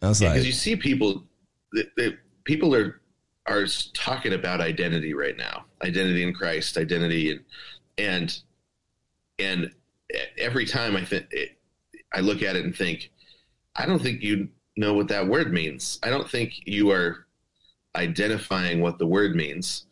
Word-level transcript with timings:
Because 0.00 0.38
like, 0.38 0.46
you 0.46 0.52
see 0.52 0.76
people, 0.76 1.24
the, 1.72 2.16
people 2.44 2.74
are 2.74 3.00
are 3.46 3.66
talking 3.94 4.34
about 4.34 4.60
identity 4.60 5.14
right 5.14 5.36
now, 5.36 5.64
identity 5.82 6.22
in 6.22 6.32
Christ, 6.32 6.76
identity, 6.76 7.30
and 7.30 7.40
and 7.98 8.42
and 9.38 9.70
every 10.38 10.66
time 10.66 10.96
I 10.96 11.04
think 11.04 11.26
I 12.12 12.20
look 12.20 12.42
at 12.42 12.56
it 12.56 12.64
and 12.64 12.74
think, 12.74 13.10
I 13.76 13.86
don't 13.86 14.00
think 14.00 14.22
you 14.22 14.48
know 14.76 14.94
what 14.94 15.08
that 15.08 15.26
word 15.26 15.52
means. 15.52 15.98
I 16.02 16.10
don't 16.10 16.28
think 16.28 16.66
you 16.66 16.90
are 16.90 17.26
identifying 17.96 18.80
what 18.80 18.98
the 18.98 19.06
word 19.06 19.34
means 19.34 19.86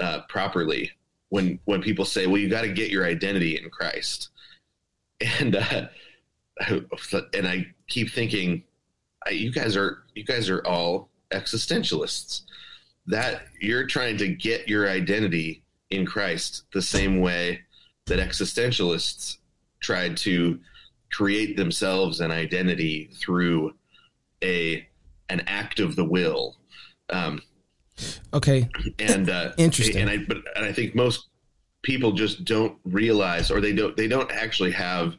uh, 0.00 0.20
properly 0.28 0.90
when 1.28 1.58
when 1.64 1.82
people 1.82 2.04
say, 2.04 2.26
"Well, 2.26 2.38
you 2.38 2.48
got 2.48 2.62
to 2.62 2.72
get 2.72 2.90
your 2.90 3.06
identity 3.06 3.56
in 3.56 3.70
Christ," 3.70 4.30
and 5.20 5.56
uh, 5.56 5.88
and 7.34 7.46
I 7.46 7.66
keep 7.88 8.10
thinking, 8.10 8.64
you 9.30 9.52
guys 9.52 9.76
are 9.76 10.02
you 10.14 10.24
guys 10.24 10.48
are 10.48 10.66
all 10.66 11.10
existentialists. 11.30 12.42
That 13.06 13.42
you're 13.60 13.86
trying 13.86 14.16
to 14.18 14.28
get 14.28 14.68
your 14.68 14.88
identity 14.88 15.62
in 15.90 16.06
Christ 16.06 16.64
the 16.72 16.82
same 16.82 17.20
way 17.20 17.62
that 18.06 18.18
existentialists 18.18 19.38
tried 19.80 20.16
to 20.18 20.58
create 21.12 21.56
themselves 21.56 22.20
an 22.20 22.30
identity 22.30 23.10
through 23.14 23.74
a 24.42 24.86
an 25.28 25.42
act 25.46 25.80
of 25.80 25.96
the 25.96 26.04
will. 26.04 26.56
Um, 27.10 27.42
okay, 28.32 28.68
and 28.98 29.30
uh, 29.30 29.52
interesting. 29.58 29.96
And 30.02 30.10
I 30.10 30.18
but 30.18 30.38
and 30.56 30.64
I 30.64 30.72
think 30.72 30.94
most 30.94 31.28
people 31.82 32.12
just 32.12 32.44
don't 32.44 32.78
realize, 32.84 33.50
or 33.50 33.60
they 33.60 33.72
don't 33.72 33.96
they 33.96 34.08
don't 34.08 34.30
actually 34.32 34.72
have 34.72 35.16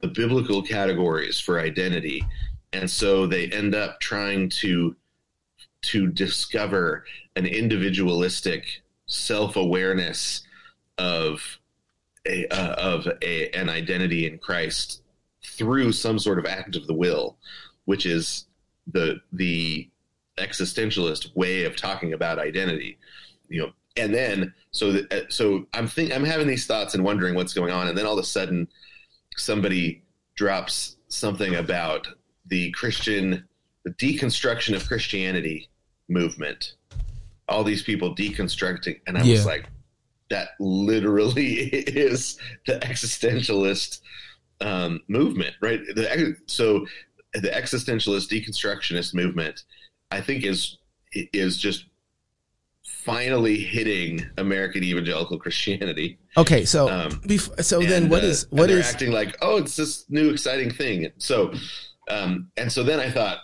the 0.00 0.08
biblical 0.08 0.62
categories 0.62 1.40
for 1.40 1.60
identity, 1.60 2.24
and 2.72 2.90
so 2.90 3.26
they 3.26 3.46
end 3.48 3.74
up 3.74 4.00
trying 4.00 4.48
to 4.48 4.94
to 5.80 6.08
discover 6.08 7.04
an 7.36 7.46
individualistic 7.46 8.82
self 9.06 9.56
awareness 9.56 10.42
of 10.98 11.58
a 12.26 12.46
uh, 12.48 12.74
of 12.74 13.08
a, 13.22 13.50
an 13.50 13.68
identity 13.68 14.26
in 14.26 14.38
Christ 14.38 15.02
through 15.44 15.92
some 15.92 16.18
sort 16.18 16.38
of 16.38 16.46
act 16.46 16.76
of 16.76 16.86
the 16.86 16.94
will, 16.94 17.36
which 17.84 18.06
is 18.06 18.46
the 18.86 19.20
the 19.32 19.88
existentialist 20.38 21.34
way 21.36 21.64
of 21.64 21.76
talking 21.76 22.12
about 22.12 22.38
identity. 22.38 22.98
You 23.48 23.62
know, 23.62 23.72
and 23.96 24.14
then 24.14 24.54
so 24.70 24.92
that, 24.92 25.12
uh, 25.12 25.28
so 25.28 25.66
I'm 25.74 25.86
think 25.86 26.12
I'm 26.12 26.24
having 26.24 26.46
these 26.46 26.66
thoughts 26.66 26.94
and 26.94 27.04
wondering 27.04 27.34
what's 27.34 27.54
going 27.54 27.72
on, 27.72 27.88
and 27.88 27.96
then 27.96 28.06
all 28.06 28.18
of 28.18 28.22
a 28.22 28.26
sudden 28.26 28.68
somebody 29.36 30.02
drops 30.34 30.96
something 31.08 31.54
about 31.54 32.06
the 32.48 32.70
Christian 32.72 33.44
the 33.84 33.90
deconstruction 33.92 34.74
of 34.74 34.86
Christianity 34.86 35.68
movement. 36.08 36.74
All 37.48 37.64
these 37.64 37.82
people 37.82 38.14
deconstructing, 38.14 39.00
and 39.06 39.16
I 39.16 39.22
yeah. 39.22 39.32
was 39.34 39.46
like, 39.46 39.66
that 40.30 40.50
literally 40.60 41.54
is 41.54 42.38
the 42.66 42.78
existentialist 42.80 44.00
um, 44.60 45.00
movement, 45.08 45.54
right? 45.60 45.80
The, 45.94 46.36
so 46.46 46.86
the 47.34 47.48
existentialist 47.48 48.28
deconstructionist 48.28 49.14
movement, 49.14 49.64
I 50.10 50.20
think, 50.20 50.44
is 50.44 50.78
is 51.12 51.56
just 51.56 51.86
finally 52.84 53.58
hitting 53.58 54.28
American 54.36 54.84
evangelical 54.84 55.38
Christianity. 55.38 56.18
Okay, 56.36 56.64
so 56.64 56.90
um, 56.90 57.10
bef- 57.22 57.64
so 57.64 57.80
and, 57.80 57.90
then 57.90 58.08
what 58.08 58.24
is 58.24 58.44
uh, 58.44 58.48
what 58.50 58.70
is 58.70 58.86
acting 58.86 59.12
like? 59.12 59.36
Oh, 59.40 59.56
it's 59.56 59.76
this 59.76 60.04
new 60.10 60.30
exciting 60.30 60.70
thing. 60.70 61.10
So, 61.18 61.54
um, 62.10 62.50
and 62.56 62.70
so 62.70 62.82
then 62.82 63.00
I 63.00 63.10
thought 63.10 63.38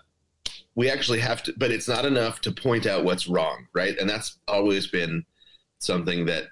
we 0.75 0.91
actually 0.91 1.21
have 1.21 1.43
to, 1.45 1.55
but 1.57 1.71
it's 1.71 1.89
not 1.89 2.05
enough 2.05 2.41
to 2.43 2.53
point 2.53 2.87
out 2.87 3.05
what's 3.05 3.29
wrong, 3.29 3.67
right? 3.75 3.97
And 3.99 4.09
that's 4.09 4.39
always 4.49 4.87
been 4.87 5.25
something 5.79 6.27
that, 6.27 6.45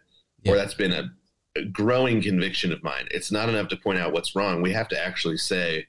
yeah. 0.42 0.52
or 0.52 0.56
that's 0.56 0.74
been 0.74 0.92
a, 0.92 1.10
a 1.56 1.64
growing 1.64 2.22
conviction 2.22 2.72
of 2.72 2.82
mine. 2.82 3.08
It's 3.10 3.32
not 3.32 3.48
enough 3.48 3.68
to 3.68 3.76
point 3.76 3.98
out 3.98 4.12
what's 4.12 4.36
wrong. 4.36 4.62
We 4.62 4.72
have 4.72 4.88
to 4.88 5.04
actually 5.04 5.38
say, 5.38 5.86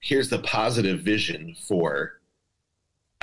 here's 0.00 0.28
the 0.28 0.38
positive 0.38 1.00
vision 1.00 1.56
for 1.66 2.15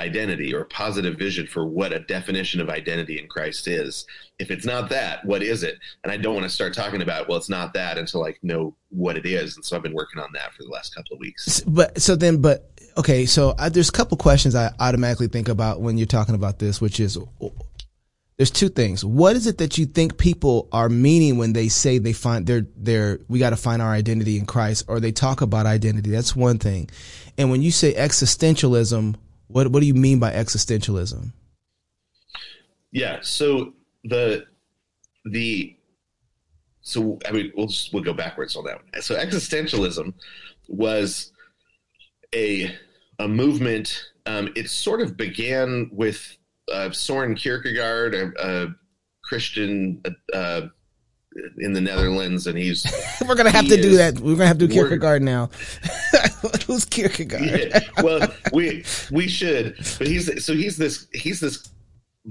identity 0.00 0.54
or 0.54 0.64
positive 0.64 1.16
vision 1.16 1.46
for 1.46 1.66
what 1.66 1.92
a 1.92 2.00
definition 2.00 2.60
of 2.60 2.68
identity 2.68 3.18
in 3.18 3.28
Christ 3.28 3.68
is. 3.68 4.06
If 4.38 4.50
it's 4.50 4.66
not 4.66 4.88
that, 4.88 5.24
what 5.24 5.42
is 5.42 5.62
it? 5.62 5.78
And 6.02 6.12
I 6.12 6.16
don't 6.16 6.34
want 6.34 6.44
to 6.44 6.50
start 6.50 6.74
talking 6.74 7.00
about, 7.00 7.28
well, 7.28 7.38
it's 7.38 7.48
not 7.48 7.74
that 7.74 7.96
until 7.96 8.24
I 8.26 8.34
know 8.42 8.74
what 8.90 9.16
it 9.16 9.24
is. 9.24 9.54
And 9.54 9.64
so 9.64 9.76
I've 9.76 9.82
been 9.82 9.94
working 9.94 10.20
on 10.20 10.30
that 10.34 10.52
for 10.52 10.64
the 10.64 10.68
last 10.68 10.94
couple 10.94 11.14
of 11.14 11.20
weeks. 11.20 11.60
But 11.60 12.00
so 12.00 12.16
then, 12.16 12.42
but 12.42 12.68
okay, 12.96 13.24
so 13.24 13.54
I, 13.56 13.68
there's 13.68 13.88
a 13.88 13.92
couple 13.92 14.16
questions 14.16 14.56
I 14.56 14.72
automatically 14.80 15.28
think 15.28 15.48
about 15.48 15.80
when 15.80 15.96
you're 15.96 16.06
talking 16.06 16.34
about 16.34 16.58
this, 16.58 16.80
which 16.80 16.98
is 16.98 17.16
there's 18.36 18.50
two 18.50 18.68
things. 18.68 19.04
What 19.04 19.36
is 19.36 19.46
it 19.46 19.58
that 19.58 19.78
you 19.78 19.86
think 19.86 20.18
people 20.18 20.68
are 20.72 20.88
meaning 20.88 21.38
when 21.38 21.52
they 21.52 21.68
say 21.68 21.98
they 21.98 22.12
find 22.12 22.46
their 22.46 22.66
their 22.76 23.20
we 23.28 23.38
got 23.38 23.50
to 23.50 23.56
find 23.56 23.80
our 23.80 23.92
identity 23.92 24.38
in 24.38 24.46
Christ 24.46 24.86
or 24.88 24.98
they 24.98 25.12
talk 25.12 25.40
about 25.40 25.66
identity? 25.66 26.10
That's 26.10 26.34
one 26.34 26.58
thing. 26.58 26.90
And 27.38 27.50
when 27.50 27.62
you 27.62 27.70
say 27.70 27.94
existentialism, 27.94 29.14
what 29.48 29.68
what 29.68 29.80
do 29.80 29.86
you 29.86 29.94
mean 29.94 30.18
by 30.18 30.32
existentialism? 30.32 31.32
Yeah, 32.92 33.18
so 33.22 33.72
the 34.04 34.46
the 35.24 35.76
so 36.82 37.18
I 37.26 37.32
mean 37.32 37.52
we'll 37.56 37.66
just 37.66 37.92
we'll 37.92 38.02
go 38.02 38.12
backwards 38.12 38.56
on 38.56 38.64
that 38.64 38.76
one. 38.76 39.02
So 39.02 39.16
existentialism 39.16 40.12
was 40.68 41.32
a 42.34 42.74
a 43.18 43.28
movement. 43.28 44.10
Um, 44.26 44.50
it 44.56 44.70
sort 44.70 45.00
of 45.00 45.16
began 45.16 45.90
with 45.92 46.36
uh, 46.72 46.90
Soren 46.90 47.34
Kierkegaard, 47.34 48.14
a, 48.14 48.32
a 48.38 48.74
Christian 49.22 50.02
uh, 50.32 50.62
in 51.58 51.72
the 51.72 51.80
Netherlands, 51.80 52.46
and 52.46 52.56
he's. 52.56 52.86
We're 53.26 53.34
gonna 53.34 53.50
have 53.50 53.68
to 53.68 53.80
do 53.80 53.96
that. 53.96 54.18
We're 54.20 54.34
gonna 54.34 54.46
have 54.46 54.58
to 54.58 54.66
do 54.66 54.72
Kierkegaard 54.72 55.22
now. 55.22 55.50
Who's 56.66 56.84
Kierkegaard? 56.84 57.42
yeah, 57.44 57.80
well, 58.02 58.26
we 58.52 58.84
we 59.10 59.28
should, 59.28 59.76
but 59.98 60.06
he's 60.06 60.44
so 60.44 60.54
he's 60.54 60.76
this 60.76 61.06
he's 61.12 61.40
this 61.40 61.68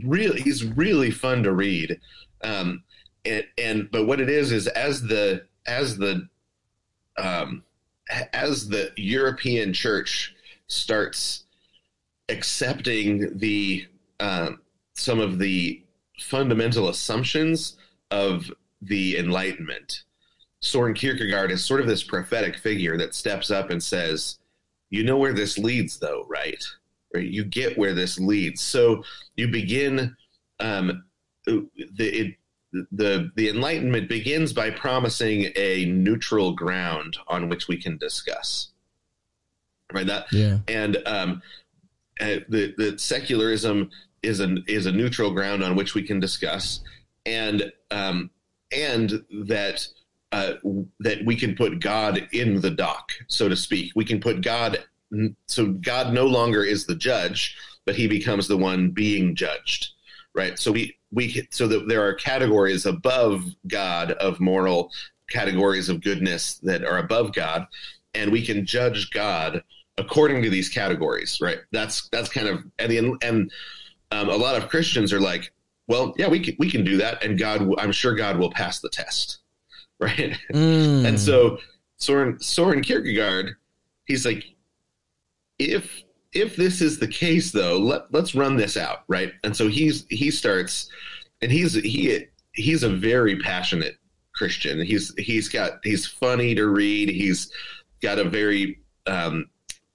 really 0.03 0.41
he's 0.41 0.63
really 0.63 1.11
fun 1.11 1.43
to 1.43 1.51
read, 1.51 1.99
um, 2.43 2.83
and 3.25 3.45
and 3.57 3.89
but 3.91 4.05
what 4.05 4.19
it 4.19 4.29
is 4.29 4.51
is 4.51 4.67
as 4.67 5.01
the 5.01 5.45
as 5.65 5.97
the 5.97 6.27
um 7.17 7.63
as 8.33 8.69
the 8.69 8.91
European 8.97 9.73
Church 9.73 10.35
starts 10.67 11.43
accepting 12.29 13.37
the 13.37 13.85
um, 14.19 14.61
some 14.93 15.19
of 15.19 15.39
the 15.39 15.81
fundamental 16.19 16.89
assumptions 16.89 17.77
of 18.11 18.51
the 18.85 19.17
Enlightenment. 19.17 20.03
Soren 20.59 20.93
Kierkegaard 20.93 21.51
is 21.51 21.63
sort 21.63 21.81
of 21.81 21.87
this 21.87 22.03
prophetic 22.03 22.57
figure 22.57 22.97
that 22.97 23.13
steps 23.13 23.51
up 23.51 23.69
and 23.69 23.83
says, 23.83 24.39
"You 24.89 25.03
know 25.03 25.17
where 25.17 25.33
this 25.33 25.57
leads, 25.57 25.99
though, 25.99 26.25
right? 26.29 26.63
Right? 27.13 27.27
You 27.27 27.43
get 27.43 27.77
where 27.77 27.93
this 27.93 28.19
leads. 28.19 28.61
So 28.61 29.03
you 29.35 29.47
begin. 29.47 30.15
Um, 30.59 31.03
the 31.45 31.67
it, 31.99 32.35
the 32.91 33.29
the 33.35 33.49
Enlightenment 33.49 34.09
begins 34.09 34.53
by 34.53 34.69
promising 34.71 35.51
a 35.55 35.85
neutral 35.85 36.53
ground 36.53 37.17
on 37.27 37.49
which 37.49 37.67
we 37.67 37.77
can 37.77 37.97
discuss. 37.97 38.69
Right. 39.91 40.07
That. 40.07 40.31
Yeah. 40.31 40.59
And 40.67 40.97
um, 41.05 41.41
uh, 42.19 42.39
the 42.49 42.73
the 42.77 42.97
secularism 42.97 43.91
is 44.23 44.39
a 44.39 44.57
is 44.67 44.85
a 44.85 44.91
neutral 44.91 45.31
ground 45.31 45.63
on 45.63 45.75
which 45.75 45.93
we 45.93 46.01
can 46.01 46.19
discuss, 46.19 46.81
and 47.25 47.71
um, 47.91 48.29
and 48.73 49.23
that 49.47 49.87
uh, 50.31 50.53
that 50.99 51.23
we 51.25 51.35
can 51.35 51.55
put 51.55 51.79
God 51.79 52.27
in 52.31 52.59
the 52.59 52.71
dock, 52.71 53.11
so 53.27 53.47
to 53.47 53.55
speak. 53.55 53.91
We 53.95 54.03
can 54.03 54.19
put 54.19 54.41
God, 54.41 54.83
so 55.45 55.67
God 55.73 56.11
no 56.11 56.25
longer 56.25 56.63
is 56.63 56.85
the 56.87 56.95
judge, 56.95 57.55
but 57.85 57.95
he 57.95 58.07
becomes 58.07 58.47
the 58.47 58.57
one 58.57 58.89
being 58.89 59.35
judged, 59.35 59.89
right? 60.33 60.57
So 60.57 60.71
we 60.71 60.97
we 61.11 61.47
so 61.51 61.67
that 61.67 61.87
there 61.87 62.05
are 62.05 62.13
categories 62.15 62.85
above 62.85 63.45
God 63.67 64.13
of 64.13 64.39
moral 64.39 64.91
categories 65.29 65.89
of 65.89 66.01
goodness 66.01 66.55
that 66.63 66.83
are 66.83 66.97
above 66.97 67.33
God, 67.33 67.67
and 68.15 68.31
we 68.31 68.43
can 68.43 68.65
judge 68.65 69.11
God 69.11 69.63
according 69.97 70.41
to 70.41 70.49
these 70.49 70.69
categories, 70.69 71.37
right? 71.41 71.59
That's 71.71 72.09
that's 72.09 72.29
kind 72.29 72.47
of 72.47 72.63
and 72.79 72.91
the, 72.91 73.17
and 73.21 73.51
um, 74.11 74.29
a 74.29 74.35
lot 74.35 74.55
of 74.55 74.69
Christians 74.69 75.13
are 75.13 75.19
like, 75.19 75.51
well, 75.87 76.13
yeah, 76.17 76.27
we 76.27 76.39
can, 76.39 76.55
we 76.59 76.69
can 76.69 76.83
do 76.83 76.97
that, 76.97 77.23
and 77.23 77.37
God, 77.37 77.67
I'm 77.77 77.91
sure 77.91 78.15
God 78.15 78.37
will 78.37 78.51
pass 78.51 78.79
the 78.79 78.89
test, 78.89 79.39
right? 79.99 80.37
Mm. 80.53 81.05
and 81.05 81.19
so 81.19 81.59
Soren 81.97 82.39
Soren 82.39 82.81
Kierkegaard, 82.81 83.55
he's 84.05 84.25
like, 84.25 84.45
if 85.59 86.03
if 86.33 86.55
this 86.55 86.81
is 86.81 86.99
the 86.99 87.07
case, 87.07 87.51
though, 87.51 87.77
let 87.77 88.11
let's 88.11 88.35
run 88.35 88.55
this 88.57 88.77
out, 88.77 89.03
right? 89.07 89.33
And 89.43 89.55
so 89.55 89.67
he's 89.67 90.05
he 90.09 90.31
starts, 90.31 90.89
and 91.41 91.51
he's 91.51 91.73
he 91.73 92.25
he's 92.53 92.83
a 92.83 92.89
very 92.89 93.39
passionate 93.39 93.97
Christian. 94.33 94.81
He's 94.81 95.13
he's 95.17 95.47
got 95.49 95.79
he's 95.83 96.07
funny 96.07 96.55
to 96.55 96.67
read. 96.67 97.09
He's 97.09 97.51
got 98.01 98.19
a 98.19 98.23
very 98.23 98.79
um, 99.05 99.49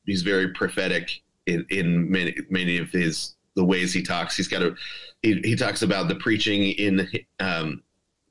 he's 0.07 0.23
very 0.23 0.49
prophetic 0.53 1.23
in, 1.47 1.67
in 1.71 2.11
many 2.11 2.35
many 2.51 2.79
of 2.79 2.91
his 2.91 3.35
the 3.59 3.65
ways 3.65 3.93
he 3.93 4.03
talks. 4.03 4.37
He's 4.37 4.49
got 4.49 4.63
a 4.63 4.75
he, 5.23 5.41
he 5.43 5.57
talks 5.57 5.83
about 5.83 6.09
the 6.09 6.15
preaching 6.15 6.63
in 6.63 7.09
um, 7.41 7.83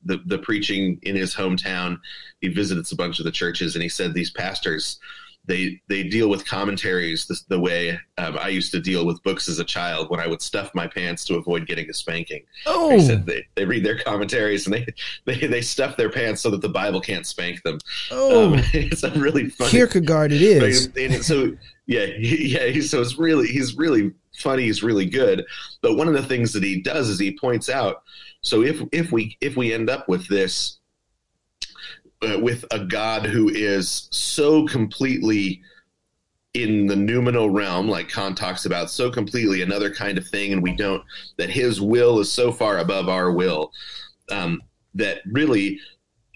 the 0.06 0.20
the 0.26 0.40
preaching 0.40 1.00
in 1.04 1.16
his 1.16 1.36
hometown. 1.36 2.00
He 2.40 2.48
visits 2.48 2.94
a 2.94 2.96
bunch 2.96 3.20
of 3.20 3.26
the 3.26 3.32
churches, 3.32 3.76
and 3.76 3.84
he 3.84 3.90
said 3.90 4.14
these 4.14 4.32
pastors 4.32 5.00
they 5.48 5.82
they 5.88 6.04
deal 6.04 6.30
with 6.30 6.46
commentaries 6.46 7.26
the, 7.26 7.40
the 7.48 7.60
way 7.60 7.98
um, 8.18 8.38
I 8.38 8.50
used 8.50 8.72
to 8.74 8.80
deal 8.80 9.06
with 9.06 9.22
books 9.24 9.48
as 9.48 9.60
a 9.60 9.64
child 9.64 10.10
when 10.10 10.20
I 10.20 10.28
would 10.28 10.42
stuff 10.42 10.70
my 10.76 10.88
pants 10.88 11.26
to 11.26 11.36
avoid 11.36 11.66
getting 11.68 11.90
a 11.90 11.94
spanking. 11.94 12.44
Oh, 12.66 12.90
They 12.90 13.00
said 13.00 13.26
they, 13.26 13.46
they 13.56 13.66
read 13.66 13.86
their 13.86 13.98
commentaries 13.98 14.68
and 14.68 14.76
they, 14.76 14.86
they 15.26 15.48
they 15.48 15.62
stuff 15.62 15.98
their 15.98 16.10
pants 16.10 16.42
so 16.42 16.50
that 16.52 16.62
the 16.62 16.70
Bible 16.70 17.02
can't 17.02 17.26
spank 17.26 17.64
them. 17.64 17.80
oh, 18.12 18.54
Um, 18.54 18.62
it's 18.74 19.04
a 19.04 19.12
really 19.12 19.50
funny. 19.50 19.72
Kierkegaard 19.72 20.32
it 20.32 20.42
is. 20.42 21.26
So 21.26 21.54
yeah, 21.86 22.06
he, 22.06 22.50
yeah. 22.50 22.66
He, 22.68 22.82
so 22.82 23.02
it's 23.02 23.18
really 23.18 23.48
he's 23.48 23.78
really 23.78 24.12
funny. 24.38 24.64
He's 24.64 24.84
really 24.84 25.06
good. 25.06 25.46
But 25.82 25.96
one 25.96 26.08
of 26.08 26.14
the 26.14 26.24
things 26.24 26.54
that 26.54 26.64
he 26.64 26.82
does 26.82 27.10
is 27.10 27.20
he 27.20 27.38
points 27.38 27.70
out. 27.70 28.04
So 28.42 28.64
if 28.64 28.82
if 28.92 29.12
we 29.12 29.38
if 29.42 29.56
we 29.56 29.74
end 29.74 29.90
up 29.90 30.08
with 30.10 30.28
this 30.28 30.77
uh, 32.22 32.40
with 32.40 32.66
a 32.72 32.80
God 32.80 33.26
who 33.26 33.50
is 33.50 34.08
so 34.12 34.66
completely 34.66 35.62
in 36.54 36.88
the 36.88 36.96
noumenal 36.96 37.50
realm, 37.50 37.88
like 37.88 38.10
Kant 38.10 38.38
talks 38.38 38.66
about, 38.66 38.90
so 38.90 39.12
completely 39.12 39.62
another 39.62 39.94
kind 39.94 40.18
of 40.18 40.28
thing, 40.28 40.54
and 40.54 40.64
we 40.64 40.76
don't 40.76 41.04
that 41.38 41.50
His 41.50 41.80
will 41.80 42.20
is 42.20 42.32
so 42.32 42.52
far 42.52 42.80
above 42.80 43.10
our 43.10 43.32
will 43.32 43.72
um, 44.32 44.62
that 44.96 45.20
really 45.28 45.80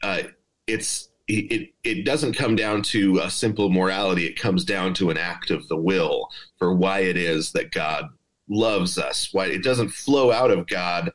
uh, 0.04 0.24
it's 0.68 1.10
it 1.28 1.69
it 1.84 2.06
doesn't 2.06 2.36
come 2.36 2.56
down 2.56 2.81
to 2.81 3.19
a 3.19 3.30
simple 3.30 3.69
morality. 3.69 4.25
It 4.25 4.39
comes 4.39 4.66
down 4.66 4.94
to 4.95 5.10
an 5.10 5.18
act 5.18 5.50
of 5.50 5.68
the 5.68 5.77
will 5.77 6.30
for 6.57 6.74
why 6.74 7.00
it 7.00 7.18
is 7.18 7.51
that 7.54 7.72
God 7.72 8.10
loves 8.50 8.98
us. 8.98 9.30
Why 9.31 9.48
it 9.48 9.63
doesn't 9.63 9.89
flow 9.89 10.31
out 10.31 10.51
of 10.51 10.68
God. 10.68 11.12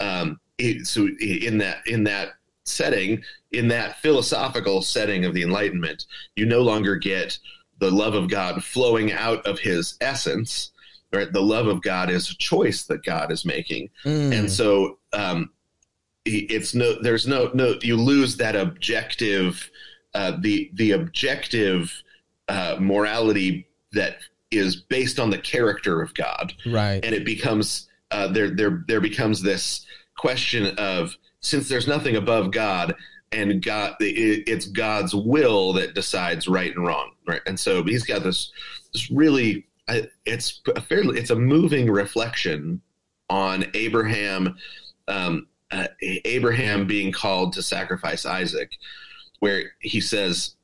Um, 0.00 0.40
it, 0.58 0.86
so 0.86 1.08
in 1.20 1.58
that 1.58 1.86
in 1.86 2.04
that 2.04 2.30
setting, 2.70 3.22
in 3.52 3.68
that 3.68 3.98
philosophical 4.00 4.82
setting 4.82 5.24
of 5.24 5.34
the 5.34 5.42
Enlightenment, 5.42 6.06
you 6.36 6.46
no 6.46 6.60
longer 6.62 6.96
get 6.96 7.38
the 7.78 7.90
love 7.90 8.14
of 8.14 8.28
God 8.28 8.62
flowing 8.64 9.12
out 9.12 9.44
of 9.46 9.58
His 9.58 9.96
essence. 10.00 10.72
Right, 11.12 11.32
the 11.32 11.42
love 11.42 11.66
of 11.66 11.82
God 11.82 12.08
is 12.08 12.30
a 12.30 12.36
choice 12.36 12.84
that 12.84 13.02
God 13.02 13.32
is 13.32 13.44
making, 13.44 13.90
Mm. 14.04 14.32
and 14.32 14.52
so 14.52 14.98
um, 15.12 15.50
it's 16.24 16.72
no 16.74 17.00
there's 17.02 17.26
no 17.26 17.50
no 17.52 17.74
you 17.82 17.96
lose 17.96 18.36
that 18.36 18.54
objective 18.54 19.68
uh, 20.14 20.36
the 20.40 20.70
the 20.74 20.92
objective 20.92 21.92
uh, 22.48 22.76
morality 22.78 23.66
that 23.92 24.18
is 24.50 24.76
based 24.76 25.18
on 25.18 25.30
the 25.30 25.38
character 25.38 26.02
of 26.02 26.12
God 26.14 26.52
right. 26.66 27.04
and 27.04 27.14
it 27.14 27.24
becomes 27.24 27.88
uh, 28.10 28.28
there 28.28 28.50
there 28.50 28.84
there 28.86 29.00
becomes 29.00 29.42
this 29.42 29.86
question 30.16 30.66
of 30.78 31.16
since 31.40 31.68
there's 31.68 31.88
nothing 31.88 32.16
above 32.16 32.50
God 32.50 32.94
and 33.32 33.62
God 33.62 33.96
it, 34.00 34.44
it's 34.46 34.66
God's 34.66 35.14
will 35.14 35.72
that 35.74 35.94
decides 35.94 36.48
right 36.48 36.74
and 36.74 36.86
wrong 36.86 37.12
right? 37.26 37.40
And 37.46 37.58
so 37.58 37.82
he's 37.84 38.04
got 38.04 38.22
this 38.22 38.52
this 38.92 39.10
really 39.10 39.66
it's 40.24 40.60
a 40.74 40.80
fairly 40.80 41.18
it's 41.18 41.30
a 41.30 41.36
moving 41.36 41.90
reflection 41.90 42.80
on 43.28 43.64
Abraham 43.74 44.56
um, 45.08 45.46
uh, 45.70 45.86
Abraham 46.02 46.86
being 46.86 47.12
called 47.12 47.52
to 47.54 47.62
sacrifice 47.62 48.26
Isaac 48.26 48.70
where 49.38 49.72
he 49.80 50.00
says 50.00 50.56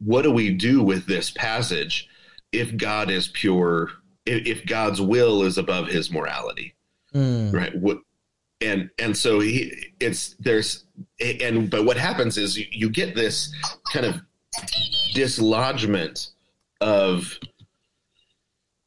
what 0.00 0.22
do 0.22 0.30
we 0.30 0.50
do 0.54 0.82
with 0.82 1.06
this 1.06 1.30
passage 1.30 2.08
if 2.52 2.76
God 2.76 3.10
is 3.10 3.28
pure 3.28 3.90
if, 4.26 4.46
if 4.46 4.66
God's 4.66 5.00
will 5.00 5.42
is 5.42 5.58
above 5.58 5.88
his 5.88 6.10
morality? 6.10 6.74
Mm. 7.14 7.54
right? 7.54 7.74
What 7.74 7.98
and 8.60 8.90
and 8.98 9.16
so 9.16 9.40
he 9.40 9.92
it's 10.00 10.34
there's 10.40 10.84
and 11.20 11.70
but 11.70 11.84
what 11.84 11.96
happens 11.96 12.36
is 12.36 12.58
you, 12.58 12.66
you 12.70 12.90
get 12.90 13.14
this 13.14 13.52
kind 13.92 14.06
of 14.06 14.20
dislodgement 15.14 16.30
of 16.80 17.38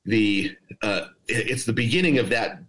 the 0.06 0.56
uh 0.82 1.06
it's 1.28 1.66
the 1.66 1.74
beginning 1.74 2.18
of 2.18 2.30
that 2.30 2.60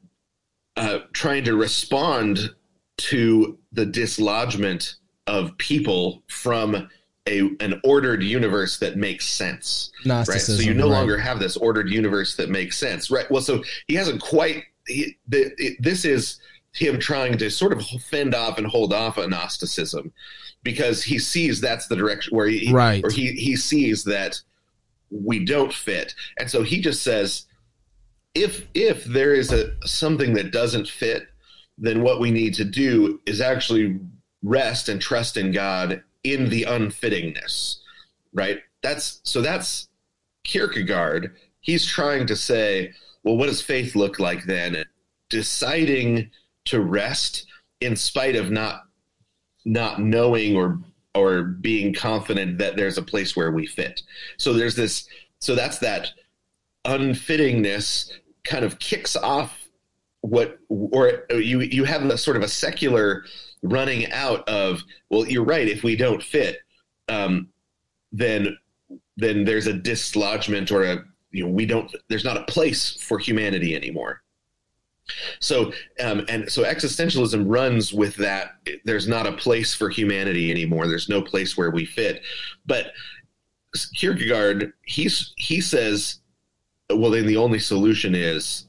uh 0.77 1.01
trying 1.13 1.45
to 1.45 1.57
respond 1.57 2.55
to 2.97 3.59
the 3.73 3.87
dislodgement 3.87 4.97
of 5.27 5.57
people 5.59 6.23
from 6.29 6.89
a 7.29 7.51
an 7.61 7.81
ordered 7.85 8.23
universe 8.23 8.79
that 8.79 8.97
makes 8.97 9.27
sense 9.27 9.91
right 10.29 10.41
so 10.41 10.53
you 10.55 10.75
no 10.75 10.89
right. 10.89 10.99
longer 10.99 11.17
have 11.17 11.39
this 11.39 11.57
ordered 11.57 11.89
universe 11.89 12.37
that 12.37 12.51
makes 12.51 12.77
sense 12.77 13.11
right 13.11 13.31
well 13.31 13.43
so 13.43 13.63
he 13.87 13.95
hasn't 13.95 14.21
quite 14.21 14.65
he, 14.87 15.17
the, 15.29 15.53
it, 15.59 15.81
this 15.81 16.05
is 16.05 16.41
him 16.73 16.99
trying 16.99 17.37
to 17.39 17.51
sort 17.51 17.73
of 17.73 17.85
fend 17.85 18.35
off 18.35 18.59
and 18.59 18.67
hold 18.67 18.93
off 18.93 19.19
on 19.19 19.31
Gnosticism 19.31 20.13
because 20.63 21.03
he 21.03 21.19
sees 21.19 21.61
that's 21.61 21.87
the 21.89 21.97
direction 21.97 22.37
where 22.37 22.47
he 22.47 22.73
Right. 22.73 23.05
or 23.05 23.11
he 23.11 23.33
he 23.33 23.57
sees 23.57 24.05
that 24.05 24.41
we 25.11 25.45
don't 25.45 25.73
fit. 25.73 26.15
And 26.39 26.51
so 26.51 26.63
he 26.63 26.81
just 26.81 27.03
says 27.03 27.47
if 28.35 28.67
if 28.75 29.05
there 29.05 29.35
is 29.35 29.53
a 29.53 29.73
something 29.87 30.33
that 30.35 30.53
doesn't 30.53 30.89
fit 30.89 31.29
then 31.79 32.03
what 32.03 32.21
we 32.21 32.31
need 32.31 32.55
to 32.55 32.65
do 32.65 33.21
is 33.27 33.41
actually 33.41 33.99
rest 34.43 34.89
and 34.89 35.01
trust 35.01 35.37
in 35.37 35.53
God 35.53 36.03
in 36.25 36.49
the 36.49 36.63
unfittingness 36.63 37.79
right? 38.33 38.61
That's 38.83 39.21
so 39.25 39.43
that's 39.43 39.89
Kierkegaard. 40.45 41.37
He's 41.61 41.85
trying 41.85 42.27
to 42.29 42.37
say 42.37 42.93
well 43.25 43.37
what 43.37 43.47
does 43.47 43.61
faith 43.61 43.95
look 43.95 44.19
like 44.19 44.45
then? 44.45 44.85
Deciding 45.29 46.31
to 46.67 46.81
rest 46.81 47.47
in 47.81 47.97
spite 47.97 48.37
of 48.37 48.51
not 48.51 48.83
not 49.65 50.01
knowing 50.01 50.57
or 50.57 50.79
or 51.15 51.43
being 51.43 51.93
confident 51.93 52.59
that 52.59 52.77
there's 52.77 52.99
a 52.99 53.03
place 53.03 53.37
where 53.37 53.51
we 53.51 53.67
fit. 53.67 54.03
So 54.39 54.53
there's 54.53 54.77
this 54.77 55.07
so 55.39 55.55
that's 55.55 55.79
that 55.79 56.11
unfittingness 56.85 58.11
kind 58.45 58.65
of 58.65 58.79
kicks 58.79 59.17
off 59.17 59.69
what 60.21 60.59
or 60.69 61.25
you 61.31 61.61
you 61.61 61.85
have 61.85 62.05
a 62.05 62.17
sort 62.17 62.37
of 62.37 62.43
a 62.43 62.49
secular 62.49 63.25
running 63.63 64.11
out 64.13 64.49
of 64.49 64.83
well 65.11 65.27
you're 65.27 65.45
right 65.45 65.69
if 65.69 65.83
we 65.83 65.97
don't 65.97 66.23
fit 66.23 66.59
um 67.09 67.49
then 68.13 68.57
then 69.17 69.45
there's 69.45 69.67
a 69.67 69.73
dislodgement 69.73 70.71
or 70.71 70.85
a 70.85 71.05
you 71.33 71.45
know 71.45 71.51
we 71.51 71.67
don't 71.67 71.95
there's 72.09 72.25
not 72.25 72.37
a 72.37 72.45
place 72.45 72.97
for 73.03 73.19
humanity 73.19 73.75
anymore 73.75 74.22
so 75.41 75.73
um, 76.01 76.25
and 76.29 76.51
so 76.51 76.63
existentialism 76.65 77.45
runs 77.47 77.93
with 77.93 78.15
that 78.17 78.53
there's 78.85 79.09
not 79.09 79.27
a 79.27 79.33
place 79.33 79.75
for 79.75 79.91
humanity 79.91 80.51
anymore 80.51 80.87
there's 80.87 81.09
no 81.09 81.21
place 81.21 81.57
where 81.57 81.71
we 81.71 81.85
fit 81.85 82.23
but 82.67 82.93
kierkegaard 83.95 84.73
he's 84.85 85.33
he 85.37 85.61
says 85.61 86.21
well 86.91 87.11
then 87.11 87.27
the 87.27 87.37
only 87.37 87.59
solution 87.59 88.15
is 88.15 88.67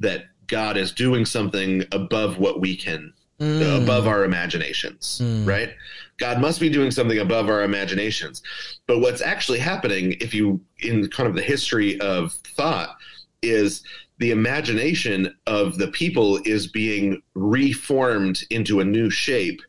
that 0.00 0.24
god 0.46 0.76
is 0.76 0.92
doing 0.92 1.24
something 1.24 1.84
above 1.92 2.38
what 2.38 2.60
we 2.60 2.76
can 2.76 3.12
Mm. 3.38 3.82
above 3.82 4.06
our 4.06 4.24
imaginations, 4.24 5.20
Mm. 5.22 5.46
right? 5.46 5.74
God 6.16 6.40
must 6.40 6.58
be 6.58 6.70
doing 6.70 6.90
something 6.90 7.18
above 7.18 7.50
our 7.50 7.64
imaginations. 7.64 8.42
But 8.86 9.00
what's 9.00 9.20
actually 9.20 9.58
happening, 9.58 10.12
if 10.22 10.32
you, 10.32 10.58
in 10.78 11.06
kind 11.10 11.28
of 11.28 11.34
the 11.34 11.42
history 11.42 12.00
of 12.00 12.32
thought, 12.32 12.96
is 13.42 13.82
the 14.18 14.30
imagination 14.30 15.34
of 15.46 15.78
the 15.78 15.88
people 15.88 16.38
is 16.44 16.66
being 16.66 17.22
reformed 17.34 18.42
into 18.50 18.80
a 18.80 18.84
new 18.84 19.10
shape, 19.10 19.60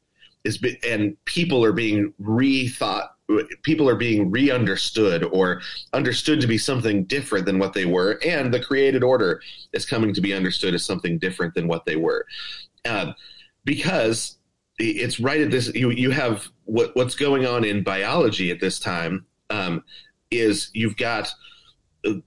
is 0.43 0.57
be, 0.57 0.77
and 0.87 1.17
people 1.25 1.63
are 1.63 1.73
being 1.73 2.13
rethought. 2.21 3.09
People 3.63 3.89
are 3.89 3.95
being 3.95 4.31
re-understood 4.31 5.25
or 5.25 5.61
understood 5.91 6.39
to 6.39 6.47
be 6.47 6.57
something 6.57 7.03
different 7.03 7.45
than 7.45 7.59
what 7.59 7.73
they 7.73 7.85
were, 7.85 8.19
and 8.25 8.53
the 8.53 8.59
created 8.59 9.03
order 9.03 9.41
is 9.73 9.85
coming 9.85 10.13
to 10.13 10.21
be 10.21 10.33
understood 10.33 10.73
as 10.73 10.85
something 10.85 11.17
different 11.17 11.53
than 11.53 11.67
what 11.67 11.85
they 11.85 11.97
were. 11.97 12.25
Um, 12.87 13.13
because 13.65 14.37
it's 14.79 15.19
right 15.19 15.41
at 15.41 15.51
this 15.51 15.73
you 15.73 15.89
you 15.89 16.11
have 16.11 16.47
what 16.65 16.95
what's 16.95 17.15
going 17.15 17.45
on 17.45 17.65
in 17.65 17.83
biology 17.83 18.51
at 18.51 18.59
this 18.59 18.79
time 18.79 19.25
um, 19.49 19.83
is 20.31 20.69
you've 20.73 20.97
got 20.97 21.29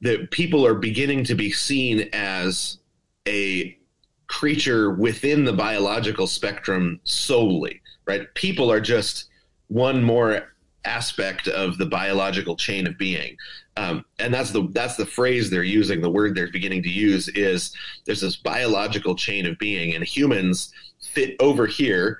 the 0.01 0.29
people 0.31 0.67
are 0.67 0.75
beginning 0.75 1.25
to 1.25 1.35
be 1.35 1.51
seen 1.51 2.09
as 2.13 2.79
a 3.27 3.77
creature 4.27 4.93
within 4.93 5.45
the 5.45 5.53
biological 5.53 6.27
spectrum 6.27 7.01
solely 7.05 7.81
right? 8.11 8.35
People 8.35 8.73
are 8.73 8.81
just 8.81 9.27
one 9.69 10.03
more 10.03 10.53
aspect 10.85 11.47
of 11.47 11.79
the 11.79 11.87
biological 11.87 12.57
chain 12.57 12.87
of 12.87 12.99
being. 12.99 13.37
Um, 13.77 14.05
and 14.19 14.35
that's 14.35 14.51
the 14.51 14.69
that's 14.73 14.97
the 14.97 15.07
phrase 15.07 15.49
they're 15.49 15.63
using 15.63 16.01
the 16.01 16.11
word 16.11 16.35
they're 16.35 16.51
beginning 16.51 16.83
to 16.83 16.89
use 16.89 17.29
is 17.29 17.73
there's 18.05 18.21
this 18.21 18.37
biological 18.37 19.15
chain 19.15 19.47
of 19.47 19.59
being 19.59 19.95
and 19.95 20.05
humans 20.05 20.73
fit 21.01 21.37
over 21.39 21.67
here 21.67 22.19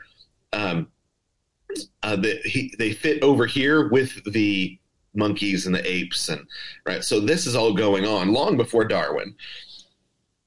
um, 0.53 0.89
uh, 2.03 2.17
the, 2.17 2.41
he, 2.45 2.73
they 2.79 2.93
fit 2.93 3.23
over 3.23 3.47
here 3.47 3.89
with 3.89 4.23
the 4.33 4.79
monkeys 5.15 5.67
and 5.67 5.75
the 5.75 5.91
apes 5.91 6.29
and 6.29 6.47
right? 6.87 7.05
So 7.05 7.21
this 7.21 7.47
is 7.47 7.57
all 7.57 7.75
going 7.75 8.07
on 8.07 8.33
long 8.33 8.57
before 8.57 8.85
darwin. 8.85 9.35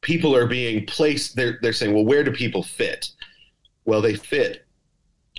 People 0.02 0.36
are 0.36 0.48
being 0.48 0.86
placed 0.86 1.36
they're 1.36 1.60
they're 1.62 1.74
saying 1.74 1.94
well 1.94 2.06
where 2.06 2.24
do 2.24 2.32
people 2.32 2.64
fit? 2.64 3.12
Well 3.86 4.02
they 4.02 4.16
fit 4.16 4.66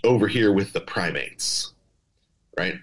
over 0.03 0.29
here 0.29 0.53
with 0.53 0.73
the 0.73 0.81
primates 0.81 1.73
right? 2.57 2.75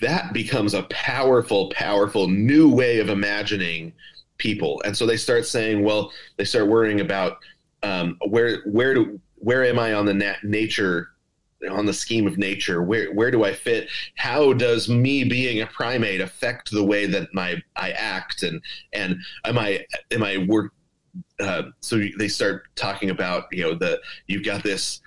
That 0.00 0.32
becomes 0.32 0.74
a 0.74 0.84
powerful 0.84 1.70
powerful 1.70 2.28
new 2.28 2.72
way 2.72 2.98
of 2.98 3.08
imagining 3.08 3.92
people. 4.38 4.82
And 4.84 4.96
so 4.96 5.06
they 5.06 5.16
start 5.16 5.46
saying 5.46 5.82
well 5.82 6.12
they 6.36 6.44
start 6.44 6.68
worrying 6.68 7.00
about 7.00 7.38
um, 7.82 8.18
where 8.28 8.62
where 8.66 8.94
do 8.94 9.20
where 9.36 9.64
am 9.64 9.78
i 9.78 9.92
on 9.92 10.06
the 10.06 10.14
nat- 10.14 10.42
nature 10.42 11.10
on 11.68 11.86
the 11.86 11.92
scheme 11.92 12.26
of 12.26 12.38
nature 12.38 12.82
where 12.82 13.12
where 13.12 13.30
do 13.30 13.44
i 13.44 13.52
fit? 13.52 13.88
How 14.16 14.52
does 14.52 14.88
me 14.88 15.24
being 15.24 15.62
a 15.62 15.66
primate 15.66 16.20
affect 16.20 16.70
the 16.70 16.84
way 16.84 17.06
that 17.06 17.32
my 17.34 17.62
i 17.76 17.90
act? 17.92 18.42
And 18.42 18.62
and 18.92 19.16
am 19.44 19.58
i 19.58 19.84
am 20.10 20.22
i 20.22 20.38
work 20.38 20.72
uh, 21.40 21.62
so 21.80 22.00
they 22.18 22.28
start 22.28 22.64
talking 22.76 23.10
about 23.10 23.44
you 23.52 23.62
know 23.62 23.74
the 23.74 24.00
you've 24.26 24.44
got 24.44 24.62
this 24.62 25.00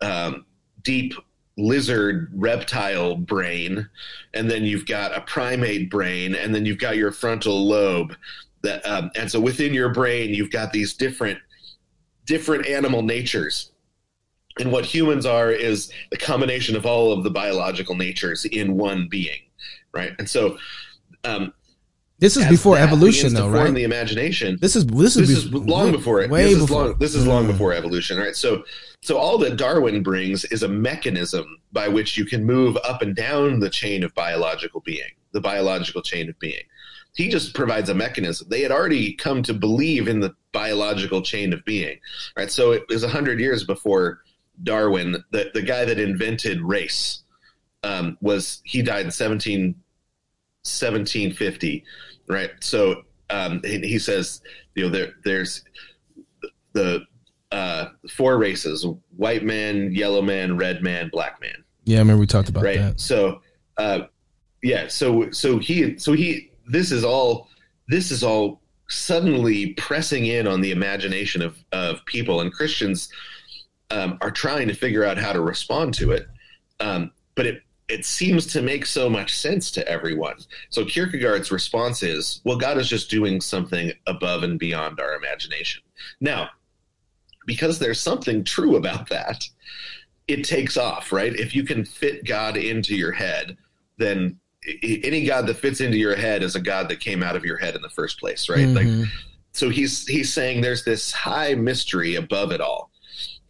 um, 0.00 0.44
deep 0.82 1.14
lizard 1.56 2.30
reptile 2.34 3.16
brain 3.16 3.88
and 4.34 4.50
then 4.50 4.64
you've 4.64 4.86
got 4.86 5.16
a 5.16 5.22
primate 5.22 5.90
brain 5.90 6.34
and 6.34 6.54
then 6.54 6.66
you've 6.66 6.78
got 6.78 6.96
your 6.96 7.10
frontal 7.10 7.66
lobe 7.66 8.14
that 8.62 8.84
um, 8.86 9.10
and 9.16 9.30
so 9.30 9.40
within 9.40 9.72
your 9.72 9.88
brain 9.88 10.34
you've 10.34 10.50
got 10.50 10.72
these 10.72 10.92
different 10.94 11.38
different 12.26 12.66
animal 12.66 13.00
natures 13.00 13.72
and 14.58 14.72
what 14.72 14.84
humans 14.84 15.26
are 15.26 15.50
is 15.50 15.92
the 16.10 16.16
combination 16.16 16.76
of 16.76 16.86
all 16.86 17.12
of 17.12 17.24
the 17.24 17.30
biological 17.30 17.94
natures 17.94 18.44
in 18.44 18.76
one 18.76 19.08
being, 19.08 19.40
right? 19.92 20.12
And 20.18 20.28
so, 20.28 20.58
um, 21.24 21.52
this 22.18 22.38
is 22.38 22.46
before 22.46 22.78
evolution, 22.78 23.34
though, 23.34 23.50
right? 23.50 23.72
The 23.74 23.84
imagination. 23.84 24.56
This 24.58 24.74
is 24.74 24.86
this 24.86 25.16
is, 25.16 25.28
this 25.28 25.44
is 25.44 25.52
long 25.52 25.92
before 25.92 26.22
it. 26.22 26.30
Way 26.30 26.54
this 26.54 26.62
before. 26.62 26.84
Is 26.84 26.88
long, 26.88 26.98
this 26.98 27.14
is 27.14 27.26
long 27.26 27.46
before 27.46 27.74
evolution, 27.74 28.16
right? 28.16 28.34
So, 28.34 28.64
so 29.02 29.18
all 29.18 29.36
that 29.38 29.58
Darwin 29.58 30.02
brings 30.02 30.46
is 30.46 30.62
a 30.62 30.68
mechanism 30.68 31.44
by 31.72 31.88
which 31.88 32.16
you 32.16 32.24
can 32.24 32.42
move 32.44 32.78
up 32.84 33.02
and 33.02 33.14
down 33.14 33.60
the 33.60 33.68
chain 33.68 34.02
of 34.02 34.14
biological 34.14 34.80
being, 34.80 35.10
the 35.32 35.42
biological 35.42 36.00
chain 36.00 36.30
of 36.30 36.38
being. 36.38 36.62
He 37.14 37.28
just 37.28 37.54
provides 37.54 37.90
a 37.90 37.94
mechanism. 37.94 38.48
They 38.48 38.62
had 38.62 38.72
already 38.72 39.12
come 39.12 39.42
to 39.42 39.52
believe 39.52 40.08
in 40.08 40.20
the 40.20 40.34
biological 40.52 41.20
chain 41.20 41.52
of 41.52 41.62
being, 41.66 41.98
right? 42.36 42.50
So 42.50 42.72
it 42.72 42.84
was 42.88 43.02
a 43.02 43.08
hundred 43.08 43.40
years 43.40 43.64
before 43.64 44.20
Darwin, 44.62 45.22
the, 45.30 45.50
the 45.54 45.62
guy 45.62 45.84
that 45.84 45.98
invented 45.98 46.60
race, 46.60 47.22
um, 47.82 48.18
was 48.20 48.60
he 48.64 48.82
died 48.82 49.06
in 49.06 49.10
17, 49.10 49.66
1750, 50.62 51.84
right? 52.28 52.50
So 52.60 53.02
um, 53.30 53.60
he, 53.64 53.78
he, 53.80 53.98
says, 53.98 54.40
you 54.74 54.84
know, 54.84 54.90
there, 54.90 55.12
there's 55.24 55.64
the 56.72 57.04
uh, 57.52 57.86
four 58.10 58.38
races: 58.38 58.86
white 59.16 59.44
man, 59.44 59.92
yellow 59.92 60.22
man, 60.22 60.56
red 60.56 60.82
man, 60.82 61.08
black 61.12 61.40
man. 61.40 61.64
Yeah, 61.84 61.98
I 61.98 62.00
remember 62.00 62.20
we 62.20 62.26
talked 62.26 62.48
about 62.48 62.64
right? 62.64 62.78
that. 62.78 63.00
So, 63.00 63.40
uh, 63.78 64.00
yeah, 64.62 64.88
so 64.88 65.30
so 65.30 65.58
he 65.58 65.98
so 65.98 66.12
he 66.12 66.50
this 66.66 66.90
is 66.90 67.04
all 67.04 67.48
this 67.88 68.10
is 68.10 68.22
all 68.22 68.60
suddenly 68.88 69.74
pressing 69.74 70.26
in 70.26 70.46
on 70.46 70.60
the 70.60 70.72
imagination 70.72 71.42
of 71.42 71.56
of 71.72 72.04
people 72.06 72.40
and 72.40 72.52
Christians 72.52 73.08
um, 73.90 74.18
are 74.20 74.30
trying 74.30 74.68
to 74.68 74.74
figure 74.74 75.04
out 75.04 75.18
how 75.18 75.32
to 75.32 75.40
respond 75.40 75.94
to 75.94 76.12
it. 76.12 76.26
Um, 76.80 77.12
but 77.34 77.46
it 77.46 77.62
it 77.88 78.04
seems 78.04 78.46
to 78.46 78.62
make 78.62 78.84
so 78.84 79.08
much 79.08 79.36
sense 79.36 79.70
to 79.70 79.88
everyone. 79.88 80.36
So 80.70 80.84
Kierkegaard's 80.84 81.52
response 81.52 82.02
is, 82.02 82.40
well, 82.42 82.58
God 82.58 82.78
is 82.78 82.88
just 82.88 83.10
doing 83.10 83.40
something 83.40 83.92
above 84.08 84.42
and 84.42 84.58
beyond 84.58 84.98
our 84.98 85.14
imagination. 85.14 85.82
Now, 86.20 86.50
because 87.46 87.78
there's 87.78 88.00
something 88.00 88.42
true 88.42 88.74
about 88.74 89.08
that, 89.10 89.48
it 90.26 90.42
takes 90.42 90.76
off, 90.76 91.12
right? 91.12 91.32
If 91.38 91.54
you 91.54 91.62
can 91.62 91.84
fit 91.84 92.24
God 92.24 92.56
into 92.56 92.96
your 92.96 93.12
head, 93.12 93.56
then 93.98 94.36
any 94.82 95.24
God 95.24 95.46
that 95.46 95.58
fits 95.58 95.80
into 95.80 95.96
your 95.96 96.16
head 96.16 96.42
is 96.42 96.56
a 96.56 96.60
God 96.60 96.88
that 96.88 96.98
came 96.98 97.22
out 97.22 97.36
of 97.36 97.44
your 97.44 97.56
head 97.56 97.76
in 97.76 97.82
the 97.82 97.88
first 97.88 98.18
place, 98.18 98.48
right? 98.48 98.66
Mm-hmm. 98.66 99.00
Like, 99.02 99.08
so 99.52 99.70
he's 99.70 100.06
he's 100.08 100.32
saying 100.32 100.60
there's 100.60 100.84
this 100.84 101.12
high 101.12 101.54
mystery 101.54 102.16
above 102.16 102.50
it 102.50 102.60
all 102.60 102.90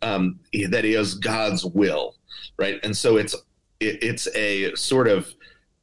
um, 0.02 0.38
that 0.68 0.84
is 0.84 1.14
God's 1.14 1.64
will, 1.64 2.14
right? 2.58 2.78
And 2.82 2.96
so 2.96 3.16
it's 3.16 3.34
it, 3.80 4.02
it's 4.02 4.28
a 4.34 4.74
sort 4.74 5.08
of 5.08 5.34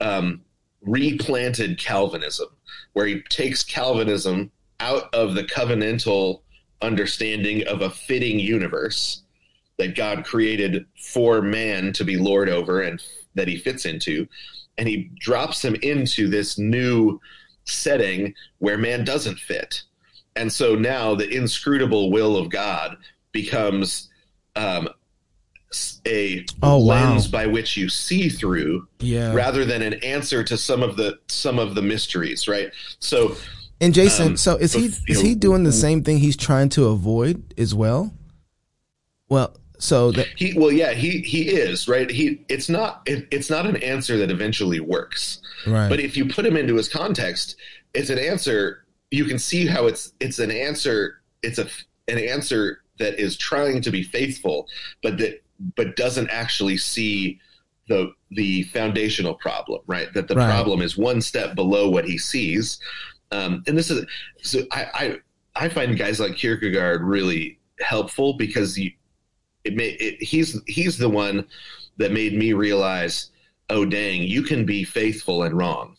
um, 0.01 0.41
replanted 0.81 1.79
Calvinism 1.79 2.49
where 2.93 3.05
he 3.05 3.21
takes 3.29 3.63
Calvinism 3.63 4.51
out 4.79 5.13
of 5.13 5.35
the 5.35 5.43
covenantal 5.43 6.41
understanding 6.81 7.65
of 7.67 7.81
a 7.81 7.89
fitting 7.89 8.39
universe 8.39 9.21
that 9.77 9.95
God 9.95 10.25
created 10.25 10.85
for 10.99 11.41
man 11.41 11.93
to 11.93 12.03
be 12.03 12.17
lord 12.17 12.49
over 12.49 12.81
and 12.81 13.01
that 13.35 13.47
he 13.47 13.57
fits 13.57 13.85
into, 13.85 14.27
and 14.77 14.87
he 14.87 15.09
drops 15.19 15.63
him 15.63 15.75
into 15.81 16.27
this 16.27 16.59
new 16.59 17.19
setting 17.65 18.35
where 18.59 18.77
man 18.77 19.03
doesn't 19.03 19.39
fit. 19.39 19.81
And 20.35 20.51
so 20.51 20.75
now 20.75 21.15
the 21.15 21.29
inscrutable 21.29 22.11
will 22.11 22.37
of 22.37 22.49
God 22.49 22.97
becomes 23.33 24.09
um, 24.55 24.87
a 26.07 26.45
oh, 26.61 26.79
lens 26.79 27.27
wow. 27.27 27.39
by 27.39 27.47
which 27.47 27.75
you 27.75 27.89
see 27.89 28.29
through 28.29 28.87
yeah. 28.99 29.33
rather 29.33 29.65
than 29.65 29.81
an 29.81 29.95
answer 29.95 30.43
to 30.43 30.57
some 30.57 30.83
of 30.83 30.95
the 30.95 31.19
some 31.27 31.59
of 31.59 31.75
the 31.75 31.81
mysteries 31.81 32.47
right? 32.47 32.71
So 32.99 33.35
and 33.81 33.93
jason 33.93 34.27
um, 34.27 34.37
so 34.37 34.55
is 34.55 34.73
he 34.73 34.85
is 34.85 35.01
know, 35.09 35.21
he 35.21 35.35
doing 35.35 35.63
the 35.63 35.71
same 35.71 36.03
thing 36.03 36.19
he's 36.19 36.37
trying 36.37 36.69
to 36.69 36.85
avoid 36.85 37.53
as 37.57 37.73
well? 37.73 38.13
Well 39.29 39.55
so 39.79 40.11
that 40.11 40.27
he 40.35 40.53
well 40.53 40.71
yeah 40.71 40.93
he 40.93 41.19
he 41.21 41.49
is 41.49 41.87
right? 41.87 42.09
He 42.09 42.45
it's 42.49 42.69
not 42.69 43.01
it, 43.05 43.27
it's 43.31 43.49
not 43.49 43.65
an 43.65 43.77
answer 43.77 44.17
that 44.17 44.29
eventually 44.29 44.79
works. 44.79 45.41
Right. 45.65 45.89
But 45.89 45.99
if 45.99 46.15
you 46.15 46.27
put 46.27 46.45
him 46.45 46.55
into 46.55 46.75
his 46.75 46.87
context 46.87 47.55
it's 47.93 48.09
an 48.09 48.19
answer. 48.19 48.85
You 49.11 49.25
can 49.25 49.39
see 49.39 49.65
how 49.65 49.87
it's 49.87 50.13
it's 50.19 50.39
an 50.39 50.51
answer 50.51 51.21
it's 51.41 51.57
a 51.57 51.67
an 52.07 52.19
answer 52.19 52.82
that 53.03 53.19
is 53.19 53.35
trying 53.37 53.81
to 53.81 53.91
be 53.91 54.01
faithful, 54.01 54.67
but 55.01 55.17
that 55.17 55.43
but 55.75 55.95
doesn't 55.95 56.29
actually 56.29 56.77
see 56.77 57.39
the 57.87 58.11
the 58.31 58.63
foundational 58.63 59.33
problem, 59.35 59.81
right? 59.87 60.11
That 60.13 60.27
the 60.27 60.35
right. 60.35 60.49
problem 60.49 60.81
is 60.81 60.97
one 60.97 61.21
step 61.21 61.55
below 61.55 61.89
what 61.89 62.05
he 62.05 62.17
sees. 62.17 62.79
Um, 63.31 63.63
and 63.67 63.77
this 63.77 63.91
is 63.91 64.05
so 64.41 64.61
I, 64.71 64.87
I 65.55 65.65
I 65.65 65.69
find 65.69 65.97
guys 65.97 66.19
like 66.19 66.35
Kierkegaard 66.35 67.03
really 67.03 67.59
helpful 67.79 68.33
because 68.33 68.75
he 68.75 68.97
it 69.63 69.75
may 69.75 69.89
it, 69.89 70.21
he's 70.23 70.59
he's 70.67 70.97
the 70.97 71.09
one 71.09 71.45
that 71.97 72.11
made 72.11 72.33
me 72.33 72.53
realize, 72.53 73.31
oh 73.69 73.85
dang, 73.85 74.23
you 74.23 74.43
can 74.43 74.65
be 74.65 74.83
faithful 74.83 75.43
and 75.43 75.57
wrong, 75.57 75.97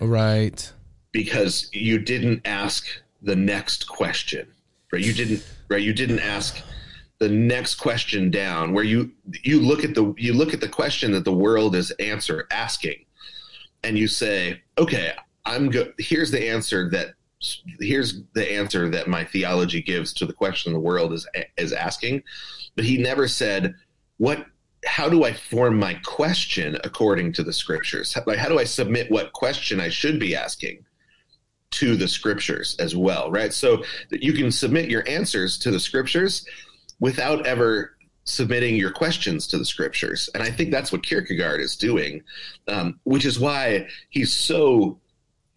right? 0.00 0.70
Because 1.12 1.70
you 1.72 1.98
didn't 1.98 2.42
ask 2.44 2.86
the 3.22 3.36
next 3.36 3.88
question, 3.88 4.46
right? 4.92 5.02
You 5.02 5.12
didn't 5.12 5.44
right? 5.72 5.82
You 5.82 5.92
didn't 5.92 6.20
ask 6.20 6.62
the 7.18 7.28
next 7.28 7.76
question 7.76 8.30
down 8.30 8.72
where 8.72 8.84
you 8.84 9.12
you 9.44 9.60
look 9.60 9.84
at 9.84 9.94
the 9.94 10.12
you 10.18 10.32
look 10.32 10.52
at 10.52 10.60
the 10.60 10.68
question 10.68 11.12
that 11.12 11.24
the 11.24 11.32
world 11.32 11.74
is 11.76 11.90
answer 11.92 12.46
asking. 12.50 13.04
And 13.84 13.96
you 13.98 14.08
say 14.08 14.60
okay 14.76 15.12
i'm 15.44 15.70
go 15.70 15.92
here's 15.98 16.30
the 16.30 16.48
answer 16.48 16.88
that 16.90 17.14
here's 17.80 18.22
the 18.34 18.52
answer 18.52 18.88
that 18.90 19.08
my 19.08 19.24
theology 19.24 19.82
gives 19.82 20.12
to 20.14 20.26
the 20.26 20.32
question 20.32 20.72
the 20.72 20.80
world 20.80 21.12
is 21.12 21.26
is 21.56 21.72
asking. 21.72 22.22
But 22.74 22.84
he 22.84 22.98
never 22.98 23.28
said 23.28 23.74
what 24.18 24.46
how 24.84 25.08
do 25.08 25.22
i 25.22 25.32
form 25.32 25.78
my 25.78 25.94
question 26.04 26.76
according 26.82 27.32
to 27.34 27.44
the 27.44 27.52
scriptures? 27.52 28.16
Like 28.26 28.38
how 28.38 28.48
do 28.48 28.58
i 28.58 28.64
submit 28.64 29.10
what 29.12 29.32
question 29.32 29.80
i 29.80 29.88
should 29.88 30.18
be 30.18 30.34
asking 30.34 30.84
to 31.72 31.96
the 31.96 32.08
scriptures 32.08 32.76
as 32.78 32.94
well, 32.94 33.30
right? 33.30 33.52
So 33.52 33.82
that 34.10 34.22
you 34.22 34.32
can 34.32 34.50
submit 34.52 34.90
your 34.90 35.08
answers 35.08 35.58
to 35.58 35.70
the 35.70 35.80
scriptures 35.80 36.46
without 37.00 37.46
ever 37.46 37.96
submitting 38.24 38.76
your 38.76 38.90
questions 38.90 39.46
to 39.48 39.58
the 39.58 39.64
scriptures. 39.64 40.30
And 40.34 40.42
I 40.42 40.50
think 40.50 40.70
that's 40.70 40.92
what 40.92 41.02
Kierkegaard 41.02 41.60
is 41.60 41.76
doing, 41.76 42.22
um, 42.68 43.00
which 43.04 43.24
is 43.24 43.40
why 43.40 43.88
he's 44.10 44.32
so, 44.32 45.00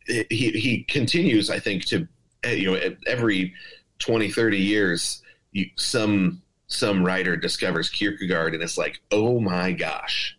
he, 0.08 0.24
he 0.52 0.84
continues, 0.88 1.50
I 1.50 1.60
think, 1.60 1.86
to, 1.86 2.08
eh, 2.44 2.54
you 2.54 2.72
know, 2.72 2.96
every 3.06 3.54
20, 4.00 4.32
30 4.32 4.58
years, 4.58 5.22
you, 5.52 5.70
some, 5.76 6.42
some 6.68 7.04
writer 7.06 7.38
discovers 7.38 7.90
Kierkegaard 7.90 8.56
and 8.56 8.64
it's 8.64 8.78
like, 8.78 9.02
oh 9.12 9.40
my 9.40 9.72
gosh, 9.72 10.36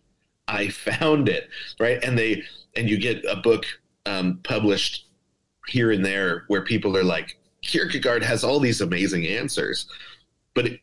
I 0.48 0.68
found 0.68 1.28
it, 1.28 1.48
right? 1.78 2.02
And 2.02 2.18
they, 2.18 2.42
and 2.74 2.90
you 2.90 2.98
get 2.98 3.24
a 3.24 3.36
book 3.36 3.66
um, 4.04 4.40
published 4.42 5.05
here 5.68 5.90
and 5.90 6.04
there 6.04 6.44
where 6.48 6.62
people 6.62 6.96
are 6.96 7.04
like, 7.04 7.38
Kierkegaard 7.62 8.22
has 8.22 8.44
all 8.44 8.60
these 8.60 8.80
amazing 8.80 9.26
answers, 9.26 9.86
but 10.54 10.66
it, 10.66 10.80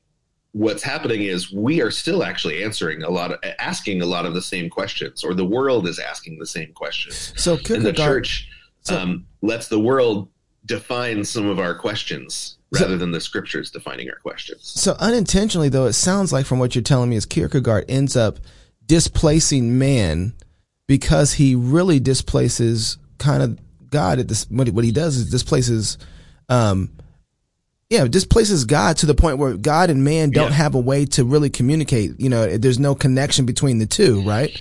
what's 0.52 0.84
happening 0.84 1.24
is 1.24 1.52
we 1.52 1.82
are 1.82 1.92
still 1.92 2.24
actually 2.24 2.64
answering 2.64 3.04
a 3.04 3.10
lot 3.10 3.32
of 3.32 3.40
asking 3.60 4.02
a 4.02 4.06
lot 4.06 4.26
of 4.26 4.34
the 4.34 4.42
same 4.42 4.70
questions 4.70 5.24
or 5.24 5.34
the 5.34 5.46
world 5.46 5.88
is 5.88 6.00
asking 6.00 6.40
the 6.40 6.46
same 6.46 6.72
questions. 6.74 7.34
So 7.36 7.58
and 7.70 7.86
the 7.86 7.94
church 7.94 8.48
so- 8.82 9.00
um, 9.00 9.26
lets 9.42 9.68
the 9.68 9.80
world 9.80 10.30
define 10.66 11.24
some 11.26 11.48
of 11.48 11.60
our 11.60 11.76
questions 11.76 12.58
So- 12.74 12.82
rather 12.82 12.98
than 12.98 13.12
the 13.12 13.22
scriptures 13.22 13.72
defining 13.72 14.10
our 14.10 14.18
questions. 14.18 14.62
So 14.66 14.96
unintentionally 15.00 15.70
though, 15.70 15.86
it 15.86 15.94
sounds 15.94 16.32
like 16.32 16.46
from 16.46 16.60
what 16.60 16.76
you're 16.76 16.84
telling 16.84 17.10
me 17.10 17.16
is 17.16 17.26
Kierkegaard 17.26 17.86
ends 17.88 18.16
up 18.16 18.40
displacing 18.86 19.78
man 19.78 20.34
because 20.88 21.34
he 21.34 21.56
really 21.56 22.00
displaces 22.00 22.98
kind 23.18 23.42
of 23.42 23.58
God 23.94 24.20
at 24.20 24.28
this. 24.28 24.46
What 24.50 24.68
he- 24.68 24.72
what 24.72 24.84
he 24.84 24.92
does 24.92 25.16
is 25.16 25.30
displaces, 25.30 25.98
um, 26.50 26.90
yeah, 27.90 28.06
displaces 28.08 28.66
God 28.66 28.98
to 28.98 29.06
the 29.06 29.14
point 29.16 29.38
where 29.38 29.54
God 29.56 29.90
and 29.90 30.04
man 30.04 30.32
don't 30.32 30.50
Yeah. 30.52 30.58
have 30.58 30.76
a 30.76 30.80
way 30.80 31.06
to 31.06 31.24
really 31.24 31.50
communicate. 31.50 32.20
You 32.20 32.28
know, 32.30 32.58
there's 32.58 32.80
no 32.80 32.96
connection 32.96 33.46
between 33.46 33.78
the 33.78 33.86
two, 33.86 34.22
right? 34.24 34.60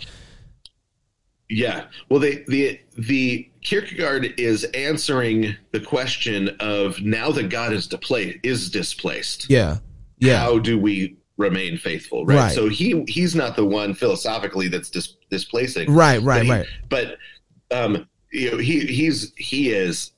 Yeah. 1.49 1.85
Well, 2.09 2.21
the 2.21 2.45
the 2.49 2.79
the 2.97 3.49
Kierkegaard 3.62 4.35
is 4.39 4.65
answering 4.65 5.55
the 5.73 5.81
question 5.81 6.49
of 6.61 7.01
now 7.01 7.31
that 7.33 7.49
God 7.49 7.73
is 7.73 7.87
displaced 7.87 8.39
is 8.43 8.71
displaced. 8.71 9.49
Yeah, 9.51 9.79
yeah, 10.19 10.39
How 10.39 10.59
do 10.59 10.79
we 10.79 11.17
remain 11.37 11.77
faithful? 11.79 12.25
Right. 12.25 12.37
Right. 12.37 12.53
So 12.55 12.69
he 12.69 13.05
he's 13.07 13.35
not 13.35 13.57
the 13.57 13.65
one 13.67 13.95
philosophically 13.95 14.69
that's 14.69 14.89
dis- 14.91 15.15
displacing. 15.31 15.91
right, 15.93 16.21
right, 16.23 16.45
he- 16.45 16.51
right. 16.51 16.67
But 16.89 17.19
um, 17.71 18.07
you 18.33 18.51
know, 18.51 18.57
he 18.59 18.81
he's 18.81 19.33
he 19.37 19.71
is 19.71 20.11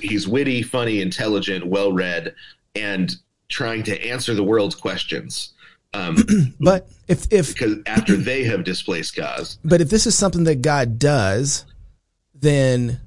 he's 0.00 0.28
witty, 0.28 0.62
funny, 0.62 1.00
intelligent, 1.00 1.66
well 1.66 1.92
read, 1.92 2.34
and 2.74 3.14
trying 3.48 3.82
to 3.84 4.06
answer 4.06 4.34
the 4.34 4.44
world's 4.44 4.74
questions. 4.74 5.52
Um, 5.94 6.16
But 6.60 6.88
if 7.08 7.26
if 7.32 7.52
because 7.52 7.78
after 7.86 8.16
they 8.16 8.44
have 8.44 8.64
displaced 8.64 9.14
God, 9.16 9.48
But 9.64 9.80
if 9.80 9.90
this 9.90 10.06
is 10.06 10.14
something 10.16 10.44
that 10.44 10.62
God 10.62 10.98
does, 10.98 11.66
then 12.34 13.00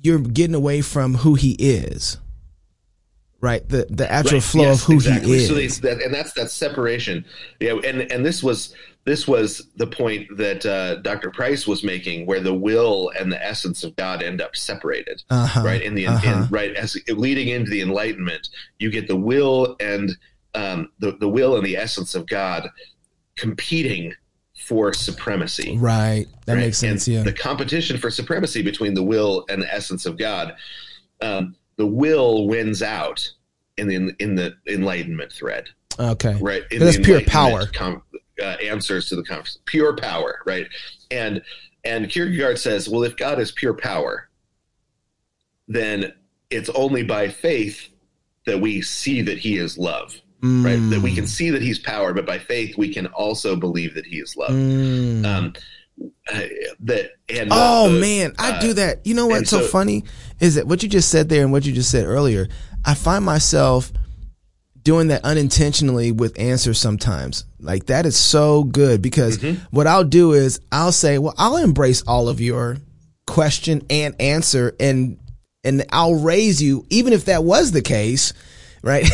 you're 0.00 0.20
getting 0.20 0.54
away 0.54 0.82
from 0.82 1.14
who 1.16 1.34
He 1.34 1.52
is, 1.58 2.18
right? 3.40 3.66
The 3.68 3.86
the 3.90 4.10
actual 4.10 4.36
Right, 4.36 4.42
flow 4.44 4.62
yes, 4.64 4.80
of 4.82 4.86
who 4.86 4.92
exactly. 4.94 5.38
He 5.38 5.46
So 5.46 5.54
is. 5.56 5.80
they, 5.80 5.94
that, 5.94 6.02
and 6.02 6.14
that's 6.14 6.32
that 6.34 6.50
separation. 6.50 7.24
Yeah, 7.58 7.74
and 7.84 8.02
and 8.12 8.24
this 8.24 8.42
was 8.42 8.74
this 9.08 9.26
was 9.26 9.66
the 9.76 9.86
point 9.86 10.36
that 10.36 10.66
uh, 10.66 10.96
Dr. 10.96 11.30
Price 11.30 11.66
was 11.66 11.82
making, 11.82 12.26
where 12.26 12.40
the 12.40 12.52
will 12.52 13.10
and 13.18 13.32
the 13.32 13.42
essence 13.42 13.82
of 13.82 13.96
God 13.96 14.22
end 14.22 14.42
up 14.42 14.54
separated. 14.54 15.22
uh-huh. 15.30 15.62
right 15.64 15.80
in 15.82 15.94
the 15.94 16.06
uh-huh. 16.06 16.42
in, 16.44 16.48
right 16.50 16.74
as 16.74 16.94
leading 17.08 17.48
into 17.48 17.70
the 17.70 17.80
enlightenment 17.80 18.48
you 18.78 18.90
get 18.90 19.08
the 19.08 19.16
will 19.16 19.76
and 19.80 20.10
um, 20.54 20.90
the, 20.98 21.16
the 21.20 21.28
will 21.28 21.56
and 21.56 21.64
the 21.64 21.76
essence 21.76 22.14
of 22.14 22.26
god 22.26 22.68
competing 23.36 24.12
for 24.66 24.92
supremacy 24.92 25.76
Right. 25.78 26.26
That 26.46 26.54
right? 26.54 26.60
makes 26.60 26.78
sense. 26.78 27.06
And 27.06 27.16
Yeah. 27.16 27.22
the 27.22 27.32
competition 27.32 27.96
for 27.96 28.10
supremacy 28.10 28.60
between 28.62 28.92
the 28.94 29.02
will 29.02 29.44
and 29.48 29.62
the 29.62 29.72
essence 29.72 30.04
of 30.06 30.18
god 30.18 30.54
um, 31.22 31.54
the 31.76 31.86
will 31.86 32.46
wins 32.46 32.82
out 32.82 33.26
in 33.76 33.86
the 33.88 34.14
in 34.18 34.34
the 34.34 34.54
enlightenment 34.66 35.32
thread 35.32 35.64
Okay. 36.00 36.36
right 36.40 36.62
in 36.70 36.78
That's 36.80 36.96
the 36.96 37.02
pure 37.02 37.22
power. 37.22 37.66
Com, 37.66 38.02
uh, 38.40 38.56
answers 38.62 39.08
to 39.08 39.16
the 39.16 39.22
conference 39.22 39.58
pure 39.66 39.94
power 39.96 40.40
right 40.46 40.66
and 41.10 41.42
and 41.84 42.08
kierkegaard 42.10 42.58
says 42.58 42.88
well 42.88 43.02
if 43.02 43.16
god 43.16 43.38
is 43.40 43.50
pure 43.52 43.74
power 43.74 44.28
then 45.66 46.12
it's 46.50 46.68
only 46.70 47.02
by 47.02 47.28
faith 47.28 47.88
that 48.46 48.60
we 48.60 48.80
see 48.80 49.22
that 49.22 49.38
he 49.38 49.56
is 49.58 49.76
love 49.76 50.14
right 50.40 50.78
that 50.90 51.00
we 51.02 51.12
can 51.12 51.26
see 51.26 51.50
that 51.50 51.62
he's 51.62 51.80
power 51.80 52.12
but 52.14 52.24
by 52.24 52.38
faith 52.38 52.78
we 52.78 52.92
can 52.94 53.06
also 53.08 53.56
believe 53.56 53.94
that 53.94 54.06
he 54.06 54.18
is 54.18 54.36
love 54.36 54.50
Mm. 54.50 55.24
um 55.26 55.52
uh, 56.32 56.42
that 56.78 57.10
and 57.28 57.50
the- 57.50 57.54
Oh 57.56 57.90
the- 57.92 58.00
man, 58.00 58.32
I 58.38 58.52
uh, 58.52 58.60
do 58.60 58.72
that. 58.74 59.04
You 59.04 59.14
know 59.14 59.26
what's 59.26 59.50
so, 59.50 59.62
so- 59.62 59.66
funny 59.66 60.04
is 60.38 60.54
that 60.54 60.64
what 60.64 60.80
you 60.84 60.88
just 60.88 61.08
said 61.10 61.28
there 61.28 61.42
and 61.42 61.50
what 61.50 61.66
you 61.66 61.72
just 61.72 61.90
said 61.90 62.06
earlier. 62.06 62.46
I 62.84 62.94
find 62.94 63.24
myself 63.24 63.92
doing 64.88 65.08
that 65.08 65.22
unintentionally 65.22 66.10
with 66.10 66.40
answers 66.40 66.80
sometimes. 66.80 67.44
Like 67.60 67.84
that 67.86 68.06
is 68.06 68.16
so 68.16 68.64
good 68.64 69.02
because 69.02 69.36
Mm-hmm. 69.36 69.62
what 69.70 69.86
I'll 69.86 70.02
do 70.02 70.32
is 70.32 70.60
I'll 70.72 70.92
say, 70.92 71.18
"Well, 71.18 71.34
I'll 71.36 71.58
embrace 71.58 72.02
all 72.06 72.30
of 72.30 72.40
your 72.40 72.78
question 73.26 73.82
and 73.90 74.18
answer 74.18 74.74
and 74.80 75.18
and 75.62 75.84
I'll 75.92 76.14
raise 76.14 76.62
you 76.62 76.86
even 76.88 77.12
if 77.12 77.26
that 77.26 77.44
was 77.44 77.70
the 77.70 77.82
case." 77.82 78.32
Right? 78.82 79.06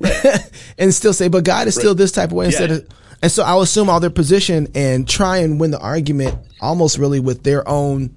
and 0.78 0.94
still 0.94 1.14
say, 1.14 1.26
but 1.26 1.42
God 1.42 1.66
is 1.66 1.74
still 1.74 1.96
this 1.96 2.12
type 2.12 2.28
of 2.28 2.34
way 2.34 2.46
instead 2.46 2.70
of 2.70 2.86
and 3.22 3.32
so 3.32 3.42
I'll 3.42 3.62
assume 3.62 3.90
all 3.90 3.98
their 3.98 4.08
position 4.08 4.68
and 4.76 5.08
try 5.08 5.38
and 5.38 5.58
win 5.58 5.72
the 5.72 5.80
argument 5.80 6.38
almost 6.60 6.96
really 6.96 7.18
with 7.18 7.42
their 7.42 7.68
own 7.68 8.14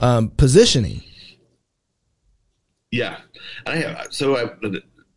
um, 0.00 0.28
positioning. 0.36 1.00
Yeah, 2.90 3.20
I 3.64 3.76
have. 3.76 4.08
So 4.10 4.36
I 4.36 4.50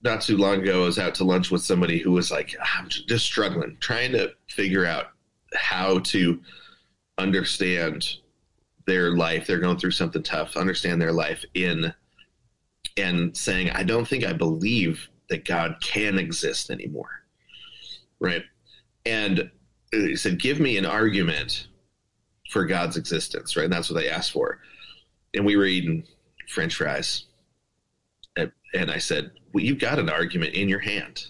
not 0.06 0.22
too 0.22 0.38
long 0.38 0.62
ago, 0.62 0.84
I 0.84 0.86
was 0.86 1.00
out 1.00 1.16
to 1.16 1.26
lunch 1.26 1.52
with 1.52 1.64
somebody 1.64 1.98
who 1.98 2.12
was 2.12 2.32
like, 2.32 2.56
"I'm 2.62 2.88
just 2.88 3.26
struggling, 3.26 3.76
trying 3.82 4.14
to 4.14 4.34
figure 4.48 4.86
out 4.86 5.08
how 5.54 6.00
to 6.00 6.40
understand 7.18 8.08
their 8.86 9.16
life. 9.16 9.48
They're 9.48 9.60
going 9.60 9.78
through 9.80 9.92
something 9.92 10.24
tough. 10.24 10.56
Understand 10.56 11.02
their 11.02 11.12
life 11.12 11.44
in 11.54 11.94
and 12.98 13.36
saying, 13.36 13.72
I 13.72 13.84
don't 13.84 14.08
think 14.08 14.24
I 14.24 14.32
believe 14.32 15.10
that 15.30 15.44
God 15.44 15.78
can 15.82 16.20
exist 16.20 16.70
anymore, 16.70 17.24
right? 18.20 18.44
And 19.06 19.50
he 19.92 20.16
said, 20.16 20.40
"Give 20.40 20.60
me 20.60 20.78
an 20.78 20.86
argument 20.86 21.68
for 22.52 22.66
God's 22.66 22.96
existence," 22.96 23.58
right? 23.58 23.64
And 23.64 23.74
that's 23.74 23.90
what 23.90 24.00
they 24.00 24.10
asked 24.10 24.32
for. 24.32 24.62
And 25.34 25.46
we 25.46 25.56
were 25.56 25.66
eating 25.66 26.06
French 26.48 26.76
fries 26.76 27.26
and, 28.38 28.92
I 28.92 28.98
said, 28.98 29.32
"Well, 29.45 29.45
you've 29.64 29.80
got 29.80 30.00
an 30.00 30.10
argument 30.10 30.54
in 30.54 30.70
your 30.70 30.80
hand. 30.80 31.28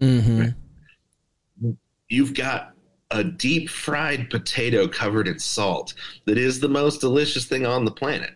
Mm-hmm. 0.00 1.70
You've 2.08 2.34
got 2.34 2.72
a 3.10 3.24
deep 3.24 3.68
fried 3.68 4.30
potato 4.30 4.88
covered 4.88 5.28
in 5.28 5.38
salt 5.38 5.94
that 6.24 6.38
is 6.38 6.60
the 6.60 6.68
most 6.68 7.00
delicious 7.00 7.46
thing 7.46 7.64
on 7.64 7.84
the 7.84 7.90
planet, 7.90 8.34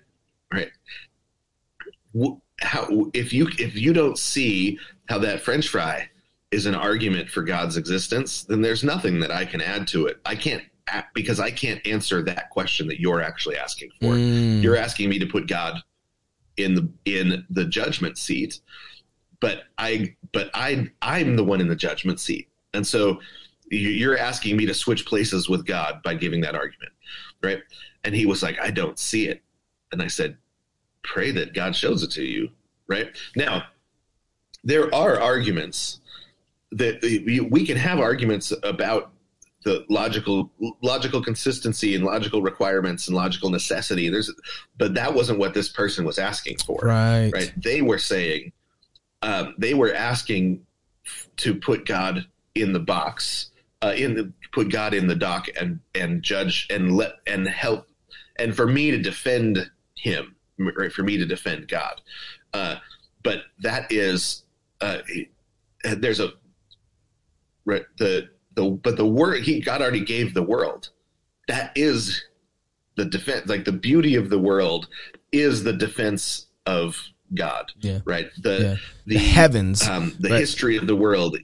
right? 0.52 0.70
How 2.60 3.10
if 3.14 3.32
you 3.32 3.48
if 3.58 3.76
you 3.76 3.92
don't 3.92 4.18
see 4.18 4.78
how 5.08 5.18
that 5.18 5.40
French 5.40 5.68
fry 5.68 6.08
is 6.50 6.66
an 6.66 6.74
argument 6.74 7.28
for 7.28 7.42
God's 7.42 7.76
existence, 7.76 8.42
then 8.42 8.60
there's 8.60 8.84
nothing 8.84 9.20
that 9.20 9.30
I 9.30 9.44
can 9.44 9.60
add 9.60 9.86
to 9.88 10.06
it. 10.06 10.20
I 10.24 10.34
can't 10.34 10.62
because 11.14 11.40
I 11.40 11.50
can't 11.50 11.84
answer 11.86 12.22
that 12.22 12.50
question 12.50 12.88
that 12.88 13.00
you're 13.00 13.22
actually 13.22 13.56
asking 13.56 13.90
for. 14.00 14.14
Mm. 14.14 14.62
You're 14.62 14.76
asking 14.76 15.08
me 15.08 15.18
to 15.18 15.26
put 15.26 15.46
God 15.46 15.80
in 16.56 16.74
the 16.74 16.88
in 17.04 17.46
the 17.50 17.64
judgment 17.64 18.18
seat, 18.18 18.60
but 19.40 19.64
I 19.78 20.14
but 20.32 20.50
I 20.54 20.90
I'm 21.02 21.36
the 21.36 21.44
one 21.44 21.60
in 21.60 21.68
the 21.68 21.76
judgment 21.76 22.20
seat, 22.20 22.48
and 22.74 22.86
so 22.86 23.20
you- 23.70 23.88
you're 23.90 24.18
asking 24.18 24.56
me 24.56 24.66
to 24.66 24.74
switch 24.74 25.06
places 25.06 25.48
with 25.48 25.64
God 25.66 26.02
by 26.02 26.14
giving 26.14 26.40
that 26.42 26.54
argument, 26.54 26.92
right? 27.42 27.60
And 28.04 28.14
he 28.14 28.26
was 28.26 28.42
like, 28.42 28.58
I 28.60 28.70
don't 28.70 28.98
see 28.98 29.28
it, 29.28 29.42
and 29.92 30.02
I 30.02 30.08
said, 30.08 30.36
pray 31.02 31.30
that 31.32 31.54
God 31.54 31.74
shows 31.76 32.02
it 32.02 32.10
to 32.12 32.22
you, 32.24 32.50
right? 32.88 33.16
Now, 33.36 33.64
there 34.64 34.92
are 34.94 35.20
arguments 35.20 36.00
that 36.72 37.00
we 37.02 37.40
we 37.40 37.64
can 37.66 37.76
have 37.76 37.98
arguments 37.98 38.52
about 38.62 39.12
the 39.64 39.84
logical 39.88 40.50
logical 40.82 41.22
consistency 41.22 41.94
and 41.94 42.04
logical 42.04 42.40
requirements 42.42 43.08
and 43.08 43.16
logical 43.16 43.50
necessity 43.50 44.08
there's 44.08 44.32
but 44.78 44.94
that 44.94 45.12
wasn't 45.12 45.38
what 45.38 45.52
this 45.52 45.68
person 45.68 46.02
was 46.04 46.18
asking 46.18 46.56
for 46.64 46.80
Right. 46.82 47.30
right 47.34 47.52
they 47.58 47.82
were 47.82 47.98
saying 47.98 48.52
um, 49.22 49.54
they 49.58 49.74
were 49.74 49.94
asking 49.94 50.64
to 51.36 51.54
put 51.54 51.86
god 51.86 52.26
in 52.54 52.72
the 52.72 52.80
box 52.80 53.50
uh, 53.82 53.94
in 53.96 54.14
the 54.14 54.32
put 54.52 54.70
god 54.70 54.94
in 54.94 55.06
the 55.06 55.14
dock 55.14 55.46
and 55.58 55.80
and 55.94 56.22
judge 56.22 56.66
and 56.70 56.96
let 56.96 57.14
and 57.26 57.48
help 57.48 57.86
and 58.38 58.54
for 58.54 58.66
me 58.66 58.90
to 58.90 58.98
defend 58.98 59.70
him 59.96 60.34
right 60.58 60.92
for 60.92 61.02
me 61.02 61.16
to 61.16 61.26
defend 61.26 61.68
god. 61.68 62.00
Uh, 62.52 62.76
but 63.22 63.42
that 63.60 63.90
is 63.90 64.44
uh, 64.80 64.98
there's 65.84 66.20
a 66.20 66.32
right 67.64 67.84
the 67.98 68.28
the 68.54 68.70
but 68.70 68.96
the 68.96 69.06
word 69.06 69.42
he 69.42 69.60
god 69.60 69.82
already 69.82 70.04
gave 70.04 70.34
the 70.34 70.42
world. 70.42 70.90
That 71.48 71.72
is 71.74 72.22
the 72.96 73.04
defense 73.04 73.48
like 73.48 73.64
the 73.64 73.72
beauty 73.72 74.14
of 74.14 74.30
the 74.30 74.38
world 74.38 74.88
is 75.32 75.62
the 75.62 75.72
defense 75.72 76.46
of 76.66 76.96
god 77.34 77.70
Yeah. 77.80 78.00
right 78.04 78.28
the 78.42 78.50
the, 78.50 78.80
The 79.06 79.18
heavens. 79.18 79.86
um, 79.86 80.14
the 80.20 80.30
right. 80.30 80.40
history 80.40 80.76
of 80.76 80.86
the 80.86 80.96
world 80.96 81.36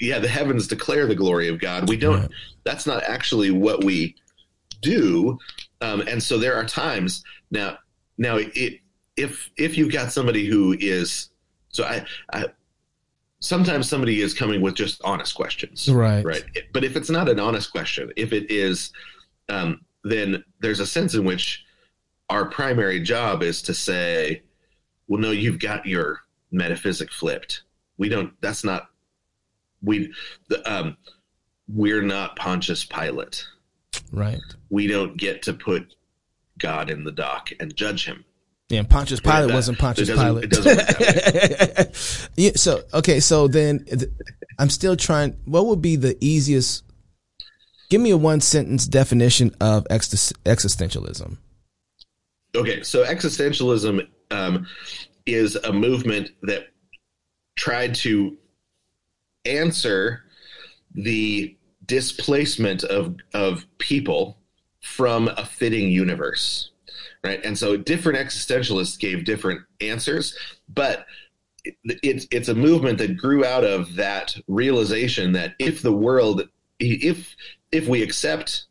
yeah 0.00 0.18
the 0.18 0.28
heavens 0.28 0.66
declare 0.66 1.06
the 1.06 1.14
glory 1.14 1.48
of 1.48 1.60
god 1.60 1.88
we 1.88 1.96
don't 1.96 2.20
Right. 2.20 2.30
that's 2.64 2.86
not 2.86 3.02
actually 3.04 3.50
what 3.50 3.84
we 3.84 4.14
do 4.82 5.38
um, 5.80 6.00
and 6.02 6.22
so 6.22 6.38
there 6.38 6.54
are 6.56 6.64
times 6.64 7.22
now 7.50 7.78
now 8.18 8.36
it 8.38 8.80
if 9.16 9.50
if 9.56 9.76
you've 9.76 9.92
got 9.92 10.12
somebody 10.12 10.46
who 10.46 10.76
is 10.78 11.30
so 11.70 11.84
i 11.84 12.04
i 12.32 12.46
sometimes 13.40 13.88
somebody 13.88 14.20
is 14.20 14.34
coming 14.34 14.60
with 14.60 14.74
just 14.74 15.00
honest 15.04 15.34
questions, 15.36 15.88
Right. 15.88 16.24
Right. 16.24 16.42
But 16.72 16.82
if 16.82 16.96
it's 16.96 17.08
not 17.08 17.28
an 17.28 17.38
honest 17.38 17.70
question, 17.70 18.10
if 18.16 18.32
it 18.32 18.50
is, 18.50 18.90
um, 19.48 19.80
then 20.02 20.42
there's 20.60 20.80
a 20.80 20.86
sense 20.86 21.14
in 21.14 21.24
which 21.24 21.64
our 22.30 22.46
primary 22.46 23.00
job 23.00 23.44
is 23.44 23.62
to 23.62 23.74
say, 23.74 24.42
well, 25.08 25.20
no, 25.20 25.30
you've 25.30 25.58
got 25.58 25.86
your 25.86 26.20
metaphysic 26.52 27.10
flipped. 27.10 27.62
We 27.96 28.08
don't. 28.08 28.32
That's 28.40 28.62
not. 28.64 28.88
We. 29.82 30.12
The, 30.48 30.70
um, 30.72 30.96
we're 31.68 32.02
not 32.02 32.36
Pontius 32.36 32.84
Pilate. 32.84 33.44
Right. 34.12 34.40
We 34.70 34.86
don't 34.86 35.16
get 35.16 35.42
to 35.42 35.52
put 35.52 35.94
God 36.58 36.90
in 36.90 37.04
the 37.04 37.12
dock 37.12 37.50
and 37.60 37.74
judge 37.74 38.04
him. 38.06 38.24
Yeah, 38.68 38.80
and 38.80 38.88
Pontius 38.90 39.20
Pilate 39.20 39.48
that- 39.48 39.54
wasn't 39.54 39.78
Pontius 39.78 40.10
Pilate. 40.10 40.44
it 40.44 40.50
doesn't 40.50 40.76
work 40.76 40.86
that 40.86 42.28
yeah, 42.36 42.50
so 42.54 42.82
okay, 42.92 43.18
so 43.18 43.48
then 43.48 43.84
th- 43.86 44.10
I'm 44.58 44.68
still 44.70 44.94
trying. 44.96 45.36
What 45.46 45.66
would 45.66 45.80
be 45.80 45.96
the 45.96 46.16
easiest? 46.20 46.84
Give 47.88 48.00
me 48.02 48.10
a 48.10 48.18
one 48.18 48.42
sentence 48.42 48.86
definition 48.86 49.54
of 49.60 49.86
ex- 49.88 50.32
existentialism. 50.44 51.38
Okay, 52.54 52.82
so 52.82 53.04
existentialism 53.04 54.06
um, 54.30 54.66
is 55.26 55.56
a 55.56 55.72
movement 55.72 56.30
that 56.42 56.68
tried 57.56 57.94
to 57.94 58.36
answer 59.44 60.24
the 60.94 61.56
displacement 61.86 62.84
of 62.84 63.16
of 63.34 63.66
people 63.78 64.38
from 64.80 65.28
a 65.28 65.44
fitting 65.44 65.90
universe, 65.90 66.70
right? 67.24 67.44
And 67.44 67.58
so 67.58 67.76
different 67.76 68.18
existentialists 68.18 68.98
gave 68.98 69.24
different 69.24 69.62
answers, 69.80 70.36
but 70.68 71.06
it, 71.64 71.76
it's 72.02 72.26
it's 72.30 72.48
a 72.48 72.54
movement 72.54 72.98
that 72.98 73.16
grew 73.16 73.44
out 73.44 73.64
of 73.64 73.96
that 73.96 74.36
realization 74.46 75.32
that 75.32 75.54
if 75.58 75.82
the 75.82 75.92
world 75.92 76.48
if 76.78 77.34
if 77.72 77.88
we 77.88 78.02
accept 78.02 78.64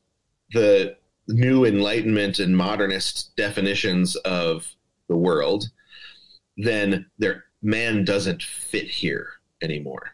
the 0.53 0.95
new 1.27 1.65
enlightenment 1.65 2.39
and 2.39 2.55
modernist 2.55 3.35
definitions 3.35 4.15
of 4.17 4.76
the 5.07 5.15
world 5.15 5.69
then 6.57 7.05
there 7.17 7.45
man 7.61 8.03
doesn't 8.03 8.41
fit 8.41 8.87
here 8.87 9.29
anymore 9.61 10.11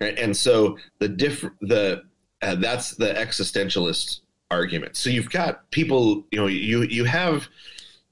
right? 0.00 0.18
and 0.18 0.36
so 0.36 0.76
the 0.98 1.08
diff 1.08 1.44
the 1.62 2.02
uh, 2.42 2.54
that's 2.56 2.92
the 2.96 3.12
existentialist 3.14 4.20
argument 4.50 4.96
so 4.96 5.10
you've 5.10 5.30
got 5.30 5.68
people 5.70 6.24
you 6.30 6.38
know 6.38 6.46
you 6.46 6.82
you 6.82 7.04
have 7.04 7.48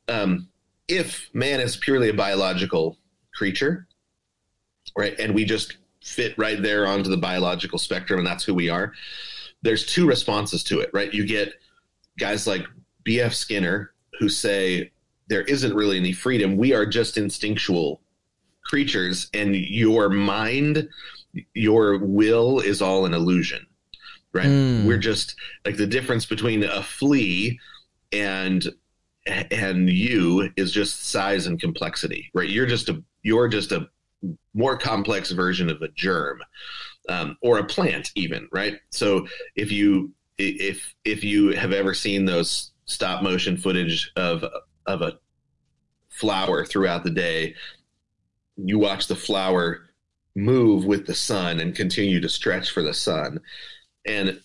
um 0.09 0.49
if 0.89 1.31
man 1.33 1.61
is 1.61 1.77
purely 1.77 2.09
a 2.09 2.15
biological 2.15 2.97
creature 3.35 3.87
right 4.97 5.19
and 5.19 5.35
we 5.35 5.45
just 5.45 5.77
fit 6.03 6.37
right 6.37 6.63
there 6.63 6.87
onto 6.87 7.09
the 7.09 7.17
biological 7.17 7.79
spectrum 7.79 8.19
and 8.19 8.27
that's 8.27 8.45
who 8.45 8.55
we 8.55 8.69
are 8.69 8.93
there's 9.63 9.87
two 9.87 10.07
responses 10.07 10.65
to 10.65 10.81
it 10.81 10.91
right 10.93 11.15
you 11.15 11.25
get 11.25 11.55
guys 12.19 12.47
like 12.47 12.67
bf 13.07 13.33
skinner 13.33 13.93
who 14.19 14.29
say 14.29 14.91
there 15.33 15.43
isn't 15.43 15.75
really 15.75 15.97
any 15.97 16.13
freedom. 16.13 16.59
We 16.59 16.75
are 16.75 16.85
just 16.85 17.17
instinctual 17.17 18.03
creatures 18.65 19.29
and 19.35 19.57
your 19.57 20.09
mind 20.09 20.89
your 21.55 21.99
will 21.99 22.61
is 22.61 22.83
all 22.83 23.07
an 23.07 23.15
illusion 23.15 23.67
right? 24.33 24.47
Mm. 24.47 24.87
we're 24.87 24.99
just 24.99 25.35
like 25.65 25.77
the 25.77 25.87
difference 25.87 26.27
between 26.27 26.63
a 26.63 26.83
flea 26.83 27.59
and 28.13 28.69
and 29.27 29.89
you 29.89 30.51
is 30.57 30.73
just 30.73 31.07
size 31.07 31.47
and 31.47 31.61
complexity 31.61 32.31
right? 32.35 32.49
You're 32.49 32.67
just 32.67 32.89
a 32.89 33.03
you're 33.23 33.49
just 33.49 33.73
a 33.73 33.89
more 34.55 34.77
complex 34.77 35.33
version 35.33 35.69
of 35.69 35.83
a 35.83 35.89
germ 35.89 36.41
um, 37.09 37.37
or 37.43 37.59
a 37.59 37.65
plant 37.65 38.11
even 38.15 38.49
right? 38.53 38.79
So 38.91 39.27
if 39.57 39.73
you 39.73 40.13
if 40.39 40.95
if 41.05 41.25
you 41.25 41.51
have 41.51 41.73
ever 41.73 41.95
seen 41.95 42.25
those 42.27 42.73
stop 42.85 43.23
motion 43.23 43.57
footage 43.57 44.13
of 44.17 44.45
of 44.87 45.03
a 45.03 45.19
flower 46.13 46.65
throughout 46.65 47.05
the 47.05 47.11
day. 47.11 47.55
You 48.57 48.79
watch 48.79 49.07
the 49.07 49.17
flower 49.17 49.91
move 50.35 50.85
with 50.85 51.07
the 51.07 51.15
sun 51.15 51.61
and 51.61 51.75
continue 51.75 52.21
to 52.21 52.29
stretch 52.29 52.71
for 52.71 52.83
the 52.83 52.95
sun. 52.95 53.41
And 54.07 54.41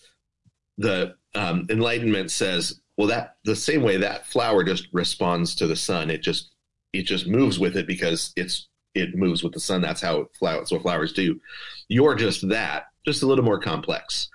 the 0.77 1.15
um, 1.35 1.67
enlightenment 1.69 2.31
says 2.31 2.81
well 2.97 3.07
that 3.07 3.37
the 3.43 3.55
same 3.55 3.83
way 3.83 3.97
that 3.97 4.25
flower 4.25 4.63
just 4.63 4.87
responds 4.91 5.55
to 5.55 5.67
the 5.67 5.75
sun 5.75 6.09
it 6.09 6.21
just 6.21 6.51
it 6.93 7.03
just 7.03 7.27
moves 7.27 7.59
with 7.59 7.75
it 7.75 7.85
because 7.85 8.33
it's 8.35 8.67
it 8.97 9.15
moves 9.15 9.43
with 9.43 9.53
the 9.53 9.59
sun. 9.59 9.81
That's 9.81 10.01
how 10.01 10.27
flowers 10.37 10.71
what 10.71 10.81
flowers 10.81 11.13
do. 11.13 11.39
You're 11.87 12.15
just 12.15 12.47
that 12.49 12.87
just 13.05 13.23
a 13.23 13.27
little 13.27 13.45
more 13.45 13.59
complex. 13.59 14.29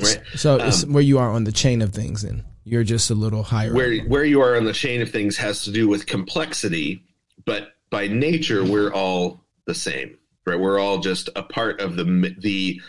Right? 0.00 0.20
So 0.36 0.56
it's 0.56 0.84
Um, 0.84 0.92
where 0.92 1.02
you 1.02 1.18
are 1.18 1.30
on 1.30 1.44
the 1.44 1.52
chain 1.52 1.82
of 1.82 1.92
things, 1.92 2.24
and 2.24 2.44
you're 2.68 2.84
just 2.84 3.10
a 3.10 3.14
little 3.14 3.42
higher. 3.42 3.72
where 3.74 3.98
where 4.04 4.24
you 4.24 4.40
are 4.40 4.56
on 4.56 4.64
the 4.64 4.72
chain 4.72 5.00
of 5.00 5.10
things 5.10 5.36
has 5.36 5.64
to 5.64 5.70
do 5.70 5.88
with 5.88 6.06
complexity 6.06 7.04
but 7.44 7.74
by 7.90 8.06
nature 8.08 8.64
we're 8.64 8.92
all 8.92 9.44
the 9.66 9.74
same 9.74 10.18
right? 10.48 10.58
We're 10.58 10.80
all 10.80 10.98
just 10.98 11.28
a 11.36 11.42
part 11.42 11.80
of 11.80 11.96
the 11.96 12.34
the 12.38 12.80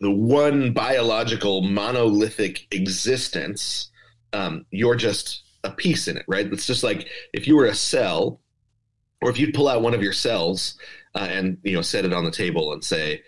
the 0.00 0.10
one 0.10 0.72
biological 0.72 1.60
monolithic 1.60 2.66
existence. 2.72 3.90
Um, 4.32 4.64
you're 4.70 4.96
just 4.96 5.42
a 5.64 5.70
piece 5.70 6.08
in 6.08 6.16
it 6.16 6.24
right? 6.26 6.46
It's 6.46 6.66
just 6.66 6.82
like 6.82 7.08
if 7.34 7.46
you 7.46 7.56
were 7.56 7.66
a 7.66 7.74
cell 7.74 8.40
or 9.20 9.28
if 9.28 9.38
you'd 9.38 9.52
pull 9.52 9.68
out 9.68 9.82
one 9.82 9.92
of 9.92 10.02
your 10.02 10.12
cells 10.14 10.78
uh, 11.14 11.26
and 11.28 11.58
you 11.62 11.74
know 11.74 11.82
set 11.82 12.04
it 12.04 12.14
on 12.14 12.24
the 12.24 12.30
table 12.30 12.72
and 12.72 12.82
say 12.82 13.22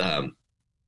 um, 0.00 0.34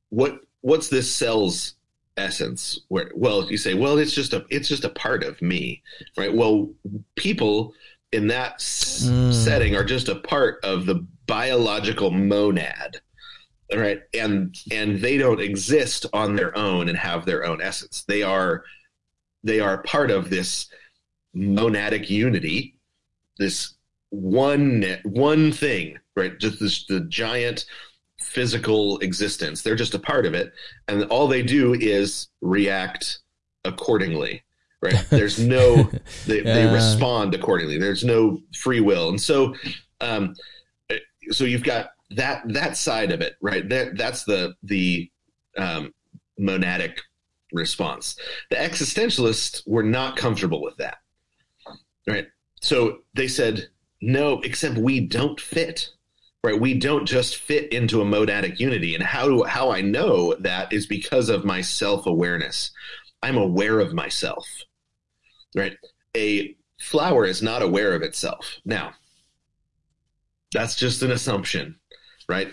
what 0.08 0.40
what's 0.62 0.88
this 0.88 1.14
cell's 1.14 1.74
essence 2.18 2.80
where 2.88 3.10
well 3.14 3.50
you 3.50 3.56
say 3.56 3.74
well 3.74 3.98
it's 3.98 4.12
just 4.12 4.32
a 4.32 4.44
it's 4.50 4.68
just 4.68 4.84
a 4.84 4.88
part 4.90 5.22
of 5.24 5.40
me 5.40 5.82
right? 6.16 6.34
Well 6.34 6.70
people 7.16 7.72
in 8.12 8.26
that 8.28 8.54
s- 8.54 9.08
Mm. 9.08 9.32
setting 9.32 9.76
are 9.76 9.84
just 9.84 10.08
a 10.08 10.16
part 10.16 10.58
of 10.64 10.84
the 10.86 11.06
biological 11.26 12.10
monad 12.10 13.00
right? 13.74 14.00
And 14.14 14.56
and 14.72 15.00
they 15.00 15.16
don't 15.18 15.40
exist 15.40 16.06
on 16.12 16.34
their 16.36 16.56
own 16.56 16.88
and 16.88 16.96
have 16.98 17.26
their 17.26 17.44
own 17.44 17.60
essence. 17.62 18.04
They 18.08 18.22
are 18.22 18.64
they 19.44 19.60
are 19.60 19.82
part 19.82 20.10
of 20.10 20.30
this 20.30 20.68
monadic 21.36 22.08
unity 22.10 22.74
this 23.38 23.74
one 24.10 24.84
one 25.04 25.52
thing 25.52 25.98
right? 26.16 26.38
Just 26.40 26.58
this 26.60 26.86
the 26.86 27.00
giant 27.00 27.66
physical 28.28 28.98
existence. 28.98 29.62
They're 29.62 29.74
just 29.74 29.94
a 29.94 29.98
part 29.98 30.26
of 30.26 30.34
it. 30.34 30.52
And 30.86 31.04
all 31.04 31.26
they 31.26 31.42
do 31.42 31.74
is 31.74 32.28
react 32.40 33.18
accordingly 33.64 34.44
right? 34.80 35.06
There's 35.10 35.38
no 35.38 35.90
they, 36.26 36.40
they 36.40 36.66
respond 36.66 37.34
accordingly. 37.34 37.78
There's 37.78 38.04
no 38.04 38.40
free 38.56 38.80
will. 38.80 39.08
And 39.08 39.20
so 39.20 39.54
um 40.00 40.34
so 41.30 41.44
you've 41.44 41.64
got 41.64 41.90
that 42.10 42.42
that 42.52 42.76
side 42.76 43.12
of 43.12 43.20
it 43.20 43.36
right? 43.40 43.68
That 43.68 43.96
that's 43.96 44.24
the 44.24 44.54
the 44.62 45.10
um 45.56 45.92
monadic 46.40 46.98
response. 47.52 48.16
The 48.50 48.56
existentialists 48.56 49.62
were 49.66 49.82
not 49.82 50.16
comfortable 50.16 50.62
with 50.62 50.76
that 50.76 50.98
right? 52.06 52.26
So 52.60 52.98
they 53.14 53.28
said 53.28 53.68
no 54.00 54.40
except 54.42 54.76
we 54.76 55.00
don't 55.00 55.40
fit 55.40 55.90
right? 56.48 56.60
We 56.60 56.74
don't 56.74 57.06
just 57.06 57.36
fit 57.36 57.72
into 57.72 58.00
a 58.00 58.04
monadic 58.04 58.58
unity. 58.58 58.94
And 58.94 59.04
how 59.04 59.26
do 59.28 59.44
how 59.44 59.70
i 59.70 59.80
know 59.80 60.34
that 60.36 60.72
is 60.72 60.86
because 60.86 61.28
of 61.28 61.44
my 61.44 61.60
self-awareness. 61.60 62.70
I'm 63.22 63.36
aware 63.36 63.80
of 63.80 63.92
myself 63.92 64.46
right? 65.56 65.76
A 66.16 66.56
flower 66.80 67.24
is 67.24 67.42
not 67.42 67.62
aware 67.62 67.94
of 67.94 68.02
itself. 68.02 68.58
Now 68.64 68.92
that's 70.52 70.76
just 70.76 71.02
an 71.02 71.10
assumption 71.10 71.76
right? 72.28 72.52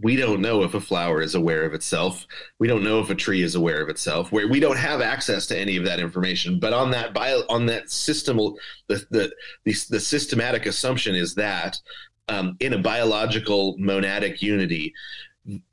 We 0.00 0.14
don't 0.14 0.40
know 0.40 0.62
if 0.62 0.74
a 0.74 0.80
flower 0.80 1.20
is 1.20 1.34
aware 1.34 1.64
of 1.64 1.74
itself. 1.74 2.24
We 2.60 2.68
don't 2.68 2.84
know 2.84 3.00
if 3.00 3.10
a 3.10 3.16
tree 3.16 3.42
is 3.42 3.56
aware 3.56 3.82
of 3.82 3.88
itself. 3.88 4.30
Where 4.30 4.46
we 4.46 4.60
don't 4.60 4.76
have 4.76 5.00
access 5.00 5.46
to 5.48 5.58
any 5.58 5.76
of 5.76 5.84
that 5.86 5.98
information. 5.98 6.60
But 6.60 6.72
on 6.72 6.92
that 6.92 7.12
bio 7.12 7.42
on 7.48 7.66
that 7.66 7.90
system 7.90 8.36
the 8.86 9.04
the 9.10 9.32
the, 9.64 9.74
the 9.90 10.00
systematic 10.00 10.66
assumption 10.66 11.14
is 11.14 11.34
that 11.34 11.80
um, 12.28 12.56
in 12.60 12.74
a 12.74 12.78
biological 12.78 13.76
monadic 13.78 14.42
unity 14.42 14.92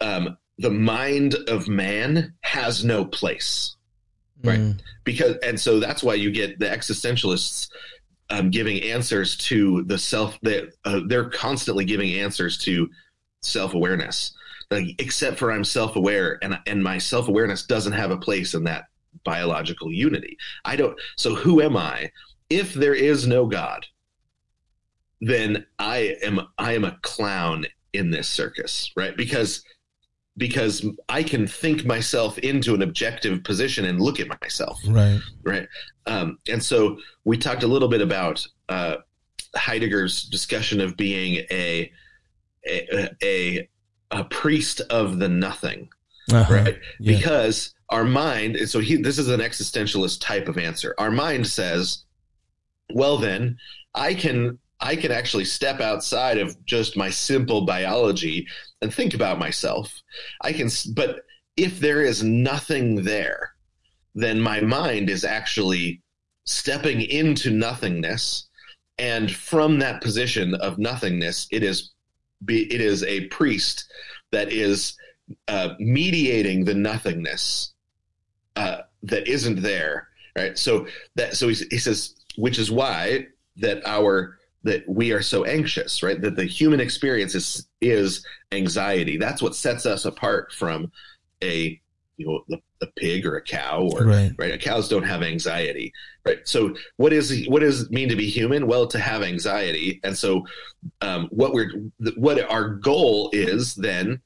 um, 0.01 0.37
the 0.57 0.71
mind 0.71 1.35
of 1.47 1.67
man 1.67 2.33
has 2.41 2.85
no 2.85 3.05
place 3.05 3.75
right. 4.43 4.59
Mm. 4.59 4.79
because 5.03 5.35
and 5.37 5.59
so 5.59 5.79
that's 5.79 6.03
why 6.03 6.13
you 6.13 6.31
get 6.31 6.59
the 6.59 6.65
existentialists 6.65 7.69
um, 8.29 8.49
giving 8.49 8.81
answers 8.83 9.37
to 9.37 9.83
the 9.83 9.97
self 9.97 10.39
that 10.41 10.73
uh, 10.85 11.01
they're 11.07 11.29
constantly 11.29 11.85
giving 11.85 12.13
answers 12.13 12.57
to 12.59 12.89
self-awareness 13.41 14.33
like 14.71 14.87
except 14.99 15.37
for 15.37 15.51
i'm 15.51 15.63
self-aware 15.63 16.39
and 16.41 16.57
and 16.65 16.83
my 16.83 16.97
self-awareness 16.97 17.65
doesn't 17.65 17.93
have 17.93 18.11
a 18.11 18.17
place 18.17 18.53
in 18.53 18.63
that 18.63 18.85
biological 19.23 19.91
unity 19.91 20.37
i 20.65 20.75
don't 20.75 20.99
so 21.17 21.35
who 21.35 21.61
am 21.61 21.77
i 21.77 22.09
if 22.49 22.73
there 22.73 22.95
is 22.95 23.27
no 23.27 23.45
god 23.45 23.85
then 25.21 25.65
i 25.79 26.15
am 26.23 26.39
i 26.57 26.73
am 26.73 26.83
a 26.83 26.97
clown 27.01 27.65
in 27.93 28.11
this 28.11 28.27
circus, 28.27 28.91
right? 28.97 29.15
Because 29.15 29.63
because 30.37 30.85
I 31.07 31.23
can 31.23 31.47
think 31.47 31.85
myself 31.85 32.37
into 32.39 32.73
an 32.75 32.81
objective 32.81 33.41
position 33.45 33.85
and 33.85 34.01
look 34.01 34.19
at 34.19 34.27
myself, 34.41 34.81
Right. 34.85 35.21
right? 35.43 35.65
Um, 36.07 36.39
and 36.49 36.61
so 36.61 36.97
we 37.23 37.37
talked 37.37 37.63
a 37.63 37.67
little 37.67 37.87
bit 37.87 38.01
about 38.01 38.45
uh, 38.67 38.97
Heidegger's 39.55 40.23
discussion 40.23 40.81
of 40.81 40.97
being 40.97 41.45
a 41.49 41.89
a, 42.67 43.09
a 43.23 43.69
a 44.11 44.23
priest 44.25 44.81
of 44.89 45.19
the 45.19 45.29
nothing, 45.29 45.87
Uh-huh. 46.33 46.53
right? 46.53 46.77
Yeah. 46.99 47.15
Because 47.15 47.73
our 47.89 48.03
mind, 48.03 48.57
and 48.57 48.67
so 48.69 48.79
he, 48.79 48.97
this 48.97 49.17
is 49.17 49.29
an 49.29 49.39
existentialist 49.39 50.19
type 50.19 50.49
of 50.49 50.57
answer. 50.57 50.95
Our 50.97 51.11
mind 51.11 51.47
says, 51.47 52.03
well, 52.93 53.17
then 53.17 53.57
I 53.93 54.13
can, 54.15 54.59
I 54.85 54.95
can 54.95 55.11
actually 55.11 55.45
step 55.45 55.81
outside 55.81 56.37
of 56.37 56.63
just 56.63 56.95
my 56.95 57.09
simple 57.09 57.65
biology 57.65 58.47
and 58.83 58.93
think 58.93 59.15
about 59.15 59.39
myself. 59.39 59.91
I 60.41 60.53
can, 60.53 60.69
but 60.93 61.21
if 61.57 61.79
there 61.79 62.03
is 62.03 62.21
nothing 62.21 63.03
there, 63.03 63.55
then 64.13 64.39
my 64.39 64.61
mind 64.61 65.09
is 65.09 65.25
actually 65.25 66.03
stepping 66.43 67.01
into 67.01 67.49
nothingness. 67.49 68.47
And 68.99 69.31
from 69.31 69.79
that 69.79 70.03
position 70.03 70.53
of 70.53 70.77
nothingness, 70.77 71.47
it 71.51 71.63
is 71.63 71.91
it 72.47 72.79
is 72.79 73.03
a 73.05 73.25
priest 73.29 73.91
that 74.31 74.51
is 74.51 74.95
uh, 75.47 75.69
mediating 75.79 76.63
the 76.63 76.75
nothingness 76.75 77.73
uh, 78.55 78.81
that 79.01 79.27
isn't 79.27 79.63
there, 79.63 80.09
right? 80.37 80.59
So 80.59 80.85
that 81.15 81.35
so 81.37 81.47
he, 81.47 81.55
he 81.71 81.79
says, 81.79 82.13
which 82.37 82.59
is 82.59 82.69
why 82.69 83.25
that 83.57 83.81
our 83.87 84.37
that 84.65 84.83
we 84.89 85.11
are 85.11 85.21
so 85.21 85.43
anxious, 85.45 86.03
right? 86.03 86.19
That 86.19 86.35
the 86.35 86.45
human 86.45 86.79
experience 86.79 87.35
is 87.35 87.67
is 87.81 88.25
anxiety. 88.51 89.17
That's 89.17 89.41
what 89.41 89.55
sets 89.55 89.85
us 89.85 90.05
apart 90.05 90.51
from 90.51 90.91
a 91.43 91.79
you 92.17 92.25
know 92.25 92.43
the, 92.47 92.59
the 92.79 92.87
pig 92.97 93.25
or 93.25 93.37
a 93.37 93.41
cow 93.41 93.89
or 93.91 94.05
Right. 94.05 94.31
right. 94.37 94.59
Cows 94.59 94.89
don't 94.89 95.03
have 95.03 95.21
anxiety, 95.21 95.93
right? 96.25 96.39
So 96.45 96.75
what 96.97 97.13
is 97.13 97.45
what 97.47 97.61
does 97.61 97.83
it 97.83 97.91
mean 97.91 98.09
to 98.09 98.15
be 98.15 98.27
human? 98.27 98.67
Well, 98.67 98.87
to 98.87 98.99
have 98.99 99.21
anxiety, 99.21 99.99
and 100.03 100.17
so 100.17 100.45
um, 101.01 101.27
what 101.29 101.53
we're 101.53 101.71
what 102.17 102.39
our 102.49 102.69
goal 102.69 103.29
is 103.33 103.75
then 103.75 104.19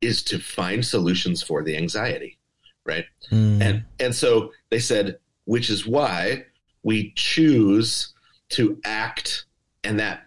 is 0.00 0.22
to 0.24 0.38
find 0.38 0.84
solutions 0.84 1.42
for 1.42 1.62
the 1.62 1.76
anxiety, 1.76 2.38
right? 2.86 3.04
Mm. 3.30 3.60
And 3.60 3.84
and 4.00 4.14
so 4.14 4.52
they 4.70 4.78
said, 4.80 5.18
which 5.44 5.68
is 5.68 5.86
why 5.86 6.46
we 6.82 7.12
choose 7.14 8.14
to 8.50 8.78
act, 8.84 9.46
and 9.84 9.98
that 10.00 10.24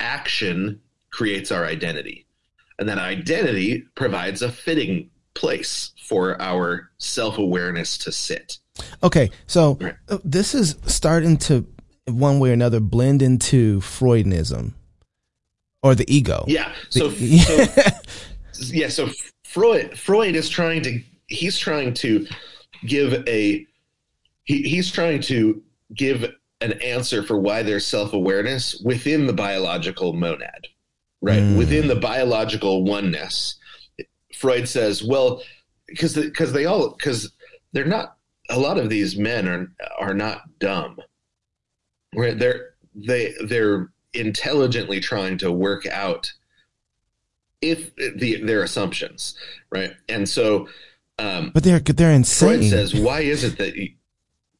action 0.00 0.80
creates 1.10 1.50
our 1.52 1.64
identity, 1.64 2.26
and 2.78 2.88
that 2.88 2.98
identity 2.98 3.84
provides 3.94 4.42
a 4.42 4.50
fitting 4.50 5.10
place 5.34 5.92
for 6.06 6.40
our 6.40 6.90
self 6.98 7.38
awareness 7.38 7.98
to 7.98 8.12
sit. 8.12 8.58
Okay, 9.02 9.30
so 9.46 9.74
Right. 9.80 9.94
this 10.24 10.54
is 10.54 10.76
starting 10.86 11.36
to, 11.38 11.66
one 12.06 12.38
way 12.38 12.50
or 12.50 12.52
another, 12.52 12.80
blend 12.80 13.22
into 13.22 13.80
Freudianism 13.80 14.74
or 15.82 15.94
the 15.94 16.04
ego. 16.14 16.44
Yeah. 16.46 16.72
So, 16.90 17.08
The- 17.08 17.38
so 18.52 18.74
yeah. 18.74 18.88
So 18.88 19.08
Freud 19.44 19.98
Freud 19.98 20.34
is 20.34 20.48
trying 20.48 20.82
to 20.82 21.00
he's 21.28 21.58
trying 21.58 21.94
to 21.94 22.26
give 22.86 23.26
a 23.28 23.66
he, 24.44 24.62
he's 24.62 24.90
trying 24.90 25.20
to 25.22 25.62
give 25.94 26.30
an 26.60 26.72
answer 26.82 27.22
for 27.22 27.38
why 27.38 27.62
there's 27.62 27.86
self 27.86 28.12
awareness 28.12 28.80
within 28.84 29.26
the 29.26 29.32
biological 29.32 30.12
monad, 30.12 30.68
right? 31.20 31.42
Mm. 31.42 31.58
Within 31.58 31.88
the 31.88 31.96
biological 31.96 32.84
oneness. 32.84 33.58
Freud 34.34 34.68
says, 34.68 35.02
well, 35.02 35.42
because 35.86 36.14
because 36.14 36.52
they 36.52 36.66
all 36.66 36.90
because 36.90 37.32
they're 37.72 37.84
not 37.84 38.16
a 38.50 38.58
lot 38.58 38.78
of 38.78 38.90
these 38.90 39.16
men 39.16 39.48
are 39.48 39.72
are 39.98 40.14
not 40.14 40.42
dumb. 40.58 40.98
Right? 42.14 42.38
They're 42.38 42.74
they 42.94 43.34
they're 43.44 43.90
intelligently 44.14 45.00
trying 45.00 45.38
to 45.38 45.52
work 45.52 45.86
out 45.86 46.32
if 47.60 47.94
the 47.96 48.42
their 48.42 48.62
assumptions, 48.62 49.36
right? 49.70 49.92
And 50.08 50.28
so 50.28 50.68
um, 51.18 51.50
but 51.54 51.64
they're 51.64 51.80
they're 51.80 52.12
insane. 52.12 52.58
Freud 52.58 52.70
says, 52.70 52.94
why 52.94 53.20
is 53.20 53.44
it 53.44 53.58
that 53.58 53.74
you, 53.76 53.92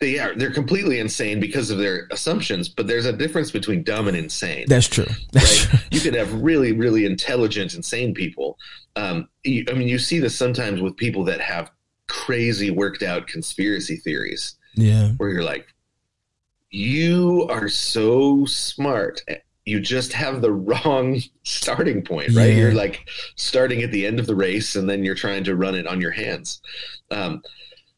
they 0.00 0.18
are 0.18 0.34
they're 0.34 0.52
completely 0.52 0.98
insane 1.00 1.40
because 1.40 1.70
of 1.70 1.78
their 1.78 2.06
assumptions? 2.10 2.68
But 2.68 2.86
there's 2.86 3.06
a 3.06 3.12
difference 3.12 3.50
between 3.50 3.82
dumb 3.82 4.08
and 4.08 4.16
insane. 4.16 4.66
That's 4.68 4.88
true. 4.88 5.06
That's 5.32 5.64
right? 5.66 5.70
true. 5.70 5.78
You 5.90 6.00
could 6.00 6.14
have 6.14 6.32
really, 6.34 6.72
really 6.72 7.06
intelligent, 7.06 7.74
insane 7.74 8.12
people. 8.14 8.58
Um, 8.96 9.28
you, 9.44 9.64
I 9.68 9.72
mean, 9.72 9.88
you 9.88 9.98
see 9.98 10.18
this 10.18 10.36
sometimes 10.36 10.80
with 10.82 10.96
people 10.96 11.24
that 11.24 11.40
have 11.40 11.70
crazy, 12.08 12.70
worked 12.70 13.02
out 13.02 13.26
conspiracy 13.26 13.96
theories 13.96 14.56
Yeah. 14.74 15.12
where 15.16 15.30
you're 15.30 15.42
like, 15.42 15.66
you 16.70 17.46
are 17.50 17.68
so 17.68 18.44
smart. 18.46 19.22
You 19.64 19.80
just 19.80 20.12
have 20.12 20.42
the 20.42 20.52
wrong 20.52 21.20
starting 21.42 22.02
point, 22.02 22.28
right? 22.34 22.50
Yeah. 22.52 22.56
You're 22.58 22.74
like 22.74 23.08
starting 23.36 23.82
at 23.82 23.90
the 23.92 24.06
end 24.06 24.20
of 24.20 24.26
the 24.26 24.36
race 24.36 24.76
and 24.76 24.88
then 24.88 25.04
you're 25.04 25.14
trying 25.14 25.44
to 25.44 25.56
run 25.56 25.74
it 25.74 25.86
on 25.86 26.00
your 26.00 26.10
hands. 26.12 26.60
Um, 27.10 27.42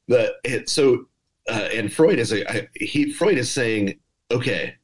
the 0.07 0.35
it, 0.45 0.69
so 0.71 1.07
uh, 1.49 1.69
and 1.75 1.93
Freud 1.93 2.19
is 2.19 2.35
he 2.75 3.13
Freud 3.13 3.39
is 3.39 3.51
saying, 3.51 3.99
okay, 4.31 4.75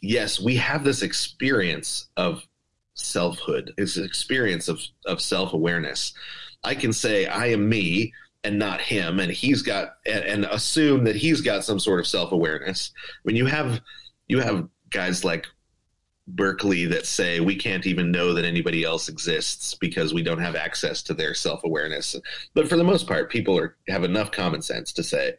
yes, 0.00 0.40
we 0.40 0.56
have 0.56 0.84
this 0.84 1.02
experience 1.02 2.08
of 2.16 2.46
selfhood, 2.94 3.72
this 3.76 3.96
experience 3.96 4.68
of 4.68 4.80
of 5.06 5.20
self 5.20 5.52
awareness. 5.52 6.12
I 6.64 6.74
can 6.74 6.92
say 6.92 7.26
I 7.26 7.46
am 7.46 7.68
me 7.68 8.12
and 8.44 8.58
not 8.58 8.80
him, 8.80 9.20
and 9.20 9.30
he's 9.32 9.62
got 9.62 9.96
and, 10.06 10.24
and 10.24 10.44
assume 10.46 11.04
that 11.04 11.16
he's 11.16 11.40
got 11.40 11.64
some 11.64 11.78
sort 11.78 12.00
of 12.00 12.06
self 12.06 12.32
awareness. 12.32 12.92
When 13.22 13.36
you 13.36 13.46
have 13.46 13.80
you 14.28 14.40
have 14.40 14.68
guys 14.90 15.24
like 15.24 15.46
Berkeley 16.28 16.86
that 16.86 17.06
say 17.06 17.40
we 17.40 17.56
can't 17.56 17.86
even 17.86 18.12
know 18.12 18.32
that 18.32 18.44
anybody 18.44 18.84
else 18.84 19.08
exists 19.08 19.74
because 19.74 20.14
we 20.14 20.22
don't 20.22 20.38
have 20.38 20.54
access 20.54 21.02
to 21.04 21.14
their 21.14 21.34
self 21.34 21.64
awareness. 21.64 22.16
But 22.54 22.68
for 22.68 22.76
the 22.76 22.84
most 22.84 23.06
part, 23.06 23.30
people 23.30 23.58
are 23.58 23.76
have 23.88 24.04
enough 24.04 24.30
common 24.30 24.62
sense 24.62 24.92
to 24.92 25.02
say, 25.02 25.34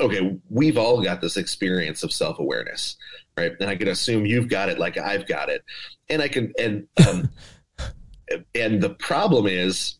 okay, 0.00 0.38
we've 0.48 0.78
all 0.78 1.02
got 1.02 1.20
this 1.20 1.36
experience 1.36 2.02
of 2.02 2.12
self 2.12 2.38
awareness, 2.38 2.96
right? 3.36 3.52
And 3.60 3.68
I 3.68 3.76
can 3.76 3.88
assume 3.88 4.26
you've 4.26 4.48
got 4.48 4.68
it 4.68 4.78
like 4.78 4.96
I've 4.98 5.26
got 5.26 5.48
it, 5.48 5.64
and 6.08 6.22
I 6.22 6.28
can 6.28 6.52
and 6.58 6.86
um, 7.08 7.30
and 8.54 8.80
the 8.82 8.90
problem 8.90 9.46
is 9.46 9.94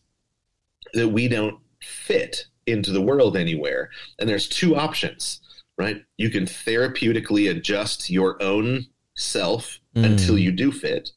that 0.93 1.09
we 1.09 1.27
don't 1.27 1.57
fit 1.81 2.45
into 2.65 2.91
the 2.91 3.01
world 3.01 3.35
anywhere. 3.35 3.89
And 4.19 4.29
there's 4.29 4.47
two 4.47 4.75
options, 4.75 5.41
right? 5.77 6.03
You 6.17 6.29
can 6.29 6.45
therapeutically 6.45 7.49
adjust 7.49 8.09
your 8.09 8.41
own 8.41 8.85
self 9.15 9.79
Mm. 9.95 10.05
until 10.05 10.37
you 10.37 10.51
do 10.51 10.71
fit, 10.71 11.09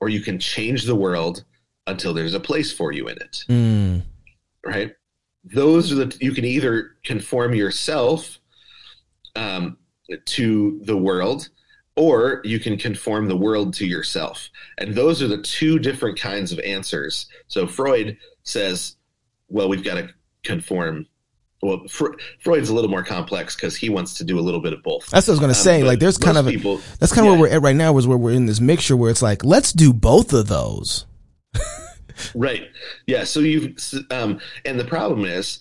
or 0.00 0.08
you 0.08 0.20
can 0.20 0.40
change 0.40 0.86
the 0.86 0.96
world 0.96 1.44
until 1.86 2.12
there's 2.12 2.34
a 2.34 2.40
place 2.40 2.72
for 2.72 2.90
you 2.90 3.06
in 3.06 3.16
it, 3.18 3.44
Mm. 3.48 4.02
right? 4.64 4.92
Those 5.54 5.92
are 5.92 5.96
the 5.96 6.16
you 6.20 6.32
can 6.32 6.44
either 6.44 6.96
conform 7.04 7.54
yourself 7.54 8.38
um, 9.36 9.76
to 10.26 10.80
the 10.84 10.96
world, 10.96 11.48
or 11.94 12.40
you 12.44 12.58
can 12.58 12.76
conform 12.76 13.28
the 13.28 13.36
world 13.36 13.74
to 13.74 13.86
yourself. 13.86 14.48
And 14.78 14.94
those 14.94 15.22
are 15.22 15.28
the 15.28 15.40
two 15.42 15.78
different 15.78 16.18
kinds 16.18 16.52
of 16.52 16.58
answers. 16.60 17.26
So 17.48 17.66
Freud 17.66 18.16
says, 18.42 18.96
well, 19.48 19.68
we've 19.68 19.84
got 19.84 19.94
to 19.94 20.08
conform. 20.42 21.06
Well, 21.62 21.86
Fre- 21.88 22.14
Freud's 22.40 22.68
a 22.68 22.74
little 22.74 22.90
more 22.90 23.02
complex 23.02 23.56
because 23.56 23.74
he 23.76 23.88
wants 23.88 24.14
to 24.14 24.24
do 24.24 24.38
a 24.38 24.42
little 24.42 24.60
bit 24.60 24.72
of 24.72 24.82
both. 24.82 25.06
That's 25.06 25.26
what 25.26 25.32
I 25.32 25.34
was 25.34 25.40
gonna 25.40 25.50
Um, 25.52 25.54
say. 25.54 25.82
Like, 25.84 25.98
there's 26.00 26.18
kind 26.18 26.36
of 26.36 26.46
people. 26.46 26.80
that's 26.98 27.12
kind 27.12 27.26
of 27.26 27.32
yeah. 27.34 27.40
where 27.40 27.50
we're 27.50 27.56
at 27.56 27.62
right 27.62 27.74
now. 27.76 27.96
Is 27.96 28.06
where 28.06 28.18
we're 28.18 28.32
in 28.32 28.46
this 28.46 28.60
mixture 28.60 28.96
where 28.96 29.10
it's 29.10 29.22
like, 29.22 29.44
let's 29.44 29.72
do 29.72 29.92
both 29.92 30.32
of 30.32 30.48
those. 30.48 31.06
Right. 32.34 32.68
Yeah. 33.06 33.24
So 33.24 33.40
you've 33.40 33.76
um, 34.10 34.40
and 34.64 34.78
the 34.78 34.84
problem 34.84 35.24
is 35.24 35.60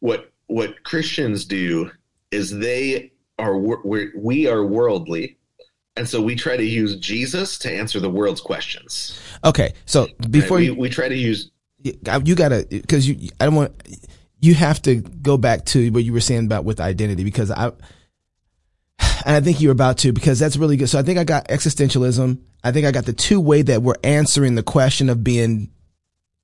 what 0.00 0.32
what 0.46 0.82
Christians 0.84 1.44
do 1.44 1.90
is 2.30 2.58
they 2.58 3.12
are 3.38 3.56
we're, 3.56 4.12
we 4.16 4.46
are 4.46 4.64
worldly, 4.64 5.38
and 5.96 6.08
so 6.08 6.20
we 6.20 6.34
try 6.34 6.56
to 6.56 6.64
use 6.64 6.96
Jesus 6.96 7.58
to 7.58 7.72
answer 7.72 8.00
the 8.00 8.10
world's 8.10 8.40
questions. 8.40 9.18
Okay, 9.44 9.72
so 9.86 10.02
right? 10.02 10.30
before 10.30 10.58
we, 10.58 10.66
you 10.66 10.74
we 10.74 10.88
try 10.88 11.08
to 11.08 11.16
use 11.16 11.50
you 11.82 12.34
gotta 12.34 12.66
because 12.70 13.08
you 13.08 13.30
I 13.40 13.44
don't 13.44 13.54
want 13.54 13.72
you 14.40 14.54
have 14.54 14.80
to 14.82 14.96
go 14.96 15.36
back 15.36 15.64
to 15.66 15.90
what 15.90 16.04
you 16.04 16.12
were 16.12 16.20
saying 16.20 16.46
about 16.46 16.64
with 16.64 16.80
identity 16.80 17.24
because 17.24 17.50
I 17.50 17.72
and 19.24 19.36
I 19.36 19.40
think 19.40 19.60
you're 19.60 19.72
about 19.72 19.98
to 19.98 20.12
because 20.12 20.38
that's 20.38 20.56
really 20.56 20.76
good. 20.76 20.88
So 20.88 20.98
I 20.98 21.02
think 21.02 21.18
I 21.18 21.24
got 21.24 21.48
existentialism. 21.48 22.40
I 22.64 22.72
think 22.72 22.86
I 22.86 22.90
got 22.90 23.06
the 23.06 23.12
two 23.12 23.40
way 23.40 23.62
that 23.62 23.82
we're 23.82 23.94
answering 24.02 24.54
the 24.54 24.62
question 24.62 25.08
of 25.08 25.22
being 25.22 25.70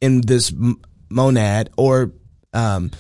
in 0.00 0.20
this 0.20 0.52
m- 0.52 0.80
monad 1.10 1.70
or 1.76 2.12
um 2.52 2.90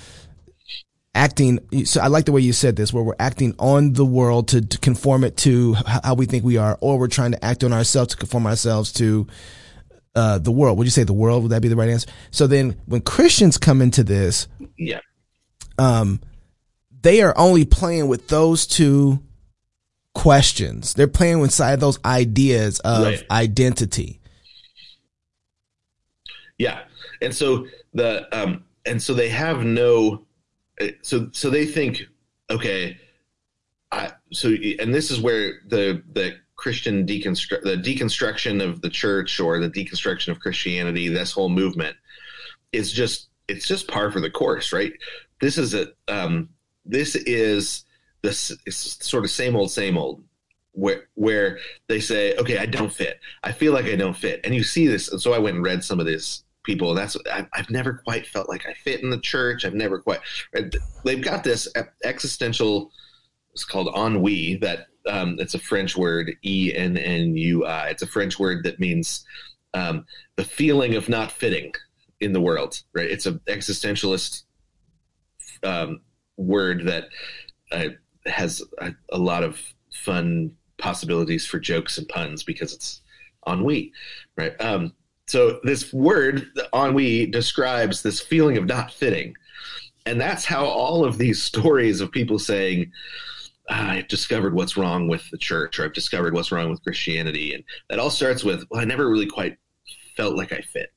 acting 1.14 1.58
so 1.84 2.00
i 2.00 2.08
like 2.08 2.24
the 2.24 2.32
way 2.32 2.40
you 2.40 2.52
said 2.52 2.76
this 2.76 2.92
where 2.92 3.04
we're 3.04 3.14
acting 3.20 3.54
on 3.58 3.92
the 3.92 4.04
world 4.04 4.48
to, 4.48 4.60
to 4.60 4.78
conform 4.78 5.22
it 5.22 5.36
to 5.36 5.74
h- 5.78 6.00
how 6.02 6.14
we 6.14 6.26
think 6.26 6.44
we 6.44 6.56
are 6.56 6.76
or 6.80 6.98
we're 6.98 7.06
trying 7.06 7.30
to 7.32 7.44
act 7.44 7.62
on 7.62 7.72
ourselves 7.72 8.10
to 8.12 8.16
conform 8.16 8.46
ourselves 8.46 8.92
to 8.92 9.26
uh, 10.14 10.38
the 10.38 10.52
world. 10.52 10.78
Would 10.78 10.86
you 10.86 10.90
say 10.90 11.04
the 11.04 11.12
world? 11.12 11.42
Would 11.42 11.52
that 11.52 11.62
be 11.62 11.68
the 11.68 11.76
right 11.76 11.88
answer? 11.88 12.08
So 12.30 12.46
then 12.46 12.80
when 12.86 13.00
Christians 13.00 13.58
come 13.58 13.82
into 13.82 14.04
this, 14.04 14.46
yeah, 14.78 15.00
um, 15.78 16.20
they 17.02 17.22
are 17.22 17.36
only 17.36 17.64
playing 17.64 18.08
with 18.08 18.28
those 18.28 18.66
two 18.66 19.22
questions. 20.14 20.94
They're 20.94 21.08
playing 21.08 21.40
inside 21.40 21.72
of 21.72 21.80
those 21.80 21.98
ideas 22.04 22.80
of 22.80 23.04
right. 23.04 23.24
identity. 23.30 24.20
Yeah. 26.58 26.82
And 27.20 27.34
so 27.34 27.66
the, 27.92 28.26
um, 28.36 28.64
and 28.86 29.02
so 29.02 29.14
they 29.14 29.28
have 29.28 29.64
no, 29.64 30.24
uh, 30.80 30.88
so, 31.02 31.28
so 31.32 31.50
they 31.50 31.66
think, 31.66 32.02
okay, 32.50 32.98
I, 33.90 34.12
so, 34.32 34.48
and 34.78 34.94
this 34.94 35.10
is 35.10 35.20
where 35.20 35.60
the, 35.66 36.02
the 36.12 36.36
Christian 36.56 37.06
deconstruct, 37.06 37.62
the 37.62 37.76
deconstruction 37.76 38.62
of 38.62 38.80
the 38.80 38.90
church 38.90 39.40
or 39.40 39.58
the 39.58 39.70
deconstruction 39.70 40.28
of 40.28 40.40
Christianity, 40.40 41.08
this 41.08 41.32
whole 41.32 41.48
movement 41.48 41.96
is 42.72 42.92
just, 42.92 43.28
it's 43.48 43.66
just 43.66 43.88
par 43.88 44.10
for 44.10 44.20
the 44.20 44.30
course, 44.30 44.72
right? 44.72 44.92
This 45.40 45.58
is 45.58 45.74
a, 45.74 45.88
um, 46.08 46.48
this 46.84 47.16
is 47.16 47.84
this 48.22 48.56
sort 49.00 49.24
of 49.24 49.30
same 49.30 49.56
old, 49.56 49.70
same 49.70 49.98
old 49.98 50.22
where 50.74 51.08
where 51.14 51.58
they 51.88 52.00
say, 52.00 52.34
okay, 52.36 52.58
I 52.58 52.66
don't 52.66 52.92
fit. 52.92 53.20
I 53.42 53.52
feel 53.52 53.72
like 53.72 53.86
I 53.86 53.96
don't 53.96 54.16
fit, 54.16 54.40
and 54.44 54.54
you 54.54 54.62
see 54.62 54.86
this. 54.86 55.10
And 55.10 55.20
so 55.20 55.32
I 55.32 55.38
went 55.38 55.56
and 55.56 55.64
read 55.64 55.82
some 55.82 56.00
of 56.00 56.06
these 56.06 56.44
people, 56.64 56.90
and 56.90 56.98
that's 56.98 57.16
I, 57.32 57.46
have 57.52 57.70
never 57.70 57.94
quite 58.04 58.26
felt 58.26 58.48
like 58.48 58.66
I 58.66 58.74
fit 58.74 59.02
in 59.02 59.10
the 59.10 59.20
church. 59.20 59.64
I've 59.64 59.74
never 59.74 60.00
quite. 60.00 60.20
They've 61.04 61.22
got 61.22 61.44
this 61.44 61.68
existential. 62.04 62.90
It's 63.52 63.64
called 63.64 63.88
ennui. 63.96 64.56
That 64.56 64.86
um, 65.08 65.36
it's 65.38 65.54
a 65.54 65.58
French 65.58 65.96
word, 65.96 66.32
E 66.44 66.72
N 66.74 66.96
N 66.96 67.36
U 67.36 67.64
I. 67.64 67.88
It's 67.88 68.02
a 68.02 68.08
French 68.08 68.38
word 68.38 68.64
that 68.64 68.80
means 68.80 69.24
um, 69.74 70.04
the 70.36 70.44
feeling 70.44 70.96
of 70.96 71.08
not 71.08 71.30
fitting 71.30 71.72
in 72.20 72.32
the 72.32 72.40
world. 72.40 72.82
Right? 72.94 73.10
It's 73.10 73.26
an 73.26 73.40
existentialist 73.46 74.42
um, 75.62 76.00
word 76.36 76.86
that 76.86 77.08
uh, 77.70 77.90
has 78.26 78.62
a, 78.78 78.92
a 79.12 79.18
lot 79.18 79.44
of 79.44 79.60
fun 79.92 80.52
possibilities 80.84 81.46
for 81.46 81.58
jokes 81.58 81.96
and 81.96 82.06
puns 82.08 82.42
because 82.42 82.74
it's 82.74 83.00
ennui, 83.48 83.90
right? 84.36 84.54
Um, 84.60 84.92
so 85.26 85.58
this 85.64 85.92
word 85.94 86.46
ennui 86.74 87.24
describes 87.24 88.02
this 88.02 88.20
feeling 88.20 88.58
of 88.58 88.66
not 88.66 88.92
fitting, 88.92 89.34
and 90.04 90.20
that's 90.20 90.44
how 90.44 90.66
all 90.66 91.02
of 91.04 91.16
these 91.16 91.42
stories 91.42 92.00
of 92.00 92.12
people 92.12 92.38
saying. 92.38 92.92
Ah, 93.70 93.92
I've 93.92 94.08
discovered 94.08 94.52
what's 94.52 94.76
wrong 94.76 95.08
with 95.08 95.24
the 95.30 95.38
church, 95.38 95.78
or 95.78 95.84
I've 95.86 95.94
discovered 95.94 96.34
what's 96.34 96.52
wrong 96.52 96.68
with 96.68 96.82
Christianity, 96.82 97.54
and 97.54 97.64
that 97.88 97.98
all 97.98 98.10
starts 98.10 98.44
with, 98.44 98.62
well, 98.68 98.82
I 98.82 98.84
never 98.84 99.08
really 99.08 99.24
quite 99.24 99.56
felt 100.18 100.36
like 100.36 100.52
I 100.52 100.60
fit. 100.60 100.92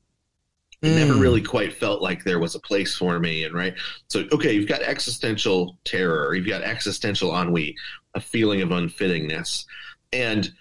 It 0.82 0.88
mm. 0.88 0.96
never 0.96 1.14
really 1.16 1.42
quite 1.42 1.74
felt 1.74 2.02
like 2.02 2.24
there 2.24 2.40
was 2.40 2.56
a 2.56 2.60
place 2.60 2.96
for 2.96 3.20
me. 3.20 3.46
And 3.46 3.54
right. 3.54 3.74
So, 4.10 4.26
okay, 4.32 4.54
you've 4.54 4.68
got 4.68 4.82
existential 4.82 5.78
terror, 5.86 6.36
you've 6.36 6.48
got 6.48 6.62
existential 6.62 7.32
ennui, 7.40 7.76
a 8.18 8.22
feeling 8.22 8.62
of 8.62 8.70
unfittingness. 8.70 9.66
And 10.12 10.52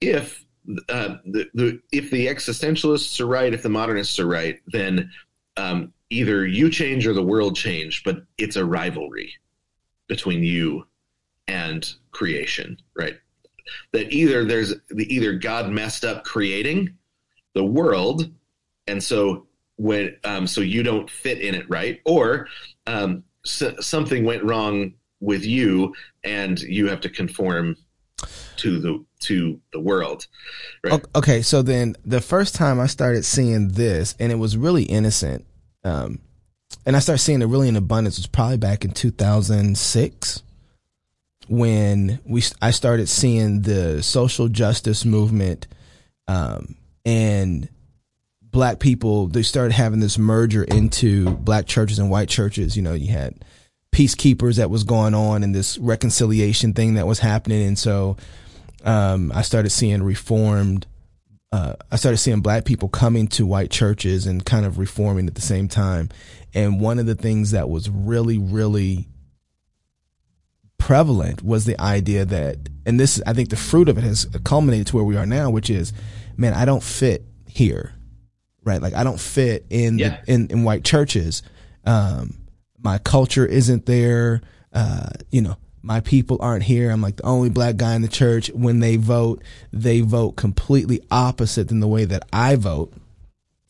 if 0.00 0.44
uh, 0.88 1.16
the, 1.26 1.50
the 1.52 1.80
if 1.90 2.10
the 2.10 2.28
existentialists 2.28 3.20
are 3.20 3.26
right, 3.26 3.52
if 3.52 3.62
the 3.62 3.68
modernists 3.68 4.18
are 4.18 4.26
right, 4.26 4.60
then 4.68 5.10
um, 5.56 5.92
either 6.10 6.46
you 6.46 6.70
change 6.70 7.06
or 7.06 7.12
the 7.12 7.22
world 7.22 7.56
change, 7.56 8.04
but 8.04 8.22
it's 8.38 8.56
a 8.56 8.64
rivalry 8.64 9.34
between 10.06 10.44
you 10.44 10.86
and 11.48 11.94
creation, 12.12 12.78
right? 12.94 13.16
That 13.92 14.12
either 14.12 14.44
there's 14.44 14.74
the 14.88 15.12
either 15.12 15.32
God 15.34 15.70
messed 15.70 16.04
up 16.04 16.22
creating 16.24 16.96
the 17.54 17.64
world, 17.64 18.30
and 18.86 19.02
so 19.02 19.48
when 19.76 20.16
um, 20.22 20.46
so 20.46 20.60
you 20.60 20.84
don't 20.84 21.10
fit 21.10 21.40
in 21.40 21.56
it 21.56 21.68
right, 21.68 22.00
or 22.04 22.46
um, 22.86 23.24
so, 23.44 23.74
something 23.80 24.24
went 24.24 24.44
wrong 24.44 24.94
with 25.22 25.46
you, 25.46 25.94
and 26.22 26.60
you 26.60 26.88
have 26.88 27.00
to 27.00 27.08
conform 27.08 27.76
to 28.56 28.78
the 28.78 29.04
to 29.20 29.60
the 29.72 29.80
world. 29.80 30.26
Right? 30.84 31.02
Okay, 31.14 31.40
so 31.40 31.62
then 31.62 31.96
the 32.04 32.20
first 32.20 32.54
time 32.54 32.78
I 32.78 32.86
started 32.86 33.24
seeing 33.24 33.68
this, 33.68 34.14
and 34.18 34.30
it 34.30 34.34
was 34.36 34.56
really 34.56 34.82
innocent, 34.82 35.46
um, 35.84 36.18
and 36.84 36.96
I 36.96 36.98
started 36.98 37.22
seeing 37.22 37.40
it 37.40 37.46
really 37.46 37.68
in 37.68 37.76
abundance 37.76 38.18
was 38.18 38.26
probably 38.26 38.58
back 38.58 38.84
in 38.84 38.90
2006 38.90 40.42
when 41.48 42.20
we 42.24 42.42
I 42.60 42.70
started 42.70 43.08
seeing 43.08 43.62
the 43.62 44.02
social 44.02 44.48
justice 44.48 45.04
movement 45.04 45.66
um, 46.28 46.76
and 47.04 47.68
black 48.42 48.78
people 48.78 49.26
they 49.26 49.42
started 49.42 49.72
having 49.72 50.00
this 50.00 50.18
merger 50.18 50.62
into 50.62 51.30
black 51.30 51.66
churches 51.66 51.98
and 51.98 52.10
white 52.10 52.28
churches 52.28 52.76
you 52.76 52.82
know 52.82 52.92
you 52.92 53.10
had 53.10 53.44
peacekeepers 53.92 54.56
that 54.56 54.70
was 54.70 54.84
going 54.84 55.14
on 55.14 55.42
and 55.42 55.54
this 55.54 55.78
reconciliation 55.78 56.72
thing 56.72 56.94
that 56.94 57.06
was 57.06 57.18
happening 57.18 57.62
and 57.66 57.78
so 57.78 58.16
um, 58.84 59.30
i 59.34 59.42
started 59.42 59.70
seeing 59.70 60.02
reformed 60.02 60.86
uh, 61.52 61.74
i 61.90 61.96
started 61.96 62.16
seeing 62.16 62.40
black 62.40 62.64
people 62.64 62.88
coming 62.88 63.28
to 63.28 63.46
white 63.46 63.70
churches 63.70 64.26
and 64.26 64.44
kind 64.46 64.64
of 64.64 64.78
reforming 64.78 65.26
at 65.26 65.34
the 65.34 65.42
same 65.42 65.68
time 65.68 66.08
and 66.54 66.80
one 66.80 66.98
of 66.98 67.06
the 67.06 67.14
things 67.14 67.50
that 67.50 67.68
was 67.68 67.90
really 67.90 68.38
really 68.38 69.06
prevalent 70.78 71.42
was 71.42 71.64
the 71.64 71.78
idea 71.80 72.24
that 72.24 72.56
and 72.86 72.98
this 72.98 73.22
i 73.26 73.32
think 73.32 73.50
the 73.50 73.56
fruit 73.56 73.88
of 73.88 73.98
it 73.98 74.04
has 74.04 74.26
culminated 74.42 74.86
to 74.86 74.96
where 74.96 75.04
we 75.04 75.16
are 75.16 75.26
now 75.26 75.50
which 75.50 75.68
is 75.68 75.92
man 76.36 76.54
i 76.54 76.64
don't 76.64 76.82
fit 76.82 77.24
here 77.46 77.94
right? 78.64 78.80
Like 78.80 78.94
I 78.94 79.04
don't 79.04 79.20
fit 79.20 79.66
in 79.70 79.98
yeah. 79.98 80.20
the, 80.24 80.32
in 80.32 80.46
in 80.48 80.64
white 80.64 80.84
churches. 80.84 81.42
Um, 81.84 82.38
my 82.82 82.98
culture 82.98 83.46
isn't 83.46 83.86
there. 83.86 84.40
Uh, 84.72 85.10
you 85.30 85.42
know, 85.42 85.56
my 85.82 86.00
people 86.00 86.38
aren't 86.40 86.62
here. 86.62 86.90
I'm 86.90 87.02
like 87.02 87.16
the 87.16 87.26
only 87.26 87.50
black 87.50 87.76
guy 87.76 87.94
in 87.94 88.02
the 88.02 88.08
church. 88.08 88.50
When 88.50 88.80
they 88.80 88.96
vote, 88.96 89.42
they 89.72 90.00
vote 90.00 90.32
completely 90.32 91.00
opposite 91.10 91.68
than 91.68 91.80
the 91.80 91.88
way 91.88 92.04
that 92.04 92.24
I 92.32 92.56
vote. 92.56 92.92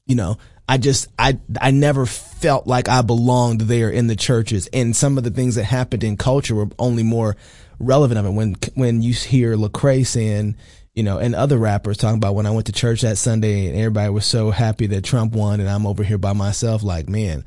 You 0.06 0.16
know, 0.16 0.38
I 0.68 0.78
just 0.78 1.08
I 1.18 1.38
I 1.60 1.70
never 1.70 2.06
felt 2.06 2.66
like 2.66 2.88
I 2.88 3.02
belonged 3.02 3.62
there 3.62 3.90
in 3.90 4.06
the 4.06 4.16
churches, 4.16 4.68
and 4.72 4.94
some 4.94 5.18
of 5.18 5.24
the 5.24 5.30
things 5.30 5.54
that 5.54 5.64
happened 5.64 6.04
in 6.04 6.16
culture 6.16 6.54
were 6.54 6.68
only 6.78 7.02
more 7.02 7.36
relevant 7.78 8.18
of 8.18 8.26
it. 8.26 8.30
When 8.30 8.56
when 8.74 9.02
you 9.02 9.14
hear 9.14 9.56
Lecrae 9.56 10.06
saying, 10.06 10.56
you 10.94 11.02
know, 11.02 11.18
and 11.18 11.34
other 11.34 11.56
rappers 11.56 11.96
talking 11.96 12.18
about 12.18 12.34
when 12.34 12.46
I 12.46 12.50
went 12.50 12.66
to 12.66 12.72
church 12.72 13.00
that 13.02 13.18
Sunday 13.18 13.68
and 13.68 13.76
everybody 13.76 14.10
was 14.10 14.26
so 14.26 14.50
happy 14.50 14.86
that 14.88 15.04
Trump 15.04 15.34
won 15.34 15.60
and 15.60 15.68
I'm 15.68 15.86
over 15.86 16.04
here 16.04 16.18
by 16.18 16.34
myself. 16.34 16.82
Like, 16.82 17.08
man, 17.08 17.44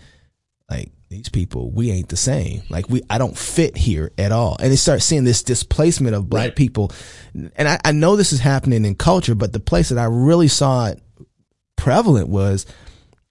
like 0.69 0.91
these 1.09 1.29
people, 1.29 1.71
we 1.71 1.91
ain't 1.91 2.09
the 2.09 2.17
same. 2.17 2.63
Like 2.69 2.89
we, 2.89 3.01
I 3.09 3.17
don't 3.17 3.37
fit 3.37 3.77
here 3.77 4.11
at 4.17 4.31
all. 4.31 4.57
And 4.59 4.71
they 4.71 4.75
start 4.75 5.01
seeing 5.01 5.23
this 5.23 5.43
displacement 5.43 6.15
of 6.15 6.29
black 6.29 6.49
right. 6.49 6.55
people. 6.55 6.91
And 7.33 7.67
I, 7.67 7.79
I 7.85 7.91
know 7.91 8.15
this 8.15 8.33
is 8.33 8.39
happening 8.39 8.85
in 8.85 8.95
culture, 8.95 9.35
but 9.35 9.53
the 9.53 9.59
place 9.59 9.89
that 9.89 9.97
I 9.97 10.05
really 10.05 10.47
saw 10.47 10.87
it 10.87 11.01
prevalent 11.75 12.29
was 12.29 12.65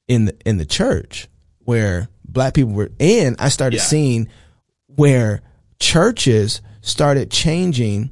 in 0.07 0.27
the, 0.27 0.37
in 0.47 0.59
the 0.59 0.67
church 0.67 1.29
where 1.61 2.09
black 2.25 2.55
people 2.55 2.73
were, 2.73 2.91
and 3.01 3.37
I 3.39 3.49
started 3.49 3.79
yeah. 3.79 3.83
seeing 3.83 4.29
where 4.87 5.43
churches 5.81 6.61
started 6.81 7.31
changing 7.31 8.11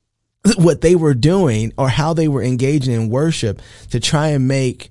what 0.56 0.82
they 0.82 0.94
were 0.94 1.14
doing 1.14 1.72
or 1.76 1.88
how 1.88 2.14
they 2.14 2.28
were 2.28 2.42
engaging 2.42 2.94
in 2.94 3.08
worship 3.08 3.60
to 3.90 4.00
try 4.00 4.28
and 4.28 4.46
make 4.46 4.90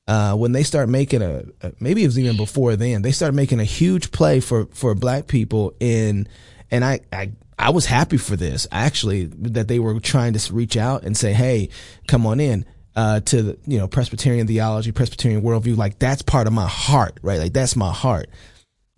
uh, 0.08 0.34
when 0.34 0.52
they 0.52 0.62
start 0.62 0.88
making 0.88 1.22
a, 1.22 1.44
a, 1.62 1.72
maybe 1.80 2.02
it 2.02 2.06
was 2.06 2.18
even 2.18 2.36
before 2.36 2.76
then 2.76 3.02
they 3.02 3.12
started 3.12 3.36
making 3.36 3.60
a 3.60 3.64
huge 3.64 4.10
play 4.10 4.40
for 4.40 4.66
for 4.66 4.94
black 4.94 5.26
people 5.26 5.74
in 5.80 6.26
and 6.70 6.84
I, 6.84 7.00
I 7.12 7.32
I 7.58 7.70
was 7.70 7.86
happy 7.86 8.16
for 8.16 8.34
this 8.34 8.66
actually 8.72 9.26
that 9.26 9.68
they 9.68 9.78
were 9.78 9.98
trying 10.00 10.32
to 10.32 10.52
reach 10.52 10.76
out 10.76 11.04
and 11.04 11.16
say 11.16 11.32
hey 11.32 11.68
come 12.08 12.26
on 12.26 12.40
in 12.40 12.64
uh, 12.94 13.20
to 13.20 13.42
the, 13.42 13.58
you 13.66 13.78
know 13.78 13.86
Presbyterian 13.86 14.46
theology 14.46 14.92
Presbyterian 14.92 15.42
worldview 15.42 15.76
like 15.76 15.98
that's 15.98 16.22
part 16.22 16.46
of 16.46 16.52
my 16.52 16.66
heart 16.66 17.18
right? 17.22 17.38
Like 17.38 17.52
that's 17.52 17.76
my 17.76 17.92
heart. 17.92 18.28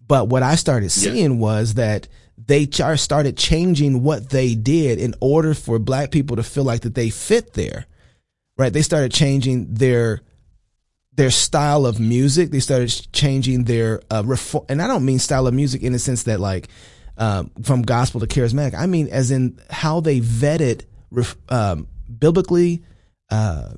But 0.07 0.29
what 0.29 0.43
I 0.43 0.57
started 0.57 0.91
seeing 0.91 1.33
yeah. 1.33 1.39
was 1.39 1.75
that 1.75 2.09
they 2.37 2.67
started 2.67 3.37
changing 3.37 4.03
what 4.03 4.31
they 4.31 4.55
did 4.55 4.99
in 4.99 5.15
order 5.21 5.55
for 5.55 5.79
black 5.79 6.11
people 6.11 6.37
to 6.37 6.43
feel 6.43 6.65
like 6.65 6.81
that 6.83 6.95
they 6.95 7.11
fit 7.11 7.53
there 7.53 7.87
right? 8.57 8.73
They 8.73 8.83
started 8.83 9.13
changing 9.13 9.75
their 9.75 10.21
their 11.17 11.31
style 11.31 11.87
of 11.87 12.01
music. 12.01 12.51
They 12.51 12.61
started 12.61 12.89
changing 13.13 13.65
their 13.65 14.01
uh, 14.11 14.23
reform, 14.25 14.65
and 14.69 14.83
I 14.83 14.87
don't 14.87 15.05
mean 15.05 15.19
style 15.19 15.47
of 15.47 15.55
music 15.55 15.83
in 15.83 15.93
the 15.93 15.99
sense 15.99 16.25
that 16.25 16.41
like 16.41 16.69
um, 17.17 17.51
from 17.63 17.83
gospel 17.83 18.21
to 18.21 18.27
charismatic. 18.27 18.75
I 18.75 18.87
mean 18.87 19.09
as 19.09 19.31
in 19.31 19.59
how 19.71 20.01
they 20.01 20.21
vetted 20.21 20.83
um, 21.49 21.87
biblically 22.19 22.83
uh, 23.31 23.75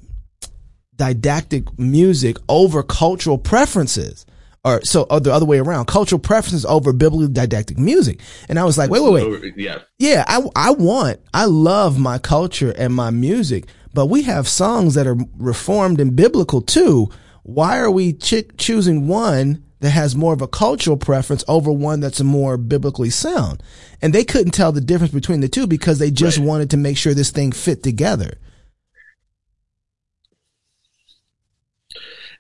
didactic 0.95 1.79
music 1.79 2.37
over 2.49 2.83
cultural 2.83 3.39
preferences. 3.39 4.27
Or 4.65 4.83
so, 4.83 5.07
or 5.09 5.21
the 5.21 5.33
other 5.33 5.47
way 5.47 5.59
around, 5.59 5.85
cultural 5.87 6.19
preferences 6.19 6.65
over 6.65 6.93
biblically 6.93 7.29
didactic 7.29 7.79
music. 7.79 8.19
And 8.49 8.59
I 8.59 8.65
was 8.65 8.77
like, 8.77 8.91
wait, 8.91 9.01
wait, 9.01 9.31
wait. 9.31 9.55
Yeah. 9.57 9.79
Yeah. 10.01 10.25
I, 10.27 10.43
I 10.57 10.71
want, 10.73 11.21
I 11.33 11.45
love 11.45 12.01
my 12.01 12.19
culture 12.19 12.75
and 12.77 12.93
my 12.93 13.11
music, 13.11 13.67
but 13.95 14.07
we 14.07 14.23
have 14.23 14.49
songs 14.49 14.95
that 14.95 15.07
are 15.07 15.17
reformed 15.39 16.01
and 16.01 16.17
biblical 16.17 16.63
too 16.63 17.09
why 17.47 17.79
are 17.79 17.91
we 17.93 18.13
ch- 18.13 18.45
choosing 18.59 19.07
one 19.07 19.65
that 19.79 19.91
has 19.91 20.17
more 20.17 20.33
of 20.33 20.43
a 20.43 20.49
cultural 20.49 20.97
preference 20.97 21.45
over 21.47 21.71
one 21.71 22.01
that's 22.01 22.21
more 22.21 22.57
biblically 22.57 23.09
sound? 23.09 23.63
And 24.03 24.13
they 24.13 24.25
couldn't 24.25 24.51
tell 24.51 24.73
the 24.73 24.81
difference 24.81 25.15
between 25.15 25.43
the 25.43 25.49
two 25.49 25.69
because 25.69 26.01
they 26.01 26.11
just 26.11 26.39
right. 26.39 26.47
wanted 26.47 26.71
to 26.71 26.77
make 26.77 26.97
sure 26.97 27.15
this 27.15 27.31
thing 27.31 27.53
fit 27.53 27.85
together. 27.85 28.39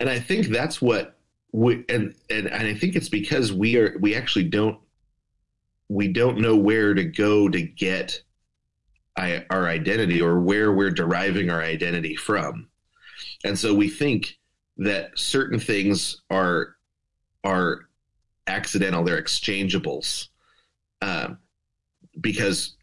And 0.00 0.11
I 0.11 0.18
think 0.18 0.48
that's 0.48 0.82
what 0.82 1.16
we, 1.52 1.84
and, 1.88 2.12
and, 2.28 2.48
and 2.48 2.66
I 2.66 2.74
think 2.74 2.96
it's 2.96 3.09
because 3.09 3.52
we 3.52 3.76
are, 3.76 3.96
we 4.00 4.16
actually 4.16 4.48
don't, 4.48 4.76
we 5.88 6.09
don't 6.09 6.40
know 6.40 6.57
where 6.57 6.94
to 6.94 7.04
go 7.04 7.48
to 7.48 7.62
get 7.62 8.22
our 9.16 9.68
identity 9.68 10.20
or 10.20 10.40
where 10.40 10.72
we're 10.72 10.90
deriving 10.90 11.48
our 11.48 11.62
identity 11.62 12.16
from. 12.16 12.66
And 13.44 13.57
so 13.57 13.72
we 13.72 13.88
think 13.88 14.36
that 14.79 15.18
certain 15.18 15.59
things 15.59 16.22
are 16.31 16.77
are 17.45 17.89
accidental 18.47 19.05
they're 19.05 19.20
exchangeables 19.20 20.29
um, 21.03 21.39
because 22.20 22.77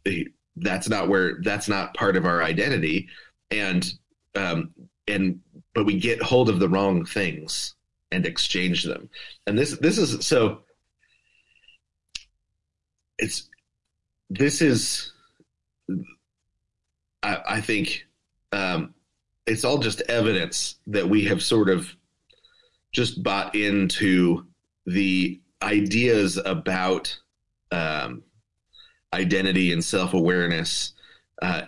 that's 0.55 0.89
not 0.89 1.07
where 1.07 1.39
that's 1.41 1.67
not 1.67 1.93
part 1.93 2.15
of 2.15 2.25
our 2.25 2.43
identity. 2.43 3.07
And 3.51 3.91
um, 4.35 4.73
and 5.07 5.39
but 5.73 5.85
we 5.85 5.99
get 5.99 6.21
hold 6.21 6.49
of 6.49 6.59
the 6.59 6.69
wrong 6.69 7.05
things 7.05 7.75
and 8.11 8.25
exchange 8.25 8.83
them. 8.83 9.09
And 9.47 9.57
this 9.57 9.77
this 9.77 9.97
is 9.97 10.25
so 10.25 10.61
it's 13.17 13.49
this 14.29 14.61
is 14.61 15.11
I, 17.21 17.37
I 17.47 17.61
think 17.61 18.05
um, 18.51 18.93
it's 19.45 19.63
all 19.63 19.77
just 19.77 20.01
evidence 20.01 20.75
that 20.87 21.07
we 21.07 21.25
have 21.25 21.43
sort 21.43 21.69
of 21.69 21.95
just 22.91 23.23
bought 23.23 23.55
into 23.55 24.45
the 24.85 25.41
ideas 25.61 26.37
about 26.37 27.17
um, 27.71 28.23
identity 29.13 29.71
and 29.71 29.83
self 29.83 30.13
awareness 30.13 30.93
uh, 31.41 31.63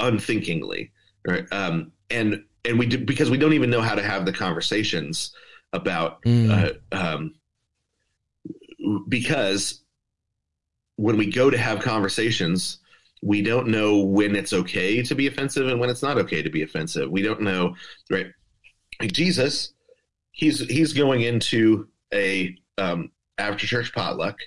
unthinkingly, 0.00 0.92
right? 1.26 1.46
Um, 1.52 1.92
and 2.10 2.44
and 2.64 2.78
we 2.78 2.86
do, 2.86 2.98
because 2.98 3.30
we 3.30 3.38
don't 3.38 3.54
even 3.54 3.70
know 3.70 3.82
how 3.82 3.94
to 3.94 4.02
have 4.02 4.24
the 4.24 4.32
conversations 4.32 5.34
about 5.72 6.22
mm. 6.22 6.76
uh, 6.92 6.96
um, 6.96 7.34
because 9.08 9.82
when 10.96 11.16
we 11.16 11.26
go 11.26 11.50
to 11.50 11.58
have 11.58 11.80
conversations 11.80 12.78
we 13.22 13.40
don't 13.40 13.68
know 13.68 13.98
when 13.98 14.34
it's 14.34 14.52
okay 14.52 15.02
to 15.02 15.14
be 15.14 15.28
offensive 15.28 15.68
and 15.68 15.78
when 15.80 15.88
it's 15.88 16.02
not 16.02 16.18
okay 16.18 16.42
to 16.42 16.50
be 16.50 16.62
offensive. 16.62 17.10
We 17.10 17.22
don't 17.22 17.40
know, 17.40 17.76
right? 18.10 18.26
Like 19.00 19.12
Jesus, 19.12 19.72
he's 20.32 20.58
he's 20.58 20.92
going 20.92 21.22
into 21.22 21.88
a 22.12 22.56
um, 22.78 23.12
after 23.38 23.66
church 23.66 23.94
potluck 23.94 24.38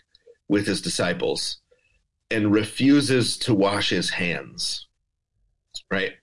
with 0.50 0.68
his 0.68 0.82
disciples 0.82 1.58
and 2.30 2.52
refuses 2.52 3.38
to 3.38 3.54
wash 3.54 3.90
his 3.90 4.10
hands, 4.10 4.88
right? 5.90 6.14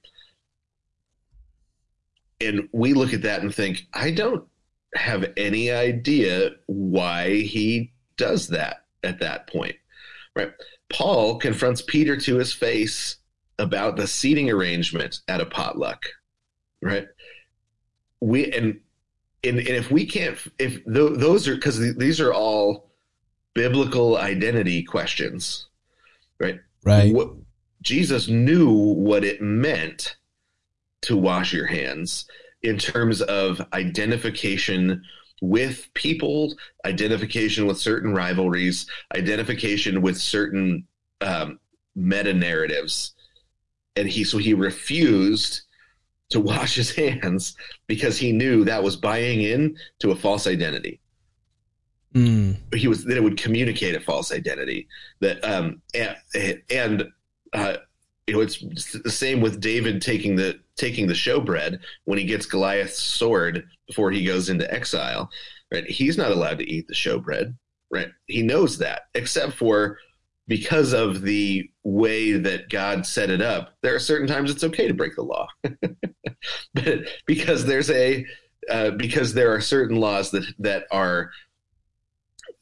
And 2.40 2.68
we 2.72 2.92
look 2.92 3.14
at 3.14 3.22
that 3.22 3.42
and 3.42 3.54
think, 3.54 3.86
I 3.94 4.10
don't 4.10 4.44
have 4.94 5.32
any 5.36 5.70
idea 5.70 6.50
why 6.66 7.36
he 7.36 7.92
does 8.16 8.48
that 8.48 8.84
at 9.02 9.20
that 9.20 9.46
point, 9.46 9.76
right? 10.36 10.52
Paul 10.92 11.38
confronts 11.38 11.82
Peter 11.82 12.16
to 12.18 12.36
his 12.36 12.52
face 12.52 13.16
about 13.58 13.96
the 13.96 14.06
seating 14.06 14.50
arrangement 14.50 15.20
at 15.28 15.40
a 15.40 15.46
potluck, 15.46 16.04
right? 16.80 17.06
We 18.20 18.52
and 18.52 18.80
and, 19.44 19.58
and 19.58 19.68
if 19.68 19.90
we 19.90 20.06
can't, 20.06 20.38
if 20.58 20.84
th- 20.84 21.18
those 21.18 21.48
are 21.48 21.54
because 21.54 21.78
th- 21.78 21.96
these 21.96 22.20
are 22.20 22.32
all 22.32 22.90
biblical 23.54 24.16
identity 24.16 24.82
questions, 24.82 25.66
right? 26.38 26.60
Right. 26.84 27.12
What, 27.12 27.32
Jesus 27.82 28.28
knew 28.28 28.70
what 28.70 29.24
it 29.24 29.42
meant 29.42 30.16
to 31.02 31.16
wash 31.16 31.52
your 31.52 31.66
hands 31.66 32.26
in 32.62 32.78
terms 32.78 33.20
of 33.22 33.60
identification 33.72 35.02
with 35.42 35.92
people, 35.94 36.54
identification 36.86 37.66
with 37.66 37.76
certain 37.76 38.14
rivalries, 38.14 38.86
identification 39.14 40.00
with 40.00 40.16
certain 40.16 40.86
um, 41.20 41.58
meta 41.96 42.32
narratives, 42.32 43.14
and 43.96 44.08
he 44.08 44.22
so 44.22 44.38
he 44.38 44.54
refused 44.54 45.62
to 46.30 46.40
wash 46.52 46.76
his 46.76 46.94
hands 46.94 47.56
because 47.88 48.16
he 48.16 48.32
knew 48.32 48.64
that 48.64 48.82
was 48.82 48.96
buying 48.96 49.42
in 49.42 49.76
to 49.98 50.12
a 50.12 50.16
false 50.16 50.46
identity. 50.46 51.00
Mm. 52.14 52.56
He 52.74 52.86
was 52.86 53.04
that 53.04 53.16
it 53.16 53.22
would 53.22 53.36
communicate 53.36 53.96
a 53.96 54.00
false 54.00 54.32
identity 54.32 54.86
that 55.20 55.44
um 55.44 55.82
and, 55.92 56.62
and 56.70 57.04
uh, 57.52 57.78
you 58.26 58.34
know 58.34 58.40
it's 58.40 58.92
the 59.02 59.10
same 59.10 59.40
with 59.40 59.60
David 59.60 60.00
taking 60.00 60.36
the 60.36 60.60
taking 60.76 61.06
the 61.06 61.12
showbread 61.14 61.80
when 62.04 62.18
he 62.18 62.24
gets 62.24 62.46
Goliath's 62.46 62.98
sword 62.98 63.64
before 63.86 64.10
he 64.10 64.24
goes 64.24 64.48
into 64.48 64.72
exile, 64.72 65.28
right? 65.72 65.84
He's 65.84 66.16
not 66.16 66.30
allowed 66.30 66.58
to 66.58 66.70
eat 66.70 66.86
the 66.86 66.94
showbread, 66.94 67.54
right? 67.90 68.08
He 68.26 68.42
knows 68.42 68.78
that, 68.78 69.02
except 69.14 69.54
for 69.54 69.98
because 70.48 70.92
of 70.92 71.22
the 71.22 71.68
way 71.84 72.32
that 72.32 72.68
God 72.68 73.06
set 73.06 73.30
it 73.30 73.42
up, 73.42 73.74
there 73.82 73.94
are 73.94 74.00
certain 74.00 74.28
times 74.28 74.50
it's 74.50 74.64
okay 74.64 74.88
to 74.88 74.94
break 74.94 75.16
the 75.16 75.22
law, 75.22 75.46
but 76.74 77.08
because 77.26 77.64
there's 77.64 77.90
a 77.90 78.24
uh, 78.70 78.90
because 78.92 79.34
there 79.34 79.52
are 79.52 79.60
certain 79.60 79.96
laws 79.96 80.30
that 80.30 80.44
that 80.60 80.84
are 80.92 81.30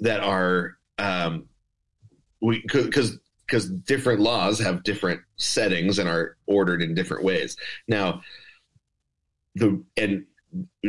that 0.00 0.20
are 0.20 0.76
um, 0.98 1.48
we 2.40 2.62
because 2.62 3.18
because 3.51 3.68
different 3.68 4.20
laws 4.20 4.61
have 4.61 4.84
different 4.84 5.20
settings 5.36 5.98
and 5.98 6.09
are 6.09 6.36
ordered 6.46 6.80
in 6.82 6.94
different 6.94 7.24
ways. 7.24 7.57
Now, 7.88 8.22
the 9.57 9.82
and 9.96 10.24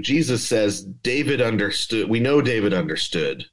Jesus 0.01 0.47
says 0.47 0.83
David 0.83 1.41
understood. 1.41 2.07
We 2.07 2.19
know 2.19 2.41
David 2.41 2.73
understood 2.73 3.45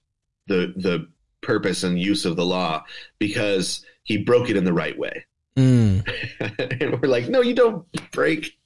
the 0.46 0.74
the 0.76 1.08
purpose 1.40 1.84
and 1.84 1.98
use 1.98 2.26
of 2.26 2.36
the 2.36 2.44
law 2.44 2.84
because 3.18 3.84
he 4.02 4.18
broke 4.18 4.50
it 4.50 4.56
in 4.56 4.64
the 4.64 4.72
right 4.72 4.98
way. 4.98 5.24
Mm. 5.56 6.06
and 6.80 7.00
we're 7.00 7.08
like, 7.08 7.28
no, 7.28 7.40
you 7.40 7.54
don't 7.54 7.86
break 8.12 8.58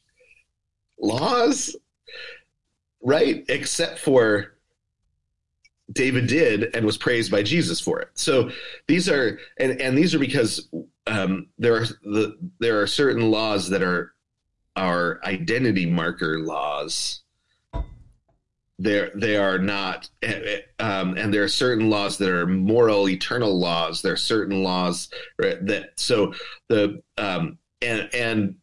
laws, 0.98 1.76
right? 3.00 3.44
Except 3.48 3.98
for 3.98 4.56
David 5.90 6.26
did 6.26 6.74
and 6.74 6.86
was 6.86 6.96
praised 6.96 7.30
by 7.30 7.42
Jesus 7.42 7.80
for 7.80 8.00
it. 8.00 8.10
So 8.14 8.50
these 8.86 9.08
are 9.08 9.38
and 9.58 9.80
and 9.80 9.96
these 9.96 10.14
are 10.14 10.18
because 10.18 10.68
um, 11.06 11.48
there 11.58 11.76
are 11.76 11.86
the 12.02 12.36
there 12.60 12.80
are 12.80 12.86
certain 12.86 13.30
laws 13.30 13.68
that 13.70 13.82
are 13.82 14.14
our 14.76 15.20
identity 15.24 15.86
marker 15.86 16.38
laws. 16.38 17.22
There 18.78 19.10
they 19.14 19.36
are 19.36 19.58
not, 19.58 20.08
um, 20.78 21.16
and 21.16 21.32
there 21.32 21.44
are 21.44 21.48
certain 21.48 21.90
laws 21.90 22.18
that 22.18 22.28
are 22.28 22.46
moral, 22.46 23.08
eternal 23.08 23.58
laws. 23.58 24.02
There 24.02 24.14
are 24.14 24.16
certain 24.16 24.62
laws 24.62 25.08
right, 25.40 25.64
that 25.66 25.90
so 25.96 26.34
the 26.68 27.02
um, 27.18 27.58
and 27.80 28.08
and 28.14 28.56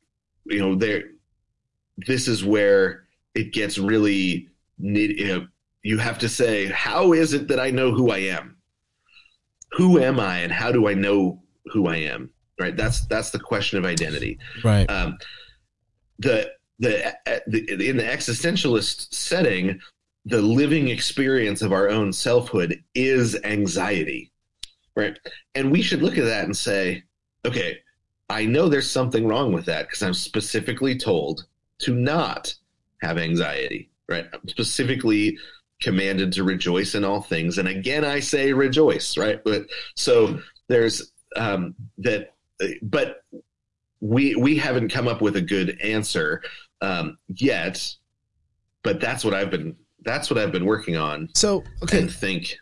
you 0.45 0.59
know 0.59 0.75
there. 0.75 1.03
This 2.07 2.29
is 2.29 2.45
where 2.45 3.03
it 3.35 3.51
gets 3.53 3.77
really 3.77 4.47
know, 4.79 5.47
you 5.89 5.97
have 5.97 6.19
to 6.19 6.29
say, 6.29 6.67
how 6.67 7.13
is 7.13 7.33
it 7.33 7.47
that 7.47 7.59
I 7.59 7.71
know 7.71 7.91
who 7.91 8.11
I 8.11 8.19
am? 8.19 8.57
Who 9.71 9.99
am 9.99 10.19
I, 10.19 10.37
and 10.37 10.51
how 10.51 10.71
do 10.71 10.87
I 10.87 10.93
know 10.93 11.41
who 11.65 11.87
I 11.87 11.95
am? 11.95 12.29
Right. 12.59 12.77
That's 12.77 13.07
that's 13.07 13.31
the 13.31 13.39
question 13.39 13.79
of 13.79 13.85
identity. 13.85 14.37
Right. 14.63 14.85
Um, 14.85 15.17
the, 16.19 16.51
the 16.77 17.17
the 17.47 17.89
in 17.89 17.97
the 17.97 18.03
existentialist 18.03 19.11
setting, 19.11 19.79
the 20.25 20.43
living 20.43 20.89
experience 20.89 21.63
of 21.63 21.73
our 21.73 21.89
own 21.89 22.13
selfhood 22.13 22.83
is 22.93 23.35
anxiety, 23.43 24.31
right? 24.95 25.17
And 25.55 25.71
we 25.71 25.81
should 25.81 26.03
look 26.03 26.19
at 26.19 26.25
that 26.25 26.45
and 26.45 26.55
say, 26.55 27.03
okay, 27.45 27.79
I 28.29 28.45
know 28.45 28.69
there's 28.69 28.91
something 28.91 29.25
wrong 29.27 29.53
with 29.53 29.65
that 29.65 29.87
because 29.87 30.03
I'm 30.03 30.13
specifically 30.13 30.95
told 30.99 31.47
to 31.79 31.95
not 31.95 32.53
have 33.01 33.17
anxiety 33.17 33.89
right? 34.09 34.25
I'm 34.33 34.47
specifically 34.47 35.37
commanded 35.81 36.33
to 36.33 36.43
rejoice 36.43 36.95
in 36.95 37.03
all 37.03 37.21
things. 37.21 37.57
And 37.57 37.67
again, 37.67 38.03
I 38.03 38.19
say 38.19 38.53
rejoice, 38.53 39.17
right? 39.17 39.41
But 39.43 39.67
so 39.95 40.39
there's 40.67 41.11
um, 41.35 41.75
that, 41.99 42.33
but 42.81 43.23
we 44.01 44.35
we 44.35 44.57
haven't 44.57 44.89
come 44.89 45.07
up 45.07 45.21
with 45.21 45.35
a 45.35 45.41
good 45.41 45.79
answer 45.81 46.41
um, 46.81 47.17
yet. 47.27 47.85
But 48.83 49.01
that's 49.01 49.25
what 49.25 49.33
I've 49.33 49.51
been 49.51 49.75
that's 50.03 50.29
what 50.29 50.37
I've 50.37 50.51
been 50.51 50.65
working 50.65 50.95
on. 50.95 51.29
So 51.35 51.63
okay, 51.83 51.99
and 51.99 52.13
think 52.13 52.57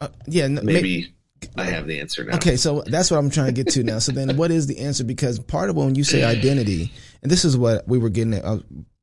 uh, 0.00 0.08
yeah, 0.26 0.48
maybe. 0.48 1.14
I 1.56 1.64
have 1.64 1.88
the 1.88 1.98
answer 1.98 2.22
now. 2.22 2.36
Okay, 2.36 2.54
so 2.54 2.84
that's 2.86 3.10
what 3.10 3.18
I'm 3.18 3.28
trying 3.28 3.48
to 3.48 3.52
get 3.52 3.72
to 3.72 3.82
now. 3.82 3.98
So 3.98 4.12
then, 4.12 4.36
what 4.36 4.52
is 4.52 4.68
the 4.68 4.78
answer? 4.78 5.02
Because 5.02 5.40
part 5.40 5.70
of 5.70 5.76
when 5.76 5.96
you 5.96 6.04
say 6.04 6.22
identity, 6.22 6.92
and 7.20 7.32
this 7.32 7.44
is 7.44 7.58
what 7.58 7.86
we 7.88 7.98
were 7.98 8.10
getting 8.10 8.34
at. 8.34 8.44
Uh, 8.44 8.58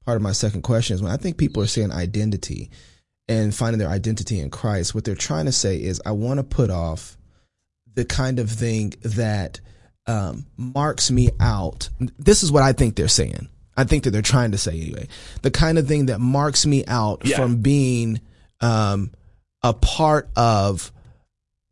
part 0.05 0.15
of 0.15 0.21
my 0.21 0.31
second 0.31 0.61
question 0.61 0.95
is 0.95 1.01
when 1.01 1.11
I 1.11 1.17
think 1.17 1.37
people 1.37 1.61
are 1.61 1.67
saying 1.67 1.91
identity 1.91 2.71
and 3.29 3.53
finding 3.53 3.77
their 3.79 3.89
identity 3.89 4.39
in 4.39 4.49
Christ, 4.49 4.95
what 4.95 5.05
they're 5.05 5.15
trying 5.15 5.45
to 5.45 5.51
say 5.51 5.77
is, 5.77 6.01
I 6.05 6.11
want 6.11 6.39
to 6.39 6.43
put 6.43 6.71
off 6.71 7.15
the 7.93 8.03
kind 8.03 8.39
of 8.39 8.49
thing 8.49 8.95
that 9.03 9.61
um, 10.07 10.47
marks 10.57 11.11
me 11.11 11.29
out. 11.39 11.89
This 12.17 12.41
is 12.41 12.51
what 12.51 12.63
I 12.63 12.73
think 12.73 12.95
they're 12.95 13.07
saying. 13.07 13.47
I 13.77 13.83
think 13.83 14.03
that 14.03 14.09
they're 14.09 14.23
trying 14.23 14.51
to 14.51 14.57
say 14.57 14.71
anyway. 14.71 15.07
The 15.43 15.51
kind 15.51 15.77
of 15.77 15.87
thing 15.87 16.07
that 16.07 16.19
marks 16.19 16.65
me 16.65 16.83
out 16.87 17.21
yeah. 17.23 17.37
from 17.37 17.57
being 17.57 18.19
um, 18.61 19.11
a 19.61 19.73
part 19.73 20.29
of 20.35 20.91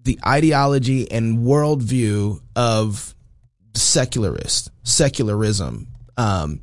the 0.03 0.19
ideology 0.25 1.11
and 1.11 1.39
worldview 1.39 2.39
of 2.55 3.15
secularists, 3.73 4.69
secularism, 4.83 5.87
um, 6.17 6.61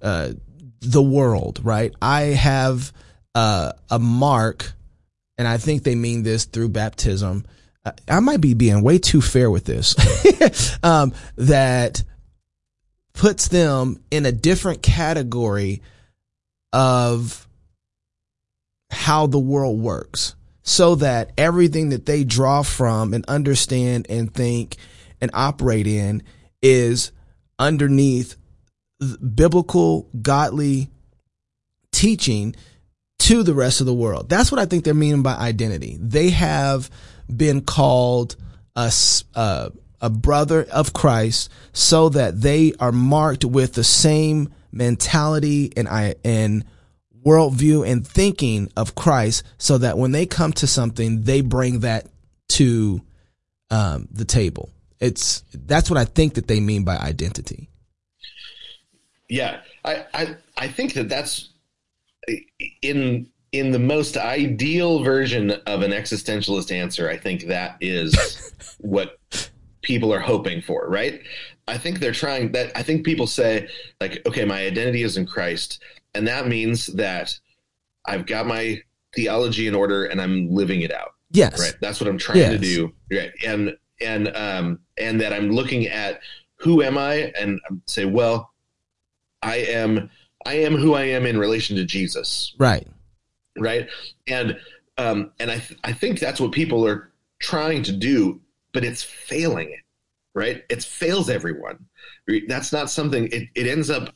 uh, 0.00 0.32
the 0.80 1.02
world, 1.02 1.60
right? 1.64 1.92
I 2.00 2.22
have 2.22 2.92
uh, 3.36 3.72
a 3.90 3.98
mark, 3.98 4.72
and 5.36 5.46
I 5.46 5.58
think 5.58 5.82
they 5.82 5.94
mean 5.94 6.22
this 6.22 6.46
through 6.46 6.70
baptism. 6.70 7.44
Uh, 7.84 7.92
I 8.08 8.20
might 8.20 8.40
be 8.40 8.54
being 8.54 8.82
way 8.82 8.96
too 8.98 9.20
fair 9.20 9.50
with 9.50 9.66
this, 9.66 9.94
um, 10.82 11.12
that 11.36 12.02
puts 13.12 13.48
them 13.48 14.00
in 14.10 14.24
a 14.24 14.32
different 14.32 14.82
category 14.82 15.82
of 16.72 17.46
how 18.90 19.26
the 19.26 19.38
world 19.38 19.78
works 19.78 20.34
so 20.62 20.94
that 20.94 21.32
everything 21.36 21.90
that 21.90 22.06
they 22.06 22.24
draw 22.24 22.62
from 22.62 23.12
and 23.12 23.24
understand 23.26 24.06
and 24.08 24.32
think 24.32 24.76
and 25.20 25.30
operate 25.34 25.86
in 25.86 26.22
is 26.62 27.12
underneath 27.58 28.36
biblical, 29.34 30.08
godly 30.22 30.90
teaching 31.92 32.56
to 33.18 33.42
the 33.42 33.54
rest 33.54 33.80
of 33.80 33.86
the 33.86 33.94
world. 33.94 34.28
That's 34.28 34.52
what 34.52 34.60
I 34.60 34.66
think 34.66 34.84
they're 34.84 34.94
meaning 34.94 35.22
by 35.22 35.34
identity. 35.34 35.98
They 36.00 36.30
have 36.30 36.90
been 37.34 37.60
called 37.62 38.36
a, 38.74 38.92
uh, 39.34 39.70
a 40.00 40.10
brother 40.10 40.66
of 40.72 40.92
Christ 40.92 41.50
so 41.72 42.08
that 42.10 42.40
they 42.40 42.72
are 42.78 42.92
marked 42.92 43.44
with 43.44 43.74
the 43.74 43.84
same 43.84 44.52
mentality 44.70 45.72
and 45.76 45.88
I, 45.88 46.14
and 46.24 46.64
worldview 47.24 47.88
and 47.88 48.06
thinking 48.06 48.70
of 48.76 48.94
Christ 48.94 49.42
so 49.58 49.78
that 49.78 49.98
when 49.98 50.12
they 50.12 50.26
come 50.26 50.52
to 50.54 50.66
something, 50.66 51.22
they 51.22 51.40
bring 51.40 51.80
that 51.80 52.06
to 52.50 53.02
um, 53.70 54.08
the 54.12 54.24
table. 54.24 54.70
It's 55.00 55.42
that's 55.52 55.90
what 55.90 55.98
I 55.98 56.04
think 56.04 56.34
that 56.34 56.46
they 56.46 56.60
mean 56.60 56.84
by 56.84 56.96
identity. 56.96 57.68
Yeah, 59.28 59.60
I, 59.84 60.06
I 60.14 60.36
I 60.56 60.68
think 60.68 60.94
that 60.94 61.08
that's 61.08 61.50
in 62.82 63.28
in 63.52 63.70
the 63.70 63.78
most 63.78 64.16
ideal 64.16 65.02
version 65.02 65.52
of 65.66 65.82
an 65.82 65.92
existentialist 65.92 66.72
answer, 66.72 67.08
I 67.08 67.16
think 67.16 67.46
that 67.46 67.76
is 67.80 68.52
what 68.78 69.18
people 69.82 70.12
are 70.12 70.20
hoping 70.20 70.60
for, 70.60 70.88
right? 70.88 71.20
I 71.68 71.78
think 71.78 72.00
they're 72.00 72.12
trying 72.12 72.52
that. 72.52 72.76
I 72.76 72.82
think 72.82 73.04
people 73.04 73.26
say, 73.26 73.68
like, 74.00 74.22
okay, 74.26 74.44
my 74.44 74.66
identity 74.66 75.02
is 75.02 75.16
in 75.16 75.26
Christ, 75.26 75.82
and 76.14 76.26
that 76.26 76.46
means 76.46 76.86
that 76.86 77.38
I've 78.04 78.26
got 78.26 78.46
my 78.46 78.80
theology 79.14 79.66
in 79.66 79.74
order 79.74 80.04
and 80.04 80.20
I'm 80.20 80.50
living 80.50 80.82
it 80.82 80.92
out. 80.92 81.12
Yes, 81.30 81.58
right. 81.58 81.74
That's 81.80 82.00
what 82.00 82.08
I'm 82.08 82.18
trying 82.18 82.38
yes. 82.38 82.52
to 82.52 82.58
do. 82.58 82.92
Right, 83.10 83.32
and 83.44 83.76
and 84.00 84.36
um 84.36 84.80
and 84.98 85.20
that 85.20 85.32
I'm 85.32 85.50
looking 85.50 85.86
at 85.86 86.20
who 86.56 86.82
am 86.82 86.96
I, 86.96 87.32
and 87.38 87.60
say, 87.86 88.04
well, 88.04 88.52
I 89.42 89.56
am 89.56 90.10
I 90.46 90.54
am 90.54 90.76
who 90.76 90.94
I 90.94 91.02
am 91.02 91.26
in 91.26 91.38
relation 91.38 91.76
to 91.76 91.84
Jesus. 91.84 92.54
Right. 92.58 92.86
Right. 93.58 93.88
And 94.26 94.58
um, 94.98 95.32
and 95.38 95.50
I 95.50 95.58
th- 95.58 95.78
I 95.84 95.92
think 95.92 96.20
that's 96.20 96.40
what 96.40 96.52
people 96.52 96.86
are 96.86 97.10
trying 97.38 97.82
to 97.84 97.92
do, 97.92 98.40
but 98.72 98.84
it's 98.84 99.02
failing. 99.02 99.76
Right. 100.34 100.64
It 100.68 100.84
fails 100.84 101.30
everyone. 101.30 101.84
That's 102.48 102.72
not 102.72 102.90
something. 102.90 103.28
It, 103.28 103.48
it 103.54 103.66
ends 103.66 103.88
up 103.90 104.14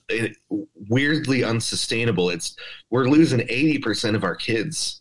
weirdly 0.89 1.45
unsustainable. 1.45 2.31
It's 2.31 2.57
we're 2.91 3.09
losing 3.09 3.41
eighty 3.41 3.79
percent 3.79 4.17
of 4.17 4.25
our 4.25 4.37
kids 4.37 5.01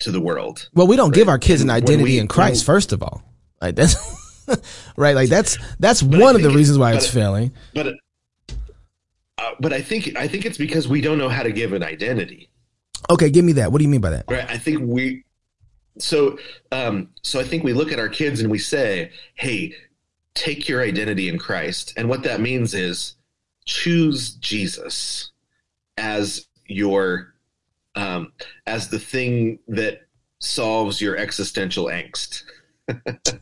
to 0.00 0.10
the 0.10 0.20
world. 0.20 0.68
Well, 0.74 0.86
we 0.86 0.96
don't 0.96 1.10
right? 1.10 1.14
give 1.14 1.28
our 1.28 1.38
kids 1.38 1.60
and 1.60 1.70
an 1.70 1.76
identity 1.76 2.12
we, 2.12 2.18
in 2.18 2.28
Christ. 2.28 2.64
First 2.64 2.92
of 2.92 3.02
all, 3.02 3.22
like 3.60 3.76
that's 3.76 3.96
right. 4.96 5.14
Like 5.14 5.28
that's 5.28 5.58
that's 5.78 6.02
one 6.02 6.34
of 6.36 6.42
the 6.42 6.50
reasons 6.50 6.78
why 6.78 6.94
it's 6.94 7.08
failing. 7.08 7.52
But 7.74 7.94
uh, 9.40 9.54
but 9.58 9.72
I 9.72 9.80
think 9.80 10.16
I 10.16 10.28
think 10.28 10.44
it's 10.44 10.58
because 10.58 10.86
we 10.86 11.00
don't 11.00 11.18
know 11.18 11.28
how 11.28 11.42
to 11.42 11.52
give 11.52 11.72
an 11.72 11.82
identity. 11.82 12.50
Okay, 13.08 13.30
give 13.30 13.44
me 13.44 13.52
that. 13.52 13.72
What 13.72 13.78
do 13.78 13.84
you 13.84 13.90
mean 13.90 14.00
by 14.00 14.10
that? 14.10 14.24
Right. 14.28 14.48
I 14.48 14.58
think 14.58 14.80
we. 14.82 15.24
So, 15.98 16.38
um, 16.72 17.08
so 17.22 17.40
I 17.40 17.44
think 17.44 17.64
we 17.64 17.72
look 17.72 17.90
at 17.92 17.98
our 17.98 18.08
kids 18.08 18.40
and 18.40 18.50
we 18.50 18.58
say, 18.58 19.10
"Hey, 19.34 19.74
take 20.34 20.68
your 20.68 20.82
identity 20.82 21.28
in 21.28 21.38
Christ," 21.38 21.94
and 21.96 22.08
what 22.08 22.22
that 22.24 22.40
means 22.40 22.74
is 22.74 23.16
choose 23.64 24.34
Jesus 24.34 25.30
as 25.96 26.46
your 26.66 27.34
um, 27.94 28.32
as 28.66 28.88
the 28.88 28.98
thing 28.98 29.58
that 29.68 30.02
solves 30.38 31.00
your 31.00 31.16
existential 31.16 31.86
angst. 31.86 32.42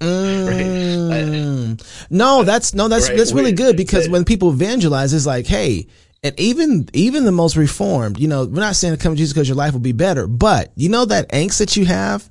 Mm. 0.01 1.83
No, 2.11 2.45
that's 2.45 2.75
no, 2.75 2.89
that's 2.89 3.09
right. 3.09 3.17
that's 3.17 3.33
really 3.33 3.53
good 3.53 3.77
because 3.77 4.09
when 4.09 4.25
people 4.25 4.51
evangelize, 4.51 5.13
it's 5.13 5.27
like, 5.27 5.47
hey, 5.47 5.87
and 6.23 6.39
even 6.39 6.89
even 6.93 7.25
the 7.25 7.33
most 7.33 7.57
reformed, 7.57 8.19
you 8.19 8.29
know, 8.29 8.45
we're 8.45 8.61
not 8.61 8.77
saying 8.77 8.97
to 8.97 9.03
come 9.03 9.15
to 9.15 9.19
Jesus 9.19 9.33
because 9.33 9.49
your 9.49 9.57
life 9.57 9.73
will 9.73 9.81
be 9.81 9.93
better, 9.93 10.27
but 10.27 10.73
you 10.75 10.89
know 10.89 11.05
that 11.05 11.31
angst 11.31 11.59
that 11.59 11.77
you 11.77 11.85
have, 11.87 12.29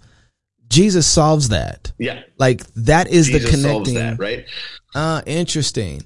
Jesus 0.68 1.07
solves 1.07 1.49
that. 1.49 1.91
Yeah, 1.97 2.22
like 2.38 2.65
that 2.76 3.07
is 3.07 3.28
Jesus 3.28 3.43
the 3.43 3.49
connecting. 3.51 3.95
That, 3.95 4.20
right? 4.20 4.45
Uh, 4.93 5.22
interesting. 5.26 6.03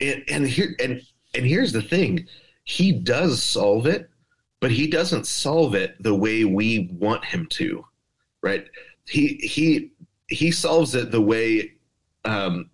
And, 0.00 0.22
and 0.28 0.46
here 0.46 0.76
and 0.78 1.02
and 1.34 1.46
here's 1.46 1.72
the 1.72 1.82
thing, 1.82 2.26
he 2.64 2.92
does 2.92 3.42
solve 3.42 3.86
it, 3.86 4.08
but 4.60 4.70
he 4.70 4.86
doesn't 4.86 5.26
solve 5.26 5.74
it 5.74 6.00
the 6.00 6.14
way 6.14 6.44
we 6.44 6.90
want 6.92 7.24
him 7.24 7.46
to, 7.50 7.84
right? 8.42 8.66
He 9.08 9.34
he 9.42 9.90
he 10.28 10.50
solves 10.50 10.94
it 10.94 11.10
the 11.10 11.20
way 11.20 11.72
um, 12.24 12.70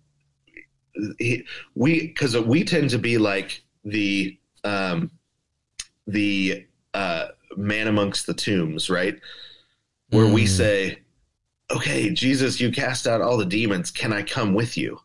he, 1.19 1.45
we 1.75 2.07
because 2.07 2.37
we 2.37 2.63
tend 2.63 2.89
to 2.91 2.97
be 2.97 3.17
like 3.17 3.63
the 3.83 4.37
um, 4.63 5.11
the 6.07 6.65
uh, 6.93 7.27
man 7.55 7.87
amongst 7.87 8.25
the 8.27 8.33
tombs, 8.33 8.89
right? 8.89 9.19
Where 10.09 10.25
mm. 10.25 10.33
we 10.33 10.45
say, 10.45 10.99
"Okay, 11.71 12.11
Jesus, 12.11 12.59
you 12.59 12.71
cast 12.71 13.07
out 13.07 13.21
all 13.21 13.37
the 13.37 13.45
demons. 13.45 13.91
Can 13.91 14.13
I 14.13 14.23
come 14.23 14.53
with 14.53 14.77
you?" 14.77 14.99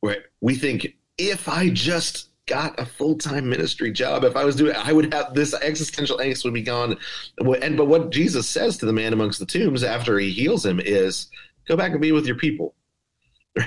Where 0.00 0.24
we 0.40 0.54
think, 0.54 0.94
if 1.18 1.48
I 1.48 1.68
just 1.68 2.29
got 2.50 2.78
a 2.80 2.84
full 2.84 3.16
time 3.16 3.48
ministry 3.48 3.92
job, 3.92 4.24
if 4.24 4.36
I 4.36 4.44
was 4.44 4.56
doing, 4.56 4.74
I 4.76 4.92
would 4.92 5.14
have 5.14 5.34
this 5.34 5.54
existential 5.54 6.18
angst 6.18 6.44
would 6.44 6.52
be 6.52 6.62
gone. 6.62 6.98
And 7.38 7.76
but 7.76 7.86
what 7.86 8.10
Jesus 8.10 8.48
says 8.48 8.76
to 8.78 8.86
the 8.86 8.92
man 8.92 9.12
amongst 9.12 9.38
the 9.38 9.46
tombs 9.46 9.84
after 9.84 10.18
he 10.18 10.30
heals 10.30 10.66
him 10.66 10.80
is, 10.80 11.28
"Go 11.68 11.76
back 11.76 11.92
and 11.92 12.00
be 12.00 12.10
with 12.12 12.26
your 12.26 12.36
people." 12.36 12.74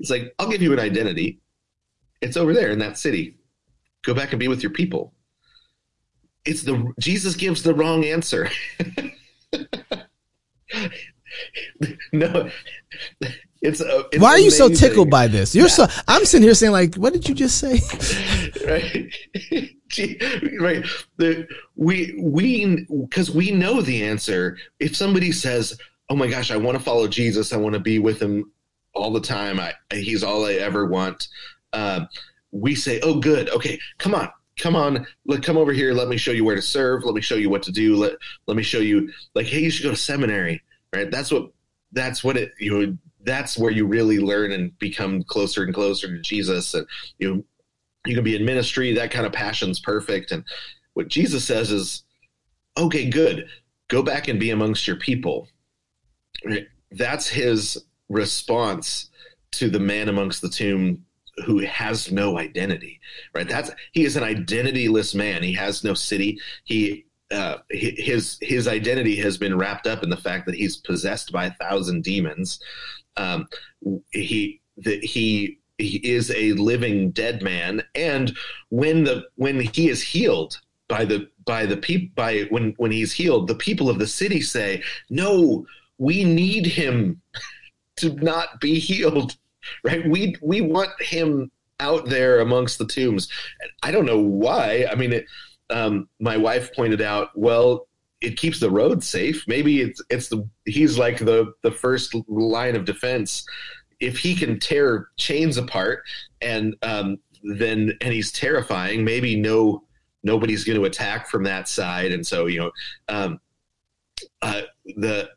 It's 0.00 0.10
like, 0.10 0.32
"I'll 0.38 0.48
give 0.48 0.62
you 0.62 0.72
an 0.72 0.78
identity. 0.78 1.40
It's 2.20 2.36
over 2.36 2.54
there 2.54 2.70
in 2.70 2.78
that 2.78 2.98
city. 2.98 3.36
Go 4.04 4.14
back 4.14 4.32
and 4.32 4.38
be 4.38 4.46
with 4.46 4.62
your 4.62 4.70
people." 4.70 5.12
It's 6.44 6.62
the 6.62 6.92
Jesus 7.00 7.34
gives 7.34 7.64
the 7.64 7.74
wrong 7.74 8.04
answer. 8.04 8.48
no, 12.12 12.48
it's, 13.60 13.80
uh, 13.80 14.04
it's 14.12 14.22
why 14.22 14.30
are 14.30 14.38
you 14.38 14.50
so 14.50 14.68
tickled 14.68 15.10
by 15.10 15.26
this? 15.26 15.54
You're 15.54 15.68
so. 15.68 15.86
I'm 16.06 16.24
sitting 16.24 16.44
here 16.44 16.54
saying 16.54 16.72
like, 16.72 16.94
what 16.94 17.12
did 17.12 17.28
you 17.28 17.34
just 17.34 17.58
say? 17.58 17.80
right, 18.66 19.12
right. 20.60 20.84
The, 21.16 21.48
we 21.74 22.18
we 22.20 22.86
because 22.88 23.30
we 23.30 23.50
know 23.50 23.82
the 23.82 24.04
answer. 24.04 24.58
If 24.78 24.96
somebody 24.96 25.32
says, 25.32 25.76
"Oh 26.08 26.16
my 26.16 26.28
gosh, 26.28 26.50
I 26.50 26.56
want 26.56 26.78
to 26.78 26.84
follow 26.84 27.08
Jesus. 27.08 27.52
I 27.52 27.56
want 27.56 27.74
to 27.74 27.80
be 27.80 27.98
with 27.98 28.20
him 28.22 28.52
all 28.94 29.12
the 29.12 29.20
time. 29.20 29.58
I 29.58 29.74
he's 29.92 30.22
all 30.22 30.46
I 30.46 30.54
ever 30.54 30.86
want." 30.86 31.28
Uh, 31.72 32.06
we 32.52 32.74
say, 32.74 33.00
"Oh, 33.02 33.18
good. 33.18 33.50
Okay, 33.50 33.78
come 33.98 34.14
on, 34.14 34.30
come 34.58 34.76
on, 34.76 35.06
let 35.24 35.42
come 35.42 35.56
over 35.56 35.72
here. 35.72 35.94
Let 35.94 36.08
me 36.08 36.16
show 36.16 36.32
you 36.32 36.44
where 36.44 36.56
to 36.56 36.62
serve. 36.62 37.04
Let 37.04 37.14
me 37.14 37.20
show 37.20 37.36
you 37.36 37.48
what 37.48 37.62
to 37.64 37.72
do. 37.72 37.96
Let 37.96 38.12
let 38.46 38.56
me 38.56 38.62
show 38.62 38.78
you 38.78 39.10
like, 39.34 39.46
hey, 39.46 39.60
you 39.60 39.70
should 39.70 39.84
go 39.84 39.90
to 39.90 39.96
seminary, 39.96 40.62
right? 40.94 41.10
That's 41.10 41.30
what 41.30 41.50
that's 41.92 42.22
what 42.22 42.36
it 42.36 42.52
you 42.58 42.78
know. 42.78 42.98
That's 43.24 43.58
where 43.58 43.72
you 43.72 43.86
really 43.86 44.18
learn 44.18 44.52
and 44.52 44.76
become 44.78 45.22
closer 45.24 45.64
and 45.64 45.74
closer 45.74 46.08
to 46.08 46.20
Jesus, 46.20 46.74
and 46.74 46.86
you 47.18 47.44
you 48.06 48.14
can 48.14 48.24
be 48.24 48.36
in 48.36 48.44
ministry. 48.44 48.94
That 48.94 49.10
kind 49.10 49.26
of 49.26 49.32
passion's 49.32 49.80
perfect. 49.80 50.32
And 50.32 50.44
what 50.94 51.08
Jesus 51.08 51.44
says 51.44 51.70
is, 51.70 52.04
okay, 52.76 53.08
good. 53.10 53.48
Go 53.88 54.02
back 54.02 54.28
and 54.28 54.38
be 54.38 54.50
amongst 54.50 54.86
your 54.86 54.96
people. 54.96 55.48
That's 56.92 57.28
his 57.28 57.78
response 58.08 59.10
to 59.52 59.68
the 59.68 59.80
man 59.80 60.08
amongst 60.08 60.42
the 60.42 60.48
tomb 60.48 61.04
who 61.44 61.60
has 61.60 62.10
no 62.10 62.38
identity, 62.38 63.00
right? 63.34 63.48
That's 63.48 63.70
he 63.92 64.04
is 64.04 64.16
an 64.16 64.22
identityless 64.22 65.14
man. 65.14 65.42
He 65.42 65.52
has 65.54 65.84
no 65.84 65.94
city. 65.94 66.40
He 66.64 67.06
uh, 67.30 67.58
his 67.70 68.38
his 68.40 68.66
identity 68.66 69.16
has 69.16 69.36
been 69.36 69.56
wrapped 69.56 69.86
up 69.86 70.02
in 70.02 70.10
the 70.10 70.16
fact 70.16 70.46
that 70.46 70.54
he's 70.54 70.76
possessed 70.76 71.30
by 71.30 71.46
a 71.46 71.54
thousand 71.54 72.02
demons. 72.02 72.60
Um, 73.18 73.48
he 74.10 74.60
he 74.82 75.58
he 75.78 75.96
is 75.98 76.30
a 76.30 76.52
living 76.54 77.10
dead 77.10 77.42
man, 77.42 77.82
and 77.94 78.36
when 78.70 79.04
the 79.04 79.24
when 79.36 79.60
he 79.60 79.88
is 79.88 80.02
healed 80.02 80.60
by 80.88 81.04
the 81.04 81.28
by 81.44 81.66
the 81.66 81.76
people 81.76 82.08
by 82.14 82.42
when 82.50 82.74
when 82.78 82.90
he's 82.90 83.12
healed, 83.12 83.48
the 83.48 83.54
people 83.54 83.90
of 83.90 83.98
the 83.98 84.06
city 84.06 84.40
say, 84.40 84.82
"No, 85.10 85.66
we 85.98 86.24
need 86.24 86.66
him 86.66 87.20
to 87.96 88.14
not 88.14 88.60
be 88.60 88.78
healed." 88.78 89.36
right? 89.84 90.08
We 90.08 90.36
we 90.42 90.60
want 90.60 90.90
him 91.00 91.50
out 91.80 92.08
there 92.08 92.40
amongst 92.40 92.78
the 92.78 92.86
tombs. 92.86 93.28
I 93.82 93.90
don't 93.90 94.06
know 94.06 94.20
why. 94.20 94.86
I 94.90 94.94
mean, 94.94 95.12
it, 95.12 95.26
um, 95.70 96.08
my 96.18 96.36
wife 96.36 96.74
pointed 96.74 97.00
out, 97.00 97.30
well, 97.34 97.87
it 98.20 98.36
keeps 98.36 98.60
the 98.60 98.70
road 98.70 99.02
safe. 99.02 99.44
Maybe 99.46 99.80
it's 99.80 100.02
it's 100.10 100.28
the 100.28 100.48
he's 100.64 100.98
like 100.98 101.18
the 101.18 101.52
the 101.62 101.70
first 101.70 102.14
line 102.28 102.76
of 102.76 102.84
defense. 102.84 103.44
If 104.00 104.18
he 104.18 104.34
can 104.34 104.60
tear 104.60 105.08
chains 105.16 105.56
apart 105.56 106.02
and 106.40 106.76
um, 106.82 107.18
then 107.42 107.92
and 108.00 108.12
he's 108.12 108.32
terrifying, 108.32 109.04
maybe 109.04 109.36
no 109.36 109.84
nobody's 110.22 110.64
going 110.64 110.78
to 110.78 110.84
attack 110.84 111.28
from 111.28 111.44
that 111.44 111.68
side. 111.68 112.12
And 112.12 112.26
so 112.26 112.46
you 112.46 112.60
know, 112.60 112.70
um, 113.08 113.40
uh, 114.42 114.62
the 114.96 115.30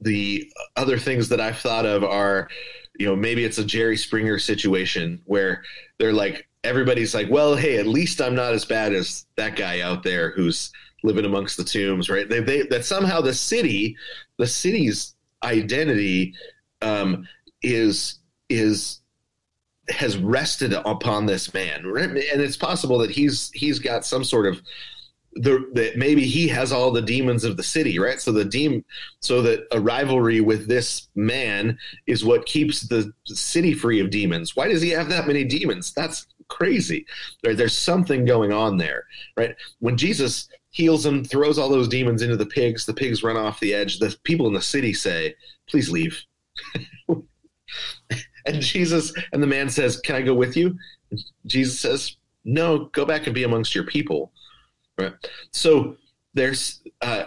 the 0.00 0.50
other 0.76 0.98
things 0.98 1.28
that 1.30 1.40
I've 1.40 1.58
thought 1.58 1.86
of 1.86 2.04
are 2.04 2.48
you 2.98 3.06
know, 3.06 3.16
maybe 3.16 3.44
it's 3.44 3.58
a 3.58 3.64
Jerry 3.64 3.96
Springer 3.96 4.38
situation 4.38 5.22
where 5.24 5.62
they're 5.98 6.12
like, 6.12 6.48
everybody's 6.64 7.14
like, 7.14 7.30
well, 7.30 7.54
hey, 7.54 7.78
at 7.78 7.86
least 7.86 8.20
I'm 8.20 8.34
not 8.34 8.52
as 8.52 8.64
bad 8.64 8.92
as 8.92 9.24
that 9.36 9.56
guy 9.56 9.80
out 9.80 10.02
there 10.02 10.32
who's 10.32 10.72
living 11.02 11.24
amongst 11.24 11.56
the 11.56 11.64
tombs, 11.64 12.08
right? 12.08 12.28
They, 12.28 12.40
they 12.40 12.62
that 12.62 12.84
somehow 12.84 13.20
the 13.20 13.34
city, 13.34 13.96
the 14.36 14.46
city's 14.46 15.14
identity, 15.42 16.34
um, 16.82 17.26
is 17.62 18.18
is 18.48 19.00
has 19.88 20.18
rested 20.18 20.74
upon 20.74 21.26
this 21.26 21.54
man, 21.54 21.86
right? 21.86 22.10
and 22.10 22.42
it's 22.42 22.56
possible 22.56 22.98
that 22.98 23.10
he's 23.10 23.50
he's 23.54 23.78
got 23.78 24.04
some 24.04 24.24
sort 24.24 24.46
of 24.46 24.60
the, 25.34 25.70
that 25.74 25.96
maybe 25.96 26.26
he 26.26 26.48
has 26.48 26.72
all 26.72 26.90
the 26.90 27.02
demons 27.02 27.44
of 27.44 27.56
the 27.56 27.62
city, 27.62 27.98
right? 27.98 28.20
So 28.20 28.32
the 28.32 28.44
demon, 28.44 28.84
so 29.20 29.40
that 29.42 29.66
a 29.70 29.80
rivalry 29.80 30.40
with 30.40 30.66
this 30.66 31.08
man 31.14 31.78
is 32.06 32.24
what 32.24 32.46
keeps 32.46 32.82
the 32.82 33.12
city 33.24 33.72
free 33.72 34.00
of 34.00 34.10
demons. 34.10 34.56
Why 34.56 34.68
does 34.68 34.82
he 34.82 34.90
have 34.90 35.08
that 35.10 35.26
many 35.26 35.44
demons? 35.44 35.92
That's 35.92 36.26
crazy. 36.48 37.06
Right? 37.44 37.56
There's 37.56 37.76
something 37.76 38.24
going 38.24 38.52
on 38.52 38.78
there, 38.78 39.04
right? 39.36 39.54
When 39.78 39.96
Jesus 39.96 40.48
heals 40.70 41.04
him, 41.04 41.24
throws 41.24 41.58
all 41.58 41.68
those 41.68 41.88
demons 41.88 42.22
into 42.22 42.36
the 42.36 42.46
pigs, 42.46 42.86
the 42.86 42.94
pigs 42.94 43.22
run 43.22 43.36
off 43.36 43.60
the 43.60 43.74
edge. 43.74 43.98
The 43.98 44.16
people 44.24 44.46
in 44.46 44.54
the 44.54 44.62
city 44.62 44.92
say, 44.92 45.34
"Please 45.68 45.90
leave." 45.90 46.22
and 48.46 48.60
Jesus 48.60 49.12
and 49.32 49.42
the 49.42 49.46
man 49.46 49.68
says, 49.68 50.00
"Can 50.00 50.16
I 50.16 50.22
go 50.22 50.34
with 50.34 50.56
you?" 50.56 50.76
And 51.10 51.20
Jesus 51.46 51.78
says, 51.80 52.16
"No, 52.44 52.86
go 52.86 53.04
back 53.04 53.26
and 53.26 53.34
be 53.34 53.44
amongst 53.44 53.74
your 53.74 53.84
people." 53.84 54.32
Right. 54.98 55.14
So 55.52 55.96
there's 56.34 56.82
uh, 57.00 57.26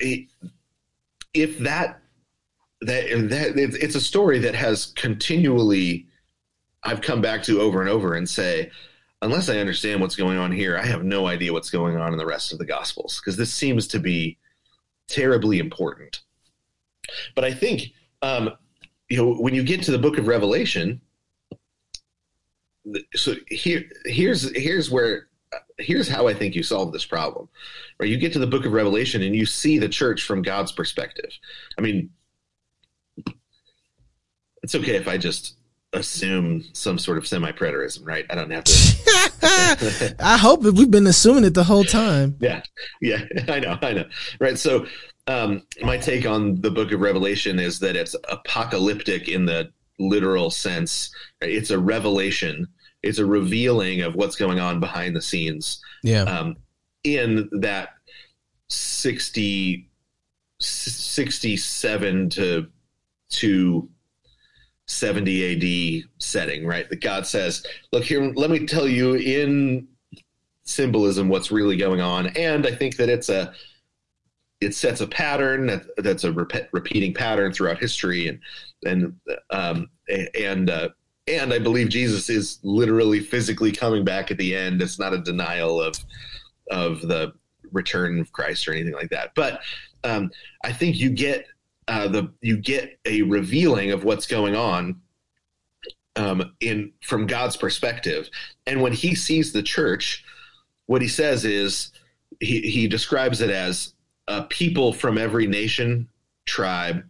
if 0.00 1.58
that 1.58 2.00
that 2.82 3.28
that 3.30 3.52
it's 3.56 3.94
a 3.94 4.00
story 4.00 4.38
that 4.40 4.54
has 4.54 4.86
continually 4.96 6.06
I've 6.82 7.00
come 7.00 7.20
back 7.20 7.42
to 7.44 7.60
over 7.60 7.80
and 7.80 7.90
over 7.90 8.14
and 8.14 8.28
say 8.28 8.70
unless 9.22 9.48
I 9.48 9.58
understand 9.58 10.00
what's 10.00 10.16
going 10.16 10.38
on 10.38 10.52
here, 10.52 10.76
I 10.76 10.86
have 10.86 11.04
no 11.04 11.26
idea 11.26 11.52
what's 11.52 11.70
going 11.70 11.96
on 11.96 12.12
in 12.12 12.18
the 12.18 12.26
rest 12.26 12.52
of 12.52 12.58
the 12.58 12.66
Gospels 12.66 13.20
because 13.20 13.36
this 13.36 13.52
seems 13.52 13.86
to 13.88 13.98
be 13.98 14.38
terribly 15.08 15.58
important. 15.58 16.20
But 17.34 17.44
I 17.44 17.54
think 17.54 17.92
um, 18.22 18.50
you 19.08 19.16
know 19.16 19.34
when 19.34 19.54
you 19.54 19.62
get 19.62 19.82
to 19.84 19.90
the 19.90 19.98
Book 19.98 20.18
of 20.18 20.26
Revelation, 20.26 21.00
so 23.14 23.34
here 23.48 23.84
here's 24.04 24.54
here's 24.56 24.90
where 24.90 25.28
here's 25.78 26.08
how 26.08 26.26
I 26.26 26.34
think 26.34 26.54
you 26.54 26.62
solve 26.62 26.92
this 26.92 27.04
problem. 27.04 27.48
Right? 27.98 28.08
You 28.08 28.16
get 28.18 28.32
to 28.34 28.38
the 28.38 28.46
book 28.46 28.64
of 28.64 28.72
Revelation 28.72 29.22
and 29.22 29.34
you 29.34 29.46
see 29.46 29.78
the 29.78 29.88
church 29.88 30.22
from 30.22 30.42
God's 30.42 30.72
perspective. 30.72 31.30
I 31.78 31.82
mean, 31.82 32.10
it's 34.62 34.74
okay 34.74 34.96
if 34.96 35.08
I 35.08 35.16
just 35.18 35.56
assume 35.96 36.64
some 36.72 36.98
sort 36.98 37.18
of 37.18 37.26
semi 37.26 37.52
preterism, 37.52 38.06
right? 38.06 38.24
I 38.30 38.34
don't 38.34 38.50
have 38.50 38.64
to. 38.64 40.16
I 40.20 40.36
hope 40.36 40.62
we've 40.62 40.90
been 40.90 41.06
assuming 41.06 41.44
it 41.44 41.54
the 41.54 41.64
whole 41.64 41.84
time. 41.84 42.36
Yeah. 42.40 42.62
Yeah. 43.00 43.24
I 43.48 43.60
know. 43.60 43.78
I 43.82 43.92
know. 43.92 44.04
Right. 44.40 44.58
So, 44.58 44.86
um, 45.26 45.62
my 45.82 45.98
take 45.98 46.24
on 46.24 46.60
the 46.60 46.70
book 46.70 46.92
of 46.92 47.00
Revelation 47.00 47.58
is 47.58 47.80
that 47.80 47.96
it's 47.96 48.14
apocalyptic 48.28 49.28
in 49.28 49.44
the 49.44 49.70
literal 49.98 50.50
sense. 50.50 51.10
Right? 51.42 51.50
It's 51.50 51.70
a 51.70 51.78
revelation 51.78 52.68
it's 53.06 53.18
a 53.18 53.26
revealing 53.26 54.02
of 54.02 54.14
what's 54.14 54.36
going 54.36 54.60
on 54.60 54.80
behind 54.80 55.14
the 55.14 55.22
scenes. 55.22 55.80
Yeah. 56.02 56.22
Um, 56.22 56.56
in 57.04 57.48
that 57.60 57.90
60, 58.68 59.88
67 60.60 62.30
to, 62.30 62.66
to 63.30 63.88
70 64.86 66.02
AD 66.02 66.08
setting, 66.18 66.66
right? 66.66 66.88
That 66.88 67.00
God 67.00 67.26
says, 67.26 67.66
look 67.92 68.04
here, 68.04 68.32
let 68.34 68.50
me 68.50 68.66
tell 68.66 68.88
you 68.88 69.14
in 69.14 69.88
symbolism 70.62 71.28
what's 71.28 71.50
really 71.50 71.76
going 71.76 72.00
on. 72.00 72.28
And 72.28 72.66
I 72.66 72.74
think 72.74 72.96
that 72.96 73.08
it's 73.08 73.28
a, 73.28 73.52
it 74.60 74.74
sets 74.74 75.00
a 75.00 75.06
pattern 75.06 75.66
that, 75.66 75.84
that's 75.98 76.24
a 76.24 76.32
rep- 76.32 76.68
repeating 76.72 77.12
pattern 77.12 77.52
throughout 77.52 77.78
history 77.78 78.28
and, 78.28 78.40
and, 78.84 79.14
um, 79.50 79.90
and, 80.34 80.70
uh, 80.70 80.88
and 81.28 81.52
I 81.52 81.58
believe 81.58 81.88
Jesus 81.88 82.30
is 82.30 82.60
literally 82.62 83.20
physically 83.20 83.72
coming 83.72 84.04
back 84.04 84.30
at 84.30 84.38
the 84.38 84.54
end. 84.54 84.80
It's 84.80 84.98
not 84.98 85.12
a 85.12 85.18
denial 85.18 85.80
of 85.80 85.96
of 86.70 87.00
the 87.02 87.32
return 87.72 88.20
of 88.20 88.32
Christ 88.32 88.66
or 88.68 88.72
anything 88.72 88.94
like 88.94 89.10
that. 89.10 89.32
But 89.34 89.60
um, 90.04 90.30
I 90.64 90.72
think 90.72 90.98
you 90.98 91.10
get 91.10 91.46
uh, 91.88 92.08
the 92.08 92.32
you 92.40 92.56
get 92.56 92.98
a 93.04 93.22
revealing 93.22 93.92
of 93.92 94.04
what's 94.04 94.26
going 94.26 94.56
on 94.56 95.00
um, 96.16 96.54
in 96.60 96.92
from 97.02 97.26
God's 97.26 97.56
perspective. 97.56 98.28
And 98.66 98.82
when 98.82 98.92
He 98.92 99.14
sees 99.14 99.52
the 99.52 99.62
church, 99.62 100.24
what 100.86 101.02
He 101.02 101.08
says 101.08 101.44
is 101.44 101.92
he, 102.40 102.60
he 102.62 102.88
describes 102.88 103.40
it 103.40 103.50
as 103.50 103.94
a 104.28 104.42
people 104.44 104.92
from 104.92 105.18
every 105.18 105.46
nation, 105.46 106.08
tribe, 106.46 107.04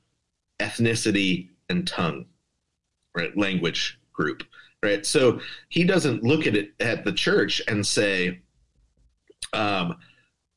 ethnicity, 0.60 1.48
and 1.68 1.86
tongue, 1.86 2.26
right? 3.14 3.36
Language 3.36 3.98
group, 4.12 4.42
right? 4.82 5.04
So 5.04 5.40
he 5.68 5.84
doesn't 5.84 6.22
look 6.22 6.46
at 6.46 6.56
it 6.56 6.72
at 6.80 7.04
the 7.04 7.12
church 7.12 7.62
and 7.68 7.86
say, 7.86 8.40
um, 9.52 9.96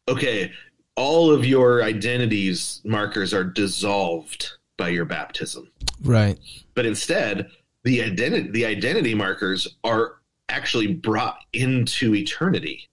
okay, 0.07 0.51
all 0.99 1.31
of 1.31 1.45
your 1.45 1.81
identities 1.83 2.81
markers 2.83 3.33
are 3.33 3.43
dissolved 3.43 4.51
by 4.77 4.89
your 4.89 5.05
baptism. 5.05 5.71
Right. 6.03 6.37
But 6.75 6.85
instead, 6.85 7.49
the 7.83 8.03
identity 8.03 8.51
the 8.51 8.65
identity 8.65 9.15
markers 9.15 9.67
are 9.83 10.15
actually 10.49 10.93
brought 10.93 11.39
into 11.53 12.13
eternity. 12.13 12.89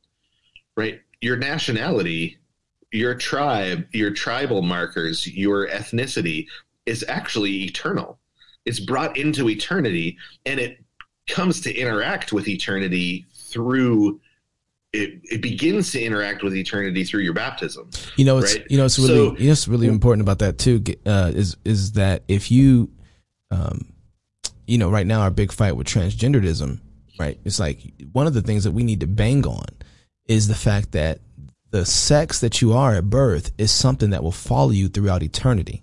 Right? 0.76 1.00
Your 1.20 1.36
nationality, 1.36 2.38
your 2.92 3.14
tribe, 3.14 3.86
your 3.92 4.10
tribal 4.10 4.62
markers, 4.62 5.26
your 5.26 5.68
ethnicity 5.68 6.46
is 6.84 7.04
actually 7.08 7.64
eternal 7.64 8.18
it's 8.66 8.80
brought 8.80 9.16
into 9.16 9.48
eternity 9.48 10.18
and 10.44 10.60
it 10.60 10.84
comes 11.28 11.60
to 11.62 11.74
interact 11.74 12.32
with 12.32 12.48
eternity 12.48 13.24
through 13.32 14.20
it, 14.96 15.20
it 15.24 15.42
begins 15.42 15.92
to 15.92 16.02
interact 16.02 16.42
with 16.42 16.54
eternity 16.54 17.04
through 17.04 17.22
your 17.22 17.34
baptism. 17.34 17.90
You 18.16 18.24
know, 18.24 18.38
it's 18.38 18.54
right? 18.54 18.66
you 18.70 18.78
know 18.78 18.84
it's 18.84 18.98
really 18.98 19.08
so, 19.10 19.36
you 19.36 19.46
know 19.46 19.52
it's 19.52 19.68
really 19.68 19.88
important 19.88 20.22
about 20.22 20.40
that 20.40 20.58
too. 20.58 20.82
Uh, 21.04 21.32
is 21.34 21.56
is 21.64 21.92
that 21.92 22.22
if 22.28 22.50
you, 22.50 22.90
um, 23.50 23.92
you 24.66 24.78
know, 24.78 24.90
right 24.90 25.06
now 25.06 25.20
our 25.20 25.30
big 25.30 25.52
fight 25.52 25.76
with 25.76 25.86
transgenderism 25.86 26.80
right? 27.18 27.38
It's 27.44 27.58
like 27.58 27.80
one 28.12 28.26
of 28.26 28.34
the 28.34 28.42
things 28.42 28.64
that 28.64 28.72
we 28.72 28.84
need 28.84 29.00
to 29.00 29.06
bang 29.06 29.46
on 29.46 29.66
is 30.26 30.48
the 30.48 30.54
fact 30.54 30.92
that 30.92 31.20
the 31.70 31.84
sex 31.84 32.40
that 32.40 32.60
you 32.60 32.72
are 32.72 32.94
at 32.94 33.10
birth 33.10 33.52
is 33.58 33.70
something 33.70 34.10
that 34.10 34.22
will 34.22 34.32
follow 34.32 34.70
you 34.70 34.88
throughout 34.88 35.22
eternity. 35.22 35.82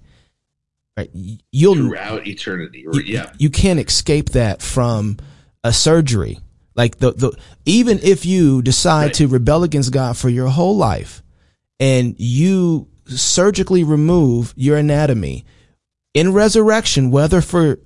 Right? 0.98 1.10
You'll 1.52 1.76
throughout 1.76 2.28
eternity. 2.28 2.86
You, 2.94 3.02
yeah. 3.02 3.32
You 3.38 3.50
can't 3.50 3.80
escape 3.80 4.30
that 4.30 4.62
from 4.62 5.18
a 5.64 5.74
surgery. 5.74 6.40
Like 6.76 6.98
the, 6.98 7.12
the 7.12 7.38
even 7.66 8.00
if 8.02 8.26
you 8.26 8.62
decide 8.62 9.06
right. 9.06 9.14
to 9.16 9.28
rebel 9.28 9.64
against 9.64 9.92
God 9.92 10.18
for 10.18 10.30
your 10.30 10.48
whole 10.48 10.76
life 10.76 11.22
and 11.80 12.16
you 12.18 12.88
surgically 13.06 13.84
remove 13.84 14.54
your 14.56 14.78
anatomy 14.78 15.46
in 16.14 16.34
resurrection, 16.34 17.12
whether 17.12 17.42
for 17.42 17.80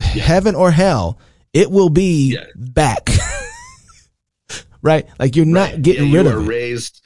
yeah. 0.00 0.22
heaven 0.22 0.54
or 0.54 0.70
hell, 0.70 1.18
it 1.52 1.70
will 1.70 1.88
be 1.88 2.34
yeah. 2.34 2.44
back. 2.54 3.10
right? 4.82 5.06
Like 5.18 5.36
you're 5.36 5.46
not 5.46 5.70
right. 5.70 5.82
getting 5.82 6.08
yeah, 6.08 6.18
rid 6.18 6.26
of 6.26 6.42
it. 6.42 6.46
Raised, 6.48 7.00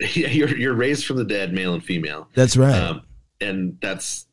yeah, 0.00 0.28
you're 0.28 0.56
you're 0.56 0.74
raised 0.74 1.06
from 1.06 1.16
the 1.16 1.24
dead, 1.24 1.52
male 1.52 1.74
and 1.74 1.84
female. 1.84 2.28
That's 2.34 2.56
right. 2.56 2.74
Um, 2.74 3.02
and 3.40 3.78
that's 3.80 4.26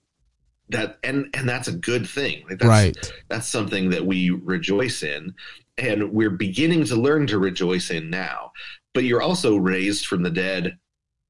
that 0.70 0.98
and 1.04 1.28
and 1.34 1.48
that's 1.48 1.68
a 1.68 1.74
good 1.74 2.08
thing. 2.08 2.44
Like 2.50 2.60
that's, 2.60 2.70
right. 2.70 3.14
that's 3.30 3.48
something 3.48 3.90
that 3.90 4.06
we 4.06 4.30
rejoice 4.30 5.04
in 5.04 5.34
and 5.78 6.12
we're 6.12 6.30
beginning 6.30 6.86
to 6.86 6.96
learn 6.96 7.28
to 7.28 7.40
rejoice 7.40 7.90
in 7.90 8.10
now. 8.10 8.52
But 8.94 9.04
you're 9.04 9.22
also 9.22 9.58
raised 9.58 10.08
from 10.08 10.24
the 10.24 10.30
dead 10.30 10.78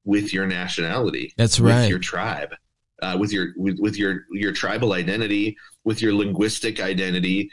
with 0.04 0.32
your 0.32 0.46
nationality 0.46 1.34
that's 1.36 1.60
right. 1.60 1.82
with 1.82 1.90
your 1.90 1.98
tribe 1.98 2.54
uh, 3.02 3.16
with 3.18 3.32
your 3.32 3.48
with, 3.56 3.78
with 3.78 3.96
your 3.96 4.24
your 4.32 4.52
tribal 4.52 4.92
identity 4.92 5.56
with 5.84 6.02
your 6.02 6.14
linguistic 6.14 6.80
identity 6.80 7.50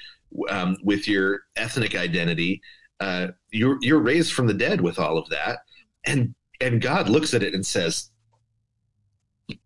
um, 0.49 0.77
with 0.83 1.07
your 1.07 1.41
ethnic 1.55 1.95
identity. 1.95 2.61
Uh, 2.99 3.27
you're 3.51 3.77
you're 3.81 3.99
raised 3.99 4.33
from 4.33 4.47
the 4.47 4.53
dead 4.53 4.79
with 4.79 4.97
all 4.97 5.17
of 5.17 5.27
that 5.29 5.59
and 6.05 6.33
and 6.61 6.81
god 6.81 7.09
looks 7.09 7.33
at 7.33 7.43
it 7.43 7.53
and 7.53 7.65
says 7.65 8.09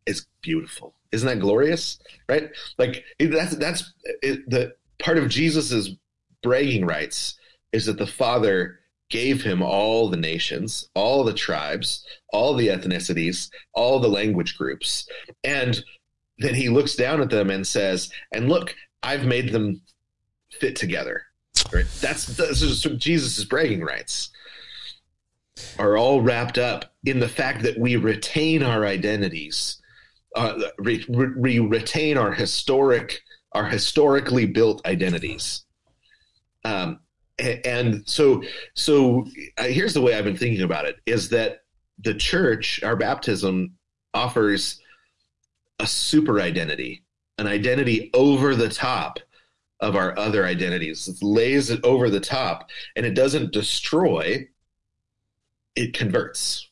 it's 0.06 0.26
beautiful. 0.42 0.96
Isn't 1.12 1.28
that 1.28 1.40
glorious? 1.40 2.00
Right? 2.28 2.50
Like 2.78 3.04
that's 3.20 3.56
that's 3.58 3.94
it, 4.22 4.50
the 4.50 4.76
part 5.00 5.18
of 5.18 5.30
Jesus's 5.30 5.96
bragging 6.44 6.86
rights 6.86 7.36
is 7.72 7.86
that 7.86 7.98
the 7.98 8.08
Father 8.08 8.80
gave 9.10 9.42
him 9.44 9.64
all 9.64 10.10
the 10.10 10.18
nations, 10.18 10.88
all 10.94 11.24
the 11.24 11.34
tribes, 11.34 12.06
all 12.32 12.54
the 12.54 12.68
ethnicities, 12.68 13.50
all 13.74 14.00
the 14.00 14.08
language 14.08 14.58
groups. 14.58 15.08
And 15.44 15.84
then 16.38 16.54
he 16.54 16.70
looks 16.70 16.96
down 16.96 17.22
at 17.22 17.30
them 17.30 17.50
and 17.50 17.66
says, 17.66 18.12
"And 18.32 18.50
look, 18.50 18.76
I've 19.02 19.26
made 19.26 19.52
them 19.52 19.82
fit 20.52 20.76
together." 20.76 21.24
Right? 21.74 21.86
That's, 22.02 22.26
that's 22.26 22.62
Jesus' 22.82 23.44
bragging 23.44 23.82
rights 23.82 24.32
are 25.78 25.98
all 25.98 26.22
wrapped 26.22 26.58
up 26.58 26.94
in 27.06 27.20
the 27.20 27.28
fact 27.28 27.64
that 27.64 27.78
we 27.78 27.96
retain 27.96 28.64
our 28.64 28.86
identities, 28.86 29.79
uh, 30.36 30.60
we, 30.80 31.06
we 31.38 31.60
retain 31.60 32.18
our 32.18 32.32
historic, 32.32 33.22
our 33.54 33.66
historically 33.66 34.46
built 34.46 34.86
identities. 34.86 35.66
Um, 36.64 37.00
and, 37.38 37.66
and 37.66 38.08
so, 38.08 38.44
so 38.76 39.26
uh, 39.58 39.64
here's 39.64 39.94
the 39.94 40.02
way 40.02 40.16
I've 40.16 40.26
been 40.26 40.38
thinking 40.38 40.64
about 40.64 40.86
it: 40.86 40.98
is 41.06 41.30
that 41.30 41.64
the 42.00 42.14
church, 42.14 42.84
our 42.84 42.96
baptism, 42.96 43.74
offers 44.14 44.80
a 45.80 45.88
super 45.88 46.42
identity, 46.42 47.04
an 47.38 47.48
identity 47.48 48.10
over 48.14 48.56
the 48.56 48.70
top 48.70 49.20
of 49.80 49.96
our 49.96 50.18
other 50.20 50.46
identities. 50.46 51.08
It 51.08 51.24
lays 51.24 51.70
it 51.70 51.84
over 51.84 52.10
the 52.10 52.20
top, 52.20 52.70
and 52.96 53.06
it 53.06 53.14
doesn't 53.14 53.54
destroy 53.54 54.48
it 55.80 55.94
converts 55.94 56.70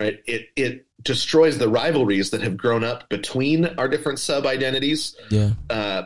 right 0.00 0.18
it 0.26 0.48
it 0.56 0.86
destroys 1.02 1.58
the 1.58 1.68
rivalries 1.68 2.30
that 2.30 2.42
have 2.42 2.56
grown 2.56 2.82
up 2.84 3.08
between 3.08 3.66
our 3.78 3.88
different 3.88 4.18
sub 4.18 4.46
identities 4.46 5.16
yeah. 5.30 5.50
Uh 5.70 6.04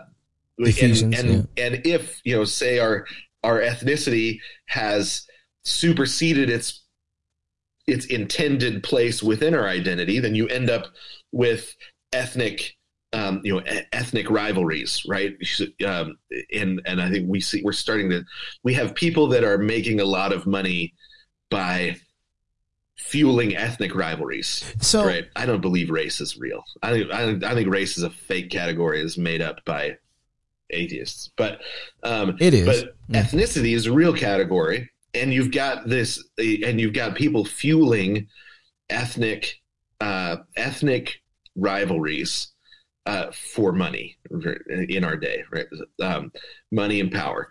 and 0.59 1.15
and, 1.15 1.49
yeah. 1.57 1.65
and 1.65 1.87
if 1.87 2.21
you 2.25 2.37
know 2.37 2.45
say 2.45 2.79
our 2.79 3.07
our 3.43 3.61
ethnicity 3.61 4.39
has 4.67 5.27
superseded 5.65 6.51
its 6.51 6.85
its 7.87 8.07
intended 8.07 8.83
place 8.83 9.23
within 9.23 9.55
our 9.55 9.67
identity 9.67 10.19
then 10.19 10.35
you 10.35 10.47
end 10.49 10.71
up 10.71 10.87
with 11.33 11.75
ethnic 12.13 12.77
um, 13.15 13.41
you 13.45 13.55
know 13.55 13.63
ethnic 13.93 14.31
rivalries 14.31 15.03
right? 15.07 15.35
Um, 15.87 16.19
and 16.55 16.81
and 16.87 17.01
i 17.01 17.11
think 17.11 17.29
we 17.29 17.41
see 17.41 17.63
we're 17.63 17.73
starting 17.73 18.11
to 18.11 18.25
we 18.63 18.75
have 18.75 18.95
people 18.95 19.27
that 19.29 19.45
are 19.45 19.59
making 19.59 20.01
a 20.01 20.05
lot 20.05 20.33
of 20.33 20.47
money 20.47 20.95
by 21.51 21.97
fueling 23.03 23.57
ethnic 23.57 23.95
rivalries. 23.95 24.65
So 24.81 25.05
right? 25.05 25.29
I 25.37 25.47
don't 25.47 25.61
believe 25.61 25.91
race 25.91 26.21
is 26.21 26.39
real. 26.39 26.63
I 26.83 26.93
think 26.93 27.13
I, 27.13 27.51
I 27.51 27.55
think 27.55 27.69
race 27.69 27.99
is 27.99 28.05
a 28.05 28.11
fake 28.11 28.51
category 28.51 29.01
is 29.01 29.19
made 29.19 29.43
up 29.43 29.65
by 29.65 29.97
atheists. 30.71 31.31
But 31.37 31.61
um, 32.03 32.37
it 32.41 32.55
is. 32.55 32.67
But 32.67 32.97
yeah. 33.09 33.23
ethnicity 33.23 33.75
is 33.75 33.87
a 33.87 33.93
real 33.93 34.15
category, 34.15 34.91
and 35.15 35.33
you've 35.33 35.53
got 35.53 35.89
this, 35.89 36.23
and 36.39 36.81
you've 36.81 36.95
got 36.95 37.15
people 37.15 37.45
fueling 37.45 38.29
ethnic 38.89 39.61
uh, 40.01 40.37
ethnic 40.57 41.21
rivalries 41.55 42.49
uh, 43.07 43.31
for 43.33 43.73
money 43.73 44.17
in 44.89 45.05
our 45.05 45.17
day, 45.17 45.45
right? 45.51 45.67
Um, 46.01 46.33
money 46.71 47.01
and 47.01 47.13
power. 47.13 47.51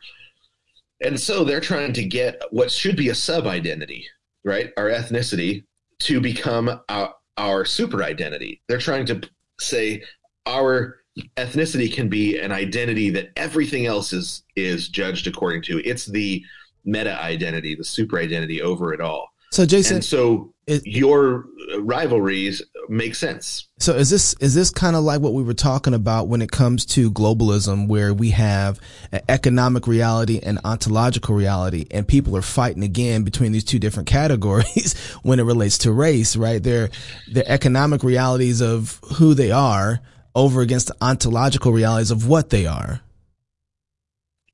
And 1.04 1.20
so 1.20 1.43
they're 1.43 1.62
trying 1.62 1.93
to 1.93 2.04
get 2.04 2.41
what 2.52 2.72
should 2.72 2.95
be 2.95 3.10
a 3.10 3.16
sub 3.16 3.47
identity, 3.47 4.06
right? 4.43 4.71
Our 4.77 4.89
ethnicity 4.89 5.65
to 5.99 6.19
become 6.19 6.81
our, 6.89 7.13
our 7.37 7.65
super 7.65 8.03
identity. 8.03 8.61
They're 8.67 8.79
trying 8.79 9.05
to 9.07 9.21
say 9.59 10.03
our 10.45 11.01
ethnicity 11.37 11.93
can 11.93 12.09
be 12.09 12.39
an 12.39 12.51
identity 12.51 13.09
that 13.11 13.31
everything 13.35 13.85
else 13.85 14.13
is 14.13 14.43
is 14.55 14.87
judged 14.87 15.27
according 15.27 15.61
to. 15.63 15.79
It's 15.87 16.05
the 16.05 16.43
meta 16.85 17.21
identity, 17.21 17.75
the 17.75 17.83
super 17.83 18.17
identity 18.17 18.61
over 18.61 18.93
it 18.93 19.01
all. 19.01 19.29
So 19.51 19.65
Jason, 19.65 19.97
and 19.97 20.05
so 20.05 20.53
it, 20.72 20.88
your 20.88 21.45
rivalries 21.80 22.61
make 22.88 23.15
sense. 23.15 23.67
So 23.80 23.93
is 23.93 24.09
this 24.09 24.34
is 24.39 24.55
this 24.55 24.69
kind 24.69 24.95
of 24.95 25.03
like 25.03 25.22
what 25.22 25.34
we 25.34 25.43
were 25.43 25.53
talking 25.53 25.93
about 25.93 26.28
when 26.28 26.41
it 26.41 26.51
comes 26.51 26.86
to 26.88 27.11
globalism, 27.11 27.88
where 27.88 28.13
we 28.13 28.32
have 28.32 28.80
an 29.11 29.22
economic 29.28 29.88
reality 29.88 30.39
and 30.41 30.59
ontological 30.63 31.36
reality, 31.36 31.86
and 31.91 32.07
people 32.07 32.38
are 32.38 32.41
fighting 32.41 32.84
again 32.84 33.24
between 33.24 33.51
these 33.51 33.63
two 33.63 33.80
different 33.80 34.07
categories 34.19 34.95
when 35.24 35.39
it 35.39 35.43
relates 35.43 35.80
to 35.80 35.91
race, 35.91 36.36
right? 36.36 36.61
Their 36.61 36.89
their 37.32 37.45
economic 37.47 38.03
realities 38.03 38.61
of 38.61 38.99
who 39.15 39.34
they 39.34 39.51
are 39.51 39.99
over 40.34 40.61
against 40.61 40.88
the 40.88 40.95
ontological 41.01 41.74
realities 41.74 42.11
of 42.11 42.28
what 42.28 42.49
they 42.49 42.65
are. 42.65 43.01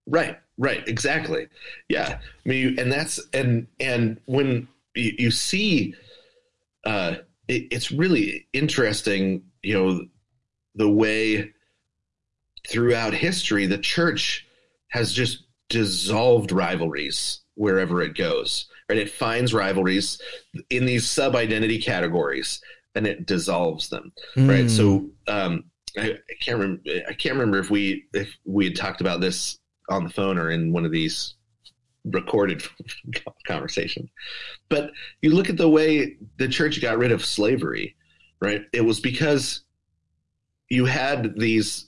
Right, 0.07 0.37
right, 0.57 0.87
exactly. 0.87 1.47
Yeah, 1.89 2.19
I 2.19 2.49
mean, 2.49 2.79
and 2.79 2.91
that's 2.91 3.19
and 3.33 3.67
and 3.79 4.19
when 4.25 4.67
you, 4.95 5.13
you 5.17 5.31
see, 5.31 5.95
uh, 6.87 7.15
it, 7.49 7.67
it's 7.69 7.91
really 7.91 8.47
interesting, 8.53 9.43
you 9.61 9.73
know, 9.73 10.05
the 10.75 10.89
way 10.89 11.51
throughout 12.69 13.13
history 13.13 13.65
the 13.65 13.77
church 13.77 14.47
has 14.89 15.11
just 15.11 15.43
dissolved 15.69 16.51
rivalries 16.53 17.41
wherever 17.55 18.01
it 18.01 18.15
goes. 18.15 18.67
Right, 18.89 18.99
it 18.99 19.11
finds 19.11 19.53
rivalries 19.53 20.21
in 20.69 20.85
these 20.85 21.05
sub 21.09 21.35
identity 21.35 21.77
categories 21.77 22.61
and 22.95 23.05
it 23.05 23.25
dissolves 23.25 23.89
them. 23.89 24.13
Mm. 24.37 24.49
Right, 24.49 24.69
so 24.71 25.09
um, 25.27 25.65
I, 25.97 26.11
I 26.11 26.33
can't 26.39 26.57
remember. 26.57 26.83
I 27.09 27.13
can't 27.13 27.35
remember 27.35 27.59
if 27.59 27.69
we 27.69 28.05
if 28.13 28.33
we 28.45 28.63
had 28.63 28.77
talked 28.77 29.01
about 29.01 29.19
this 29.19 29.59
on 29.89 30.05
the 30.05 30.09
phone 30.09 30.37
or 30.37 30.51
in 30.51 30.71
one 30.71 30.85
of 30.85 30.91
these 30.93 31.35
recorded 32.11 32.63
conversation. 33.47 34.09
But 34.69 34.91
you 35.21 35.33
look 35.33 35.49
at 35.49 35.57
the 35.57 35.69
way 35.69 36.17
the 36.37 36.47
church 36.47 36.81
got 36.81 36.97
rid 36.97 37.11
of 37.11 37.25
slavery, 37.25 37.95
right? 38.39 38.63
It 38.73 38.81
was 38.81 38.99
because 38.99 39.61
you 40.69 40.85
had 40.85 41.37
these 41.37 41.87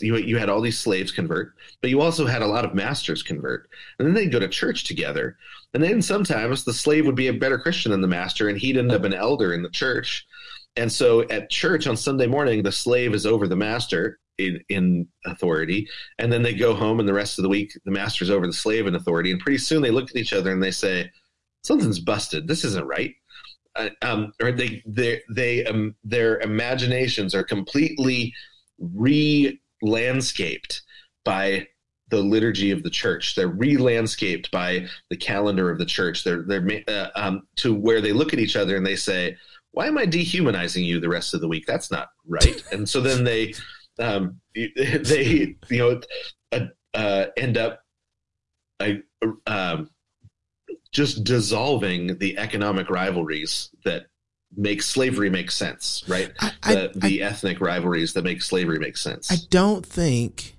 you 0.00 0.16
you 0.16 0.36
had 0.36 0.48
all 0.48 0.60
these 0.60 0.78
slaves 0.78 1.12
convert, 1.12 1.54
but 1.80 1.90
you 1.90 2.00
also 2.00 2.26
had 2.26 2.42
a 2.42 2.46
lot 2.46 2.64
of 2.64 2.74
masters 2.74 3.22
convert, 3.22 3.68
and 3.98 4.06
then 4.06 4.14
they'd 4.14 4.32
go 4.32 4.40
to 4.40 4.48
church 4.48 4.84
together. 4.84 5.36
And 5.74 5.82
then 5.82 6.02
sometimes 6.02 6.64
the 6.64 6.72
slave 6.72 7.06
would 7.06 7.14
be 7.14 7.28
a 7.28 7.32
better 7.32 7.58
Christian 7.58 7.92
than 7.92 8.00
the 8.00 8.08
master, 8.08 8.48
and 8.48 8.58
he'd 8.58 8.76
end 8.76 8.90
up 8.90 9.04
an 9.04 9.14
elder 9.14 9.54
in 9.54 9.62
the 9.62 9.70
church. 9.70 10.26
And 10.76 10.90
so 10.90 11.22
at 11.28 11.50
church 11.50 11.86
on 11.86 11.96
Sunday 11.96 12.26
morning, 12.26 12.62
the 12.62 12.72
slave 12.72 13.14
is 13.14 13.26
over 13.26 13.46
the 13.46 13.56
master, 13.56 14.19
in, 14.46 14.60
in 14.68 15.08
authority, 15.26 15.88
and 16.18 16.32
then 16.32 16.42
they 16.42 16.54
go 16.54 16.74
home, 16.74 17.00
and 17.00 17.08
the 17.08 17.14
rest 17.14 17.38
of 17.38 17.42
the 17.42 17.48
week 17.48 17.72
the 17.84 17.90
master's 17.90 18.30
over 18.30 18.46
the 18.46 18.52
slave 18.52 18.86
in 18.86 18.94
authority, 18.94 19.30
and 19.30 19.40
pretty 19.40 19.58
soon 19.58 19.82
they 19.82 19.90
look 19.90 20.10
at 20.10 20.16
each 20.16 20.32
other 20.32 20.52
and 20.52 20.62
they 20.62 20.70
say, 20.70 21.10
"Something's 21.62 22.00
busted. 22.00 22.48
This 22.48 22.64
isn't 22.64 22.86
right." 22.86 23.14
Uh, 23.76 23.90
um, 24.02 24.32
or 24.42 24.52
they 24.52 24.82
they 24.86 25.20
they 25.30 25.64
um, 25.66 25.94
their 26.02 26.40
imaginations 26.40 27.34
are 27.34 27.44
completely 27.44 28.32
re-landscaped 28.78 30.82
by 31.24 31.66
the 32.10 32.20
liturgy 32.20 32.72
of 32.72 32.82
the 32.82 32.90
church. 32.90 33.34
They're 33.34 33.48
re-landscaped 33.48 34.50
by 34.50 34.86
the 35.08 35.16
calendar 35.16 35.70
of 35.70 35.78
the 35.78 35.86
church. 35.86 36.24
They're 36.24 36.42
they're 36.42 36.82
uh, 36.88 37.08
um, 37.14 37.42
to 37.56 37.74
where 37.74 38.00
they 38.00 38.12
look 38.12 38.32
at 38.32 38.40
each 38.40 38.56
other 38.56 38.76
and 38.76 38.84
they 38.84 38.96
say, 38.96 39.36
"Why 39.70 39.86
am 39.86 39.98
I 39.98 40.06
dehumanizing 40.06 40.84
you 40.84 40.98
the 40.98 41.08
rest 41.08 41.34
of 41.34 41.40
the 41.40 41.48
week? 41.48 41.66
That's 41.66 41.90
not 41.90 42.08
right." 42.26 42.62
and 42.72 42.88
so 42.88 43.00
then 43.00 43.24
they 43.24 43.54
um, 44.00 44.40
they 44.54 45.56
you 45.68 45.78
know 45.78 46.00
uh, 46.52 46.66
uh, 46.94 47.26
end 47.36 47.56
up 47.58 47.82
um, 49.46 49.90
just 50.92 51.24
dissolving 51.24 52.18
the 52.18 52.38
economic 52.38 52.90
rivalries 52.90 53.70
that 53.84 54.06
make 54.56 54.82
slavery 54.82 55.30
make 55.30 55.50
sense, 55.50 56.02
right? 56.08 56.32
I, 56.40 56.52
I, 56.62 56.88
the, 56.94 57.22
ethnic 57.22 57.60
rivalries 57.60 58.14
that 58.14 58.24
make 58.24 58.42
slavery 58.42 58.78
make 58.78 58.96
sense. 58.96 59.30
I 59.30 59.36
don't 59.50 59.86
think 59.86 60.56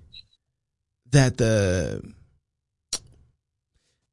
that 1.11 1.37
the 1.37 2.01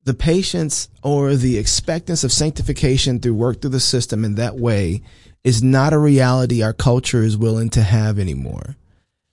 the 0.03 0.15
patience 0.15 0.89
or 1.03 1.37
the 1.37 1.59
expectance 1.59 2.25
of 2.25 2.33
sanctification 2.33 3.21
through 3.21 3.35
work 3.35 3.61
through 3.61 3.71
the 3.71 3.81
system 3.81 4.25
in 4.25 4.37
that 4.37 4.57
way 4.57 5.03
is 5.45 5.63
not 5.63 5.93
a 5.93 5.99
reality 5.99 6.63
our 6.63 6.73
culture 6.73 7.23
is 7.23 7.37
willing 7.37 7.69
to 7.71 7.83
have 7.83 8.19
anymore. 8.19 8.77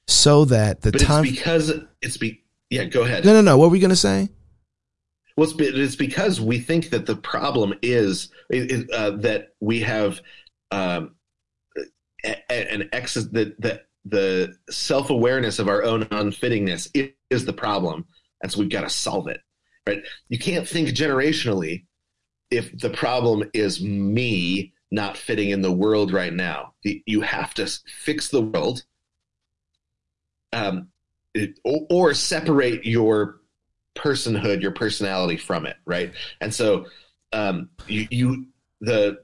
So 0.08 0.46
that 0.46 0.82
the 0.82 0.92
but 0.92 1.02
time 1.02 1.26
it's 1.26 1.36
because 1.36 1.74
it's 2.02 2.18
be 2.18 2.44
yeah, 2.70 2.86
go 2.86 3.04
ahead. 3.04 3.26
No, 3.26 3.34
no, 3.34 3.42
no. 3.42 3.58
What 3.58 3.66
were 3.66 3.72
we 3.72 3.80
going 3.80 3.90
to 3.90 3.96
say? 3.96 4.30
Well, 5.38 5.50
it's, 5.50 5.60
it's, 5.60 5.96
because 5.96 6.40
we 6.40 6.60
think 6.60 6.92
that 6.92 7.06
the 7.06 7.16
problem 7.16 7.74
is 7.82 8.30
uh, 8.54 9.12
that 9.12 9.50
we 9.60 9.82
have 9.82 10.22
um, 10.72 11.16
an 12.50 12.90
excess 12.94 13.26
that 13.26 13.86
the 14.06 14.56
self 14.70 15.10
awareness 15.10 15.60
of 15.60 15.68
our 15.68 15.84
own 15.84 16.06
unfittingness 16.06 16.90
is 17.30 17.46
the 17.46 17.54
problem, 17.54 18.06
and 18.42 18.52
so 18.52 18.60
we've 18.60 18.70
got 18.70 18.82
to 18.82 18.90
solve 18.90 19.28
it. 19.28 19.42
Right? 19.88 20.04
You 20.30 20.40
can't 20.40 20.68
think 20.68 20.90
generationally 20.90 21.86
if 22.52 22.78
the 22.80 22.90
problem 22.90 23.50
is 23.54 23.82
me 23.82 24.74
not 24.92 25.18
fitting 25.18 25.50
in 25.50 25.62
the 25.62 25.72
world 25.72 26.12
right 26.12 26.34
now. 26.34 26.74
You 26.84 27.22
have 27.22 27.54
to 27.56 27.68
fix 27.88 28.30
the 28.30 28.42
world, 28.42 28.84
um, 30.56 30.88
or, 31.64 31.86
or 31.90 32.14
separate 32.14 32.86
your 32.86 33.42
personhood, 33.96 34.62
your 34.62 34.72
personality 34.72 35.38
from 35.38 35.66
it, 35.66 35.78
right? 35.86 36.14
And 36.42 36.54
so 36.54 36.86
um, 37.34 37.70
you, 37.88 38.08
you 38.10 38.46
the 38.82 39.20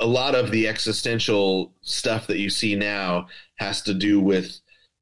a 0.00 0.06
lot 0.06 0.34
of 0.34 0.50
the 0.50 0.66
existential 0.66 1.72
stuff 1.82 2.26
that 2.26 2.38
you 2.38 2.50
see 2.50 2.74
now 2.74 3.28
has 3.56 3.82
to 3.82 3.94
do 3.94 4.20
with 4.20 4.58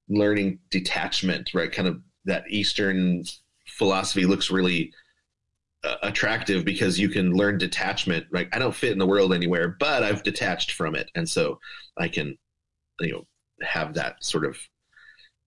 learning 0.09 0.59
detachment, 0.71 1.51
right? 1.55 1.73
Kind 1.73 1.89
of 1.89 2.01
that 2.27 2.45
Eastern 2.51 3.25
philosophy 3.67 4.27
looks 4.27 4.51
really 4.51 4.93
uh, 5.83 5.97
attractive 6.03 6.65
because 6.65 6.99
you 6.99 7.09
can 7.09 7.33
learn 7.33 7.57
detachment. 7.57 8.27
Right? 8.31 8.49
I 8.53 8.59
don't 8.59 8.75
fit 8.75 8.93
in 8.93 8.99
the 8.99 9.07
world 9.07 9.33
anywhere, 9.33 9.77
but 9.81 10.03
I've 10.03 10.23
detached 10.23 10.73
from 10.73 10.95
it, 10.95 11.11
and 11.15 11.29
so 11.29 11.59
I 11.97 12.09
can, 12.09 12.37
you 13.01 13.13
know, 13.13 13.27
have 13.63 13.95
that 13.95 14.23
sort 14.23 14.45
of 14.45 14.59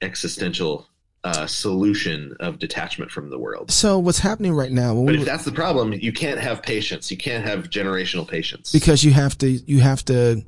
existential 0.02 0.88
uh, 1.24 1.45
solution 1.47 2.36
of 2.39 2.60
detachment 2.60 3.12
from 3.12 3.30
the 3.30 3.38
world. 3.38 3.72
So 3.72 4.00
what's 4.00 4.20
happening 4.20 4.54
right 4.54 4.72
now? 4.72 4.95
But 5.04 5.16
if 5.16 5.26
that's 5.26 5.45
the 5.45 5.52
problem, 5.52 5.93
you 5.93 6.14
can't 6.14 6.39
have 6.39 6.62
patience. 6.62 7.12
You 7.12 7.18
can't 7.18 7.45
have 7.45 7.70
generational 7.70 8.28
patience 8.28 8.72
because 8.72 9.04
you 9.04 9.12
have 9.12 9.38
to. 9.39 9.50
You 9.50 9.80
have 9.80 10.04
to. 10.06 10.43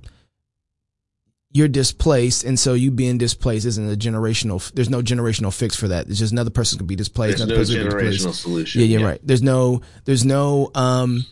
You're 1.54 1.68
displaced, 1.68 2.46
and 2.46 2.58
so 2.58 2.74
you 2.76 2.92
being 2.92 3.18
displaced 3.18 3.66
isn't 3.66 3.92
a 3.92 3.98
generational. 3.98 4.72
There's 4.72 4.90
no 4.90 5.02
generational 5.02 5.54
fix 5.54 5.76
for 5.76 5.90
that. 5.90 6.08
It's 6.08 6.20
just 6.20 6.32
another 6.32 6.50
person 6.50 6.78
can 6.78 6.88
be 6.88 6.96
displaced. 6.96 7.46
There's 7.46 7.70
no 7.70 7.84
generational 7.84 8.34
solution. 8.34 8.80
Yeah, 8.80 8.88
you're 8.88 9.02
yeah, 9.02 9.08
right. 9.08 9.20
There's 9.22 9.44
no. 9.44 9.82
There's 10.06 10.24
no 10.24 10.72
um, 10.76 11.26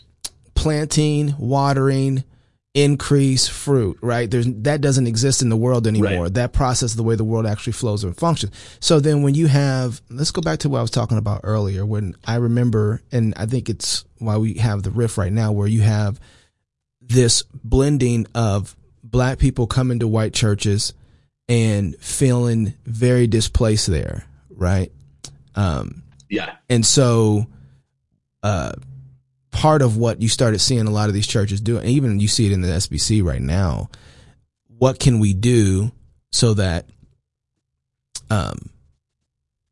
planting, 0.55 1.34
watering, 1.39 2.26
increase 2.74 3.47
fruit, 3.47 3.97
right? 4.01 4.30
There's 4.30 4.45
that 4.45 4.82
doesn't 4.82 5.07
exist 5.07 5.41
in 5.41 5.49
the 5.49 5.57
world 5.57 5.88
anymore. 5.88 6.24
Right. 6.24 6.34
That 6.34 6.53
process, 6.53 6.93
the 6.93 7.03
way 7.03 7.15
the 7.15 7.24
world 7.24 7.45
actually 7.45 7.74
flows 7.74 8.03
and 8.03 8.15
functions. 8.15 8.53
So 8.80 8.99
then 8.99 9.24
when 9.24 9.36
you 9.36 9.47
have, 9.47 10.01
let's 10.09 10.32
go 10.32 10.41
back 10.41 10.59
to 10.59 10.70
what 10.70 10.80
I 10.80 10.82
was 10.82 10.91
talking 10.91 11.17
about 11.17 11.41
earlier 11.43 11.86
when 11.86 12.15
I 12.26 12.36
remember, 12.36 13.01
and 13.11 13.34
I 13.36 13.45
think 13.45 13.70
it's 13.70 14.05
why 14.20 14.38
we 14.38 14.55
have 14.55 14.84
the 14.84 14.91
riff 14.91 15.17
right 15.17 15.34
now 15.34 15.51
where 15.51 15.67
you 15.67 15.82
have 15.82 16.20
this 17.01 17.43
blending 17.63 18.28
of 18.36 18.76
black 19.03 19.39
people 19.39 19.65
coming 19.65 19.99
to 19.99 20.07
white 20.07 20.34
churches 20.34 20.93
and 21.47 21.95
feeling 21.97 22.76
very 22.86 23.26
displaced 23.26 23.88
there, 23.88 24.26
right? 24.51 24.91
Um, 25.55 26.03
yeah. 26.30 26.57
And 26.70 26.86
so, 26.86 27.47
uh, 28.43 28.74
part 29.51 29.81
of 29.81 29.97
what 29.97 30.21
you 30.21 30.29
started 30.29 30.59
seeing 30.59 30.87
a 30.87 30.91
lot 30.91 31.09
of 31.09 31.13
these 31.13 31.27
churches 31.27 31.61
do, 31.61 31.77
and 31.77 31.87
even 31.87 32.19
you 32.19 32.27
see 32.27 32.45
it 32.45 32.51
in 32.51 32.61
the 32.61 32.67
SBC 32.67 33.23
right 33.23 33.41
now. 33.41 33.89
What 34.77 34.99
can 34.99 35.19
we 35.19 35.33
do 35.33 35.91
so 36.31 36.53
that, 36.53 36.85
um, 38.29 38.69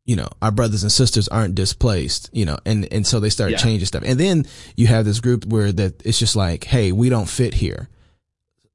you 0.04 0.16
know, 0.16 0.28
our 0.42 0.50
brothers 0.50 0.82
and 0.82 0.92
sisters 0.92 1.28
aren't 1.28 1.54
displaced, 1.54 2.30
you 2.32 2.44
know, 2.44 2.58
and, 2.64 2.90
and 2.92 3.06
so 3.06 3.20
they 3.20 3.30
start 3.30 3.52
yeah. 3.52 3.58
changing 3.58 3.86
stuff. 3.86 4.02
And 4.04 4.18
then 4.18 4.46
you 4.76 4.86
have 4.86 5.04
this 5.04 5.20
group 5.20 5.44
where 5.46 5.70
that 5.72 6.04
it's 6.04 6.18
just 6.18 6.36
like, 6.36 6.64
Hey, 6.64 6.92
we 6.92 7.08
don't 7.08 7.28
fit 7.28 7.54
here. 7.54 7.88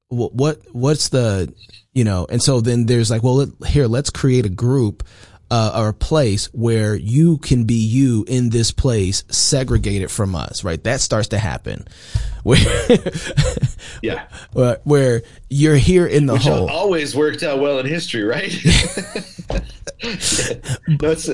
What, 0.07 0.33
what, 0.33 0.61
what's 0.71 1.09
the, 1.09 1.53
you 1.93 2.03
know, 2.03 2.27
and 2.29 2.41
so 2.41 2.61
then 2.61 2.85
there's 2.85 3.09
like, 3.09 3.23
well, 3.23 3.47
here, 3.65 3.87
let's 3.87 4.11
create 4.11 4.45
a 4.45 4.49
group 4.49 5.03
uh, 5.53 5.71
or 5.75 5.89
a 5.89 5.93
place 5.93 6.51
where 6.51 6.95
you 6.95 7.37
can 7.37 7.65
be 7.65 7.75
you 7.75 8.25
in 8.27 8.49
this 8.49 8.71
place 8.71 9.23
segregated 9.29 10.09
from 10.09 10.35
us, 10.35 10.63
right? 10.63 10.83
That 10.83 10.99
starts 10.99 11.27
to 11.27 11.37
happen. 11.37 11.85
Where, 12.43 12.57
yeah. 14.01 14.27
Where, 14.51 14.79
where 14.83 15.21
you're 15.49 15.77
here 15.77 16.05
in 16.05 16.25
the 16.25 16.33
Which 16.33 16.43
whole. 16.43 16.69
always 16.69 17.15
worked 17.15 17.41
out 17.41 17.61
well 17.61 17.79
in 17.79 17.85
history, 17.85 18.23
right? 18.23 18.51
but, 20.99 21.29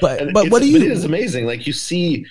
but, 0.00 0.32
but 0.32 0.50
what 0.50 0.62
do 0.62 0.68
you. 0.68 0.78
But 0.78 0.86
it 0.86 0.92
is 0.92 1.04
amazing. 1.04 1.44
Like 1.44 1.66
you 1.66 1.74
see, 1.74 2.24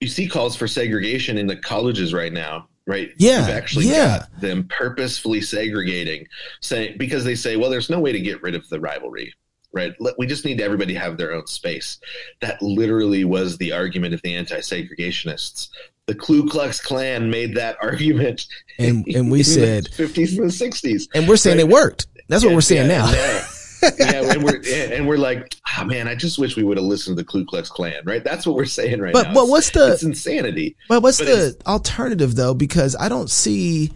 you 0.00 0.08
see 0.08 0.28
calls 0.28 0.56
for 0.56 0.68
segregation 0.68 1.38
in 1.38 1.46
the 1.46 1.56
colleges 1.56 2.12
right 2.12 2.32
now 2.32 2.68
right? 2.86 3.10
Yeah, 3.16 3.40
You've 3.40 3.56
actually 3.56 3.86
yeah. 3.86 4.26
them 4.40 4.68
purposefully 4.68 5.40
segregating, 5.40 6.26
saying 6.60 6.96
because 6.98 7.24
they 7.24 7.34
say, 7.34 7.56
well, 7.56 7.70
there's 7.70 7.90
no 7.90 8.00
way 8.00 8.12
to 8.12 8.20
get 8.20 8.42
rid 8.42 8.54
of 8.54 8.68
the 8.68 8.80
rivalry, 8.80 9.32
right? 9.72 9.94
We 10.18 10.26
just 10.26 10.44
need 10.44 10.60
everybody 10.60 10.94
to 10.94 11.00
have 11.00 11.16
their 11.16 11.32
own 11.32 11.46
space. 11.46 11.98
That 12.40 12.60
literally 12.62 13.24
was 13.24 13.58
the 13.58 13.72
argument 13.72 14.14
of 14.14 14.22
the 14.22 14.34
anti-segregationists. 14.34 15.68
The 16.06 16.14
Ku 16.14 16.48
Klux 16.48 16.80
Klan 16.80 17.30
made 17.30 17.54
that 17.54 17.76
argument, 17.82 18.46
and 18.78 19.06
and 19.06 19.30
we 19.30 19.42
said 19.42 19.88
fifties 19.88 20.38
and 20.38 20.48
the 20.48 20.52
sixties, 20.52 21.08
and 21.14 21.28
we're 21.28 21.36
saying 21.36 21.58
right? 21.58 21.66
it 21.66 21.72
worked. 21.72 22.06
That's 22.28 22.44
what 22.44 22.54
we're 22.54 22.60
saying 22.60 22.88
yeah, 22.88 23.10
now 23.10 23.46
yeah, 23.82 24.32
and 24.32 24.42
we're 24.42 24.60
and 24.92 25.08
we're 25.08 25.16
like, 25.16 25.56
oh, 25.78 25.84
man, 25.84 26.08
I 26.08 26.14
just 26.14 26.38
wish 26.38 26.56
we 26.56 26.62
would 26.62 26.76
have 26.76 26.86
listened 26.86 27.16
to 27.16 27.22
the 27.22 27.26
Ku 27.26 27.44
Klux 27.44 27.68
Klan, 27.68 28.02
right? 28.04 28.22
That's 28.22 28.46
what 28.46 28.56
we're 28.56 28.64
saying 28.64 29.00
right 29.00 29.12
but, 29.12 29.28
now. 29.28 29.34
But 29.34 29.48
what's 29.48 29.70
the 29.70 29.92
it's 29.92 30.02
insanity? 30.02 30.76
But 30.88 31.02
what's 31.02 31.18
but 31.18 31.26
the 31.26 31.56
alternative 31.66 32.34
though? 32.34 32.54
Because 32.54 32.96
I 32.96 33.08
don't 33.08 33.30
see. 33.30 33.92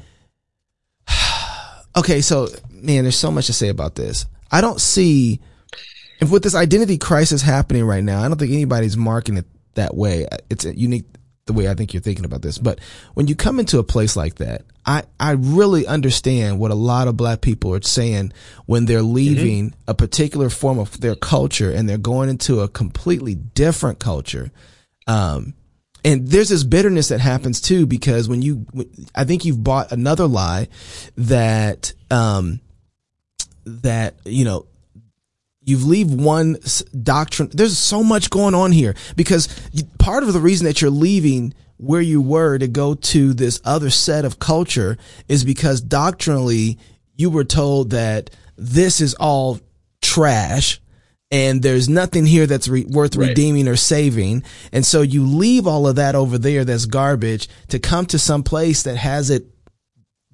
okay, 1.96 2.20
so 2.20 2.48
man, 2.70 3.04
there's 3.04 3.16
so 3.16 3.30
much 3.30 3.46
to 3.46 3.52
say 3.52 3.68
about 3.68 3.94
this. 3.94 4.26
I 4.50 4.60
don't 4.60 4.80
see 4.80 5.40
if 6.20 6.30
with 6.30 6.42
this 6.42 6.54
identity 6.54 6.98
crisis 6.98 7.42
happening 7.42 7.84
right 7.84 8.04
now. 8.04 8.22
I 8.22 8.28
don't 8.28 8.38
think 8.38 8.52
anybody's 8.52 8.96
marking 8.96 9.36
it 9.36 9.46
that 9.74 9.96
way. 9.96 10.26
It's 10.50 10.64
a 10.64 10.78
unique 10.78 11.06
the 11.46 11.52
way 11.52 11.68
I 11.68 11.74
think 11.74 11.92
you're 11.92 12.00
thinking 12.00 12.24
about 12.24 12.42
this. 12.42 12.58
But 12.58 12.80
when 13.14 13.26
you 13.26 13.34
come 13.34 13.60
into 13.60 13.78
a 13.78 13.84
place 13.84 14.16
like 14.16 14.36
that, 14.36 14.62
I, 14.86 15.04
I 15.20 15.32
really 15.32 15.86
understand 15.86 16.58
what 16.58 16.70
a 16.70 16.76
lot 16.76 17.08
of 17.08 17.16
black 17.16 17.40
people 17.40 17.74
are 17.74 17.82
saying 17.82 18.32
when 18.66 18.86
they're 18.86 19.02
leaving 19.02 19.70
mm-hmm. 19.70 19.80
a 19.90 19.94
particular 19.94 20.48
form 20.50 20.78
of 20.78 21.00
their 21.00 21.14
culture 21.14 21.70
and 21.70 21.88
they're 21.88 21.98
going 21.98 22.28
into 22.28 22.60
a 22.60 22.68
completely 22.68 23.34
different 23.34 23.98
culture. 23.98 24.50
Um, 25.06 25.54
and 26.04 26.28
there's 26.28 26.50
this 26.50 26.64
bitterness 26.64 27.08
that 27.08 27.20
happens 27.20 27.60
too 27.60 27.86
because 27.86 28.28
when 28.28 28.42
you, 28.42 28.66
I 29.14 29.24
think 29.24 29.44
you've 29.44 29.64
bought 29.64 29.92
another 29.92 30.26
lie 30.26 30.68
that, 31.16 31.92
um, 32.10 32.60
that, 33.64 34.14
you 34.24 34.44
know, 34.44 34.66
you 35.64 35.78
leave 35.78 36.12
one 36.12 36.58
doctrine. 37.02 37.50
There's 37.52 37.78
so 37.78 38.02
much 38.02 38.30
going 38.30 38.54
on 38.54 38.72
here 38.72 38.94
because 39.16 39.48
part 39.98 40.22
of 40.22 40.32
the 40.32 40.40
reason 40.40 40.66
that 40.66 40.80
you're 40.80 40.90
leaving 40.90 41.54
where 41.76 42.00
you 42.00 42.20
were 42.20 42.58
to 42.58 42.68
go 42.68 42.94
to 42.94 43.34
this 43.34 43.60
other 43.64 43.90
set 43.90 44.24
of 44.24 44.38
culture 44.38 44.96
is 45.28 45.44
because 45.44 45.80
doctrinally 45.80 46.78
you 47.16 47.30
were 47.30 47.44
told 47.44 47.90
that 47.90 48.30
this 48.56 49.00
is 49.00 49.14
all 49.14 49.58
trash 50.00 50.80
and 51.30 51.62
there's 51.62 51.88
nothing 51.88 52.26
here 52.26 52.46
that's 52.46 52.68
re- 52.68 52.84
worth 52.84 53.16
right. 53.16 53.30
redeeming 53.30 53.66
or 53.66 53.76
saving. 53.76 54.44
And 54.72 54.86
so 54.86 55.02
you 55.02 55.26
leave 55.26 55.66
all 55.66 55.88
of 55.88 55.96
that 55.96 56.14
over 56.14 56.38
there 56.38 56.64
that's 56.64 56.86
garbage 56.86 57.48
to 57.68 57.78
come 57.78 58.06
to 58.06 58.18
some 58.18 58.42
place 58.42 58.84
that 58.84 58.96
has 58.96 59.30
it 59.30 59.46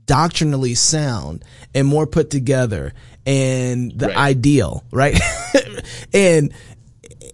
doctrinally 0.05 0.75
sound 0.75 1.45
and 1.75 1.87
more 1.87 2.07
put 2.07 2.31
together 2.31 2.93
and 3.27 3.93
the 3.93 4.09
right. 4.09 4.17
ideal, 4.17 4.85
right? 4.91 5.19
and 6.15 6.53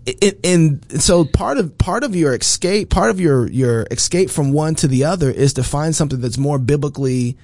it, 0.06 0.40
and 0.44 1.02
so 1.02 1.24
part 1.24 1.58
of 1.58 1.76
part 1.78 2.04
of 2.04 2.14
your 2.14 2.34
escape, 2.34 2.90
part 2.90 3.10
of 3.10 3.20
your 3.20 3.48
your 3.50 3.86
escape 3.90 4.30
from 4.30 4.52
one 4.52 4.74
to 4.76 4.88
the 4.88 5.04
other 5.04 5.30
is 5.30 5.54
to 5.54 5.64
find 5.64 5.94
something 5.94 6.20
that's 6.20 6.38
more 6.38 6.58
biblically 6.58 7.36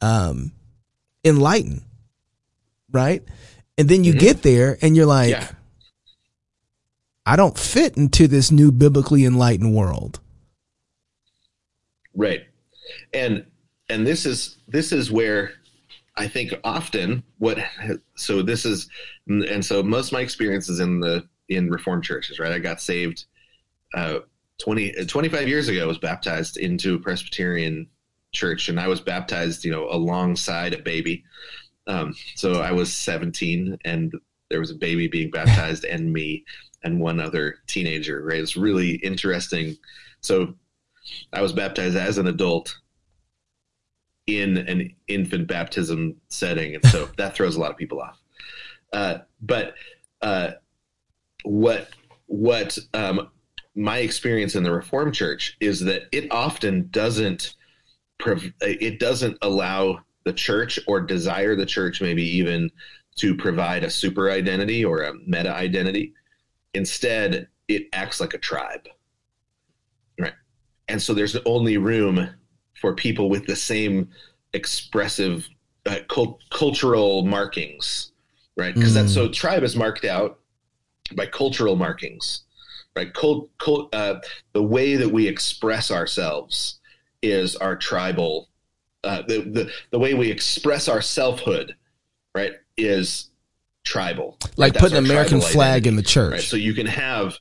um, 0.00 0.52
enlightened, 1.24 1.82
right? 2.90 3.22
And 3.76 3.88
then 3.88 4.04
you 4.04 4.12
mm-hmm. 4.12 4.20
get 4.20 4.42
there 4.42 4.78
and 4.80 4.96
you're 4.96 5.06
like, 5.06 5.30
yeah. 5.30 5.48
I 7.24 7.36
don't 7.36 7.58
fit 7.58 7.96
into 7.98 8.26
this 8.26 8.50
new 8.50 8.72
biblically 8.72 9.26
enlightened 9.26 9.74
world. 9.74 10.18
Right. 12.14 12.40
And 13.12 13.44
and 13.90 14.06
this 14.06 14.24
is 14.24 14.56
this 14.66 14.92
is 14.92 15.12
where 15.12 15.52
I 16.18 16.26
think 16.26 16.52
often 16.64 17.22
what 17.38 17.58
so 18.16 18.42
this 18.42 18.64
is 18.66 18.90
and 19.28 19.64
so 19.64 19.82
most 19.82 20.08
of 20.08 20.12
my 20.14 20.20
experiences 20.20 20.80
in 20.80 21.00
the 21.00 21.26
in 21.48 21.70
reformed 21.70 22.04
churches 22.04 22.38
right? 22.38 22.52
I 22.52 22.58
got 22.58 22.80
saved 22.80 23.24
uh 23.94 24.18
20 24.58 25.06
25 25.06 25.48
years 25.48 25.68
ago 25.68 25.84
I 25.84 25.86
was 25.86 25.98
baptized 25.98 26.56
into 26.56 26.96
a 26.96 26.98
Presbyterian 26.98 27.88
church 28.32 28.68
and 28.68 28.80
I 28.80 28.88
was 28.88 29.00
baptized 29.00 29.64
you 29.64 29.70
know 29.70 29.88
alongside 29.90 30.74
a 30.74 30.82
baby. 30.82 31.24
Um 31.86 32.14
so 32.34 32.60
I 32.60 32.72
was 32.72 32.92
17 32.92 33.78
and 33.84 34.12
there 34.50 34.60
was 34.60 34.72
a 34.72 34.76
baby 34.76 35.06
being 35.06 35.30
baptized 35.30 35.84
and 35.84 36.12
me 36.12 36.44
and 36.82 37.00
one 37.00 37.20
other 37.20 37.58
teenager 37.68 38.24
right? 38.24 38.40
It's 38.40 38.56
really 38.56 38.96
interesting. 38.96 39.76
So 40.20 40.54
I 41.32 41.42
was 41.42 41.52
baptized 41.52 41.96
as 41.96 42.18
an 42.18 42.26
adult 42.26 42.76
in 44.28 44.58
an 44.58 44.94
infant 45.08 45.48
baptism 45.48 46.14
setting, 46.28 46.74
and 46.74 46.84
so 46.86 47.08
that 47.16 47.34
throws 47.34 47.56
a 47.56 47.60
lot 47.60 47.70
of 47.70 47.76
people 47.76 48.00
off. 48.00 48.20
Uh, 48.92 49.18
but 49.40 49.74
uh, 50.22 50.50
what 51.44 51.88
what 52.26 52.78
um, 52.92 53.30
my 53.74 53.98
experience 53.98 54.54
in 54.54 54.62
the 54.62 54.70
Reformed 54.70 55.14
Church 55.14 55.56
is 55.60 55.80
that 55.80 56.02
it 56.12 56.30
often 56.30 56.88
doesn't 56.90 57.56
it 58.60 59.00
doesn't 59.00 59.38
allow 59.42 60.00
the 60.24 60.32
church 60.32 60.78
or 60.86 61.00
desire 61.00 61.56
the 61.56 61.64
church 61.64 62.02
maybe 62.02 62.22
even 62.22 62.70
to 63.16 63.34
provide 63.34 63.82
a 63.82 63.90
super 63.90 64.30
identity 64.30 64.84
or 64.84 65.02
a 65.02 65.14
meta 65.26 65.54
identity. 65.54 66.12
Instead, 66.74 67.48
it 67.68 67.86
acts 67.92 68.20
like 68.20 68.34
a 68.34 68.38
tribe. 68.38 68.88
Right. 70.18 70.34
And 70.88 71.00
so 71.00 71.14
there's 71.14 71.36
only 71.46 71.78
room 71.78 72.28
for 72.80 72.94
people 72.94 73.28
with 73.28 73.46
the 73.46 73.56
same 73.56 74.08
expressive 74.52 75.48
uh, 75.86 75.96
cult- 76.08 76.40
cultural 76.50 77.24
markings, 77.24 78.12
right? 78.56 78.74
Because 78.74 78.92
mm. 78.92 78.94
that's 78.94 79.14
so 79.14 79.28
tribe 79.28 79.62
is 79.62 79.76
marked 79.76 80.04
out 80.04 80.38
by 81.14 81.26
cultural 81.26 81.76
markings, 81.76 82.42
right? 82.94 83.12
Cult, 83.14 83.50
cult, 83.58 83.94
uh, 83.94 84.20
the 84.52 84.62
way 84.62 84.96
that 84.96 85.08
we 85.08 85.26
express 85.26 85.90
ourselves 85.90 86.80
is 87.22 87.56
our 87.56 87.76
tribal. 87.76 88.48
Uh, 89.04 89.22
the, 89.22 89.40
the 89.42 89.70
the 89.90 89.98
way 89.98 90.14
we 90.14 90.30
express 90.30 90.88
our 90.88 91.00
selfhood, 91.00 91.76
right, 92.34 92.52
is 92.76 93.30
tribal. 93.84 94.36
Like 94.56 94.74
right? 94.74 94.80
putting 94.80 94.98
an 94.98 95.04
American 95.04 95.40
flag 95.40 95.86
in 95.86 95.96
the 95.96 96.02
church. 96.02 96.32
Right? 96.32 96.40
So 96.42 96.56
you 96.56 96.74
can 96.74 96.86
have, 96.86 97.38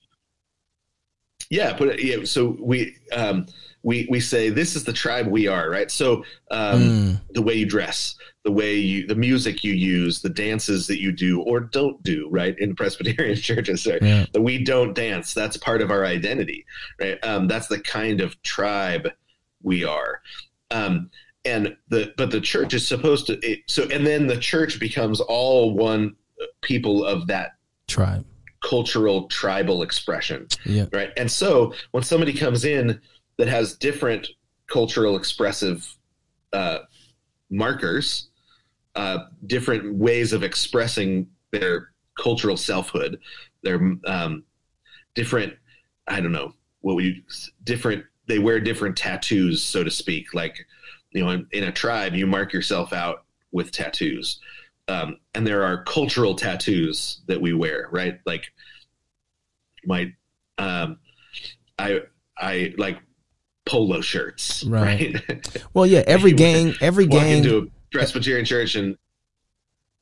yeah, 1.50 1.74
put 1.74 1.90
it. 1.90 2.04
Yeah, 2.04 2.24
so 2.26 2.56
we. 2.60 2.96
Um, 3.12 3.48
we 3.84 4.07
we 4.09 4.19
say 4.19 4.49
this 4.49 4.75
is 4.75 4.84
the 4.84 4.93
tribe 4.93 5.28
we 5.28 5.47
are, 5.47 5.69
right? 5.69 5.89
So 5.89 6.23
um, 6.51 6.82
mm. 6.82 7.21
the 7.32 7.41
way 7.41 7.55
you 7.55 7.65
dress, 7.65 8.15
the 8.43 8.51
way 8.51 8.75
you, 8.75 9.07
the 9.07 9.15
music 9.15 9.63
you 9.63 9.73
use, 9.73 10.21
the 10.21 10.30
dances 10.30 10.88
that 10.88 11.01
you 11.01 11.11
do 11.11 11.41
or 11.41 11.59
don't 11.59 12.01
do, 12.03 12.28
right? 12.32 12.57
In 12.59 12.75
Presbyterian 12.75 13.38
churches, 13.41 13.86
right? 13.86 14.01
Yeah. 14.01 14.25
That 14.34 14.41
we 14.41 14.63
don't 14.63 14.93
dance. 14.93 15.34
That's 15.34 15.57
part 15.57 15.82
of 15.82 15.91
our 15.91 16.05
identity, 16.05 16.65
right? 16.99 17.23
Um, 17.23 17.47
that's 17.47 17.67
the 17.67 17.80
kind 17.80 18.21
of 18.21 18.41
tribe 18.43 19.09
we 19.61 19.84
are. 19.84 20.21
Um, 20.71 21.09
and 21.45 21.75
the 21.89 22.13
but 22.17 22.32
the 22.32 22.41
church 22.41 22.73
is 22.73 22.88
supposed 22.88 23.28
to 23.28 23.39
it, 23.39 23.59
so 23.67 23.84
and 23.84 24.05
then 24.05 24.28
the 24.28 24.38
church 24.38 24.80
becomes 24.80 25.21
all 25.21 25.73
one 25.73 26.15
people 26.61 27.05
of 27.05 27.28
that 27.28 27.51
tribe 27.88 28.25
cultural 28.61 29.28
tribal 29.28 29.82
expression 29.82 30.47
yeah. 30.65 30.86
right 30.91 31.11
and 31.15 31.32
so 31.32 31.73
when 31.91 32.03
somebody 32.03 32.34
comes 32.34 32.65
in 32.65 32.99
that 33.38 33.48
has 33.48 33.78
different 33.78 34.28
cultural 34.68 35.16
expressive 35.16 35.96
uh, 36.54 36.80
markers, 37.50 38.30
uh, 38.96 39.20
different 39.46 39.96
ways 39.96 40.34
of 40.34 40.44
expressing 40.44 41.28
their 41.52 41.92
cultural 42.20 42.58
selfhood, 42.58 43.20
their 43.64 43.80
um, 44.06 44.44
different, 45.14 45.54
I 46.08 46.20
don't 46.20 46.32
know, 46.32 46.54
what 46.82 46.96
we 46.96 47.24
different. 47.64 48.04
They 48.28 48.40
wear 48.40 48.60
different 48.60 48.98
tattoos, 48.98 49.64
so 49.64 49.84
to 49.84 49.92
speak. 49.92 50.34
Like, 50.34 50.66
you 51.12 51.24
know, 51.24 51.30
in, 51.30 51.48
in 51.52 51.64
a 51.64 51.72
tribe, 51.72 52.14
you 52.14 52.28
mark 52.28 52.52
yourself 52.52 52.92
out 52.92 53.24
with 53.52 53.72
tattoos, 53.72 54.40
um, 54.90 55.18
and 55.34 55.46
there 55.46 55.64
are 55.64 55.84
cultural 55.84 56.36
tattoos 56.36 57.22
that 57.28 57.40
we 57.40 57.54
wear, 57.54 57.88
right? 57.92 58.20
Like, 58.26 58.52
my, 59.86 60.14
um, 60.58 61.00
I, 61.80 62.02
I 62.38 62.74
like 62.78 63.00
polo 63.68 64.01
shirts, 64.01 64.63
right? 64.63 65.15
right? 65.30 65.65
Well, 65.74 65.86
yeah, 65.86 66.03
every 66.07 66.32
gang, 66.32 66.74
every 66.82 67.05
gang 67.05 67.39
into 67.39 67.57
a 67.57 67.68
Presbyterian 67.91 68.45
church 68.45 68.76
and 68.76 68.97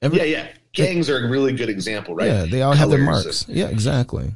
every, 0.01 0.19
yeah, 0.19 0.23
yeah, 0.23 0.47
gangs 0.73 1.09
are 1.09 1.25
a 1.25 1.29
really 1.29 1.53
good 1.53 1.69
example, 1.69 2.15
right? 2.15 2.27
Yeah, 2.27 2.45
they 2.45 2.61
all 2.61 2.73
Colors 2.73 2.79
have 2.79 2.89
their 2.89 2.99
marks. 2.99 3.45
yeah, 3.49 3.67
exactly. 3.67 4.33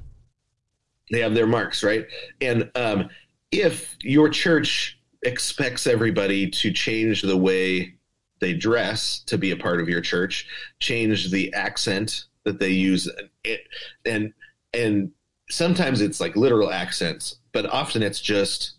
They 1.11 1.19
have 1.21 1.33
their 1.33 1.47
marks, 1.47 1.83
right? 1.83 2.05
And 2.41 2.69
um, 2.75 3.09
if 3.51 3.95
your 4.01 4.29
church 4.29 4.99
expects 5.23 5.87
everybody 5.87 6.49
to 6.49 6.71
change 6.71 7.21
the 7.21 7.37
way 7.37 7.95
they 8.39 8.53
dress 8.53 9.19
to 9.25 9.37
be 9.37 9.51
a 9.51 9.57
part 9.57 9.81
of 9.81 9.89
your 9.89 10.01
church, 10.01 10.47
change 10.79 11.31
the 11.31 11.53
accent 11.53 12.25
that 12.45 12.59
they 12.59 12.69
use, 12.69 13.09
and 13.45 13.59
and, 14.05 14.33
and 14.73 15.11
sometimes 15.49 16.01
it's 16.01 16.19
like 16.19 16.35
literal 16.35 16.71
accents, 16.71 17.37
but 17.51 17.65
often 17.65 18.03
it's 18.03 18.21
just 18.21 18.78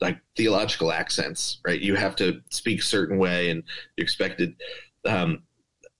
like 0.00 0.18
theological 0.36 0.92
accents, 0.92 1.58
right? 1.64 1.80
You 1.80 1.94
have 1.94 2.16
to 2.16 2.40
speak 2.50 2.80
a 2.80 2.84
certain 2.84 3.18
way, 3.18 3.50
and 3.50 3.62
you're 3.96 4.04
expected. 4.04 4.54
Um, 5.04 5.42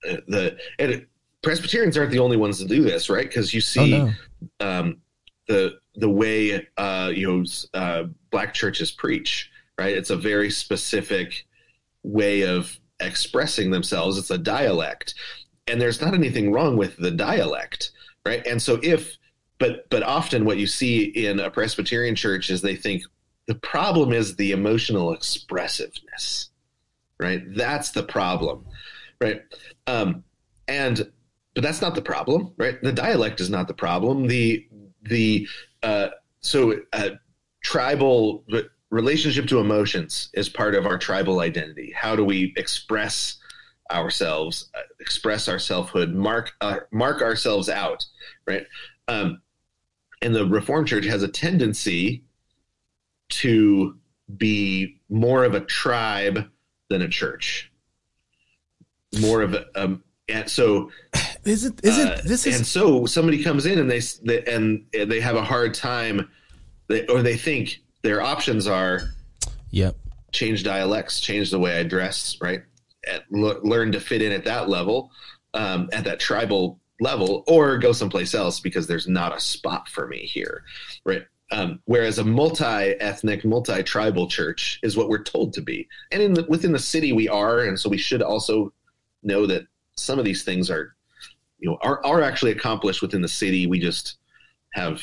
the 0.03 0.57
and 0.79 0.91
it, 0.91 1.07
Presbyterians 1.43 1.97
aren't 1.97 2.11
the 2.11 2.19
only 2.19 2.37
ones 2.37 2.59
to 2.59 2.65
do 2.65 2.83
this, 2.83 3.09
right? 3.09 3.27
Because 3.27 3.53
you 3.53 3.61
see 3.61 3.95
oh, 3.95 4.13
no. 4.59 4.67
um, 4.67 4.97
the 5.47 5.79
the 5.95 6.09
way 6.09 6.67
uh, 6.77 7.11
you 7.13 7.27
know 7.27 7.45
uh, 7.73 8.03
black 8.31 8.53
churches 8.53 8.91
preach, 8.91 9.49
right? 9.79 9.95
It's 9.95 10.09
a 10.09 10.17
very 10.17 10.49
specific 10.49 11.45
way 12.03 12.41
of 12.41 12.77
expressing 12.99 13.71
themselves. 13.71 14.17
It's 14.17 14.31
a 14.31 14.37
dialect, 14.37 15.15
and 15.67 15.81
there's 15.81 16.01
not 16.01 16.13
anything 16.13 16.51
wrong 16.51 16.77
with 16.77 16.97
the 16.97 17.11
dialect, 17.11 17.91
right? 18.25 18.45
And 18.45 18.61
so 18.61 18.79
if 18.83 19.17
but 19.59 19.89
but 19.89 20.03
often 20.03 20.45
what 20.45 20.57
you 20.57 20.67
see 20.67 21.03
in 21.03 21.39
a 21.39 21.49
Presbyterian 21.49 22.15
church 22.15 22.49
is 22.49 22.61
they 22.61 22.75
think 22.75 23.03
the 23.47 23.55
problem 23.55 24.11
is 24.13 24.35
the 24.35 24.51
emotional 24.51 25.13
expressiveness, 25.13 26.49
right? 27.19 27.41
That's 27.55 27.91
the 27.91 28.03
problem, 28.03 28.65
right? 29.19 29.41
Um, 29.87 30.23
and 30.67 31.09
but 31.55 31.63
that's 31.63 31.81
not 31.81 31.95
the 31.95 32.01
problem, 32.01 32.53
right? 32.57 32.79
The 32.83 32.91
dialect 32.91 33.41
is 33.41 33.49
not 33.49 33.67
the 33.67 33.73
problem. 33.73 34.27
The 34.27 34.67
the 35.03 35.47
uh, 35.81 36.09
so 36.41 36.75
uh, 36.93 37.11
tribal 37.63 38.43
relationship 38.89 39.47
to 39.47 39.59
emotions 39.59 40.29
is 40.33 40.49
part 40.49 40.75
of 40.75 40.85
our 40.85 40.97
tribal 40.97 41.39
identity. 41.39 41.91
How 41.95 42.15
do 42.15 42.23
we 42.23 42.53
express 42.57 43.37
ourselves, 43.91 44.69
uh, 44.75 44.81
express 44.99 45.47
our 45.47 45.59
selfhood, 45.59 46.13
mark 46.13 46.51
uh, 46.61 46.79
mark 46.91 47.21
ourselves 47.21 47.69
out, 47.69 48.05
right? 48.45 48.65
Um, 49.07 49.41
and 50.21 50.35
the 50.35 50.45
Reformed 50.45 50.87
Church 50.87 51.05
has 51.05 51.23
a 51.23 51.27
tendency 51.27 52.23
to 53.29 53.97
be 54.37 54.99
more 55.09 55.43
of 55.43 55.53
a 55.53 55.61
tribe 55.61 56.49
than 56.89 57.01
a 57.01 57.07
church. 57.07 57.71
More 59.19 59.41
of 59.41 59.53
a, 59.53 59.65
um, 59.75 60.03
and 60.27 60.49
so 60.49 60.91
isn't 61.45 61.79
isn't 61.83 62.07
uh, 62.07 62.21
this 62.25 62.45
is 62.45 62.57
and 62.57 62.65
so 62.65 63.05
somebody 63.05 63.41
comes 63.41 63.65
in 63.65 63.79
and 63.79 63.89
they, 63.89 64.01
they 64.23 64.43
and 64.45 64.85
they 64.91 65.21
have 65.21 65.35
a 65.35 65.43
hard 65.43 65.73
time, 65.73 66.29
they, 66.87 67.05
or 67.07 67.21
they 67.21 67.37
think 67.37 67.81
their 68.01 68.21
options 68.21 68.67
are, 68.67 69.01
yep, 69.71 69.95
change 70.33 70.63
dialects, 70.63 71.21
change 71.21 71.51
the 71.51 71.59
way 71.59 71.79
I 71.79 71.83
dress, 71.83 72.37
right, 72.41 72.63
at, 73.07 73.23
learn 73.31 73.91
to 73.93 73.99
fit 73.99 74.21
in 74.21 74.31
at 74.31 74.43
that 74.45 74.67
level, 74.67 75.11
um, 75.53 75.89
at 75.93 76.03
that 76.03 76.19
tribal 76.19 76.79
level, 76.99 77.43
or 77.47 77.77
go 77.77 77.93
someplace 77.93 78.33
else 78.35 78.59
because 78.59 78.87
there's 78.87 79.07
not 79.07 79.35
a 79.35 79.39
spot 79.39 79.87
for 79.87 80.07
me 80.07 80.19
here, 80.19 80.63
right? 81.05 81.25
Um, 81.51 81.79
whereas 81.85 82.19
a 82.19 82.25
multi-ethnic, 82.25 83.45
multi-tribal 83.45 84.27
church 84.27 84.79
is 84.83 84.97
what 84.97 85.07
we're 85.07 85.23
told 85.23 85.53
to 85.53 85.61
be, 85.61 85.87
and 86.11 86.21
in 86.21 86.33
the, 86.33 86.43
within 86.49 86.73
the 86.73 86.79
city 86.79 87.13
we 87.13 87.29
are, 87.29 87.61
and 87.61 87.79
so 87.79 87.89
we 87.89 87.97
should 87.97 88.21
also 88.21 88.73
know 89.23 89.45
that 89.47 89.65
some 89.95 90.19
of 90.19 90.25
these 90.25 90.43
things 90.43 90.69
are, 90.69 90.95
you 91.59 91.69
know, 91.69 91.77
are 91.81 92.05
are 92.05 92.21
actually 92.21 92.51
accomplished 92.51 93.01
within 93.01 93.21
the 93.21 93.29
city. 93.29 93.65
We 93.65 93.79
just 93.79 94.17
have 94.73 95.01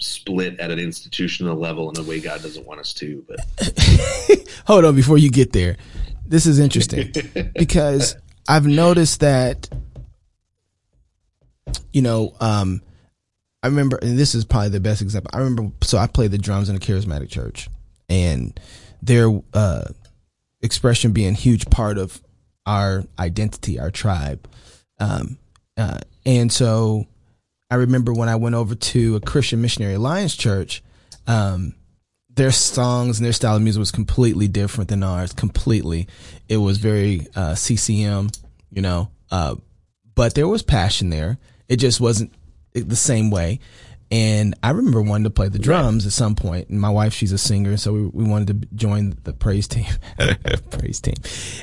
split 0.00 0.58
at 0.58 0.70
an 0.72 0.80
institutional 0.80 1.56
level 1.56 1.88
in 1.90 1.98
a 1.98 2.02
way 2.02 2.20
God 2.20 2.42
doesn't 2.42 2.66
want 2.66 2.80
us 2.80 2.92
to. 2.94 3.24
But 3.28 4.48
hold 4.66 4.84
on 4.84 4.96
before 4.96 5.16
you 5.16 5.30
get 5.30 5.52
there. 5.52 5.76
This 6.26 6.44
is 6.44 6.58
interesting 6.58 7.12
because 7.54 8.16
I've 8.48 8.66
noticed 8.66 9.20
that 9.20 9.68
you 11.96 12.02
know, 12.02 12.34
um, 12.40 12.82
I 13.66 13.68
remember, 13.68 13.96
and 13.96 14.16
this 14.16 14.36
is 14.36 14.44
probably 14.44 14.68
the 14.68 14.78
best 14.78 15.02
example. 15.02 15.28
I 15.34 15.38
remember, 15.38 15.72
so 15.82 15.98
I 15.98 16.06
played 16.06 16.30
the 16.30 16.38
drums 16.38 16.68
in 16.68 16.76
a 16.76 16.78
charismatic 16.78 17.28
church, 17.28 17.68
and 18.08 18.58
their 19.02 19.28
uh, 19.52 19.86
expression 20.62 21.10
being 21.10 21.34
huge 21.34 21.68
part 21.68 21.98
of 21.98 22.22
our 22.64 23.02
identity, 23.18 23.80
our 23.80 23.90
tribe. 23.90 24.48
Um, 25.00 25.38
uh, 25.76 25.98
and 26.24 26.52
so 26.52 27.06
I 27.68 27.74
remember 27.74 28.12
when 28.12 28.28
I 28.28 28.36
went 28.36 28.54
over 28.54 28.76
to 28.76 29.16
a 29.16 29.20
Christian 29.20 29.60
Missionary 29.62 29.94
Alliance 29.94 30.36
church, 30.36 30.80
um, 31.26 31.74
their 32.28 32.52
songs 32.52 33.18
and 33.18 33.24
their 33.24 33.32
style 33.32 33.56
of 33.56 33.62
music 33.62 33.80
was 33.80 33.90
completely 33.90 34.46
different 34.46 34.90
than 34.90 35.02
ours. 35.02 35.32
Completely, 35.32 36.06
it 36.48 36.58
was 36.58 36.78
very 36.78 37.26
uh, 37.34 37.56
CCM, 37.56 38.30
you 38.70 38.82
know. 38.82 39.10
Uh, 39.28 39.56
but 40.14 40.36
there 40.36 40.46
was 40.46 40.62
passion 40.62 41.10
there. 41.10 41.38
It 41.68 41.78
just 41.78 42.00
wasn't 42.00 42.32
the 42.82 42.96
same 42.96 43.30
way. 43.30 43.60
And 44.10 44.54
I 44.62 44.70
remember 44.70 45.02
wanting 45.02 45.24
to 45.24 45.30
play 45.30 45.48
the 45.48 45.58
drums 45.58 46.04
right. 46.04 46.08
at 46.08 46.12
some 46.12 46.36
point. 46.36 46.68
And 46.68 46.80
my 46.80 46.90
wife, 46.90 47.12
she's 47.12 47.32
a 47.32 47.38
singer, 47.38 47.76
so 47.76 47.92
we, 47.92 48.06
we 48.06 48.24
wanted 48.24 48.62
to 48.62 48.68
join 48.76 49.16
the 49.24 49.32
praise 49.32 49.66
team. 49.66 49.86
praise 50.70 51.00
team. 51.00 51.16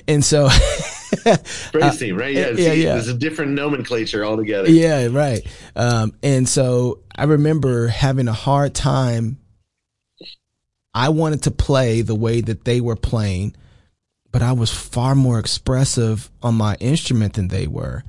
And 0.10 0.26
so 0.26 0.50
praise 1.24 1.38
uh, 1.82 1.96
team, 1.98 2.18
right? 2.18 2.34
Yeah, 2.34 2.50
yeah, 2.50 2.74
yeah. 2.74 2.94
There's 2.94 3.08
a 3.08 3.14
different 3.14 3.54
nomenclature 3.54 4.26
altogether. 4.26 4.70
Yeah, 4.70 5.08
right. 5.08 5.48
Um, 5.76 6.14
and 6.22 6.48
so 6.48 7.00
I 7.16 7.24
remember 7.26 7.88
having 7.88 8.28
a 8.28 8.34
hard 8.34 8.74
time. 8.74 9.38
I 10.94 11.10
wanted 11.10 11.44
to 11.44 11.52
play 11.52 12.02
the 12.02 12.14
way 12.14 12.42
that 12.42 12.66
they 12.66 12.82
were 12.82 12.98
playing, 12.98 13.56
but 14.32 14.42
I 14.42 14.52
was 14.52 14.70
far 14.70 15.16
more 15.16 15.40
expressive 15.40 16.30
on 16.42 16.56
my 16.56 16.76
instrument 16.76 17.34
than 17.34 17.48
they 17.48 17.68
were. 17.68 18.04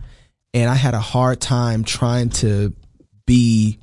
And 0.53 0.69
I 0.69 0.75
had 0.75 0.93
a 0.95 1.01
hard 1.01 1.41
time 1.41 1.85
trying 1.85 2.29
to 2.31 2.75
be, 3.27 3.79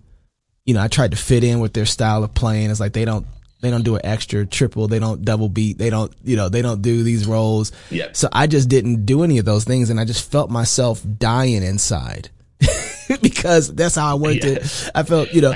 you 0.66 0.74
know, 0.74 0.82
I 0.82 0.88
tried 0.88 1.12
to 1.12 1.18
fit 1.18 1.44
in 1.44 1.60
with 1.60 1.74
their 1.74 1.86
style 1.86 2.24
of 2.24 2.34
playing. 2.34 2.70
It's 2.70 2.80
like 2.80 2.94
they 2.94 3.06
don't 3.06 3.26
they 3.62 3.70
don't 3.70 3.84
do 3.84 3.96
an 3.96 4.02
extra 4.04 4.46
triple. 4.46 4.88
They 4.88 5.00
don't 5.00 5.24
double 5.24 5.48
beat. 5.48 5.78
They 5.78 5.90
don't, 5.92 6.12
you 6.24 6.36
know, 6.36 6.50
they 6.50 6.62
don't 6.62 6.82
do 6.82 7.04
these 7.04 7.28
rolls. 7.28 7.72
Yeah. 7.92 8.10
So 8.14 8.28
I 8.32 8.48
just 8.48 8.70
didn't 8.70 9.06
do 9.06 9.24
any 9.24 9.38
of 9.38 9.46
those 9.46 9.64
things. 9.64 9.90
And 9.90 10.00
I 10.00 10.06
just 10.06 10.30
felt 10.30 10.50
myself 10.50 11.02
dying 11.20 11.62
inside 11.62 12.30
because 13.22 13.74
that's 13.74 13.96
how 13.96 14.10
I 14.10 14.16
wanted 14.16 14.44
yeah. 14.44 14.56
to, 14.56 14.92
I 14.96 15.04
felt, 15.04 15.32
you 15.32 15.42
know, 15.42 15.54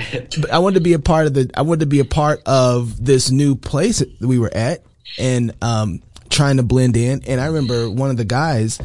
I 0.52 0.60
wanted 0.60 0.76
to 0.76 0.82
be 0.82 0.94
a 0.94 1.00
part 1.00 1.26
of 1.26 1.34
the, 1.34 1.50
I 1.56 1.64
wanted 1.64 1.82
to 1.82 1.86
be 1.88 2.00
a 2.00 2.06
part 2.06 2.42
of 2.46 3.04
this 3.04 3.32
new 3.32 3.56
place 3.56 4.00
that 4.00 4.22
we 4.22 4.38
were 4.38 4.54
at 4.54 4.84
and, 5.18 5.54
um, 5.64 6.04
trying 6.30 6.58
to 6.58 6.64
blend 6.64 6.96
in. 6.98 7.24
And 7.26 7.42
I 7.42 7.48
remember 7.48 7.90
one 7.90 8.12
of 8.12 8.18
the 8.18 8.26
guys, 8.26 8.80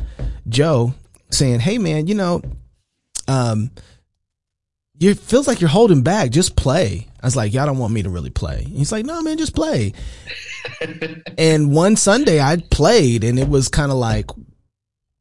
Joe, 0.49 0.95
saying, 1.31 1.61
Hey 1.61 1.77
man, 1.77 2.07
you 2.07 2.15
know, 2.15 2.43
um, 3.29 3.71
you 5.01 5.15
feels 5.15 5.49
like 5.49 5.61
you're 5.61 5.71
holding 5.71 6.03
back. 6.03 6.31
Just 6.31 6.55
play. 6.55 7.09
I 7.23 7.27
was 7.27 7.35
like, 7.35 7.53
y'all 7.53 7.67
don't 7.67 7.79
want 7.79 7.93
me 7.93 8.03
to 8.03 8.11
really 8.11 8.31
play. 8.31 8.63
He's 8.65 8.93
like, 8.93 9.07
no, 9.07 9.21
man, 9.23 9.39
just 9.39 9.55
play. 9.55 9.95
and 11.39 11.73
one 11.75 11.97
Sunday 11.97 12.39
I 12.39 12.59
played 12.71 13.25
and 13.25 13.39
it 13.39 13.49
was 13.49 13.69
kind 13.69 13.91
of 13.91 13.97
like, 13.97 14.31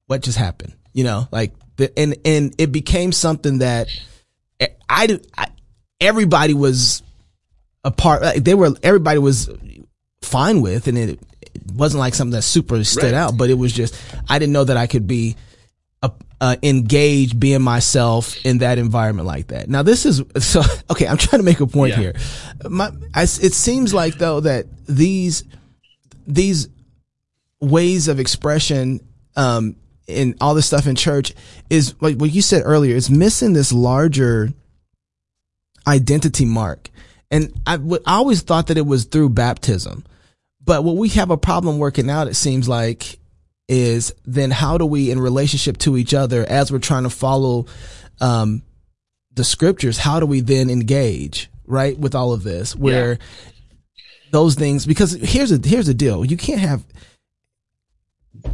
what 0.07 0.21
just 0.21 0.37
happened? 0.37 0.73
You 0.93 1.05
know, 1.05 1.27
like 1.31 1.53
the, 1.77 1.97
and, 1.97 2.17
and 2.25 2.53
it 2.57 2.73
became 2.73 3.13
something 3.13 3.59
that 3.59 3.87
I, 4.89 5.19
I 5.37 5.47
everybody 6.01 6.53
was 6.53 7.01
a 7.85 7.91
part, 7.91 8.21
like 8.21 8.43
they 8.43 8.55
were, 8.55 8.71
everybody 8.83 9.19
was 9.19 9.49
fine 10.21 10.61
with. 10.61 10.89
And 10.89 10.97
it, 10.97 11.19
it 11.41 11.71
wasn't 11.73 11.99
like 11.99 12.15
something 12.15 12.33
that 12.33 12.41
super 12.41 12.83
stood 12.83 13.03
right. 13.03 13.13
out, 13.13 13.37
but 13.37 13.49
it 13.49 13.57
was 13.57 13.71
just, 13.71 13.95
I 14.27 14.39
didn't 14.39 14.53
know 14.53 14.65
that 14.65 14.75
I 14.75 14.87
could 14.87 15.07
be, 15.07 15.37
uh, 16.41 16.55
engage 16.63 17.37
being 17.37 17.61
myself 17.61 18.45
in 18.45 18.59
that 18.59 18.77
environment 18.77 19.27
like 19.27 19.47
that. 19.47 19.69
Now 19.69 19.83
this 19.83 20.05
is 20.05 20.23
so 20.37 20.61
okay. 20.89 21.07
I'm 21.07 21.17
trying 21.17 21.39
to 21.39 21.45
make 21.45 21.59
a 21.59 21.67
point 21.67 21.91
yeah. 21.91 21.99
here. 21.99 22.13
My, 22.69 22.91
I, 23.13 23.23
it 23.23 23.53
seems 23.53 23.93
like 23.93 24.15
though 24.15 24.39
that 24.41 24.65
these 24.85 25.43
these 26.27 26.69
ways 27.59 28.07
of 28.07 28.19
expression 28.19 29.01
um, 29.35 29.75
and 30.07 30.35
all 30.39 30.55
this 30.55 30.65
stuff 30.65 30.87
in 30.87 30.95
church 30.95 31.33
is 31.69 31.95
like 32.01 32.17
what 32.17 32.31
you 32.31 32.41
said 32.41 32.63
earlier. 32.65 32.95
It's 32.95 33.09
missing 33.09 33.53
this 33.53 33.73
larger 33.73 34.49
identity 35.87 36.45
mark, 36.45 36.89
and 37.29 37.53
I, 37.67 37.75
I 38.05 38.15
always 38.15 38.41
thought 38.41 38.67
that 38.67 38.77
it 38.77 38.85
was 38.85 39.05
through 39.05 39.29
baptism. 39.29 40.05
But 40.61 40.83
what 40.83 40.97
we 40.97 41.09
have 41.09 41.31
a 41.31 41.37
problem 41.37 41.79
working 41.79 42.09
out, 42.09 42.27
it 42.27 42.35
seems 42.35 42.69
like, 42.69 43.18
is 43.69 44.13
then 44.25 44.51
how 44.51 44.77
do 44.77 44.85
we 44.85 45.11
in 45.11 45.19
relationship 45.19 45.77
to 45.77 45.95
each 45.95 46.13
other 46.13 46.43
as 46.49 46.71
we're 46.71 46.79
trying 46.79 47.03
to 47.03 47.09
follow 47.09 47.67
um, 48.19 48.63
the 49.33 49.43
scriptures 49.43 49.97
how 49.97 50.19
do 50.19 50.25
we 50.25 50.41
then 50.41 50.69
engage 50.69 51.49
right 51.65 51.97
with 51.97 52.15
all 52.15 52.33
of 52.33 52.43
this 52.43 52.75
where 52.75 53.11
yeah. 53.11 53.51
those 54.31 54.55
things 54.55 54.85
because 54.85 55.13
here's 55.13 55.51
a 55.51 55.59
here's 55.63 55.85
the 55.85 55.93
deal 55.93 56.25
you 56.25 56.35
can't 56.35 56.59
have 56.59 56.83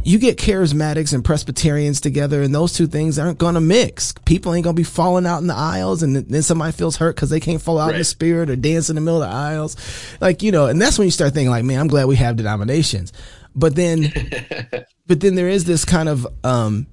you 0.02 0.18
get 0.18 0.38
charismatics 0.38 1.12
and 1.12 1.24
Presbyterians 1.24 2.00
together, 2.00 2.42
and 2.42 2.54
those 2.54 2.72
two 2.72 2.86
things 2.86 3.18
aren't 3.18 3.38
going 3.38 3.54
to 3.54 3.60
mix. 3.60 4.12
People 4.24 4.52
ain't 4.54 4.64
going 4.64 4.74
to 4.74 4.80
be 4.80 4.84
falling 4.84 5.26
out 5.26 5.38
in 5.38 5.46
the 5.46 5.54
aisles, 5.54 6.02
and 6.02 6.16
then 6.16 6.42
somebody 6.42 6.72
feels 6.72 6.96
hurt 6.96 7.14
because 7.14 7.30
they 7.30 7.40
can't 7.40 7.62
fall 7.62 7.78
out 7.78 7.86
right. 7.86 7.94
in 7.94 8.00
the 8.00 8.04
spirit 8.04 8.50
or 8.50 8.56
dance 8.56 8.88
in 8.88 8.96
the 8.96 9.00
middle 9.00 9.22
of 9.22 9.28
the 9.28 9.34
aisles. 9.34 9.76
Like, 10.20 10.42
you 10.42 10.50
know, 10.50 10.66
and 10.66 10.80
that's 10.80 10.98
when 10.98 11.06
you 11.06 11.12
start 11.12 11.34
thinking, 11.34 11.50
like, 11.50 11.64
man, 11.64 11.78
I'm 11.78 11.88
glad 11.88 12.06
we 12.06 12.16
have 12.16 12.36
denominations. 12.36 13.12
But 13.54 13.74
then 13.74 14.12
but 15.06 15.20
then 15.20 15.34
there 15.34 15.48
is 15.48 15.64
this 15.64 15.84
kind 15.84 16.08
of 16.08 16.26
um 16.44 16.86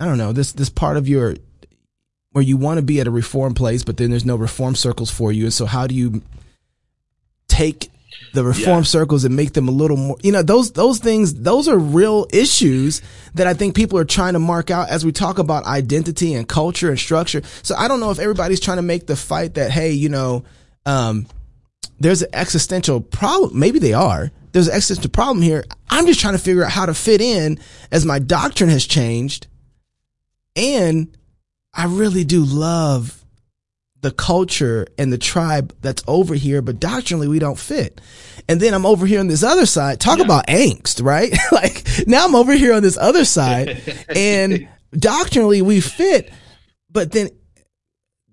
I 0.00 0.06
don't 0.06 0.18
know, 0.18 0.32
this 0.32 0.52
this 0.52 0.70
part 0.70 0.96
of 0.96 1.08
your 1.08 1.36
where 2.32 2.44
you 2.44 2.56
want 2.56 2.78
to 2.78 2.82
be 2.82 3.00
at 3.00 3.06
a 3.06 3.10
reform 3.10 3.54
place, 3.54 3.84
but 3.84 3.96
then 3.96 4.10
there's 4.10 4.24
no 4.24 4.36
reform 4.36 4.74
circles 4.74 5.10
for 5.10 5.30
you. 5.30 5.44
And 5.44 5.52
so 5.52 5.66
how 5.66 5.86
do 5.86 5.94
you 5.94 6.20
take 7.46 7.90
the 8.32 8.42
reform 8.42 8.78
yeah. 8.78 8.82
circles 8.82 9.24
and 9.24 9.36
make 9.36 9.52
them 9.52 9.68
a 9.68 9.70
little 9.70 9.96
more 9.96 10.16
you 10.22 10.32
know 10.32 10.42
those 10.42 10.72
those 10.72 10.98
things 10.98 11.34
those 11.34 11.68
are 11.68 11.78
real 11.78 12.26
issues 12.32 13.02
that 13.34 13.46
i 13.46 13.54
think 13.54 13.74
people 13.74 13.98
are 13.98 14.04
trying 14.04 14.32
to 14.32 14.38
mark 14.38 14.70
out 14.70 14.88
as 14.88 15.04
we 15.04 15.12
talk 15.12 15.38
about 15.38 15.64
identity 15.66 16.34
and 16.34 16.48
culture 16.48 16.90
and 16.90 16.98
structure 16.98 17.42
so 17.62 17.74
i 17.76 17.86
don't 17.86 18.00
know 18.00 18.10
if 18.10 18.18
everybody's 18.18 18.60
trying 18.60 18.76
to 18.76 18.82
make 18.82 19.06
the 19.06 19.16
fight 19.16 19.54
that 19.54 19.70
hey 19.70 19.92
you 19.92 20.08
know 20.08 20.44
um, 20.86 21.26
there's 21.98 22.22
an 22.22 22.28
existential 22.32 23.00
problem 23.00 23.58
maybe 23.58 23.78
they 23.78 23.92
are 23.94 24.30
there's 24.54 24.68
an 24.68 24.74
existential 24.74 25.10
problem 25.10 25.42
here. 25.42 25.64
I'm 25.90 26.06
just 26.06 26.20
trying 26.20 26.34
to 26.34 26.38
figure 26.38 26.64
out 26.64 26.70
how 26.70 26.86
to 26.86 26.94
fit 26.94 27.20
in 27.20 27.58
as 27.90 28.06
my 28.06 28.20
doctrine 28.20 28.70
has 28.70 28.86
changed. 28.86 29.48
And 30.54 31.14
I 31.74 31.86
really 31.86 32.22
do 32.22 32.44
love 32.44 33.24
the 34.00 34.12
culture 34.12 34.86
and 34.96 35.12
the 35.12 35.18
tribe 35.18 35.74
that's 35.80 36.04
over 36.06 36.36
here, 36.36 36.62
but 36.62 36.78
doctrinally 36.78 37.26
we 37.26 37.40
don't 37.40 37.58
fit. 37.58 38.00
And 38.48 38.60
then 38.60 38.74
I'm 38.74 38.86
over 38.86 39.06
here 39.06 39.18
on 39.18 39.26
this 39.26 39.42
other 39.42 39.66
side. 39.66 39.98
Talk 39.98 40.18
yeah. 40.18 40.24
about 40.24 40.46
angst, 40.46 41.04
right? 41.04 41.32
like 41.52 41.84
now 42.06 42.24
I'm 42.24 42.36
over 42.36 42.52
here 42.52 42.74
on 42.74 42.82
this 42.84 42.96
other 42.96 43.24
side 43.24 43.82
and 44.14 44.68
doctrinally 44.92 45.62
we 45.62 45.80
fit, 45.80 46.30
but 46.88 47.10
then 47.10 47.28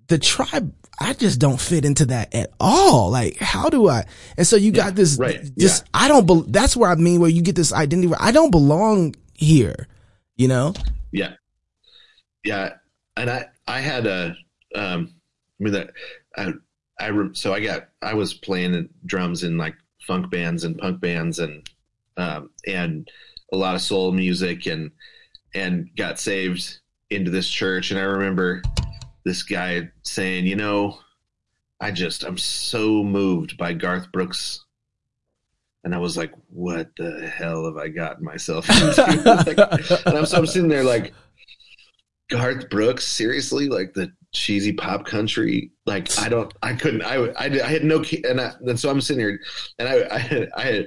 the 0.08 0.20
tribe 0.20 0.72
I 1.02 1.14
just 1.14 1.40
don't 1.40 1.60
fit 1.60 1.84
into 1.84 2.06
that 2.06 2.34
at 2.36 2.52
all. 2.60 3.10
Like, 3.10 3.38
how 3.38 3.70
do 3.70 3.90
I? 3.90 4.06
And 4.38 4.46
so 4.46 4.56
you 4.56 4.72
got 4.72 4.96
this, 4.96 5.18
right. 5.18 5.42
this, 5.56 5.80
yeah. 5.80 5.88
I 5.94 6.08
don't, 6.08 6.28
be, 6.28 6.44
that's 6.48 6.78
where 6.78 6.92
I 6.92 6.96
mean, 6.96 7.20
where 7.20 7.30
you 7.30 7.42
get 7.42 7.56
this 7.56 7.74
identity 7.74 8.08
where 8.08 8.22
I 8.22 8.32
don't 8.32 8.52
belong 8.52 9.16
here, 9.34 9.88
you 10.36 10.48
know? 10.48 10.74
Yeah. 11.12 11.34
Yeah. 12.44 12.74
And 13.18 13.30
I, 13.30 13.46
I 13.68 13.80
had 13.80 14.06
a, 14.06 14.36
um, 14.76 15.14
I 15.60 15.64
mean, 15.64 15.74
that, 15.74 15.90
I, 16.38 16.54
I, 17.00 17.30
so 17.34 17.52
I 17.54 17.60
got, 17.62 17.90
I 18.04 18.14
was 18.14 18.36
playing 18.36 18.88
drums 19.06 19.44
in 19.44 19.58
like 19.58 19.76
funk 20.06 20.30
bands 20.30 20.64
and 20.64 20.78
punk 20.78 21.02
bands 21.02 21.40
and, 21.40 21.68
um, 22.18 22.52
and 22.68 23.10
a 23.52 23.58
lot 23.58 23.74
of 23.74 23.82
soul 23.82 24.12
music 24.12 24.68
and, 24.68 24.92
and 25.56 25.90
got 25.98 26.20
saved 26.20 26.80
into 27.10 27.32
this 27.32 27.50
church. 27.50 27.90
And 27.90 28.00
I 28.00 28.04
remember, 28.04 28.62
this 29.24 29.44
guy 29.44 29.90
saying, 30.04 30.46
you 30.46 30.56
know, 30.56 31.00
I 31.80 31.92
just 31.92 32.24
I'm 32.24 32.38
so 32.38 33.04
moved 33.04 33.58
by 33.58 33.74
Garth 33.74 34.12
Brooks. 34.12 34.66
And 35.84 35.96
I 35.96 35.98
was 35.98 36.16
like, 36.16 36.32
what 36.48 36.90
the 36.96 37.28
hell 37.28 37.66
have 37.66 37.78
I 37.78 37.88
gotten 37.88 38.24
myself 38.24 38.70
into? 38.70 39.24
like, 39.48 40.06
and 40.06 40.18
I'm 40.18 40.28
so 40.28 40.38
I'm 40.38 40.46
sitting 40.46 40.70
there 40.70 40.84
like, 40.84 41.12
Garth 42.32 42.70
Brooks, 42.70 43.06
seriously? 43.06 43.68
Like 43.68 43.94
the 43.94 44.12
cheesy 44.32 44.74
pop 44.74 45.06
country? 45.06 45.72
Like 45.86 46.18
I 46.18 46.30
don't, 46.30 46.52
I 46.64 46.74
couldn't, 46.74 47.04
I, 47.04 47.16
I, 47.16 47.46
I 47.46 47.68
had 47.68 47.84
no, 47.84 48.04
and, 48.24 48.40
I, 48.40 48.54
and 48.62 48.80
so 48.80 48.90
I'm 48.90 49.02
sitting 49.02 49.20
here 49.20 49.40
and 49.78 49.88
I, 49.88 49.96
I, 50.10 50.48
I 50.56 50.86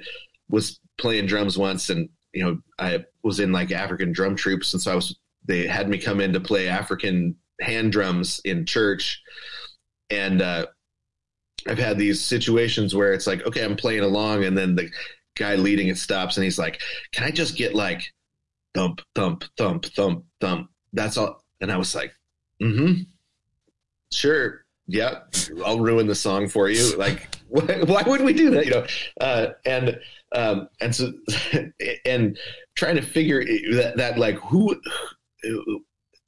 was 0.49 0.81
playing 0.97 1.27
drums 1.27 1.59
once 1.59 1.91
and, 1.91 2.09
you 2.33 2.43
know, 2.43 2.59
I 2.79 3.05
was 3.23 3.41
in 3.41 3.53
like 3.53 3.71
African 3.71 4.11
drum 4.11 4.35
troupes. 4.37 4.73
And 4.73 4.83
so 4.83 4.93
I 4.93 4.95
was, 4.95 5.17
they 5.45 5.67
had 5.67 5.89
me 5.89 5.99
come 5.99 6.21
in 6.21 6.33
to 6.33 6.41
play 6.41 6.69
African 6.69 7.37
hand 7.61 7.93
drums 7.93 8.41
in 8.45 8.67
church, 8.67 9.23
and 10.11 10.43
uh, 10.43 10.67
I've 11.67 11.79
had 11.79 11.99
these 11.99 12.25
situations 12.25 12.95
where 12.95 13.13
it's 13.13 13.27
like, 13.27 13.45
okay, 13.47 13.65
I'm 13.65 13.77
playing 13.77 14.03
along, 14.03 14.45
and 14.45 14.57
then 14.57 14.75
the 14.75 14.91
guy 15.37 15.57
leading 15.57 15.89
it 15.89 15.99
stops, 15.99 16.37
and 16.37 16.45
he's 16.45 16.59
like, 16.59 16.81
"Can 17.13 17.25
I 17.25 17.31
just 17.31 17.57
get 17.57 17.75
like 17.75 18.03
thump, 18.75 19.01
thump, 19.15 19.45
thump, 19.57 19.87
thump, 19.87 20.25
thump?" 20.41 20.71
That's 20.93 21.17
all. 21.17 21.43
And 21.61 21.73
I 21.73 21.77
was 21.77 21.95
like, 21.95 22.13
"Mm-hmm, 22.63 23.03
sure, 24.13 24.65
yeah, 24.87 25.21
I'll 25.65 25.81
ruin 25.81 26.07
the 26.07 26.15
song 26.15 26.49
for 26.49 26.69
you." 26.69 26.97
Like, 26.97 27.35
why, 27.49 27.83
why 27.85 28.03
would 28.03 28.23
we 28.23 28.33
do 28.33 28.51
that? 28.51 28.67
You 28.67 28.71
know, 28.73 28.87
uh, 29.21 29.47
and 29.65 29.99
um, 30.35 30.69
and 30.81 30.95
so 30.95 31.13
and 32.05 32.39
trying 32.75 32.97
to 32.97 33.03
figure 33.03 33.45
that 33.75 33.97
that 33.97 34.19
like 34.19 34.37
who 34.37 34.81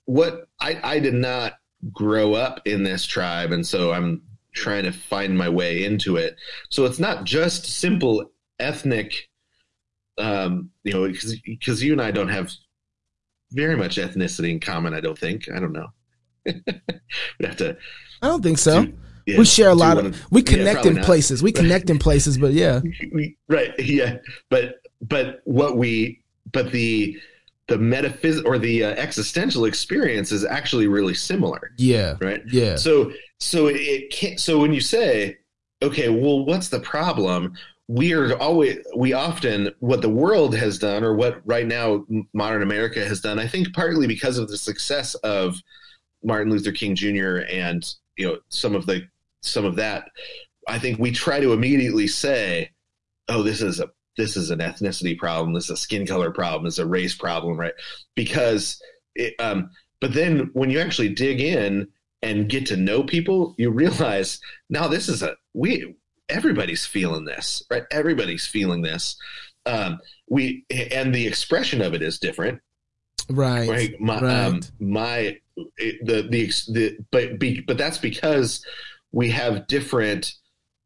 what 0.07 0.49
I 0.61 0.81
I 0.83 0.99
did 0.99 1.15
not 1.15 1.55
grow 1.93 2.35
up 2.35 2.63
in 2.65 2.83
this 2.83 3.05
tribe, 3.05 3.53
and 3.53 3.67
so 3.67 3.93
I'm 3.93 4.23
trying 4.55 4.85
to 4.85 4.93
find 4.93 5.37
my 5.37 5.49
way 5.49 5.85
into 5.85 6.17
it. 6.17 6.37
So 6.71 6.85
it's 6.87 6.99
not 6.99 7.25
just 7.25 7.67
simple 7.67 8.31
ethnic, 8.59 9.29
um, 10.19 10.71
you 10.83 10.93
know, 10.93 11.13
because 11.45 11.85
you 11.85 11.93
and 11.93 12.01
I 12.01 12.11
don't 12.11 12.29
have 12.29 12.51
very 13.53 13.77
much 13.77 13.97
ethnicity 13.97 14.51
in 14.51 14.61
common. 14.61 14.95
I 14.95 15.01
don't 15.01 15.19
think. 15.19 15.49
I 15.55 15.61
don't 15.61 15.73
know. 15.73 15.89
we 16.47 17.47
have 17.47 17.57
to. 17.59 17.77
I 18.23 18.29
don't 18.29 18.43
think 18.43 18.59
so. 18.59 18.87
Do, 18.87 18.95
yeah, 19.27 19.39
we 19.39 19.45
share 19.45 19.71
a 19.71 19.75
lot 19.75 19.99
of. 19.99 20.17
We 20.31 20.43
connect 20.43 20.85
yeah, 20.85 20.91
in 20.91 20.97
not. 20.97 21.05
places. 21.05 21.43
We 21.43 21.53
connect 21.53 21.91
in 21.91 21.99
places, 21.99 22.39
but 22.39 22.53
yeah. 22.53 22.81
We, 23.13 23.37
right. 23.49 23.73
Yeah. 23.79 24.19
But 24.51 24.77
but 25.03 25.41
what 25.45 25.77
we 25.77 26.23
but 26.53 26.71
the 26.73 27.19
the 27.69 27.79
metaphysical 27.79 28.51
or 28.51 28.59
the 28.59 28.85
uh, 28.85 28.91
existential 28.91 29.65
experience 29.65 30.31
is 30.31 30.45
actually 30.45 30.87
really 30.87 31.15
similar. 31.15 31.73
Yeah. 31.79 32.15
Right. 32.21 32.43
Yeah. 32.47 32.77
So 32.77 33.13
so 33.41 33.67
it 33.69 34.11
can't. 34.11 34.41
So 34.41 34.59
when 34.59 34.73
you 34.73 34.81
say, 34.81 35.39
okay, 35.83 36.09
well, 36.09 36.45
what's 36.45 36.69
the 36.69 36.81
problem? 36.81 37.55
We 37.89 38.13
are 38.15 38.37
always 38.39 38.79
we 38.97 39.13
often 39.13 39.71
what 39.81 40.03
the 40.03 40.09
world 40.09 40.55
has 40.57 40.79
done 40.79 41.05
or 41.05 41.15
what 41.15 41.41
right 41.45 41.67
now 41.67 42.05
modern 42.33 42.63
America 42.63 43.05
has 43.05 43.21
done. 43.21 43.39
I 43.39 43.47
think 43.47 43.73
partly 43.75 44.07
because 44.07 44.39
of 44.39 44.49
the 44.49 44.59
success 44.59 45.15
of 45.17 45.57
Martin 46.25 46.53
Luther 46.53 46.73
King 46.73 46.95
Jr. 46.95 47.39
and 47.51 47.85
you 48.17 48.27
know 48.27 48.39
some 48.49 48.75
of 48.75 48.87
the 48.87 49.07
some 49.43 49.65
of 49.65 49.77
that. 49.77 50.09
I 50.69 50.81
think 50.81 50.99
we 50.99 51.13
try 51.13 51.39
to 51.39 51.53
immediately 51.53 52.09
say, 52.09 52.71
"Oh, 53.29 53.45
this 53.45 53.63
is 53.63 53.79
a 53.79 53.91
this 54.17 54.37
is 54.37 54.51
an 54.51 54.61
ethnicity 54.61 55.17
problem. 55.17 55.53
This 55.55 55.65
is 55.65 55.71
a 55.71 55.77
skin 55.77 56.07
color 56.07 56.31
problem. 56.31 56.65
This 56.65 56.75
is 56.75 56.81
a 56.81 56.87
race 56.87 57.15
problem, 57.15 57.57
right?" 57.59 57.75
Because, 58.15 58.81
it, 59.15 59.35
um, 59.39 59.71
but 60.01 60.15
then 60.15 60.51
when 60.53 60.71
you 60.71 60.81
actually 60.81 61.11
dig 61.11 61.41
in 61.41 61.89
and 62.23 62.49
get 62.49 62.67
to 62.67 62.77
know 62.77 63.03
people, 63.03 63.55
you 63.59 63.71
realize 63.71 64.41
now 64.69 64.89
this 64.89 65.09
is 65.09 65.23
a 65.23 65.37
we 65.55 65.97
everybody's 66.29 66.87
feeling 66.87 67.25
this, 67.25 67.63
right? 67.71 67.85
Everybody's 67.91 68.47
feeling 68.47 68.83
this. 68.83 69.17
Um, 69.65 69.99
we 70.29 70.65
and 70.71 71.15
the 71.15 71.27
expression 71.27 71.83
of 71.83 71.95
it 71.95 72.03
is 72.03 72.19
different, 72.19 72.61
right? 73.31 73.69
Right. 73.69 74.01
My 74.01 74.21
right. 74.21 74.47
Um, 74.47 74.61
my 74.81 75.39
the 75.77 76.29
the 76.31 76.53
the 76.73 76.99
but 77.11 77.39
be, 77.39 77.61
but 77.61 77.79
that's 77.79 77.99
because 77.99 78.65
we 79.13 79.31
have 79.31 79.67
different 79.67 80.35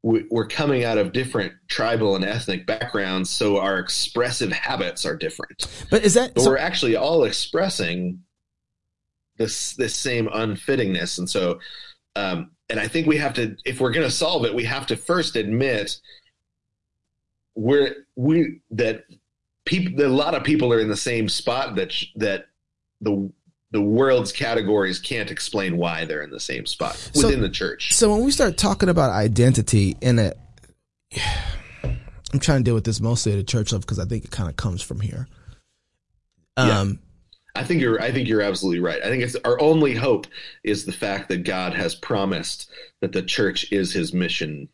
we're 0.03 0.47
coming 0.47 0.85
out 0.85 0.97
of 0.97 1.13
different 1.13 1.53
tribal 1.69 2.17
and 2.17 2.25
ethnic 2.25 2.67
backgrounds, 2.67 3.29
so 3.29 3.59
our 3.59 3.79
expressive 3.79 4.51
habits 4.51 5.05
are 5.05 5.17
different. 5.17 5.67
But 5.91 6.05
is 6.05 6.15
that 6.15 6.35
but 6.35 6.43
so, 6.43 6.51
we're 6.51 6.59
actually 6.59 6.97
all 6.97 7.25
expressing 7.25 8.23
this 9.37 9.75
this 9.75 9.95
same 9.95 10.29
unfittingness, 10.29 11.19
and 11.19 11.29
so 11.29 11.61
um, 12.17 12.51
and 12.69 12.81
I 12.81 12.89
think 12.89 13.07
we 13.07 13.17
have 13.19 13.35
to, 13.35 13.57
if 13.65 13.81
we're 13.81 13.93
going 13.93 14.07
to 14.07 14.13
solve 14.13 14.45
it, 14.45 14.55
we 14.55 14.65
have 14.65 14.87
to 14.87 14.97
first 14.97 15.37
admit 15.37 16.01
we're 17.57 18.07
we 18.17 18.61
that 18.71 19.05
people 19.65 20.05
a 20.05 20.09
lot 20.09 20.35
of 20.35 20.45
people 20.45 20.73
are 20.73 20.81
in 20.81 20.89
the 20.89 20.97
same 20.97 21.29
spot 21.29 21.75
that 21.75 21.93
that 22.17 22.47
the 23.01 23.31
the 23.73 23.81
world's 23.81 24.33
categories 24.33 24.99
can't 24.99 25.31
explain 25.31 25.77
why 25.77 26.05
they're 26.05 26.23
in 26.23 26.31
the 26.31 26.41
same 26.41 26.67
spot 26.67 26.95
within 27.15 27.33
so, 27.33 27.41
the 27.41 27.49
church. 27.49 27.95
So 27.95 28.11
when 28.13 28.25
we 28.25 28.31
start 28.31 28.57
talking 28.57 28.89
about 28.89 29.11
identity 29.11 29.97
in 30.01 30.19
a 30.19 30.33
I'm 32.33 32.39
trying 32.39 32.61
to 32.61 32.65
deal 32.65 32.75
with 32.75 32.85
this 32.85 33.01
mostly 33.01 33.33
at 33.33 33.39
a 33.39 33.45
church 33.45 33.73
level 33.73 33.81
because 33.81 33.99
I 33.99 34.05
think 34.05 34.25
it 34.25 34.31
kind 34.31 34.49
of 34.49 34.57
comes 34.57 34.83
from 34.83 35.01
here. 35.01 35.27
Um, 36.57 36.69
yeah. 36.69 36.93
I 37.61 37.65
think 37.65 37.81
you're 37.81 38.01
I 38.01 38.13
think 38.13 38.29
you're 38.29 38.43
absolutely 38.43 38.81
right. 38.81 39.03
I 39.03 39.09
think 39.09 39.23
it's 39.23 39.37
our 39.45 39.61
only 39.61 39.95
hope 39.95 40.27
is 40.63 40.85
the 40.85 40.93
fact 40.93 41.29
that 41.29 41.45
God 41.45 41.75
has 41.75 41.95
promised 41.95 42.71
that 43.01 43.13
the 43.13 43.23
church 43.23 43.71
is 43.73 43.93
his 43.93 44.13
mission. 44.13 44.69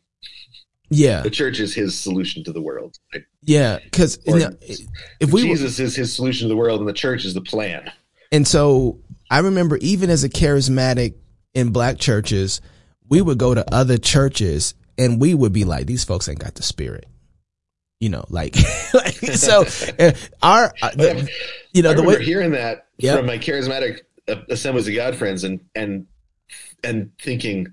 Yeah. 0.91 1.23
The 1.23 1.31
church 1.31 1.59
is 1.59 1.75
his 1.75 1.99
solution 1.99 2.45
to 2.45 2.53
the 2.53 2.61
world. 2.61 2.99
Right? 3.15 3.25
Yeah, 3.43 3.79
cuz 3.93 4.19
if 4.27 5.33
we 5.33 5.43
Jesus 5.43 5.79
is 5.79 5.97
his 5.97 6.15
solution 6.15 6.49
to 6.49 6.49
the 6.49 6.57
world 6.57 6.81
and 6.81 6.89
the 6.89 6.93
church 6.95 7.25
is 7.25 7.35
the 7.35 7.41
plan. 7.41 7.91
And 8.33 8.47
so 8.47 8.99
I 9.31 9.41
remember 9.41 9.77
even 9.79 10.11
as 10.11 10.25
a 10.25 10.29
charismatic 10.29 11.15
in 11.55 11.71
black 11.71 11.99
churches, 11.99 12.61
we 13.09 13.21
would 13.21 13.39
go 13.39 13.55
to 13.55 13.75
other 13.75 13.99
churches 13.99 14.75
and 14.99 15.21
we 15.21 15.35
would 15.35 15.53
be 15.53 15.65
like, 15.65 15.87
these 15.87 16.05
folks 16.05 16.29
ain't 16.29 16.39
got 16.39 16.55
the 16.55 16.63
spirit. 16.63 17.07
You 18.01 18.11
know, 18.11 18.25
like, 18.29 18.57
like 18.95 19.15
so 19.15 19.61
uh, 19.99 20.13
our, 20.43 20.73
uh, 20.83 20.91
the, 20.91 21.31
you 21.73 21.83
know, 21.83 21.91
I 21.91 21.95
the 21.95 22.03
way 22.03 22.23
hearing 22.23 22.53
that 22.53 22.87
yep. 22.99 23.19
from 23.19 23.27
my 23.27 23.39
charismatic 23.39 24.01
uh, 24.29 24.37
assemblies 24.51 24.87
of 24.89 24.95
God 24.95 25.17
friends 25.17 25.45
and, 25.45 25.61
and, 25.75 26.07
and 26.85 27.11
thinking, 27.19 27.69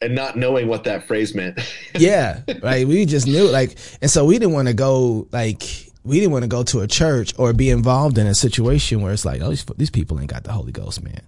and 0.00 0.14
not 0.14 0.36
knowing 0.36 0.68
what 0.68 0.84
that 0.84 1.06
phrase 1.06 1.34
meant. 1.34 1.58
yeah, 1.94 2.40
right. 2.62 2.86
We 2.86 3.06
just 3.06 3.26
knew 3.26 3.48
like, 3.48 3.76
and 4.00 4.10
so 4.10 4.24
we 4.24 4.38
didn't 4.38 4.52
want 4.52 4.68
to 4.68 4.74
go 4.74 5.28
like 5.32 5.62
we 6.04 6.18
didn't 6.18 6.32
want 6.32 6.42
to 6.42 6.48
go 6.48 6.62
to 6.64 6.80
a 6.80 6.86
church 6.86 7.32
or 7.38 7.52
be 7.52 7.70
involved 7.70 8.18
in 8.18 8.26
a 8.26 8.34
situation 8.34 9.00
where 9.02 9.12
it's 9.12 9.24
like, 9.24 9.40
oh, 9.40 9.50
these, 9.50 9.64
these 9.76 9.90
people 9.90 10.18
ain't 10.18 10.30
got 10.30 10.44
the 10.44 10.52
Holy 10.52 10.72
Ghost, 10.72 11.02
man. 11.02 11.20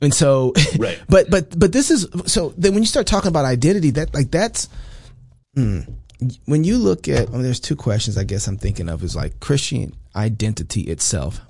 And 0.00 0.14
so, 0.14 0.52
right. 0.78 1.00
but, 1.08 1.28
but, 1.30 1.58
but 1.58 1.72
this 1.72 1.90
is, 1.90 2.06
so 2.26 2.54
then 2.56 2.74
when 2.74 2.82
you 2.82 2.86
start 2.86 3.06
talking 3.06 3.28
about 3.28 3.44
identity, 3.44 3.90
that 3.90 4.14
like, 4.14 4.30
that's, 4.30 4.68
hmm, 5.54 5.80
when 6.46 6.64
you 6.64 6.78
look 6.78 7.08
at, 7.08 7.30
well, 7.30 7.42
there's 7.42 7.60
two 7.60 7.76
questions 7.76 8.16
I 8.16 8.24
guess 8.24 8.46
I'm 8.46 8.56
thinking 8.58 8.88
of 8.88 9.02
is 9.02 9.16
like 9.16 9.40
Christian 9.40 9.94
identity 10.14 10.82
itself. 10.82 11.40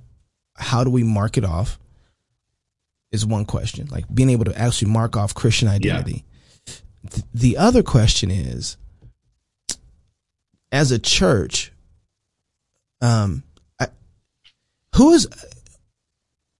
How 0.56 0.84
do 0.84 0.90
we 0.90 1.02
mark 1.02 1.36
it 1.36 1.44
off? 1.44 1.78
Is 3.10 3.24
one 3.24 3.46
question, 3.46 3.88
like 3.90 4.04
being 4.12 4.28
able 4.28 4.44
to 4.44 4.58
actually 4.58 4.90
mark 4.90 5.16
off 5.16 5.34
Christian 5.34 5.66
identity. 5.66 6.24
Yeah. 6.66 6.74
Th- 7.10 7.24
the 7.32 7.56
other 7.56 7.82
question 7.82 8.30
is, 8.30 8.76
as 10.70 10.92
a 10.92 10.98
church, 10.98 11.72
um, 13.00 13.42
I, 13.80 13.88
who 14.94 15.12
is, 15.12 15.28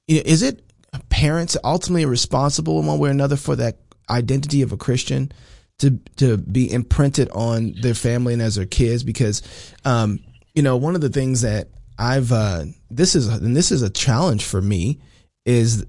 is 0.06 0.42
it 0.42 0.62
parents 1.08 1.56
ultimately 1.64 2.06
responsible 2.06 2.80
in 2.80 2.86
one 2.86 2.98
way 2.98 3.08
or 3.08 3.12
another 3.12 3.36
for 3.36 3.56
that 3.56 3.78
identity 4.08 4.62
of 4.62 4.72
a 4.72 4.76
Christian 4.76 5.32
to, 5.78 5.98
to 6.16 6.38
be 6.38 6.72
imprinted 6.72 7.28
on 7.30 7.74
their 7.80 7.94
family 7.94 8.32
and 8.32 8.42
as 8.42 8.54
their 8.54 8.66
kids? 8.66 9.02
Because, 9.02 9.42
um, 9.84 10.20
you 10.54 10.62
know, 10.62 10.76
one 10.76 10.94
of 10.94 11.00
the 11.00 11.08
things 11.08 11.42
that 11.42 11.68
I've, 11.98 12.32
uh, 12.32 12.64
this 12.90 13.14
is, 13.14 13.28
and 13.28 13.56
this 13.56 13.72
is 13.72 13.82
a 13.82 13.90
challenge 13.90 14.44
for 14.44 14.62
me 14.62 15.00
is 15.44 15.84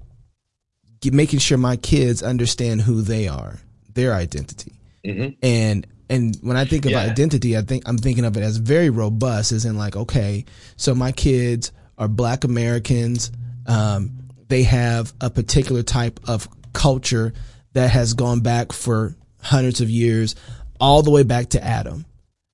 making 1.04 1.38
sure 1.38 1.56
my 1.56 1.76
kids 1.76 2.22
understand 2.22 2.82
who 2.82 3.02
they 3.02 3.28
are, 3.28 3.58
their 3.94 4.12
identity. 4.12 4.72
Mm-hmm. 5.06 5.30
And 5.42 5.86
and 6.10 6.36
when 6.42 6.56
I 6.56 6.64
think 6.64 6.84
of 6.86 6.90
yeah. 6.90 7.02
identity, 7.02 7.56
I 7.56 7.62
think 7.62 7.84
I'm 7.86 7.96
thinking 7.96 8.24
of 8.24 8.36
it 8.36 8.42
as 8.42 8.56
very 8.56 8.90
robust, 8.90 9.52
as 9.52 9.64
in 9.64 9.78
like, 9.78 9.96
okay, 9.96 10.44
so 10.76 10.92
my 10.92 11.12
kids 11.12 11.70
are 11.96 12.08
Black 12.08 12.42
Americans. 12.42 13.30
Um, 13.66 14.18
they 14.48 14.64
have 14.64 15.12
a 15.20 15.30
particular 15.30 15.84
type 15.84 16.18
of 16.28 16.48
culture 16.72 17.32
that 17.74 17.90
has 17.90 18.14
gone 18.14 18.40
back 18.40 18.72
for 18.72 19.14
hundreds 19.40 19.80
of 19.80 19.88
years, 19.88 20.34
all 20.80 21.02
the 21.02 21.12
way 21.12 21.22
back 21.22 21.50
to 21.50 21.62
Adam, 21.64 22.04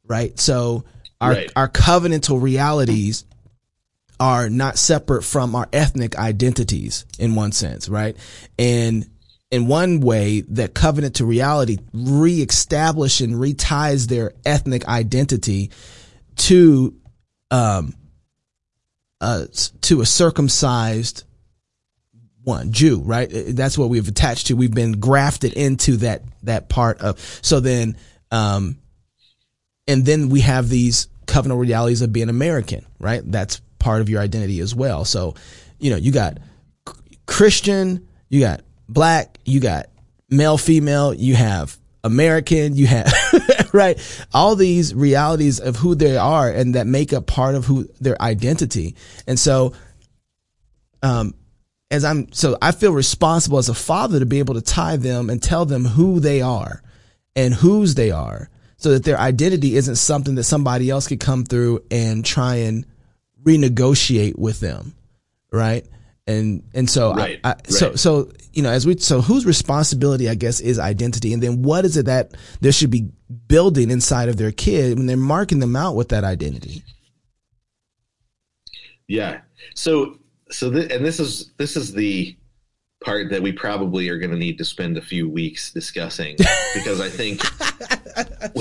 right? 0.06 0.38
So 0.38 0.84
our 1.22 1.32
right. 1.32 1.52
our 1.56 1.68
covenantal 1.68 2.40
realities 2.42 3.24
are 4.20 4.50
not 4.50 4.76
separate 4.76 5.22
from 5.22 5.54
our 5.54 5.66
ethnic 5.72 6.18
identities 6.18 7.06
in 7.18 7.34
one 7.34 7.52
sense, 7.52 7.88
right? 7.88 8.16
And 8.58 9.08
in 9.50 9.66
one 9.66 10.00
way 10.00 10.40
that 10.42 10.74
covenant 10.74 11.16
to 11.16 11.24
reality 11.24 11.78
reestablish 11.92 13.20
and 13.20 13.34
reties 13.34 14.08
their 14.08 14.32
ethnic 14.44 14.86
identity 14.88 15.70
to 16.36 16.94
um 17.50 17.94
uh 19.20 19.46
to 19.80 20.00
a 20.00 20.06
circumcised 20.06 21.24
one 22.42 22.70
Jew, 22.70 23.00
right? 23.00 23.28
That's 23.28 23.76
what 23.76 23.88
we've 23.88 24.06
attached 24.06 24.46
to. 24.46 24.54
We've 24.54 24.72
been 24.72 25.00
grafted 25.00 25.52
into 25.54 25.96
that 25.98 26.22
that 26.44 26.68
part 26.68 27.00
of. 27.00 27.18
So 27.42 27.58
then, 27.58 27.96
um, 28.30 28.78
and 29.88 30.06
then 30.06 30.28
we 30.28 30.42
have 30.42 30.68
these 30.68 31.08
covenant 31.26 31.60
realities 31.60 32.02
of 32.02 32.12
being 32.12 32.28
American, 32.28 32.86
right? 33.00 33.20
That's 33.24 33.60
part 33.80 34.00
of 34.00 34.08
your 34.08 34.20
identity 34.20 34.60
as 34.60 34.76
well. 34.76 35.04
So, 35.04 35.34
you 35.80 35.90
know, 35.90 35.96
you 35.96 36.12
got 36.12 36.38
Christian 37.26 38.06
you 38.28 38.40
got 38.40 38.60
black, 38.88 39.38
you 39.44 39.60
got 39.60 39.86
male, 40.30 40.58
female, 40.58 41.14
you 41.14 41.34
have 41.34 41.76
American, 42.04 42.76
you 42.76 42.86
have, 42.86 43.12
right? 43.72 43.98
All 44.32 44.56
these 44.56 44.94
realities 44.94 45.58
of 45.60 45.76
who 45.76 45.94
they 45.94 46.16
are 46.16 46.48
and 46.48 46.74
that 46.74 46.86
make 46.86 47.12
up 47.12 47.26
part 47.26 47.54
of 47.54 47.64
who 47.64 47.88
their 48.00 48.20
identity. 48.22 48.94
And 49.26 49.38
so, 49.38 49.72
um, 51.02 51.34
as 51.90 52.04
I'm, 52.04 52.32
so 52.32 52.56
I 52.62 52.72
feel 52.72 52.92
responsible 52.92 53.58
as 53.58 53.68
a 53.68 53.74
father 53.74 54.18
to 54.18 54.26
be 54.26 54.38
able 54.38 54.54
to 54.54 54.62
tie 54.62 54.96
them 54.96 55.30
and 55.30 55.42
tell 55.42 55.64
them 55.64 55.84
who 55.84 56.20
they 56.20 56.40
are 56.40 56.82
and 57.34 57.54
whose 57.54 57.94
they 57.94 58.10
are 58.10 58.50
so 58.76 58.90
that 58.92 59.04
their 59.04 59.18
identity 59.18 59.76
isn't 59.76 59.96
something 59.96 60.34
that 60.36 60.44
somebody 60.44 60.90
else 60.90 61.08
could 61.08 61.20
come 61.20 61.44
through 61.44 61.82
and 61.90 62.24
try 62.24 62.56
and 62.56 62.86
renegotiate 63.42 64.38
with 64.38 64.60
them. 64.60 64.94
Right. 65.52 65.86
And, 66.26 66.64
and 66.74 66.90
so, 66.90 67.14
right, 67.14 67.38
I, 67.44 67.50
I, 67.50 67.52
right. 67.52 67.66
so, 67.72 67.94
so, 67.94 68.32
you 68.52 68.62
know, 68.62 68.70
as 68.70 68.86
we, 68.86 68.96
so 68.98 69.20
whose 69.20 69.46
responsibility, 69.46 70.28
I 70.28 70.34
guess, 70.34 70.60
is 70.60 70.78
identity? 70.78 71.32
And 71.32 71.42
then 71.42 71.62
what 71.62 71.84
is 71.84 71.96
it 71.96 72.06
that 72.06 72.32
there 72.60 72.72
should 72.72 72.90
be 72.90 73.10
building 73.46 73.90
inside 73.90 74.28
of 74.28 74.36
their 74.36 74.50
kid 74.50 74.98
when 74.98 75.06
they're 75.06 75.16
marking 75.16 75.60
them 75.60 75.76
out 75.76 75.94
with 75.94 76.08
that 76.08 76.24
identity? 76.24 76.82
Yeah. 79.06 79.40
So, 79.74 80.18
so, 80.50 80.72
th- 80.72 80.90
and 80.90 81.04
this 81.04 81.20
is, 81.20 81.52
this 81.58 81.76
is 81.76 81.92
the, 81.92 82.36
part 83.06 83.30
that 83.30 83.42
we 83.42 83.52
probably 83.52 84.08
are 84.08 84.18
going 84.18 84.30
to 84.30 84.36
need 84.36 84.58
to 84.58 84.64
spend 84.64 84.96
a 84.96 85.02
few 85.02 85.28
weeks 85.28 85.72
discussing 85.72 86.36
because 86.74 87.00
I 87.00 87.08
think 87.08 87.40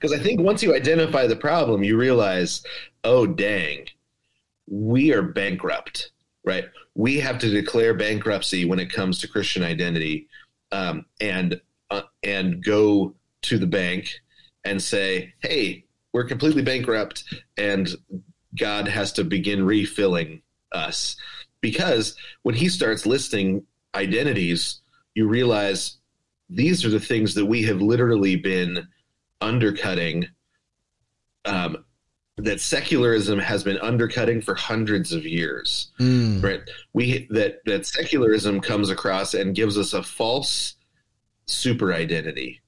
because 0.00 0.12
I 0.12 0.22
think 0.22 0.40
once 0.40 0.62
you 0.62 0.74
identify 0.74 1.26
the 1.26 1.36
problem, 1.36 1.82
you 1.82 1.96
realize, 1.96 2.62
oh 3.04 3.26
dang, 3.26 3.86
we 4.72 5.12
are 5.12 5.20
bankrupt, 5.20 6.12
right? 6.44 6.64
We 6.94 7.20
have 7.20 7.38
to 7.40 7.50
declare 7.50 7.92
bankruptcy 7.92 8.64
when 8.64 8.78
it 8.78 8.90
comes 8.90 9.18
to 9.20 9.28
Christian 9.28 9.62
identity, 9.62 10.28
um, 10.72 11.04
and 11.20 11.60
uh, 11.90 12.02
and 12.22 12.64
go 12.64 13.14
to 13.42 13.58
the 13.58 13.66
bank 13.66 14.08
and 14.64 14.82
say, 14.82 15.34
hey, 15.42 15.84
we're 16.14 16.24
completely 16.24 16.62
bankrupt, 16.62 17.24
and 17.58 17.90
God 18.58 18.88
has 18.88 19.12
to 19.12 19.24
begin 19.24 19.66
refilling 19.66 20.40
us 20.72 21.16
because 21.60 22.16
when 22.42 22.54
he 22.54 22.70
starts 22.70 23.04
listing 23.04 23.64
identities, 23.94 24.80
you 25.14 25.28
realize 25.28 25.98
these 26.48 26.82
are 26.84 26.90
the 26.90 27.00
things 27.00 27.34
that 27.34 27.44
we 27.44 27.62
have 27.64 27.82
literally 27.82 28.36
been 28.36 28.88
undercutting 29.42 30.28
um, 31.44 31.84
that 32.38 32.60
secularism 32.60 33.38
has 33.38 33.62
been 33.62 33.78
undercutting 33.78 34.40
for 34.40 34.54
hundreds 34.54 35.12
of 35.12 35.26
years 35.26 35.92
mm. 36.00 36.42
right? 36.42 36.60
We 36.92 37.26
that 37.30 37.64
that 37.66 37.86
secularism 37.86 38.60
comes 38.60 38.90
across 38.90 39.34
and 39.34 39.54
gives 39.54 39.76
us 39.76 39.92
a 39.92 40.02
false 40.02 40.76
super 41.46 41.92
identity 41.92 42.60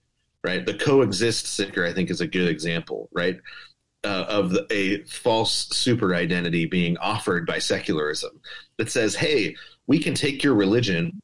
right? 0.42 0.66
The 0.66 0.74
coexist 0.74 1.46
seeker 1.46 1.86
i 1.86 1.92
think 1.92 2.10
is 2.10 2.20
a 2.20 2.26
good 2.26 2.48
example 2.48 3.08
right? 3.12 3.40
Uh, 4.04 4.26
of 4.28 4.50
the, 4.50 4.66
a 4.70 5.02
false 5.04 5.66
super 5.70 6.14
identity 6.14 6.66
being 6.66 6.98
offered 6.98 7.46
by 7.46 7.58
secularism 7.58 8.38
that 8.76 8.90
says 8.90 9.14
hey 9.14 9.56
we 9.86 9.98
can 9.98 10.12
take 10.12 10.44
your 10.44 10.54
religion 10.54 11.22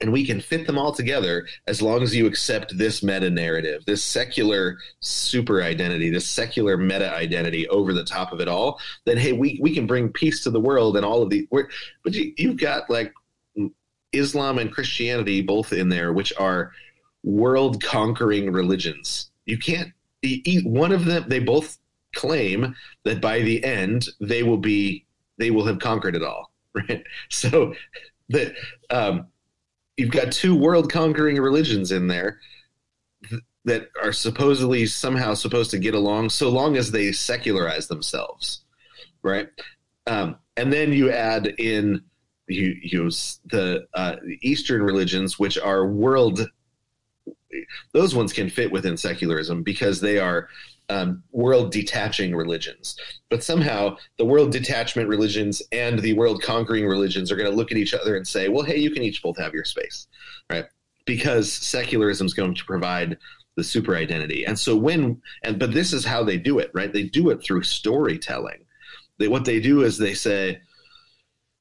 and 0.00 0.12
we 0.12 0.24
can 0.24 0.40
fit 0.40 0.66
them 0.66 0.78
all 0.78 0.92
together 0.92 1.46
as 1.66 1.82
long 1.82 2.02
as 2.02 2.14
you 2.14 2.26
accept 2.26 2.76
this 2.76 3.02
meta 3.02 3.28
narrative, 3.28 3.84
this 3.86 4.02
secular 4.02 4.78
super 5.00 5.62
identity, 5.62 6.10
this 6.10 6.26
secular 6.26 6.76
meta 6.76 7.14
identity 7.14 7.68
over 7.68 7.92
the 7.92 8.04
top 8.04 8.32
of 8.32 8.40
it 8.40 8.48
all. 8.48 8.80
Then 9.04 9.18
hey, 9.18 9.32
we 9.32 9.58
we 9.60 9.74
can 9.74 9.86
bring 9.86 10.10
peace 10.10 10.42
to 10.44 10.50
the 10.50 10.60
world 10.60 10.96
and 10.96 11.04
all 11.04 11.22
of 11.22 11.30
the. 11.30 11.46
But 11.50 12.14
you, 12.14 12.32
you've 12.36 12.56
got 12.56 12.88
like 12.88 13.12
Islam 14.12 14.58
and 14.58 14.72
Christianity 14.72 15.42
both 15.42 15.72
in 15.72 15.88
there, 15.88 16.12
which 16.12 16.32
are 16.38 16.72
world 17.22 17.82
conquering 17.82 18.52
religions. 18.52 19.30
You 19.44 19.58
can't 19.58 19.92
eat 20.22 20.66
one 20.66 20.92
of 20.92 21.04
them. 21.04 21.24
They 21.28 21.40
both 21.40 21.78
claim 22.14 22.74
that 23.04 23.20
by 23.20 23.40
the 23.40 23.62
end 23.62 24.08
they 24.20 24.42
will 24.42 24.58
be 24.58 25.04
they 25.38 25.50
will 25.50 25.64
have 25.66 25.78
conquered 25.78 26.16
it 26.16 26.22
all. 26.22 26.50
Right. 26.72 27.02
So 27.30 27.74
that 28.28 28.54
um, 28.90 29.26
you've 30.00 30.10
got 30.10 30.32
two 30.32 30.56
world 30.56 30.90
conquering 30.90 31.36
religions 31.36 31.92
in 31.92 32.06
there 32.06 32.40
th- 33.28 33.42
that 33.64 33.90
are 34.02 34.12
supposedly 34.12 34.86
somehow 34.86 35.34
supposed 35.34 35.70
to 35.70 35.78
get 35.78 35.94
along 35.94 36.30
so 36.30 36.48
long 36.48 36.76
as 36.76 36.90
they 36.90 37.12
secularize 37.12 37.86
themselves 37.86 38.62
right? 39.22 39.48
Um, 40.06 40.36
and 40.56 40.72
then 40.72 40.92
you 40.92 41.10
add 41.10 41.46
in 41.58 42.02
you 42.48 42.74
use 42.82 43.38
the 43.46 43.86
uh, 43.94 44.16
eastern 44.42 44.82
religions 44.82 45.38
which 45.38 45.56
are 45.58 45.86
world 45.86 46.48
those 47.92 48.14
ones 48.14 48.32
can 48.32 48.50
fit 48.50 48.72
within 48.72 48.96
secularism 48.96 49.62
because 49.62 50.00
they 50.00 50.18
are 50.18 50.48
um, 50.90 51.22
world 51.30 51.72
detaching 51.72 52.34
religions. 52.34 52.96
But 53.30 53.44
somehow 53.44 53.96
the 54.18 54.24
world 54.24 54.50
detachment 54.50 55.08
religions 55.08 55.62
and 55.72 56.00
the 56.00 56.14
world 56.14 56.42
conquering 56.42 56.86
religions 56.86 57.30
are 57.30 57.36
going 57.36 57.50
to 57.50 57.56
look 57.56 57.70
at 57.70 57.78
each 57.78 57.94
other 57.94 58.16
and 58.16 58.26
say, 58.26 58.48
well, 58.48 58.64
hey, 58.64 58.76
you 58.76 58.90
can 58.90 59.02
each 59.02 59.22
both 59.22 59.38
have 59.38 59.54
your 59.54 59.64
space, 59.64 60.08
right? 60.50 60.66
Because 61.06 61.52
secularism 61.52 62.26
is 62.26 62.34
going 62.34 62.54
to 62.54 62.64
provide 62.64 63.16
the 63.56 63.64
super 63.64 63.96
identity. 63.96 64.44
And 64.44 64.58
so 64.58 64.76
when, 64.76 65.22
and, 65.44 65.58
but 65.58 65.72
this 65.72 65.92
is 65.92 66.04
how 66.04 66.24
they 66.24 66.36
do 66.36 66.58
it, 66.58 66.70
right? 66.74 66.92
They 66.92 67.04
do 67.04 67.30
it 67.30 67.42
through 67.42 67.62
storytelling. 67.62 68.64
They, 69.18 69.28
what 69.28 69.44
they 69.44 69.60
do 69.60 69.82
is 69.82 69.96
they 69.96 70.14
say, 70.14 70.60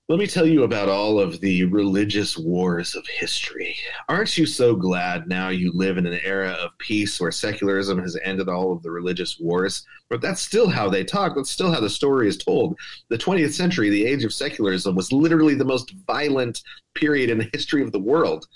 let 0.10 0.18
me 0.18 0.26
tell 0.26 0.48
you 0.48 0.64
about 0.64 0.90
all 0.90 1.20
of 1.20 1.40
the 1.40 1.66
religious 1.66 2.36
wars 2.36 2.96
of 2.96 3.06
history. 3.06 3.78
Aren't 4.10 4.40
you 4.40 4.48
so 4.48 4.76
glad 4.76 5.28
now 5.28 5.50
you 5.50 5.72
live 5.72 6.00
in 6.00 6.08
an 6.08 6.20
era 6.24 6.50
of 6.54 6.76
peace 6.80 7.22
where 7.22 7.32
secularism 7.32 8.00
has 8.00 8.18
ended 8.24 8.50
all 8.50 8.74
of 8.74 8.82
the 8.82 8.90
religious 8.90 9.40
wars? 9.40 9.86
But 10.10 10.20
that's 10.20 10.42
still 10.42 10.68
how 10.68 10.90
they 10.90 11.04
talk. 11.04 11.36
That's 11.36 11.52
still 11.52 11.72
how 11.72 11.80
the 11.80 11.92
story 11.92 12.28
is 12.28 12.38
told. 12.38 12.76
The 13.10 13.20
20th 13.20 13.54
century, 13.54 13.92
the 13.92 14.08
age 14.08 14.24
of 14.24 14.34
secularism, 14.34 14.96
was 14.96 15.12
literally 15.12 15.54
the 15.54 15.64
most 15.64 15.94
violent 16.08 16.64
period 16.96 17.30
in 17.30 17.38
the 17.38 17.50
history 17.54 17.84
of 17.84 17.92
the 17.92 18.00
world. 18.00 18.48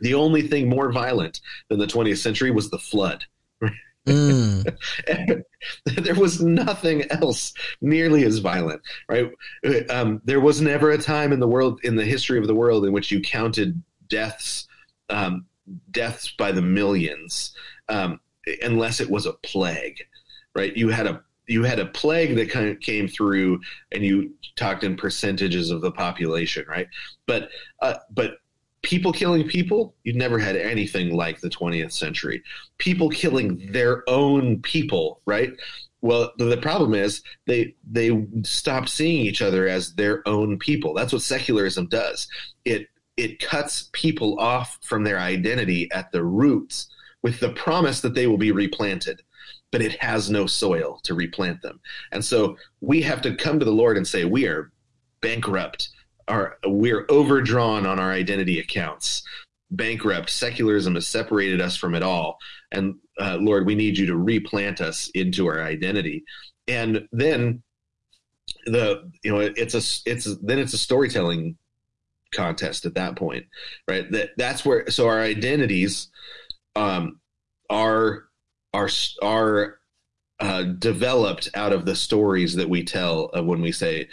The 0.00 0.14
only 0.14 0.42
thing 0.42 0.68
more 0.68 0.90
violent 0.90 1.40
than 1.68 1.78
the 1.78 1.86
20th 1.86 2.18
century 2.18 2.50
was 2.50 2.68
the 2.70 2.80
flood. 2.80 3.24
Mm. 4.08 4.76
there 5.84 6.14
was 6.14 6.42
nothing 6.42 7.04
else 7.10 7.52
nearly 7.80 8.24
as 8.24 8.38
violent, 8.38 8.82
right? 9.08 9.30
Um, 9.90 10.20
there 10.24 10.40
was 10.40 10.60
never 10.60 10.90
a 10.90 10.98
time 10.98 11.32
in 11.32 11.40
the 11.40 11.48
world, 11.48 11.80
in 11.84 11.96
the 11.96 12.04
history 12.04 12.38
of 12.38 12.46
the 12.46 12.54
world, 12.54 12.84
in 12.84 12.92
which 12.92 13.10
you 13.10 13.20
counted 13.20 13.82
deaths, 14.08 14.68
um, 15.10 15.46
deaths 15.90 16.32
by 16.38 16.52
the 16.52 16.62
millions, 16.62 17.54
um, 17.88 18.20
unless 18.62 19.00
it 19.00 19.10
was 19.10 19.26
a 19.26 19.32
plague, 19.32 20.02
right? 20.54 20.76
You 20.76 20.88
had 20.88 21.06
a 21.06 21.22
you 21.46 21.62
had 21.62 21.78
a 21.78 21.86
plague 21.86 22.36
that 22.36 22.50
kind 22.50 22.68
of 22.68 22.80
came 22.80 23.06
through, 23.06 23.60
and 23.92 24.02
you 24.02 24.32
talked 24.56 24.82
in 24.82 24.96
percentages 24.96 25.70
of 25.70 25.82
the 25.82 25.92
population, 25.92 26.64
right? 26.68 26.88
But 27.26 27.50
uh, 27.82 27.96
but 28.10 28.38
people 28.84 29.12
killing 29.12 29.48
people—you've 29.48 30.16
never 30.16 30.38
had 30.38 30.56
anything 30.56 31.14
like 31.14 31.40
the 31.40 31.50
20th 31.50 31.92
century. 31.92 32.42
People 32.78 33.08
killing 33.08 33.72
their 33.72 34.08
own 34.08 34.62
people, 34.62 35.20
right? 35.26 35.50
Well, 36.00 36.32
the 36.38 36.58
problem 36.58 36.94
is 36.94 37.22
they 37.46 37.74
they 37.90 38.26
stop 38.42 38.88
seeing 38.88 39.26
each 39.26 39.42
other 39.42 39.66
as 39.66 39.94
their 39.94 40.26
own 40.28 40.58
people. 40.58 40.94
That's 40.94 41.12
what 41.12 41.22
secularism 41.22 41.88
does. 41.88 42.28
It 42.64 42.88
it 43.16 43.40
cuts 43.40 43.90
people 43.92 44.38
off 44.38 44.78
from 44.82 45.02
their 45.02 45.18
identity 45.18 45.90
at 45.92 46.12
the 46.12 46.24
roots 46.24 46.88
with 47.22 47.40
the 47.40 47.52
promise 47.52 48.00
that 48.02 48.14
they 48.14 48.26
will 48.26 48.38
be 48.38 48.52
replanted 48.52 49.22
but 49.74 49.82
it 49.82 50.00
has 50.00 50.30
no 50.30 50.46
soil 50.46 51.00
to 51.02 51.14
replant 51.14 51.60
them. 51.60 51.80
And 52.12 52.24
so 52.24 52.56
we 52.80 53.02
have 53.02 53.20
to 53.22 53.34
come 53.34 53.58
to 53.58 53.64
the 53.64 53.72
Lord 53.72 53.96
and 53.96 54.06
say, 54.06 54.24
We 54.24 54.46
are 54.46 54.70
bankrupt 55.20 55.88
our 56.28 56.58
we're 56.64 57.06
overdrawn 57.08 57.86
on 57.86 57.98
our 57.98 58.12
identity 58.12 58.58
accounts 58.58 59.22
bankrupt 59.70 60.30
secularism 60.30 60.94
has 60.94 61.06
separated 61.06 61.60
us 61.60 61.76
from 61.76 61.94
it 61.94 62.02
all. 62.02 62.38
And 62.72 62.96
uh, 63.20 63.38
lord 63.40 63.66
we 63.66 63.74
need 63.74 63.98
you 63.98 64.06
to 64.06 64.16
replant 64.16 64.80
us 64.80 65.10
into 65.14 65.46
our 65.46 65.62
identity. 65.62 66.24
And 66.68 67.08
then 67.12 67.62
the 68.66 69.10
you 69.22 69.32
know 69.32 69.40
it's 69.40 69.74
a 69.74 70.10
it's 70.10 70.36
then 70.42 70.58
it's 70.58 70.74
a 70.74 70.78
storytelling 70.78 71.56
contest 72.32 72.84
at 72.84 72.94
that 72.94 73.16
point 73.16 73.46
right? 73.88 74.10
That 74.10 74.30
that's 74.36 74.64
where 74.64 74.90
so 74.90 75.06
our 75.06 75.20
identities 75.20 76.08
um 76.76 77.20
are 77.70 78.24
are 78.72 78.88
are 79.22 79.78
uh, 80.40 80.62
developed 80.64 81.48
out 81.54 81.72
of 81.72 81.86
the 81.86 81.94
stories 81.94 82.56
that 82.56 82.68
we 82.68 82.84
tell 82.84 83.26
of 83.26 83.46
when 83.46 83.62
we 83.62 83.70
say 83.72 84.08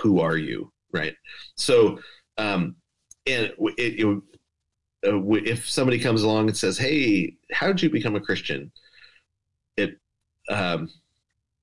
who 0.00 0.20
are 0.20 0.36
you 0.36 0.72
right? 0.92 1.14
So, 1.56 1.98
um, 2.38 2.76
and 3.26 3.52
it, 3.58 4.00
it, 4.00 4.22
uh, 5.06 5.20
if 5.32 5.68
somebody 5.68 5.98
comes 5.98 6.22
along 6.22 6.48
and 6.48 6.56
says, 6.56 6.78
"Hey, 6.78 7.36
how 7.52 7.66
did 7.66 7.82
you 7.82 7.90
become 7.90 8.16
a 8.16 8.20
Christian?" 8.20 8.70
It, 9.76 9.98
um, 10.48 10.90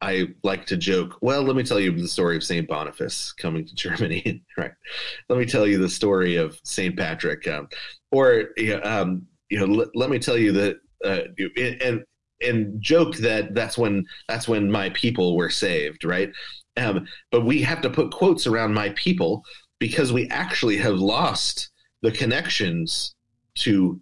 I 0.02 0.28
like 0.44 0.66
to 0.66 0.78
joke. 0.78 1.18
Well, 1.22 1.44
let 1.44 1.56
me 1.56 1.64
tell 1.64 1.80
you 1.80 1.92
the 1.92 2.08
story 2.08 2.36
of 2.36 2.44
Saint 2.44 2.68
Boniface 2.68 3.32
coming 3.32 3.66
to 3.66 3.76
Germany. 3.76 4.44
right. 4.58 4.72
Let 5.30 5.40
me 5.40 5.46
tell 5.46 5.66
you 5.66 5.78
the 5.78 5.90
story 5.90 6.36
of 6.36 6.60
Saint 6.64 6.98
Patrick, 6.98 7.48
um, 7.48 7.70
or 8.12 8.50
um, 8.84 9.26
you 9.50 9.60
know, 9.60 9.66
let, 9.66 9.96
let, 9.96 10.10
me 10.10 10.20
tell 10.20 10.38
you 10.38 10.52
that, 10.52 10.78
uh, 11.06 11.22
and 11.82 12.04
and 12.42 12.82
joke 12.82 13.16
that 13.18 13.56
that's 13.56 13.78
when 13.78 14.06
that's 14.28 14.48
when 14.48 14.70
my 14.70 14.90
people 14.90 15.38
were 15.38 15.50
saved, 15.50 16.04
right? 16.04 16.32
Um, 16.78 17.08
but 17.32 17.46
we 17.46 17.62
have 17.62 17.82
to 17.82 17.90
put 17.90 18.12
quotes 18.12 18.48
around 18.48 18.74
my 18.74 18.90
people 18.90 19.44
because 19.80 20.12
we 20.12 20.28
actually 20.30 20.78
have 20.78 20.96
lost 20.96 21.70
the 22.02 22.12
connections 22.12 23.16
to 23.56 24.00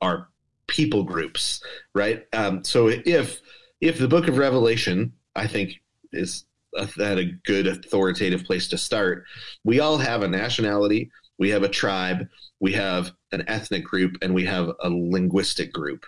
our 0.00 0.28
people 0.66 1.02
groups, 1.02 1.62
right? 1.94 2.24
Um, 2.32 2.64
so 2.64 2.88
if 2.88 3.40
if 3.80 3.98
the 3.98 4.08
Book 4.08 4.28
of 4.28 4.38
Revelation, 4.38 5.12
I 5.34 5.46
think, 5.46 5.74
is 6.12 6.44
a, 6.76 6.88
at 7.00 7.18
a 7.18 7.32
good 7.44 7.66
authoritative 7.66 8.44
place 8.44 8.68
to 8.68 8.78
start, 8.78 9.24
we 9.64 9.80
all 9.80 9.98
have 9.98 10.22
a 10.22 10.28
nationality, 10.28 11.10
we 11.38 11.50
have 11.50 11.62
a 11.62 11.68
tribe, 11.68 12.26
we 12.60 12.72
have 12.72 13.12
an 13.32 13.44
ethnic 13.48 13.84
group, 13.84 14.16
and 14.22 14.34
we 14.34 14.44
have 14.44 14.70
a 14.80 14.88
linguistic 14.88 15.72
group. 15.72 16.04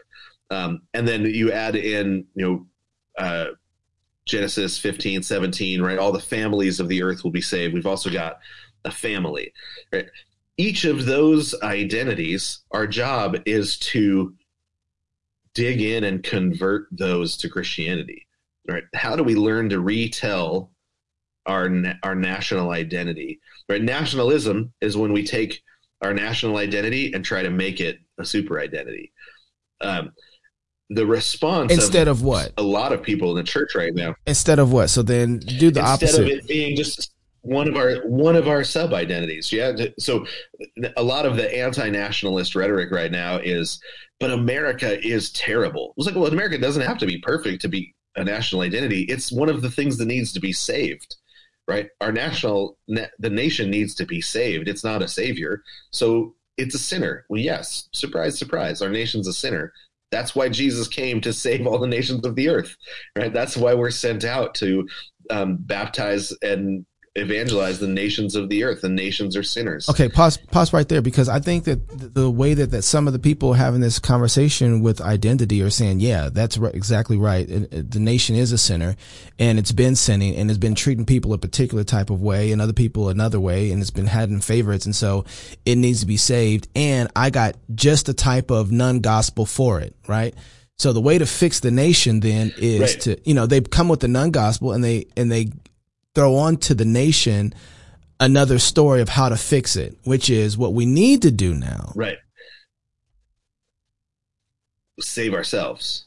Um, 0.50 0.80
and 0.94 1.06
then 1.06 1.26
you 1.26 1.52
add 1.52 1.76
in, 1.76 2.24
you 2.34 2.44
know, 2.46 2.66
uh, 3.18 3.46
Genesis 4.28 4.78
15, 4.78 5.22
17, 5.22 5.82
right? 5.82 5.98
All 5.98 6.12
the 6.12 6.20
families 6.20 6.78
of 6.78 6.88
the 6.88 7.02
earth 7.02 7.24
will 7.24 7.30
be 7.30 7.40
saved. 7.40 7.74
We've 7.74 7.86
also 7.86 8.10
got 8.10 8.38
a 8.84 8.90
family, 8.90 9.52
right? 9.92 10.06
Each 10.56 10.84
of 10.84 11.06
those 11.06 11.54
identities, 11.62 12.60
our 12.70 12.86
job 12.86 13.36
is 13.46 13.78
to 13.78 14.34
dig 15.54 15.80
in 15.80 16.04
and 16.04 16.22
convert 16.22 16.88
those 16.92 17.36
to 17.38 17.48
Christianity, 17.48 18.26
right? 18.68 18.84
How 18.94 19.16
do 19.16 19.24
we 19.24 19.34
learn 19.34 19.70
to 19.70 19.80
retell 19.80 20.70
our 21.46 21.70
our 22.02 22.14
national 22.14 22.70
identity? 22.70 23.40
Right? 23.68 23.82
Nationalism 23.82 24.72
is 24.80 24.96
when 24.96 25.12
we 25.12 25.24
take 25.24 25.62
our 26.02 26.12
national 26.12 26.58
identity 26.58 27.12
and 27.12 27.24
try 27.24 27.42
to 27.42 27.50
make 27.50 27.80
it 27.80 27.98
a 28.18 28.24
super 28.24 28.60
identity. 28.60 29.12
Um, 29.80 30.12
the 30.90 31.06
response 31.06 31.72
instead 31.72 32.08
of, 32.08 32.18
of, 32.18 32.22
what? 32.22 32.52
a 32.56 32.62
lot 32.62 32.92
of 32.92 33.02
people 33.02 33.30
in 33.30 33.36
the 33.36 33.42
church 33.42 33.74
right 33.74 33.94
now. 33.94 34.14
Instead 34.26 34.58
of 34.58 34.72
what? 34.72 34.88
So 34.88 35.02
then 35.02 35.38
do 35.38 35.70
the 35.70 35.80
opposite. 35.80 36.06
instead 36.06 36.24
opposite. 36.24 36.38
of 36.38 36.44
it 36.44 36.48
being 36.48 36.76
just 36.76 37.12
one 37.42 37.68
of 37.68 37.76
our 37.76 37.96
one 38.06 38.36
of 38.36 38.48
our 38.48 38.64
sub 38.64 38.92
identities. 38.92 39.52
Yeah. 39.52 39.72
So 39.98 40.26
a 40.96 41.02
lot 41.02 41.26
of 41.26 41.36
the 41.36 41.54
anti-nationalist 41.54 42.54
rhetoric 42.54 42.90
right 42.90 43.12
now 43.12 43.36
is 43.36 43.80
but 44.20 44.30
america 44.30 45.04
is 45.06 45.30
terrible. 45.32 45.94
It's 45.96 46.06
like 46.06 46.16
well 46.16 46.26
america 46.26 46.58
doesn't 46.58 46.82
have 46.82 46.98
to 46.98 47.06
be 47.06 47.18
perfect 47.18 47.62
to 47.62 47.68
be 47.68 47.94
a 48.16 48.24
national 48.24 48.62
identity. 48.62 49.02
It's 49.02 49.30
one 49.30 49.48
of 49.48 49.62
the 49.62 49.70
things 49.70 49.98
that 49.98 50.06
needs 50.06 50.32
to 50.32 50.40
be 50.40 50.52
saved 50.52 51.16
right? 51.68 51.90
Our 52.00 52.12
national 52.12 52.78
the 52.88 53.30
nation 53.30 53.70
needs 53.70 53.94
to 53.96 54.06
be 54.06 54.22
saved. 54.22 54.68
It's 54.68 54.82
not 54.82 55.02
a 55.02 55.08
savior. 55.08 55.62
So 55.90 56.34
it's 56.56 56.74
a 56.74 56.78
sinner. 56.78 57.26
Well 57.28 57.40
yes. 57.40 57.88
Surprise 57.92 58.38
surprise. 58.38 58.80
Our 58.80 58.88
nation's 58.88 59.28
a 59.28 59.34
sinner 59.34 59.72
that's 60.10 60.34
why 60.34 60.48
Jesus 60.48 60.88
came 60.88 61.20
to 61.20 61.32
save 61.32 61.66
all 61.66 61.78
the 61.78 61.86
nations 61.86 62.24
of 62.24 62.34
the 62.34 62.48
earth, 62.48 62.76
right? 63.16 63.32
That's 63.32 63.56
why 63.56 63.74
we're 63.74 63.90
sent 63.90 64.24
out 64.24 64.54
to 64.56 64.88
um, 65.30 65.56
baptize 65.60 66.32
and 66.42 66.86
evangelize 67.20 67.78
the 67.78 67.88
nations 67.88 68.34
of 68.34 68.48
the 68.48 68.64
earth. 68.64 68.80
The 68.80 68.88
nations 68.88 69.36
are 69.36 69.42
sinners. 69.42 69.88
Okay, 69.88 70.08
pause 70.08 70.36
pause 70.36 70.72
right 70.72 70.88
there 70.88 71.02
because 71.02 71.28
I 71.28 71.40
think 71.40 71.64
that 71.64 72.14
the 72.14 72.30
way 72.30 72.54
that, 72.54 72.70
that 72.70 72.82
some 72.82 73.06
of 73.06 73.12
the 73.12 73.18
people 73.18 73.52
having 73.52 73.80
this 73.80 73.98
conversation 73.98 74.80
with 74.80 75.00
identity 75.00 75.62
are 75.62 75.70
saying, 75.70 76.00
yeah, 76.00 76.28
that's 76.30 76.58
right, 76.58 76.74
exactly 76.74 77.16
right. 77.16 77.48
It, 77.48 77.72
it, 77.72 77.90
the 77.90 78.00
nation 78.00 78.36
is 78.36 78.52
a 78.52 78.58
sinner 78.58 78.96
and 79.38 79.58
it's 79.58 79.72
been 79.72 79.96
sinning 79.96 80.36
and 80.36 80.50
it's 80.50 80.58
been 80.58 80.74
treating 80.74 81.06
people 81.06 81.32
a 81.32 81.38
particular 81.38 81.84
type 81.84 82.10
of 82.10 82.20
way 82.20 82.52
and 82.52 82.62
other 82.62 82.72
people 82.72 83.08
another 83.08 83.40
way 83.40 83.70
and 83.70 83.80
it's 83.80 83.90
been 83.90 84.06
having 84.06 84.40
favorites 84.40 84.86
and 84.86 84.94
so 84.94 85.24
it 85.64 85.76
needs 85.76 86.00
to 86.00 86.06
be 86.06 86.16
saved. 86.16 86.68
And 86.74 87.10
I 87.14 87.30
got 87.30 87.56
just 87.74 88.06
the 88.06 88.14
type 88.14 88.50
of 88.50 88.70
non-gospel 88.72 89.46
for 89.46 89.80
it, 89.80 89.94
right? 90.06 90.34
So 90.78 90.92
the 90.92 91.00
way 91.00 91.18
to 91.18 91.26
fix 91.26 91.58
the 91.60 91.72
nation 91.72 92.20
then 92.20 92.52
is 92.56 92.80
right. 92.80 93.00
to, 93.00 93.20
you 93.28 93.34
know, 93.34 93.46
they 93.46 93.60
come 93.60 93.88
with 93.88 94.00
the 94.00 94.08
non-gospel 94.08 94.72
and 94.72 94.84
they, 94.84 95.06
and 95.16 95.30
they 95.30 95.50
throw 96.14 96.36
onto 96.36 96.74
the 96.74 96.84
nation 96.84 97.54
another 98.20 98.58
story 98.58 99.00
of 99.00 99.08
how 99.08 99.28
to 99.28 99.36
fix 99.36 99.76
it, 99.76 99.96
which 100.04 100.28
is 100.30 100.58
what 100.58 100.72
we 100.72 100.86
need 100.86 101.22
to 101.22 101.30
do 101.30 101.54
now. 101.54 101.92
Right. 101.94 102.18
Save 105.00 105.34
ourselves, 105.34 106.06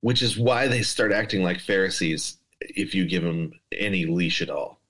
which 0.00 0.22
is 0.22 0.36
why 0.36 0.66
they 0.66 0.82
start 0.82 1.12
acting 1.12 1.42
like 1.42 1.60
Pharisees 1.60 2.38
if 2.60 2.94
you 2.94 3.06
give 3.06 3.22
them 3.22 3.52
any 3.72 4.06
leash 4.06 4.42
at 4.42 4.50
all. 4.50 4.80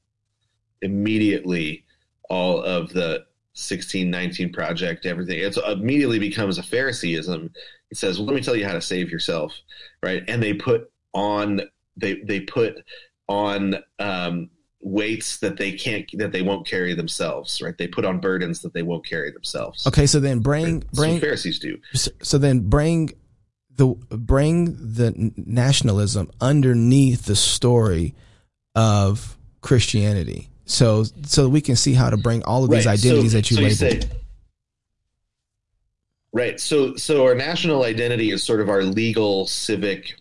Immediately, 0.82 1.84
all 2.30 2.62
of 2.62 2.90
the 2.92 3.24
1619 3.52 4.52
project, 4.52 5.04
everything, 5.04 5.38
it 5.40 5.56
immediately 5.56 6.18
becomes 6.18 6.56
a 6.56 6.62
Phariseeism. 6.62 7.50
It 7.90 7.96
says, 7.96 8.18
well, 8.18 8.26
let 8.26 8.34
me 8.34 8.42
tell 8.42 8.56
you 8.56 8.64
how 8.64 8.72
to 8.72 8.80
save 8.80 9.10
yourself, 9.10 9.52
right? 10.02 10.22
And 10.26 10.42
they 10.42 10.54
put 10.54 10.90
on, 11.12 11.60
they, 11.96 12.14
they 12.22 12.40
put 12.40 12.82
on 13.30 13.76
um, 14.00 14.50
weights 14.80 15.38
that 15.38 15.56
they 15.56 15.72
can't 15.72 16.10
that 16.18 16.32
they 16.32 16.42
won't 16.42 16.66
carry 16.66 16.94
themselves 16.94 17.62
right? 17.62 17.78
They 17.78 17.86
put 17.86 18.04
on 18.04 18.18
burdens 18.20 18.60
that 18.62 18.74
they 18.74 18.82
won't 18.82 19.06
carry 19.06 19.30
themselves. 19.30 19.86
Okay 19.86 20.06
so 20.06 20.20
then 20.20 20.40
bring 20.40 20.82
bring 20.92 21.20
pharisees 21.20 21.58
do. 21.58 21.78
So, 21.94 22.10
so 22.20 22.38
then 22.38 22.68
bring 22.68 23.12
the 23.76 23.86
bring 23.86 24.76
the 24.76 25.32
nationalism 25.36 26.30
underneath 26.40 27.24
the 27.24 27.36
story 27.36 28.14
of 28.74 29.38
christianity. 29.60 30.50
So 30.64 31.04
so 31.24 31.48
we 31.48 31.60
can 31.60 31.76
see 31.76 31.94
how 31.94 32.10
to 32.10 32.16
bring 32.16 32.42
all 32.42 32.64
of 32.64 32.70
these 32.70 32.86
identities 32.86 33.32
so, 33.32 33.38
that 33.38 33.50
you 33.50 33.56
so 33.56 33.62
labeled. 33.62 34.04
you 34.04 34.08
say, 34.08 34.16
right. 36.32 36.60
So 36.60 36.96
so 36.96 37.24
our 37.24 37.34
national 37.34 37.84
identity 37.84 38.32
is 38.32 38.42
sort 38.42 38.60
of 38.60 38.68
our 38.68 38.82
legal 38.82 39.46
civic 39.46 40.16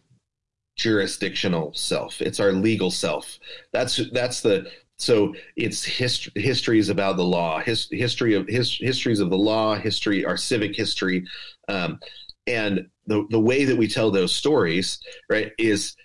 jurisdictional 0.79 1.73
self. 1.73 2.21
It's 2.21 2.39
our 2.39 2.53
legal 2.53 2.89
self. 2.89 3.37
That's 3.73 4.01
that's 4.11 4.41
the 4.41 4.71
so 4.95 5.33
it's 5.55 5.83
history 5.83 6.41
histories 6.41 6.89
about 6.89 7.17
the 7.17 7.23
law 7.23 7.59
his, 7.59 7.87
history 7.91 8.33
of 8.33 8.47
his, 8.47 8.75
histories 8.75 9.19
of 9.19 9.29
the 9.29 9.37
law 9.37 9.75
history 9.75 10.25
our 10.25 10.37
civic 10.37 10.75
history 10.75 11.25
um, 11.67 11.99
and 12.47 12.87
the 13.07 13.25
the 13.29 13.39
way 13.39 13.63
that 13.63 13.77
we 13.77 13.87
tell 13.87 14.11
those 14.11 14.35
stories 14.35 14.99
right 15.29 15.51
is 15.57 15.95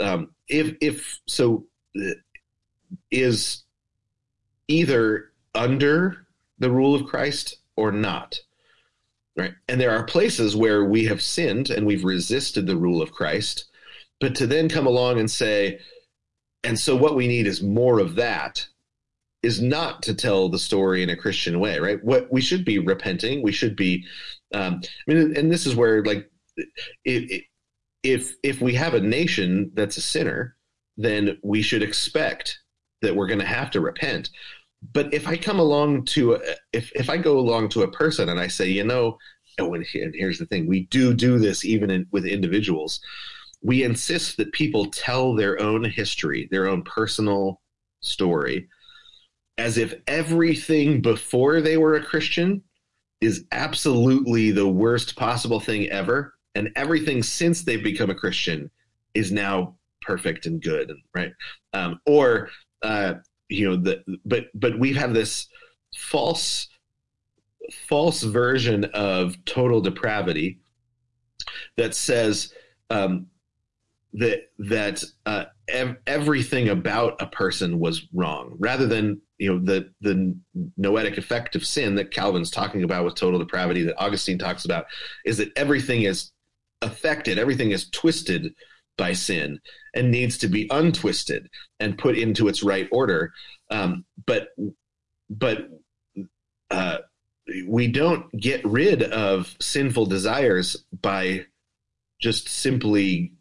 um, 0.00 0.30
if 0.48 0.74
if 0.80 1.20
so 1.26 1.64
uh, 1.98 2.10
is 3.10 3.64
either 4.68 5.32
under 5.54 6.26
the 6.58 6.70
rule 6.70 6.94
of 6.94 7.06
Christ 7.06 7.56
or 7.76 7.90
not 7.90 8.38
right 9.34 9.54
and 9.68 9.80
there 9.80 9.96
are 9.96 10.04
places 10.04 10.54
where 10.54 10.84
we 10.84 11.06
have 11.06 11.22
sinned 11.22 11.70
and 11.70 11.86
we've 11.86 12.04
resisted 12.04 12.66
the 12.66 12.76
rule 12.76 13.00
of 13.00 13.12
Christ 13.12 13.71
but 14.22 14.36
to 14.36 14.46
then 14.46 14.68
come 14.68 14.86
along 14.86 15.18
and 15.18 15.28
say, 15.28 15.80
and 16.62 16.78
so 16.78 16.94
what 16.94 17.16
we 17.16 17.26
need 17.26 17.48
is 17.48 17.60
more 17.60 17.98
of 17.98 18.14
that 18.14 18.68
is 19.42 19.60
not 19.60 20.00
to 20.04 20.14
tell 20.14 20.48
the 20.48 20.60
story 20.60 21.02
in 21.02 21.10
a 21.10 21.16
Christian 21.16 21.58
way, 21.58 21.80
right? 21.80 22.02
What 22.04 22.32
we 22.32 22.40
should 22.40 22.64
be 22.64 22.78
repenting, 22.78 23.42
we 23.42 23.50
should 23.50 23.74
be, 23.74 24.04
um, 24.54 24.80
I 25.08 25.12
mean, 25.12 25.36
and 25.36 25.50
this 25.50 25.66
is 25.66 25.74
where 25.74 26.04
like, 26.04 26.30
if 27.04 28.36
if 28.44 28.60
we 28.60 28.74
have 28.74 28.94
a 28.94 29.00
nation 29.00 29.72
that's 29.74 29.96
a 29.96 30.00
sinner, 30.00 30.54
then 30.96 31.36
we 31.42 31.60
should 31.60 31.82
expect 31.82 32.60
that 33.00 33.16
we're 33.16 33.26
going 33.26 33.40
to 33.40 33.44
have 33.44 33.72
to 33.72 33.80
repent. 33.80 34.30
But 34.92 35.12
if 35.12 35.26
I 35.26 35.36
come 35.36 35.58
along 35.58 36.04
to 36.06 36.34
a, 36.34 36.40
if 36.72 36.92
if 36.92 37.10
I 37.10 37.16
go 37.16 37.40
along 37.40 37.70
to 37.70 37.82
a 37.82 37.90
person 37.90 38.28
and 38.28 38.38
I 38.38 38.46
say, 38.46 38.68
you 38.68 38.84
know, 38.84 39.18
oh, 39.58 39.74
and 39.74 39.84
here's 40.14 40.38
the 40.38 40.46
thing, 40.46 40.68
we 40.68 40.86
do 40.86 41.12
do 41.12 41.40
this 41.40 41.64
even 41.64 41.90
in, 41.90 42.06
with 42.12 42.24
individuals 42.24 43.00
we 43.62 43.84
insist 43.84 44.36
that 44.36 44.52
people 44.52 44.86
tell 44.86 45.34
their 45.34 45.60
own 45.60 45.84
history, 45.84 46.48
their 46.50 46.68
own 46.68 46.82
personal 46.82 47.60
story, 48.00 48.68
as 49.58 49.78
if 49.78 49.94
everything 50.06 51.00
before 51.00 51.60
they 51.60 51.76
were 51.76 51.94
a 51.94 52.04
Christian 52.04 52.62
is 53.20 53.44
absolutely 53.52 54.50
the 54.50 54.66
worst 54.66 55.14
possible 55.14 55.60
thing 55.60 55.88
ever, 55.90 56.34
and 56.54 56.70
everything 56.74 57.22
since 57.22 57.62
they've 57.62 57.84
become 57.84 58.10
a 58.10 58.14
Christian 58.14 58.70
is 59.14 59.30
now 59.30 59.76
perfect 60.00 60.46
and 60.46 60.60
good, 60.60 60.92
right? 61.14 61.32
Um, 61.72 62.00
or 62.04 62.50
uh, 62.82 63.14
you 63.48 63.70
know, 63.70 63.76
the, 63.76 64.02
but 64.24 64.46
but 64.54 64.78
we 64.78 64.92
have 64.94 65.14
this 65.14 65.46
false 65.96 66.68
false 67.88 68.22
version 68.22 68.84
of 68.86 69.42
total 69.44 69.80
depravity 69.80 70.58
that 71.76 71.94
says 71.94 72.52
um, 72.90 73.26
that 74.14 74.50
that 74.58 75.02
uh, 75.26 75.44
ev- 75.68 75.96
everything 76.06 76.68
about 76.68 77.20
a 77.20 77.26
person 77.26 77.78
was 77.78 78.06
wrong, 78.12 78.56
rather 78.58 78.86
than 78.86 79.20
you 79.38 79.52
know 79.52 79.64
the 79.64 79.90
the 80.00 80.36
noetic 80.76 81.18
effect 81.18 81.56
of 81.56 81.66
sin 81.66 81.94
that 81.94 82.10
Calvin's 82.10 82.50
talking 82.50 82.82
about 82.82 83.04
with 83.04 83.14
total 83.14 83.38
depravity, 83.38 83.82
that 83.84 83.98
Augustine 83.98 84.38
talks 84.38 84.64
about, 84.64 84.86
is 85.24 85.38
that 85.38 85.50
everything 85.56 86.02
is 86.02 86.32
affected, 86.82 87.38
everything 87.38 87.70
is 87.70 87.88
twisted 87.90 88.54
by 88.98 89.12
sin 89.12 89.58
and 89.94 90.10
needs 90.10 90.36
to 90.38 90.48
be 90.48 90.68
untwisted 90.70 91.48
and 91.80 91.98
put 91.98 92.18
into 92.18 92.48
its 92.48 92.62
right 92.62 92.88
order. 92.92 93.32
Um, 93.70 94.04
but 94.26 94.48
but 95.30 95.68
uh, 96.70 96.98
we 97.66 97.88
don't 97.88 98.30
get 98.38 98.64
rid 98.64 99.02
of 99.02 99.56
sinful 99.60 100.06
desires 100.06 100.84
by 101.00 101.46
just 102.20 102.48
simply 102.48 103.32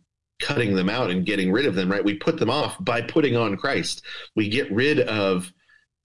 cutting 0.42 0.76
them 0.76 0.90
out 0.90 1.10
and 1.10 1.26
getting 1.26 1.52
rid 1.52 1.66
of 1.66 1.76
them, 1.76 1.92
right? 1.92 2.04
We 2.04 2.16
put 2.16 2.38
them 2.38 2.50
off 2.50 2.76
by 2.84 3.02
putting 3.02 3.38
on 3.38 3.56
Christ. 3.56 4.04
We 4.36 4.50
get 4.50 4.72
rid 4.72 5.00
of 5.00 5.52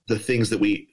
the 0.08 0.18
things 0.18 0.50
that 0.50 0.60
we 0.60 0.88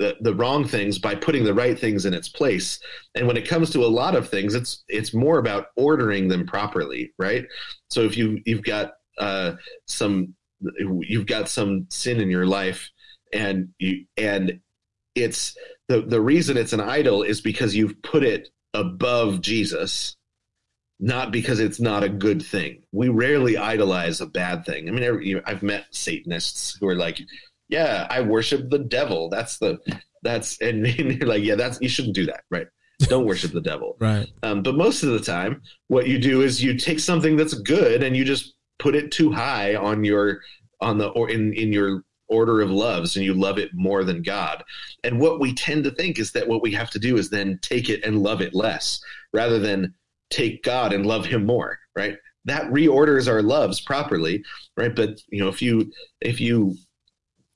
the, 0.00 0.16
the 0.22 0.34
wrong 0.34 0.66
things 0.66 0.98
by 0.98 1.14
putting 1.14 1.44
the 1.44 1.52
right 1.52 1.78
things 1.78 2.06
in 2.06 2.14
its 2.14 2.28
place. 2.28 2.80
And 3.14 3.26
when 3.26 3.36
it 3.36 3.46
comes 3.46 3.68
to 3.70 3.84
a 3.84 3.86
lot 3.86 4.16
of 4.16 4.28
things, 4.28 4.54
it's 4.54 4.82
it's 4.88 5.12
more 5.12 5.38
about 5.38 5.66
ordering 5.76 6.26
them 6.26 6.46
properly, 6.46 7.12
right? 7.18 7.44
So 7.90 8.00
if 8.00 8.16
you 8.16 8.40
you've 8.46 8.64
got 8.64 8.94
uh, 9.18 9.52
some 9.86 10.34
you've 10.78 11.26
got 11.26 11.50
some 11.50 11.86
sin 11.90 12.18
in 12.18 12.30
your 12.30 12.46
life, 12.46 12.90
and 13.32 13.68
you 13.78 14.06
and 14.16 14.60
it's 15.14 15.54
the 15.88 16.00
the 16.00 16.20
reason 16.20 16.56
it's 16.56 16.72
an 16.72 16.80
idol 16.80 17.22
is 17.22 17.42
because 17.42 17.76
you've 17.76 18.00
put 18.02 18.24
it 18.24 18.48
above 18.72 19.42
Jesus, 19.42 20.16
not 21.00 21.32
because 21.32 21.60
it's 21.60 21.80
not 21.80 22.04
a 22.04 22.08
good 22.08 22.44
thing. 22.44 22.82
We 22.92 23.08
rarely 23.08 23.56
idolize 23.56 24.20
a 24.20 24.26
bad 24.26 24.66
thing. 24.66 24.88
I 24.88 24.92
mean, 24.92 25.42
I've 25.46 25.62
met 25.62 25.86
Satanists 25.90 26.76
who 26.78 26.86
are 26.88 26.94
like, 26.94 27.20
yeah, 27.68 28.06
I 28.10 28.20
worship 28.20 28.68
the 28.68 28.80
devil. 28.80 29.30
That's 29.30 29.58
the 29.58 29.78
that's 30.22 30.60
and, 30.60 30.86
you're 30.98 31.28
like, 31.28 31.42
yeah, 31.42 31.54
that's 31.54 31.80
you 31.80 31.88
shouldn't 31.88 32.14
do 32.14 32.26
that, 32.26 32.42
right? 32.50 32.66
Don't 33.00 33.24
worship 33.24 33.52
the 33.52 33.62
devil, 33.62 33.96
right? 34.00 34.28
Um, 34.42 34.62
but 34.62 34.74
most 34.74 35.02
of 35.02 35.10
the 35.10 35.20
time, 35.20 35.62
what 35.88 36.06
you 36.06 36.18
do 36.18 36.42
is 36.42 36.62
you 36.62 36.76
take 36.76 37.00
something 37.00 37.34
that's 37.34 37.54
good 37.54 38.02
and 38.02 38.14
you 38.14 38.24
just 38.24 38.54
put 38.78 38.94
it 38.94 39.10
too 39.10 39.32
high 39.32 39.76
on 39.76 40.04
your 40.04 40.40
on 40.82 40.98
the 40.98 41.08
or 41.08 41.30
in 41.30 41.54
in 41.54 41.72
your 41.72 42.04
order 42.28 42.60
of 42.60 42.70
loves 42.70 43.16
and 43.16 43.24
you 43.24 43.34
love 43.34 43.58
it 43.58 43.70
more 43.72 44.04
than 44.04 44.22
God. 44.22 44.62
And 45.02 45.18
what 45.18 45.40
we 45.40 45.54
tend 45.54 45.82
to 45.84 45.90
think 45.90 46.18
is 46.18 46.30
that 46.32 46.46
what 46.46 46.62
we 46.62 46.72
have 46.72 46.90
to 46.90 46.98
do 46.98 47.16
is 47.16 47.28
then 47.28 47.58
take 47.60 47.88
it 47.88 48.04
and 48.04 48.22
love 48.22 48.40
it 48.40 48.54
less 48.54 49.00
rather 49.32 49.58
than 49.58 49.94
take 50.30 50.62
God 50.62 50.92
and 50.92 51.06
love 51.06 51.26
him 51.26 51.44
more, 51.44 51.78
right? 51.96 52.16
That 52.46 52.70
reorders 52.70 53.28
our 53.28 53.42
loves 53.42 53.80
properly, 53.80 54.42
right? 54.76 54.94
But 54.94 55.20
you 55.28 55.42
know, 55.42 55.48
if 55.48 55.60
you 55.60 55.92
if 56.20 56.40
you 56.40 56.76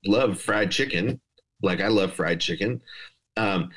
love 0.04 0.40
fried 0.40 0.70
chicken, 0.70 1.20
like 1.62 1.80
I 1.80 1.88
love 1.88 2.12
fried 2.12 2.40
chicken. 2.40 2.80
Um, 3.36 3.70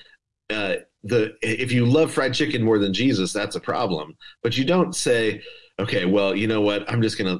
uh, 0.50 0.76
the 1.04 1.36
if 1.42 1.72
you 1.72 1.86
love 1.86 2.12
fried 2.12 2.34
chicken 2.34 2.64
more 2.64 2.80
than 2.80 2.94
Jesus, 2.94 3.34
that's 3.34 3.56
a 3.56 3.62
problem. 3.62 4.16
But 4.44 4.58
you 4.58 4.66
don't 4.66 4.96
say, 4.96 5.42
okay, 5.80 6.06
well, 6.06 6.36
you 6.36 6.48
know 6.48 6.62
what? 6.62 6.90
I'm 6.92 7.02
just 7.02 7.18
gonna 7.18 7.40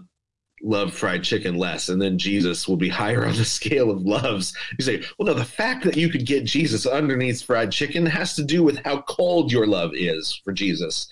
love 0.64 0.94
fried 0.94 1.24
chicken 1.24 1.56
less, 1.56 1.90
and 1.90 2.02
then 2.02 2.18
Jesus 2.18 2.68
will 2.68 2.78
be 2.78 2.90
higher 3.04 3.26
on 3.26 3.36
the 3.36 3.46
scale 3.46 3.92
of 3.92 4.02
loves. 4.02 4.56
You 4.78 4.86
say, 4.86 5.04
well, 5.18 5.28
no, 5.28 5.34
the 5.34 5.46
fact 5.46 5.84
that 5.86 5.98
you 5.98 6.10
could 6.10 6.26
get 6.26 6.46
Jesus 6.46 6.86
underneath 6.86 7.44
fried 7.44 7.72
chicken 7.72 8.06
has 8.06 8.36
to 8.36 8.44
do 8.44 8.64
with 8.64 8.80
how 8.86 9.02
cold 9.02 9.52
your 9.52 9.68
love 9.68 9.92
is 9.94 10.40
for 10.44 10.54
Jesus, 10.54 11.08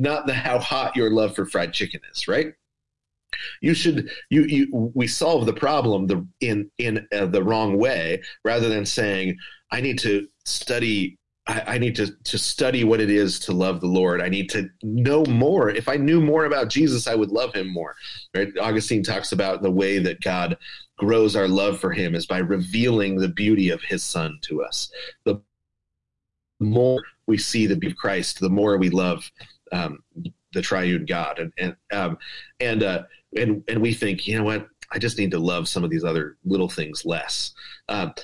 not 0.00 0.26
the 0.26 0.34
how 0.34 0.58
hot 0.58 0.96
your 0.96 1.10
love 1.10 1.34
for 1.34 1.46
fried 1.46 1.72
chicken 1.72 2.00
is, 2.12 2.26
right? 2.26 2.54
you 3.60 3.74
should 3.74 4.10
you 4.28 4.42
you 4.44 4.90
we 4.94 5.06
solve 5.06 5.46
the 5.46 5.52
problem 5.52 6.06
the 6.06 6.26
in 6.40 6.70
in 6.78 7.06
uh, 7.12 7.26
the 7.26 7.42
wrong 7.42 7.78
way 7.78 8.20
rather 8.44 8.68
than 8.68 8.84
saying 8.84 9.36
i 9.70 9.80
need 9.80 9.98
to 9.98 10.26
study 10.44 11.16
I, 11.46 11.62
I 11.74 11.78
need 11.78 11.96
to 11.96 12.08
to 12.24 12.38
study 12.38 12.84
what 12.84 13.00
it 13.00 13.10
is 13.10 13.38
to 13.40 13.52
love 13.52 13.80
the 13.80 13.86
lord. 13.86 14.20
I 14.20 14.28
need 14.28 14.50
to 14.50 14.68
know 14.82 15.24
more. 15.24 15.70
If 15.70 15.88
i 15.88 15.96
knew 15.96 16.20
more 16.20 16.44
about 16.44 16.68
jesus 16.68 17.06
i 17.06 17.14
would 17.14 17.30
love 17.30 17.54
him 17.54 17.72
more. 17.72 17.96
Right? 18.34 18.52
Augustine 18.60 19.02
talks 19.02 19.32
about 19.32 19.62
the 19.62 19.70
way 19.70 19.98
that 19.98 20.20
god 20.20 20.58
grows 20.98 21.34
our 21.34 21.48
love 21.48 21.80
for 21.80 21.92
him 21.92 22.14
is 22.14 22.26
by 22.26 22.38
revealing 22.38 23.16
the 23.16 23.28
beauty 23.28 23.70
of 23.70 23.80
his 23.82 24.02
son 24.02 24.38
to 24.42 24.62
us. 24.62 24.90
The 25.24 25.40
more 26.60 27.02
we 27.26 27.38
see 27.38 27.66
the 27.66 27.74
beauty 27.74 27.92
of 27.92 27.96
christ 27.96 28.38
the 28.38 28.50
more 28.50 28.76
we 28.76 28.90
love 28.90 29.30
um, 29.72 30.02
the 30.52 30.62
triune 30.62 31.06
God, 31.06 31.38
and 31.38 31.52
and 31.58 31.76
um, 31.92 32.18
and 32.60 32.82
uh, 32.82 33.02
and 33.36 33.62
and 33.68 33.80
we 33.80 33.94
think, 33.94 34.26
you 34.26 34.38
know 34.38 34.44
what, 34.44 34.68
I 34.92 34.98
just 34.98 35.18
need 35.18 35.30
to 35.32 35.38
love 35.38 35.68
some 35.68 35.84
of 35.84 35.90
these 35.90 36.04
other 36.04 36.36
little 36.44 36.68
things 36.68 37.04
less. 37.04 37.52
Um, 37.88 38.14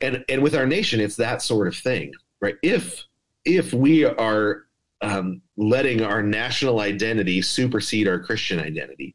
and 0.00 0.24
and 0.28 0.42
with 0.42 0.54
our 0.54 0.66
nation, 0.66 1.00
it's 1.00 1.16
that 1.16 1.42
sort 1.42 1.68
of 1.68 1.76
thing, 1.76 2.12
right? 2.40 2.56
If 2.62 3.04
if 3.44 3.72
we 3.72 4.04
are 4.04 4.64
um, 5.00 5.42
letting 5.56 6.02
our 6.02 6.22
national 6.22 6.80
identity 6.80 7.42
supersede 7.42 8.08
our 8.08 8.18
Christian 8.18 8.58
identity, 8.60 9.14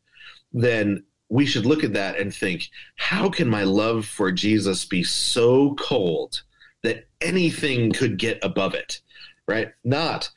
then 0.52 1.03
we 1.30 1.45
should 1.45 1.65
look 1.65 1.84
at 1.84 1.94
that 1.94 2.19
and 2.19 2.34
think, 2.34 2.69
how 2.95 3.30
can 3.30 3.48
my 3.48 3.64
love 3.64 4.06
for 4.06 4.31
Jesus 4.31 4.85
be 4.85 5.03
so 5.03 5.73
cold 5.76 6.44
that 6.84 7.07
anything 7.22 7.91
could 7.91 8.18
get 8.18 8.40
above 8.44 8.73
it? 8.73 9.02
Right? 9.48 9.72
Not 9.84 10.30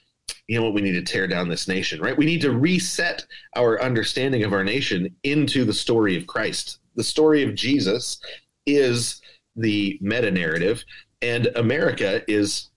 you 0.48 0.58
know 0.58 0.64
what 0.64 0.74
we 0.74 0.80
need 0.80 0.92
to 0.92 1.02
tear 1.02 1.26
down 1.26 1.48
this 1.48 1.68
nation 1.68 2.00
right? 2.00 2.16
We 2.16 2.26
need 2.26 2.40
to 2.42 2.52
reset 2.52 3.26
our 3.56 3.80
understanding 3.82 4.44
of 4.44 4.52
our 4.52 4.64
nation 4.64 5.14
into 5.22 5.64
the 5.64 5.72
story 5.72 6.16
of 6.16 6.26
christ. 6.26 6.78
The 6.94 7.04
story 7.04 7.42
of 7.42 7.54
jesus 7.54 8.20
is 8.66 9.20
the 9.54 9.98
meta 10.00 10.30
narrative 10.30 10.84
and 11.22 11.46
america 11.56 12.22
is 12.30 12.68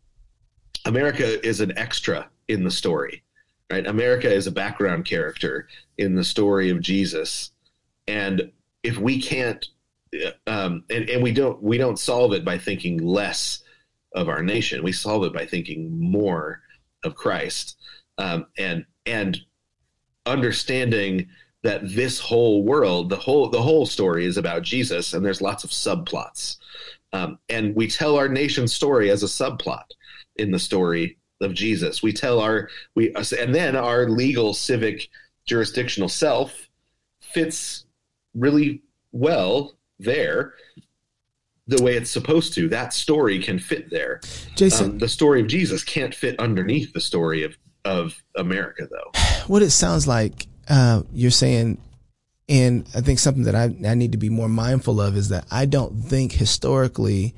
america 0.86 1.46
is 1.46 1.60
an 1.60 1.78
extra 1.78 2.30
in 2.48 2.64
the 2.64 2.72
story 2.72 3.24
right? 3.72 3.86
America 3.88 4.32
is 4.32 4.48
a 4.48 4.52
background 4.52 5.06
character 5.06 5.68
in 5.98 6.16
the 6.16 6.24
story 6.24 6.70
of 6.70 6.82
jesus. 6.82 7.52
And 8.08 8.52
if 8.84 8.98
we 8.98 9.22
can't 9.22 9.66
um, 10.48 10.84
and, 10.90 11.08
and 11.10 11.22
we 11.22 11.32
don't 11.32 11.62
we 11.62 11.78
don't 11.78 12.00
solve 12.00 12.34
it 12.34 12.44
by 12.44 12.58
thinking 12.58 12.98
less 12.98 13.62
of 14.16 14.28
our 14.28 14.41
nation. 14.41 14.84
We 14.84 14.91
solve 14.91 15.24
it 15.24 15.34
by 15.34 15.46
thinking 15.46 16.00
more 16.00 16.62
of 17.03 17.15
Christ, 17.15 17.77
um, 18.17 18.45
and 18.57 18.85
and 19.05 19.38
understanding 20.26 21.27
that 21.63 21.81
this 21.84 22.19
whole 22.19 22.63
world, 22.63 23.09
the 23.09 23.17
whole 23.17 23.49
the 23.49 23.61
whole 23.61 23.85
story 23.85 24.26
is 24.26 24.38
about 24.38 24.63
Jesus, 24.63 25.13
and 25.13 25.26
there's 25.26 25.41
lots 25.41 25.63
of 25.63 25.69
subplots, 25.71 26.57
um, 27.13 27.39
and 27.49 27.76
we 27.76 27.88
tell 27.88 28.15
our 28.15 28.30
nation's 28.30 28.73
story 28.73 29.09
as 29.09 29.23
a 29.23 29.26
subplot 29.26 29.85
in 30.38 30.51
the 30.51 30.59
story 30.59 31.17
of 31.41 31.53
Jesus. 31.53 32.03
We 32.03 32.13
tell 32.13 32.39
our 32.39 32.69
we 32.95 33.13
and 33.15 33.53
then 33.53 33.76
our 33.76 34.09
legal 34.09 34.53
civic 34.53 35.09
jurisdictional 35.45 36.09
self 36.09 36.69
fits 37.21 37.85
really 38.35 38.81
well 39.11 39.76
there 39.99 40.53
the 41.70 41.82
way 41.84 41.96
it's 41.96 42.12
supposed 42.12 42.54
to. 42.56 42.68
That 42.68 42.94
story 42.94 43.40
can 43.40 43.60
fit 43.60 43.90
there. 43.90 44.22
Jason, 44.56 44.91
um, 44.91 44.98
the 44.98 45.08
story 45.08 45.41
of 45.41 45.48
Jesus 45.48 45.84
can't 45.84 46.14
fit 46.14 46.40
underneath 46.40 46.94
the 46.94 47.02
story 47.02 47.44
of 47.44 47.58
of 47.86 48.22
America, 48.36 48.88
though. 48.90 49.12
What 49.48 49.64
it 49.64 49.72
sounds 49.72 50.08
like 50.08 50.46
uh, 50.68 51.02
you're 51.12 51.32
saying, 51.32 51.80
and 52.48 52.88
I 52.94 53.02
think 53.02 53.18
something 53.18 53.46
that 53.46 53.56
I, 53.56 53.76
I 53.88 53.96
need 53.96 54.12
to 54.12 54.18
be 54.20 54.30
more 54.30 54.48
mindful 54.50 55.02
of 55.02 55.18
is 55.18 55.30
that 55.30 55.46
I 55.50 55.66
don't 55.66 56.04
think 56.04 56.34
historically 56.34 57.34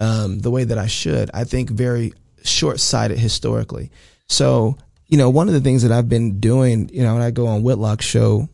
um, 0.00 0.40
the 0.40 0.50
way 0.50 0.64
that 0.64 0.78
I 0.78 0.88
should. 0.88 1.30
I 1.32 1.44
think 1.44 1.70
very 1.70 2.12
short 2.42 2.80
sighted 2.80 3.18
historically. 3.18 3.92
So, 4.28 4.76
you 5.06 5.16
know, 5.16 5.30
one 5.30 5.46
of 5.46 5.54
the 5.54 5.60
things 5.60 5.84
that 5.84 5.92
I've 5.92 6.08
been 6.08 6.40
doing, 6.40 6.88
you 6.92 7.04
know, 7.04 7.14
when 7.14 7.22
I 7.22 7.30
go 7.30 7.46
on 7.46 7.62
Whitlock's 7.62 8.04
show, 8.04 8.48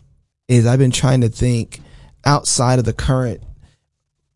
is 0.46 0.66
I've 0.66 0.78
been 0.78 0.90
trying 0.90 1.22
to 1.22 1.30
think 1.30 1.80
outside 2.26 2.78
of 2.78 2.84
the 2.84 2.92
current 2.92 3.42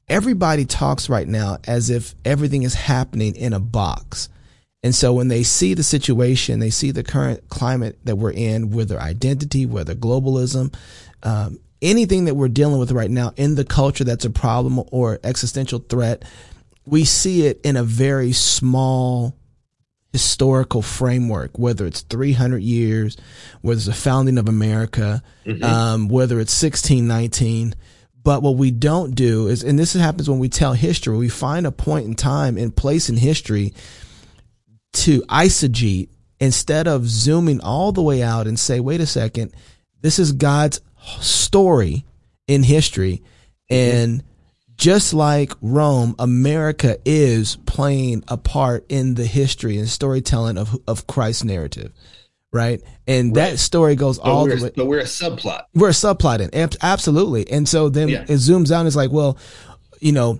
everybody 0.09 0.64
talks 0.64 1.09
right 1.09 1.26
now 1.26 1.59
as 1.66 1.90
if 1.90 2.14
everything 2.24 2.62
is 2.62 2.74
happening 2.74 3.35
in 3.36 3.52
a 3.52 3.60
box. 3.60 4.28
And 4.82 4.94
so 4.94 5.14
when 5.14 5.28
they 5.28 5.43
see 5.43 5.72
the 5.72 5.82
situation, 5.82 6.60
they 6.60 6.70
see 6.70 6.90
the 6.90 7.02
current 7.02 7.48
climate 7.48 7.98
that 8.05 8.16
we're 8.16 8.32
in, 8.32 8.70
whether 8.70 9.01
identity, 9.01 9.64
whether 9.64 9.94
globalism, 9.94 10.74
um, 11.22 11.59
anything 11.81 12.26
that 12.26 12.35
we're 12.35 12.48
dealing 12.48 12.78
with 12.78 12.93
right 12.93 13.10
now 13.10 13.32
in 13.36 13.55
the 13.55 13.64
culture 13.64 14.05
that's 14.05 14.26
a 14.26 14.31
problem 14.31 14.82
or 14.93 15.20
existential 15.24 15.78
threat, 15.78 16.22
we 16.85 17.05
see 17.05 17.47
it 17.47 17.60
in 17.64 17.76
a 17.76 17.82
very 17.82 18.32
small 18.32 19.35
historical 20.12 20.82
framework, 20.82 21.59
whether 21.59 21.86
it's 21.86 22.02
300 22.02 22.62
years, 22.62 23.16
whether 23.62 23.78
it's 23.78 23.86
the 23.86 23.93
founding 23.94 24.39
of 24.39 24.48
America, 24.48 25.22
mm-hmm. 25.47 25.64
um, 25.64 26.09
whether 26.09 26.39
it's 26.39 26.62
1619 26.62 27.74
but 28.24 28.42
what 28.42 28.56
we 28.56 28.70
don't 28.70 29.14
do 29.14 29.48
is, 29.48 29.62
and 29.62 29.78
this 29.78 29.92
happens 29.92 30.28
when 30.28 30.38
we 30.38 30.48
tell 30.48 30.72
history, 30.72 31.16
we 31.16 31.28
find 31.28 31.66
a 31.66 31.72
point 31.72 32.06
in 32.06 32.14
time 32.14 32.56
and 32.56 32.74
place 32.74 33.10
in 33.10 33.18
history 33.18 33.74
to 34.94 35.20
eisegete 35.22 36.09
instead 36.40 36.88
of 36.88 37.06
zooming 37.06 37.60
all 37.60 37.92
the 37.92 38.02
way 38.02 38.22
out 38.22 38.46
and 38.46 38.59
say, 38.59 38.80
wait 38.80 39.01
a 39.01 39.06
second, 39.06 39.55
this 40.01 40.18
is 40.18 40.32
God's 40.32 40.80
story 41.20 42.06
in 42.48 42.62
history. 42.62 43.22
And 43.68 44.24
just 44.76 45.12
like 45.12 45.52
Rome, 45.60 46.14
America 46.18 46.96
is 47.05 47.56
playing 47.66 48.24
a 48.26 48.38
part 48.38 48.86
in 48.88 49.14
the 49.14 49.26
history 49.26 49.78
and 49.78 49.88
storytelling 49.88 50.56
of, 50.56 50.78
of 50.88 51.06
Christ's 51.06 51.44
narrative 51.44 51.92
right? 52.55 52.81
And 53.06 53.36
right. 53.36 53.51
that 53.51 53.59
story 53.59 53.97
goes 53.97 54.18
all 54.18 54.47
the 54.47 54.56
way. 54.56 54.70
But 54.74 54.86
we're 54.86 55.01
a 55.01 55.05
subplot. 55.05 55.64
We're 55.74 55.89
a 55.89 55.93
subplot 55.93 56.40
in 56.40 56.70
absolutely. 56.81 57.51
And 57.51 57.68
so 57.68 57.89
then 57.89 58.09
yeah. 58.09 58.22
it 58.22 58.36
zooms 58.36 58.70
out 58.70 58.81
and 58.81 58.86
it's 58.86 58.97
like, 58.97 59.10
well, 59.10 59.36
you 60.01 60.12
know, 60.12 60.39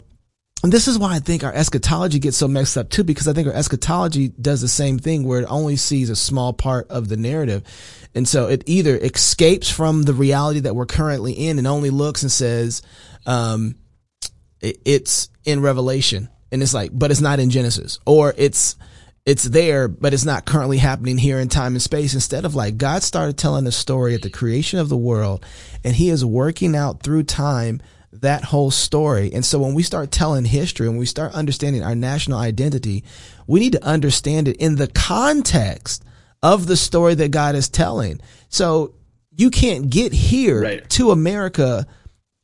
and 0.63 0.73
this 0.73 0.89
is 0.89 0.99
why 0.99 1.15
I 1.15 1.19
think 1.19 1.45
our 1.45 1.53
eschatology 1.53 2.21
gets 2.21 2.39
so 2.39 2.49
messed 2.49 2.79
up 2.79 2.89
too, 2.89 3.05
because 3.05 3.29
I 3.29 3.35
think 3.35 3.49
our 3.49 3.53
eschatology 3.53 4.29
does 4.29 4.63
the 4.63 4.69
same 4.69 4.99
thing 4.99 5.25
where 5.25 5.41
it 5.41 5.47
only 5.51 5.77
sees 5.77 6.09
a 6.09 6.17
small 6.17 6.55
part 6.55 6.89
of 6.89 7.09
the 7.09 7.19
narrative. 7.19 7.65
And 8.15 8.27
so 8.27 8.49
it 8.49 8.63
either 8.67 8.97
escapes 8.97 9.69
from 9.69 10.05
the 10.05 10.15
reality 10.15 10.61
that 10.61 10.75
we're 10.75 10.87
currently 10.87 11.33
in 11.33 11.59
and 11.59 11.67
only 11.67 11.91
looks 11.91 12.23
and 12.23 12.33
says, 12.33 12.81
um, 13.27 13.75
it's 14.63 15.29
in 15.45 15.61
Revelation. 15.61 16.31
And 16.51 16.63
it's 16.63 16.73
like, 16.73 16.91
but 16.95 17.11
it's 17.11 17.21
not 17.21 17.41
in 17.41 17.51
Genesis. 17.51 17.99
Or 18.07 18.33
it's, 18.39 18.77
it's 19.27 19.45
there, 19.45 19.89
but 19.89 20.13
it's 20.13 20.25
not 20.25 20.45
currently 20.45 20.79
happening 20.79 21.17
here 21.17 21.39
in 21.39 21.49
time 21.49 21.75
and 21.75 21.83
space. 21.83 22.15
Instead 22.15 22.45
of 22.45 22.55
like 22.55 22.77
God 22.77 23.03
started 23.03 23.39
telling 23.39 23.67
a 23.67 23.73
story 23.73 24.15
at 24.15 24.23
the 24.23 24.31
creation 24.31 24.79
of 24.79 24.89
the 24.89 24.97
world 24.97 25.45
and 25.83 25.97
he 25.97 26.11
is 26.11 26.25
working 26.25 26.77
out 26.77 27.03
through 27.03 27.23
time 27.23 27.81
that 28.13 28.45
whole 28.45 28.71
story. 28.71 29.33
And 29.33 29.45
so 29.45 29.59
when 29.59 29.75
we 29.75 29.83
start 29.83 30.11
telling 30.11 30.45
history 30.45 30.87
and 30.87 30.99
we 30.99 31.07
start 31.07 31.35
understanding 31.35 31.83
our 31.83 31.95
national 31.95 32.39
identity, 32.39 33.03
we 33.47 33.61
need 33.61 33.73
to 33.73 33.85
understand 33.85 34.47
it 34.47 34.57
in 34.59 34.77
the 34.77 34.89
context 34.89 36.05
of 36.43 36.67
the 36.67 36.77
story 36.77 37.15
that 37.15 37.31
God 37.31 37.55
is 37.55 37.69
telling. 37.69 38.21
So 38.51 38.95
you 39.37 39.51
can't 39.51 39.91
get 39.91 40.13
here 40.13 40.63
right. 40.63 40.91
to 40.91 41.11
America 41.11 41.87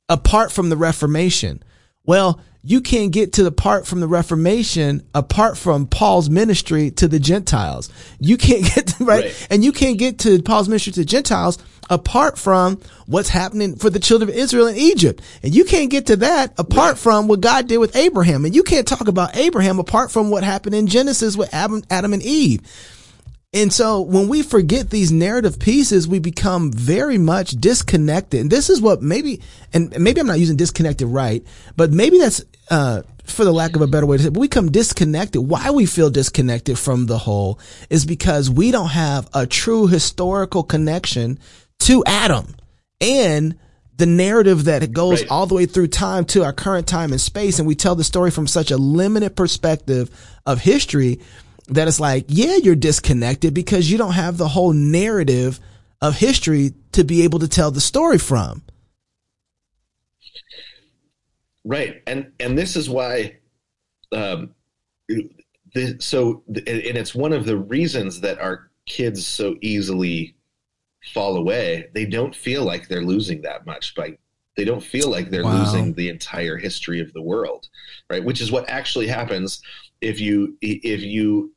apart 0.09 0.51
from 0.51 0.71
the 0.71 0.77
Reformation. 0.77 1.63
Well, 2.05 2.41
you 2.63 2.81
can't 2.81 3.11
get 3.11 3.35
to 3.35 3.43
the 3.43 3.53
part 3.53 3.87
from 3.87 4.01
the 4.01 4.09
Reformation 4.09 5.03
apart 5.15 5.57
from 5.57 5.87
Paul's 5.87 6.29
ministry 6.29 6.91
to 6.93 7.09
the 7.09 7.19
Gentiles. 7.19 7.89
You 8.19 8.37
can't 8.37 8.65
get 8.75 8.89
to, 8.89 9.05
right? 9.05 9.25
right? 9.25 9.47
And 9.51 9.65
you 9.65 9.73
can't 9.73 9.99
get 9.99 10.19
to 10.21 10.43
Paul's 10.43 10.69
ministry 10.69 10.93
to 10.93 11.01
the 11.01 11.07
Gentiles 11.07 11.59
apart 11.89 12.39
from 12.39 12.81
what's 13.07 13.29
happening 13.29 13.77
for 13.77 13.91
the 13.91 13.99
children 13.99 14.31
of 14.31 14.37
Israel 14.37 14.69
in 14.69 14.77
Egypt. 14.77 15.23
And 15.43 15.55
you 15.55 15.65
can't 15.65 15.91
get 15.91 16.07
to 16.07 16.17
that 16.17 16.53
apart 16.59 16.93
right. 16.93 16.99
from 16.99 17.29
what 17.29 17.41
God 17.41 17.67
did 17.67 17.79
with 17.79 17.97
Abraham. 17.97 18.45
And 18.45 18.55
you 18.55 18.63
can't 18.63 18.87
talk 18.87 19.09
about 19.09 19.37
Abraham 19.37 19.79
apart 19.79 20.13
from 20.13 20.31
what 20.31 20.45
happened 20.45 20.75
in 20.75 20.87
Genesis 20.87 21.37
with 21.37 21.53
Adam, 21.53 21.83
Adam 21.91 22.13
and 22.13 22.23
Eve. 22.23 22.61
And 23.53 23.73
so 23.73 24.03
when 24.03 24.29
we 24.29 24.43
forget 24.43 24.91
these 24.91 25.11
narrative 25.11 25.59
pieces, 25.59 26.07
we 26.07 26.21
become 26.21 26.73
very 26.73 27.19
much 27.19 27.51
disconnected. 27.51 28.43
And 28.43 28.51
this 28.51 28.71
is 28.71 28.81
what 28.81 29.03
maybe, 29.03 29.41
and 29.73 29.99
maybe 29.99 30.21
I'm 30.21 30.29
not 30.29 30.39
using 30.39 30.57
disconnected 30.57 31.09
right, 31.09 31.45
but 31.77 31.91
maybe 31.91 32.19
that's, 32.19 32.45
uh, 32.71 33.03
for 33.25 33.45
the 33.45 33.53
lack 33.53 33.75
of 33.75 33.83
a 33.83 33.89
better 33.89 34.07
way 34.07 34.17
to 34.17 34.23
say, 34.23 34.29
it, 34.29 34.33
but 34.33 34.41
we 34.41 34.47
become 34.47 34.71
disconnected. 34.71 35.43
Why 35.43 35.71
we 35.71 35.87
feel 35.87 36.11
disconnected 36.11 36.79
from 36.79 37.07
the 37.07 37.19
whole 37.19 37.59
is 37.89 38.07
because 38.07 38.49
we 38.49 38.71
don't 38.71 38.91
have 38.91 39.29
a 39.35 39.47
true 39.47 39.89
historical 39.89 40.63
connection 40.63 41.41
to 41.81 42.05
Adam 42.07 42.55
and 43.01 43.57
the 43.97 44.07
narrative 44.07 44.65
that 44.65 44.93
goes 44.93 45.23
right. 45.23 45.31
all 45.31 45.47
the 45.47 45.55
way 45.55 45.67
through 45.67 45.89
time 45.89 46.25
to 46.25 46.45
our 46.45 46.53
current 46.53 46.87
time 46.87 47.11
and 47.11 47.21
space. 47.21 47.59
And 47.59 47.67
we 47.69 47.75
tell 47.75 47.95
the 47.95 48.05
story 48.05 48.31
from 48.31 48.47
such 48.47 48.71
a 48.71 48.77
limited 48.77 49.37
perspective 49.37 50.09
of 50.47 50.61
history 50.61 51.21
that 51.71 51.89
it's 51.89 52.01
like, 52.01 52.27
yeah, 52.29 52.57
you're 52.57 52.75
disconnected 52.75 53.55
because 53.55 53.91
you 53.91 53.99
don't 53.99 54.13
have 54.13 54.37
the 54.37 54.49
whole 54.49 54.73
narrative 54.73 55.61
of 56.01 56.17
history 56.17 56.75
to 56.93 57.05
be 57.05 57.23
able 57.23 57.39
to 57.39 57.49
tell 57.49 57.71
the 57.71 57.81
story 57.81 58.19
from. 58.19 58.63
Right. 61.65 62.03
And, 62.07 62.33
and 62.41 62.57
this 62.57 62.77
is 62.77 62.89
why, 62.89 63.39
um, 64.13 64.55
the, 65.09 65.97
so, 66.01 66.43
and 66.49 66.57
it's 66.67 67.15
one 67.15 67.33
of 67.33 67.45
the 67.45 67.57
reasons 67.57 68.21
that 68.21 68.41
our 68.41 68.71
kids 68.87 69.27
so 69.27 69.57
easily 69.61 70.35
fall 71.13 71.37
away. 71.37 71.89
They 71.95 72.07
don't 72.07 72.35
feel 72.35 72.65
like 72.65 72.89
they're 72.89 73.05
losing 73.05 73.43
that 73.43 73.67
much 73.67 73.95
by 73.95 74.17
they 74.57 74.65
don't 74.65 74.83
feel 74.83 75.09
like 75.09 75.31
they're 75.31 75.45
wow. 75.45 75.61
losing 75.61 75.95
the 75.95 76.09
entire 76.09 76.57
history 76.57 77.01
of 77.01 77.13
the 77.15 77.23
world 77.23 77.69
right 78.11 78.23
which 78.23 78.41
is 78.41 78.53
what 78.53 78.69
actually 78.69 79.07
happens 79.07 79.63
if 80.01 80.21
you 80.21 80.57
if 80.61 81.01
you 81.01 81.55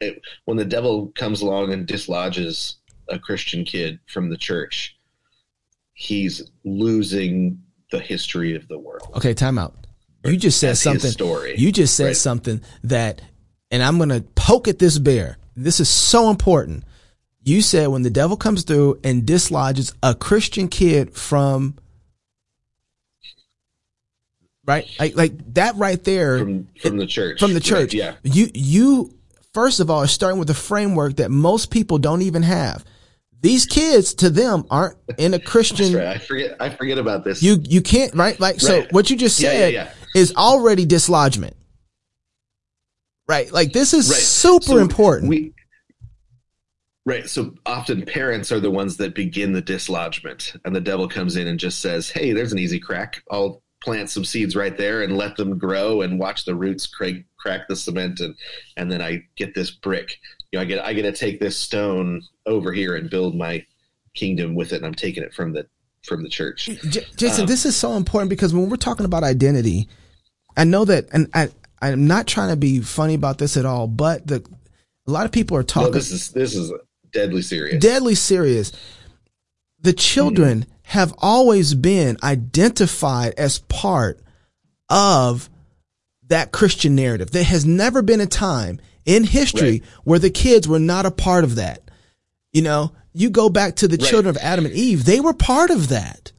it, 0.00 0.20
when 0.44 0.56
the 0.56 0.64
devil 0.64 1.12
comes 1.14 1.40
along 1.40 1.72
and 1.72 1.86
dislodges 1.86 2.76
a 3.08 3.18
Christian 3.18 3.64
kid 3.64 3.98
from 4.06 4.30
the 4.30 4.36
church, 4.36 4.96
he's 5.94 6.50
losing 6.64 7.62
the 7.90 8.00
history 8.00 8.54
of 8.54 8.66
the 8.68 8.78
world. 8.78 9.10
Okay, 9.16 9.34
time 9.34 9.58
out. 9.58 9.74
You 10.24 10.36
just 10.36 10.58
said 10.58 10.70
That's 10.70 10.82
something. 10.82 11.10
Story, 11.10 11.54
you 11.56 11.70
just 11.70 11.94
said 11.94 12.06
right? 12.06 12.16
something 12.16 12.60
that, 12.84 13.22
and 13.70 13.82
I'm 13.82 13.96
going 13.96 14.08
to 14.08 14.22
poke 14.34 14.66
at 14.66 14.78
this 14.78 14.98
bear. 14.98 15.38
This 15.54 15.78
is 15.78 15.88
so 15.88 16.30
important. 16.30 16.84
You 17.42 17.62
said 17.62 17.88
when 17.88 18.02
the 18.02 18.10
devil 18.10 18.36
comes 18.36 18.64
through 18.64 18.98
and 19.04 19.24
dislodges 19.24 19.94
a 20.02 20.16
Christian 20.16 20.66
kid 20.66 21.14
from 21.14 21.76
right 24.64 24.84
like 24.98 25.14
like 25.14 25.54
that 25.54 25.76
right 25.76 26.02
there 26.02 26.40
from, 26.40 26.66
from 26.82 26.96
the 26.96 27.06
church 27.06 27.38
from 27.38 27.54
the 27.54 27.60
church 27.60 27.94
right, 27.94 27.94
yeah 27.94 28.14
you 28.24 28.50
you 28.52 29.16
first 29.56 29.80
of 29.80 29.88
all, 29.88 30.02
is 30.02 30.10
starting 30.10 30.38
with 30.38 30.50
a 30.50 30.54
framework 30.54 31.16
that 31.16 31.30
most 31.30 31.70
people 31.70 31.96
don't 31.96 32.20
even 32.20 32.42
have. 32.42 32.84
These 33.40 33.64
kids 33.64 34.12
to 34.16 34.28
them 34.28 34.66
aren't 34.70 34.98
in 35.16 35.32
a 35.32 35.38
Christian. 35.52 35.94
Right. 35.94 36.08
I 36.08 36.18
forget. 36.18 36.56
I 36.60 36.68
forget 36.68 36.98
about 36.98 37.24
this. 37.24 37.42
You 37.42 37.56
you 37.62 37.80
can't 37.80 38.14
right 38.14 38.38
like 38.38 38.56
right. 38.56 38.60
so. 38.60 38.86
What 38.90 39.08
you 39.08 39.16
just 39.16 39.38
said 39.38 39.72
yeah, 39.72 39.84
yeah, 39.84 39.90
yeah. 40.14 40.20
is 40.20 40.34
already 40.36 40.84
dislodgement. 40.84 41.56
Right. 43.26 43.50
Like 43.50 43.72
this 43.72 43.94
is 43.94 44.10
right. 44.10 44.18
super 44.18 44.64
so 44.64 44.76
important. 44.76 45.30
We, 45.30 45.54
Right. 47.06 47.26
So 47.30 47.54
often 47.64 48.04
parents 48.04 48.52
are 48.52 48.60
the 48.60 48.70
ones 48.70 48.98
that 48.98 49.14
begin 49.14 49.52
the 49.52 49.62
dislodgement, 49.62 50.54
and 50.64 50.74
the 50.74 50.80
devil 50.80 51.08
comes 51.08 51.36
in 51.36 51.46
and 51.46 51.58
just 51.58 51.80
says, 51.80 52.10
"Hey, 52.10 52.32
there's 52.32 52.52
an 52.52 52.58
easy 52.58 52.80
crack. 52.80 53.22
I'll 53.30 53.62
plant 53.86 54.10
some 54.10 54.24
seeds 54.24 54.56
right 54.56 54.76
there 54.76 55.02
and 55.02 55.16
let 55.16 55.36
them 55.36 55.56
grow 55.56 56.02
and 56.02 56.18
watch 56.18 56.44
the 56.44 56.56
roots 56.56 56.88
crack, 56.88 57.14
crack 57.38 57.68
the 57.68 57.76
cement 57.76 58.18
and 58.18 58.34
and 58.76 58.90
then 58.90 59.00
I 59.00 59.22
get 59.36 59.54
this 59.54 59.70
brick. 59.70 60.18
You 60.50 60.58
know, 60.58 60.62
I 60.62 60.64
get 60.64 60.84
I 60.84 60.92
get 60.92 61.02
to 61.02 61.12
take 61.12 61.38
this 61.38 61.56
stone 61.56 62.20
over 62.46 62.72
here 62.72 62.96
and 62.96 63.08
build 63.08 63.36
my 63.36 63.64
kingdom 64.14 64.56
with 64.56 64.72
it, 64.72 64.76
and 64.76 64.86
I'm 64.86 64.94
taking 64.94 65.22
it 65.22 65.32
from 65.32 65.52
the 65.52 65.68
from 66.02 66.24
the 66.24 66.28
church. 66.28 66.68
J- 66.88 67.06
Jason, 67.16 67.42
um, 67.42 67.46
this 67.46 67.64
is 67.64 67.76
so 67.76 67.92
important 67.92 68.28
because 68.28 68.52
when 68.52 68.68
we're 68.68 68.76
talking 68.76 69.06
about 69.06 69.22
identity, 69.22 69.88
I 70.56 70.64
know 70.64 70.84
that, 70.84 71.06
and 71.12 71.28
I 71.32 71.50
I'm 71.80 72.08
not 72.08 72.26
trying 72.26 72.50
to 72.50 72.56
be 72.56 72.80
funny 72.80 73.14
about 73.14 73.38
this 73.38 73.56
at 73.56 73.64
all, 73.64 73.86
but 73.86 74.26
the 74.26 74.44
a 75.06 75.12
lot 75.12 75.26
of 75.26 75.32
people 75.32 75.56
are 75.56 75.62
talking. 75.62 75.92
No, 75.92 75.94
this 75.94 76.10
is 76.10 76.32
this 76.32 76.56
is 76.56 76.72
deadly 77.12 77.42
serious. 77.42 77.80
Deadly 77.80 78.16
serious. 78.16 78.72
The 79.80 79.92
children. 79.92 80.62
Mm-hmm 80.62 80.72
have 80.86 81.12
always 81.18 81.74
been 81.74 82.16
identified 82.22 83.34
as 83.36 83.58
part 83.58 84.20
of 84.88 85.50
that 86.28 86.52
Christian 86.52 86.94
narrative. 86.94 87.32
There 87.32 87.42
has 87.42 87.66
never 87.66 88.02
been 88.02 88.20
a 88.20 88.26
time 88.26 88.78
in 89.04 89.24
history 89.24 89.70
right. 89.70 89.82
where 90.04 90.20
the 90.20 90.30
kids 90.30 90.68
were 90.68 90.78
not 90.78 91.04
a 91.04 91.10
part 91.10 91.42
of 91.42 91.56
that. 91.56 91.82
You 92.52 92.62
know, 92.62 92.92
you 93.12 93.30
go 93.30 93.48
back 93.48 93.76
to 93.76 93.88
the 93.88 93.96
right. 93.96 94.08
children 94.08 94.30
of 94.30 94.40
Adam 94.40 94.64
and 94.64 94.74
Eve, 94.74 95.04
they 95.04 95.18
were 95.18 95.34
part 95.34 95.70
of 95.70 95.88
that. 95.88 96.30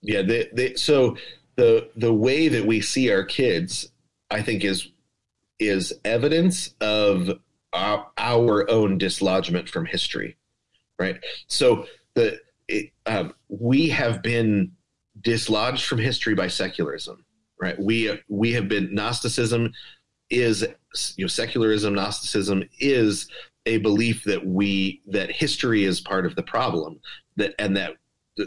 Yeah, 0.00 0.22
they, 0.22 0.48
they, 0.54 0.74
so 0.74 1.18
the 1.56 1.90
the 1.96 2.14
way 2.14 2.48
that 2.48 2.64
we 2.64 2.80
see 2.80 3.12
our 3.12 3.24
kids, 3.24 3.90
I 4.30 4.40
think, 4.40 4.64
is 4.64 4.88
is 5.58 5.92
evidence 6.02 6.74
of 6.80 7.38
our, 7.74 8.06
our 8.16 8.70
own 8.70 8.96
dislodgement 8.96 9.68
from 9.68 9.84
history, 9.84 10.38
right? 10.98 11.20
So 11.46 11.86
the 12.14 12.38
it, 12.68 12.90
um, 13.06 13.34
we 13.48 13.88
have 13.88 14.22
been 14.22 14.72
dislodged 15.20 15.84
from 15.84 15.98
history 15.98 16.34
by 16.34 16.48
secularism, 16.48 17.24
right? 17.60 17.78
We 17.78 18.20
we 18.28 18.52
have 18.52 18.68
been 18.68 18.94
Gnosticism 18.94 19.72
is 20.30 20.66
you 21.16 21.24
know 21.24 21.28
secularism 21.28 21.94
Gnosticism 21.94 22.64
is 22.78 23.28
a 23.66 23.78
belief 23.78 24.24
that 24.24 24.44
we 24.44 25.02
that 25.06 25.30
history 25.30 25.84
is 25.84 26.00
part 26.00 26.26
of 26.26 26.34
the 26.34 26.42
problem 26.42 27.00
that 27.36 27.54
and 27.58 27.76
that 27.76 27.94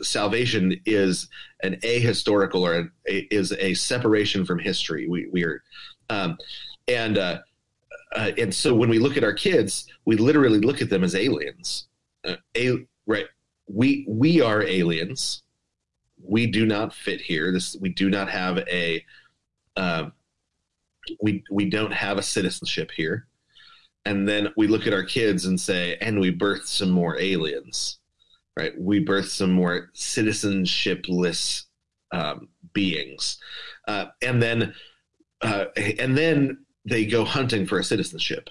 salvation 0.02 0.80
is 0.86 1.28
an 1.62 1.76
ahistorical 1.84 2.62
or 2.62 2.92
a, 3.08 3.28
is 3.34 3.52
a 3.54 3.74
separation 3.76 4.46
from 4.46 4.60
history. 4.60 5.08
We 5.08 5.28
we 5.32 5.44
are 5.44 5.64
um, 6.10 6.38
and 6.88 7.18
uh, 7.18 7.40
uh, 8.16 8.32
and 8.38 8.54
so 8.54 8.76
when 8.76 8.90
we 8.90 9.00
look 9.00 9.18
at 9.18 9.24
our 9.24 9.34
kids, 9.34 9.88
we 10.06 10.16
literally 10.16 10.60
look 10.60 10.82
at 10.82 10.90
them 10.90 11.04
as 11.04 11.16
aliens. 11.16 11.88
Uh, 12.24 12.36
a, 12.58 12.78
right 13.06 13.26
we 13.68 14.06
we 14.08 14.42
are 14.42 14.62
aliens. 14.62 15.44
We 16.22 16.48
do 16.48 16.66
not 16.66 16.94
fit 16.94 17.22
here. 17.22 17.52
This 17.52 17.76
we 17.80 17.90
do 17.90 18.10
not 18.10 18.30
have 18.30 18.60
a 18.60 19.04
uh, 19.76 20.10
we 21.22 21.44
we 21.52 21.70
don't 21.70 21.94
have 21.94 22.18
a 22.18 22.24
citizenship 22.24 22.92
here. 22.92 23.28
And 24.06 24.28
then 24.28 24.50
we 24.56 24.68
look 24.68 24.86
at 24.86 24.94
our 24.94 25.04
kids 25.04 25.46
and 25.46 25.60
say, 25.60 25.98
and 26.00 26.20
we 26.20 26.30
birth 26.30 26.68
some 26.68 26.92
more 26.92 27.20
aliens, 27.20 27.98
right? 28.56 28.80
We 28.80 29.00
birth 29.00 29.30
some 29.30 29.52
more 29.52 29.90
citizenshipless 29.96 31.64
um, 32.12 32.50
beings, 32.74 33.40
uh, 33.88 34.06
and 34.22 34.42
then 34.42 34.76
uh, 35.42 35.66
and 35.76 36.16
then 36.18 36.66
they 36.86 37.06
go 37.06 37.26
hunting 37.26 37.66
for 37.66 37.80
a 37.80 37.84
citizenship, 37.84 38.50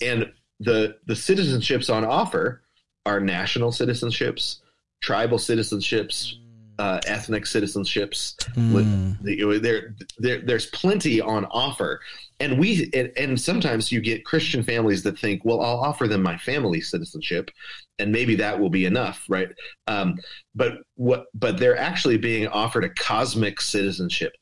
and 0.00 0.32
the 0.58 0.96
the 1.06 1.14
citizenships 1.14 1.92
on 1.92 2.04
offer 2.04 2.62
are 3.06 3.20
national 3.20 3.70
citizenships, 3.70 4.58
tribal 5.00 5.38
citizenships, 5.38 6.34
uh, 6.78 7.00
ethnic 7.06 7.44
citizenships. 7.44 8.34
Mm. 8.54 9.62
There, 9.62 9.94
there, 10.18 10.40
there's 10.40 10.66
plenty 10.66 11.20
on 11.20 11.44
offer, 11.46 12.00
and 12.40 12.58
we 12.58 12.90
and, 12.94 13.12
and 13.16 13.40
sometimes 13.40 13.92
you 13.92 14.00
get 14.00 14.24
Christian 14.24 14.62
families 14.62 15.02
that 15.04 15.18
think, 15.18 15.44
well, 15.44 15.60
I'll 15.60 15.78
offer 15.78 16.08
them 16.08 16.22
my 16.22 16.36
family 16.38 16.80
citizenship, 16.80 17.50
and 17.98 18.10
maybe 18.10 18.34
that 18.36 18.58
will 18.58 18.70
be 18.70 18.86
enough, 18.86 19.24
right? 19.28 19.48
Um, 19.86 20.18
but 20.54 20.78
what? 20.96 21.26
But 21.34 21.58
they're 21.58 21.78
actually 21.78 22.18
being 22.18 22.48
offered 22.48 22.84
a 22.84 22.90
cosmic 22.90 23.60
citizenship 23.60 24.32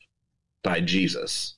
by 0.63 0.81
Jesus, 0.81 1.57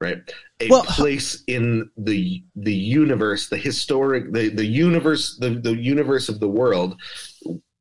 right? 0.00 0.18
A 0.60 0.68
Well, 0.68 0.84
place 0.84 1.42
in 1.46 1.90
the 1.96 2.42
the 2.56 2.74
universe, 2.74 3.48
the 3.48 3.56
historic, 3.56 4.32
the 4.32 4.48
the 4.48 4.64
universe, 4.66 5.36
the 5.38 5.50
the 5.50 5.74
universe 5.76 6.28
of 6.28 6.40
the 6.40 6.48
world, 6.48 6.96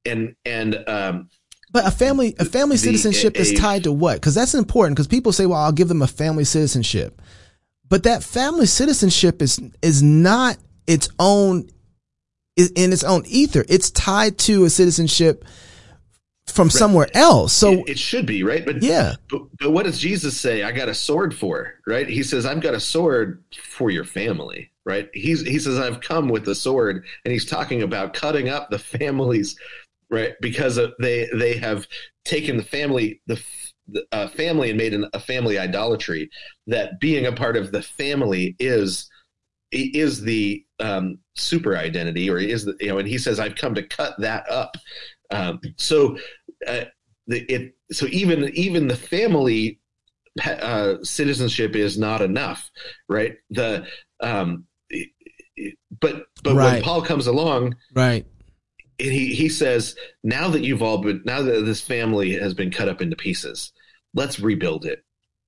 and 0.06 0.36
and 0.46 0.84
um, 0.88 1.30
But 1.72 1.86
a 1.88 1.92
family 1.92 2.36
a 2.40 2.46
family 2.46 2.76
The- 2.76 2.84
citizenship 2.84 3.38
is 3.38 3.52
a- 3.52 3.56
tied 3.56 3.84
to 3.84 3.92
what? 3.92 4.16
Because 4.16 4.36
that's 4.36 4.54
important. 4.56 4.96
Because 4.96 5.08
people 5.08 5.32
say, 5.32 5.46
"Well, 5.46 5.60
I'll 5.60 5.72
give 5.72 5.88
them 5.88 6.02
a 6.02 6.08
family 6.08 6.44
citizenship," 6.44 7.22
but 7.90 8.04
that 8.04 8.24
family 8.24 8.66
citizenship 8.66 9.42
is 9.42 9.60
is 9.82 10.02
not 10.04 10.58
its 10.88 11.10
own 11.20 11.70
is 12.56 12.72
in 12.76 12.92
its 12.94 13.04
own 13.04 13.24
ether. 13.28 13.66
It's 13.70 13.92
tied 13.92 14.38
to 14.40 14.66
a 14.66 14.70
citizenship 14.70 15.46
from 16.52 16.70
somewhere 16.70 17.10
else. 17.14 17.54
So 17.54 17.72
it, 17.72 17.90
it 17.90 18.00
should 18.00 18.26
be 18.26 18.44
right, 18.44 18.66
but 18.66 18.82
yeah, 18.82 19.16
But, 19.30 19.44
but 19.60 19.72
what 19.72 19.84
does 19.84 20.00
Jesus 20.00 20.40
say? 20.40 20.64
I 20.64 20.72
got 20.72 20.90
a 20.90 20.94
sword 20.94 21.36
for 21.36 21.76
right. 21.86 22.08
He 22.08 22.24
says, 22.24 22.46
"I've 22.46 22.62
got 22.62 22.74
a 22.74 22.80
sword 22.80 23.44
for 23.62 23.90
your 23.90 24.06
family." 24.06 24.72
Right. 24.86 25.10
He's 25.14 25.42
he 25.42 25.60
says, 25.60 25.78
"I've 25.78 26.02
come 26.02 26.30
with 26.30 26.46
the 26.46 26.56
sword," 26.56 27.06
and 27.26 27.32
he's 27.32 27.46
talking 27.46 27.84
about 27.84 28.14
cutting 28.14 28.50
up 28.50 28.70
the 28.70 28.80
families, 28.98 29.56
right? 30.10 30.34
Because 30.42 30.80
they 31.00 31.30
they 31.34 31.58
have 31.58 31.88
taken 32.26 32.58
the 32.58 32.64
family 32.64 33.22
the, 33.28 33.42
the 33.88 34.06
uh, 34.12 34.28
family 34.30 34.70
and 34.70 34.78
made 34.78 34.94
an, 34.94 35.10
a 35.14 35.20
family 35.20 35.60
idolatry. 35.60 36.30
That 36.68 37.00
being 37.00 37.26
a 37.26 37.32
part 37.32 37.58
of 37.58 37.72
the 37.72 37.82
family 37.82 38.56
is 38.60 39.10
is 39.72 40.22
the 40.22 40.64
um, 40.80 41.20
super 41.36 41.76
identity, 41.78 42.30
or 42.30 42.38
is 42.38 42.66
the 42.66 42.76
you 42.80 42.88
know? 42.88 42.98
And 43.00 43.08
he 43.08 43.18
says, 43.18 43.40
"I've 43.40 43.56
come 43.56 43.76
to 43.76 43.84
cut 43.84 44.16
that 44.20 44.50
up." 44.50 44.78
Um, 45.30 45.60
so 45.78 46.18
uh, 46.66 46.86
the, 47.28 47.40
it 47.52 47.76
so 47.92 48.06
even 48.08 48.50
even 48.56 48.88
the 48.88 48.96
family 48.96 49.80
uh, 50.46 50.96
citizenship 51.04 51.76
is 51.76 51.98
not 51.98 52.22
enough, 52.22 52.70
right? 53.10 53.36
The 53.50 53.86
um, 54.22 54.66
it- 54.90 55.10
it- 55.56 55.78
but 56.00 56.28
but 56.44 56.56
when 56.56 56.84
Paul 56.84 57.02
comes 57.02 57.28
along, 57.28 57.76
right. 57.96 58.26
and 59.00 59.12
he 59.12 59.34
he 59.34 59.50
says, 59.50 59.96
now 60.24 60.48
that 60.50 60.62
you've 60.64 60.84
all 60.84 61.00
been 61.00 61.22
now 61.26 61.42
that 61.42 61.66
this 61.66 61.82
family 61.82 62.34
has 62.34 62.54
been 62.54 62.72
cut 62.72 62.88
up 62.90 63.02
into 63.02 63.16
pieces, 63.16 63.74
let's 64.14 64.40
rebuild 64.40 64.86
it, 64.86 65.04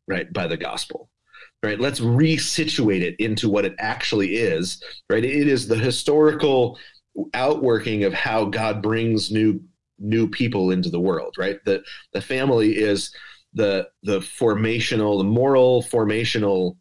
right? 0.08 0.32
By 0.34 0.48
the 0.48 0.58
gospel. 0.58 1.10
Right, 1.62 1.80
let's 1.80 2.00
resituate 2.00 3.02
it 3.02 3.18
into 3.20 3.50
what 3.50 3.66
it 3.66 3.76
actually 3.80 4.36
is. 4.38 4.82
Right, 5.10 5.26
it 5.26 5.48
is 5.48 5.68
the 5.68 5.76
historical 5.78 6.80
outworking 7.34 8.06
of 8.06 8.14
how 8.14 8.46
God 8.46 8.82
brings 8.82 9.30
new 9.30 9.62
new 10.00 10.30
people 10.30 10.72
into 10.72 10.90
the 10.90 11.00
world. 11.00 11.36
Right, 11.38 11.64
the 11.66 11.84
the 12.14 12.22
family 12.22 12.78
is 12.78 13.14
the 13.54 13.90
the 14.04 14.20
formational, 14.20 15.18
the 15.18 15.24
moral 15.24 15.84
formational 15.84 16.78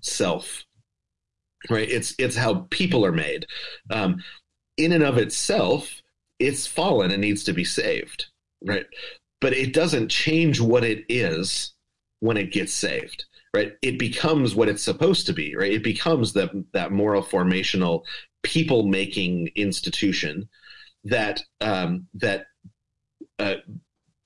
self. 0.00 0.64
Right, 1.70 1.88
it's 1.88 2.14
it's 2.18 2.36
how 2.36 2.66
people 2.70 3.04
are 3.06 3.12
made. 3.12 3.46
Um, 3.90 4.22
in 4.76 4.92
and 4.92 5.04
of 5.04 5.18
itself, 5.18 6.02
it's 6.38 6.66
fallen 6.66 7.10
and 7.10 7.20
needs 7.20 7.44
to 7.44 7.52
be 7.52 7.64
saved. 7.64 8.26
Right, 8.64 8.86
but 9.40 9.52
it 9.52 9.72
doesn't 9.72 10.08
change 10.08 10.60
what 10.60 10.84
it 10.84 11.04
is 11.08 11.72
when 12.20 12.36
it 12.36 12.52
gets 12.52 12.72
saved. 12.72 13.24
Right, 13.54 13.74
it 13.82 13.98
becomes 13.98 14.54
what 14.54 14.68
it's 14.68 14.82
supposed 14.82 15.26
to 15.26 15.32
be. 15.32 15.56
Right, 15.56 15.72
it 15.72 15.84
becomes 15.84 16.34
that 16.34 16.50
that 16.72 16.92
moral 16.92 17.22
formational 17.22 18.04
people 18.42 18.86
making 18.86 19.48
institution 19.56 20.48
that 21.04 21.42
um, 21.60 22.06
that 22.14 22.46
uh, 23.38 23.56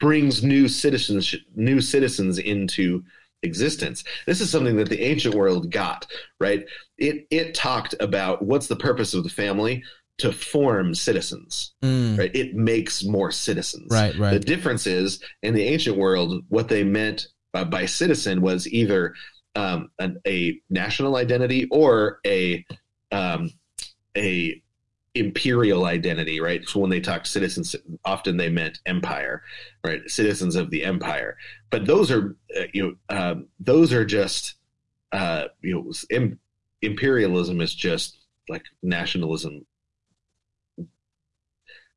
brings 0.00 0.42
new 0.42 0.68
citizens 0.68 1.34
new 1.54 1.80
citizens 1.80 2.38
into 2.38 3.02
existence. 3.42 4.04
This 4.26 4.40
is 4.40 4.50
something 4.50 4.76
that 4.76 4.88
the 4.88 5.00
ancient 5.02 5.34
world 5.34 5.70
got, 5.70 6.06
right? 6.40 6.64
It 6.96 7.26
it 7.30 7.54
talked 7.54 7.94
about 8.00 8.42
what's 8.42 8.66
the 8.66 8.76
purpose 8.76 9.14
of 9.14 9.24
the 9.24 9.30
family 9.30 9.82
to 10.18 10.32
form 10.32 10.94
citizens, 10.96 11.74
Mm, 11.84 12.18
right? 12.18 12.34
It 12.34 12.54
makes 12.56 13.04
more 13.04 13.30
citizens. 13.30 13.86
right, 13.92 14.16
right. 14.18 14.32
The 14.32 14.40
difference 14.40 14.84
is 14.86 15.22
in 15.44 15.54
the 15.54 15.62
ancient 15.62 15.96
world, 15.96 16.42
what 16.48 16.68
they 16.68 16.82
meant 16.82 17.28
by, 17.52 17.62
by 17.62 17.86
citizen 17.86 18.40
was 18.40 18.66
either 18.66 19.14
um, 19.54 19.90
an, 20.00 20.18
a 20.26 20.60
national 20.70 21.14
identity 21.16 21.68
or 21.70 22.18
a 22.26 22.64
um, 23.12 23.50
a 24.16 24.60
imperial 25.18 25.84
identity, 25.84 26.40
right? 26.40 26.66
So 26.68 26.80
when 26.80 26.90
they 26.90 27.00
talk 27.00 27.26
citizens, 27.26 27.74
often 28.04 28.36
they 28.36 28.48
meant 28.48 28.80
empire, 28.86 29.42
right? 29.84 30.00
Citizens 30.08 30.56
of 30.56 30.70
the 30.70 30.84
empire. 30.84 31.36
But 31.70 31.86
those 31.86 32.10
are 32.10 32.36
uh, 32.56 32.64
you 32.72 32.98
know 33.08 33.16
um, 33.16 33.46
those 33.60 33.92
are 33.92 34.04
just 34.04 34.54
uh, 35.12 35.44
you 35.62 35.74
know 35.74 35.92
im- 36.10 36.38
imperialism 36.82 37.60
is 37.60 37.74
just 37.74 38.18
like 38.48 38.64
nationalism 38.82 39.66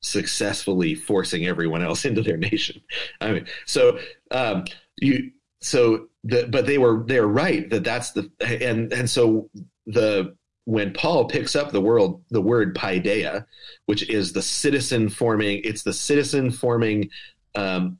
successfully 0.01 0.95
forcing 0.95 1.45
everyone 1.45 1.83
else 1.83 2.05
into 2.05 2.21
their 2.21 2.37
nation. 2.37 2.81
I 3.19 3.31
mean, 3.31 3.47
so 3.65 3.99
um, 4.31 4.65
you 4.97 5.31
so 5.61 6.07
the 6.23 6.47
but 6.49 6.65
they 6.65 6.77
were 6.77 7.03
they're 7.05 7.27
right 7.27 7.69
that 7.69 7.83
that's 7.83 8.11
the 8.11 8.29
and 8.41 8.91
and 8.91 9.09
so 9.09 9.49
the 9.85 10.35
when 10.65 10.93
Paul 10.93 11.25
picks 11.25 11.55
up 11.55 11.71
the 11.71 11.81
world 11.81 12.23
the 12.29 12.41
word 12.41 12.75
paideia, 12.75 13.45
which 13.85 14.07
is 14.09 14.33
the 14.33 14.41
citizen 14.41 15.09
forming, 15.09 15.61
it's 15.63 15.83
the 15.83 15.93
citizen 15.93 16.51
forming 16.51 17.09
um, 17.55 17.97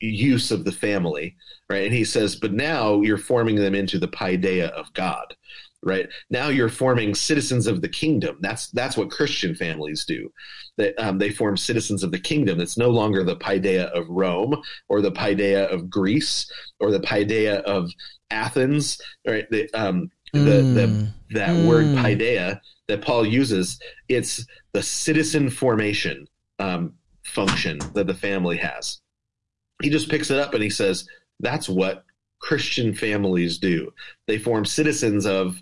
use 0.00 0.50
of 0.50 0.64
the 0.64 0.72
family, 0.72 1.36
right? 1.70 1.84
And 1.84 1.94
he 1.94 2.04
says, 2.04 2.36
but 2.36 2.52
now 2.52 3.00
you're 3.00 3.18
forming 3.18 3.56
them 3.56 3.74
into 3.74 3.98
the 3.98 4.08
paideia 4.08 4.68
of 4.70 4.92
God 4.92 5.34
right? 5.82 6.08
Now 6.30 6.48
you're 6.48 6.68
forming 6.68 7.14
citizens 7.14 7.66
of 7.66 7.80
the 7.82 7.88
kingdom. 7.88 8.38
That's 8.40 8.68
that's 8.68 8.96
what 8.96 9.10
christian 9.10 9.54
families 9.54 10.04
do. 10.04 10.32
They, 10.76 10.94
um, 10.94 11.18
they 11.18 11.30
form 11.30 11.56
citizens 11.56 12.02
of 12.02 12.12
the 12.12 12.18
kingdom. 12.18 12.60
It's 12.60 12.78
no 12.78 12.88
longer 12.88 13.24
the 13.24 13.36
paideia 13.36 13.86
of 13.86 14.08
rome 14.08 14.62
or 14.88 15.02
the 15.02 15.12
paideia 15.12 15.66
of 15.66 15.90
greece 15.90 16.50
or 16.80 16.90
the 16.90 17.00
paideia 17.00 17.62
of 17.62 17.90
athens 18.30 18.98
right? 19.26 19.44
The, 19.50 19.68
um, 19.74 20.10
the, 20.32 20.40
the 20.40 20.86
Mm, 20.86 21.08
that 21.30 21.50
Mm. 21.50 21.66
word 21.66 21.86
paideia 21.96 22.60
that 22.88 23.02
paul 23.02 23.24
uses 23.26 23.78
it's 24.08 24.46
the 24.72 24.82
citizen 24.82 25.50
formation 25.50 26.26
um, 26.58 26.94
function 27.24 27.78
that 27.94 28.06
the 28.06 28.14
family 28.14 28.56
has 28.56 29.00
he 29.82 29.90
just 29.90 30.08
picks 30.08 30.30
it 30.30 30.38
up 30.38 30.54
and 30.54 30.62
he 30.62 30.70
says 30.70 31.06
that's 31.40 31.68
what 31.68 32.04
christian 32.40 32.94
families 32.94 33.58
do 33.58 33.92
they 34.26 34.38
form 34.38 34.64
citizens 34.64 35.26
of 35.26 35.60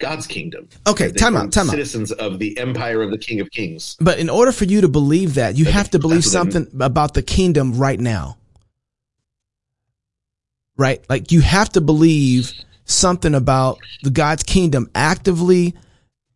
God's 0.00 0.26
kingdom. 0.26 0.68
Okay, 0.88 1.06
They 1.06 1.12
time 1.12 1.36
out, 1.36 1.52
time 1.52 1.68
out. 1.68 1.70
Citizens 1.70 2.10
of 2.10 2.40
the 2.40 2.58
empire 2.58 3.00
of 3.00 3.12
the 3.12 3.16
King 3.16 3.38
of 3.38 3.48
Kings. 3.52 3.96
But 4.00 4.18
in 4.18 4.28
order 4.28 4.50
for 4.50 4.64
you 4.64 4.80
to 4.80 4.88
believe 4.88 5.34
that, 5.34 5.56
you 5.56 5.64
That's- 5.64 5.82
have 5.82 5.90
to 5.92 6.00
believe 6.00 6.24
something 6.24 6.66
about 6.80 7.14
the 7.14 7.22
kingdom 7.22 7.78
right 7.78 7.98
now. 7.98 8.36
Right? 10.76 11.04
Like 11.08 11.30
you 11.30 11.40
have 11.42 11.70
to 11.70 11.80
believe 11.80 12.52
something 12.84 13.34
about 13.34 13.78
the 14.02 14.10
God's 14.10 14.42
kingdom 14.42 14.88
actively 14.94 15.74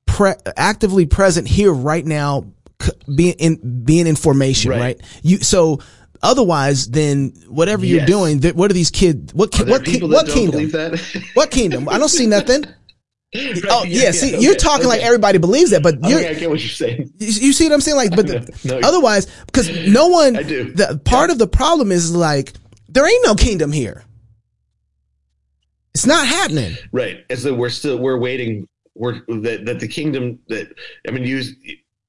pre- 0.06 0.34
actively 0.56 1.06
present 1.06 1.46
here 1.46 1.72
right 1.72 2.04
now 2.04 2.46
being 3.14 3.34
in 3.34 3.84
being 3.84 4.06
in 4.06 4.16
formation, 4.16 4.70
right? 4.70 4.80
Right. 4.80 5.00
You 5.22 5.38
so 5.38 5.80
otherwise 6.22 6.88
then 6.88 7.32
whatever 7.48 7.84
you're 7.84 8.06
doing, 8.06 8.40
th- 8.40 8.54
what 8.54 8.70
are 8.70 8.74
these 8.74 8.90
kids 8.90 9.34
what 9.34 9.50
ki- 9.52 9.64
what 9.64 9.84
ki- 9.84 10.00
what 10.02 10.26
kingdom? 10.28 10.70
that? 10.70 11.22
What 11.34 11.50
kingdom? 11.50 11.88
I 11.88 11.98
don't 11.98 12.08
see 12.08 12.26
nothing. 12.38 12.64
Right, 13.34 13.62
Oh 13.68 13.84
yeah, 13.84 14.10
see, 14.12 14.30
you're 14.40 14.52
okay, 14.52 14.58
talking 14.58 14.86
like 14.86 15.02
everybody 15.02 15.36
believes 15.36 15.72
that, 15.72 15.82
but 15.82 15.96
you're, 16.02 16.20
I 16.20 16.32
get 16.32 16.48
what 16.48 16.60
you're 16.60 16.70
saying. 16.70 17.12
you 17.18 17.26
you 17.26 17.52
see 17.52 17.64
what 17.64 17.74
I'm 17.74 17.82
saying? 17.82 17.96
Like, 17.98 18.16
but 18.16 18.26
the, 18.26 18.58
No, 18.64 18.78
otherwise, 18.88 19.26
because 19.44 19.68
no 19.86 20.06
one, 20.08 20.34
I 20.34 20.42
do. 20.44 20.72
the 20.72 20.98
part 21.04 21.28
of 21.28 21.36
the 21.38 21.46
problem 21.46 21.92
is 21.92 22.14
like, 22.16 22.54
there 22.88 23.06
ain't 23.06 23.26
no 23.26 23.34
kingdom 23.34 23.70
here. 23.70 24.02
It's 25.98 26.06
not 26.06 26.28
happening. 26.28 26.76
Right. 26.92 27.24
As 27.28 27.42
though 27.42 27.54
we're 27.54 27.70
still 27.70 27.98
we're 27.98 28.18
waiting. 28.18 28.68
We're 28.94 29.20
that 29.40 29.64
that 29.66 29.80
the 29.80 29.88
kingdom 29.88 30.38
that 30.48 30.72
I 31.08 31.10
mean, 31.10 31.24
you. 31.24 31.42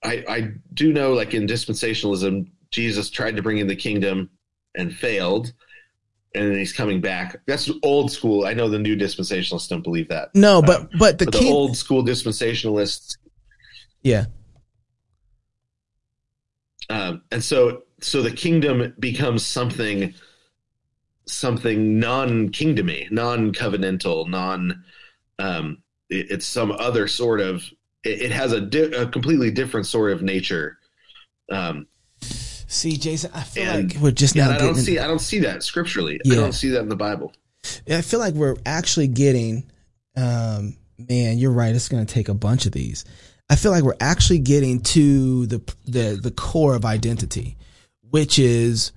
I 0.03 0.23
I 0.29 0.51
do 0.75 0.93
know 0.93 1.13
like 1.13 1.33
in 1.33 1.47
dispensationalism, 1.47 2.51
Jesus 2.69 3.09
tried 3.09 3.35
to 3.35 3.41
bring 3.41 3.57
in 3.57 3.67
the 3.67 3.75
kingdom 3.75 4.29
and 4.75 4.93
failed, 4.93 5.51
and 6.35 6.51
then 6.51 6.57
he's 6.57 6.71
coming 6.71 7.01
back. 7.01 7.41
That's 7.47 7.69
old 7.81 8.11
school. 8.11 8.45
I 8.45 8.53
know 8.53 8.69
the 8.69 8.77
new 8.77 8.95
dispensationalists 8.95 9.67
don't 9.67 9.83
believe 9.83 10.07
that. 10.09 10.29
No, 10.35 10.61
but, 10.61 10.89
but 10.99 11.17
the 11.17 11.25
but 11.25 11.33
the 11.33 11.39
king, 11.39 11.51
old 11.51 11.75
school 11.75 12.03
dispensationalists 12.03 13.17
Yeah. 14.03 14.25
Um, 16.91 17.23
and 17.31 17.43
so 17.43 17.83
so 18.01 18.21
the 18.21 18.31
kingdom 18.31 18.93
becomes 18.99 19.43
something 19.43 20.13
something 21.31 21.99
non-kingdomy, 21.99 23.07
non-covenantal, 23.11 24.27
non 24.27 24.83
um, 25.39 25.77
it, 26.09 26.31
it's 26.31 26.45
some 26.45 26.71
other 26.71 27.07
sort 27.07 27.39
of 27.41 27.63
it, 28.03 28.21
it 28.23 28.31
has 28.31 28.51
a, 28.53 28.61
di- 28.61 28.91
a 28.93 29.05
completely 29.07 29.51
different 29.51 29.85
sort 29.87 30.11
of 30.11 30.21
nature. 30.21 30.77
Um, 31.51 31.87
See, 32.21 32.97
Jason, 32.97 33.31
I 33.33 33.41
feel 33.41 33.63
And- 33.67 33.93
like 33.93 34.01
we're 34.01 34.11
just 34.11 34.35
yeah, 34.35 34.49
now 34.49 34.55
I 34.55 34.57
don't 34.59 34.75
see 34.75 34.99
I 34.99 35.07
don't 35.07 35.19
see 35.19 35.39
that 35.39 35.63
scripturally. 35.63 36.19
Yeah. 36.23 36.33
I 36.35 36.37
don't 36.37 36.51
see 36.53 36.69
that 36.69 36.81
in 36.81 36.89
the 36.89 36.95
Bible. 36.95 37.33
I 37.89 38.01
feel 38.01 38.19
like 38.19 38.35
we're 38.35 38.55
actually 38.65 39.07
getting. 39.07 39.69
Um, 40.15 40.77
man, 40.97 41.37
you're 41.39 41.51
right. 41.51 41.73
It's 41.75 41.89
going 41.89 42.05
to 42.05 42.13
take 42.13 42.29
a 42.29 42.33
bunch 42.33 42.65
of 42.65 42.71
these. 42.71 43.05
I 43.49 43.55
feel 43.55 43.71
like 43.71 43.83
we're 43.83 43.95
actually 43.99 44.39
getting 44.39 44.81
to 44.81 45.45
the 45.47 45.73
the 45.85 46.19
the 46.21 46.29
core 46.31 46.75
of 46.75 46.85
identity, 46.85 47.57
which 48.01 48.37
is, 48.37 48.91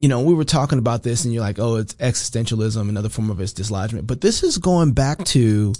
you 0.00 0.08
know, 0.08 0.20
we 0.20 0.34
were 0.34 0.44
talking 0.44 0.78
about 0.78 1.02
this, 1.02 1.24
and 1.24 1.34
you're 1.34 1.42
like, 1.42 1.58
oh, 1.58 1.76
it's 1.76 1.94
existentialism, 1.94 2.88
another 2.88 3.08
form 3.08 3.30
of 3.30 3.40
its 3.40 3.52
dislodgement. 3.52 4.06
But 4.06 4.20
this 4.20 4.42
is 4.42 4.58
going 4.58 4.92
back 4.92 5.24
to, 5.26 5.74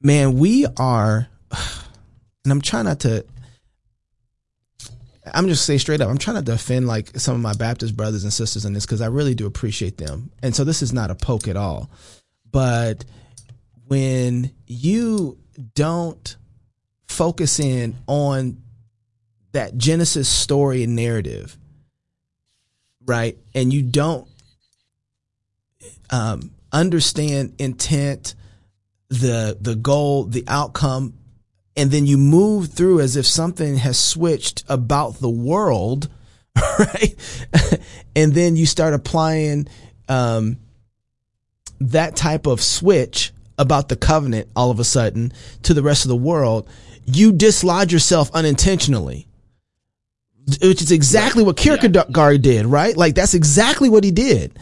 man, 0.00 0.36
we 0.38 0.66
are, 0.76 1.28
and 1.50 2.52
I'm 2.52 2.60
trying 2.60 2.86
not 2.86 3.00
to. 3.00 3.24
I'm 5.32 5.48
just 5.48 5.64
say 5.64 5.78
straight 5.78 6.02
up. 6.02 6.10
I'm 6.10 6.18
trying 6.18 6.36
to 6.36 6.42
defend 6.42 6.86
like 6.86 7.18
some 7.18 7.34
of 7.34 7.40
my 7.40 7.54
Baptist 7.54 7.96
brothers 7.96 8.24
and 8.24 8.32
sisters 8.32 8.66
in 8.66 8.74
this 8.74 8.84
because 8.84 9.00
I 9.00 9.06
really 9.06 9.34
do 9.34 9.46
appreciate 9.46 9.96
them. 9.96 10.30
And 10.42 10.54
so 10.54 10.64
this 10.64 10.82
is 10.82 10.92
not 10.92 11.10
a 11.10 11.14
poke 11.14 11.48
at 11.48 11.56
all. 11.56 11.88
But 12.50 13.06
when 13.86 14.52
you 14.66 15.38
don't 15.74 16.36
focus 17.08 17.58
in 17.58 17.96
on 18.06 18.58
that 19.52 19.78
Genesis 19.78 20.28
story 20.28 20.82
and 20.82 20.94
narrative, 20.94 21.56
right? 23.06 23.36
And 23.54 23.72
you 23.72 23.82
don't 23.82 24.28
um, 26.10 26.50
understand 26.72 27.54
intent, 27.58 28.34
the 29.08 29.56
the 29.60 29.76
goal, 29.76 30.24
the 30.24 30.44
outcome, 30.48 31.14
and 31.76 31.90
then 31.90 32.06
you 32.06 32.18
move 32.18 32.72
through 32.72 33.00
as 33.00 33.16
if 33.16 33.26
something 33.26 33.76
has 33.76 33.98
switched 33.98 34.64
about 34.68 35.20
the 35.20 35.30
world, 35.30 36.08
right? 36.78 37.14
and 38.16 38.32
then 38.32 38.56
you 38.56 38.66
start 38.66 38.94
applying 38.94 39.68
um, 40.08 40.58
that 41.80 42.16
type 42.16 42.46
of 42.46 42.60
switch 42.60 43.32
about 43.58 43.88
the 43.88 43.96
covenant 43.96 44.48
all 44.56 44.70
of 44.70 44.80
a 44.80 44.84
sudden 44.84 45.32
to 45.62 45.74
the 45.74 45.82
rest 45.82 46.04
of 46.04 46.08
the 46.08 46.16
world, 46.16 46.68
you 47.04 47.32
dislodge 47.32 47.92
yourself 47.92 48.30
unintentionally. 48.34 49.26
Which 50.46 50.82
is 50.82 50.92
exactly 50.92 51.42
what 51.42 51.56
Kierkegaard 51.56 52.42
did, 52.42 52.66
right? 52.66 52.94
Like 52.96 53.14
that's 53.14 53.32
exactly 53.34 53.88
what 53.88 54.04
he 54.04 54.10
did. 54.10 54.58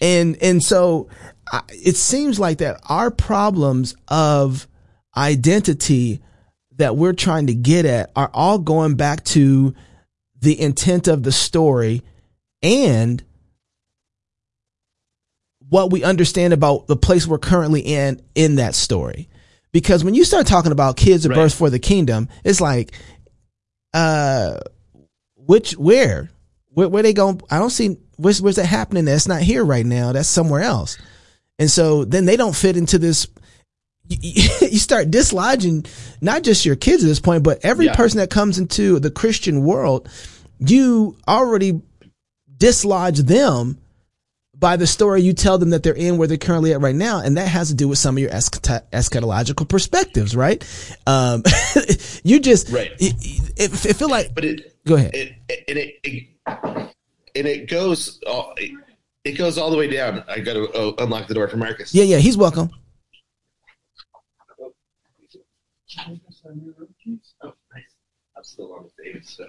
And 0.00 0.36
and 0.40 0.62
so 0.62 1.08
I, 1.50 1.62
it 1.70 1.96
seems 1.96 2.38
like 2.38 2.58
that 2.58 2.80
our 2.88 3.10
problems 3.10 3.96
of 4.08 4.68
identity 5.16 6.20
that 6.76 6.96
we're 6.96 7.12
trying 7.14 7.48
to 7.48 7.54
get 7.54 7.86
at 7.86 8.10
are 8.14 8.30
all 8.32 8.58
going 8.58 8.94
back 8.94 9.24
to 9.24 9.74
the 10.40 10.60
intent 10.60 11.08
of 11.08 11.22
the 11.24 11.32
story 11.32 12.02
and 12.62 13.24
what 15.68 15.90
we 15.90 16.04
understand 16.04 16.52
about 16.52 16.86
the 16.86 16.96
place 16.96 17.26
we're 17.26 17.38
currently 17.38 17.80
in 17.80 18.20
in 18.34 18.56
that 18.56 18.74
story. 18.74 19.28
Because 19.72 20.04
when 20.04 20.14
you 20.14 20.24
start 20.24 20.46
talking 20.46 20.72
about 20.72 20.96
kids 20.96 21.26
at 21.26 21.30
Right. 21.30 21.36
birth 21.36 21.54
for 21.54 21.68
the 21.70 21.78
kingdom, 21.78 22.28
it's 22.44 22.60
like, 22.60 22.92
uh, 23.92 24.58
which 25.46 25.72
where, 25.72 26.30
where, 26.68 26.88
where 26.88 27.02
they 27.02 27.12
going? 27.12 27.40
I 27.50 27.58
don't 27.58 27.70
see 27.70 27.96
where's 28.16 28.42
where's 28.42 28.56
that 28.56 28.66
happening. 28.66 29.04
That's 29.06 29.28
not 29.28 29.42
here 29.42 29.64
right 29.64 29.86
now. 29.86 30.12
That's 30.12 30.28
somewhere 30.28 30.62
else. 30.62 30.98
And 31.58 31.70
so 31.70 32.04
then 32.04 32.24
they 32.26 32.36
don't 32.36 32.54
fit 32.54 32.76
into 32.76 32.98
this. 32.98 33.26
You, 34.08 34.48
you 34.60 34.78
start 34.78 35.10
dislodging 35.10 35.86
not 36.20 36.42
just 36.42 36.66
your 36.66 36.76
kids 36.76 37.02
at 37.02 37.06
this 37.06 37.20
point, 37.20 37.42
but 37.42 37.64
every 37.64 37.86
Yeah. 37.86 37.96
person 37.96 38.18
that 38.18 38.30
comes 38.30 38.58
into 38.58 38.98
the 39.00 39.10
Christian 39.10 39.64
world. 39.64 40.08
You 40.58 41.16
already 41.28 41.80
dislodge 42.56 43.18
them 43.20 43.78
by 44.58 44.76
the 44.76 44.86
story 44.86 45.22
you 45.22 45.32
tell 45.32 45.58
them 45.58 45.70
that 45.70 45.82
they're 45.82 45.94
in 45.94 46.16
where 46.16 46.26
they're 46.28 46.36
currently 46.38 46.72
at 46.72 46.80
right 46.80 46.94
now. 46.94 47.20
And 47.20 47.36
that 47.36 47.48
has 47.48 47.68
to 47.68 47.74
do 47.74 47.88
with 47.88 47.98
some 47.98 48.16
of 48.16 48.20
your 48.20 48.30
eschat- 48.30 48.88
eschatological 48.90 49.68
perspectives, 49.68 50.34
right? 50.34 50.64
Um, 51.06 51.42
you 52.24 52.40
just, 52.40 52.70
Right. 52.70 52.92
It, 52.98 53.14
it, 53.56 53.86
it 53.86 53.96
feel 53.96 54.08
like, 54.08 54.34
But 54.34 54.44
it 54.44 54.76
go 54.86 54.94
ahead. 54.94 55.14
it, 55.14 55.34
it, 55.48 55.64
and 55.68 55.78
it, 55.78 55.94
it 56.02 56.92
and 57.34 57.46
it 57.46 57.68
goes 57.68 58.18
all, 58.26 58.54
it 59.24 59.36
goes 59.36 59.58
all 59.58 59.70
the 59.70 59.76
way 59.76 59.88
down. 59.88 60.24
I 60.28 60.40
got 60.40 60.54
to 60.54 60.70
uh, 60.72 60.92
unlock 61.04 61.26
the 61.26 61.34
door 61.34 61.48
for 61.48 61.56
Marcus. 61.58 61.94
yeah, 61.94 62.04
yeah, 62.04 62.18
he's 62.18 62.36
welcome. 62.36 62.70
Oh, 67.42 67.52
nice. 67.74 67.84
I'm 68.36 68.44
still 68.44 68.72
on 68.74 68.84
the 68.96 69.02
David, 69.04 69.26
so 69.26 69.44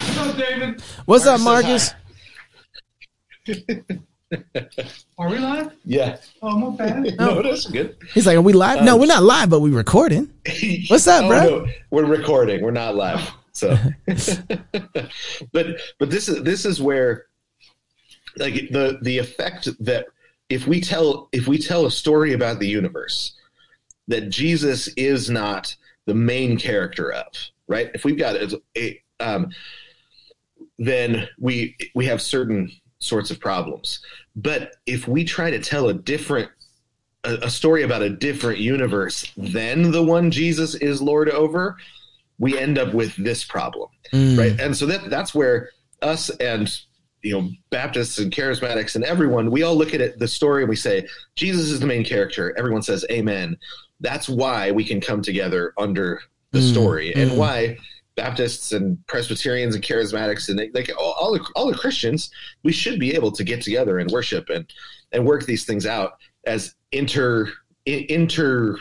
Hello, 0.00 0.32
David. 0.36 0.82
What's 1.06 1.26
up, 1.26 1.40
Marcus 1.40 1.92
Marcus? 3.46 3.66
says 3.66 3.82
Are 5.18 5.28
we 5.28 5.38
live? 5.38 5.72
yeah. 5.84 6.18
Oh, 6.42 6.58
my 6.58 6.76
bad. 6.76 7.14
No, 7.18 7.42
that's 7.42 7.66
good. 7.66 7.96
He's 8.12 8.26
like, 8.26 8.36
are 8.36 8.42
we 8.42 8.52
live? 8.52 8.84
no, 8.84 8.96
we're 8.96 9.06
not 9.06 9.22
live, 9.22 9.50
but 9.50 9.60
we're 9.60 9.76
recording. 9.76 10.30
What's 10.88 11.06
up, 11.06 11.24
oh, 11.24 11.28
bro? 11.28 11.40
No, 11.40 11.66
we're 11.90 12.04
recording. 12.04 12.62
We're 12.62 12.70
not 12.70 12.94
live. 12.94 13.30
So, 13.52 13.76
but 14.06 15.80
but 15.98 16.10
this 16.10 16.28
is 16.28 16.44
this 16.44 16.64
is 16.64 16.80
where 16.80 17.26
like 18.36 18.54
the 18.70 18.98
the 19.02 19.18
effect 19.18 19.68
that 19.84 20.06
if 20.48 20.68
we 20.68 20.80
tell 20.80 21.28
if 21.32 21.48
we 21.48 21.58
tell 21.58 21.86
a 21.86 21.90
story 21.90 22.34
about 22.34 22.60
the 22.60 22.68
universe 22.68 23.34
that 24.06 24.28
Jesus 24.28 24.88
is 24.96 25.28
not 25.28 25.74
the 26.06 26.14
main 26.14 26.56
character 26.56 27.12
of 27.12 27.26
right 27.66 27.90
if 27.94 28.04
we've 28.04 28.16
got 28.16 28.36
a, 28.36 28.60
a 28.76 29.02
um, 29.18 29.50
then 30.78 31.28
we 31.38 31.76
we 31.96 32.06
have 32.06 32.22
certain 32.22 32.70
sorts 33.00 33.30
of 33.32 33.40
problems 33.40 34.00
but 34.42 34.76
if 34.86 35.06
we 35.08 35.24
try 35.24 35.50
to 35.50 35.58
tell 35.58 35.88
a 35.88 35.94
different 35.94 36.50
a, 37.24 37.34
a 37.42 37.50
story 37.50 37.82
about 37.82 38.00
a 38.02 38.10
different 38.10 38.58
universe 38.60 39.30
than 39.36 39.90
the 39.90 40.02
one 40.02 40.30
Jesus 40.30 40.74
is 40.76 41.02
Lord 41.02 41.28
over, 41.30 41.76
we 42.38 42.56
end 42.56 42.78
up 42.78 42.94
with 42.94 43.14
this 43.16 43.44
problem, 43.44 43.88
Mm. 44.12 44.38
right? 44.38 44.60
And 44.60 44.74
so 44.76 44.86
that 44.86 45.10
that's 45.10 45.34
where 45.34 45.70
us 46.00 46.30
and 46.38 46.72
you 47.22 47.32
know 47.34 47.50
Baptists 47.70 48.18
and 48.18 48.32
charismatics 48.32 48.94
and 48.94 49.04
everyone 49.04 49.50
we 49.50 49.64
all 49.64 49.74
look 49.76 49.92
at 49.92 50.00
it 50.00 50.18
the 50.20 50.28
story 50.28 50.62
and 50.62 50.70
we 50.70 50.76
say 50.76 51.04
Jesus 51.34 51.70
is 51.70 51.80
the 51.80 51.86
main 51.86 52.04
character. 52.04 52.56
Everyone 52.56 52.82
says 52.82 53.04
Amen. 53.10 53.56
That's 54.00 54.28
why 54.28 54.70
we 54.70 54.84
can 54.84 55.00
come 55.00 55.20
together 55.22 55.74
under 55.76 56.20
the 56.52 56.60
Mm, 56.60 56.70
story 56.72 57.14
and 57.14 57.32
mm. 57.32 57.36
why 57.36 57.76
Baptists 58.18 58.72
and 58.72 58.98
Presbyterians 59.06 59.76
and 59.76 59.84
charismatics 59.84 60.48
and 60.48 60.58
they, 60.58 60.70
like 60.70 60.90
all, 60.98 61.14
all 61.20 61.32
the 61.32 61.46
all 61.54 61.70
the 61.70 61.78
Christians 61.78 62.30
we 62.64 62.72
should 62.72 62.98
be 62.98 63.14
able 63.14 63.30
to 63.30 63.44
get 63.44 63.62
together 63.62 64.00
and 64.00 64.10
worship 64.10 64.48
and 64.48 64.66
and 65.12 65.24
work 65.24 65.46
these 65.46 65.64
things 65.64 65.86
out 65.86 66.14
as 66.44 66.74
inter 66.90 67.48
inter 67.86 68.76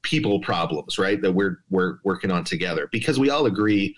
people 0.00 0.40
problems, 0.40 0.98
right? 0.98 1.20
That 1.20 1.32
we're 1.32 1.58
we're 1.68 1.98
working 2.02 2.30
on 2.30 2.44
together 2.44 2.88
because 2.90 3.18
we 3.18 3.28
all 3.28 3.44
agree 3.44 3.94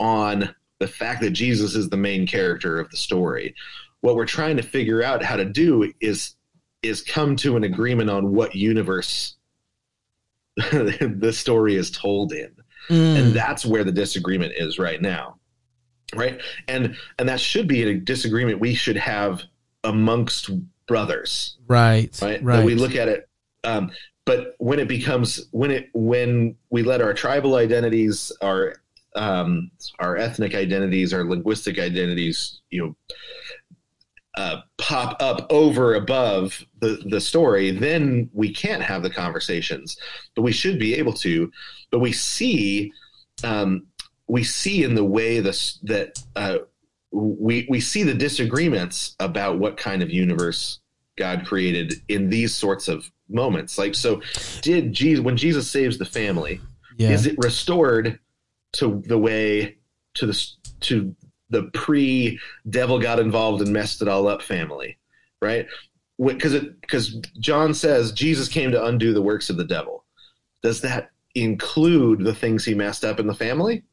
on 0.00 0.54
the 0.78 0.88
fact 0.88 1.20
that 1.20 1.32
Jesus 1.32 1.74
is 1.74 1.90
the 1.90 1.98
main 1.98 2.26
character 2.26 2.80
of 2.80 2.90
the 2.90 2.96
story. 2.96 3.54
What 4.00 4.16
we're 4.16 4.24
trying 4.24 4.56
to 4.56 4.62
figure 4.62 5.02
out 5.02 5.22
how 5.22 5.36
to 5.36 5.44
do 5.44 5.92
is 6.00 6.36
is 6.80 7.02
come 7.02 7.36
to 7.36 7.58
an 7.58 7.64
agreement 7.64 8.08
on 8.08 8.32
what 8.32 8.54
universe 8.54 9.36
the 10.56 11.34
story 11.34 11.76
is 11.76 11.90
told 11.90 12.32
in 12.32 12.56
Mm. 12.88 13.18
and 13.18 13.32
that's 13.34 13.66
where 13.66 13.84
the 13.84 13.92
disagreement 13.92 14.52
is 14.56 14.78
right 14.78 15.00
now 15.00 15.36
right 16.14 16.40
and 16.68 16.96
and 17.18 17.28
that 17.28 17.40
should 17.40 17.66
be 17.66 17.82
a 17.82 17.94
disagreement 17.94 18.60
we 18.60 18.74
should 18.74 18.96
have 18.96 19.42
amongst 19.84 20.50
brothers 20.86 21.56
right, 21.66 22.16
right, 22.22 22.42
right. 22.42 22.58
That 22.58 22.64
we 22.64 22.74
look 22.74 22.94
at 22.94 23.08
it 23.08 23.28
um 23.64 23.90
but 24.24 24.54
when 24.58 24.78
it 24.78 24.88
becomes 24.88 25.48
when 25.52 25.70
it 25.70 25.88
when 25.94 26.56
we 26.70 26.82
let 26.82 27.00
our 27.00 27.14
tribal 27.14 27.56
identities 27.56 28.30
our 28.40 28.82
um 29.14 29.70
our 29.98 30.16
ethnic 30.16 30.54
identities 30.54 31.12
our 31.12 31.24
linguistic 31.24 31.78
identities 31.78 32.60
you 32.70 32.82
know 32.82 32.96
uh, 34.36 34.60
pop 34.78 35.16
up 35.20 35.46
over 35.50 35.94
above 35.94 36.64
the 36.80 37.02
the 37.06 37.20
story, 37.20 37.70
then 37.70 38.28
we 38.32 38.52
can't 38.52 38.82
have 38.82 39.02
the 39.02 39.10
conversations. 39.10 39.96
But 40.34 40.42
we 40.42 40.52
should 40.52 40.78
be 40.78 40.94
able 40.94 41.14
to. 41.14 41.50
But 41.90 42.00
we 42.00 42.12
see, 42.12 42.92
um, 43.42 43.86
we 44.28 44.44
see 44.44 44.84
in 44.84 44.94
the 44.94 45.04
way 45.04 45.40
this 45.40 45.78
that 45.84 46.22
uh, 46.36 46.58
we 47.10 47.66
we 47.68 47.80
see 47.80 48.02
the 48.02 48.14
disagreements 48.14 49.16
about 49.20 49.58
what 49.58 49.76
kind 49.76 50.02
of 50.02 50.10
universe 50.10 50.80
God 51.16 51.46
created 51.46 51.94
in 52.08 52.28
these 52.28 52.54
sorts 52.54 52.88
of 52.88 53.10
moments. 53.28 53.78
Like, 53.78 53.94
so 53.94 54.20
did 54.60 54.92
Jesus 54.92 55.24
when 55.24 55.36
Jesus 55.36 55.70
saves 55.70 55.98
the 55.98 56.04
family? 56.04 56.60
Yeah. 56.98 57.10
Is 57.10 57.26
it 57.26 57.36
restored 57.38 58.18
to 58.72 59.02
the 59.06 59.18
way 59.18 59.78
to 60.14 60.26
the 60.26 60.46
to 60.80 61.14
the 61.50 61.64
pre 61.74 62.38
devil 62.68 62.98
got 62.98 63.18
involved 63.18 63.62
and 63.62 63.72
messed 63.72 64.02
it 64.02 64.08
all 64.08 64.28
up 64.28 64.42
family, 64.42 64.98
right? 65.40 65.66
Because 66.18 66.54
it 66.54 66.80
because 66.80 67.14
John 67.38 67.74
says 67.74 68.12
Jesus 68.12 68.48
came 68.48 68.70
to 68.70 68.84
undo 68.84 69.12
the 69.12 69.22
works 69.22 69.50
of 69.50 69.56
the 69.56 69.64
devil. 69.64 70.04
Does 70.62 70.80
that 70.80 71.10
include 71.34 72.24
the 72.24 72.34
things 72.34 72.64
he 72.64 72.74
messed 72.74 73.04
up 73.04 73.20
in 73.20 73.26
the 73.26 73.34
family? 73.34 73.84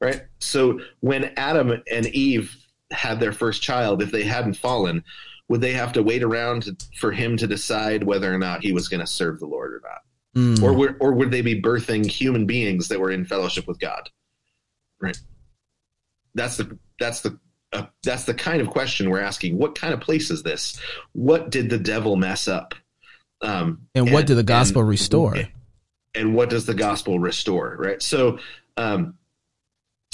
Right. 0.00 0.22
So 0.38 0.80
when 1.00 1.32
Adam 1.36 1.82
and 1.90 2.06
Eve 2.06 2.56
had 2.90 3.20
their 3.20 3.32
first 3.32 3.62
child, 3.62 4.02
if 4.02 4.10
they 4.10 4.24
hadn't 4.24 4.54
fallen, 4.54 5.04
would 5.48 5.60
they 5.60 5.72
have 5.72 5.92
to 5.92 6.02
wait 6.02 6.22
around 6.22 6.62
to, 6.62 6.76
for 6.98 7.12
him 7.12 7.36
to 7.36 7.46
decide 7.46 8.04
whether 8.04 8.32
or 8.32 8.38
not 8.38 8.62
he 8.62 8.72
was 8.72 8.88
going 8.88 9.00
to 9.00 9.06
serve 9.06 9.38
the 9.38 9.46
Lord 9.46 9.72
or 9.72 9.82
not? 9.82 10.00
Mm. 10.36 10.62
or 10.62 10.72
would, 10.72 10.96
or 11.00 11.12
would 11.12 11.32
they 11.32 11.42
be 11.42 11.60
birthing 11.60 12.06
human 12.06 12.46
beings 12.46 12.86
that 12.86 13.00
were 13.00 13.10
in 13.10 13.24
fellowship 13.24 13.66
with 13.66 13.80
God? 13.80 14.08
Right. 15.00 15.18
That's 16.34 16.56
the 16.56 16.78
that's 17.00 17.22
the 17.22 17.36
uh, 17.72 17.86
that's 18.04 18.24
the 18.24 18.34
kind 18.34 18.60
of 18.60 18.68
question 18.68 19.10
we're 19.10 19.20
asking. 19.20 19.58
What 19.58 19.74
kind 19.74 19.92
of 19.92 20.00
place 20.00 20.30
is 20.30 20.44
this? 20.44 20.80
What 21.12 21.50
did 21.50 21.70
the 21.70 21.78
devil 21.78 22.14
mess 22.14 22.46
up? 22.46 22.74
Um, 23.40 23.88
and 23.94 24.12
what 24.12 24.26
did 24.26 24.36
the 24.36 24.44
gospel 24.44 24.82
and- 24.82 24.90
restore? 24.90 25.34
And 26.14 26.34
what 26.34 26.50
does 26.50 26.66
the 26.66 26.74
gospel 26.74 27.20
restore? 27.20 27.76
Right. 27.78 28.02
So, 28.02 28.38
um, 28.76 29.14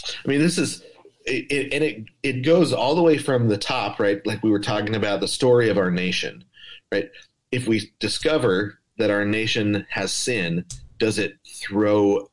I 0.05 0.29
mean, 0.29 0.41
this 0.41 0.57
is. 0.59 0.83
It, 1.25 1.51
it, 1.51 1.75
and 1.75 1.83
it 1.83 2.05
it 2.23 2.45
goes 2.45 2.73
all 2.73 2.95
the 2.95 3.03
way 3.03 3.19
from 3.19 3.49
the 3.49 3.59
top, 3.59 3.99
right? 3.99 4.25
Like 4.25 4.45
we 4.45 4.51
were 4.51 4.61
talking 4.61 4.95
about 4.95 5.19
the 5.19 5.27
story 5.27 5.71
of 5.71 5.77
our 5.77 5.91
nation, 5.91 6.45
right? 6.93 7.11
If 7.51 7.67
we 7.67 7.91
discover 7.99 8.79
that 8.99 9.11
our 9.11 9.25
nation 9.25 9.87
has 9.91 10.13
sin, 10.13 10.67
does 10.99 11.19
it 11.19 11.39
throw 11.45 12.31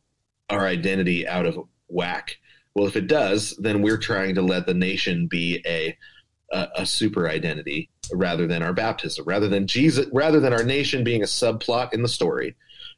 our 0.50 0.68
identity 0.68 1.28
out 1.28 1.48
of 1.48 1.58
whack? 1.88 2.38
Well, 2.76 2.88
if 2.88 2.96
it 2.96 3.08
does, 3.08 3.56
then 3.58 3.82
we're 3.82 3.98
trying 3.98 4.36
to 4.36 4.42
let 4.42 4.66
the 4.66 4.74
nation 4.74 5.28
be 5.28 5.62
a 5.66 5.98
a, 6.52 6.68
a 6.78 6.86
super 6.86 7.28
identity 7.28 7.90
rather 8.14 8.48
than 8.48 8.62
our 8.62 8.74
baptism, 8.74 9.26
rather 9.26 9.48
than 9.48 9.68
Jesus, 9.68 10.06
rather 10.14 10.40
than 10.40 10.54
our 10.54 10.64
nation 10.64 11.04
being 11.04 11.24
a 11.24 11.26
subplot 11.26 11.94
in 11.94 12.02
the 12.02 12.08
story. 12.08 12.56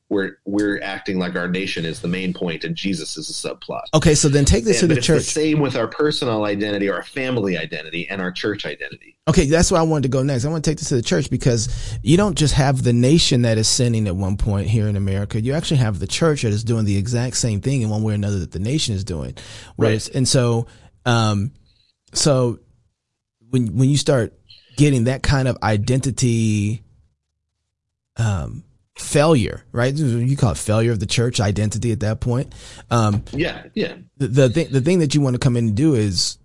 We're 0.08 0.38
we're 0.46 0.80
acting 0.84 1.18
like 1.18 1.36
our 1.36 1.48
nation 1.48 1.84
is 1.84 2.00
the 2.00 2.08
main 2.08 2.32
point 2.32 2.64
and 2.64 2.76
Jesus 2.76 3.18
is 3.18 3.28
a 3.30 3.34
subplot. 3.34 3.86
Okay, 3.96 4.14
so 4.14 4.30
then 4.30 4.46
take 4.46 4.64
this 4.64 4.82
And- 4.82 4.90
to 4.90 4.94
the 4.94 5.00
it's 5.00 5.08
church. 5.08 5.24
the 5.26 5.32
same 5.32 5.60
with 5.60 5.76
our 5.76 5.88
personal 5.88 6.46
identity, 6.46 6.90
our 6.90 7.02
family 7.02 7.58
identity, 7.58 8.08
and 8.08 8.22
our 8.22 8.32
church 8.32 8.68
identity. 8.68 9.18
Okay, 9.28 9.48
that's 9.48 9.72
why 9.72 9.80
I 9.80 9.82
wanted 9.82 10.04
to 10.04 10.10
go 10.10 10.22
next. 10.22 10.46
I 10.46 10.50
want 10.50 10.64
to 10.64 10.70
take 10.70 10.78
this 10.78 10.90
to 10.90 10.96
the 10.96 11.02
church 11.02 11.32
because 11.32 11.98
you 12.04 12.18
don't 12.18 12.38
just 12.38 12.54
have 12.54 12.84
the 12.84 12.94
nation 12.94 13.42
that 13.42 13.58
is 13.58 13.68
sinning 13.68 14.08
at 14.08 14.16
one 14.16 14.38
point 14.38 14.68
here 14.68 14.88
in 14.88 14.96
America. 14.96 15.42
You 15.42 15.54
actually 15.54 15.78
have 15.78 15.98
the 15.98 16.06
church 16.06 16.44
that 16.44 16.54
is 16.54 16.64
doing 16.64 16.86
the 16.86 16.98
exact 16.98 17.38
same 17.38 17.60
thing 17.60 17.82
in 17.82 17.90
one 17.90 18.04
way 18.04 18.14
or 18.14 18.16
another 18.16 18.38
that 18.40 18.52
the 18.52 18.60
nation 18.60 18.94
is 18.94 19.04
doing. 19.04 19.36
Right. 19.76 20.08
and 20.14 20.28
so, 20.28 20.68
um, 21.08 21.52
so 22.14 22.60
when 23.50 23.76
when 23.76 23.90
you 23.90 23.98
start 23.98 24.34
getting 24.78 25.06
that 25.06 25.24
kind 25.24 25.48
of 25.48 25.58
identity, 25.64 26.84
um, 28.18 28.64
failure, 28.98 29.64
right? 29.72 29.94
You 29.94 30.38
call 30.38 30.52
it 30.52 30.58
failure 30.58 30.92
of 30.92 31.00
the 31.00 31.06
church 31.06 31.40
identity 31.40 31.92
at 31.92 32.00
that 32.02 32.20
point. 32.20 32.54
Um, 32.90 33.24
Yeah, 33.34 33.64
yeah. 33.74 33.96
the 34.18 34.28
the 34.28 34.50
thing 34.50 34.68
the 34.72 34.82
thing 34.82 35.00
that 35.00 35.14
you 35.14 35.22
want 35.22 35.36
to 35.36 35.40
come 35.40 35.58
in 35.58 35.68
and 35.68 35.76
do 35.76 35.96
is 35.96 36.38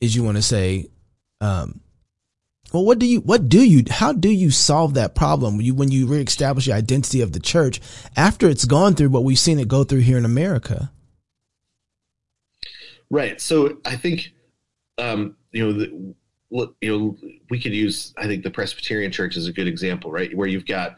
is 0.00 0.14
you 0.14 0.22
want 0.24 0.36
to 0.36 0.42
say 0.42 0.88
um 1.40 1.80
well 2.72 2.84
what 2.84 2.98
do 2.98 3.06
you 3.06 3.20
what 3.20 3.48
do 3.48 3.62
you 3.64 3.84
how 3.88 4.12
do 4.12 4.28
you 4.28 4.50
solve 4.50 4.94
that 4.94 5.14
problem 5.14 5.56
when 5.56 5.64
you 5.64 5.74
when 5.74 5.90
you 5.90 6.06
reestablish 6.06 6.66
the 6.66 6.72
identity 6.72 7.20
of 7.20 7.32
the 7.32 7.40
church 7.40 7.80
after 8.16 8.48
it's 8.48 8.64
gone 8.64 8.94
through 8.94 9.08
what 9.08 9.24
we've 9.24 9.38
seen 9.38 9.58
it 9.58 9.68
go 9.68 9.84
through 9.84 10.00
here 10.00 10.18
in 10.18 10.24
America 10.24 10.90
Right. 13.10 13.40
So 13.40 13.78
I 13.84 13.96
think, 13.96 14.32
um, 14.98 15.36
you 15.52 15.64
know, 15.64 15.72
the, 15.72 16.14
you 16.80 16.98
know, 16.98 17.16
we 17.50 17.60
could 17.60 17.72
use. 17.72 18.12
I 18.16 18.26
think 18.26 18.42
the 18.42 18.50
Presbyterian 18.50 19.12
Church 19.12 19.36
is 19.36 19.46
a 19.46 19.52
good 19.52 19.66
example, 19.68 20.10
right? 20.10 20.34
Where 20.36 20.48
you've 20.48 20.66
got 20.66 20.96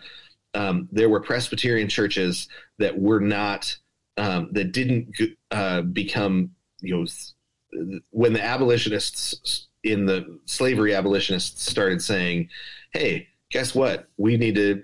um, 0.56 0.88
there 0.90 1.10
were 1.10 1.20
Presbyterian 1.20 1.88
churches 1.88 2.48
that 2.78 2.98
were 2.98 3.20
not 3.20 3.76
um, 4.16 4.48
that 4.52 4.72
didn't 4.72 5.14
uh, 5.50 5.82
become, 5.82 6.50
you 6.80 6.96
know, 6.96 7.98
when 8.10 8.32
the 8.32 8.42
abolitionists 8.42 9.68
in 9.82 10.06
the 10.06 10.40
slavery 10.46 10.94
abolitionists 10.94 11.70
started 11.70 12.00
saying, 12.00 12.48
"Hey, 12.92 13.28
guess 13.50 13.74
what? 13.74 14.08
We 14.16 14.38
need 14.38 14.54
to 14.54 14.82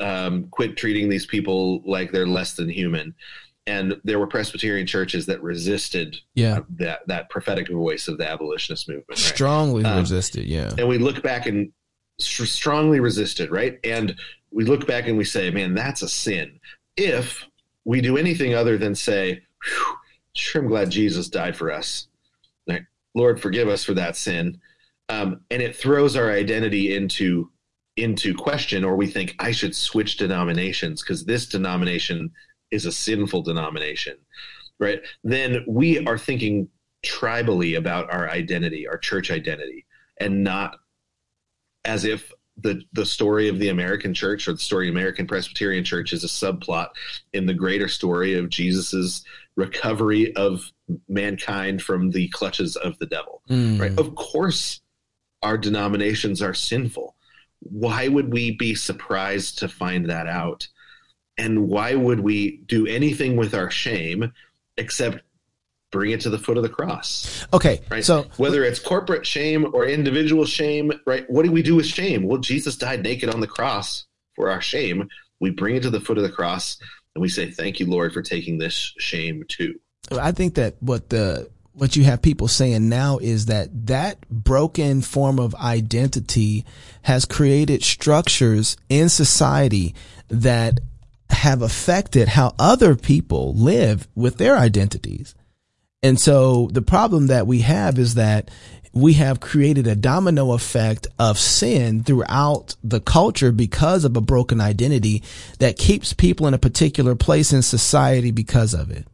um, 0.00 0.48
quit 0.50 0.78
treating 0.78 1.10
these 1.10 1.26
people 1.26 1.82
like 1.84 2.10
they're 2.10 2.26
less 2.26 2.54
than 2.54 2.70
human." 2.70 3.14
And 3.66 4.00
there 4.02 4.18
were 4.18 4.26
Presbyterian 4.26 4.86
churches 4.86 5.26
that 5.26 5.42
resisted 5.42 6.16
yeah 6.34 6.60
that 6.78 7.06
that 7.08 7.28
prophetic 7.28 7.70
voice 7.70 8.08
of 8.08 8.16
the 8.16 8.26
abolitionist 8.26 8.88
movement. 8.88 9.10
Right? 9.10 9.18
strongly 9.18 9.84
Um, 9.84 10.00
resisted 10.00 10.46
yeah 10.46 10.72
And 10.78 10.88
we 10.88 10.96
look 10.96 11.22
back 11.22 11.44
and 11.46 11.70
str- 12.18 12.46
strongly 12.46 13.00
resisted, 13.00 13.50
right? 13.50 13.78
And 13.84 14.16
we 14.52 14.64
look 14.64 14.86
back 14.86 15.08
and 15.08 15.16
we 15.16 15.24
say, 15.24 15.50
man, 15.50 15.74
that's 15.74 16.02
a 16.02 16.08
sin. 16.08 16.60
If 16.96 17.44
we 17.84 18.00
do 18.00 18.16
anything 18.16 18.54
other 18.54 18.78
than 18.78 18.94
say, 18.94 19.42
sure, 20.34 20.62
I'm 20.62 20.68
glad 20.68 20.90
Jesus 20.90 21.28
died 21.28 21.56
for 21.56 21.70
us. 21.70 22.08
Lord, 23.14 23.40
forgive 23.40 23.68
us 23.68 23.84
for 23.84 23.94
that 23.94 24.16
sin. 24.16 24.60
Um, 25.08 25.40
and 25.50 25.60
it 25.60 25.76
throws 25.76 26.16
our 26.16 26.30
identity 26.30 26.94
into 26.94 27.50
into 27.98 28.34
question, 28.34 28.84
or 28.84 28.96
we 28.96 29.06
think 29.06 29.34
I 29.38 29.50
should 29.50 29.76
switch 29.76 30.16
denominations 30.16 31.02
because 31.02 31.26
this 31.26 31.46
denomination 31.46 32.30
is 32.70 32.86
a 32.86 32.92
sinful 32.92 33.42
denomination, 33.42 34.16
right? 34.78 35.02
Then 35.22 35.62
we 35.68 36.02
are 36.06 36.16
thinking 36.16 36.68
tribally 37.04 37.76
about 37.76 38.10
our 38.10 38.30
identity, 38.30 38.88
our 38.88 38.96
church 38.96 39.30
identity, 39.30 39.84
and 40.18 40.42
not 40.42 40.78
as 41.84 42.06
if 42.06 42.32
the 42.62 42.82
the 42.92 43.06
story 43.06 43.48
of 43.48 43.58
the 43.58 43.68
American 43.68 44.14
church 44.14 44.48
or 44.48 44.52
the 44.52 44.58
story 44.58 44.88
of 44.88 44.94
American 44.94 45.26
Presbyterian 45.26 45.84
Church 45.84 46.12
is 46.12 46.24
a 46.24 46.28
subplot 46.28 46.88
in 47.32 47.46
the 47.46 47.54
greater 47.54 47.88
story 47.88 48.34
of 48.34 48.48
Jesus's 48.48 49.24
recovery 49.56 50.34
of 50.36 50.70
mankind 51.08 51.82
from 51.82 52.10
the 52.10 52.28
clutches 52.28 52.76
of 52.76 52.98
the 52.98 53.06
devil. 53.06 53.42
Mm. 53.48 53.80
Right? 53.80 53.98
Of 53.98 54.14
course 54.14 54.80
our 55.42 55.58
denominations 55.58 56.40
are 56.40 56.54
sinful. 56.54 57.16
Why 57.60 58.08
would 58.08 58.32
we 58.32 58.52
be 58.56 58.74
surprised 58.74 59.58
to 59.58 59.68
find 59.68 60.08
that 60.08 60.26
out? 60.26 60.68
And 61.38 61.68
why 61.68 61.94
would 61.94 62.20
we 62.20 62.58
do 62.66 62.86
anything 62.86 63.36
with 63.36 63.54
our 63.54 63.70
shame 63.70 64.32
except 64.76 65.22
bring 65.92 66.10
it 66.10 66.20
to 66.22 66.30
the 66.30 66.38
foot 66.38 66.56
of 66.56 66.64
the 66.64 66.68
cross? 66.68 67.46
okay 67.52 67.80
right? 67.90 68.04
so 68.04 68.26
whether 68.38 68.64
it's 68.64 68.80
corporate 68.80 69.24
shame 69.24 69.72
or 69.72 69.86
individual 69.86 70.44
shame, 70.44 70.92
right? 71.06 71.28
What 71.30 71.44
do 71.44 71.52
we 71.52 71.62
do 71.62 71.76
with 71.76 71.86
shame? 71.86 72.24
Well, 72.24 72.40
Jesus 72.40 72.76
died 72.76 73.02
naked 73.02 73.32
on 73.32 73.40
the 73.40 73.46
cross 73.46 74.06
for 74.34 74.50
our 74.50 74.60
shame. 74.60 75.08
We 75.40 75.50
bring 75.50 75.76
it 75.76 75.82
to 75.84 75.90
the 75.90 76.00
foot 76.00 76.18
of 76.18 76.24
the 76.24 76.30
cross 76.30 76.78
and 77.14 77.22
we 77.22 77.28
say, 77.28 77.50
"Thank 77.50 77.78
you, 77.80 77.86
Lord, 77.86 78.12
for 78.12 78.22
taking 78.22 78.58
this 78.58 78.92
shame 78.98 79.44
too." 79.48 79.78
I 80.10 80.32
think 80.32 80.54
that 80.54 80.76
what 80.80 81.10
the 81.10 81.48
what 81.74 81.96
you 81.96 82.04
have 82.04 82.20
people 82.20 82.48
saying 82.48 82.88
now 82.88 83.18
is 83.18 83.46
that 83.46 83.86
that 83.86 84.28
broken 84.28 85.00
form 85.00 85.38
of 85.38 85.54
identity 85.54 86.64
has 87.02 87.24
created 87.24 87.82
structures 87.82 88.76
in 88.88 89.08
society 89.08 89.94
that 90.28 90.80
have 91.30 91.62
affected 91.62 92.28
how 92.28 92.54
other 92.58 92.94
people 92.94 93.54
live 93.54 94.06
with 94.14 94.36
their 94.36 94.56
identities. 94.56 95.34
And 96.02 96.18
so 96.20 96.68
the 96.72 96.82
problem 96.82 97.28
that 97.28 97.46
we 97.46 97.60
have 97.60 97.98
is 97.98 98.14
that 98.14 98.50
we 98.92 99.14
have 99.14 99.40
created 99.40 99.86
a 99.86 99.96
domino 99.96 100.52
effect 100.52 101.06
of 101.18 101.38
sin 101.38 102.02
throughout 102.02 102.76
the 102.84 103.00
culture 103.00 103.52
because 103.52 104.04
of 104.04 104.16
a 104.16 104.20
broken 104.20 104.60
identity 104.60 105.22
that 105.60 105.78
keeps 105.78 106.12
people 106.12 106.46
in 106.46 106.54
a 106.54 106.58
particular 106.58 107.14
place 107.14 107.52
in 107.52 107.62
society 107.62 108.30
because 108.30 108.74
of 108.74 108.90
it. 108.90 109.06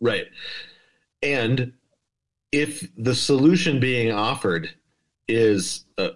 Right. 0.00 0.26
And 1.22 1.74
if 2.50 2.88
the 2.96 3.14
solution 3.14 3.78
being 3.78 4.10
offered 4.10 4.70
is 5.32 5.84
a, 5.98 6.10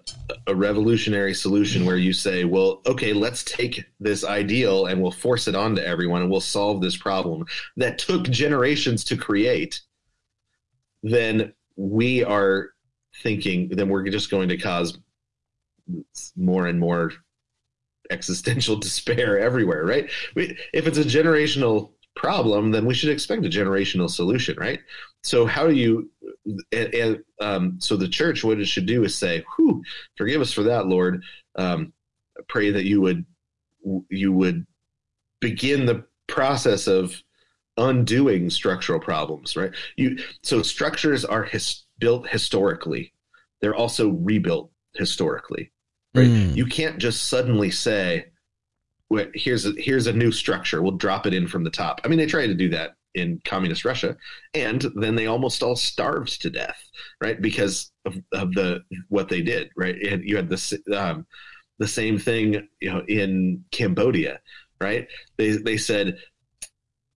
a 0.47 0.55
revolutionary 0.55 1.35
solution 1.35 1.87
where 1.87 1.97
you 1.97 2.13
say, 2.13 2.45
well, 2.45 2.83
okay, 2.87 3.13
let's 3.13 3.43
take 3.45 3.85
this 3.99 4.25
ideal 4.25 4.87
and 4.87 5.01
we'll 5.01 5.11
force 5.11 5.49
it 5.49 5.55
onto 5.55 5.81
everyone 5.83 6.23
and 6.23 6.31
we'll 6.31 6.41
solve 6.41 6.81
this 6.81 6.97
problem 6.97 7.45
that 7.77 7.99
took 7.99 8.25
generations 8.25 9.05
to 9.05 9.17
create, 9.17 9.81
then 11.03 11.53
we 11.77 12.23
are 12.23 12.71
thinking, 13.23 13.69
then 13.71 13.89
we're 13.89 14.09
just 14.09 14.31
going 14.31 14.49
to 14.49 14.59
cause 14.59 14.99
more 16.37 16.67
and 16.67 16.79
more 16.79 17.13
existential 18.11 18.77
despair 18.81 19.39
everywhere, 19.39 19.85
right? 19.85 20.11
If 20.35 20.87
it's 20.87 20.99
a 20.99 21.05
generational 21.05 21.93
problem, 22.15 22.71
then 22.71 22.87
we 22.87 22.95
should 22.95 23.11
expect 23.11 23.45
a 23.45 23.49
generational 23.49 24.11
solution, 24.11 24.57
right? 24.59 24.81
So 25.27 25.45
how 25.45 25.67
do 25.67 25.75
you? 25.75 26.09
And, 26.71 26.95
and 26.95 27.19
um, 27.41 27.81
so 27.81 27.97
the 27.97 28.09
church, 28.09 28.45
what 28.45 28.61
it 28.61 28.69
should 28.69 28.87
do 28.87 29.03
is 29.03 29.19
say, 29.19 29.45
"Whew, 29.57 29.83
forgive 30.17 30.41
us 30.41 30.53
for 30.53 30.63
that, 30.63 30.87
Lord. 30.87 31.25
Um, 31.57 31.93
pray 32.49 32.71
that 32.71 32.85
you 32.85 33.01
would 33.01 33.25
you 34.09 34.33
would 34.33 34.65
begin 35.41 35.85
the 35.85 36.05
process 36.29 36.87
of 36.87 37.21
undoing 37.77 38.51
structural 38.51 39.01
problems, 39.01 39.57
right? 39.57 39.73
You 39.97 40.17
so 40.45 40.63
structures 40.63 41.25
are 41.25 41.43
his, 41.43 41.83
built 41.99 42.29
historically. 42.29 43.13
They're 43.61 43.75
also 43.75 44.11
rebuilt 44.11 44.71
historically. 44.95 45.73
Right? 46.15 46.29
Mm. 46.29 46.57
You 46.57 46.67
can't 46.67 46.99
just 46.99 47.25
suddenly 47.25 47.73
say 47.73 48.27
"Well, 49.11 49.27
here's 49.35 49.67
a 49.67 49.73
here's 49.77 50.07
a 50.07 50.13
new 50.13 50.31
structure. 50.31 50.83
We'll 50.83 50.93
drop 50.93 51.27
it 51.27 51.35
in 51.35 51.49
from 51.49 51.65
the 51.65 51.71
top. 51.71 52.01
I 52.05 52.09
mean, 52.09 52.21
they 52.21 52.27
tried 52.27 52.47
to 52.47 52.55
do 52.55 52.69
that 52.69 52.95
in 53.17 53.41
communist 53.45 53.85
Russia, 53.85 54.17
and 54.55 54.87
then 54.95 55.15
they 55.15 55.27
almost 55.27 55.63
all 55.63 55.75
starved 55.75 56.41
to 56.43 56.51
death, 56.51 56.79
right? 57.21 57.41
Because 57.41 57.91
of, 58.05 58.17
of 58.33 58.53
the 58.53 58.83
what 59.09 59.29
they 59.29 59.41
did, 59.41 59.71
right? 59.77 59.97
And 60.01 60.23
you 60.23 60.37
had 60.37 60.49
the 60.49 60.83
um, 60.95 61.27
the 61.79 61.89
same 61.89 62.19
thing, 62.19 62.69
you 62.81 62.93
know, 62.93 63.03
in 63.09 63.65
Cambodia, 63.73 64.41
right? 64.81 65.09
They 65.37 65.57
they 65.57 65.77
said 65.77 66.19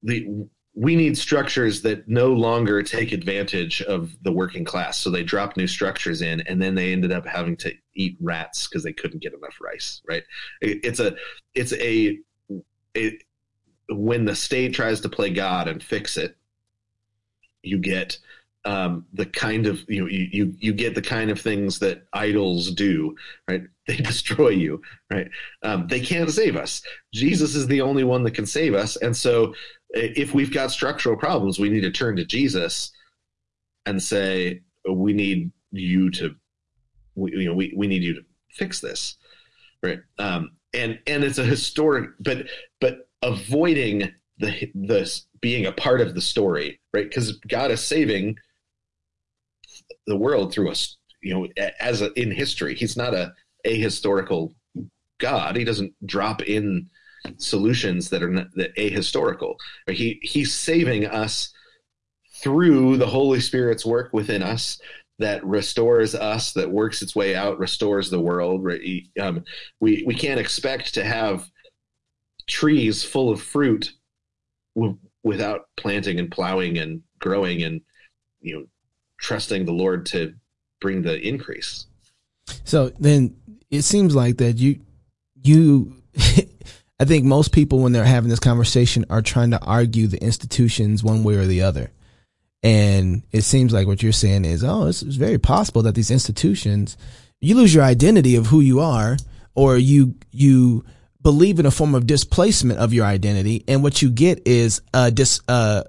the 0.03 0.49
we 0.75 0.97
need 0.97 1.19
structures 1.19 1.83
that 1.83 2.09
no 2.09 2.33
longer 2.33 2.83
take 2.83 3.13
advantage 3.13 3.83
of 3.83 4.17
the 4.23 4.33
working 4.33 4.65
class. 4.65 4.99
So 4.99 5.11
they 5.11 5.25
dropped 5.25 5.57
new 5.57 5.67
structures 5.67 6.23
in, 6.23 6.41
and 6.43 6.63
then 6.63 6.75
they 6.75 6.93
ended 6.93 7.13
up 7.13 7.27
having 7.27 7.57
to 7.59 7.73
eat 7.95 8.17
rats 8.21 8.67
because 8.67 8.85
they 8.85 8.93
couldn't 8.93 9.23
get 9.23 9.35
enough 9.35 9.57
rice. 9.61 10.01
Right? 10.09 10.23
It, 10.63 10.79
it's 10.85 11.01
a 11.01 11.15
it's 11.55 11.73
a 11.75 12.19
it, 12.95 13.23
when 13.91 14.25
the 14.25 14.37
state 14.37 14.75
tries 14.75 15.01
to 15.01 15.09
play 15.09 15.31
God 15.31 15.69
and 15.69 15.83
fix 15.83 16.17
it, 16.17 16.37
you 17.62 17.79
get 17.79 18.19
um, 18.65 19.07
the 19.12 19.27
kind 19.27 19.67
of 19.67 19.83
you 19.89 20.03
know 20.03 20.07
you, 20.07 20.29
you 20.33 20.55
you 20.59 20.73
get 20.73 20.95
the 20.95 21.03
kind 21.03 21.31
of 21.31 21.41
things 21.41 21.79
that 21.79 22.07
idols 22.12 22.71
do. 22.73 23.17
Right? 23.49 23.62
They 23.87 23.97
destroy 23.97 24.51
you. 24.51 24.83
Right? 25.11 25.29
Um, 25.65 25.89
they 25.89 25.99
can't 25.99 26.31
save 26.31 26.55
us. 26.55 26.81
Jesus 27.12 27.57
is 27.57 27.67
the 27.67 27.81
only 27.81 28.05
one 28.05 28.23
that 28.23 28.37
can 28.37 28.47
save 28.47 28.73
us, 28.73 28.95
and 28.95 29.17
so 29.17 29.53
if 29.93 30.35
we've 30.35 30.53
got 30.53 30.71
structural 30.71 31.17
problems, 31.17 31.59
we 31.59 31.69
need 31.69 31.81
to 31.81 31.91
turn 31.91 32.17
to 32.17 32.25
Jesus 32.25 32.93
and 33.87 34.03
say, 34.03 34.62
we 34.89 35.12
need 35.12 35.51
you 35.73 36.11
to, 36.12 36.35
we, 37.15 37.33
you 37.33 37.49
know, 37.49 37.55
we, 37.55 37.73
we 37.77 37.87
need 37.87 38.03
you 38.03 38.15
to 38.15 38.23
fix 38.51 38.81
this. 38.81 39.17
Right. 39.83 40.01
Um, 40.19 40.53
and, 40.73 40.99
and 41.07 41.25
it's 41.25 41.39
a 41.39 41.45
historic, 41.45 42.11
but, 42.21 42.47
but 42.81 43.09
avoiding 43.23 44.13
the, 44.39 44.71
the 44.75 45.21
being 45.41 45.67
a 45.67 45.73
part 45.73 46.01
of 46.01 46.15
the 46.15 46.21
story, 46.21 46.81
right. 46.93 47.13
Cause 47.13 47.39
God 47.49 47.71
is 47.71 47.81
saving 47.81 48.37
the 50.07 50.17
world 50.17 50.53
through 50.53 50.71
us, 50.71 50.97
you 51.23 51.35
know, 51.35 51.49
as 51.81 52.03
a, 52.03 52.13
in 52.15 52.31
history, 52.31 52.75
he's 52.75 52.97
not 52.97 53.15
a 53.15 53.33
ahistorical 53.67 54.55
God. 55.19 55.57
He 55.57 55.65
doesn't 55.65 55.95
drop 56.07 56.43
in, 56.43 56.89
solutions 57.37 58.09
that 58.11 58.23
are 58.23 58.31
not, 58.31 58.49
that 58.55 58.75
ahistorical. 58.77 59.57
He 59.89 60.19
he's 60.23 60.55
saving 60.55 61.07
us 61.07 61.53
through 62.43 62.97
the 62.97 63.07
Holy 63.07 63.41
Spirit's 63.41 63.85
work 63.85 64.13
within 64.13 64.43
us 64.43 64.81
that 65.19 65.45
restores 65.45 66.15
us, 66.15 66.53
that 66.55 66.71
works 66.71 67.03
its 67.03 67.15
way 67.15 67.37
out, 67.37 67.59
restores 67.59 68.09
the 68.09 68.21
world. 68.21 68.67
Um, 69.21 69.45
we 69.81 70.03
we 70.07 70.15
can't 70.15 70.41
expect 70.41 70.95
to 70.95 71.05
have 71.05 71.47
trees 72.51 73.03
full 73.05 73.31
of 73.31 73.41
fruit 73.41 73.93
w- 74.75 74.99
without 75.23 75.69
planting 75.77 76.19
and 76.19 76.31
plowing 76.31 76.79
and 76.79 77.03
growing 77.19 77.63
and 77.63 77.81
you 78.41 78.55
know 78.55 78.67
trusting 79.19 79.65
the 79.65 79.73
Lord 79.73 80.07
to 80.07 80.35
bring 80.81 81.03
the 81.03 81.19
increase. 81.21 81.87
So 82.65 82.91
then 82.99 83.37
it 83.71 83.83
seems 83.83 84.15
like 84.15 84.39
that 84.39 84.59
you 84.59 84.81
you 85.43 85.95
I 87.01 87.07
think 87.07 87.25
most 87.25 87.53
people, 87.53 87.79
when 87.79 87.93
they're 87.93 88.05
having 88.05 88.29
this 88.29 88.39
conversation, 88.41 89.07
are 89.09 89.23
trying 89.23 89.53
to 89.53 89.63
argue 89.63 90.07
the 90.07 90.23
institutions 90.23 91.03
one 91.03 91.25
way 91.25 91.37
or 91.37 91.47
the 91.47 91.63
other. 91.63 91.91
And 92.63 93.23
it 93.33 93.41
seems 93.41 93.73
like 93.73 93.87
what 93.87 94.03
you're 94.03 94.13
saying 94.13 94.45
is, 94.45 94.63
oh, 94.63 94.87
it's, 94.87 95.01
it's 95.01 95.17
very 95.17 95.39
possible 95.39 95.83
that 95.85 95.95
these 95.95 96.11
institutions, 96.11 96.99
you 97.41 97.55
lose 97.55 97.75
your 97.75 97.85
identity 97.85 98.37
of 98.37 98.49
who 98.49 98.61
you 98.61 98.81
are, 98.81 99.17
or 99.55 99.79
you 99.79 100.15
you 100.31 100.85
believe 101.23 101.59
in 101.59 101.67
a 101.67 101.71
form 101.71 101.95
of 101.95 102.07
displacement 102.07 102.79
of 102.79 102.93
your 102.93 103.05
identity, 103.05 103.65
and 103.69 103.83
what 103.83 104.03
you 104.03 104.11
get 104.11 104.47
is 104.47 104.81
uh, 104.95 105.11
dis, 105.11 105.41
uh, 105.49 105.85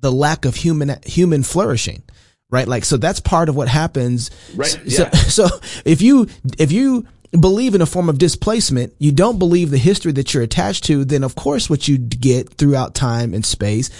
the 0.00 0.12
lack 0.12 0.44
of 0.44 0.54
human 0.54 0.96
human 1.04 1.42
flourishing 1.42 2.02
right 2.48 2.66
like 2.66 2.84
so 2.84 2.96
that's 2.96 3.20
part 3.20 3.48
of 3.48 3.54
what 3.54 3.68
happens 3.68 4.30
right 4.56 4.80
so, 4.88 5.02
yeah. 5.04 5.10
so 5.12 5.46
if 5.84 6.02
you 6.02 6.26
if 6.58 6.72
you 6.72 7.06
believe 7.38 7.74
in 7.74 7.82
a 7.82 7.86
form 7.86 8.08
of 8.08 8.18
displacement, 8.18 8.94
you 8.98 9.12
don't 9.12 9.38
believe 9.38 9.70
the 9.70 9.78
history 9.78 10.12
that 10.12 10.34
you're 10.34 10.42
attached 10.42 10.84
to, 10.84 11.04
then 11.04 11.22
of 11.22 11.34
course 11.34 11.70
what 11.70 11.86
you 11.86 11.98
get 11.98 12.54
throughout 12.54 12.94
time 12.94 13.34
and 13.34 13.44
space 13.44 13.90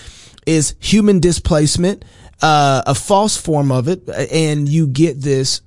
is 0.47 0.75
human 0.81 1.21
displacement, 1.21 2.05
uh, 2.43 2.83
a 2.87 2.95
false 2.95 3.37
form 3.37 3.71
of 3.71 3.89
it, 3.89 4.09
and 4.09 4.69
you 4.69 4.87
get 4.87 5.21
this 5.21 5.61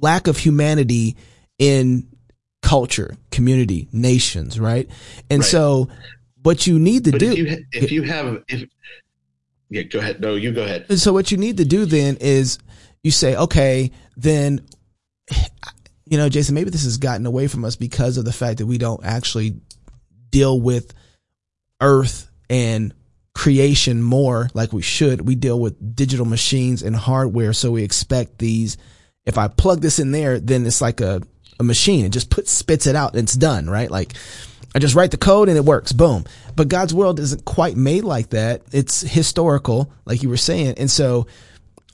lack 0.00 0.26
of 0.26 0.36
humanity 0.36 1.16
in 1.58 2.08
culture, 2.66 3.16
community, 3.30 3.86
nations, 3.92 4.58
right? 4.58 4.90
And 5.30 5.40
Right. 5.40 5.48
so 5.48 5.88
what 6.42 6.66
you 6.66 6.80
need 6.80 7.04
to 7.04 7.12
But 7.12 7.20
do 7.20 7.30
if 7.30 7.38
you 7.38 7.64
if 7.72 7.92
you 7.92 8.02
have 8.02 8.42
if 8.48 8.68
yeah, 9.70 9.82
go 9.82 10.00
ahead. 10.00 10.20
No, 10.20 10.34
you 10.34 10.50
go 10.50 10.64
ahead. 10.64 10.86
And 10.88 10.98
so 10.98 11.12
what 11.12 11.30
you 11.30 11.38
need 11.38 11.58
to 11.58 11.64
do 11.64 11.86
then 11.86 12.16
is 12.20 12.58
you 13.04 13.12
say, 13.12 13.36
okay, 13.36 13.92
then, 14.16 14.66
you 16.06 16.18
know, 16.18 16.28
Jason, 16.28 16.56
maybe 16.56 16.70
this 16.70 16.82
has 16.82 16.98
gotten 16.98 17.24
away 17.24 17.46
from 17.46 17.64
us 17.64 17.76
because 17.76 18.16
of 18.18 18.24
the 18.24 18.32
fact 18.32 18.58
that 18.58 18.66
we 18.66 18.78
don't 18.78 19.04
actually 19.04 19.60
deal 20.30 20.60
with 20.60 20.92
earth 21.80 22.28
and 22.50 22.92
creation 23.32 24.02
more 24.02 24.50
like 24.54 24.72
we 24.72 24.82
should. 24.82 25.20
We 25.20 25.36
deal 25.36 25.60
with 25.60 25.94
digital 25.94 26.26
machines 26.26 26.82
and 26.82 26.96
hardware. 26.96 27.52
So 27.52 27.70
we 27.70 27.84
expect 27.84 28.38
these, 28.38 28.76
if 29.24 29.38
I 29.38 29.46
plug 29.46 29.82
this 29.82 30.00
in 30.00 30.10
there, 30.10 30.40
then 30.40 30.66
it's 30.66 30.80
like 30.80 31.00
a, 31.00 31.22
a 31.58 31.64
machine. 31.64 32.04
It 32.04 32.10
just 32.10 32.30
puts, 32.30 32.50
spits 32.50 32.86
it 32.86 32.96
out 32.96 33.12
and 33.12 33.22
it's 33.22 33.34
done, 33.34 33.68
right? 33.68 33.90
Like 33.90 34.12
I 34.74 34.78
just 34.78 34.94
write 34.94 35.10
the 35.10 35.16
code 35.16 35.48
and 35.48 35.56
it 35.56 35.64
works. 35.64 35.92
Boom. 35.92 36.24
But 36.54 36.68
God's 36.68 36.92
world 36.92 37.18
isn't 37.18 37.44
quite 37.44 37.76
made 37.76 38.04
like 38.04 38.30
that. 38.30 38.62
It's 38.72 39.00
historical, 39.00 39.90
like 40.04 40.22
you 40.22 40.28
were 40.28 40.36
saying. 40.36 40.74
And 40.78 40.90
so, 40.90 41.26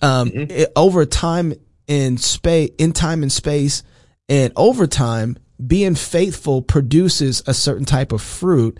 um, 0.01 0.31
it, 0.35 0.73
over 0.75 1.07
time 1.07 1.55
in 1.87 2.17
space, 2.17 2.71
in 2.79 2.93
time 2.93 3.23
and 3.23 3.31
space 3.31 3.83
and 4.29 4.53
over 4.57 4.87
time, 4.87 5.37
being 5.65 5.95
faithful 5.95 6.63
produces 6.63 7.43
a 7.47 7.55
certain 7.55 7.85
type 7.85 8.13
of 8.13 8.21
fruit, 8.21 8.79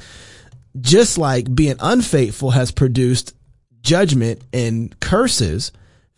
just 0.81 1.19
like 1.19 1.55
being 1.55 1.77
unfaithful 1.79 2.51
has 2.51 2.73
produced 2.73 3.37
judgment 3.83 4.43
and 4.53 4.99
curses 4.99 5.71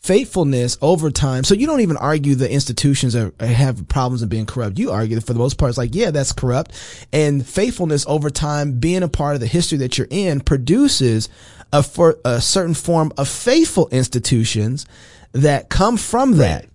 faithfulness 0.05 0.77
over 0.83 1.11
time. 1.11 1.45
So 1.45 1.55
you 1.55 1.67
don't 1.67 1.81
even 1.81 1.97
argue 1.97 2.35
the 2.35 2.51
institutions 2.51 3.17
are, 3.17 3.33
have 3.41 3.89
problems 3.89 4.21
of 4.21 4.29
being 4.29 4.45
corrupt. 4.45 4.79
You 4.79 4.91
argue 4.91 5.15
that 5.15 5.25
for 5.25 5.33
the 5.33 5.39
most 5.39 5.57
part, 5.57 5.71
it's 5.71 5.79
like, 5.79 5.95
yeah, 5.95 6.11
that's 6.11 6.31
corrupt. 6.31 6.73
And 7.11 7.47
faithfulness 7.47 8.05
over 8.07 8.29
time, 8.29 8.79
being 8.79 9.03
a 9.03 9.09
part 9.09 9.35
of 9.35 9.41
the 9.41 9.47
history 9.47 9.79
that 9.79 9.97
you're 9.97 10.07
in 10.11 10.41
produces 10.41 11.31
a, 11.73 11.83
for, 11.83 12.19
a 12.23 12.43
certain 12.43 12.75
form 12.75 13.13
of 13.17 13.29
faithful 13.29 13.89
institutions 13.89 14.85
that 15.33 15.71
come 15.71 15.97
from 15.97 16.37
that. 16.37 16.67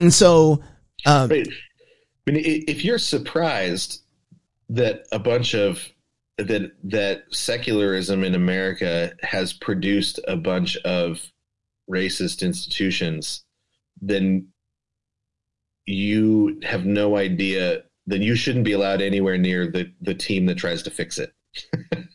And 0.00 0.12
so, 0.12 0.62
um, 1.04 1.28
Right. 1.28 1.48
I 2.26 2.30
mean, 2.30 2.42
if 2.42 2.86
you're 2.86 2.98
surprised 2.98 4.00
that 4.70 5.04
a 5.12 5.18
bunch 5.18 5.54
of 5.54 5.86
that 6.38 6.72
that 6.84 7.24
secularism 7.30 8.24
in 8.24 8.34
America 8.34 9.12
has 9.22 9.52
produced 9.52 10.20
a 10.26 10.36
bunch 10.36 10.78
of 10.78 11.31
racist 11.92 12.42
institutions, 12.42 13.44
then 14.00 14.48
you 15.86 16.60
have 16.62 16.84
no 16.86 17.16
idea. 17.16 17.82
Then 18.06 18.22
you 18.22 18.34
shouldn't 18.34 18.64
be 18.64 18.72
allowed 18.72 19.00
anywhere 19.00 19.38
near 19.38 19.66
the 19.70 19.92
the 20.00 20.14
team 20.14 20.46
that 20.46 20.58
tries 20.58 20.82
to 20.84 20.90
fix 20.90 21.18
it. 21.18 21.32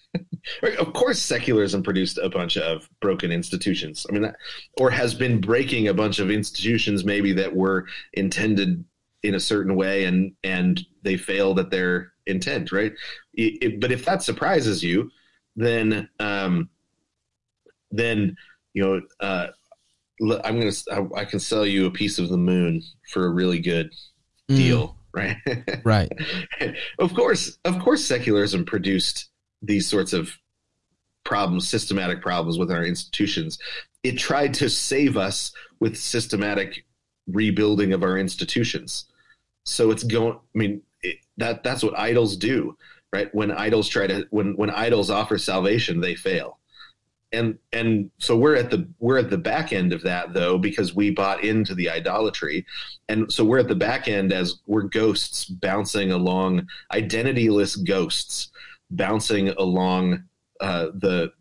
Of 0.79 0.93
course, 0.93 1.19
secularism 1.19 1.83
produced 1.83 2.17
a 2.17 2.29
bunch 2.29 2.55
of 2.57 2.89
broken 3.01 3.31
institutions. 3.33 4.05
I 4.09 4.13
mean, 4.13 4.21
that, 4.21 4.37
or 4.79 4.89
has 4.89 5.13
been 5.13 5.41
breaking 5.41 5.89
a 5.89 5.93
bunch 5.93 6.19
of 6.19 6.31
institutions 6.31 7.03
maybe 7.03 7.33
that 7.33 7.53
were 7.53 7.85
intended 8.13 8.83
in 9.23 9.35
a 9.35 9.39
certain 9.39 9.75
way, 9.75 10.05
and 10.05 10.31
and 10.43 10.81
they 11.03 11.17
failed 11.17 11.59
at 11.59 11.69
their 11.69 12.13
intent. 12.27 12.71
Right. 12.71 12.93
It- 13.33 13.57
it- 13.61 13.79
but 13.81 13.91
if 13.91 14.05
that 14.05 14.23
surprises 14.23 14.81
you, 14.81 15.11
then 15.57 16.07
um, 16.19 16.69
then 17.91 18.35
you 18.73 18.83
know 18.83 19.01
uh, 19.19 19.47
I'm 20.21 20.59
gonna 20.59 20.71
I, 20.91 21.21
I 21.21 21.25
can 21.25 21.39
sell 21.39 21.65
you 21.65 21.85
a 21.85 21.91
piece 21.91 22.19
of 22.19 22.29
the 22.29 22.37
moon 22.37 22.81
for 23.11 23.25
a 23.25 23.29
really 23.29 23.59
good 23.59 23.93
mm, 24.49 24.55
deal. 24.55 24.95
Right. 25.13 25.37
right. 25.83 26.11
of 26.99 27.13
course, 27.13 27.57
of 27.65 27.79
course, 27.79 28.05
secularism 28.05 28.65
produced 28.65 29.29
these 29.61 29.87
sorts 29.87 30.13
of 30.13 30.31
problems, 31.23 31.67
systematic 31.67 32.21
problems 32.21 32.57
with 32.57 32.71
our 32.71 32.85
institutions. 32.85 33.57
It 34.03 34.17
tried 34.17 34.53
to 34.55 34.69
save 34.69 35.17
us 35.17 35.51
with 35.79 35.97
systematic 35.97 36.85
rebuilding 37.27 37.93
of 37.93 38.03
our 38.03 38.17
institutions. 38.17 39.05
So 39.65 39.91
it's 39.91 40.03
going. 40.03 40.33
I 40.33 40.57
mean, 40.57 40.81
it, 41.01 41.17
that 41.37 41.63
that's 41.63 41.83
what 41.83 41.97
idols 41.97 42.37
do. 42.37 42.77
right? 43.13 43.33
When 43.33 43.51
idols 43.51 43.89
try 43.89 44.07
to 44.07 44.25
when 44.29 44.55
when 44.55 44.69
idols 44.69 45.09
offer 45.09 45.37
salvation, 45.37 45.99
they 45.99 46.15
fail. 46.15 46.59
And 47.33 47.57
and 47.73 48.09
so 48.19 48.37
we're 48.37 48.55
at 48.55 48.71
the 48.71 48.87
we're 48.99 49.17
at 49.17 49.29
the 49.29 49.37
back 49.37 49.73
end 49.73 49.91
of 49.91 50.01
that 50.03 50.33
though 50.33 50.57
because 50.57 50.95
we 50.95 51.11
bought 51.11 51.43
into 51.43 51.75
the 51.75 51.89
idolatry. 51.89 52.65
And 53.09 53.31
so 53.31 53.43
we're 53.43 53.59
at 53.59 53.67
the 53.67 53.75
back 53.75 54.07
end 54.07 54.31
as 54.31 54.61
we're 54.65 54.83
ghosts 54.83 55.45
bouncing 55.45 56.11
along 56.11 56.67
identityless 56.93 57.85
ghosts 57.85 58.49
bouncing 58.91 59.49
along 59.49 60.23
uh, 60.61 60.87
the 60.95 61.31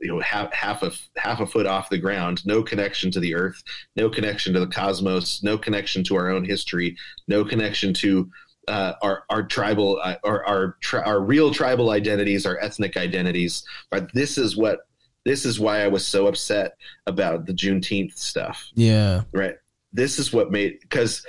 you 0.00 0.08
know 0.08 0.20
half 0.20 0.52
half 0.52 0.82
a 0.82 0.92
half 1.16 1.40
a 1.40 1.46
foot 1.46 1.66
off 1.66 1.88
the 1.88 1.98
ground, 1.98 2.44
no 2.44 2.62
connection 2.62 3.10
to 3.12 3.20
the 3.20 3.34
earth, 3.34 3.62
no 3.96 4.10
connection 4.10 4.52
to 4.52 4.60
the 4.60 4.66
cosmos, 4.66 5.42
no 5.42 5.56
connection 5.56 6.02
to 6.04 6.16
our 6.16 6.30
own 6.30 6.44
history, 6.44 6.96
no 7.28 7.44
connection 7.44 7.94
to 7.94 8.30
uh, 8.68 8.94
our 9.02 9.24
our 9.30 9.42
tribal 9.42 10.00
uh, 10.02 10.16
our 10.24 10.44
our, 10.44 10.76
tri- 10.80 11.02
our 11.02 11.20
real 11.20 11.52
tribal 11.52 11.90
identities, 11.90 12.46
our 12.46 12.58
ethnic 12.60 12.96
identities. 12.96 13.64
But 13.90 14.12
this 14.12 14.38
is 14.38 14.56
what 14.56 14.80
this 15.24 15.44
is 15.44 15.60
why 15.60 15.82
I 15.82 15.88
was 15.88 16.06
so 16.06 16.26
upset 16.26 16.76
about 17.06 17.46
the 17.46 17.52
Juneteenth 17.52 18.16
stuff. 18.18 18.70
Yeah. 18.74 19.22
Right. 19.32 19.56
This 19.92 20.18
is 20.18 20.32
what 20.32 20.50
made 20.50 20.78
because 20.80 21.24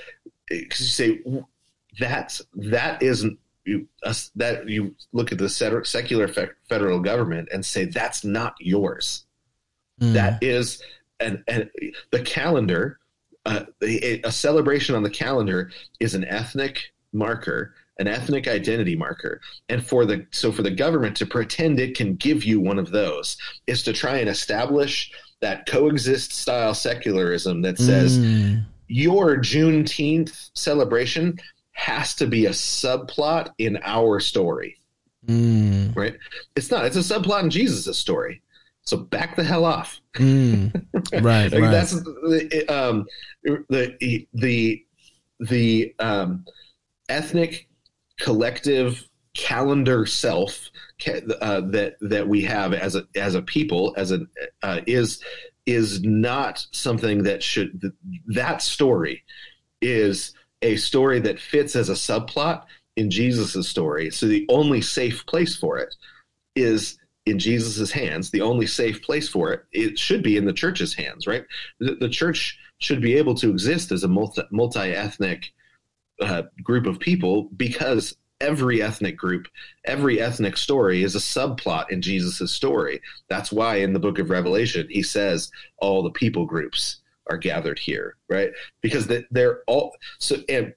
because 0.50 0.80
you 0.82 0.88
say 0.88 1.44
that's 2.00 2.42
that 2.56 3.02
isn't 3.04 3.38
you 3.66 3.88
uh, 4.04 4.14
that 4.36 4.68
you 4.68 4.96
look 5.12 5.32
at 5.32 5.38
the 5.38 5.50
secular 5.50 6.28
federal 6.70 7.00
government 7.00 7.50
and 7.52 7.66
say 7.66 7.86
that's 7.86 8.24
not 8.24 8.56
yours. 8.60 9.26
Mm. 10.02 10.14
That 10.14 10.44
is 10.44 10.82
and 11.20 11.44
and 11.48 11.70
the 12.12 12.22
calendar. 12.22 13.00
Uh, 13.46 13.66
a, 13.84 14.22
a 14.22 14.32
celebration 14.32 14.96
on 14.96 15.04
the 15.04 15.10
calendar 15.10 15.70
is 16.00 16.16
an 16.16 16.24
ethnic 16.24 16.94
marker 17.12 17.76
an 18.04 18.14
ethnic 18.14 18.50
identity 18.50 18.98
marker 18.98 19.40
and 19.70 19.86
for 19.86 20.06
the 20.06 20.26
so 20.32 20.52
for 20.52 20.62
the 20.62 20.70
government 20.70 21.16
to 21.16 21.26
pretend 21.26 21.80
it 21.80 21.96
can 21.96 22.16
give 22.16 22.44
you 22.44 22.60
one 22.60 22.78
of 22.78 22.92
those 22.92 23.38
is 23.66 23.82
to 23.82 23.94
try 23.94 24.18
and 24.18 24.28
establish 24.28 25.10
that 25.40 25.66
coexist 25.66 26.34
style 26.34 26.74
secularism 26.74 27.62
that 27.62 27.78
says 27.78 28.20
mm. 28.20 28.62
your 28.88 29.38
juneteenth 29.38 30.50
celebration 30.54 31.40
has 31.72 32.14
to 32.14 32.28
be 32.28 32.46
a 32.48 32.50
subplot 32.50 33.52
in 33.58 33.80
our 33.84 34.20
story 34.20 34.78
mm. 35.26 35.96
right 35.96 36.18
it's 36.58 36.70
not 36.70 36.84
it's 36.84 36.98
a 36.98 37.00
subplot 37.00 37.44
in 37.44 37.50
jesus' 37.50 37.98
story 37.98 38.42
so 38.82 38.98
back 38.98 39.38
the 39.38 39.44
hell 39.46 39.64
off 39.64 40.02
mm. 40.16 40.70
right, 41.24 41.54
like 41.54 41.62
right 41.62 41.72
that's 41.72 41.94
the 41.94 42.66
um 42.68 43.06
the 43.46 44.28
the 44.34 44.86
the 45.40 45.96
um 46.00 46.44
ethnic 47.08 47.70
collective 48.24 49.10
calendar 49.34 50.06
self 50.06 50.70
uh, 51.42 51.60
that 51.60 51.96
that 52.00 52.26
we 52.26 52.42
have 52.42 52.74
as 52.74 52.96
a 52.96 53.04
as 53.16 53.36
a 53.36 53.42
people 53.42 53.94
as 53.98 54.14
a 54.14 54.22
uh, 54.62 54.80
is 54.88 55.22
is 55.66 56.02
not 56.04 56.66
something 56.72 57.24
that 57.24 57.44
should 57.44 57.92
that 58.28 58.62
story 58.62 59.24
is 59.82 60.34
a 60.62 60.78
story 60.78 61.20
that 61.20 61.40
fits 61.40 61.76
as 61.76 61.90
a 61.90 61.94
subplot 61.94 62.64
in 62.96 63.10
Jesus's 63.10 63.68
story. 63.68 64.10
So 64.10 64.28
the 64.28 64.46
only 64.48 64.82
safe 64.82 65.26
place 65.26 65.58
for 65.58 65.78
it 65.78 65.94
is 66.56 66.98
in 67.26 67.40
Jesus's 67.40 67.92
hands. 67.92 68.30
The 68.30 68.42
only 68.42 68.68
safe 68.68 69.02
place 69.02 69.28
for 69.28 69.52
it 69.52 69.66
it 69.74 70.00
should 70.00 70.24
be 70.24 70.38
in 70.38 70.46
the 70.46 70.54
church's 70.54 70.94
hands, 70.94 71.28
right? 71.28 71.44
The, 71.82 71.96
the 71.96 72.10
church 72.10 72.58
should 72.78 73.02
be 73.02 73.16
able 73.16 73.36
to 73.36 73.50
exist 73.50 73.92
as 73.92 74.06
a 74.06 74.08
multi 74.08 74.92
ethnic 74.92 75.52
uh, 76.24 76.44
group 76.64 76.86
of 76.86 77.00
people 77.00 77.50
because 77.56 78.16
every 78.42 78.82
ethnic 78.82 79.18
group, 79.18 79.48
every 79.86 80.20
ethnic 80.20 80.58
story 80.58 81.04
is 81.04 81.16
a 81.16 81.20
subplot 81.20 81.90
in 81.90 82.02
Jesus' 82.02 82.52
story. 82.52 83.02
That's 83.30 83.52
why 83.52 83.78
in 83.78 83.94
the 83.94 84.00
book 84.00 84.20
of 84.20 84.30
Revelation, 84.30 84.88
he 84.90 85.02
says 85.02 85.50
all 85.78 86.04
the 86.04 86.12
people 86.12 86.46
groups 86.46 87.02
are 87.30 87.38
gathered 87.38 87.80
here, 87.80 88.18
right? 88.30 88.52
Because 88.82 89.10
they're 89.32 89.62
all 89.68 89.96
so, 90.20 90.38
and, 90.50 90.74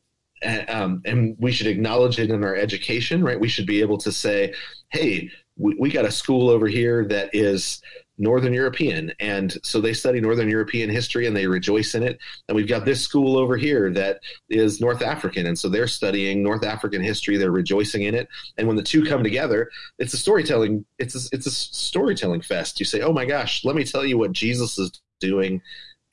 um, 0.69 1.03
and 1.05 1.37
we 1.39 1.51
should 1.51 1.67
acknowledge 1.67 2.19
it 2.19 2.31
in 2.31 2.45
our 2.45 2.55
education, 2.55 3.25
right? 3.25 3.41
We 3.41 3.49
should 3.49 3.67
be 3.67 3.81
able 3.81 3.99
to 3.99 4.13
say, 4.13 4.55
hey, 4.91 5.31
we, 5.57 5.75
we 5.79 5.91
got 5.91 6.05
a 6.05 6.11
school 6.11 6.49
over 6.49 6.69
here 6.69 7.05
that 7.07 7.31
is 7.33 7.81
Northern 8.19 8.53
European. 8.53 9.13
And 9.21 9.57
so 9.63 9.81
they 9.81 9.93
study 9.93 10.21
Northern 10.21 10.49
European 10.49 10.89
history 10.91 11.27
and 11.27 11.37
they 11.37 11.47
rejoice 11.47 11.95
in 11.95 12.03
it. 12.03 12.19
And 12.49 12.57
we've 12.57 12.69
got 12.69 12.85
this 12.85 13.03
school 13.03 13.37
over 13.37 13.57
here 13.57 13.91
that 13.93 14.21
is 14.49 14.81
North 14.81 15.03
African. 15.03 15.47
And 15.47 15.59
so 15.59 15.69
they're 15.69 15.87
studying 15.87 16.43
North 16.43 16.65
African 16.65 17.03
history. 17.03 17.37
They're 17.37 17.51
rejoicing 17.51 18.03
in 18.03 18.15
it. 18.15 18.29
And 18.57 18.67
when 18.67 18.77
the 18.77 18.83
two 18.83 19.05
come 19.05 19.23
together, 19.23 19.71
it's 19.99 20.15
a 20.15 20.19
storytelling, 20.19 20.85
it's 20.99 21.15
a, 21.15 21.29
it's 21.35 21.47
a 21.47 21.51
storytelling 21.51 22.41
fest. 22.41 22.81
You 22.81 22.87
say, 22.87 23.01
oh 23.03 23.13
my 23.13 23.25
gosh, 23.25 23.65
let 23.65 23.77
me 23.77 23.85
tell 23.85 24.05
you 24.05 24.19
what 24.19 24.33
Jesus 24.33 24.79
is 24.79 25.01
doing 25.21 25.61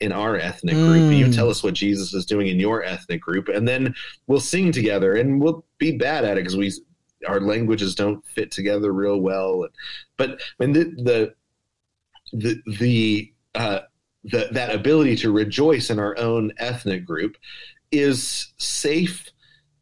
in 0.00 0.12
our 0.12 0.36
ethnic 0.36 0.74
group. 0.74 1.10
Mm. 1.10 1.18
You 1.18 1.32
tell 1.32 1.48
us 1.48 1.62
what 1.62 1.74
Jesus 1.74 2.12
is 2.12 2.26
doing 2.26 2.48
in 2.48 2.60
your 2.60 2.82
ethnic 2.82 3.20
group. 3.20 3.48
And 3.48 3.66
then 3.66 3.94
we'll 4.26 4.40
sing 4.40 4.72
together 4.72 5.14
and 5.14 5.40
we'll 5.40 5.64
be 5.78 5.96
bad 5.96 6.24
at 6.24 6.36
it 6.36 6.42
because 6.42 6.56
we, 6.56 6.72
our 7.26 7.40
languages 7.40 7.94
don't 7.94 8.24
fit 8.26 8.50
together 8.50 8.92
real 8.92 9.18
well. 9.18 9.66
But 10.18 10.42
I 10.60 10.66
mean, 10.66 10.72
the, 10.72 11.02
the 11.02 11.34
the 12.32 12.60
the 12.78 13.32
uh, 13.54 13.80
the, 14.24 14.48
that 14.52 14.74
ability 14.74 15.16
to 15.16 15.32
rejoice 15.32 15.90
in 15.90 15.98
our 15.98 16.16
own 16.18 16.52
ethnic 16.58 17.04
group 17.04 17.36
is 17.92 18.52
safe 18.56 19.30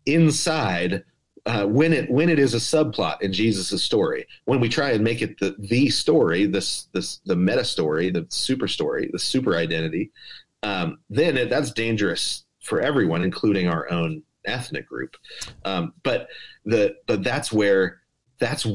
inside 0.05 1.05
uh, 1.47 1.65
when 1.67 1.93
it 1.93 2.11
when 2.11 2.29
it 2.29 2.39
is 2.39 2.55
a 2.55 2.59
subplot 2.59 3.21
in 3.21 3.33
Jesus' 3.33 3.83
story. 3.83 4.27
When 4.45 4.61
we 4.61 4.69
try 4.69 4.91
and 4.93 5.03
make 5.03 5.23
it 5.23 5.39
the 5.39 5.57
the 5.59 5.89
story, 5.91 6.47
this 6.47 6.89
this 6.93 7.19
the 7.25 7.37
meta 7.37 7.65
story, 7.65 8.11
the 8.11 8.27
super 8.29 8.69
story, 8.69 9.11
the 9.13 9.19
super 9.19 9.57
identity, 9.57 10.11
um, 10.63 10.99
then 11.11 11.37
it, 11.37 11.51
that's 11.51 11.73
dangerous 11.73 12.45
for 12.61 12.81
everyone, 12.81 13.23
including 13.23 13.69
our 13.69 13.91
own 13.91 14.23
ethnic 14.45 14.89
group. 14.89 15.17
Um, 15.65 15.95
but 16.03 16.29
the 16.65 16.97
but 17.07 17.25
that's 17.25 17.53
where 17.53 18.03
that's 18.39 18.67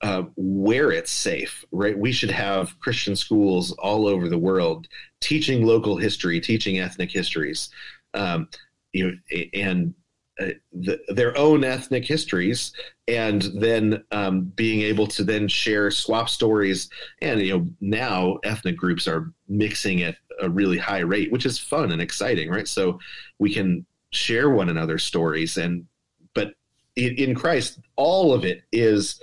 uh, 0.00 0.22
where 0.36 0.92
it's 0.92 1.10
safe, 1.10 1.64
right? 1.72 1.98
We 1.98 2.12
should 2.12 2.30
have 2.30 2.78
Christian 2.80 3.16
schools 3.16 3.72
all 3.72 4.06
over 4.06 4.28
the 4.28 4.38
world 4.38 4.86
teaching 5.20 5.66
local 5.66 5.96
history, 5.96 6.40
teaching 6.40 6.78
ethnic 6.78 7.10
histories, 7.10 7.70
um, 8.14 8.48
you 8.92 9.10
know, 9.10 9.42
and 9.54 9.94
uh, 10.40 10.50
the, 10.72 11.00
their 11.08 11.36
own 11.36 11.64
ethnic 11.64 12.06
histories, 12.06 12.72
and 13.08 13.42
then 13.56 14.04
um, 14.12 14.42
being 14.54 14.82
able 14.82 15.06
to 15.08 15.24
then 15.24 15.48
share 15.48 15.90
swap 15.90 16.28
stories. 16.28 16.88
And 17.20 17.40
you 17.40 17.58
know, 17.58 17.66
now 17.80 18.38
ethnic 18.44 18.76
groups 18.76 19.08
are 19.08 19.32
mixing 19.48 20.02
at 20.02 20.16
a 20.40 20.48
really 20.48 20.78
high 20.78 21.00
rate, 21.00 21.32
which 21.32 21.44
is 21.44 21.58
fun 21.58 21.90
and 21.90 22.00
exciting, 22.00 22.50
right? 22.50 22.68
So 22.68 23.00
we 23.40 23.52
can 23.52 23.84
share 24.12 24.50
one 24.50 24.68
another's 24.68 25.02
stories, 25.02 25.56
and 25.56 25.86
but 26.34 26.52
in, 26.94 27.16
in 27.16 27.34
Christ, 27.34 27.80
all 27.96 28.32
of 28.32 28.44
it 28.44 28.62
is 28.70 29.20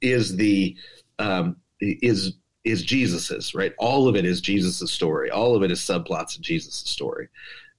is 0.00 0.36
the 0.36 0.76
um, 1.18 1.56
is 1.80 2.34
is 2.64 2.82
Jesus's 2.82 3.54
right. 3.54 3.72
All 3.78 4.08
of 4.08 4.16
it 4.16 4.24
is 4.24 4.40
Jesus's 4.40 4.90
story. 4.90 5.30
All 5.30 5.54
of 5.54 5.62
it 5.62 5.70
is 5.70 5.80
subplots 5.80 6.36
of 6.36 6.42
Jesus's 6.42 6.90
story, 6.90 7.28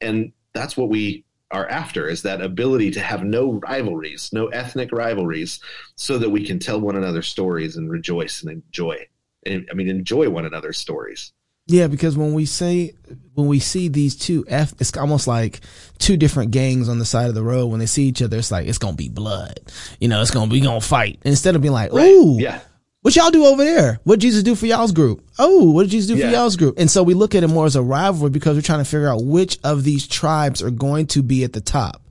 and 0.01 0.31
that's 0.53 0.77
what 0.77 0.89
we 0.89 1.23
are 1.51 1.69
after 1.69 2.09
is 2.09 2.21
that 2.23 2.41
ability 2.41 2.91
to 2.91 2.99
have 2.99 3.23
no 3.23 3.53
rivalries, 3.53 4.31
no 4.33 4.47
ethnic 4.47 4.91
rivalries, 4.91 5.59
so 5.95 6.17
that 6.17 6.29
we 6.29 6.45
can 6.45 6.59
tell 6.59 6.79
one 6.79 6.95
another 6.95 7.21
stories 7.21 7.77
and 7.77 7.89
rejoice 7.89 8.41
and 8.41 8.51
enjoy. 8.51 9.07
And, 9.45 9.67
I 9.71 9.73
mean, 9.73 9.87
enjoy 9.87 10.29
one 10.29 10.45
another's 10.45 10.77
stories. 10.77 11.31
Yeah, 11.67 11.87
because 11.87 12.17
when 12.17 12.33
we 12.33 12.45
say 12.45 12.93
when 13.33 13.47
we 13.47 13.59
see 13.59 13.89
these 13.89 14.15
two 14.15 14.45
F, 14.47 14.73
it's 14.79 14.95
almost 14.97 15.27
like 15.27 15.59
two 15.99 16.15
different 16.15 16.51
gangs 16.51 16.87
on 16.87 16.97
the 16.97 17.05
side 17.05 17.27
of 17.27 17.35
the 17.35 17.43
road. 17.43 17.67
When 17.67 17.79
they 17.79 17.85
see 17.85 18.05
each 18.05 18.21
other, 18.21 18.37
it's 18.37 18.51
like 18.51 18.67
it's 18.67 18.77
gonna 18.77 18.95
be 18.95 19.09
blood. 19.09 19.59
You 19.99 20.07
know, 20.07 20.21
it's 20.21 20.31
gonna 20.31 20.51
be 20.51 20.61
gonna 20.61 20.81
fight. 20.81 21.19
Instead 21.23 21.55
of 21.55 21.61
being 21.61 21.73
like, 21.73 21.93
"Ooh, 21.93 22.35
right. 22.35 22.41
yeah, 22.41 22.61
what 23.01 23.15
y'all 23.15 23.29
do 23.29 23.45
over 23.45 23.63
there? 23.63 23.99
What 24.05 24.19
Jesus 24.19 24.43
do 24.43 24.55
for 24.55 24.65
y'all's 24.65 24.93
group? 24.93 25.23
Oh, 25.37 25.71
what 25.71 25.83
did 25.83 25.91
Jesus 25.91 26.07
do 26.07 26.15
yeah. 26.15 26.29
for 26.29 26.35
y'all's 26.35 26.55
group?" 26.55 26.79
And 26.79 26.89
so 26.89 27.03
we 27.03 27.13
look 27.13 27.35
at 27.35 27.43
it 27.43 27.47
more 27.47 27.65
as 27.65 27.75
a 27.75 27.81
rivalry 27.81 28.29
because 28.29 28.55
we're 28.55 28.61
trying 28.61 28.79
to 28.79 28.85
figure 28.85 29.09
out 29.09 29.23
which 29.23 29.59
of 29.63 29.83
these 29.83 30.07
tribes 30.07 30.63
are 30.63 30.71
going 30.71 31.07
to 31.07 31.21
be 31.21 31.43
at 31.43 31.51
the 31.51 31.61
top, 31.61 32.01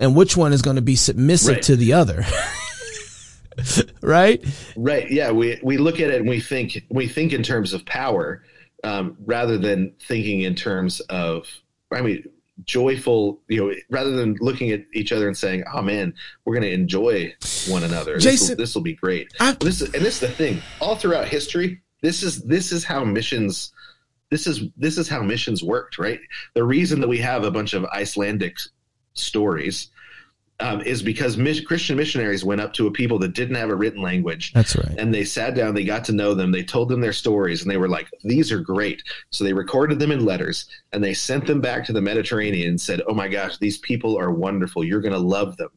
and 0.00 0.16
which 0.16 0.36
one 0.36 0.52
is 0.52 0.62
going 0.62 0.76
to 0.76 0.82
be 0.82 0.96
submissive 0.96 1.54
right. 1.54 1.62
to 1.62 1.76
the 1.76 1.92
other. 1.92 2.24
right? 4.02 4.44
Right. 4.76 5.10
Yeah. 5.10 5.30
We 5.30 5.60
we 5.62 5.78
look 5.78 6.00
at 6.00 6.10
it 6.10 6.20
and 6.20 6.28
we 6.28 6.40
think 6.40 6.84
we 6.90 7.06
think 7.06 7.32
in 7.32 7.42
terms 7.42 7.72
of 7.72 7.86
power 7.86 8.42
um, 8.84 9.16
rather 9.24 9.58
than 9.58 9.94
thinking 10.06 10.42
in 10.42 10.54
terms 10.54 11.00
of, 11.00 11.46
I 11.92 12.00
mean, 12.00 12.24
joyful, 12.64 13.40
you 13.48 13.64
know, 13.64 13.74
rather 13.90 14.12
than 14.12 14.36
looking 14.40 14.70
at 14.70 14.84
each 14.94 15.12
other 15.12 15.26
and 15.26 15.36
saying, 15.36 15.64
"Oh 15.72 15.82
man, 15.82 16.14
we're 16.44 16.54
going 16.54 16.68
to 16.68 16.72
enjoy 16.72 17.34
one 17.68 17.84
another. 17.84 18.18
Jason, 18.18 18.56
this 18.56 18.74
will 18.74 18.82
be 18.82 18.94
great." 18.94 19.32
I, 19.40 19.52
this 19.52 19.80
is, 19.80 19.92
and 19.94 20.04
this 20.04 20.14
is 20.14 20.20
the 20.20 20.28
thing. 20.28 20.62
All 20.80 20.96
throughout 20.96 21.28
history, 21.28 21.80
this 22.02 22.22
is 22.22 22.42
this 22.42 22.72
is 22.72 22.84
how 22.84 23.04
missions. 23.04 23.72
This 24.30 24.46
is 24.46 24.62
this 24.76 24.96
is 24.96 25.08
how 25.08 25.22
missions 25.22 25.62
worked, 25.62 25.98
right? 25.98 26.20
The 26.54 26.64
reason 26.64 27.00
that 27.00 27.08
we 27.08 27.18
have 27.18 27.44
a 27.44 27.50
bunch 27.50 27.74
of 27.74 27.84
Icelandic 27.86 28.56
stories 29.14 29.90
um, 30.60 30.80
is 30.82 31.02
because 31.02 31.36
mis- 31.36 31.60
Christian 31.60 31.96
missionaries 31.96 32.44
went 32.44 32.60
up 32.60 32.72
to 32.74 32.86
a 32.86 32.90
people 32.90 33.18
that 33.18 33.34
didn't 33.34 33.56
have 33.56 33.70
a 33.70 33.74
written 33.74 34.02
language. 34.02 34.52
That's 34.52 34.76
right. 34.76 34.94
And 34.98 35.12
they 35.12 35.24
sat 35.24 35.54
down, 35.54 35.74
they 35.74 35.84
got 35.84 36.04
to 36.06 36.12
know 36.12 36.34
them, 36.34 36.52
they 36.52 36.62
told 36.62 36.88
them 36.88 37.00
their 37.00 37.12
stories, 37.12 37.62
and 37.62 37.70
they 37.70 37.76
were 37.76 37.88
like, 37.88 38.08
These 38.22 38.52
are 38.52 38.60
great. 38.60 39.02
So 39.30 39.44
they 39.44 39.52
recorded 39.52 39.98
them 39.98 40.12
in 40.12 40.24
letters 40.24 40.68
and 40.92 41.02
they 41.02 41.14
sent 41.14 41.46
them 41.46 41.60
back 41.60 41.84
to 41.86 41.92
the 41.92 42.02
Mediterranean 42.02 42.70
and 42.70 42.80
said, 42.80 43.02
Oh 43.08 43.14
my 43.14 43.28
gosh, 43.28 43.58
these 43.58 43.78
people 43.78 44.18
are 44.18 44.30
wonderful. 44.30 44.84
You're 44.84 45.00
going 45.00 45.14
to 45.14 45.18
love 45.18 45.56
them. 45.56 45.70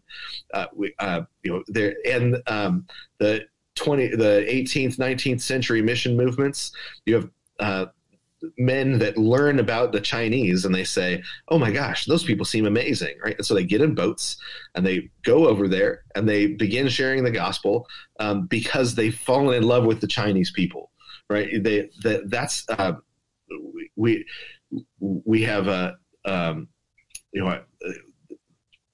Uh, 0.53 0.68
we, 0.73 0.93
uh, 0.99 1.22
you 1.43 1.53
know, 1.53 1.64
there 1.68 1.95
and 2.05 2.41
um, 2.47 2.85
the 3.19 3.45
20, 3.76 4.10
the 4.10 4.45
18th, 4.47 4.97
19th 4.97 5.41
century 5.41 5.81
mission 5.81 6.15
movements, 6.15 6.72
you 7.05 7.15
have 7.15 7.30
uh, 7.60 7.85
men 8.57 8.99
that 8.99 9.18
learn 9.18 9.60
about 9.60 9.91
the 9.91 10.02
Chinese 10.02 10.65
and 10.65 10.74
they 10.74 10.84
say, 10.84 11.24
"Oh 11.48 11.57
my 11.57 11.72
gosh, 11.72 12.06
those 12.06 12.24
people 12.24 12.45
seem 12.45 12.65
amazing!" 12.65 13.15
Right? 13.24 13.36
And 13.38 13.45
so 13.45 13.53
they 13.53 13.64
get 13.64 13.82
in 13.82 13.95
boats 13.95 14.38
and 14.76 14.86
they 14.86 15.10
go 15.24 15.48
over 15.48 15.68
there 15.68 16.03
and 16.15 16.28
they 16.28 16.48
begin 16.48 16.88
sharing 16.88 17.24
the 17.24 17.32
gospel 17.32 17.88
um, 18.20 18.48
because 18.48 18.95
they've 18.95 19.15
fallen 19.15 19.56
in 19.56 19.64
love 19.64 19.86
with 19.86 20.02
the 20.02 20.07
Chinese 20.07 20.52
people. 20.52 20.91
Right? 21.30 21.64
They 21.64 21.90
that 22.03 22.30
that's 22.30 22.65
uh, 22.70 22.94
we 23.95 24.26
we 24.99 25.44
have 25.44 25.68
a 25.68 25.98
um, 26.26 26.68
you 27.32 27.44
know 27.44 27.60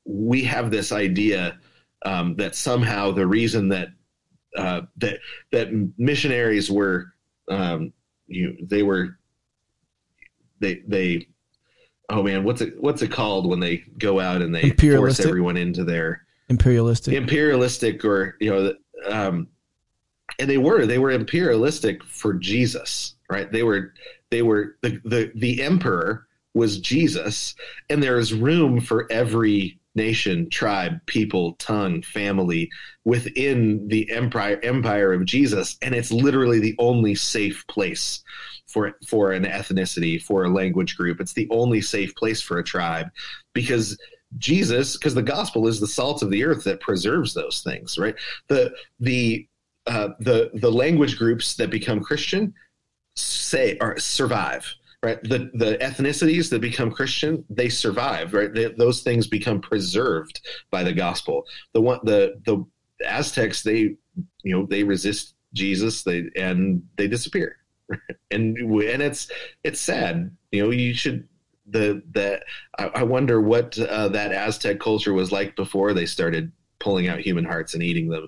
we 0.05 0.43
have 0.43 0.71
this 0.71 0.91
idea 0.91 1.59
um, 2.05 2.35
that 2.37 2.55
somehow 2.55 3.11
the 3.11 3.27
reason 3.27 3.69
that 3.69 3.89
uh, 4.57 4.81
that 4.97 5.19
that 5.51 5.69
missionaries 5.97 6.71
were 6.71 7.13
um, 7.49 7.93
you 8.27 8.57
they 8.61 8.83
were 8.83 9.18
they 10.59 10.81
they 10.87 11.27
oh 12.09 12.23
man 12.23 12.43
what's 12.43 12.61
it 12.61 12.81
what's 12.81 13.01
it 13.01 13.11
called 13.11 13.47
when 13.47 13.59
they 13.59 13.83
go 13.97 14.19
out 14.19 14.41
and 14.41 14.53
they 14.53 14.71
force 14.71 15.19
everyone 15.19 15.57
into 15.57 15.83
their 15.83 16.25
Imperialistic. 16.49 17.13
imperialistic 17.13 18.03
or 18.03 18.35
you 18.39 18.49
know 18.49 18.73
um 19.07 19.47
and 20.39 20.49
they 20.49 20.57
were 20.57 20.85
they 20.85 20.97
were 20.97 21.11
imperialistic 21.11 22.03
for 22.03 22.33
jesus 22.33 23.15
right 23.29 23.51
they 23.51 23.63
were 23.63 23.93
they 24.31 24.41
were 24.41 24.75
the 24.81 24.99
the, 25.05 25.31
the 25.35 25.61
emperor 25.61 26.27
was 26.55 26.79
jesus 26.79 27.55
and 27.89 28.01
there 28.01 28.17
is 28.17 28.33
room 28.33 28.81
for 28.81 29.11
every 29.11 29.79
nation 29.95 30.49
tribe 30.49 30.99
people 31.05 31.53
tongue 31.53 32.01
family 32.01 32.69
within 33.05 33.87
the 33.87 34.09
empire 34.11 34.59
empire 34.63 35.13
of 35.13 35.25
jesus 35.25 35.77
and 35.81 35.93
it's 35.93 36.11
literally 36.11 36.59
the 36.59 36.75
only 36.79 37.13
safe 37.13 37.65
place 37.67 38.23
for 38.69 38.93
for 39.05 39.31
an 39.31 39.45
ethnicity 39.45 40.21
for 40.21 40.43
a 40.43 40.49
language 40.49 40.95
group 40.95 41.19
it's 41.19 41.33
the 41.33 41.47
only 41.49 41.81
safe 41.81 42.15
place 42.15 42.41
for 42.41 42.59
a 42.59 42.63
tribe 42.63 43.09
because 43.53 43.97
Jesus, 44.37 44.95
because 44.95 45.15
the 45.15 45.23
gospel 45.23 45.67
is 45.67 45.79
the 45.79 45.87
salt 45.87 46.21
of 46.21 46.29
the 46.29 46.43
earth 46.43 46.63
that 46.65 46.81
preserves 46.81 47.33
those 47.33 47.61
things, 47.63 47.97
right? 47.97 48.15
The 48.47 48.73
the 48.99 49.47
uh, 49.87 50.09
the 50.19 50.51
the 50.53 50.71
language 50.71 51.17
groups 51.17 51.55
that 51.55 51.71
become 51.71 52.01
Christian 52.01 52.53
say 53.15 53.77
or 53.81 53.97
survive, 53.97 54.71
right? 55.01 55.21
The 55.23 55.49
the 55.55 55.77
ethnicities 55.81 56.49
that 56.51 56.61
become 56.61 56.91
Christian, 56.91 57.43
they 57.49 57.69
survive, 57.69 58.33
right? 58.33 58.53
They, 58.53 58.65
those 58.65 59.01
things 59.01 59.25
become 59.25 59.61
preserved 59.61 60.41
by 60.69 60.83
the 60.83 60.93
gospel. 60.93 61.45
The 61.73 61.81
one 61.81 61.99
the 62.03 62.39
the 62.45 62.63
Aztecs, 63.03 63.63
they 63.63 63.95
you 64.43 64.55
know 64.55 64.67
they 64.67 64.83
resist 64.83 65.33
Jesus, 65.53 66.03
they 66.03 66.29
and 66.35 66.83
they 66.97 67.07
disappear, 67.07 67.57
and 68.31 68.57
and 68.57 69.01
it's 69.01 69.29
it's 69.63 69.79
sad. 69.79 70.35
You 70.51 70.63
know, 70.63 70.69
you 70.71 70.93
should 70.93 71.27
the 71.67 72.01
the 72.11 72.41
I, 72.77 72.87
I 72.87 73.03
wonder 73.03 73.41
what 73.41 73.77
uh, 73.77 74.09
that 74.09 74.31
Aztec 74.31 74.79
culture 74.79 75.13
was 75.13 75.31
like 75.31 75.55
before 75.55 75.93
they 75.93 76.05
started 76.05 76.51
pulling 76.79 77.07
out 77.07 77.19
human 77.19 77.45
hearts 77.45 77.73
and 77.73 77.83
eating 77.83 78.09
them. 78.09 78.27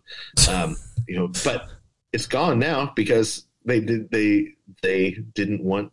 Um, 0.50 0.76
you 1.08 1.18
know, 1.18 1.32
but 1.44 1.68
it's 2.14 2.28
gone 2.28 2.60
now 2.60 2.92
because 2.96 3.46
they 3.66 3.80
did 3.80 4.12
they 4.12 4.50
they 4.82 5.12
didn't 5.34 5.64
want 5.64 5.92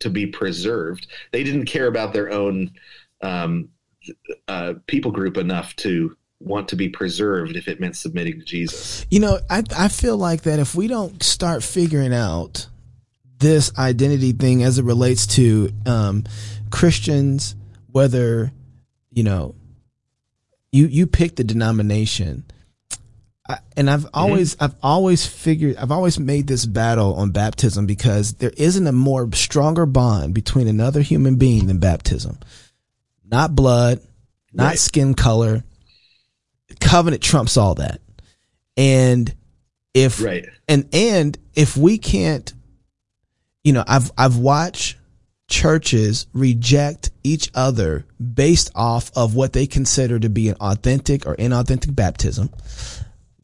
to 0.00 0.10
be 0.10 0.26
preserved. 0.26 1.06
They 1.32 1.42
didn't 1.42 1.66
care 1.66 1.86
about 1.86 2.12
their 2.12 2.30
own 2.30 2.72
um, 3.20 3.70
uh, 4.46 4.74
people 4.86 5.10
group 5.10 5.36
enough 5.36 5.74
to 5.76 6.16
want 6.40 6.68
to 6.68 6.76
be 6.76 6.88
preserved 6.88 7.56
if 7.56 7.66
it 7.66 7.80
meant 7.80 7.96
submitting 7.96 8.38
to 8.38 8.44
Jesus. 8.44 9.04
You 9.10 9.20
know, 9.20 9.40
I 9.50 9.64
I 9.76 9.88
feel 9.88 10.16
like 10.16 10.42
that 10.42 10.58
if 10.58 10.74
we 10.74 10.86
don't 10.86 11.22
start 11.22 11.62
figuring 11.62 12.14
out 12.14 12.68
this 13.38 13.76
identity 13.78 14.32
thing 14.32 14.62
as 14.62 14.78
it 14.78 14.84
relates 14.84 15.26
to 15.36 15.70
um, 15.86 16.24
Christians, 16.70 17.54
whether 17.90 18.52
you 19.10 19.22
know 19.24 19.54
you 20.72 20.86
you 20.86 21.06
pick 21.06 21.36
the 21.36 21.44
denomination, 21.44 22.44
I, 23.48 23.58
and 23.76 23.88
I've 23.88 24.06
always 24.12 24.56
I've 24.60 24.74
always 24.82 25.26
figured 25.26 25.76
I've 25.76 25.92
always 25.92 26.18
made 26.18 26.46
this 26.46 26.66
battle 26.66 27.14
on 27.14 27.30
baptism 27.30 27.86
because 27.86 28.34
there 28.34 28.52
isn't 28.56 28.86
a 28.86 28.92
more 28.92 29.30
stronger 29.32 29.86
bond 29.86 30.34
between 30.34 30.68
another 30.68 31.00
human 31.00 31.36
being 31.36 31.66
than 31.66 31.78
baptism. 31.78 32.38
Not 33.24 33.54
blood, 33.54 34.00
not 34.52 34.64
Right. 34.68 34.78
skin 34.78 35.14
color. 35.14 35.64
Covenant 36.80 37.22
trumps 37.22 37.56
all 37.56 37.74
that. 37.76 38.00
And 38.76 39.34
if 39.94 40.22
Right. 40.22 40.46
and 40.68 40.86
and 40.92 41.36
if 41.54 41.76
we 41.76 41.98
can't 41.98 42.52
you 43.64 43.72
know 43.72 43.84
i've 43.86 44.10
i've 44.16 44.36
watched 44.36 44.96
churches 45.48 46.26
reject 46.32 47.10
each 47.24 47.50
other 47.54 48.04
based 48.34 48.70
off 48.74 49.10
of 49.16 49.34
what 49.34 49.52
they 49.52 49.66
consider 49.66 50.18
to 50.18 50.28
be 50.28 50.48
an 50.48 50.56
authentic 50.60 51.26
or 51.26 51.34
inauthentic 51.36 51.94
baptism 51.94 52.50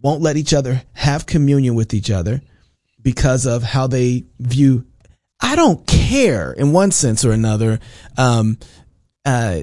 won't 0.03 0.21
let 0.21 0.37
each 0.37 0.53
other 0.53 0.83
have 0.93 1.25
communion 1.25 1.75
with 1.75 1.95
each 1.95 2.11
other 2.11 2.43
because 3.03 3.47
of 3.47 3.63
how 3.63 3.87
they 3.87 4.25
view 4.39 4.85
i 5.41 5.57
don't 5.57 5.87
care 5.87 6.53
in 6.53 6.73
one 6.73 6.91
sense 6.91 7.25
or 7.25 7.33
another 7.33 7.79
um 8.19 8.59
uh 9.25 9.61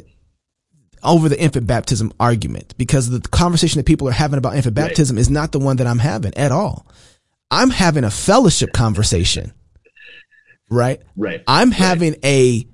over 1.04 1.30
the 1.30 1.40
infant 1.40 1.66
baptism 1.66 2.12
argument 2.20 2.76
because 2.78 3.10
the 3.10 3.20
conversation 3.22 3.80
that 3.80 3.86
people 3.88 4.08
are 4.08 4.12
having 4.12 4.38
about 4.38 4.56
infant 4.56 4.78
Right. 4.78 4.88
baptism 4.88 5.18
is 5.18 5.30
not 5.32 5.52
the 5.52 5.58
one 5.60 5.78
that 5.78 5.88
I'm 5.88 5.98
having 5.98 6.36
at 6.38 6.52
all. 6.52 6.86
I'm 7.50 7.72
having 7.72 8.04
a 8.04 8.12
fellowship 8.12 8.72
conversation, 8.72 9.52
right? 10.72 11.02
Right. 11.16 11.44
I'm 11.48 11.70
Right. 11.70 11.78
having 11.78 12.16
a 12.24 12.66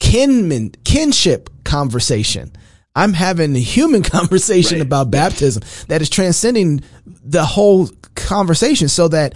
kinman 0.00 0.74
kinship 0.84 1.48
conversation. 1.64 2.52
I'm 2.94 3.12
having 3.14 3.54
a 3.56 3.60
human 3.60 4.02
conversation 4.16 4.78
Right. 4.78 4.86
about 4.86 5.10
baptism 5.10 5.62
that 5.88 6.02
is 6.02 6.10
transcending 6.10 6.82
the 7.06 7.44
whole 7.44 7.88
conversation 8.14 8.88
so 8.88 9.08
that 9.08 9.34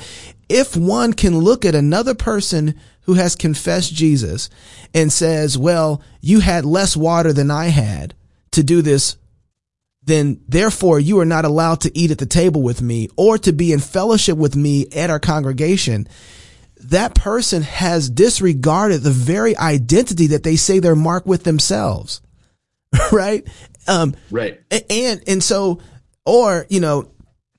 if 0.49 0.77
one 0.77 1.13
can 1.13 1.39
look 1.39 1.65
at 1.65 1.75
another 1.75 2.15
person 2.15 2.75
who 3.03 3.15
has 3.15 3.37
confessed 3.37 3.95
Jesus 3.95 4.51
and 4.95 5.13
says, 5.13 5.57
well, 5.57 6.03
you 6.21 6.41
had 6.41 6.65
less 6.65 6.97
water 6.97 7.33
than 7.33 7.51
I 7.51 7.67
had 7.67 8.15
to 8.53 8.63
do 8.63 8.83
this 8.83 9.17
then 10.03 10.41
therefore 10.49 10.99
you 10.99 11.21
are 11.21 11.27
not 11.27 11.45
allowed 11.45 11.83
to 11.83 11.97
eat 11.97 12.11
at 12.11 12.17
the 12.19 12.25
table 12.27 12.63
with 12.63 12.81
me 12.81 13.07
or 13.17 13.37
to 13.37 13.53
be 13.53 13.71
in 13.71 13.79
fellowship 13.79 14.37
with 14.37 14.57
me 14.57 14.87
at 14.97 15.11
our 15.11 15.21
congregation. 15.21 16.09
That 16.85 17.15
person 17.15 17.63
has 17.63 18.11
disregarded 18.11 19.03
the 19.03 19.11
very 19.11 19.57
identity 19.57 20.29
that 20.29 20.43
they 20.43 20.57
say 20.57 20.79
they're 20.79 20.97
marked 20.97 21.27
with 21.27 21.45
themselves. 21.45 22.21
right? 23.13 23.47
Um, 23.87 24.15
Right. 24.31 24.61
and, 24.91 25.23
and 25.27 25.43
so, 25.43 25.81
or, 26.27 26.67
you 26.69 26.81
know, 26.81 27.11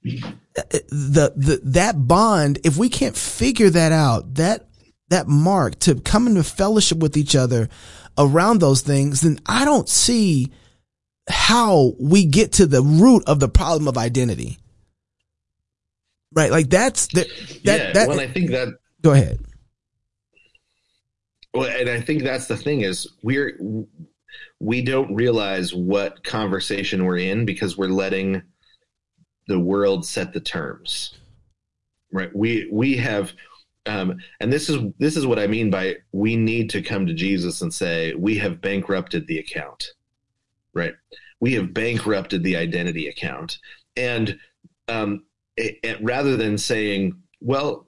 the, 0.04 1.34
the, 1.36 1.62
that 1.64 2.08
bond, 2.08 2.60
if 2.64 2.78
we 2.78 2.90
can't 2.90 3.16
figure 3.16 3.70
that 3.70 3.92
out, 3.92 4.36
that, 4.36 4.68
that 5.10 5.28
mark 5.28 5.78
to 5.80 5.96
come 5.96 6.28
into 6.28 6.44
fellowship 6.44 6.98
with 6.98 7.18
each 7.18 7.36
other 7.36 7.70
around 8.18 8.60
those 8.60 8.82
things, 8.82 9.22
then 9.22 9.40
I 9.46 9.66
don't 9.66 9.88
see 9.88 10.52
how 11.30 11.94
we 12.00 12.26
get 12.26 12.54
to 12.54 12.66
the 12.66 12.82
root 12.82 13.24
of 13.28 13.40
the 13.40 13.50
problem 13.50 13.88
of 13.88 13.98
identity. 13.98 14.58
Right? 16.34 16.52
Like 16.52 16.70
that's 16.70 17.08
the, 17.08 17.26
that, 17.66 17.80
yeah. 17.80 17.92
that, 17.94 18.08
well, 18.08 18.20
I 18.20 18.28
think 18.28 18.52
that 18.52 18.70
go 19.02 19.12
ahead. 19.12 19.40
Well, 21.54 21.70
and 21.70 21.90
I 21.90 22.00
think 22.00 22.24
that's 22.24 22.48
the 22.48 22.58
thing 22.58 22.82
is 22.82 23.08
we're 23.24 23.60
we 24.60 24.82
don't 24.82 25.14
realize 25.14 25.74
what 25.74 26.24
conversation 26.24 27.04
we're 27.06 27.18
in 27.18 27.46
because 27.46 27.78
we're 27.78 27.88
letting 27.88 28.42
the 29.48 29.60
world 29.60 30.06
set 30.06 30.34
the 30.34 30.40
terms. 30.40 31.18
Right? 32.14 32.34
We 32.36 32.70
we 32.72 32.96
have 32.98 33.34
um, 33.86 34.18
and 34.40 34.54
this 34.54 34.70
is 34.70 34.78
this 35.00 35.18
is 35.18 35.26
what 35.26 35.40
I 35.40 35.48
mean 35.48 35.70
by 35.72 35.98
we 36.12 36.36
need 36.36 36.70
to 36.72 36.82
come 36.82 37.06
to 37.08 37.14
Jesus 37.14 37.62
and 37.62 37.74
say 37.74 38.14
we 38.14 38.38
have 38.38 38.62
bankrupted 38.62 39.28
the 39.28 39.40
account. 39.40 39.88
Right? 40.74 40.94
We 41.40 41.54
have 41.56 41.74
bankrupted 41.74 42.44
the 42.44 42.56
identity 42.56 43.08
account. 43.08 43.58
And 43.98 44.38
um, 44.88 45.26
it, 45.58 45.78
it- 45.84 46.04
rather 46.04 46.38
than 46.38 46.58
saying, 46.58 47.14
well, 47.42 47.88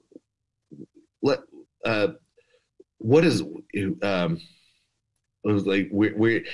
let 1.24 1.40
uh, 1.84 2.08
what 2.98 3.24
is 3.24 3.42
um 4.02 4.40
it 5.44 5.52
was 5.52 5.66
like 5.66 5.88
we're, 5.90 6.16
we're 6.16 6.44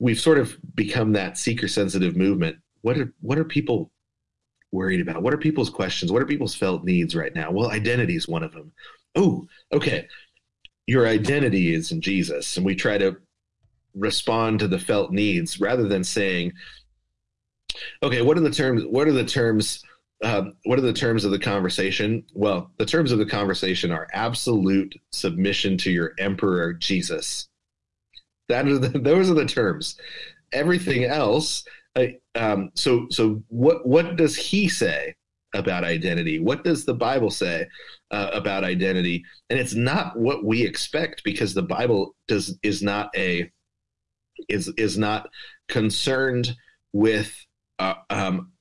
we've 0.00 0.20
sort 0.20 0.38
of 0.38 0.56
become 0.74 1.12
that 1.12 1.38
seeker 1.38 1.68
sensitive 1.68 2.16
movement 2.16 2.56
what 2.82 2.98
are 2.98 3.14
what 3.20 3.38
are 3.38 3.44
people 3.44 3.90
worried 4.74 5.00
about? 5.00 5.22
What 5.22 5.32
are 5.32 5.38
people's 5.38 5.70
questions? 5.70 6.12
What 6.12 6.20
are 6.20 6.26
people's 6.26 6.54
felt 6.54 6.84
needs 6.84 7.14
right 7.14 7.34
now? 7.34 7.50
Well, 7.50 7.70
identity 7.70 8.16
is 8.16 8.28
one 8.28 8.42
of 8.42 8.52
them. 8.52 8.72
Oh, 9.14 9.46
okay. 9.72 10.06
Your 10.86 11.06
identity 11.06 11.72
is 11.72 11.92
in 11.92 12.02
Jesus, 12.02 12.58
and 12.58 12.66
we 12.66 12.74
try 12.74 12.98
to 12.98 13.16
respond 13.94 14.58
to 14.58 14.68
the 14.68 14.78
felt 14.78 15.12
needs 15.12 15.60
rather 15.60 15.88
than 15.88 16.04
saying, 16.04 16.52
okay, 18.02 18.20
what 18.20 18.36
are 18.36 18.42
the 18.42 18.50
terms? 18.50 18.82
What 18.84 19.08
are 19.08 19.12
the 19.12 19.24
terms? 19.24 19.82
Um, 20.22 20.54
what 20.64 20.78
are 20.78 20.82
the 20.82 20.92
terms 20.92 21.24
of 21.24 21.32
the 21.32 21.38
conversation? 21.38 22.24
Well, 22.34 22.70
the 22.78 22.86
terms 22.86 23.12
of 23.12 23.18
the 23.18 23.26
conversation 23.26 23.90
are 23.90 24.08
absolute 24.12 24.94
submission 25.10 25.76
to 25.78 25.90
your 25.90 26.12
emperor 26.18 26.72
Jesus. 26.72 27.48
That 28.48 28.66
are 28.66 28.78
the, 28.78 28.98
those 28.98 29.30
are 29.30 29.34
the 29.34 29.46
terms. 29.46 29.96
Everything 30.52 31.04
else. 31.04 31.64
Uh, 31.96 32.06
um, 32.34 32.70
so 32.74 33.06
so 33.10 33.42
what 33.48 33.86
what 33.86 34.16
does 34.16 34.36
he 34.36 34.68
say 34.68 35.14
about 35.54 35.84
identity? 35.84 36.40
What 36.40 36.64
does 36.64 36.84
the 36.84 36.94
Bible 36.94 37.30
say 37.30 37.66
uh, 38.10 38.30
about 38.32 38.64
identity? 38.64 39.24
And 39.50 39.58
it's 39.58 39.74
not 39.74 40.18
what 40.18 40.44
we 40.44 40.62
expect 40.62 41.22
because 41.24 41.54
the 41.54 41.62
Bible 41.62 42.14
does 42.28 42.58
is 42.62 42.82
not 42.82 43.10
a 43.16 43.50
is 44.48 44.68
is 44.76 44.98
not 44.98 45.28
concerned 45.68 46.54
with 46.92 47.34
uh, 47.78 47.94
um, 48.10 48.52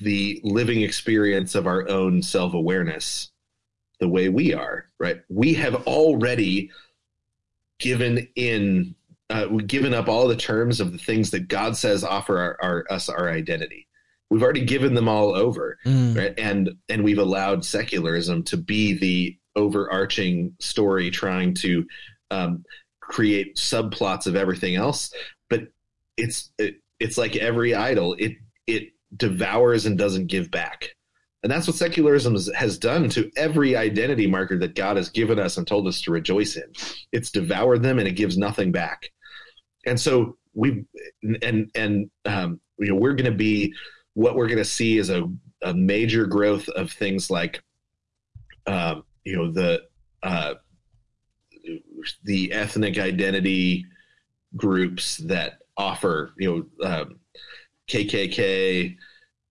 the 0.00 0.40
living 0.44 0.82
experience 0.82 1.54
of 1.54 1.66
our 1.66 1.88
own 1.88 2.22
self 2.22 2.54
awareness 2.54 3.30
the 4.00 4.08
way 4.08 4.28
we 4.28 4.52
are. 4.54 4.86
Right? 4.98 5.20
We 5.28 5.54
have 5.54 5.74
already 5.86 6.70
given 7.78 8.26
in 8.36 8.94
uh, 9.28 9.46
we've 9.50 9.66
given 9.66 9.92
up 9.92 10.08
all 10.08 10.28
the 10.28 10.36
terms 10.36 10.80
of 10.80 10.92
the 10.92 10.98
things 10.98 11.32
that 11.32 11.48
God 11.48 11.76
says 11.76 12.04
offer 12.04 12.38
our, 12.38 12.56
our, 12.62 12.84
us 12.90 13.08
our 13.08 13.28
identity. 13.28 13.88
We've 14.30 14.42
already 14.42 14.64
given 14.64 14.94
them 14.94 15.08
all 15.08 15.34
over, 15.34 15.78
Mm. 15.84 16.16
right? 16.16 16.34
And 16.38 16.70
and 16.88 17.02
we've 17.04 17.18
allowed 17.18 17.64
secularism 17.64 18.42
to 18.44 18.56
be 18.56 18.92
the 18.94 19.36
overarching 19.56 20.54
story, 20.60 21.10
trying 21.10 21.54
to 21.54 21.86
um, 22.30 22.64
create 23.00 23.56
subplots 23.56 24.26
of 24.26 24.36
everything 24.36 24.74
else. 24.76 25.12
But 25.48 25.68
it's 26.16 26.50
it, 26.58 26.76
it's 27.00 27.18
like 27.18 27.36
every 27.36 27.74
idol; 27.74 28.14
it 28.18 28.36
it 28.66 28.90
devours 29.16 29.86
and 29.86 29.98
doesn't 29.98 30.26
give 30.26 30.50
back. 30.50 30.90
And 31.42 31.52
that's 31.52 31.66
what 31.66 31.76
secularism 31.76 32.32
has- 32.34 32.50
has 32.56 32.78
done 32.78 33.08
to 33.10 33.30
every 33.36 33.76
identity 33.76 34.26
marker 34.26 34.58
that 34.58 34.74
God 34.74 34.96
has 34.96 35.08
given 35.08 35.38
us 35.38 35.56
and 35.56 35.66
told 35.66 35.86
us 35.86 36.00
to 36.02 36.10
rejoice 36.10 36.56
in. 36.56 36.72
It's 37.12 37.30
devoured 37.30 37.82
them 37.82 37.98
and 37.98 38.08
it 38.08 38.12
gives 38.12 38.36
nothing 38.36 38.72
back. 38.72 39.12
And 39.86 40.00
so 40.00 40.36
we 40.54 40.84
and 41.42 41.70
and 41.74 42.10
um, 42.24 42.60
you 42.78 42.88
know 42.88 42.96
we're 42.96 43.14
going 43.14 43.30
to 43.30 43.36
be 43.36 43.72
what 44.14 44.34
we're 44.34 44.48
going 44.48 44.58
to 44.58 44.64
see 44.64 44.98
is 44.98 45.10
a, 45.10 45.30
a 45.62 45.74
major 45.74 46.26
growth 46.26 46.68
of 46.70 46.90
things 46.90 47.30
like 47.30 47.62
um, 48.66 49.04
you 49.24 49.36
know 49.36 49.52
the 49.52 49.82
uh, 50.22 50.54
the 52.24 52.50
ethnic 52.52 52.98
identity 52.98 53.84
groups 54.56 55.18
that 55.18 55.58
offer 55.76 56.32
you 56.38 56.66
know 56.80 56.88
um, 56.88 57.20
KKK, 57.88 58.96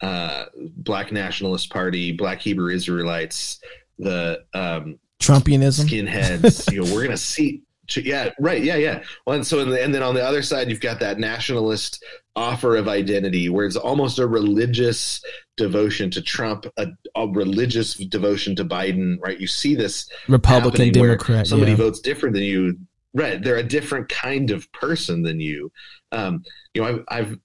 uh, 0.01 0.45
Black 0.77 1.11
Nationalist 1.11 1.69
Party, 1.69 2.11
Black 2.11 2.41
Hebrew 2.41 2.73
Israelites, 2.73 3.59
the 3.97 4.43
um, 4.53 4.99
Trumpianism. 5.19 5.85
skinheads. 5.87 6.71
you 6.71 6.83
know, 6.83 6.93
we're 6.93 7.03
gonna 7.03 7.17
see. 7.17 7.61
Yeah, 7.95 8.31
right. 8.39 8.63
Yeah, 8.63 8.77
yeah. 8.77 9.03
Well, 9.25 9.35
and 9.35 9.45
so 9.45 9.59
in 9.59 9.69
the, 9.69 9.81
and 9.81 9.93
then 9.93 10.01
on 10.01 10.15
the 10.15 10.23
other 10.23 10.41
side, 10.41 10.69
you've 10.69 10.81
got 10.81 10.99
that 11.01 11.19
nationalist 11.19 12.03
offer 12.35 12.75
of 12.75 12.87
identity, 12.87 13.47
where 13.47 13.65
it's 13.65 13.75
almost 13.75 14.17
a 14.17 14.25
religious 14.25 15.23
devotion 15.55 16.09
to 16.11 16.21
Trump, 16.21 16.65
a, 16.77 16.87
a 17.15 17.27
religious 17.27 17.93
devotion 17.93 18.55
to 18.55 18.65
Biden. 18.65 19.17
Right? 19.21 19.39
You 19.39 19.47
see 19.47 19.75
this 19.75 20.09
Republican, 20.27 20.91
Democrat. 20.91 21.47
Somebody 21.47 21.71
yeah. 21.71 21.77
votes 21.77 21.99
different 21.99 22.33
than 22.33 22.43
you. 22.43 22.77
Right? 23.13 23.41
They're 23.41 23.57
a 23.57 23.63
different 23.63 24.09
kind 24.09 24.51
of 24.51 24.69
person 24.73 25.21
than 25.21 25.39
you. 25.39 25.71
Um, 26.11 26.43
you 26.73 26.81
know, 26.81 26.87
I've 26.87 27.03
I've 27.07 27.39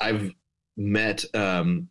I've 0.00 0.32
met 0.76 1.24
um, 1.34 1.88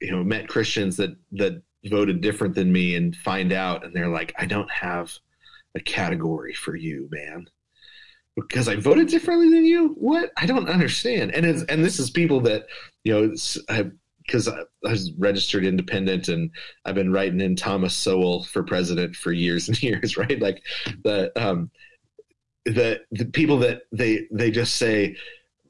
you 0.00 0.10
know 0.10 0.22
met 0.24 0.48
Christians 0.48 0.96
that 0.96 1.16
that 1.32 1.62
voted 1.86 2.20
different 2.20 2.54
than 2.54 2.72
me 2.72 2.94
and 2.96 3.16
find 3.16 3.52
out, 3.52 3.84
and 3.84 3.94
they're 3.94 4.08
like, 4.08 4.34
I 4.38 4.46
don't 4.46 4.70
have 4.70 5.12
a 5.74 5.80
category 5.80 6.54
for 6.54 6.76
you, 6.76 7.08
man. 7.10 7.46
Because 8.36 8.68
I 8.68 8.76
voted 8.76 9.08
differently 9.08 9.50
than 9.50 9.64
you. 9.64 9.88
What? 9.98 10.30
I 10.38 10.46
don't 10.46 10.68
understand. 10.68 11.34
And 11.34 11.44
it's, 11.44 11.64
and 11.64 11.84
this 11.84 11.98
is 11.98 12.10
people 12.10 12.40
that 12.42 12.64
you 13.04 13.12
know. 13.12 13.34
Because 14.24 14.46
I, 14.46 14.60
I 14.86 14.90
was 14.90 15.12
registered 15.18 15.64
independent 15.64 16.28
and 16.28 16.48
I've 16.84 16.94
been 16.94 17.12
writing 17.12 17.40
in 17.40 17.56
Thomas 17.56 17.94
Sowell 17.94 18.44
for 18.44 18.62
president 18.62 19.16
for 19.16 19.32
years 19.32 19.68
and 19.68 19.82
years, 19.82 20.16
right? 20.16 20.40
Like 20.40 20.62
the 21.02 21.32
um 21.36 21.70
the 22.64 23.00
the 23.10 23.24
people 23.26 23.58
that 23.58 23.82
they 23.90 24.28
they 24.30 24.50
just 24.50 24.76
say 24.76 25.16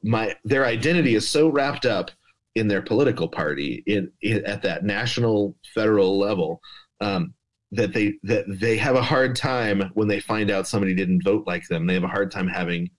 my 0.03 0.35
their 0.43 0.65
identity 0.65 1.15
is 1.15 1.27
so 1.27 1.49
wrapped 1.49 1.85
up 1.85 2.11
in 2.55 2.67
their 2.67 2.81
political 2.81 3.27
party 3.27 3.83
in, 3.87 4.11
in 4.21 4.45
at 4.45 4.61
that 4.61 4.83
national 4.83 5.55
federal 5.73 6.19
level 6.19 6.61
um, 7.01 7.33
that 7.71 7.93
they 7.93 8.13
that 8.23 8.45
they 8.47 8.77
have 8.77 8.95
a 8.95 9.01
hard 9.01 9.35
time 9.35 9.89
when 9.95 10.07
they 10.07 10.19
find 10.19 10.51
out 10.51 10.67
somebody 10.67 10.93
didn't 10.93 11.23
vote 11.23 11.45
like 11.47 11.67
them. 11.67 11.87
They 11.87 11.93
have 11.95 12.03
a 12.03 12.07
hard 12.07 12.31
time 12.31 12.47
having 12.47 12.89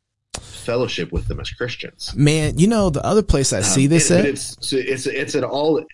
fellowship 0.41 1.13
with 1.13 1.29
them 1.29 1.39
as 1.41 1.51
Christians. 1.51 2.13
Man, 2.17 2.59
you 2.59 2.67
know 2.67 2.91
the 2.91 3.05
other 3.05 3.23
place 3.23 3.53
I 3.53 3.61
see 3.61 3.85
Um, 3.85 3.91
this 3.91 4.11
it- 4.11 4.19
at. 4.21 4.25
it's 4.27 4.57
so 4.61 4.77
it's 4.77 5.07
it's 5.07 5.35
at 5.35 5.45
all 5.45 5.85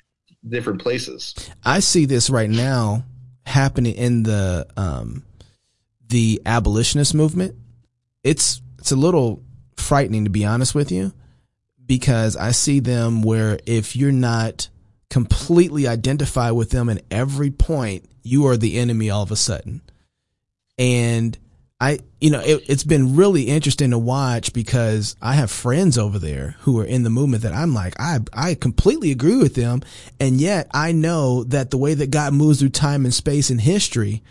different 0.48 0.80
places. 0.80 1.34
I 1.64 1.80
see 1.80 2.06
this 2.06 2.30
right 2.30 2.48
now 2.48 3.04
happening 3.44 3.94
in 3.94 4.22
the 4.22 4.66
um 4.76 5.24
the 6.08 6.40
abolitionist 6.46 7.14
movement. 7.14 7.54
It's 8.24 8.62
it's 8.78 8.92
a 8.92 8.96
little 8.96 9.42
frightening 9.90 10.22
to 10.22 10.30
be 10.30 10.44
honest 10.44 10.72
with 10.72 10.92
you 10.92 11.12
because 11.84 12.36
I 12.36 12.52
see 12.52 12.78
them 12.78 13.22
where 13.22 13.58
if 13.66 13.96
you're 13.96 14.12
not 14.12 14.68
completely 15.08 15.88
identified 15.88 16.52
with 16.52 16.70
them 16.70 16.88
in 16.88 17.00
every 17.10 17.50
point, 17.50 18.04
you 18.22 18.46
are 18.46 18.56
the 18.56 18.78
enemy 18.78 19.10
all 19.10 19.24
of 19.24 19.32
a 19.32 19.36
sudden. 19.36 19.82
And 20.78 21.36
I, 21.80 21.98
you 22.20 22.30
know, 22.30 22.38
it, 22.38 22.62
it's 22.68 22.84
been 22.84 23.16
really 23.16 23.48
interesting 23.48 23.90
to 23.90 23.98
watch 23.98 24.52
because 24.52 25.16
I 25.20 25.32
have 25.32 25.50
friends 25.50 25.98
over 25.98 26.20
there 26.20 26.54
who 26.60 26.78
are 26.78 26.84
in 26.84 27.02
the 27.02 27.10
movement 27.10 27.42
that 27.42 27.52
I'm 27.52 27.74
like, 27.74 27.98
I, 27.98 28.20
I 28.32 28.54
completely 28.54 29.10
agree 29.10 29.38
with 29.38 29.56
them. 29.56 29.82
And 30.20 30.40
yet 30.40 30.68
I 30.72 30.92
know 30.92 31.42
that 31.42 31.72
the 31.72 31.78
way 31.78 31.94
that 31.94 32.12
God 32.12 32.32
moves 32.32 32.60
through 32.60 32.68
time 32.68 33.04
and 33.04 33.12
space 33.12 33.50
and 33.50 33.60
history 33.60 34.22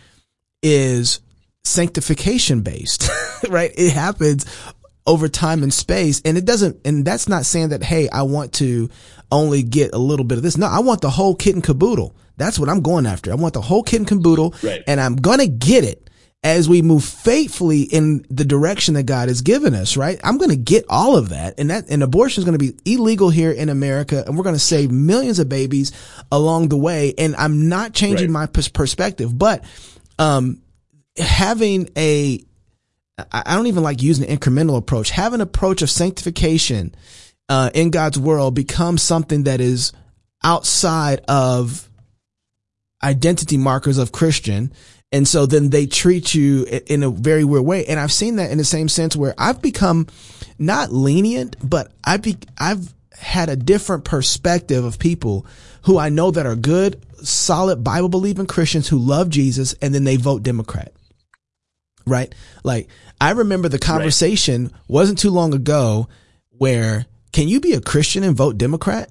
is 0.63 1.19
sanctification 1.65 2.61
based, 2.61 3.09
right? 3.49 3.73
It 3.75 3.91
happens 3.91 4.45
over 5.07 5.27
time 5.27 5.63
and 5.63 5.73
space. 5.73 6.21
And 6.25 6.37
it 6.37 6.45
doesn't, 6.45 6.77
and 6.85 7.03
that's 7.05 7.27
not 7.27 7.45
saying 7.45 7.69
that, 7.69 7.83
hey, 7.83 8.09
I 8.09 8.23
want 8.23 8.53
to 8.53 8.89
only 9.31 9.63
get 9.63 9.93
a 9.93 9.97
little 9.97 10.25
bit 10.25 10.37
of 10.37 10.43
this. 10.43 10.57
No, 10.57 10.67
I 10.67 10.79
want 10.79 11.01
the 11.01 11.09
whole 11.09 11.35
kit 11.35 11.55
and 11.55 11.63
caboodle. 11.63 12.15
That's 12.37 12.57
what 12.59 12.69
I'm 12.69 12.81
going 12.81 13.05
after. 13.05 13.31
I 13.31 13.35
want 13.35 13.53
the 13.53 13.61
whole 13.61 13.83
kit 13.83 13.99
and 13.99 14.07
caboodle 14.07 14.53
Right. 14.63 14.81
and 14.87 14.99
I'm 15.01 15.15
going 15.15 15.39
to 15.39 15.47
get 15.47 15.83
it 15.83 16.09
as 16.41 16.69
we 16.69 16.81
move 16.81 17.03
faithfully 17.03 17.81
in 17.81 18.25
the 18.29 18.45
direction 18.45 18.93
that 18.93 19.03
God 19.03 19.27
has 19.27 19.41
given 19.41 19.73
us, 19.73 19.97
right? 19.97 20.17
I'm 20.23 20.37
going 20.37 20.51
to 20.51 20.55
get 20.55 20.85
all 20.87 21.17
of 21.17 21.29
that. 21.29 21.59
And 21.59 21.69
that, 21.69 21.89
and 21.89 22.01
abortion 22.01 22.39
is 22.41 22.45
going 22.45 22.57
to 22.57 22.71
be 22.73 22.77
illegal 22.89 23.29
here 23.29 23.51
in 23.51 23.67
America. 23.67 24.23
And 24.25 24.37
we're 24.37 24.43
going 24.45 24.55
to 24.55 24.59
save 24.59 24.89
millions 24.89 25.39
of 25.39 25.49
babies 25.49 25.91
along 26.31 26.69
the 26.69 26.77
way. 26.77 27.13
And 27.17 27.35
I'm 27.35 27.67
not 27.67 27.93
changing 27.93 28.27
Right. 28.29 28.41
my 28.41 28.45
pers- 28.45 28.69
perspective, 28.69 29.37
but, 29.37 29.65
um, 30.17 30.61
having 31.17 31.89
a, 31.97 32.39
I 33.31 33.55
don't 33.55 33.67
even 33.67 33.83
like 33.83 34.01
using 34.01 34.29
an 34.29 34.37
incremental 34.37 34.77
approach. 34.77 35.11
Have 35.11 35.33
an 35.33 35.41
approach 35.41 35.81
of 35.81 35.89
sanctification, 35.89 36.93
uh, 37.49 37.71
in 37.73 37.89
God's 37.89 38.19
world 38.19 38.53
becomes 38.53 39.01
something 39.01 39.43
that 39.43 39.59
is 39.59 39.91
outside 40.43 41.21
of 41.27 41.89
identity 43.03 43.57
markers 43.57 43.97
of 43.97 44.11
Christian. 44.11 44.71
And 45.11 45.27
so 45.27 45.47
then 45.47 45.71
they 45.71 45.87
treat 45.87 46.35
you 46.35 46.65
in 46.85 47.01
a 47.01 47.09
very 47.09 47.43
weird 47.43 47.65
way. 47.65 47.85
And 47.87 47.99
I've 47.99 48.11
seen 48.11 48.35
that 48.35 48.51
in 48.51 48.59
the 48.59 48.63
same 48.63 48.87
sense 48.87 49.15
where 49.15 49.33
I've 49.37 49.61
become 49.61 50.07
not 50.59 50.93
lenient, 50.93 51.55
but 51.67 51.91
I 52.03 52.17
be, 52.17 52.37
I've 52.59 52.93
had 53.17 53.49
a 53.49 53.55
different 53.55 54.05
perspective 54.05 54.85
of 54.85 54.99
people 54.99 55.47
who 55.83 55.97
I 55.97 56.09
know 56.09 56.29
that 56.29 56.45
are 56.45 56.55
good, 56.55 57.01
solid 57.23 57.83
Bible 57.83 58.09
believing 58.09 58.45
Christians 58.45 58.87
who 58.87 58.99
love 58.99 59.29
Jesus 59.29 59.73
and 59.81 59.93
then 59.93 60.03
they 60.03 60.17
vote 60.17 60.43
Democrat. 60.43 60.93
Right? 62.09 62.33
Like 62.63 62.89
I 63.21 63.31
remember 63.31 63.69
the 63.69 63.79
conversation 63.79 64.71
wasn't 64.87 65.19
too 65.19 65.29
long 65.29 65.53
ago 65.53 66.07
where 66.49 67.05
can 67.31 67.47
you 67.47 67.59
be 67.59 67.73
a 67.73 67.81
Christian 67.81 68.23
and 68.23 68.35
vote 68.35 68.57
Democrat? 68.57 69.09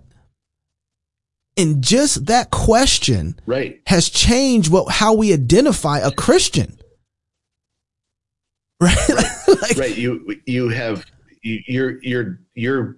And 1.57 1.83
just 1.83 2.27
that 2.27 2.51
question 2.51 3.39
Right. 3.47 3.81
has 3.87 4.09
changed 4.09 4.71
what 4.71 4.91
how 4.93 5.15
we 5.15 5.33
identify 5.33 5.99
a 5.99 6.11
Christian. 6.11 6.79
Right? 8.81 8.97
like, 9.49 9.77
right 9.77 9.99
you 9.99 10.37
you 10.47 10.69
have 10.69 11.05
you, 11.43 11.61
you're 11.67 11.99
you're 12.01 12.41
you're 12.55 12.97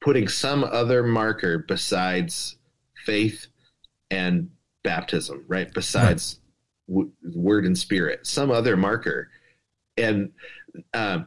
putting 0.00 0.26
some 0.26 0.64
other 0.64 1.02
marker 1.02 1.58
besides 1.58 2.56
faith 3.04 3.46
and 4.10 4.48
baptism, 4.82 5.44
right? 5.48 5.72
Besides 5.72 6.38
w- 6.92 7.10
word 7.34 7.64
and 7.64 7.76
spirit, 7.78 8.26
some 8.26 8.50
other 8.50 8.76
marker, 8.76 9.28
and 9.96 10.30
um, 10.94 11.26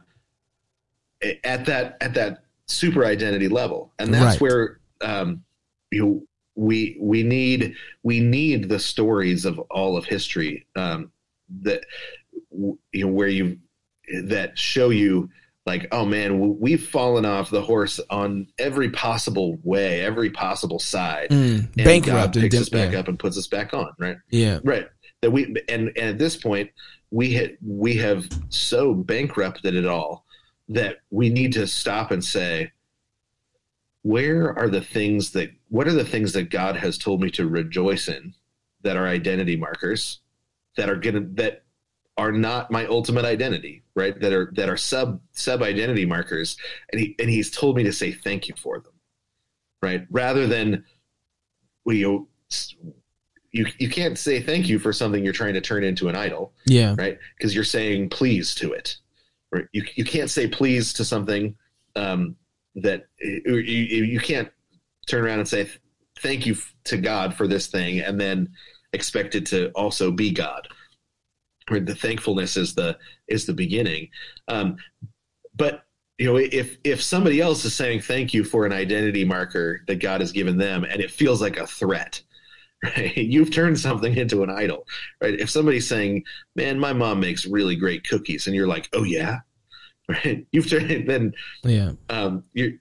at 1.44 1.64
that 1.66 1.96
at 2.00 2.14
that 2.14 2.44
super 2.66 3.04
identity 3.04 3.48
level, 3.48 3.92
and 3.98 4.12
that's 4.12 4.34
Right. 4.36 4.40
where 4.40 4.80
um, 5.02 5.42
you 5.90 6.02
know, 6.04 6.22
we 6.54 6.96
we 7.00 7.22
need 7.22 7.74
we 8.02 8.20
need 8.20 8.68
the 8.68 8.78
stories 8.78 9.44
of 9.44 9.58
all 9.70 9.96
of 9.96 10.04
history 10.04 10.66
um, 10.76 11.10
that 11.62 11.82
you 12.50 12.78
know 12.94 13.08
where 13.08 13.28
you 13.28 13.58
that 14.24 14.58
show 14.58 14.90
you 14.90 15.28
like 15.66 15.88
oh 15.90 16.04
man 16.06 16.58
we've 16.60 16.86
fallen 16.88 17.24
off 17.26 17.50
the 17.50 17.60
horse 17.60 17.98
on 18.08 18.46
every 18.58 18.88
possible 18.90 19.58
way 19.64 20.00
every 20.00 20.30
possible 20.30 20.78
side. 20.78 21.28
Mm, 21.30 21.58
and 21.58 21.74
God 21.76 21.84
bankrupt 21.84 22.36
and 22.36 22.42
picks 22.44 22.54
dim- 22.54 22.62
us 22.62 22.68
back 22.68 22.92
yeah. 22.92 23.00
up 23.00 23.08
and 23.08 23.18
puts 23.18 23.36
us 23.36 23.46
back 23.48 23.74
on 23.74 23.90
right? 23.98 24.16
Yeah. 24.30 24.60
Right 24.64 24.86
that 25.22 25.30
we 25.30 25.44
and, 25.68 25.88
and 25.88 25.98
at 25.98 26.18
this 26.18 26.36
point 26.36 26.70
we 27.10 27.32
had 27.32 27.56
we 27.64 27.96
have 27.96 28.28
so 28.48 28.94
bankrupted 28.94 29.74
it 29.74 29.86
all 29.86 30.24
that 30.68 30.98
we 31.10 31.28
need 31.28 31.52
to 31.52 31.66
stop 31.66 32.10
and 32.10 32.24
say 32.24 32.72
where 34.02 34.56
are 34.58 34.68
the 34.68 34.80
things 34.80 35.30
that 35.30 35.50
what 35.68 35.86
are 35.86 35.92
the 35.92 36.04
things 36.04 36.32
that 36.32 36.50
god 36.50 36.76
has 36.76 36.98
told 36.98 37.20
me 37.20 37.30
to 37.30 37.46
rejoice 37.48 38.08
in 38.08 38.34
that 38.82 38.96
are 38.96 39.06
identity 39.06 39.56
markers 39.56 40.20
that 40.76 40.90
are 40.90 40.96
gonna 40.96 41.20
that 41.32 41.62
are 42.18 42.32
not 42.32 42.70
my 42.70 42.86
ultimate 42.86 43.24
identity 43.24 43.82
right? 43.94 44.20
That 44.20 44.32
are 44.32 44.52
that 44.56 44.68
are 44.68 44.76
sub 44.76 45.20
sub 45.32 45.62
identity 45.62 46.04
markers. 46.04 46.56
And 46.92 47.00
he 47.00 47.16
and 47.18 47.30
he's 47.30 47.50
told 47.50 47.76
me 47.76 47.82
to 47.82 47.92
say 47.92 48.12
thank 48.12 48.46
you 48.46 48.54
for 48.56 48.78
them 48.78 48.92
right? 49.82 50.06
Rather 50.10 50.46
than 50.46 50.84
we 51.84 51.98
you 51.98 52.28
know, 52.52 52.94
you 53.56 53.66
you 53.78 53.88
can't 53.88 54.18
say 54.18 54.40
thank 54.40 54.68
you 54.68 54.78
for 54.78 54.92
something 54.92 55.24
you're 55.24 55.32
trying 55.32 55.54
to 55.54 55.60
turn 55.60 55.82
into 55.82 56.08
an 56.08 56.16
idol 56.16 56.52
yeah. 56.66 56.94
right? 56.98 57.18
Because 57.36 57.54
you're 57.54 57.64
saying 57.64 58.10
please 58.10 58.54
to 58.56 58.72
it 58.72 58.96
right? 59.52 59.66
You, 59.72 59.84
you 59.94 60.04
can't 60.04 60.30
say 60.30 60.46
please 60.46 60.92
to 60.94 61.04
something 61.04 61.56
um, 61.94 62.36
that 62.76 63.06
you, 63.18 63.56
you, 63.56 64.20
can't 64.20 64.50
turn 65.06 65.24
around 65.24 65.38
and 65.38 65.48
say 65.48 65.70
thank 66.20 66.46
you 66.46 66.56
to 66.84 66.98
god 66.98 67.34
for 67.34 67.46
this 67.46 67.68
thing 67.68 68.00
and 68.00 68.20
then 68.20 68.48
expect 68.92 69.34
it 69.34 69.46
to 69.46 69.70
also 69.70 70.10
be 70.10 70.30
god. 70.30 70.68
Right? 71.70 71.84
the 71.84 71.94
thankfulness 71.94 72.56
is 72.56 72.74
the 72.74 72.96
is 73.28 73.46
the 73.46 73.52
beginning. 73.54 74.08
Um, 74.48 74.76
but 75.56 75.84
you 76.18 76.26
know 76.26 76.36
if 76.36 76.76
if 76.84 77.02
somebody 77.02 77.40
else 77.40 77.64
is 77.64 77.74
saying 77.74 78.00
thank 78.00 78.32
you 78.32 78.44
for 78.44 78.66
an 78.66 78.72
identity 78.72 79.24
marker 79.24 79.82
that 79.86 79.96
god 79.96 80.20
has 80.20 80.32
given 80.32 80.56
them 80.56 80.84
and 80.84 81.00
it 81.02 81.10
feels 81.10 81.42
like 81.42 81.58
a 81.58 81.66
threat 81.66 82.22
right 82.82 83.16
you've 83.16 83.52
turned 83.52 83.78
something 83.78 84.16
into 84.16 84.42
an 84.42 84.50
idol 84.50 84.86
right? 85.20 85.38
If 85.38 85.50
somebody's 85.50 85.88
saying 85.88 86.24
man 86.54 86.78
my 86.78 86.92
mom 86.92 87.20
makes 87.20 87.46
really 87.46 87.76
great 87.76 88.06
cookies 88.08 88.46
and 88.46 88.54
you're 88.56 88.68
like 88.68 88.88
oh 88.92 89.04
yeah? 89.04 89.40
Right? 90.08 90.46
You've 90.52 90.70
turned 90.70 90.88
then 91.08 91.32
yeah. 91.64 91.92
um 92.10 92.44
you 92.52 92.78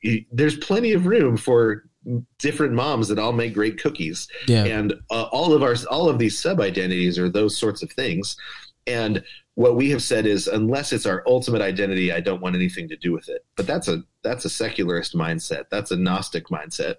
you, 0.00 0.24
there's 0.30 0.56
plenty 0.56 0.92
of 0.92 1.06
room 1.06 1.36
for 1.36 1.88
different 2.38 2.72
moms 2.72 3.08
that 3.08 3.18
all 3.18 3.32
make 3.32 3.54
great 3.54 3.80
cookies. 3.80 4.28
Yeah. 4.46 4.64
And 4.64 4.94
uh, 5.10 5.24
all 5.30 5.52
of 5.52 5.62
our 5.62 5.74
all 5.90 6.08
of 6.08 6.18
these 6.18 6.38
sub 6.38 6.60
identities 6.60 7.18
are 7.18 7.28
those 7.28 7.56
sorts 7.56 7.82
of 7.82 7.90
things. 7.92 8.36
And 8.86 9.22
what 9.54 9.76
we 9.76 9.90
have 9.90 10.02
said 10.02 10.24
is 10.24 10.46
unless 10.46 10.92
it's 10.92 11.04
our 11.04 11.22
ultimate 11.26 11.60
identity 11.60 12.12
i 12.12 12.20
don't 12.20 12.40
want 12.40 12.54
anything 12.54 12.88
to 12.88 12.96
do 12.96 13.12
with 13.12 13.28
it. 13.28 13.44
But 13.56 13.66
that's 13.66 13.88
a 13.88 14.02
that's 14.22 14.44
a 14.44 14.50
secularist 14.50 15.14
mindset. 15.14 15.64
That's 15.70 15.90
a 15.90 15.96
gnostic 15.96 16.48
mindset 16.48 16.96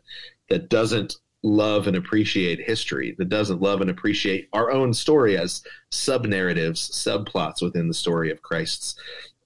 that 0.50 0.70
doesn't 0.70 1.16
love 1.44 1.88
and 1.88 1.96
appreciate 1.96 2.60
history 2.60 3.16
that 3.18 3.30
doesn't 3.30 3.62
love 3.62 3.80
and 3.82 3.90
appreciate 3.90 4.50
our 4.54 4.72
own 4.72 4.94
story 4.94 5.38
as 5.38 5.64
sub 5.90 6.26
narratives 6.26 6.90
subplots 6.92 7.62
within 7.62 7.88
the 7.88 7.94
story 7.94 8.30
of 8.30 8.42
christ's 8.42 8.96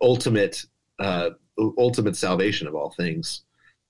ultimate 0.02 0.65
uh 0.99 1.30
ultimate 1.78 2.15
salvation 2.15 2.68
of 2.68 2.74
all 2.74 2.90
things 2.98 3.41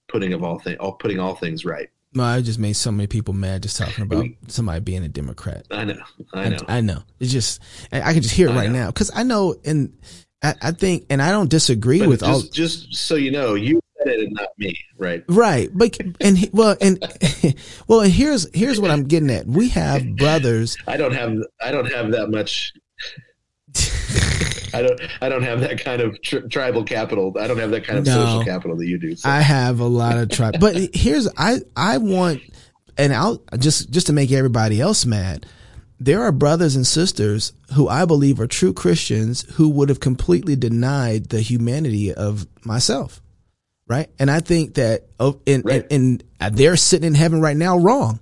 putting 0.10 0.34
of 0.34 0.44
all 0.44 0.60
things 0.60 0.78
all 0.82 0.94
putting 0.94 1.20
all 1.20 1.36
things 1.36 1.64
right 1.66 1.90
no, 2.16 2.24
I 2.24 2.42
just 2.42 2.60
made 2.60 2.74
so 2.74 2.92
many 2.92 3.08
people 3.08 3.34
mad 3.34 3.64
just 3.64 3.76
talking 3.78 4.04
about 4.04 4.28
somebody 4.48 4.82
being 4.82 5.04
a 5.04 5.08
Democrat. 5.08 5.66
i 5.72 5.84
know 5.84 5.96
i 6.32 6.50
know 6.50 6.58
I, 6.68 6.82
know. 6.82 7.02
It's 7.20 7.32
just 7.32 7.60
I 7.92 8.02
I 8.02 8.14
can 8.14 8.22
just 8.22 8.36
hear 8.36 8.50
it 8.50 8.52
I 8.52 8.56
right 8.56 8.70
know. 8.70 8.80
now 8.82 8.88
because 8.88 9.10
I 9.16 9.24
know, 9.24 9.56
and 9.66 9.98
I, 10.44 10.54
I 10.62 10.72
think, 10.74 11.06
and 11.10 11.22
I 11.24 11.32
don't 11.32 11.50
disagree 11.50 12.00
But 12.02 12.10
with 12.10 12.20
just, 12.20 12.30
all. 12.32 12.42
just 12.52 12.94
so 12.94 13.16
you 13.16 13.32
know, 13.32 13.56
you 13.56 13.82
said 14.06 14.14
it 14.20 14.20
and 14.28 14.34
not 14.34 14.50
me, 14.58 14.78
right? 14.98 15.24
Right, 15.28 15.70
but 15.74 15.98
and 16.22 16.38
he- 16.38 16.50
well, 16.54 16.76
and 16.82 17.00
well, 17.88 18.02
and 18.02 18.12
here's 18.12 18.48
here's 18.56 18.80
what 18.80 18.92
I'm 18.92 19.04
getting 19.06 19.30
at. 19.30 19.46
We 19.48 19.70
have 19.70 20.16
brothers. 20.18 20.78
I 20.88 20.98
don't 20.98 21.14
have 21.14 21.38
I 21.62 21.72
don't 21.72 21.92
have 21.92 22.12
that 22.12 22.30
much. 22.30 22.74
I 24.76 24.82
don't 24.82 25.00
I 25.22 25.30
don't 25.30 25.44
have 25.44 25.60
that 25.62 25.80
kind 25.84 26.02
of 26.02 26.20
tri- 26.22 26.42
tribal 26.50 26.84
capital. 26.84 27.36
I 27.40 27.48
don't 27.48 27.60
have 27.60 27.72
that 27.72 27.86
kind 27.86 28.00
of 28.00 28.06
No. 28.06 28.14
social 28.26 28.44
capital 28.44 28.76
that 28.78 28.88
you 28.88 28.98
do. 28.98 29.16
So. 29.16 29.30
I 29.30 29.42
have 29.42 29.80
a 29.80 29.86
lot 29.86 30.18
of 30.18 30.30
tribe, 30.30 30.56
but 30.60 30.76
here's 30.96 31.28
I 31.38 31.58
I 31.76 31.98
want, 32.00 32.42
and 32.98 33.14
I'll 33.14 33.44
just 33.60 33.92
just 33.92 34.08
to 34.08 34.14
make 34.14 34.32
everybody 34.32 34.82
else 34.82 35.06
mad. 35.06 35.46
There 36.00 36.22
are 36.24 36.32
brothers 36.32 36.76
and 36.76 36.86
sisters 36.86 37.54
who 37.76 37.88
I 37.88 38.04
believe 38.06 38.40
are 38.40 38.48
true 38.48 38.74
Christians 38.74 39.44
who 39.54 39.70
would 39.70 39.90
have 39.90 40.00
completely 40.00 40.56
denied 40.56 41.30
the 41.30 41.40
humanity 41.40 42.12
of 42.14 42.46
myself, 42.66 43.22
right? 43.94 44.10
And 44.20 44.32
I 44.32 44.40
think 44.40 44.74
that 44.76 45.04
oh, 45.20 45.40
and 45.46 45.64
Right. 45.64 45.86
and, 45.92 46.24
and 46.40 46.58
they're 46.58 46.76
sitting 46.78 47.06
in 47.08 47.14
heaven 47.16 47.40
right 47.42 47.56
now 47.58 47.78
wrong, 47.78 48.20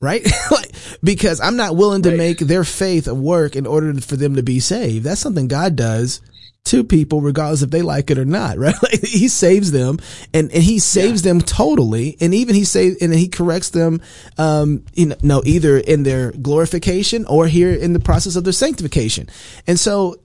right? 0.00 0.22
like 0.50 0.70
because 1.02 1.40
I'm 1.40 1.56
not 1.56 1.76
willing 1.76 2.02
to 2.02 2.10
Right. 2.10 2.18
make 2.18 2.38
their 2.40 2.64
faith 2.64 3.08
a 3.08 3.14
work 3.14 3.56
in 3.56 3.66
order 3.66 3.94
for 4.00 4.16
them 4.16 4.36
to 4.36 4.42
be 4.42 4.60
saved. 4.60 5.04
That's 5.04 5.20
something 5.20 5.48
God 5.48 5.76
does 5.76 6.20
to 6.64 6.84
people 6.84 7.22
regardless 7.22 7.62
if 7.62 7.70
they 7.70 7.80
like 7.80 8.10
it 8.10 8.18
or 8.18 8.26
not, 8.26 8.58
right? 8.64 8.74
Like 8.82 9.00
he 9.02 9.28
saves 9.28 9.70
them 9.72 9.98
and, 10.34 10.52
and 10.52 10.62
he 10.62 10.78
saves 10.78 11.22
them 11.22 11.40
totally. 11.40 12.16
And 12.20 12.34
even 12.34 12.54
he 12.54 12.64
saves, 12.64 12.96
and 13.00 13.14
he 13.14 13.28
corrects 13.28 13.70
them, 13.70 14.02
um, 14.36 14.84
you 14.92 15.06
know, 15.06 15.16
no, 15.22 15.42
either 15.46 15.78
in 15.78 16.02
their 16.02 16.32
glorification 16.32 17.24
or 17.24 17.46
here 17.46 17.72
in 17.72 17.94
the 17.94 18.00
process 18.00 18.36
of 18.36 18.44
their 18.44 18.52
sanctification. 18.52 19.28
And 19.66 19.80
so 19.80 20.16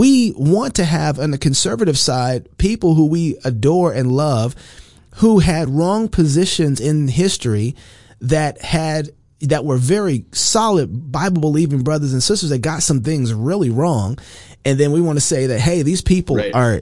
we 0.00 0.32
want 0.34 0.76
to 0.76 0.84
have 0.86 1.18
on 1.20 1.30
the 1.30 1.36
conservative 1.36 1.98
side 1.98 2.48
people 2.56 2.94
who 2.94 3.04
we 3.04 3.36
adore 3.44 3.92
and 3.92 4.10
love 4.10 4.54
who 5.16 5.40
had 5.40 5.68
wrong 5.68 6.08
positions 6.08 6.80
in 6.80 7.06
history 7.06 7.76
that 8.22 8.62
had 8.62 9.10
that 9.42 9.66
were 9.66 9.76
very 9.76 10.24
solid 10.32 11.12
Bible 11.12 11.42
believing 11.42 11.82
brothers 11.82 12.14
and 12.14 12.22
sisters 12.22 12.48
that 12.48 12.62
got 12.62 12.82
some 12.82 13.02
things 13.02 13.34
really 13.34 13.68
wrong. 13.68 14.16
And 14.64 14.80
then 14.80 14.92
we 14.92 15.02
want 15.02 15.18
to 15.18 15.20
say 15.20 15.48
that, 15.48 15.60
hey, 15.60 15.82
these 15.82 16.00
people 16.00 16.36
Right. 16.36 16.54
are, 16.54 16.80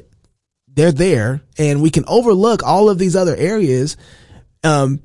they're 0.72 0.92
there 0.92 1.40
and 1.58 1.82
we 1.82 1.90
can 1.90 2.04
overlook 2.06 2.62
all 2.62 2.88
of 2.88 2.98
these 2.98 3.16
other 3.16 3.34
areas, 3.34 3.96
um, 4.62 5.00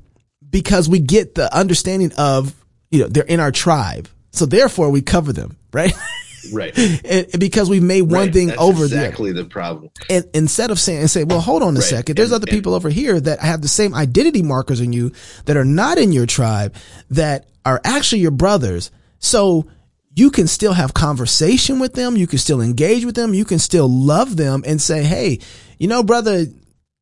because 0.48 0.88
we 0.88 1.00
get 1.00 1.34
the 1.34 1.52
understanding 1.52 2.12
of, 2.16 2.54
you 2.92 3.00
know, 3.00 3.08
they're 3.08 3.24
in 3.24 3.40
our 3.40 3.50
tribe. 3.50 4.08
So 4.30 4.46
therefore 4.46 4.90
we 4.90 5.02
cover 5.02 5.32
them, 5.32 5.56
right? 5.72 5.92
right. 6.52 6.76
and, 7.04 7.26
and 7.32 7.40
because 7.40 7.68
we've 7.70 7.82
made 7.82 8.02
one 8.02 8.12
Right. 8.26 8.32
thing 8.32 8.46
That's 8.48 8.60
over 8.60 8.80
the 8.86 8.96
exactly 8.96 9.32
the 9.32 9.44
problem. 9.44 9.90
and 10.10 10.24
instead 10.34 10.70
of 10.70 10.78
saying 10.78 11.00
and 11.00 11.10
say, 11.10 11.24
well, 11.24 11.40
hold 11.40 11.62
on 11.62 11.76
a 11.76 11.80
Right. 11.80 11.88
second, 11.88 12.16
there's 12.16 12.30
And- 12.30 12.36
other 12.36 12.46
and- 12.50 12.56
people 12.56 12.74
over 12.74 12.90
here 12.90 13.18
that 13.20 13.40
have 13.40 13.62
the 13.62 13.68
same 13.68 13.94
identity 13.94 14.42
markers 14.42 14.80
in 14.80 14.92
you 14.92 15.12
that 15.46 15.56
are 15.56 15.64
not 15.64 15.98
in 15.98 16.12
your 16.12 16.26
tribe 16.26 16.74
that 17.10 17.48
are 17.64 17.80
actually 17.84 18.20
your 18.22 18.30
brothers. 18.30 18.90
So 19.18 19.66
you 20.14 20.30
can 20.30 20.46
still 20.46 20.74
have 20.74 20.94
conversation 20.94 21.78
with 21.80 21.94
them. 21.94 22.16
You 22.16 22.26
can 22.26 22.38
still 22.38 22.60
engage 22.60 23.04
with 23.04 23.14
them. 23.16 23.34
You 23.34 23.44
can 23.44 23.58
still 23.58 23.88
love 23.88 24.36
them 24.36 24.62
and 24.66 24.80
say, 24.80 25.02
Hey, 25.02 25.40
you 25.78 25.88
know, 25.88 26.02
brother, 26.02 26.46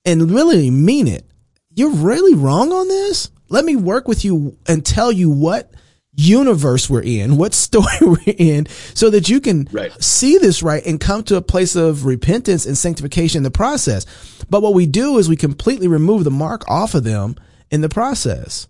and 0.05 0.31
really 0.31 0.71
mean 0.71 1.07
it. 1.09 1.27
You're 1.75 1.91
really 1.95 2.35
wrong 2.35 2.73
on 2.73 2.89
this. 2.89 3.31
Let 3.49 3.65
me 3.65 3.77
work 3.77 4.09
with 4.09 4.25
you 4.25 4.57
and 4.67 4.85
tell 4.85 5.13
you 5.13 5.29
what 5.31 5.71
universe 6.15 6.91
we're 6.91 7.03
in, 7.03 7.37
what 7.37 7.55
story 7.55 7.95
we're 8.01 8.17
in, 8.37 8.67
so 8.95 9.11
that 9.11 9.29
you 9.29 9.41
can 9.41 9.69
Right. 9.73 9.93
see 10.03 10.39
this 10.39 10.63
right 10.63 10.85
and 10.85 11.01
come 11.01 11.23
to 11.25 11.37
a 11.37 11.43
place 11.43 11.75
of 11.77 12.05
repentance 12.05 12.67
and 12.67 12.77
sanctification 12.77 13.39
in 13.39 13.43
the 13.45 13.51
process. 13.51 14.07
But 14.51 14.63
what 14.63 14.75
we 14.75 14.87
do 14.87 15.19
is 15.19 15.29
we 15.29 15.37
completely 15.37 15.89
remove 15.89 16.25
the 16.25 16.31
mark 16.31 16.69
off 16.69 16.95
of 16.95 17.05
them 17.05 17.37
in 17.71 17.81
the 17.81 17.89
process. 17.89 18.69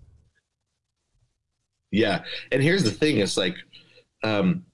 Yeah. 1.90 2.24
And 2.50 2.62
here's 2.62 2.84
the 2.84 2.90
thing: 2.90 3.18
it's 3.18 3.36
like 3.36 3.56
um, 4.22 4.64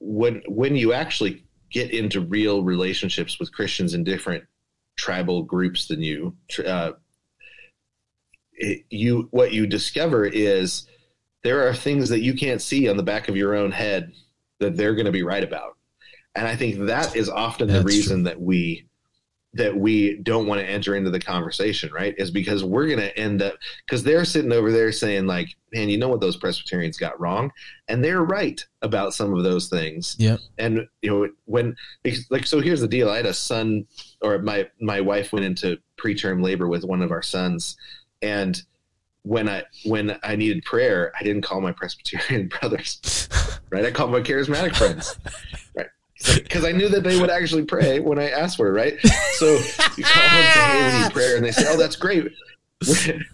when 0.00 0.42
when 0.48 0.74
you 0.76 0.92
actually 0.92 1.44
get 1.70 1.90
into 1.90 2.20
real 2.20 2.62
relationships 2.62 3.38
with 3.38 3.52
Christians 3.52 3.92
in 3.94 4.04
different 4.04 4.44
tribal 4.96 5.42
groups 5.42 5.86
than 5.88 6.02
you, 6.02 6.34
uh, 6.64 6.92
it, 8.54 8.84
you 8.90 9.28
what 9.30 9.52
you 9.52 9.66
discover 9.66 10.24
is 10.24 10.86
there 11.46 11.68
are 11.68 11.72
things 11.72 12.08
that 12.08 12.22
you 12.22 12.34
can't 12.34 12.60
see 12.60 12.88
on 12.88 12.96
the 12.96 13.04
back 13.04 13.28
of 13.28 13.36
your 13.36 13.54
own 13.54 13.70
head 13.70 14.12
that 14.58 14.76
they're 14.76 14.96
going 14.96 15.06
to 15.06 15.12
be 15.12 15.22
right 15.22 15.44
about, 15.44 15.76
and 16.34 16.44
I 16.44 16.56
think 16.56 16.86
that 16.86 17.14
is 17.14 17.28
often 17.28 17.68
the 17.68 17.74
That's 17.74 17.86
reason 17.86 18.24
that 18.24 18.40
we 18.40 18.84
that 19.54 19.76
we 19.76 20.18
don't 20.18 20.48
want 20.48 20.60
to 20.60 20.66
enter 20.68 20.96
into 20.96 21.08
the 21.08 21.20
conversation, 21.20 21.92
right? 21.92 22.16
Is 22.18 22.32
because 22.32 22.64
we're 22.64 22.88
going 22.88 22.98
to 22.98 23.16
end 23.16 23.42
up 23.42 23.54
because 23.86 24.02
they're 24.02 24.24
sitting 24.24 24.52
over 24.52 24.72
there 24.72 24.90
saying 24.90 25.28
like, 25.28 25.54
"Man, 25.72 25.88
you 25.88 25.98
know 25.98 26.08
what 26.08 26.20
those 26.20 26.36
Presbyterians 26.36 26.98
got 26.98 27.20
wrong," 27.20 27.52
and 27.86 28.02
they're 28.02 28.24
right 28.24 28.64
about 28.82 29.14
some 29.14 29.32
of 29.32 29.44
those 29.44 29.68
things. 29.68 30.16
Yeah. 30.18 30.38
And 30.58 30.88
you 31.00 31.10
know 31.10 31.28
when 31.44 31.76
because, 32.02 32.28
like 32.28 32.44
so 32.44 32.60
here's 32.60 32.80
the 32.80 32.88
deal. 32.88 33.08
I 33.08 33.18
had 33.18 33.26
a 33.26 33.32
son, 33.32 33.86
or 34.20 34.38
my 34.40 34.68
my 34.80 35.00
wife 35.00 35.32
went 35.32 35.44
into 35.44 35.78
preterm 35.96 36.42
labor 36.42 36.66
with 36.66 36.82
one 36.82 37.02
of 37.02 37.12
our 37.12 37.22
sons, 37.22 37.76
and 38.20 38.60
when 39.26 39.48
I 39.48 39.64
when 39.84 40.16
I 40.22 40.36
needed 40.36 40.64
prayer, 40.64 41.12
I 41.18 41.24
didn't 41.24 41.42
call 41.42 41.60
my 41.60 41.72
Presbyterian 41.72 42.48
brothers, 42.60 43.28
right? 43.70 43.84
I 43.84 43.90
called 43.90 44.12
my 44.12 44.20
charismatic 44.20 44.76
friends, 44.76 45.18
right? 45.74 45.88
Because 46.34 46.64
I 46.64 46.70
knew 46.72 46.88
that 46.88 47.02
they 47.02 47.20
would 47.20 47.28
actually 47.30 47.64
pray 47.64 47.98
when 47.98 48.18
I 48.18 48.30
asked 48.30 48.56
for 48.56 48.68
it, 48.68 48.72
right? 48.72 48.94
So 49.32 49.46
you 49.96 50.04
call 50.04 50.22
them 50.22 50.32
and 50.32 50.54
say, 50.54 50.60
"Hey, 50.60 50.96
we 50.98 51.02
need 51.02 51.12
prayer," 51.12 51.36
and 51.36 51.44
they 51.44 51.50
say, 51.50 51.64
"Oh, 51.68 51.76
that's 51.76 51.96
great." 51.96 52.32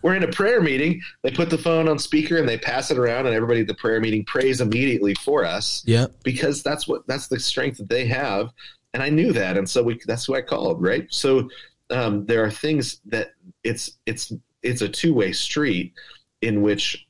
We're, 0.02 0.14
in 0.14 0.22
a 0.22 0.28
prayer 0.30 0.60
meeting. 0.62 1.00
They 1.22 1.32
put 1.32 1.50
the 1.50 1.58
phone 1.58 1.88
on 1.88 1.98
speaker 1.98 2.38
and 2.38 2.48
they 2.48 2.56
pass 2.58 2.92
it 2.92 2.98
around, 2.98 3.26
and 3.26 3.34
everybody 3.34 3.60
at 3.62 3.66
the 3.66 3.74
prayer 3.74 4.00
meeting 4.00 4.24
prays 4.24 4.60
immediately 4.60 5.14
for 5.14 5.44
us 5.44 5.82
Yeah. 5.84 6.06
because 6.22 6.62
that's 6.62 6.86
what 6.88 7.06
that's 7.08 7.26
the 7.26 7.40
strength 7.40 7.78
that 7.78 7.88
they 7.88 8.06
have 8.06 8.50
and 8.94 9.02
i 9.02 9.08
knew 9.08 9.32
that 9.32 9.56
and 9.56 9.68
so 9.68 9.82
we 9.82 9.98
that's 10.06 10.26
who 10.26 10.36
i 10.36 10.42
called 10.42 10.80
right 10.80 11.06
so 11.10 11.48
um, 11.90 12.24
there 12.26 12.44
are 12.44 12.50
things 12.50 13.00
that 13.06 13.32
it's 13.64 13.98
it's 14.06 14.32
it's 14.62 14.82
a 14.82 14.88
two-way 14.88 15.32
street 15.32 15.92
in 16.40 16.62
which 16.62 17.06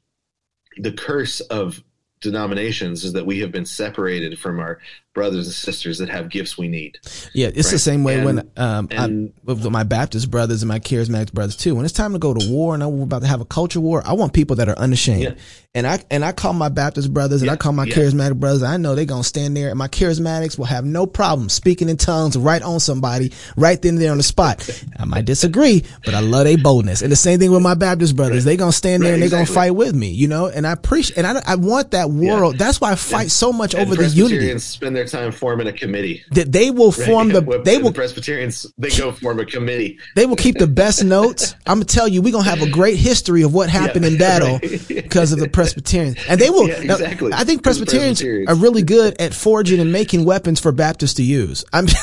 the 0.79 0.93
curse 0.93 1.41
of 1.41 1.83
denominations 2.21 3.05
is 3.05 3.13
that 3.13 3.27
we 3.27 3.41
have 3.41 3.53
been 3.53 3.67
separated 3.67 4.39
from 4.39 4.61
our 4.61 4.79
brothers 5.15 5.47
and 5.47 5.55
sisters 5.55 5.99
that 5.99 6.09
have 6.09 6.31
gifts 6.31 6.57
we 6.57 6.69
need 6.69 6.99
Yeah, 7.35 7.51
it's 7.55 7.71
the 7.71 7.79
same 7.79 8.03
way 8.03 8.25
when 8.25 8.39
And- 8.57 8.59
um 8.59 8.89
I, 8.93 9.31
with 9.45 9.69
my 9.71 9.83
Baptist 9.83 10.31
brothers 10.31 10.63
and 10.63 10.69
my 10.69 10.79
charismatic 10.79 11.33
brothers 11.33 11.57
too. 11.57 11.75
When 11.75 11.85
it's 11.85 11.95
time 11.95 12.13
to 12.13 12.19
go 12.19 12.33
to 12.33 12.51
war 12.51 12.75
and 12.75 12.83
I'm 12.83 13.03
about 13.03 13.23
to 13.23 13.29
have 13.29 13.41
a 13.41 13.45
culture 13.45 13.81
war, 13.81 14.03
I 14.05 14.13
want 14.15 14.33
people 14.33 14.57
that 14.57 14.69
are 14.69 14.79
unashamed. 14.79 15.23
Yeah. 15.23 15.35
And 15.75 15.87
I 15.87 16.01
and 16.11 16.23
I 16.23 16.33
call 16.33 16.53
my 16.53 16.69
Baptist 16.69 17.13
brothers 17.15 17.41
and 17.41 17.51
I 17.51 17.57
call 17.57 17.73
my 17.73 17.85
yeah. 17.85 17.95
charismatic 17.95 18.39
brothers. 18.39 18.63
I 18.63 18.77
know 18.77 18.95
they're 18.95 19.07
gonna 19.07 19.25
stand 19.25 19.57
there, 19.57 19.71
and 19.71 19.79
my 19.79 19.89
charismatics 19.89 20.59
will 20.59 20.67
have 20.67 20.85
no 20.85 21.07
problem 21.07 21.49
speaking 21.49 21.89
in 21.89 21.97
tongues 21.97 22.37
right 22.37 22.61
on 22.61 22.79
somebody 22.79 23.33
right 23.57 23.81
then 23.81 23.95
and 23.95 24.01
there 24.03 24.11
on 24.11 24.19
the 24.19 24.23
spot. 24.23 24.69
I 24.99 25.07
might 25.07 25.25
disagree, 25.25 25.83
but 26.05 26.15
I 26.15 26.21
love 26.21 26.45
their 26.45 26.59
boldness. 26.59 27.01
And 27.01 27.11
the 27.11 27.17
same 27.17 27.39
thing 27.39 27.51
with 27.51 27.63
my 27.63 27.75
Baptist 27.75 28.17
brothers. 28.17 28.45
They're 28.45 28.57
gonna 28.57 28.73
stand 28.73 29.03
there 29.03 29.13
Right, 29.13 29.15
and 29.15 29.23
they're 29.23 29.31
gonna 29.31 29.47
fight 29.47 29.71
with 29.71 29.95
me, 29.95 30.11
you 30.11 30.29
know. 30.29 30.47
And 30.47 30.67
I 30.67 30.73
appreciate 30.73 31.17
and 31.17 31.27
I 31.27 31.43
I 31.47 31.57
want 31.57 31.93
that 31.93 32.11
world. 32.11 32.59
That's 32.59 32.81
why 32.81 32.93
I 32.93 32.97
fight 32.97 33.31
so 33.31 33.51
much 33.51 33.75
and 33.75 33.83
over 33.83 33.95
the 33.95 34.09
unity 34.09 34.59
spend 34.59 34.95
their 34.95 35.02
time 35.09 35.33
forming 35.33 35.67
a 35.67 35.73
committee 35.73 36.23
that 36.33 36.53
they 36.53 36.71
will 36.71 36.93
form 36.93 37.29
the 37.29 37.41
What- 37.43 37.65
they 37.65 37.77
the 37.79 37.85
will 37.85 37.93
presbyterians 37.93 38.67
they 38.79 38.91
go 38.91 39.13
form 39.13 39.41
a 39.41 39.45
committee 39.47 39.99
They 40.17 40.27
will 40.27 40.37
keep 40.37 40.59
the 40.59 40.67
best 40.67 41.05
notes. 41.05 41.55
I'm 41.67 41.77
gonna 41.77 41.85
tell 41.87 42.09
you, 42.09 42.23
we're 42.23 42.33
gonna 42.33 42.45
have 42.49 42.63
a 42.63 42.69
great 42.71 42.97
history 42.97 43.43
of 43.43 43.53
what 43.55 43.69
happened 43.71 44.05
Yeah, 44.05 44.11
in 44.13 44.19
battle 44.19 44.59
right. 44.63 44.83
because 44.89 45.33
of 45.33 45.39
the 45.39 45.49
Presbyterians. 45.49 46.17
And 46.29 46.41
they 46.41 46.51
will. 46.51 46.69
Yeah, 46.69 46.83
now. 46.83 46.95
I 46.97 47.45
think 47.45 47.63
Presbyterians, 47.63 48.19
Presbyterians. 48.21 48.49
are 48.51 48.55
really 48.55 48.83
good 48.83 49.21
at 49.21 49.35
forging 49.35 49.81
and 49.81 49.93
making 49.93 50.25
weapons 50.25 50.61
for 50.61 50.73
Baptists 50.73 51.15
to 51.15 51.23
use. 51.23 51.65
I'm 51.73 51.87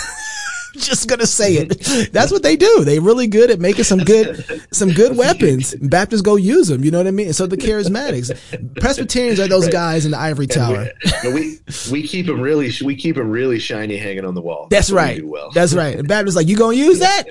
just 0.85 1.07
gonna 1.07 1.25
say 1.25 1.55
it. 1.55 2.11
That's 2.11 2.31
what 2.31 2.43
they 2.43 2.55
do. 2.55 2.83
They 2.83 2.99
really 2.99 3.27
good 3.27 3.51
at 3.51 3.59
making 3.59 3.83
some 3.83 3.99
good, 3.99 4.43
some 4.71 4.91
good 4.91 5.15
weapons. 5.17 5.75
Baptists 5.81 6.21
go 6.21 6.35
use 6.35 6.67
them. 6.67 6.83
You 6.83 6.91
know 6.91 6.97
what 6.99 7.07
I 7.07 7.11
mean? 7.11 7.33
So 7.33 7.45
the 7.47 7.57
charismatics, 7.57 8.31
Presbyterians 8.79 9.39
are 9.39 9.47
those 9.47 9.65
Right. 9.65 9.73
guys 9.73 10.05
in 10.05 10.11
the 10.11 10.17
ivory 10.19 10.47
tower. 10.47 10.89
we, 11.25 11.31
we 11.33 11.59
we 11.91 12.07
keep 12.07 12.25
them 12.25 12.39
really 12.41 12.71
we 12.83 12.95
keep 12.95 13.15
them 13.15 13.29
really 13.29 13.59
shiny 13.59 13.97
hanging 13.97 14.25
on 14.25 14.33
the 14.35 14.41
wall 14.41 14.67
That's 14.69 14.91
what 14.91 14.95
we 14.97 15.01
right. 15.15 15.25
well. 15.27 15.51
That's 15.51 15.73
right. 15.73 15.97
And 15.97 16.07
Baptist 16.07 16.35
like, 16.37 16.47
you 16.47 16.55
gonna 16.57 16.75
use 16.77 16.99
that? 16.99 17.23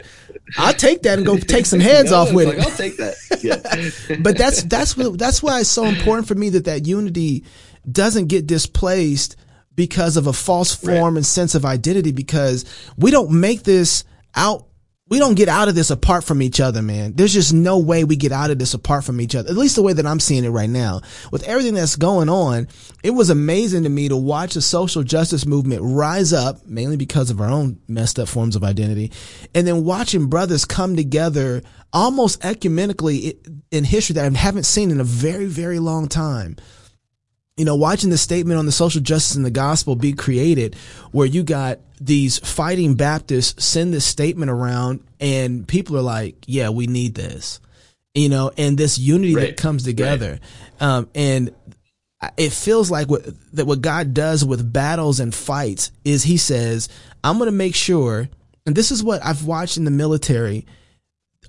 I'll 0.57 0.73
take 0.75 1.03
that 1.03 1.19
and 1.19 1.27
go 1.27 1.37
take 1.39 1.67
some 1.67 1.81
heads 1.81 2.11
No, 2.11 2.19
off 2.19 2.33
with 2.33 2.49
like, 2.49 2.59
it. 2.59 2.65
I'll 2.65 2.77
take 2.77 2.97
that. 2.99 3.15
Yeah. 3.43 4.17
but 4.21 4.37
that's 4.39 4.63
that's 4.65 4.97
what 4.97 5.19
that's 5.19 5.43
why 5.43 5.61
it's 5.61 5.69
so 5.71 5.85
important 5.85 6.29
for 6.29 6.35
me 6.35 6.51
that 6.51 6.65
that 6.67 6.87
unity 6.87 7.45
doesn't 7.91 8.27
get 8.27 8.47
displaced 8.47 9.37
because 9.79 10.17
of 10.17 10.27
a 10.27 10.33
false 10.33 10.75
form 10.75 11.17
and 11.17 11.25
sense 11.25 11.55
of 11.55 11.65
identity 11.65 12.11
because 12.11 12.65
we 12.97 13.13
don't 13.13 13.31
make 13.31 13.63
this 13.63 14.03
out 14.35 14.65
we 15.07 15.21
don't 15.21 15.37
get 15.37 15.49
out 15.49 15.69
of 15.69 15.77
this 15.77 15.91
apart 15.91 16.25
from 16.25 16.43
each 16.43 16.61
other 16.61 16.83
man. 16.83 17.15
There's 17.15 17.33
just 17.33 17.55
no 17.55 17.79
way 17.79 18.05
we 18.05 18.17
get 18.17 18.33
out 18.33 18.51
of 18.51 18.59
this 18.59 18.75
apart 18.75 19.05
from 19.05 19.21
each 19.21 19.37
other 19.37 19.49
at 19.49 19.57
least 19.57 19.77
the 19.77 19.83
way 19.83 19.93
that 19.93 20.05
i'm 20.05 20.19
seeing 20.19 20.45
it 20.45 20.49
right 20.49 20.69
now. 20.69 21.01
With 21.31 21.45
everything 21.45 21.75
that's 21.75 21.95
going 21.95 22.29
on 22.29 22.67
it 23.05 23.13
was 23.13 23.31
amazing 23.31 23.85
to 23.85 23.89
me 23.89 24.09
to 24.09 24.17
watch 24.17 24.55
the 24.55 24.61
social 24.61 25.05
justice 25.05 25.47
movement 25.47 25.83
rise 25.85 26.33
up 26.33 26.67
mainly 26.67 26.97
because 26.97 27.31
of 27.31 27.41
our 27.41 27.49
own 27.49 27.79
messed 27.87 28.19
up 28.19 28.27
forms 28.27 28.57
of 28.57 28.65
identity 28.65 29.13
and 29.55 29.65
then 29.65 29.85
watching 29.85 30.27
brothers 30.27 30.65
come 30.65 30.97
together 30.97 31.63
almost 31.93 32.41
ecumenically 32.41 33.39
in 33.71 33.85
history 33.85 34.15
that 34.15 34.25
i 34.25 34.37
haven't 34.37 34.65
seen 34.65 34.91
in 34.91 34.99
a 34.99 35.05
very 35.05 35.47
very 35.47 35.79
long 35.79 36.09
time 36.09 36.57
you 37.59 37.65
know, 37.65 37.75
watching 37.75 38.11
the 38.11 38.17
statement 38.17 38.59
on 38.59 38.67
the 38.67 38.73
social 38.73 39.03
justice 39.03 39.37
and 39.37 39.45
the 39.45 39.51
gospel 39.51 39.97
be 39.97 40.13
created, 40.13 40.77
where 41.11 41.27
you 41.27 41.43
got 41.43 41.81
these 42.01 42.39
fighting 42.39 42.95
Baptists 42.95 43.65
send 43.65 43.93
this 43.93 44.07
statement 44.07 44.51
around, 44.51 45.01
and 45.21 45.67
people 45.67 45.97
are 45.97 46.03
like, 46.03 46.37
"Yeah, 46.47 46.71
we 46.71 46.87
need 46.87 47.15
this," 47.15 47.59
you 48.15 48.29
know, 48.29 48.53
and 48.57 48.79
this 48.79 48.99
unity 48.99 49.35
that 49.35 49.57
comes 49.57 49.83
together, 49.83 50.39
um, 50.81 51.09
and 51.17 51.53
it 52.37 52.53
feels 52.53 52.91
like 52.91 53.09
what 53.09 53.25
that 53.53 53.67
what 53.67 53.81
God 53.81 54.15
does 54.15 54.45
with 54.45 54.73
battles 54.73 55.19
and 55.19 55.35
fights 55.35 55.91
is 56.05 56.23
He 56.23 56.37
says, 56.37 56.89
"I'm 57.25 57.39
going 57.39 57.49
to 57.49 57.53
make 57.53 57.75
sure," 57.75 58.29
and 58.67 58.77
this 58.77 58.93
is 58.93 59.03
what 59.03 59.25
I've 59.25 59.45
watched 59.45 59.77
in 59.77 59.85
the 59.85 59.91
military 59.91 60.65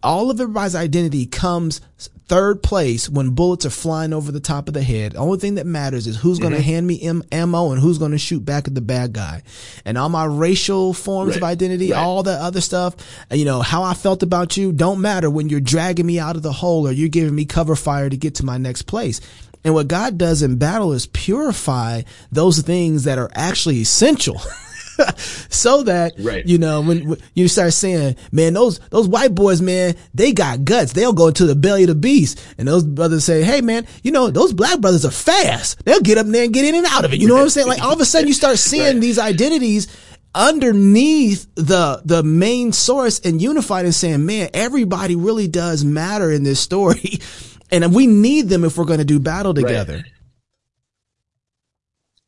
all 0.03 0.31
of 0.31 0.39
everybody's 0.39 0.75
identity 0.75 1.25
comes 1.25 1.81
third 2.29 2.61
place 2.61 3.09
when 3.09 3.31
bullets 3.31 3.65
are 3.65 3.71
flying 3.71 4.13
over 4.13 4.31
the 4.31 4.39
top 4.39 4.67
of 4.67 4.73
the 4.75 4.83
head. 4.83 5.13
The 5.13 5.17
only 5.17 5.39
thing 5.39 5.55
that 5.55 5.65
matters 5.65 6.05
is 6.07 6.15
who's 6.15 6.39
going 6.39 6.53
to 6.53 6.59
mm-hmm. 6.59 6.69
hand 6.69 6.87
me 6.87 7.01
am- 7.01 7.23
ammo 7.31 7.71
and 7.71 7.81
who's 7.81 7.97
going 7.97 8.11
to 8.11 8.19
shoot 8.19 8.45
back 8.45 8.67
at 8.67 8.75
the 8.75 8.81
bad 8.81 9.13
guy. 9.13 9.41
And 9.83 9.97
all 9.97 10.09
my 10.09 10.25
racial 10.25 10.93
forms 10.93 11.35
of 11.35 11.43
identity, 11.43 11.91
Right. 11.91 11.99
all 11.99 12.23
that 12.23 12.39
other 12.39 12.61
stuff, 12.61 12.95
uh, 13.31 13.35
you 13.35 13.45
know, 13.45 13.61
how 13.61 13.83
I 13.83 13.95
felt 13.95 14.23
about 14.23 14.55
you 14.55 14.71
don't 14.71 15.01
matter 15.01 15.29
when 15.29 15.49
you're 15.49 15.59
dragging 15.59 16.05
me 16.05 16.19
out 16.19 16.35
of 16.35 16.43
the 16.43 16.53
hole 16.53 16.87
or 16.87 16.91
you're 16.91 17.09
giving 17.09 17.35
me 17.35 17.45
cover 17.45 17.75
fire 17.75 18.09
to 18.09 18.17
get 18.17 18.35
to 18.35 18.45
my 18.45 18.57
next 18.57 18.83
place. 18.83 19.19
And 19.63 19.73
what 19.73 19.87
God 19.87 20.17
does 20.17 20.41
in 20.41 20.57
battle 20.57 20.93
is 20.93 21.07
purify 21.07 22.03
those 22.31 22.59
things 22.61 23.03
that 23.03 23.17
are 23.17 23.29
actually 23.33 23.81
essential. 23.81 24.39
so 25.49 25.83
that 25.83 26.13
Right. 26.19 26.45
you 26.45 26.57
know 26.57 26.81
when, 26.81 27.07
when 27.09 27.19
you 27.33 27.47
start 27.47 27.73
saying, 27.73 28.15
"Man, 28.31 28.53
those 28.53 28.79
those 28.91 29.07
white 29.07 29.33
boys, 29.35 29.61
man, 29.61 29.95
they 30.13 30.31
got 30.33 30.63
guts. 30.65 30.93
They'll 30.93 31.13
go 31.13 31.27
into 31.27 31.45
the 31.45 31.55
belly 31.55 31.83
of 31.83 31.89
the 31.89 31.95
beast." 31.95 32.39
And 32.57 32.67
those 32.67 32.83
brothers 32.83 33.23
say, 33.25 33.43
"Hey, 33.43 33.61
man, 33.61 33.85
you 34.03 34.11
know 34.11 34.29
those 34.29 34.53
black 34.53 34.79
brothers 34.79 35.05
are 35.05 35.11
fast. 35.11 35.83
They'll 35.85 36.01
get 36.01 36.17
up 36.17 36.25
there 36.27 36.43
and 36.43 36.53
get 36.53 36.65
in 36.65 36.75
and 36.75 36.85
out 36.85 37.05
of 37.05 37.13
it." 37.13 37.19
You 37.19 37.27
know 37.27 37.35
what 37.35 37.43
I'm 37.43 37.49
saying? 37.49 37.67
Like 37.67 37.81
all 37.81 37.93
of 37.93 37.99
a 37.99 38.05
sudden, 38.05 38.27
you 38.27 38.33
start 38.33 38.57
seeing 38.59 38.83
Right. 38.95 39.01
these 39.01 39.19
identities 39.19 39.87
underneath 40.35 41.47
the 41.55 42.01
the 42.05 42.21
main 42.23 42.71
source 42.71 43.19
and 43.21 43.41
unified 43.41 43.85
and 43.85 43.95
saying, 43.95 44.25
"Man, 44.25 44.49
everybody 44.53 45.15
really 45.15 45.47
does 45.47 45.83
matter 45.83 46.31
in 46.31 46.43
this 46.43 46.59
story." 46.59 47.19
And 47.71 47.93
we 47.93 48.07
need 48.07 48.49
them 48.49 48.63
if 48.63 48.79
we're 48.79 48.85
going 48.85 48.97
to 48.97 49.05
do 49.05 49.19
battle 49.19 49.53
together. 49.53 50.03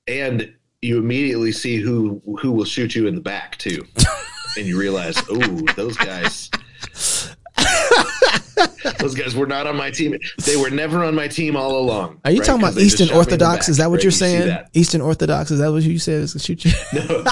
and 0.07 0.53
you 0.81 0.97
immediately 0.97 1.51
see 1.51 1.77
who 1.77 2.21
who 2.41 2.51
will 2.51 2.65
shoot 2.65 2.95
you 2.95 3.07
in 3.07 3.15
the 3.15 3.21
back 3.21 3.57
too, 3.57 3.85
and 4.57 4.65
you 4.65 4.79
realize, 4.79 5.21
oh, 5.29 5.61
those 5.75 5.97
guys. 5.97 6.49
those 8.99 9.13
guys 9.13 9.35
were 9.35 9.45
not 9.45 9.67
on 9.67 9.75
my 9.75 9.91
team. 9.91 10.17
They 10.45 10.55
were 10.55 10.69
never 10.69 11.03
on 11.03 11.13
my 11.13 11.27
team 11.27 11.55
all 11.55 11.77
along. 11.77 12.19
Are 12.25 12.31
you 12.31 12.39
right? 12.39 12.45
talking 12.45 12.63
about 12.63 12.77
Eastern 12.77 13.07
shot 13.07 13.13
me 13.13 13.13
in 13.13 13.13
the 13.13 13.17
Orthodox? 13.17 13.69
Is 13.69 13.77
that 13.77 13.89
what 13.89 13.97
right? 13.97 14.03
you're 14.03 14.11
saying? 14.11 14.57
Eastern 14.73 15.01
Orthodox? 15.01 15.51
Is 15.51 15.59
that 15.59 15.71
what 15.71 15.83
you 15.83 15.99
said? 15.99 16.21
Is 16.21 16.33
to 16.33 16.39
shoot 16.39 16.65
you? 16.65 16.71
No, 16.93 17.23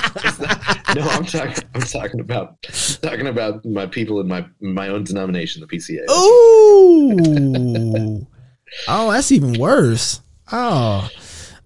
no, 0.96 1.08
I'm 1.10 1.26
talking. 1.26 1.64
I'm 1.74 1.82
talking 1.82 2.20
about 2.20 2.62
talking 3.02 3.28
about 3.28 3.66
my 3.66 3.86
people 3.86 4.20
in 4.20 4.28
my 4.28 4.46
my 4.60 4.90
own 4.90 5.04
denomination, 5.04 5.62
the 5.62 5.68
PCA. 5.68 6.10
Ooh. 6.10 8.28
oh, 8.88 9.12
that's 9.12 9.32
even 9.32 9.60
worse. 9.60 10.22
Oh. 10.52 11.10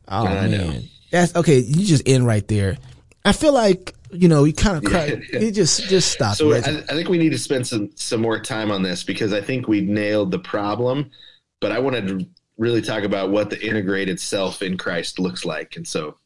Oh 0.08 0.28
I 0.28 0.48
know. 0.48 0.80
That's 1.14 1.36
okay. 1.36 1.60
You 1.60 1.86
just 1.86 2.02
end 2.08 2.26
right 2.26 2.46
there. 2.48 2.76
I 3.24 3.34
feel 3.34 3.54
like, 3.54 3.94
you 4.12 4.28
know, 4.28 4.46
you 4.46 4.52
kind 4.54 4.78
of 4.78 4.84
cry. 4.84 5.22
You 5.32 5.52
just 5.52 5.84
just 5.84 6.12
stop. 6.12 6.36
So 6.36 6.52
I, 6.54 6.58
I 6.58 6.82
think 6.82 7.08
we 7.08 7.20
need 7.20 7.30
to 7.30 7.38
spend 7.38 7.68
some 7.68 7.92
some 7.96 8.20
more 8.20 8.40
time 8.40 8.72
on 8.72 8.82
this 8.82 9.04
because 9.04 9.32
I 9.32 9.40
think 9.40 9.68
we 9.68 9.82
nailed 9.82 10.32
the 10.32 10.40
problem, 10.40 11.12
but 11.62 11.72
I 11.72 11.78
wanted 11.78 12.08
to 12.08 12.26
really 12.58 12.82
talk 12.82 13.04
about 13.04 13.30
what 13.30 13.52
the 13.52 13.64
integrated 13.64 14.20
self 14.20 14.64
in 14.64 14.76
Christ 14.76 15.20
looks 15.20 15.46
like, 15.46 15.76
and 15.76 15.88
so 15.88 16.18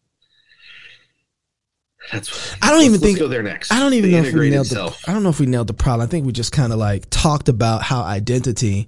that's. 2.09 2.55
I 2.61 2.71
don't 2.71 2.83
even 2.83 3.01
think- 3.01 3.19
go 3.19 3.27
there 3.27 3.43
next. 3.43 3.73
I 3.73 3.79
don't 3.79 3.93
even 3.93 4.09
The 4.11 4.21
know 4.21 4.27
if 4.27 4.33
we 4.33 4.49
nailed 4.49 4.67
the. 4.67 4.97
I 5.05 5.11
don't 5.11 5.23
know 5.23 5.29
if 5.29 5.41
we 5.41 5.47
nailed 5.47 5.67
the 5.67 5.73
problem. 5.73 6.07
I 6.07 6.09
think 6.09 6.25
we 6.25 6.31
just 6.31 6.53
kind 6.53 6.71
of 6.71 6.79
like 6.79 7.09
talked 7.09 7.49
about 7.49 7.83
how 7.83 8.03
identity 8.03 8.87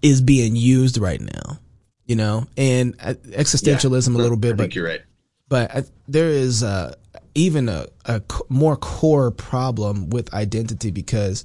is 0.00 0.22
being 0.22 0.56
used 0.56 0.96
right 0.96 1.20
now, 1.20 1.58
you 2.06 2.16
know, 2.16 2.46
and 2.56 2.96
uh, 3.02 3.12
existentialism 3.12 4.14
a 4.14 4.18
little 4.18 4.38
bit, 4.38 4.52
I 4.52 4.56
but 4.56 4.62
think 4.64 4.74
you're 4.74 4.86
right. 4.86 5.00
But 5.50 5.70
I, 5.76 5.82
there 6.08 6.28
is 6.30 6.62
uh 6.62 6.94
even 7.34 7.68
a, 7.68 7.86
a 8.06 8.22
more 8.48 8.76
core 8.76 9.30
problem 9.30 10.08
with 10.08 10.32
identity 10.32 10.90
because 10.90 11.44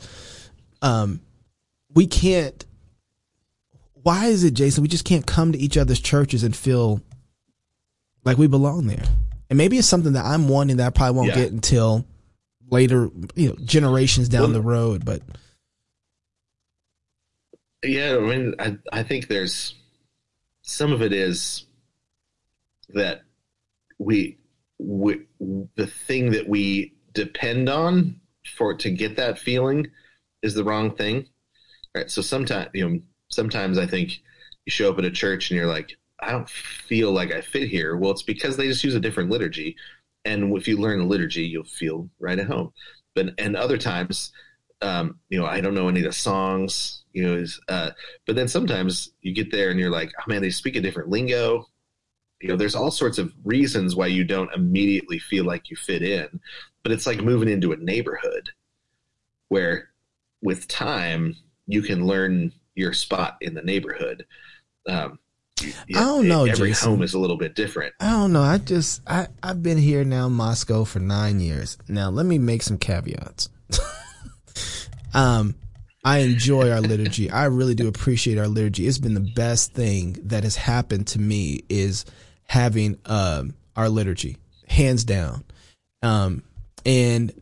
um, 0.82 1.20
we 1.94 2.08
can't. 2.08 2.66
Why 3.94 4.26
is 4.26 4.44
it, 4.44 4.54
Jason? 4.54 4.82
We 4.84 4.88
just 4.88 5.06
can't 5.06 5.26
come 5.26 5.52
to 5.52 5.58
each 5.58 5.78
other's 5.78 6.00
churches 6.00 6.44
and 6.44 6.56
feel 6.56 7.02
like 8.24 8.38
we 8.38 8.48
belong 8.48 8.88
there. 8.88 9.04
And 9.50 9.58
maybe 9.58 9.78
it's 9.78 9.88
something 9.88 10.14
that 10.14 10.26
I'm 10.26 10.48
wanting 10.48 10.78
that 10.78 10.88
I 10.88 10.90
probably 10.92 11.18
won't 11.18 11.30
Yeah. 11.30 11.36
get 11.44 11.52
until 11.52 12.06
later, 12.70 13.10
you 13.36 13.50
know, 13.50 13.56
generations 13.64 14.30
down 14.30 14.44
Well- 14.44 14.52
the 14.54 14.62
road. 14.62 15.06
But 15.06 15.22
Yeah, 17.84 18.18
I 18.18 18.20
mean, 18.20 18.56
I 18.60 18.78
I 18.92 19.04
think 19.04 19.28
there's 19.28 19.76
some 20.64 20.92
of 20.92 21.02
it 21.02 21.14
is 21.14 21.66
that 22.90 23.22
we 24.00 24.38
we 24.80 25.22
the 25.76 25.88
thing 25.88 26.32
that 26.32 26.48
we 26.48 26.94
depend 27.14 27.70
on 27.70 28.20
for 28.56 28.74
to 28.76 28.92
get 28.92 29.16
that 29.16 29.40
feeling 29.40 29.88
is 30.44 30.54
the 30.54 30.64
wrong 30.64 30.96
thing. 30.96 31.28
Right. 31.96 32.12
So 32.12 32.22
sometimes 32.22 32.70
you 32.74 32.90
know 32.90 33.00
sometimes 33.32 33.78
I 33.78 33.86
think 33.86 34.22
you 34.66 34.72
show 34.72 34.92
up 34.92 35.00
at 35.00 35.06
a 35.06 35.12
church 35.12 35.50
and 35.50 35.58
you're 35.58 35.68
like, 35.68 35.98
I 36.20 36.32
don't 36.32 36.50
feel 36.50 37.12
like 37.12 37.32
I 37.32 37.42
fit 37.42 37.70
here. 37.70 37.96
Well, 37.98 38.12
it's 38.12 38.24
because 38.24 38.58
they 38.58 38.68
just 38.68 38.84
use 38.84 38.96
a 38.96 39.00
different 39.00 39.30
liturgy. 39.30 39.76
And 40.24 40.58
if 40.58 40.68
you 40.68 40.78
learn 40.78 41.00
the 41.00 41.06
liturgy, 41.06 41.44
you'll 41.44 41.66
feel 41.66 42.10
right 42.20 42.40
at 42.40 42.48
home. 42.48 42.72
But 43.14 43.34
and 43.38 43.56
other 43.56 43.78
times, 43.78 44.32
um, 44.82 45.20
you 45.30 45.40
know, 45.40 45.46
I 45.46 45.62
don't 45.62 45.76
know 45.76 45.88
any 45.88 46.00
of 46.00 46.06
the 46.06 46.14
songs, 46.14 47.04
you 47.14 47.24
know, 47.24 47.46
uh, 47.70 47.92
but 48.26 48.36
then 48.36 48.48
sometimes 48.48 49.12
you 49.22 49.34
get 49.34 49.52
there 49.52 49.70
and 49.70 49.80
you're 49.80 49.90
like, 49.90 50.12
oh 50.20 50.24
man, 50.28 50.42
they 50.42 50.50
speak 50.50 50.76
a 50.76 50.82
different 50.82 51.10
lingo. 51.10 51.66
You 52.42 52.50
know, 52.50 52.56
there's 52.58 52.76
all 52.76 52.92
sorts 52.92 53.18
of 53.18 53.34
reasons 53.44 53.96
why 53.96 54.08
you 54.08 54.24
don't 54.24 54.54
immediately 54.54 55.20
feel 55.20 55.46
like 55.46 55.70
you 55.70 55.76
fit 55.78 56.02
in, 56.04 56.40
but 56.84 56.92
it's 56.92 57.08
like 57.08 57.22
moving 57.24 57.50
into 57.50 57.72
a 57.72 57.78
neighborhood 57.78 58.50
where 59.50 59.90
with 60.42 60.68
time 60.68 61.36
you 61.68 61.82
can 61.82 62.06
learn 62.06 62.52
your 62.76 62.94
spot 62.94 63.38
in 63.42 63.54
the 63.54 63.62
neighborhood. 63.62 64.26
Um, 64.88 65.18
you- 65.62 65.74
I 65.96 66.02
don't 66.02 66.28
know, 66.28 66.44
Every 66.46 66.70
Jason. 66.70 66.90
home 66.90 67.02
is 67.04 67.14
a 67.14 67.20
little 67.20 67.38
bit 67.38 67.56
different. 67.56 67.94
I 68.02 68.12
don't 68.12 68.34
know. 68.34 68.42
I 68.44 68.58
just 68.58 69.02
I 69.08 69.28
I've 69.42 69.64
been 69.64 69.78
here 69.78 70.04
now 70.04 70.28
Moscow 70.28 70.84
for 70.84 71.00
nine 71.00 71.40
years. 71.40 71.78
Now 71.88 72.10
let 72.10 72.26
me 72.26 72.38
make 72.38 72.62
some 72.62 72.78
caveats. 72.78 73.50
um, 75.14 75.56
I 76.04 76.20
enjoy 76.20 76.70
our 76.70 76.82
liturgy. 76.82 77.32
I 77.32 77.46
really 77.46 77.74
do 77.74 77.88
appreciate 77.88 78.38
our 78.38 78.48
liturgy. 78.48 78.86
It's 78.86 79.00
been 79.00 79.14
the 79.16 79.32
best 79.36 79.74
thing 79.74 80.18
that 80.26 80.44
has 80.44 80.56
happened 80.56 81.08
to 81.08 81.20
me 81.20 81.62
is 81.70 82.06
having 82.46 83.00
um 83.06 83.56
our 83.76 83.90
liturgy, 83.90 84.38
hands 84.68 85.04
down. 85.04 85.44
Um, 86.02 86.44
and 86.86 87.34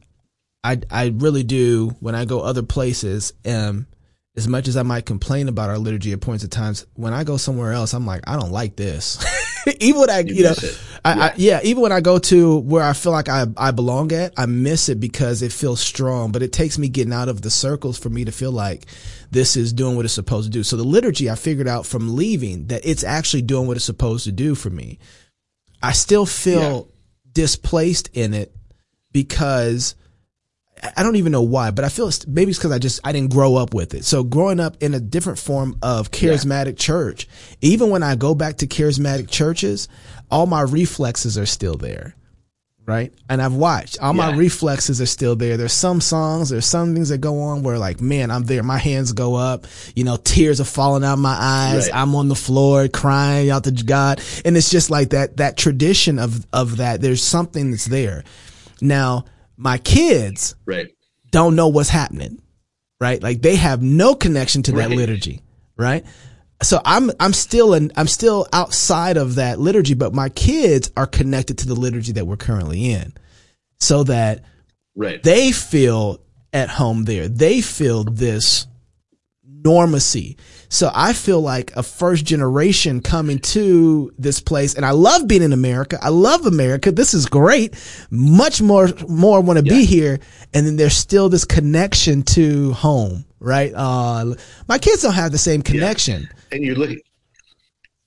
I 0.63 0.81
I 0.89 1.13
really 1.15 1.43
do 1.43 1.95
when 1.99 2.15
I 2.15 2.25
go 2.25 2.41
other 2.41 2.63
places. 2.63 3.33
Um, 3.45 3.87
as 4.35 4.47
much 4.47 4.67
as 4.67 4.75
I 4.77 4.83
might 4.83 5.05
complain 5.05 5.47
about 5.47 5.69
our 5.69 5.77
liturgy 5.77 6.11
at 6.11 6.21
points 6.21 6.43
of 6.43 6.49
times, 6.49 6.87
when 6.95 7.13
I 7.13 7.23
go 7.23 7.37
somewhere 7.37 7.71
else, 7.71 7.93
I'm 7.93 8.07
like, 8.07 8.23
I 8.25 8.35
don't 8.35 8.51
like 8.51 8.75
this. 8.75 9.23
even 9.79 10.01
when 10.01 10.09
I, 10.09 10.19
you, 10.19 10.43
know, 10.43 10.49
miss 10.49 10.63
it. 10.63 10.79
I, 11.05 11.27
I, 11.27 11.33
yeah, 11.37 11.59
even 11.63 11.83
when 11.83 11.91
I 11.91 12.01
go 12.01 12.17
to 12.17 12.57
where 12.57 12.83
I 12.83 12.93
feel 12.93 13.11
like 13.11 13.29
I, 13.29 13.45
I 13.55 13.71
belong 13.71 14.11
at, 14.11 14.33
I 14.35 14.47
miss 14.47 14.89
it 14.89 14.99
because 14.99 15.43
it 15.43 15.51
feels 15.51 15.79
strong, 15.79 16.31
but 16.31 16.41
it 16.41 16.51
takes 16.51 16.79
me 16.79 16.89
getting 16.89 17.13
out 17.13 17.29
of 17.29 17.43
the 17.43 17.51
circles 17.51 17.99
for 17.99 18.09
me 18.09 18.25
to 18.25 18.31
feel 18.31 18.51
like 18.51 18.87
this 19.33 19.57
is 19.57 19.73
doing 19.73 19.95
what 19.95 20.05
it's 20.05 20.13
supposed 20.13 20.45
to 20.45 20.51
do. 20.51 20.63
So 20.63 20.77
the 20.77 20.83
liturgy, 20.83 21.29
I 21.29 21.35
figured 21.35 21.67
out 21.67 21.85
from 21.85 22.15
leaving 22.15 22.67
that 22.67 22.85
it's 22.85 23.03
actually 23.03 23.41
doing 23.41 23.67
what 23.67 23.75
it's 23.75 23.85
supposed 23.85 24.25
to 24.25 24.31
do 24.31 24.55
for 24.55 24.69
me. 24.69 24.99
I 25.81 25.91
still 25.91 26.25
feel 26.25 26.89
displaced 27.33 28.09
in 28.13 28.33
it 28.33 28.55
because 29.11 29.95
I 30.95 31.03
don't 31.03 31.15
even 31.15 31.31
know 31.31 31.41
why, 31.41 31.71
but 31.71 31.83
I 31.83 31.89
feel 31.89 32.07
it's, 32.07 32.25
maybe 32.27 32.51
it's 32.51 32.59
because 32.59 32.71
I 32.71 32.79
just 32.79 32.99
I 33.03 33.11
didn't 33.11 33.31
grow 33.31 33.55
up 33.55 33.73
with 33.73 33.93
it. 33.93 34.05
So 34.05 34.23
growing 34.23 34.59
up 34.59 34.81
in 34.81 34.93
a 34.93 34.99
different 34.99 35.39
form 35.39 35.77
of 35.81 36.11
charismatic 36.11 36.77
church, 36.77 37.27
even 37.61 37.89
when 37.89 38.03
I 38.03 38.15
go 38.15 38.35
back 38.35 38.57
to 38.57 38.67
charismatic 38.67 39.29
churches, 39.29 39.87
all 40.29 40.45
my 40.45 40.61
reflexes 40.61 41.37
are 41.37 41.45
still 41.45 41.75
there. 41.75 42.15
Right. 42.85 43.13
And 43.29 43.41
I've 43.41 43.53
watched 43.53 43.99
all 43.99 44.13
my 44.13 44.35
reflexes 44.35 44.99
are 44.99 45.05
still 45.05 45.37
there. 45.37 45.55
There's 45.55 45.71
some 45.71 46.01
songs, 46.01 46.49
there's 46.49 46.65
some 46.65 46.93
things 46.93 47.09
that 47.09 47.19
go 47.19 47.39
on 47.39 47.63
where 47.63 47.77
like, 47.77 48.01
man, 48.01 48.29
I'm 48.29 48.43
there. 48.43 48.61
My 48.61 48.77
hands 48.77 49.13
go 49.13 49.35
up, 49.35 49.67
you 49.95 50.03
know, 50.03 50.17
tears 50.17 50.59
are 50.59 50.65
falling 50.65 51.03
out 51.05 51.17
my 51.17 51.37
eyes. 51.39 51.87
Right. 51.89 51.95
I'm 52.01 52.13
on 52.15 52.27
the 52.27 52.35
floor 52.35 52.89
crying 52.89 53.49
out 53.49 53.63
to 53.63 53.71
God. 53.71 54.21
And 54.43 54.57
it's 54.57 54.69
just 54.69 54.89
like 54.89 55.11
that, 55.11 55.37
that 55.37 55.55
tradition 55.55 56.19
of, 56.19 56.45
of 56.51 56.77
that. 56.77 56.99
There's 56.99 57.23
something 57.23 57.71
that's 57.71 57.85
there. 57.85 58.25
Now, 58.81 59.25
my 59.55 59.77
kids, 59.77 60.55
Right. 60.65 60.89
don't 61.31 61.55
know 61.55 61.69
what's 61.69 61.89
happening, 61.89 62.41
right? 62.99 63.23
Like 63.23 63.41
they 63.41 63.55
have 63.55 63.81
no 63.81 64.13
connection 64.13 64.61
to 64.63 64.73
that 64.73 64.89
liturgy, 64.91 65.41
right? 65.77 66.05
So 66.63 66.81
I'm 66.85 67.11
I'm 67.19 67.33
still 67.33 67.73
in 67.73 67.91
I'm 67.95 68.07
still 68.07 68.47
outside 68.53 69.17
of 69.17 69.35
that 69.35 69.59
liturgy, 69.59 69.93
but 69.93 70.13
my 70.13 70.29
kids 70.29 70.91
are 70.97 71.07
connected 71.07 71.59
to 71.59 71.67
the 71.67 71.75
liturgy 71.75 72.13
that 72.13 72.25
we're 72.25 72.37
currently 72.37 72.91
in, 72.91 73.13
so 73.79 74.03
that 74.05 74.43
Right. 74.95 75.21
they 75.23 75.51
feel 75.51 76.19
at 76.51 76.69
home 76.69 77.05
there. 77.05 77.27
They 77.27 77.61
feel 77.61 78.03
this 78.03 78.67
normacy. 79.63 80.37
So 80.69 80.91
I 80.93 81.13
feel 81.13 81.41
like 81.41 81.75
a 81.75 81.83
first 81.83 82.25
generation 82.25 83.01
coming 83.01 83.39
to 83.39 84.11
this 84.17 84.39
place 84.39 84.73
and 84.75 84.85
I 84.85 84.91
love 84.91 85.27
being 85.27 85.41
in 85.41 85.53
America. 85.53 85.97
I 86.01 86.09
love 86.09 86.45
America. 86.45 86.91
This 86.91 87.13
is 87.13 87.25
great. 87.27 87.73
Much 88.09 88.61
more, 88.61 88.89
more 89.07 89.41
want 89.41 89.57
to 89.57 89.63
be 89.63 89.85
here. 89.85 90.19
And 90.53 90.65
then 90.65 90.75
there's 90.75 90.95
still 90.95 91.29
this 91.29 91.45
connection 91.45 92.23
to 92.23 92.73
home, 92.73 93.25
right? 93.39 93.71
Uh, 93.73 94.35
my 94.67 94.77
kids 94.79 95.03
don't 95.03 95.13
have 95.13 95.31
the 95.31 95.37
same 95.37 95.61
connection. 95.61 96.27
And 96.53 96.63
you 96.63 96.75
look 96.75 96.91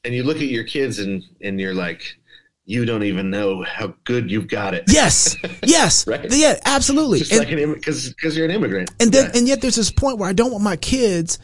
and 0.05 0.15
you 0.15 0.23
look 0.23 0.37
at 0.39 0.49
your 0.49 0.65
kids 0.65 0.99
and 0.99 1.23
and 1.43 1.61
you're 1.61 1.75
like 1.75 2.03
you 2.69 2.85
don't 2.85 3.03
even 3.05 3.31
know 3.31 3.63
how 3.63 3.95
good 4.05 4.29
you've 4.31 4.49
got 4.49 4.75
it 4.75 4.85
Yes. 4.89 5.37
Yes. 5.65 6.07
Right. 6.07 6.27
Yeah, 6.31 6.59
absolutely. 6.65 7.19
just 7.21 7.31
And- 7.33 7.41
like 7.41 7.51
an 7.53 7.75
because 7.75 8.09
because 8.11 8.37
you're 8.37 8.47
an 8.47 8.51
immigrant 8.53 8.91
And 9.01 9.13
then, 9.13 9.31
Yeah. 9.33 9.39
and 9.39 9.49
yet 9.49 9.61
there's 9.61 9.77
this 9.77 9.91
point 9.91 10.19
where 10.19 10.29
I 10.29 10.33
don't 10.33 10.51
want 10.51 10.65
my 10.65 10.77
kids 10.77 11.39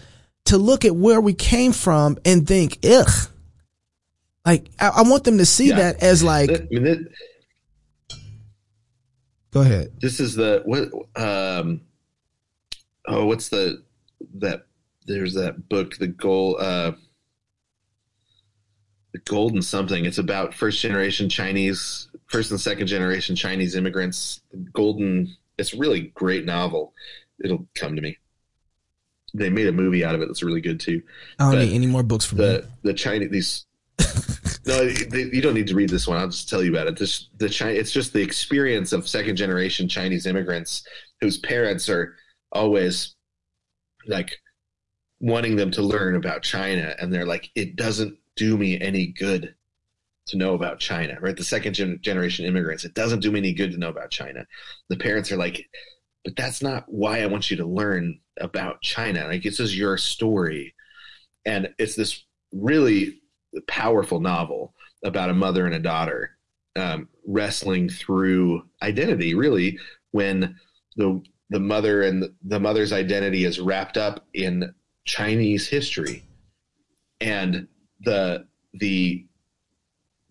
to 0.47 0.59
look 0.59 0.85
at 0.85 0.97
where 0.97 1.21
we 1.21 1.35
came 1.35 1.73
from 1.73 2.19
and 2.25 2.45
think, 2.47 2.79
ugh. 2.85 3.09
Like, 4.45 4.69
I, 4.81 4.89
I 4.89 5.03
want 5.03 5.23
them 5.23 5.39
to 5.39 5.47
see 5.47 5.69
Yeah. 5.69 5.77
that 5.77 6.03
as 6.03 6.25
like, 6.25 6.51
I 6.51 6.67
mean, 6.69 6.83
that, 6.83 6.99
go 9.53 9.61
ahead. 9.61 9.93
this 10.01 10.19
is 10.19 10.35
the 10.35 10.63
what 10.65 10.89
um 11.23 11.83
oh 13.07 13.27
what's 13.27 13.49
the 13.51 13.83
that 14.35 14.67
there's 15.07 15.35
that 15.35 15.69
book 15.69 15.97
the 15.97 16.07
goal 16.07 16.57
uh 16.61 16.93
the 19.13 19.19
golden 19.21 19.61
something 19.61 20.05
it's 20.05 20.19
about 20.19 20.55
first 20.55 20.81
generation 20.81 21.29
chinese 21.29 22.09
first 22.27 22.51
and 22.51 22.61
second 22.61 22.87
generation 22.87 23.37
chinese 23.37 23.77
immigrants 23.77 24.41
golden 24.73 25.35
it's 25.59 25.75
a 25.75 25.79
really 25.79 26.13
great 26.15 26.45
novel 26.45 26.95
it'll 27.45 27.67
come 27.75 27.95
to 27.97 28.03
me 28.03 28.17
they 29.35 29.51
made 29.51 29.67
a 29.67 29.73
movie 29.73 30.05
out 30.05 30.15
of 30.15 30.21
it 30.21 30.27
that's 30.27 30.43
really 30.43 30.61
good 30.61 30.79
too 30.79 31.03
I 31.39 31.45
don't 31.45 31.53
But 31.53 31.65
need 31.65 31.75
any 31.75 31.87
more 31.87 32.03
books 32.03 32.25
from 32.25 32.39
the 32.39 32.69
the 32.83 32.95
Chinese 32.95 33.31
these. 33.31 33.67
no, 34.67 34.89
they, 34.89 35.25
you 35.25 35.41
don't 35.41 35.55
need 35.55 35.69
to 35.69 35.75
read 35.75 35.91
this 35.91 36.09
one. 36.09 36.19
I'll 36.19 36.29
just 36.29 36.49
tell 36.49 36.63
you 36.63 36.71
about 36.71 36.87
it. 36.87 36.99
This 36.99 37.29
the 37.39 37.49
China. 37.49 37.73
It's 37.73 37.93
just 37.93 38.13
the 38.13 38.23
experience 38.23 38.93
of 38.93 39.09
second 39.09 39.37
generation 39.37 39.89
Chinese 39.89 40.27
immigrants 40.27 40.85
whose 41.21 41.39
parents 41.39 41.89
are 41.89 42.17
always 42.53 43.15
like 44.07 44.37
wanting 45.23 45.57
them 45.57 45.71
to 45.71 45.81
learn 45.83 46.17
about 46.17 46.43
China, 46.43 46.95
and 46.99 47.11
they're 47.11 47.25
like, 47.25 47.51
it 47.55 47.77
doesn't 47.77 48.19
do 48.37 48.59
me 48.59 48.79
any 48.79 49.07
good 49.07 49.55
to 50.27 50.37
know 50.37 50.53
about 50.53 50.79
China. 50.79 51.17
Right, 51.21 51.37
the 51.37 51.45
second 51.45 51.73
gen- 51.73 51.99
generation 52.03 52.45
immigrants, 52.45 52.85
it 52.85 52.93
doesn't 52.93 53.21
do 53.21 53.31
me 53.31 53.39
any 53.39 53.55
good 53.55 53.73
to 53.73 53.79
know 53.79 53.89
about 53.89 54.11
China. 54.11 54.47
The 54.91 54.97
parents 54.99 55.33
are 55.33 55.37
like, 55.39 55.67
but 56.25 56.37
that's 56.37 56.63
not 56.63 56.85
why 56.89 57.23
I 57.23 57.27
want 57.27 57.51
you 57.51 57.57
to 57.57 57.65
learn 57.65 58.21
about 58.39 58.83
China. 58.83 59.27
Like 59.27 59.43
this 59.43 59.59
is 59.59 59.77
your 59.77 59.97
story 59.97 60.75
and 61.45 61.69
it's 61.79 61.97
this 61.97 62.25
really 62.53 63.21
powerful 63.67 64.21
novel 64.21 64.75
about 65.05 65.31
a 65.31 65.35
mother 65.35 65.67
and 65.67 65.75
a 65.75 65.81
daughter 65.81 66.37
um, 66.77 67.09
wrestling 67.27 67.89
through 67.89 68.63
identity. 68.83 69.35
Really, 69.35 69.79
when 70.13 70.57
the 70.97 71.23
the 71.51 71.61
mother 71.61 72.03
and 72.03 72.23
the, 72.23 72.35
the 72.45 72.61
mother's 72.61 72.93
identity 72.93 73.45
is 73.45 73.61
wrapped 73.61 73.97
up 73.97 74.27
in 74.33 74.73
Chinese 75.05 75.69
history, 75.69 76.25
and 77.21 77.67
the 78.01 78.47
the 78.75 79.27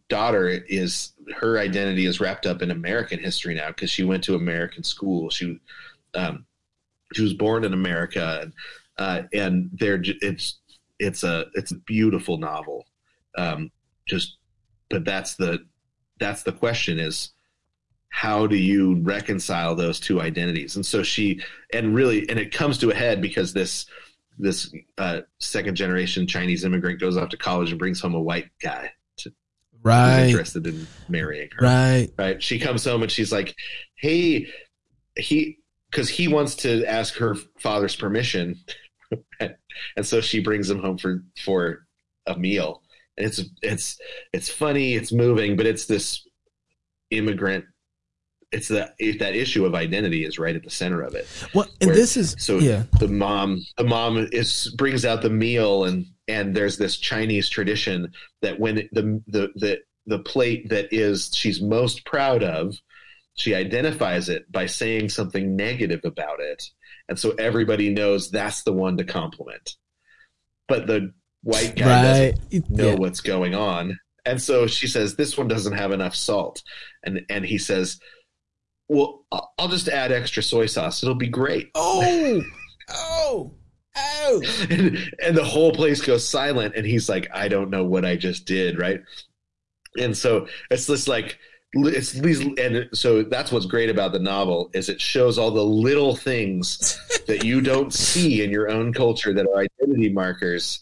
daughter 0.09 0.50
is 0.50 1.14
her 1.35 1.58
identity 1.58 2.06
is 2.06 2.19
wrapped 2.19 2.45
up 2.45 2.61
in 2.61 2.72
American 2.72 3.19
history 3.19 3.56
now 3.56 3.67
because 3.67 3.90
she 3.90 4.03
went 4.03 4.24
to 4.24 4.35
American 4.35 4.83
school. 4.83 5.30
She 5.30 5.59
um, 6.14 6.45
she 7.14 7.24
was 7.24 7.33
born 7.33 7.64
in 7.64 7.74
America, 7.74 8.40
and 8.41 8.53
uh, 8.98 9.24
and 9.33 9.69
they're 9.74 10.01
it's 10.03 10.59
it's 11.00 11.24
a 11.24 11.45
it's 11.53 11.72
a 11.72 11.80
beautiful 11.80 12.38
novel. 12.38 12.85
Um, 13.38 13.72
just, 14.08 14.38
but 14.90 15.06
that's 15.06 15.35
the 15.35 15.66
that's 16.19 16.43
the 16.43 16.51
question 16.51 17.00
is 17.00 17.32
how 18.09 18.45
do 18.45 18.58
you 18.58 18.95
reconcile 18.95 19.74
those 19.74 20.00
two 20.00 20.22
identities? 20.22 20.75
And 20.75 20.85
so 20.85 21.01
she, 21.01 21.41
and 21.74 21.95
really, 21.95 22.30
and 22.30 22.38
it 22.38 22.53
comes 22.53 22.77
to 22.80 22.91
a 22.91 22.95
head 22.95 23.22
because 23.22 23.53
this 23.53 23.85
this 24.42 24.74
uh, 24.98 25.22
second 25.40 25.76
generation 25.76 26.28
Chinese 26.28 26.64
immigrant 26.66 27.00
goes 27.00 27.16
off 27.18 27.30
to 27.30 27.38
college 27.38 27.70
and 27.70 27.80
brings 27.80 28.00
home 28.02 28.14
a 28.16 28.22
white 28.22 28.50
guy 28.61 28.92
to, 29.18 29.32
Right. 29.84 30.26
interested 30.28 30.68
in 30.68 30.88
marrying 31.08 31.50
her 31.58 31.66
Right. 31.66 32.10
right? 32.18 32.42
She 32.44 32.60
comes 32.60 32.84
home 32.84 33.02
and 33.03 33.11
she's 33.11 33.32
like, 33.32 33.56
"Hey, 33.95 34.48
he," 35.16 35.58
because 35.90 36.10
he 36.10 36.28
wants 36.28 36.56
to 36.58 36.86
ask 36.86 37.16
her 37.16 37.36
father's 37.60 37.95
permission, 37.95 38.56
and 39.40 40.06
so 40.06 40.22
she 40.22 40.40
brings 40.40 40.70
him 40.70 40.80
home 40.80 40.98
for 40.98 41.24
for 41.44 41.86
a 42.28 42.38
meal. 42.38 42.82
And 43.18 43.26
it's 43.28 43.42
it's 43.61 44.00
it's 44.34 44.50
funny, 44.50 44.94
it's 44.95 45.11
moving, 45.11 45.56
but 45.58 45.66
it's 45.66 45.86
this 45.86 46.26
immigrant. 47.10 47.66
It's 48.52 48.68
that 48.68 48.96
if 49.00 49.20
that 49.20 49.34
issue 49.36 49.66
of 49.66 49.74
identity 49.76 50.26
is 50.26 50.38
right 50.38 50.56
at 50.56 50.64
the 50.64 50.70
center 50.70 51.02
of 51.02 51.16
it. 51.16 51.26
Well, 51.54 51.68
and 51.80 51.88
Where- 51.90 51.96
this 51.96 52.18
is 52.18 52.36
So 52.38 52.60
yeah. 52.60 52.84
the 53.00 53.08
mom, 53.08 53.64
the 53.78 53.86
mom 53.86 54.28
is 54.32 54.74
brings 54.78 55.06
out 55.06 55.22
the 55.22 55.30
meal, 55.30 55.86
and 55.86 56.06
and 56.28 56.56
there's 56.56 56.78
this 56.78 56.98
Chinese 56.98 57.48
tradition 57.50 58.12
that 58.42 58.60
when 58.60 58.76
the 58.92 59.22
the 59.28 59.50
the 59.56 59.80
the 60.06 60.20
plate 60.20 60.70
that 60.70 60.92
is 60.92 61.32
she's 61.34 61.62
most 61.62 62.06
proud 62.06 62.44
of, 62.44 62.76
she 63.36 63.56
identifies 63.56 64.28
it 64.28 64.52
by 64.52 64.66
saying 64.66 65.10
something 65.10 65.56
negative 65.56 66.02
about 66.04 66.42
it, 66.42 66.62
and 67.08 67.18
so 67.18 67.32
everybody 67.40 67.90
knows 67.90 68.30
that's 68.32 68.64
the 68.64 68.74
one 68.74 68.98
to 68.98 69.06
compliment. 69.06 69.76
But 70.68 70.88
the 70.88 71.14
white 71.44 71.76
guy 71.78 72.32
doesn't 72.32 72.70
know 72.70 72.88
Yeah. 72.90 72.96
what's 72.96 73.22
going 73.22 73.56
on. 73.56 73.98
And 74.26 74.42
so 74.42 74.68
she 74.68 74.88
says, 74.88 75.16
"This 75.16 75.38
one 75.38 75.48
doesn't 75.48 75.74
have 75.74 75.92
enough 75.94 76.16
salt," 76.16 76.62
and 77.04 77.22
and 77.30 77.46
he 77.46 77.58
says, 77.58 77.98
"Well, 78.92 79.26
I'll 79.58 79.68
just 79.70 79.88
add 79.88 80.11
extra 80.11 80.44
soy 80.44 80.66
sauce. 80.66 81.02
It'll 81.03 81.16
be 81.16 81.30
great." 81.30 81.72
Oh. 81.76 82.42
Oh. 82.94 83.53
Oh. 83.95 84.42
and, 84.70 84.98
and 85.24 85.38
the 85.38 85.45
whole 85.45 85.72
place 85.72 86.02
goes 86.02 86.28
silent 86.28 86.76
and 86.76 86.86
he's 86.86 87.10
like 87.10 87.30
i 87.34 87.48
don't 87.48 87.70
know 87.70 87.84
what 87.84 88.06
i 88.06 88.16
just 88.16 88.45
did 88.45 88.80
right 88.80 89.02
and 89.98 90.16
so 90.16 90.48
it's 90.70 90.88
this 90.88 91.08
like 91.08 91.38
it's 91.74 92.11
these 92.11 92.40
and 92.58 92.88
so 92.94 93.24
that's 93.24 93.52
what's 93.52 93.66
great 93.66 93.90
about 93.90 94.11
the 94.11 94.20
novel 94.20 94.70
is 94.74 94.90
it 94.90 95.00
shows 95.00 95.38
all 95.38 95.52
the 95.52 95.64
little 95.64 96.16
things 96.16 97.00
that 97.28 97.44
you 97.44 97.61
don't 97.61 97.94
see 97.94 98.44
in 98.44 98.50
your 98.52 98.70
own 98.70 98.94
culture 98.94 99.34
that 99.34 99.48
are 99.48 99.60
identity 99.60 100.10
markers 100.10 100.82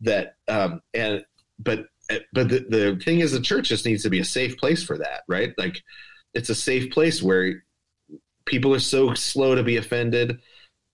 that 0.00 0.36
um 0.48 0.80
and 0.94 1.24
but 1.58 1.86
but 2.32 2.48
the, 2.48 2.66
the 2.68 3.00
thing 3.04 3.20
is 3.20 3.32
the 3.32 3.40
church 3.40 3.68
just 3.68 3.86
needs 3.86 4.02
to 4.02 4.10
be 4.10 4.20
a 4.20 4.24
safe 4.24 4.56
place 4.56 4.82
for 4.82 4.98
that 4.98 5.22
right 5.28 5.52
like 5.58 5.82
it's 6.34 6.48
a 6.50 6.54
safe 6.54 6.90
place 6.92 7.22
where 7.22 7.64
people 8.44 8.74
are 8.74 8.80
so 8.80 9.14
slow 9.14 9.54
to 9.54 9.62
be 9.62 9.76
offended 9.76 10.40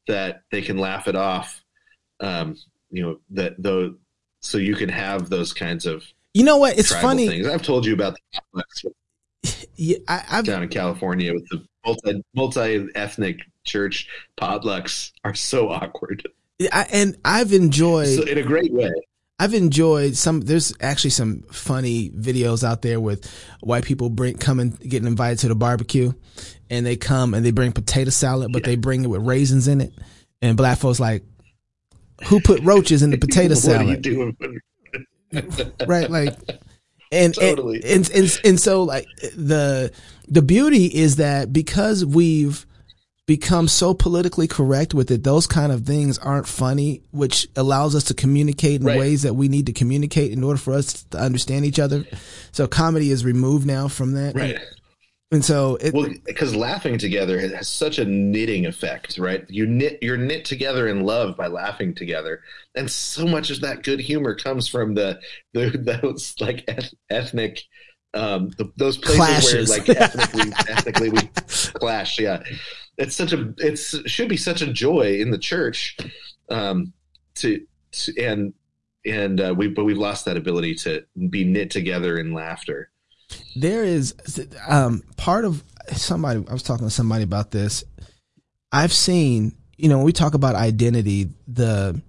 that 0.06 0.42
they 0.50 0.62
can 0.62 0.78
laugh 0.78 1.08
it 1.08 1.16
off 1.16 1.62
um 2.20 2.56
you 2.90 3.02
know 3.02 3.18
that 3.30 3.54
though 3.58 3.94
so 4.40 4.58
you 4.58 4.74
can 4.74 4.88
have 4.88 5.28
those 5.28 5.52
kinds 5.52 5.86
of 5.86 6.04
You 6.34 6.44
know 6.44 6.58
what? 6.58 6.78
It's 6.78 6.92
funny. 6.92 7.28
things 7.28 7.46
i've 7.48 7.62
told 7.62 7.84
you 7.86 7.94
about 7.94 8.14
the 8.14 8.40
potlucks 8.54 9.66
Yeah, 9.76 9.98
I, 10.08 10.24
I've 10.30 10.44
down 10.44 10.62
in 10.62 10.68
california 10.68 11.32
with 11.32 11.46
the 11.50 11.64
multi 11.84 12.22
multi-ethnic 12.34 13.40
church 13.64 14.08
potlucks 14.38 15.12
are 15.24 15.34
so 15.34 15.68
awkward 15.70 16.26
I, 16.72 16.86
and 16.90 17.18
I've 17.24 17.52
enjoyed 17.52 18.08
so 18.08 18.22
in 18.22 18.38
a 18.38 18.42
great 18.42 18.72
way 18.72 18.90
I've 19.38 19.52
enjoyed 19.54 20.16
some. 20.16 20.40
There's 20.40 20.72
actually 20.80 21.10
some 21.10 21.42
funny 21.52 22.10
videos 22.10 22.64
out 22.64 22.82
there 22.82 22.98
with 22.98 23.30
white 23.60 23.84
people 23.84 24.08
bring 24.08 24.36
coming 24.38 24.70
getting 24.70 25.06
invited 25.06 25.40
to 25.40 25.48
the 25.48 25.54
barbecue, 25.54 26.12
and 26.70 26.86
they 26.86 26.96
come 26.96 27.34
and 27.34 27.44
they 27.44 27.50
bring 27.50 27.72
potato 27.72 28.10
salad, 28.10 28.52
but 28.52 28.64
they 28.64 28.76
bring 28.76 29.04
it 29.04 29.08
with 29.08 29.22
raisins 29.26 29.68
in 29.68 29.82
it, 29.82 29.92
and 30.40 30.56
black 30.56 30.78
folks 30.78 30.98
like, 30.98 31.22
who 32.26 32.40
put 32.40 32.62
roaches 32.62 33.02
in 33.02 33.10
the 33.10 33.18
potato 33.18 33.54
what 33.54 33.68
are 33.68 33.82
you 33.82 33.88
salad? 33.88 34.02
doing 34.02 34.36
right 35.86 36.10
like 36.10 36.34
and, 37.12 37.34
Totally. 37.34 37.82
and, 37.84 38.08
and 38.10 38.22
and 38.24 38.40
and 38.44 38.60
so 38.60 38.82
like 38.84 39.06
the 39.36 39.92
the 40.28 40.42
beauty 40.42 40.86
is 40.86 41.16
that 41.16 41.52
because 41.52 42.04
we've 42.04 42.66
become 43.26 43.66
so 43.66 43.92
politically 43.92 44.46
correct 44.46 44.94
with 44.94 45.10
it 45.10 45.24
those 45.24 45.46
kind 45.48 45.72
of 45.72 45.84
things 45.84 46.16
aren't 46.18 46.46
funny 46.46 47.02
which 47.10 47.48
allows 47.56 47.94
us 47.96 48.04
to 48.04 48.14
communicate 48.14 48.80
in 48.80 48.86
Right. 48.86 48.98
ways 48.98 49.22
that 49.22 49.34
we 49.34 49.48
need 49.48 49.66
to 49.66 49.72
communicate 49.72 50.30
in 50.32 50.44
order 50.44 50.58
for 50.58 50.72
us 50.74 51.02
to 51.10 51.18
understand 51.18 51.64
each 51.64 51.80
other. 51.80 52.04
So 52.52 52.66
comedy 52.68 53.10
is 53.10 53.24
removed 53.24 53.66
now 53.66 53.88
from 53.88 54.12
that. 54.12 54.36
Right. 54.36 54.58
And 55.32 55.44
so 55.44 55.74
it, 55.80 55.92
well 55.92 56.08
because 56.24 56.54
laughing 56.54 56.98
together 56.98 57.40
has, 57.40 57.52
has 57.52 57.68
such 57.68 57.98
a 57.98 58.04
knitting 58.04 58.64
effect 58.64 59.18
right? 59.18 59.44
You 59.48 59.66
knit 59.66 59.98
you're 60.02 60.16
knit 60.16 60.44
together 60.44 60.86
in 60.86 61.02
love 61.02 61.36
by 61.36 61.48
laughing 61.48 61.96
together. 61.96 62.42
And 62.76 62.88
so 62.88 63.26
much 63.26 63.50
of 63.50 63.60
that 63.62 63.82
good 63.82 63.98
humor 63.98 64.36
comes 64.36 64.68
from 64.68 64.94
the, 64.94 65.18
the 65.52 65.70
those 66.00 66.36
like 66.38 66.62
eth- 66.68 66.94
ethnic 67.10 67.62
um 68.14 68.50
the, 68.56 68.72
those 68.76 68.98
places 68.98 69.16
Clashes. 69.18 69.68
where 69.68 69.78
like 69.78 69.88
ethnically 69.88 70.52
ethnically 70.68 71.10
we 71.10 71.20
clash 71.74 72.20
yeah 72.20 72.40
it's 72.98 73.14
such 73.14 73.32
a 73.32 73.52
it's 73.58 73.94
should 74.08 74.28
be 74.28 74.36
such 74.36 74.62
a 74.62 74.72
joy 74.72 75.18
in 75.20 75.30
the 75.30 75.38
church 75.38 75.96
um 76.50 76.92
to, 77.34 77.60
to 77.92 78.22
and 78.22 78.54
and 79.04 79.40
uh, 79.40 79.54
we 79.56 79.68
but 79.68 79.84
we've 79.84 79.98
lost 79.98 80.24
that 80.24 80.36
ability 80.36 80.74
to 80.74 81.04
be 81.30 81.44
knit 81.44 81.70
together 81.70 82.18
in 82.18 82.32
laughter 82.32 82.90
there 83.56 83.84
is 83.84 84.14
um 84.68 85.02
part 85.16 85.44
of 85.44 85.62
somebody 85.94 86.44
I 86.48 86.52
was 86.52 86.62
talking 86.62 86.86
to 86.86 86.90
somebody 86.90 87.24
about 87.24 87.50
this. 87.50 87.82
I've 88.72 88.92
seen, 88.92 89.56
you 89.76 89.88
know, 89.88 89.96
when 89.98 90.06
we 90.06 90.12
talk 90.12 90.34
about 90.34 90.54
identity, 90.54 91.30
the 91.48 92.00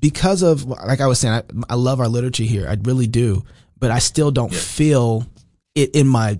because 0.00 0.42
of 0.42 0.64
like 0.64 1.00
I 1.00 1.06
was 1.06 1.18
saying, 1.18 1.34
I, 1.34 1.42
I 1.70 1.74
love 1.74 2.00
our 2.00 2.08
literature 2.08 2.44
here. 2.44 2.68
I 2.68 2.76
really 2.82 3.06
do, 3.06 3.44
but 3.78 3.90
I 3.90 3.98
still 3.98 4.30
don't 4.30 4.52
Yeah. 4.52 4.58
feel 4.58 5.26
it 5.74 5.94
in 5.94 6.06
my 6.08 6.38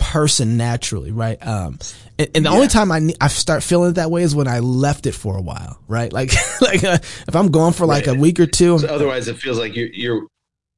person 0.00 0.56
naturally, 0.56 1.12
right? 1.12 1.38
Um, 1.46 1.78
and, 2.18 2.28
and 2.34 2.44
the 2.46 2.50
Yeah. 2.50 2.54
only 2.56 2.66
time 2.68 2.90
I 2.90 2.98
ne- 2.98 3.14
I 3.20 3.28
start 3.28 3.62
feeling 3.62 3.90
it 3.90 3.94
that 3.94 4.10
way 4.10 4.22
is 4.22 4.34
when 4.34 4.48
I 4.48 4.58
left 4.58 5.06
it 5.06 5.12
for 5.14 5.36
a 5.36 5.40
while, 5.42 5.78
right? 5.86 6.12
Like 6.20 6.32
like 6.60 6.82
uh, 6.82 6.98
if 7.28 7.36
I'm 7.36 7.50
gone 7.52 7.72
for 7.72 7.86
like 7.86 8.06
Right. 8.06 8.16
a 8.16 8.18
week 8.20 8.40
or 8.40 8.46
two, 8.46 8.78
So 8.80 8.88
otherwise, 8.88 9.28
it 9.28 9.36
feels 9.36 9.58
like 9.58 9.76
you're 9.76 9.88
you're 9.92 10.26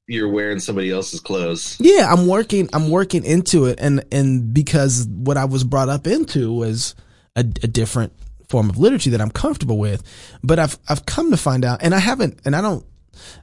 you're 0.09 0.29
wearing 0.29 0.59
somebody 0.59 0.91
else's 0.91 1.21
clothes. 1.21 1.77
Yeah, 1.81 2.13
I'm 2.13 2.27
working. 2.27 2.69
I'm 2.75 2.91
working 2.91 3.25
into 3.25 3.65
it, 3.67 3.79
and 3.81 4.05
and 4.13 4.53
because 4.53 5.07
what 5.09 5.37
I 5.39 5.47
was 5.47 5.65
brought 5.65 5.89
up 5.89 6.07
into 6.07 6.53
was 6.53 6.95
a, 7.37 7.41
a 7.41 7.45
different 7.69 8.13
form 8.49 8.69
of 8.69 8.77
literature 8.77 9.11
that 9.11 9.21
I'm 9.23 9.31
comfortable 9.31 9.79
with, 9.79 10.03
but 10.43 10.59
I've 10.59 10.77
I've 10.89 11.07
come 11.07 11.31
to 11.31 11.37
find 11.39 11.65
out, 11.65 11.83
and 11.83 11.95
I 11.95 11.99
haven't, 12.01 12.41
and 12.45 12.55
I 12.55 12.61
don't. 12.61 12.85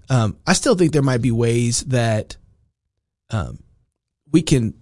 Um, 0.09 0.38
I 0.45 0.53
still 0.53 0.75
think 0.75 0.91
there 0.91 1.01
might 1.01 1.22
be 1.22 1.32
ways 1.32 1.83
that, 1.85 2.35
um, 3.30 3.59
we 4.32 4.41
can 4.41 4.74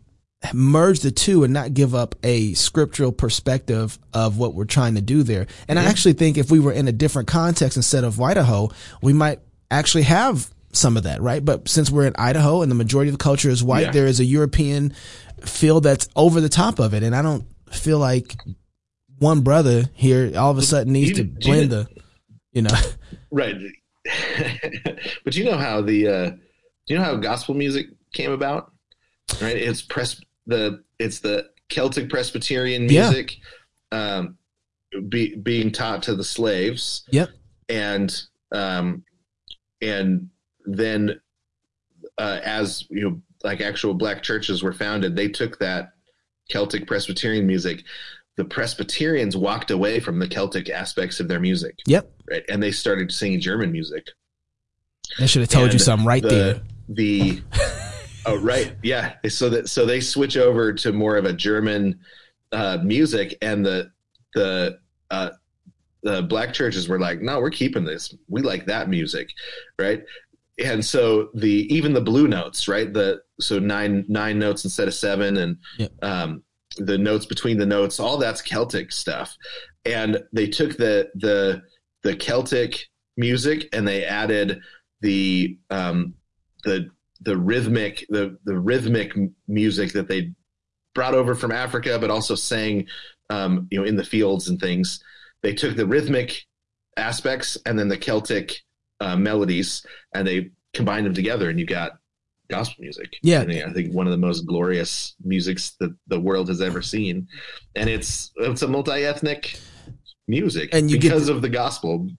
merge 0.53 0.99
the 0.99 1.11
two 1.11 1.43
and 1.43 1.53
not 1.53 1.73
give 1.73 1.95
up 1.95 2.15
a 2.23 2.53
scriptural 2.53 3.11
perspective 3.11 3.97
of 4.13 4.37
what 4.37 4.53
we're 4.53 4.65
trying 4.65 4.95
to 4.95 5.01
do 5.01 5.23
there. 5.23 5.47
And 5.67 5.79
I 5.79 5.85
actually 5.85 6.13
think 6.13 6.37
if 6.37 6.51
we 6.51 6.59
were 6.59 6.71
in 6.71 6.87
a 6.87 6.91
different 6.91 7.27
context 7.27 7.75
instead 7.75 8.03
of 8.03 8.21
Idaho, 8.21 8.69
we 9.01 9.13
might 9.13 9.39
actually 9.71 10.03
have 10.03 10.49
some 10.73 10.95
of 10.95 11.03
that, 11.03 11.21
right? 11.21 11.43
But 11.43 11.67
since 11.67 11.89
we're 11.89 12.05
in 12.05 12.15
Idaho 12.17 12.61
and 12.61 12.69
the 12.71 12.75
majority 12.75 13.09
of 13.09 13.17
the 13.17 13.23
culture 13.23 13.49
is 13.49 13.63
white, 13.63 13.85
Yeah. 13.87 13.91
there 13.91 14.05
is 14.05 14.19
a 14.19 14.25
European 14.25 14.93
feel 15.41 15.81
that's 15.81 16.07
over 16.15 16.39
the 16.39 16.49
top 16.49 16.79
of 16.79 16.93
it. 16.93 17.01
And 17.03 17.15
I 17.15 17.21
don't 17.23 17.45
feel 17.71 17.97
like 17.99 18.35
one 19.17 19.41
brother 19.41 19.85
here 19.95 20.31
all 20.37 20.51
of 20.51 20.57
a 20.57 20.61
sudden 20.61 20.93
needs 20.93 21.09
you- 21.09 21.15
to 21.15 21.23
do 21.23 21.47
you 21.49 21.53
blend 21.55 21.71
know- 21.71 21.83
the, 21.83 21.89
you 22.53 22.61
know, 22.61 22.75
Right. 23.31 23.55
but 25.25 25.35
you 25.35 25.45
know 25.45 25.57
how 25.57 25.81
the 25.81 26.07
uh, 26.07 26.29
do 26.29 26.37
you 26.93 26.97
know 26.97 27.03
how 27.03 27.15
gospel 27.17 27.55
music 27.55 27.87
came 28.13 28.31
about? 28.31 28.71
Right. 29.41 29.57
It's 29.57 29.81
press 29.81 30.21
the 30.47 30.83
it's 30.97 31.19
the 31.19 31.49
Celtic 31.69 32.09
Presbyterian 32.09 32.89
Yeah. 32.89 33.09
music 33.09 33.35
um, 33.91 34.37
be, 35.09 35.35
being 35.35 35.71
taught 35.71 36.03
to 36.03 36.15
the 36.15 36.23
slaves. 36.23 37.03
Yep. 37.11 37.29
And 37.69 38.21
um, 38.51 39.03
and 39.81 40.29
then 40.65 41.19
uh, 42.17 42.39
as 42.43 42.85
you 42.89 43.01
know, 43.01 43.21
like 43.43 43.61
actual 43.61 43.93
black 43.93 44.23
churches 44.23 44.63
were 44.63 44.73
founded, 44.73 45.15
they 45.15 45.27
took 45.27 45.59
that 45.59 45.89
Celtic 46.49 46.87
Presbyterian 46.87 47.45
music. 47.45 47.83
The 48.37 48.45
Presbyterians 48.45 49.35
walked 49.35 49.71
away 49.71 49.99
from 49.99 50.19
the 50.19 50.27
Celtic 50.27 50.69
aspects 50.69 51.19
of 51.19 51.27
their 51.27 51.39
music 51.39 51.75
yep. 51.87 52.11
right? 52.29 52.43
And 52.47 52.61
they 52.61 52.71
started 52.71 53.11
singing 53.11 53.41
German 53.41 53.71
music. 53.71 54.05
I 55.19 55.25
should 55.25 55.41
have 55.41 55.49
told 55.49 55.73
you 55.73 55.79
something 55.79 56.05
right 56.05 56.21
the, 56.21 56.29
there. 56.29 56.61
The 56.87 57.41
oh 58.27 58.35
right, 58.37 58.75
yeah. 58.83 59.13
So 59.29 59.49
that 59.49 59.69
so 59.69 59.85
they 59.85 59.99
switch 59.99 60.37
over 60.37 60.73
to 60.73 60.93
more 60.93 61.17
of 61.17 61.25
a 61.25 61.33
German 61.33 61.99
uh, 62.51 62.79
music, 62.83 63.37
and 63.41 63.65
the 63.65 63.91
the 64.35 64.79
uh, 65.09 65.29
the 66.03 66.21
black 66.23 66.53
churches 66.53 66.87
were 66.87 66.99
like, 66.99 67.21
no, 67.21 67.39
we're 67.39 67.49
keeping 67.49 67.83
this. 67.83 68.13
We 68.27 68.41
like 68.41 68.65
that 68.67 68.89
music, 68.89 69.29
right? 69.79 70.03
And 70.63 70.83
so 70.83 71.29
the 71.33 71.67
even 71.73 71.93
the 71.93 72.01
blue 72.01 72.27
notes, 72.27 72.67
right? 72.67 72.91
The 72.91 73.21
so 73.39 73.59
nine 73.59 74.05
nine 74.07 74.39
notes 74.39 74.63
instead 74.63 74.87
of 74.87 74.93
seven, 74.93 75.37
and 75.37 75.57
Yep. 75.77 75.91
um, 76.03 76.43
the 76.77 76.97
notes 76.97 77.25
between 77.25 77.57
the 77.57 77.65
notes, 77.65 77.99
all 77.99 78.17
that's 78.17 78.41
Celtic 78.41 78.91
stuff. 78.91 79.35
And 79.85 80.21
they 80.33 80.47
took 80.47 80.77
the 80.77 81.09
the 81.15 81.61
the 82.03 82.15
Celtic 82.15 82.87
music 83.17 83.67
and 83.73 83.87
they 83.87 84.05
added 84.05 84.61
the 85.01 85.57
um, 85.69 86.13
the 86.63 86.89
the 87.21 87.37
rhythmic 87.37 88.05
the 88.09 88.37
the 88.45 88.57
rhythmic 88.57 89.13
music 89.47 89.93
that 89.93 90.07
they 90.07 90.31
brought 90.95 91.13
over 91.13 91.35
from 91.35 91.51
Africa, 91.51 91.97
but 91.99 92.09
also 92.11 92.35
sang 92.35 92.87
um, 93.29 93.67
you 93.71 93.79
know 93.79 93.85
in 93.85 93.95
the 93.95 94.03
fields 94.03 94.47
and 94.49 94.59
things. 94.59 94.99
They 95.41 95.53
took 95.53 95.75
the 95.75 95.85
rhythmic 95.85 96.41
aspects 96.97 97.57
and 97.65 97.77
then 97.77 97.87
the 97.87 97.97
Celtic 97.97 98.63
uh, 98.99 99.15
melodies, 99.15 99.85
and 100.13 100.27
they 100.27 100.49
combined 100.73 101.05
them 101.05 101.13
together, 101.13 101.49
and 101.49 101.59
you 101.59 101.65
got 101.65 101.91
gospel 102.49 102.77
music. 102.81 103.13
Yeah. 103.21 103.41
And 103.41 103.51
I 103.69 103.73
think 103.73 103.93
one 103.93 104.07
of 104.07 104.11
the 104.11 104.17
most 104.17 104.45
glorious 104.45 105.15
musics 105.23 105.71
that 105.79 105.93
the 106.07 106.19
world 106.19 106.47
has 106.47 106.61
ever 106.61 106.81
seen, 106.81 107.27
and 107.75 107.89
it's 107.89 108.31
it's 108.37 108.61
a 108.61 108.67
multi 108.67 109.03
ethnic 109.03 109.59
music, 110.27 110.69
And 110.73 110.89
you 110.89 110.97
get 110.97 111.09
because 111.09 111.27
the- 111.27 111.33
of 111.33 111.41
the 111.41 111.49
gospel. 111.49 112.09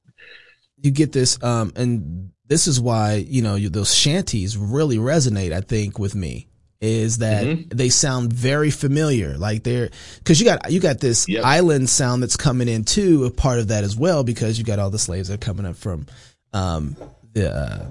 you 0.81 0.91
get 0.93 1.13
this 1.13 1.43
um 1.43 1.73
and 1.77 2.31
this 2.49 2.67
is 2.67 2.81
why 2.81 3.15
you 3.29 3.43
know 3.43 3.55
you, 3.55 3.69
those 3.69 3.95
shanties 3.95 4.57
really 4.57 4.97
resonate 4.99 5.53
i 5.53 5.61
think 5.61 5.99
with 5.99 6.15
me 6.15 6.47
is 6.81 7.19
that 7.19 7.45
Mhm. 7.45 7.77
they 7.77 7.89
sound 7.89 8.33
very 8.33 8.71
familiar 8.71 9.37
like 9.37 9.65
they're 9.65 9.91
because 10.19 10.39
you 10.41 10.45
got 10.47 10.71
you 10.71 10.81
got 10.81 11.01
this 11.01 11.29
Yep. 11.29 11.45
island 11.45 11.89
sound 11.91 12.23
that's 12.23 12.37
coming 12.37 12.69
in 12.69 12.85
too 12.85 13.25
a 13.25 13.31
part 13.31 13.59
of 13.59 13.69
that 13.69 13.83
as 13.85 13.97
well 13.97 14.23
because 14.25 14.59
you 14.59 14.65
got 14.65 14.79
all 14.79 14.91
the 14.91 14.99
slaves 14.99 15.29
that 15.29 15.35
are 15.35 15.39
coming 15.45 15.67
up 15.67 15.77
from 15.77 16.07
um 16.53 16.97
the 17.33 17.51
uh, 17.53 17.91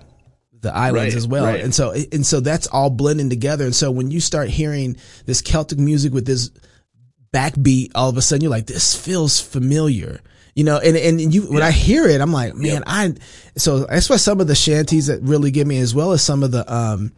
the 0.62 0.74
islands 0.76 1.14
Right, 1.14 1.18
as 1.18 1.28
well 1.28 1.46
right. 1.46 1.60
and 1.64 1.76
so 1.76 1.92
and 2.12 2.26
so 2.26 2.40
that's 2.40 2.66
all 2.68 2.90
blending 2.90 3.30
together 3.30 3.66
and 3.66 3.76
so 3.76 3.92
when 3.92 4.10
you 4.10 4.20
start 4.20 4.50
hearing 4.50 4.96
this 5.26 5.42
celtic 5.42 5.78
music 5.80 6.14
with 6.14 6.26
this 6.26 6.50
backbeat 7.34 7.92
all 7.94 8.10
of 8.10 8.18
a 8.18 8.22
sudden 8.22 8.42
you're 8.42 8.50
like 8.52 8.68
this 8.68 8.96
feels 8.96 9.40
familiar 9.40 10.22
you 10.58 10.64
know 10.64 10.80
and 10.80 10.98
and 10.98 11.34
you 11.34 11.44
when 11.44 11.62
i 11.62 11.70
hear 11.70 12.08
it 12.08 12.20
i'm 12.20 12.34
like 12.34 12.56
man 12.56 12.66
Yep. 12.78 12.84
i 12.88 13.14
so 13.58 13.86
that's 13.86 14.10
why 14.10 14.16
some 14.18 14.42
of 14.42 14.48
the 14.48 14.56
shanties 14.56 15.06
that 15.06 15.22
really 15.22 15.52
get 15.52 15.68
me 15.68 15.78
as 15.78 15.94
well 15.94 16.12
as 16.14 16.24
some 16.24 16.42
of 16.42 16.50
the 16.52 16.64
um 16.74 17.12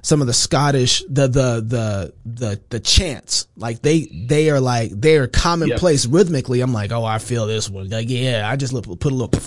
some 0.00 0.22
of 0.22 0.26
the 0.26 0.32
scottish 0.32 1.02
the 1.08 1.26
the 1.28 1.60
the 1.60 2.14
the 2.24 2.60
the 2.70 2.80
chants. 2.80 3.46
Like 3.56 3.82
they 3.82 4.06
they 4.26 4.48
are 4.48 4.60
like 4.60 4.90
they 4.92 5.16
are 5.18 5.26
commonplace 5.26 6.06
rhythmically. 6.06 6.62
I'm 6.62 6.72
like 6.72 6.92
oh 6.92 7.04
i 7.04 7.18
feel 7.18 7.46
this 7.46 7.68
one. 7.68 7.90
Like 7.90 8.08
yeah 8.08 8.48
i 8.50 8.56
just 8.56 8.72
look, 8.72 8.84
put 9.00 9.12
a 9.12 9.14
little 9.14 9.38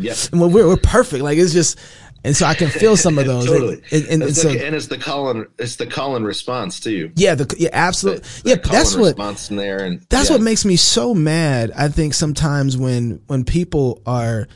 Yep. 0.00 0.16
and 0.32 0.40
when 0.40 0.52
we're, 0.52 0.66
we're 0.66 0.76
perfect. 0.78 1.22
Like 1.22 1.38
it's 1.38 1.52
just 1.52 1.78
and 2.24 2.34
so 2.36 2.46
i 2.46 2.54
can 2.54 2.68
feel 2.68 2.96
some 2.96 3.18
of 3.18 3.26
those 3.32 3.46
totally, 3.46 3.82
and, 3.92 4.02
and, 4.04 4.06
and 4.08 4.22
It's 4.24 4.42
so 4.42 4.48
like- 4.48 4.60
and 4.60 4.74
it's 4.74 4.88
the 4.88 4.98
call 4.98 5.30
and 5.30 5.46
it's 5.58 5.76
the 5.76 5.86
call 5.86 6.16
and 6.16 6.26
response 6.26 6.80
too. 6.80 7.12
yeah 7.16 7.34
the 7.34 7.54
yeah 7.58 7.68
absolutely 7.72 8.22
The 8.42 8.50
yeah 8.50 8.56
call 8.56 8.72
that's 8.72 8.94
what 8.96 9.04
response 9.08 9.50
in 9.50 9.56
there, 9.56 9.84
and 9.84 10.04
That's 10.10 10.28
yeah. 10.30 10.36
what 10.36 10.42
makes 10.42 10.64
me 10.64 10.76
so 10.76 11.14
mad. 11.14 11.70
I 11.76 11.88
think 11.88 12.14
sometimes 12.14 12.76
when 12.76 13.20
when 13.26 13.44
people 13.44 14.02
are 14.06 14.48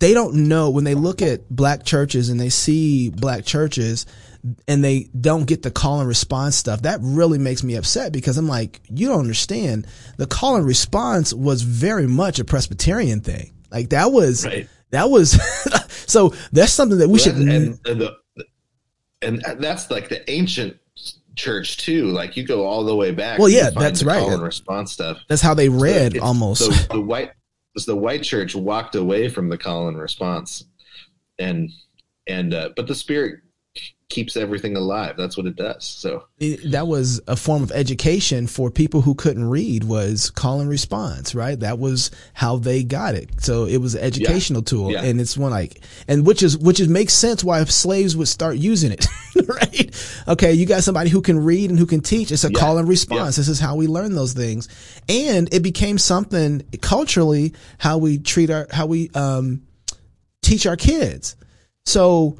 they 0.00 0.14
don't 0.14 0.48
know 0.48 0.70
when 0.70 0.84
they 0.84 0.94
look 0.94 1.22
at 1.22 1.48
black 1.50 1.84
churches 1.84 2.28
and 2.28 2.38
they 2.38 2.50
see 2.50 3.10
black 3.10 3.44
churches 3.44 4.06
and 4.68 4.84
they 4.84 5.08
don't 5.20 5.44
get 5.46 5.62
the 5.62 5.70
call 5.72 5.98
and 5.98 6.08
response 6.08 6.54
stuff. 6.54 6.82
That 6.82 7.00
really 7.02 7.38
makes 7.38 7.64
me 7.64 7.74
upset 7.74 8.12
because 8.12 8.38
I'm 8.38 8.46
like, 8.46 8.80
you 8.88 9.08
don't 9.08 9.18
understand. 9.18 9.88
The 10.16 10.28
call 10.28 10.54
and 10.56 10.64
response 10.64 11.34
was 11.34 11.62
very 11.62 12.06
much 12.06 12.38
a 12.38 12.44
Presbyterian 12.44 13.20
thing. 13.22 13.52
Like 13.72 13.90
that 13.90 14.12
was 14.12 14.46
Right. 14.46 14.68
That 14.90 15.10
was 15.10 15.38
so 16.10 16.34
that's 16.52 16.72
something 16.72 16.98
that 16.98 17.08
we 17.08 17.18
should 17.18 17.36
and, 17.36 17.78
and 17.86 18.00
the 18.00 18.16
and 19.20 19.42
that's 19.58 19.90
like 19.90 20.08
the 20.08 20.28
ancient 20.30 20.76
church 21.34 21.78
too. 21.78 22.06
Like 22.06 22.36
you 22.36 22.44
go 22.44 22.66
all 22.66 22.84
the 22.84 22.94
way 22.94 23.12
back. 23.12 23.38
Well, 23.38 23.48
yeah, 23.48 23.70
that's 23.70 24.02
right. 24.02 24.20
Call 24.20 24.32
and 24.34 24.42
response 24.42 24.92
stuff. 24.92 25.18
that's 25.28 25.42
how 25.42 25.54
they 25.54 25.68
read 25.68 26.14
It's- 26.14 26.22
almost. 26.22 26.64
So 26.64 26.70
the 26.94 27.00
white 27.00 27.32
the 27.86 27.96
white 27.96 28.24
church 28.24 28.56
walked 28.56 28.96
away 28.96 29.28
from 29.28 29.48
the 29.48 29.56
call 29.56 29.86
and 29.88 29.96
response, 29.96 30.64
and 31.38 31.70
and 32.26 32.52
uh, 32.52 32.70
but 32.74 32.88
the 32.88 32.94
spirit 32.94 33.40
keeps 34.08 34.36
everything 34.38 34.74
alive. 34.76 35.16
That's 35.18 35.36
what 35.36 35.46
it 35.46 35.56
does. 35.56 35.84
So 35.84 36.24
it- 36.38 36.70
that 36.72 36.86
was 36.86 37.20
a 37.28 37.36
form 37.36 37.62
of 37.62 37.70
education 37.72 38.46
for 38.46 38.70
people 38.70 39.02
who 39.02 39.14
couldn't 39.14 39.44
read 39.48 39.84
was 39.84 40.30
call 40.30 40.60
and 40.60 40.70
response 40.70 41.34
right? 41.34 41.60
That 41.60 41.78
was 41.78 42.10
how 42.32 42.56
they 42.56 42.82
got 42.84 43.14
it. 43.14 43.28
So 43.42 43.66
it 43.66 43.78
was 43.78 43.94
an 43.94 44.00
educational 44.02 44.62
tool 44.62 44.90
Yeah. 44.92 45.02
and 45.02 45.20
it's 45.20 45.36
one 45.36 45.50
like 45.50 45.82
and 46.08 46.26
which 46.26 46.42
is 46.42 46.56
which 46.56 46.80
is 46.80 46.88
makes 46.88 47.12
sense 47.12 47.44
why 47.44 47.62
slaves 47.64 48.16
would 48.16 48.28
start 48.28 48.56
using 48.56 48.92
it 48.92 49.06
right? 49.46 50.22
Okay 50.26 50.54
you 50.54 50.64
got 50.64 50.82
somebody 50.84 51.10
who 51.10 51.20
can 51.20 51.44
read 51.44 51.68
and 51.70 51.78
who 51.78 51.86
can 51.86 52.00
teach. 52.00 52.32
It's 52.32 52.44
a 52.44 52.50
Yeah. 52.50 52.58
call 52.58 52.78
and 52.78 52.88
response. 52.88 53.36
This 53.36 53.48
is 53.48 53.60
how 53.60 53.76
we 53.76 53.86
learn 53.88 54.14
those 54.14 54.32
things. 54.32 54.68
And 55.08 55.52
it 55.52 55.62
became 55.62 55.98
something 55.98 56.62
culturally 56.80 57.52
how 57.76 57.98
we 57.98 58.18
treat 58.18 58.48
our 58.48 58.66
how 58.70 58.86
we 58.86 59.10
um 59.10 59.60
teach 60.40 60.66
our 60.66 60.76
kids. 60.76 61.36
So 61.84 62.38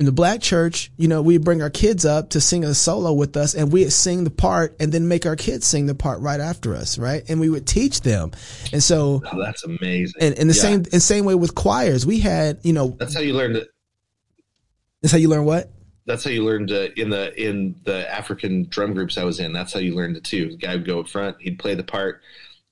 in 0.00 0.06
the 0.06 0.12
black 0.12 0.40
church, 0.40 0.90
you 0.96 1.06
know, 1.08 1.20
we 1.20 1.36
bring 1.36 1.60
our 1.60 1.68
kids 1.68 2.06
up 2.06 2.30
to 2.30 2.40
sing 2.40 2.64
a 2.64 2.72
solo 2.72 3.12
with 3.12 3.36
us 3.36 3.54
and 3.54 3.70
we 3.70 3.84
sing 3.90 4.24
the 4.24 4.30
part 4.30 4.74
and 4.80 4.90
then 4.90 5.06
make 5.06 5.26
our 5.26 5.36
kids 5.36 5.66
sing 5.66 5.84
the 5.84 5.94
part 5.94 6.20
right 6.20 6.40
after 6.40 6.74
us, 6.74 6.98
right? 6.98 7.22
And 7.28 7.38
we 7.38 7.50
would 7.50 7.66
teach 7.66 8.00
them. 8.00 8.30
And 8.72 8.82
so, 8.82 9.22
oh, 9.30 9.38
that's 9.44 9.62
amazing. 9.62 10.14
and 10.22 10.34
in 10.36 10.48
the 10.48 10.54
Yeah. 10.54 10.60
same, 10.62 10.84
in 10.90 11.00
same 11.00 11.26
way 11.26 11.34
with 11.34 11.54
choirs, 11.54 12.06
we 12.06 12.18
had, 12.18 12.60
you 12.62 12.72
know, 12.72 12.96
That's 12.98 13.12
how 13.14 13.20
you 13.20 13.34
learned 13.34 13.56
it. 13.56 13.68
that's 15.02 15.12
how 15.12 15.18
you 15.18 15.28
learn 15.28 15.44
what? 15.44 15.70
That's 16.06 16.24
how 16.24 16.30
you 16.30 16.44
learned 16.46 16.72
uh, 16.72 16.88
in 16.96 17.10
the 17.10 17.38
in 17.40 17.76
the 17.84 18.10
African 18.12 18.66
drum 18.70 18.94
groups 18.94 19.18
I 19.18 19.24
was 19.24 19.38
in. 19.38 19.52
That's 19.52 19.74
how 19.74 19.80
you 19.80 19.94
learned 19.94 20.16
it 20.16 20.24
too. 20.24 20.48
The 20.52 20.56
guy 20.56 20.76
would 20.76 20.86
go 20.86 21.00
up 21.00 21.08
front, 21.08 21.36
he'd 21.40 21.58
play 21.58 21.74
the 21.74 21.84
part, 21.84 22.22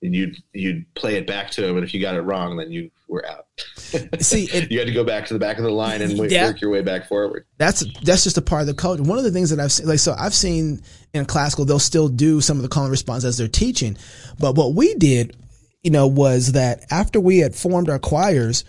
and 0.02 0.14
you'd 0.14 0.36
you'd 0.52 0.84
play 0.94 1.16
it 1.16 1.26
back 1.26 1.50
to 1.52 1.66
him. 1.66 1.76
And 1.76 1.84
if 1.84 1.92
you 1.92 2.00
got 2.00 2.14
it 2.14 2.20
wrong, 2.22 2.56
then 2.56 2.70
you 2.70 2.90
were 3.08 3.24
out. 3.26 3.46
See, 4.20 4.44
it, 4.52 4.70
you 4.70 4.78
had 4.78 4.86
to 4.86 4.92
go 4.94 5.02
back 5.04 5.26
to 5.26 5.34
the 5.34 5.40
back 5.40 5.58
of 5.58 5.64
the 5.64 5.70
line 5.70 6.02
and 6.02 6.12
Yeah. 6.30 6.46
work 6.46 6.60
your 6.60 6.70
way 6.70 6.82
back 6.82 7.08
forward. 7.08 7.46
that's 7.56 7.84
that's 8.02 8.24
just 8.24 8.38
a 8.38 8.42
part 8.42 8.60
of 8.62 8.66
the 8.68 8.74
culture. 8.74 9.02
One 9.02 9.18
of 9.18 9.24
the 9.24 9.30
things 9.32 9.50
that 9.50 9.58
I've 9.60 9.72
seen, 9.72 9.86
like, 9.86 9.98
so 9.98 10.14
I've 10.18 10.34
seen 10.34 10.82
in 11.14 11.24
classical, 11.24 11.64
they'll 11.64 11.78
still 11.78 12.08
do 12.08 12.40
some 12.40 12.56
of 12.58 12.62
the 12.62 12.68
call 12.68 12.84
and 12.84 12.90
response 12.90 13.24
as 13.24 13.38
they're 13.38 13.48
teaching. 13.48 13.96
But 14.38 14.54
what 14.54 14.74
we 14.74 14.94
did, 14.94 15.36
you 15.82 15.90
know, 15.90 16.06
was 16.06 16.52
that 16.52 16.84
after 16.90 17.18
we 17.18 17.38
had 17.38 17.54
formed 17.56 17.88
our 17.88 17.98
choirs, 17.98 18.64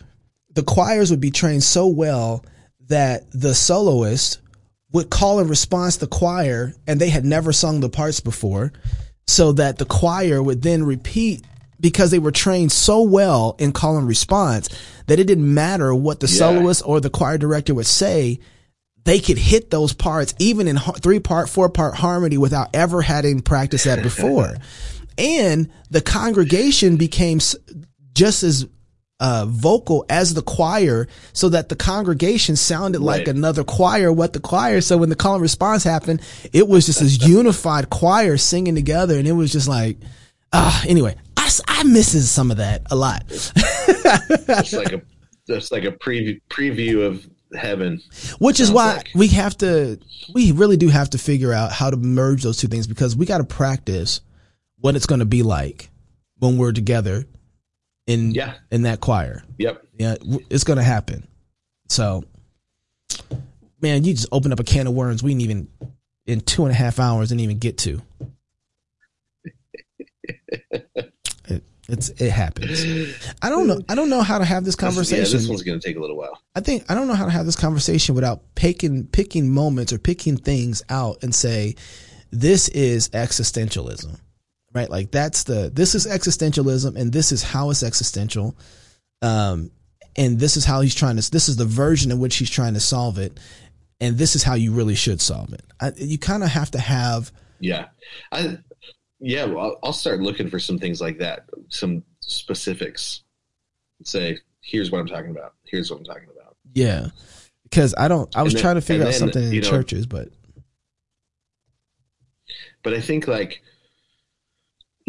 the 0.55 0.63
choirs 0.63 1.11
would 1.11 1.21
be 1.21 1.31
trained 1.31 1.63
so 1.63 1.85
well 1.87 2.43
that 2.87 3.29
the 3.31 3.53
soloist 3.53 4.39
would 4.91 5.11
call 5.11 5.39
and 5.39 5.47
response 5.49 5.97
the 5.97 6.07
choir, 6.07 6.73
and 6.87 6.99
they 6.99 7.09
had 7.09 7.23
never 7.23 7.53
sung 7.53 7.79
the 7.81 7.89
parts 7.89 8.19
before, 8.19 8.73
so 9.29 9.51
that 9.53 9.77
the 9.77 9.85
choir 9.85 10.41
would 10.41 10.61
then 10.63 10.83
repeat 10.83 11.43
because 11.79 12.11
they 12.11 12.19
were 12.19 12.31
trained 12.31 12.71
so 12.71 13.01
well 13.01 13.55
in 13.59 13.71
call 13.71 13.97
and 13.97 14.07
response 14.07 14.67
that 15.07 15.19
it 15.19 15.25
didn't 15.25 15.53
matter 15.53 15.93
what 15.93 16.19
the 16.19 16.27
Yeah. 16.27 16.37
soloist 16.39 16.81
or 16.85 16.99
the 16.99 17.09
choir 17.09 17.37
director 17.37 17.73
would 17.73 17.85
say 17.85 18.39
they 19.05 19.19
could 19.19 19.37
hit 19.37 19.69
those 19.71 19.93
parts 19.93 20.33
even 20.39 20.67
in 20.67 20.77
three 20.77 21.19
part, 21.19 21.47
four 21.47 21.69
part 21.69 21.95
harmony 21.95 22.37
without 22.37 22.69
ever 22.73 23.01
having 23.01 23.39
practiced 23.41 23.85
that 23.85 24.03
before. 24.03 24.57
and 25.17 25.69
the 25.89 26.01
congregation 26.01 26.97
became 26.97 27.39
just 28.13 28.43
as 28.43 28.65
uh, 29.19 29.45
vocal 29.47 30.05
as 30.09 30.33
the 30.33 30.41
choir 30.41 31.07
so 31.33 31.49
that 31.49 31.69
the 31.69 31.75
congregation 31.75 32.55
sounded 32.55 33.01
like 33.01 33.27
another 33.27 33.63
choir 33.63 34.11
what 34.13 34.33
the 34.33 34.39
choir 34.39 34.79
so 34.79 34.97
when 34.97 35.09
the 35.09 35.15
call 35.15 35.33
and 35.33 35.41
response 35.41 35.83
happened 35.83 36.21
it 36.53 36.67
was 36.67 36.85
just 36.85 37.01
this 37.01 37.21
unified 37.27 37.89
choir 37.89 38.37
singing 38.37 38.75
together 38.75 39.17
and 39.17 39.27
it 39.27 39.33
was 39.33 39.51
just 39.51 39.67
like 39.67 39.97
ah 40.53 40.83
anyway 40.87 41.15
I 41.79 41.83
misses 41.83 42.29
some 42.29 42.51
of 42.51 42.57
that 42.57 42.83
a 42.91 42.95
lot 42.95 43.27
Just 43.29 44.73
like 44.73 44.91
a 44.91 45.01
just 45.47 45.71
like 45.71 45.83
a 45.83 45.91
preview 45.91 46.39
preview 46.49 47.05
of 47.05 47.27
heaven. 47.55 48.01
which 48.37 48.59
is 48.59 48.69
why 48.69 48.97
like. 48.97 49.09
we 49.15 49.29
have 49.29 49.57
to 49.59 49.97
we 50.33 50.51
really 50.51 50.77
do 50.77 50.89
have 50.89 51.09
to 51.11 51.17
figure 51.17 51.53
out 51.53 51.71
how 51.71 51.89
to 51.89 51.97
merge 51.97 52.43
those 52.43 52.57
two 52.57 52.67
things 52.67 52.85
because 52.85 53.15
we 53.15 53.25
got 53.25 53.39
to 53.39 53.43
practice 53.45 54.21
what 54.79 54.95
it's 54.95 55.05
going 55.05 55.19
to 55.19 55.25
be 55.25 55.41
like 55.41 55.89
when 56.37 56.57
we're 56.57 56.73
together 56.73 57.25
in 58.09 58.31
Yeah. 58.31 58.55
in 58.71 58.81
that 58.83 58.99
choir 58.99 59.43
Yep. 59.57 59.85
yeah 59.97 60.15
it's 60.49 60.63
going 60.63 60.77
to 60.77 60.83
happen 60.83 61.27
so 61.87 62.23
man 63.81 64.03
you 64.03 64.13
just 64.13 64.27
open 64.31 64.51
up 64.51 64.59
a 64.59 64.63
can 64.63 64.87
of 64.87 64.93
worms 64.93 65.21
we 65.23 65.31
didn't 65.31 65.41
even 65.43 65.67
in 66.25 66.41
two 66.41 66.63
and 66.63 66.71
a 66.71 66.75
half 66.75 66.99
hours 66.99 67.29
didn't 67.29 67.41
even 67.41 67.59
get 67.59 67.77
to 67.79 68.01
it, 71.47 71.63
it's 71.87 72.09
it 72.09 72.31
happens 72.31 72.83
i 73.41 73.49
don't 73.49 73.67
know 73.67 73.79
i 73.89 73.95
don't 73.95 74.09
know 74.09 74.21
how 74.21 74.37
to 74.37 74.45
have 74.45 74.63
this 74.65 74.75
Yeah, 74.75 74.87
conversation 74.87 75.37
this 75.39 75.47
one's 75.47 75.63
going 75.63 75.79
to 75.79 75.85
take 75.87 75.97
a 75.97 75.99
little 75.99 76.17
while. 76.17 76.39
I 76.55 76.61
think 76.61 76.83
I 76.89 76.95
don't 76.95 77.07
know 77.07 77.13
how 77.15 77.25
to 77.25 77.31
have 77.31 77.45
this 77.45 77.55
conversation 77.55 78.15
without 78.15 78.41
picking 78.55 79.05
picking 79.07 79.53
moments 79.53 79.93
or 79.93 79.97
picking 79.99 80.37
things 80.37 80.81
out 80.89 81.23
and 81.23 81.33
say 81.33 81.75
this 82.31 82.67
is 82.69 83.09
existentialism. 83.09 84.19
Right? 84.73 84.89
Like 84.89 85.11
that's 85.11 85.43
the 85.43 85.69
this 85.73 85.95
is 85.95 86.05
existentialism 86.05 86.95
and 86.95 87.11
this 87.11 87.31
is 87.31 87.41
how 87.43 87.69
it's 87.71 87.83
existential. 87.83 88.55
Um 89.21 89.71
and 90.15 90.39
this 90.39 90.57
is 90.57 90.65
how 90.65 90.81
he's 90.81 90.95
trying 90.95 91.17
to 91.17 91.31
this 91.31 91.49
is 91.49 91.55
the 91.57 91.65
version 91.65 92.11
in 92.11 92.19
which 92.19 92.35
he's 92.37 92.49
trying 92.49 92.73
to 92.75 92.79
solve 92.79 93.17
it. 93.17 93.39
and 94.01 94.17
this 94.17 94.35
is 94.35 94.43
how 94.43 94.53
you 94.55 94.71
really 94.71 94.95
should 94.95 95.21
solve 95.21 95.53
it. 95.53 95.63
I, 95.81 95.91
you 95.97 96.17
kind 96.17 96.43
of 96.43 96.49
have 96.49 96.71
to 96.71 96.79
have 96.79 97.31
Yeah, 97.59 97.87
I 98.31 98.57
yeah. 99.19 99.45
Well, 99.45 99.77
I'll, 99.83 99.91
start 99.93 100.21
looking 100.21 100.49
for 100.49 100.59
some 100.59 100.77
things 100.79 101.01
like 101.01 101.17
that, 101.19 101.45
some 101.67 102.03
specifics. 102.21 103.23
Say, 104.03 104.37
here's 104.61 104.91
what 104.91 104.99
I'm 104.99 105.07
talking 105.07 105.31
about. 105.31 105.55
Here's 105.65 105.91
what 105.91 105.97
I'm 105.99 106.05
talking 106.05 106.29
about. 106.33 106.55
yeah, 106.73 107.07
because 107.63 107.93
I 107.97 108.07
don't. 108.07 108.33
I 108.37 108.43
was 108.43 108.53
then- 108.53 108.61
trying 108.61 108.75
to 108.75 108.81
figure 108.81 109.03
out 109.03 109.11
then, 109.11 109.19
something 109.19 109.43
in 109.51 109.59
know- 109.59 109.69
churches, 109.69 110.05
but 110.05 110.29
But 112.83 112.93
I 112.93 113.01
think 113.01 113.27
like 113.27 113.61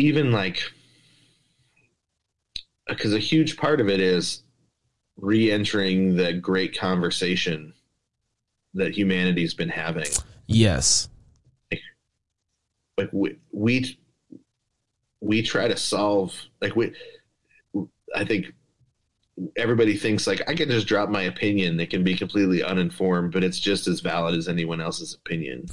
even 0.01 0.33
like 0.33 0.63
because 2.89 3.15
a 3.15 3.19
huge 3.19 3.57
part 3.57 3.81
of 3.81 3.89
it 3.89 4.01
is 4.01 4.43
re-entering 5.17 6.17
the 6.17 6.33
great 6.33 6.77
conversation 6.77 7.73
that 8.75 8.97
humanity's 8.97 9.55
been 9.55 9.69
having. 9.69 10.07
yes, 10.47 11.09
like 13.01 13.11
we 13.13 13.37
we 13.53 13.99
we 15.21 15.43
try 15.43 15.69
to 15.69 15.77
solve 15.77 16.35
like 16.61 16.77
we 16.77 16.93
i 18.15 18.25
think 18.25 18.47
everybody 19.57 19.97
thinks 19.97 20.27
like 20.27 20.43
i 20.49 20.55
can 20.55 20.69
just 20.69 20.87
drop 20.87 21.09
my 21.09 21.23
opinion. 21.23 21.77
That 21.79 21.89
can 21.91 22.05
be 22.05 22.15
completely 22.15 22.63
uninformed 22.63 23.33
but 23.33 23.45
it's 23.45 23.59
just 23.59 23.87
as 23.87 24.01
valid 24.01 24.35
as 24.37 24.49
anyone 24.49 24.81
else's 24.81 25.15
opinion. 25.15 25.67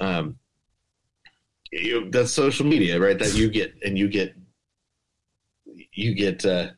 Um 0.00 0.39
you, 1.72 2.10
that's 2.10 2.32
social 2.32 2.66
media 2.66 2.98
right 2.98 3.18
that 3.18 3.34
you 3.34 3.48
get 3.48 3.74
and 3.84 3.98
you 3.98 4.08
get 4.08 4.34
you 5.92 6.14
get 6.14 6.44
uh, 6.44 6.68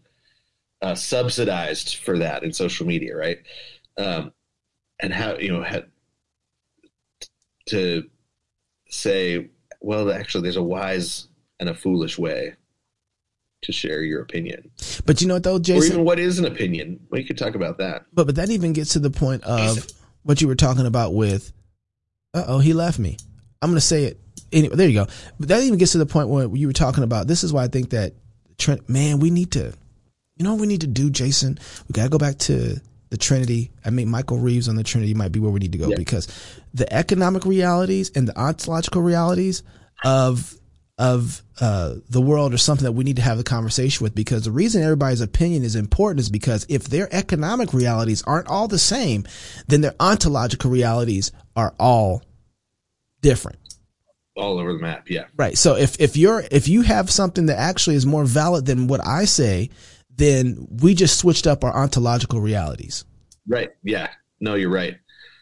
uh 0.82 0.94
subsidized 0.94 1.96
for 1.96 2.18
that 2.18 2.42
in 2.42 2.52
social 2.52 2.86
media 2.86 3.16
right 3.16 3.38
um 3.98 4.32
and 5.00 5.12
how 5.12 5.36
you 5.36 5.50
know 5.50 5.62
had 5.62 5.86
to 7.66 8.04
say, 8.88 9.48
well, 9.80 10.12
actually, 10.12 10.42
there's 10.42 10.56
a 10.56 10.62
wise 10.62 11.28
and 11.58 11.68
a 11.68 11.74
foolish 11.74 12.18
way 12.18 12.54
to 13.62 13.72
share 13.72 14.02
your 14.02 14.20
opinion, 14.20 14.70
but 15.06 15.20
you 15.20 15.28
know 15.28 15.34
what 15.34 15.44
though, 15.44 15.54
or 15.54 15.60
Jason. 15.60 15.92
even 15.92 16.04
what 16.04 16.18
is 16.18 16.38
an 16.38 16.44
opinion. 16.44 16.98
We 17.10 17.22
could 17.24 17.38
talk 17.38 17.54
about 17.54 17.78
that. 17.78 18.06
But 18.12 18.26
but 18.26 18.34
that 18.36 18.50
even 18.50 18.72
gets 18.72 18.94
to 18.94 18.98
the 18.98 19.10
point 19.10 19.44
of 19.44 19.86
what 20.24 20.40
you 20.40 20.48
were 20.48 20.56
talking 20.56 20.86
about 20.86 21.14
with, 21.14 21.52
uh 22.34 22.44
oh, 22.48 22.58
he 22.58 22.72
left 22.72 22.98
me. 22.98 23.16
I'm 23.60 23.70
gonna 23.70 23.80
say 23.80 24.04
it 24.04 24.20
anyway. 24.52 24.76
There 24.76 24.88
you 24.88 24.94
go. 25.04 25.06
But 25.38 25.48
that 25.48 25.62
even 25.62 25.78
gets 25.78 25.92
to 25.92 25.98
the 25.98 26.06
point 26.06 26.28
where 26.28 26.48
you 26.54 26.66
were 26.66 26.72
talking 26.72 27.04
about. 27.04 27.26
This 27.26 27.44
is 27.44 27.52
why 27.52 27.64
I 27.64 27.68
think 27.68 27.90
that 27.90 28.14
Trent, 28.58 28.88
man, 28.88 29.18
we 29.18 29.30
need 29.30 29.52
to, 29.52 29.72
you 30.36 30.44
know, 30.44 30.52
what 30.52 30.60
we 30.60 30.66
need 30.66 30.82
to 30.82 30.86
do, 30.86 31.10
Jason. 31.10 31.58
We 31.88 31.92
got 31.92 32.04
to 32.04 32.08
go 32.10 32.18
back 32.18 32.38
to 32.38 32.80
the 33.10 33.16
Trinity. 33.16 33.70
I 33.84 33.90
mean, 33.90 34.08
Michael 34.08 34.38
Reeves 34.38 34.68
on 34.68 34.76
the 34.76 34.84
Trinity 34.84 35.14
might 35.14 35.32
be 35.32 35.40
where 35.40 35.50
we 35.50 35.60
need 35.60 35.72
to 35.72 35.78
go 35.78 35.88
Yeah. 35.88 35.96
because 35.96 36.28
the 36.72 36.90
economic 36.92 37.44
realities 37.44 38.10
and 38.14 38.26
the 38.28 38.38
ontological 38.38 39.02
realities 39.02 39.62
of 40.04 40.54
of 40.98 41.42
uh, 41.60 41.94
the 42.10 42.20
world 42.20 42.52
are 42.54 42.58
something 42.58 42.84
that 42.84 42.92
we 42.92 43.02
need 43.02 43.16
to 43.16 43.22
have 43.22 43.38
a 43.38 43.42
conversation 43.42 44.04
with 44.04 44.14
because 44.14 44.44
the 44.44 44.52
reason 44.52 44.82
everybody's 44.82 45.22
opinion 45.22 45.64
is 45.64 45.74
important 45.74 46.20
is 46.20 46.28
because 46.28 46.64
if 46.68 46.84
their 46.84 47.08
economic 47.12 47.72
realities 47.72 48.22
aren't 48.24 48.46
all 48.46 48.68
the 48.68 48.78
same, 48.78 49.24
then 49.66 49.80
their 49.80 49.94
ontological 49.98 50.70
realities 50.70 51.32
are 51.56 51.74
all 51.80 52.22
different. 53.22 53.58
All 54.34 54.58
over 54.58 54.72
the 54.72 54.78
map, 54.78 55.10
yeah. 55.10 55.26
Right. 55.36 55.58
So 55.58 55.76
if 55.76 56.00
if 56.00 56.16
you're 56.16 56.42
if 56.50 56.66
you 56.66 56.82
have 56.82 57.10
something 57.10 57.46
that 57.46 57.58
actually 57.58 57.96
is 57.96 58.06
more 58.06 58.24
valid 58.24 58.64
than 58.64 58.86
what 58.86 59.06
I 59.06 59.26
say, 59.26 59.68
then 60.16 60.66
we 60.80 60.94
just 60.94 61.18
switched 61.18 61.46
up 61.46 61.64
our 61.64 61.74
ontological 61.74 62.40
realities. 62.40 63.04
Right, 63.46 63.70
yeah. 63.82 64.08
No, 64.40 64.54
you're 64.54 64.70
right. 64.70 64.96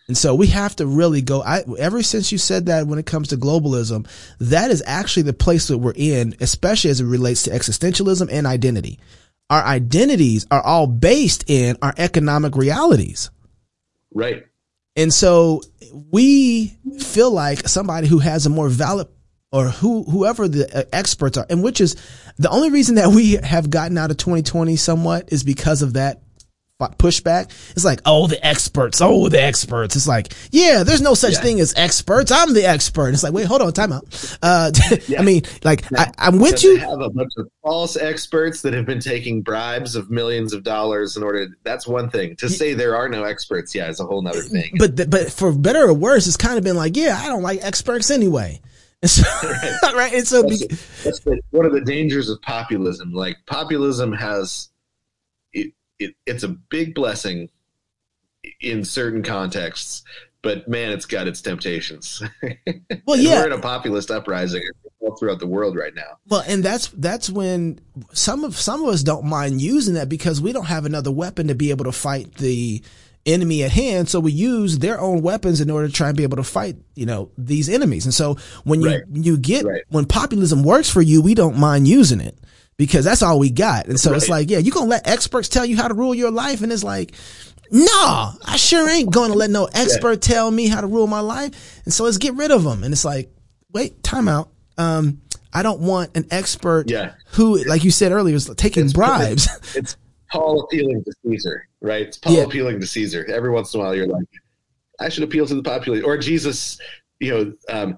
And 0.09 0.19
so 0.19 0.35
we 0.35 0.49
have 0.49 0.75
to 0.77 0.87
really 0.87 1.23
go. 1.23 1.41
I 1.41 1.63
ever 1.79 2.03
since 2.03 2.33
you 2.33 2.39
said 2.39 2.67
that 2.67 2.89
when 2.89 2.99
it 2.99 3.07
comes 3.07 3.29
to 3.29 3.37
globalism, 3.37 4.09
that 4.41 4.73
is 4.73 4.83
actually 4.85 5.23
the 5.23 5.33
place 5.33 5.69
that 5.69 5.79
we're 5.79 5.93
in, 5.95 6.35
especially 6.41 6.91
as 6.91 7.01
it 7.01 7.05
relates 7.05 7.45
to 7.45 7.51
existentialism 7.51 8.29
and 8.29 8.45
identity. 8.45 8.99
Our 9.51 9.63
identities 9.63 10.47
are 10.51 10.63
all 10.63 10.89
based 10.89 11.45
in 11.49 11.77
our 11.81 11.95
economic 11.97 12.57
realities. 12.57 13.31
Right. 14.13 14.47
And 14.97 15.13
so 15.13 15.63
we 16.11 16.69
feel 16.99 17.31
like 17.31 17.69
somebody 17.69 18.07
who 18.07 18.19
has 18.19 18.47
a 18.47 18.51
more 18.51 18.69
valid 18.69 19.09
or 19.53 19.67
who 19.69 20.05
whoever 20.05 20.47
the 20.47 20.79
uh, 20.79 20.85
experts 20.93 21.37
are, 21.37 21.47
and 21.51 21.63
which 21.63 21.81
is 21.81 21.97
the 22.39 22.51
only 22.51 22.71
reason 22.71 22.97
that 22.97 23.09
we 23.09 23.33
have 23.33 23.71
gotten 23.71 23.99
out 23.99 24.11
of 24.11 24.17
2020 24.17 24.77
somewhat 24.77 25.33
is 25.33 25.43
because 25.43 25.83
of 25.83 25.95
that 25.95 26.23
pushback. 26.81 27.51
It's 27.77 27.85
like, 27.85 28.01
oh, 28.07 28.27
the 28.27 28.45
experts, 28.45 29.01
oh, 29.01 29.29
the 29.29 29.43
experts. 29.43 29.95
It's 29.97 30.09
like, 30.09 30.33
yeah, 30.51 30.83
there's 30.83 31.01
no 31.03 31.15
such 31.15 31.35
Yeah. 31.35 31.41
thing 31.41 31.61
as 31.61 31.75
experts. 31.77 32.31
I'm 32.33 32.55
the 32.55 32.65
expert. 32.67 33.11
It's 33.15 33.23
like, 33.23 33.33
wait, 33.33 33.47
hold 33.47 33.63
on, 33.63 33.73
time 33.73 33.93
out. 33.93 34.05
Uh, 34.43 34.73
Yeah. 35.09 35.21
I 35.21 35.25
mean, 35.25 35.43
like, 35.65 35.85
I, 35.99 36.11
I'm 36.19 36.39
with 36.39 36.63
you. 36.63 36.77
have 36.79 37.01
a 37.01 37.11
bunch 37.11 37.33
of 37.39 37.49
false 37.63 37.97
experts 37.97 38.63
that 38.63 38.73
have 38.75 38.87
been 38.87 39.01
taking 39.01 39.43
bribes 39.43 39.97
of 39.97 40.11
millions 40.11 40.53
of 40.53 40.63
dollars 40.63 41.17
in 41.17 41.23
order. 41.23 41.47
That's 41.65 41.87
one 41.87 42.11
thing. 42.11 42.37
To 42.37 42.49
say 42.49 42.75
there 42.75 42.97
are 42.97 43.09
no 43.09 43.25
experts, 43.25 43.75
yeah, 43.75 43.89
is 43.89 44.01
a 44.01 44.05
whole 44.05 44.27
other 44.27 44.43
thing. 44.43 44.71
But 44.79 44.97
th- 44.97 45.11
but 45.11 45.31
for 45.33 45.53
better 45.53 45.87
or 45.89 45.95
worse, 45.95 46.27
it's 46.27 46.37
kind 46.37 46.59
of 46.59 46.65
been 46.65 46.77
like, 46.77 46.97
yeah, 46.97 47.19
I 47.21 47.27
don't 47.29 47.43
like 47.43 47.61
experts 47.63 48.11
anyway. 48.11 48.61
And 49.03 49.11
so, 49.11 49.23
right. 49.95 50.13
And 50.13 50.27
so, 50.29 50.43
be- 50.43 50.59
That's, 50.59 51.05
that's 51.05 51.21
the, 51.21 51.41
one 51.53 51.65
of 51.65 51.73
the 51.73 51.81
dangers 51.81 52.29
of 52.29 52.41
populism. 52.43 53.13
Like 53.15 53.37
populism 53.47 54.13
has, 54.13 54.69
it, 56.01 56.11
it 56.11 56.17
it's 56.27 56.43
a 56.43 56.49
big 56.49 56.95
blessing 56.95 57.49
in 58.61 58.85
certain 58.85 59.23
contexts, 59.23 60.03
but 60.43 60.67
man, 60.67 60.93
it's 60.93 61.07
got 61.07 61.29
its 61.29 61.43
temptations. 61.43 62.23
well, 63.07 63.19
yeah, 63.19 63.41
we're 63.41 63.47
in 63.47 63.53
a 63.53 63.61
populist 63.61 64.11
uprising 64.11 64.63
all 65.01 65.15
throughout 65.17 65.39
the 65.39 65.47
world 65.47 65.77
right 65.77 65.95
now. 65.95 66.19
Well, 66.29 66.43
and 66.47 66.65
that's 66.65 66.89
that's 66.89 67.29
when 67.31 67.81
some 68.13 68.45
of 68.45 68.57
some 68.57 68.83
of 68.83 68.89
us 68.89 69.03
don't 69.03 69.27
mind 69.27 69.61
using 69.61 69.95
that 69.95 70.09
because 70.09 70.41
we 70.41 70.53
don't 70.53 70.67
have 70.67 70.87
another 70.87 71.11
weapon 71.11 71.49
to 71.49 71.55
be 71.55 71.71
able 71.71 71.85
to 71.85 71.93
fight 71.93 72.35
the 72.37 72.83
enemy 73.27 73.63
at 73.63 73.71
hand. 73.71 74.09
So 74.09 74.19
we 74.19 74.33
use 74.33 74.79
their 74.79 74.99
own 74.99 75.21
weapons 75.21 75.61
in 75.61 75.71
order 75.71 75.87
to 75.89 75.93
try 75.93 76.09
and 76.09 76.17
be 76.17 76.23
able 76.23 76.39
to 76.39 76.43
fight, 76.43 76.77
you 76.95 77.05
know, 77.05 77.31
these 77.37 77.69
enemies. 77.69 78.07
And 78.07 78.15
so 78.15 78.37
when 78.65 78.81
you 78.81 78.89
Right. 78.89 79.03
you 79.13 79.37
get 79.37 79.67
Right. 79.67 79.83
when 79.91 80.07
populism 80.07 80.63
works 80.65 80.89
for 80.89 81.03
you, 81.03 81.21
we 81.21 81.35
don't 81.35 81.59
mind 81.59 81.87
using 81.87 82.21
it 82.21 82.39
because 82.81 83.05
that's 83.05 83.21
all 83.23 83.39
we 83.39 83.51
got. 83.51 83.87
And 83.89 84.01
so 84.01 84.15
it's 84.15 84.31
like, 84.31 84.49
yeah, 84.49 84.57
you 84.57 84.73
gonna 84.73 84.89
let 84.89 85.07
experts 85.07 85.49
tell 85.51 85.67
you 85.67 85.77
how 85.77 85.87
to 85.87 85.93
rule 85.95 86.15
your 86.15 86.31
life, 86.31 86.63
and 86.63 86.73
it's 86.73 86.83
like. 86.83 87.15
No, 87.73 88.33
I 88.45 88.57
sure 88.57 88.89
ain't 88.91 89.13
going 89.13 89.31
to 89.31 89.39
let 89.39 89.49
no 89.49 89.67
expert 89.67 90.21
tell 90.21 90.51
me 90.51 90.67
how 90.67 90.81
to 90.81 90.89
rule 90.89 91.07
my 91.07 91.21
life. 91.21 91.81
And 91.85 91.95
so 91.95 92.03
let's 92.03 92.19
get 92.19 92.35
rid 92.35 92.51
of 92.51 92.65
them. 92.65 92.83
And 92.83 92.93
it's 92.93 93.05
like, 93.05 93.31
wait, 93.73 94.03
time 94.03 94.27
out. 94.27 94.49
Um, 94.77 95.21
I 95.53 95.63
don't 95.63 95.79
want 95.79 96.17
an 96.17 96.27
expert 96.33 96.91
Yeah. 96.91 97.13
who, 97.35 97.63
like 97.63 97.85
you 97.85 97.93
said 97.93 98.11
earlier, 98.11 98.35
is 98.35 98.51
taking 98.57 98.87
It's- 98.87 98.93
bribes. 98.93 99.47
It's 99.77 99.97
Paul 100.33 100.63
appealing 100.63 101.05
to 101.05 101.13
Caesar, 101.25 101.69
right? 101.81 102.09
It's 102.09 102.19
Paul 102.19 102.33
Yeah. 102.33 102.43
appealing 102.43 102.81
to 102.81 102.87
Caesar. 102.89 103.25
Every 103.33 103.51
once 103.51 103.73
in 103.73 103.79
a 103.79 103.85
while, 103.85 103.95
you're 103.95 104.09
like, 104.09 104.27
I 104.99 105.09
should 105.09 105.23
appeal 105.23 105.47
to 105.47 105.55
the 105.55 105.63
populace, 105.63 106.03
or 106.05 106.19
Jesus, 106.19 106.77
you 107.21 107.31
know, 107.31 107.53
um, 107.69 107.97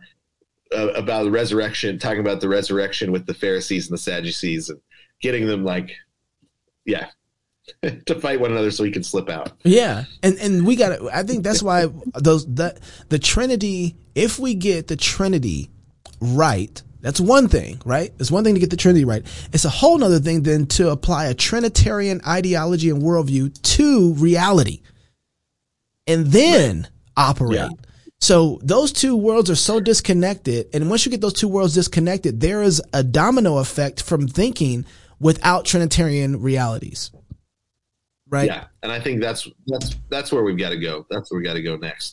uh, 0.75 0.89
about 0.89 1.25
the 1.25 1.31
resurrection, 1.31 1.99
talking 1.99 2.21
about 2.21 2.41
the 2.41 2.49
resurrection 2.49 3.13
with 3.13 3.27
the 3.27 3.35
Pharisees 3.35 3.89
and 3.89 3.95
the 3.95 4.03
Sadducees, 4.03 4.69
and 4.69 4.81
getting 5.21 5.47
them 5.47 5.65
like, 5.65 5.93
yeah, 6.85 7.09
to 8.07 8.21
fight 8.21 8.41
one 8.41 8.53
another 8.53 8.71
so 8.71 8.85
he 8.85 8.91
can 8.91 9.03
slip 9.03 9.29
out. 9.29 9.53
yeah, 9.63 10.05
and 10.23 10.39
and 10.39 10.67
we 10.67 10.77
got 10.77 11.01
I 11.13 11.23
think 11.23 11.45
that's 11.45 11.63
why 11.63 11.87
those 12.15 12.47
that 12.55 12.81
the 13.09 13.19
Trinity. 13.19 13.97
If 14.15 14.39
we 14.39 14.55
get 14.55 14.89
the 14.89 14.97
Trinity 14.97 15.71
right, 16.21 16.83
that's 17.01 17.21
one 17.21 17.49
thing, 17.49 17.81
right? 17.85 18.13
It's 18.19 18.31
one 18.31 18.45
thing 18.45 18.55
to 18.55 18.61
get 18.61 18.71
the 18.71 18.77
Trinity 18.77 19.05
right. 19.05 19.25
It's 19.53 19.65
a 19.65 19.71
whole 19.71 19.97
nother 19.97 20.21
thing 20.21 20.43
then 20.43 20.67
to 20.67 20.91
apply 20.91 21.27
a 21.27 21.35
Trinitarian 21.35 22.21
ideology 22.27 22.91
and 22.91 23.03
worldview 23.03 23.61
to 23.77 24.15
reality, 24.15 24.83
and 26.07 26.27
then 26.27 26.89
operate. 27.17 27.59
Yeah. 27.59 27.69
So 28.23 28.61
those 28.63 28.93
two 28.93 29.17
worlds 29.17 29.51
are 29.51 29.57
so 29.57 29.81
disconnected, 29.81 30.69
and 30.73 30.89
once 30.89 31.05
you 31.05 31.11
get 31.11 31.21
those 31.21 31.33
two 31.33 31.49
worlds 31.49 31.75
disconnected, 31.75 32.41
there 32.41 32.63
is 32.63 32.81
a 32.93 33.03
domino 33.03 33.59
effect 33.59 34.01
from 34.01 34.29
thinking 34.29 34.87
without 35.19 35.65
Trinitarian 35.65 36.41
realities. 36.41 37.11
Right? 38.29 38.47
Yeah, 38.47 38.67
and 38.85 38.93
I 38.93 39.01
think 39.01 39.21
that's 39.21 39.49
that's 39.67 39.97
that's 40.09 40.31
where 40.31 40.45
we've 40.45 40.57
got 40.57 40.69
to 40.69 40.79
go. 40.79 41.05
That's 41.11 41.33
where 41.33 41.41
we 41.41 41.45
got 41.45 41.55
to 41.55 41.63
go 41.63 41.77
next. 41.77 42.11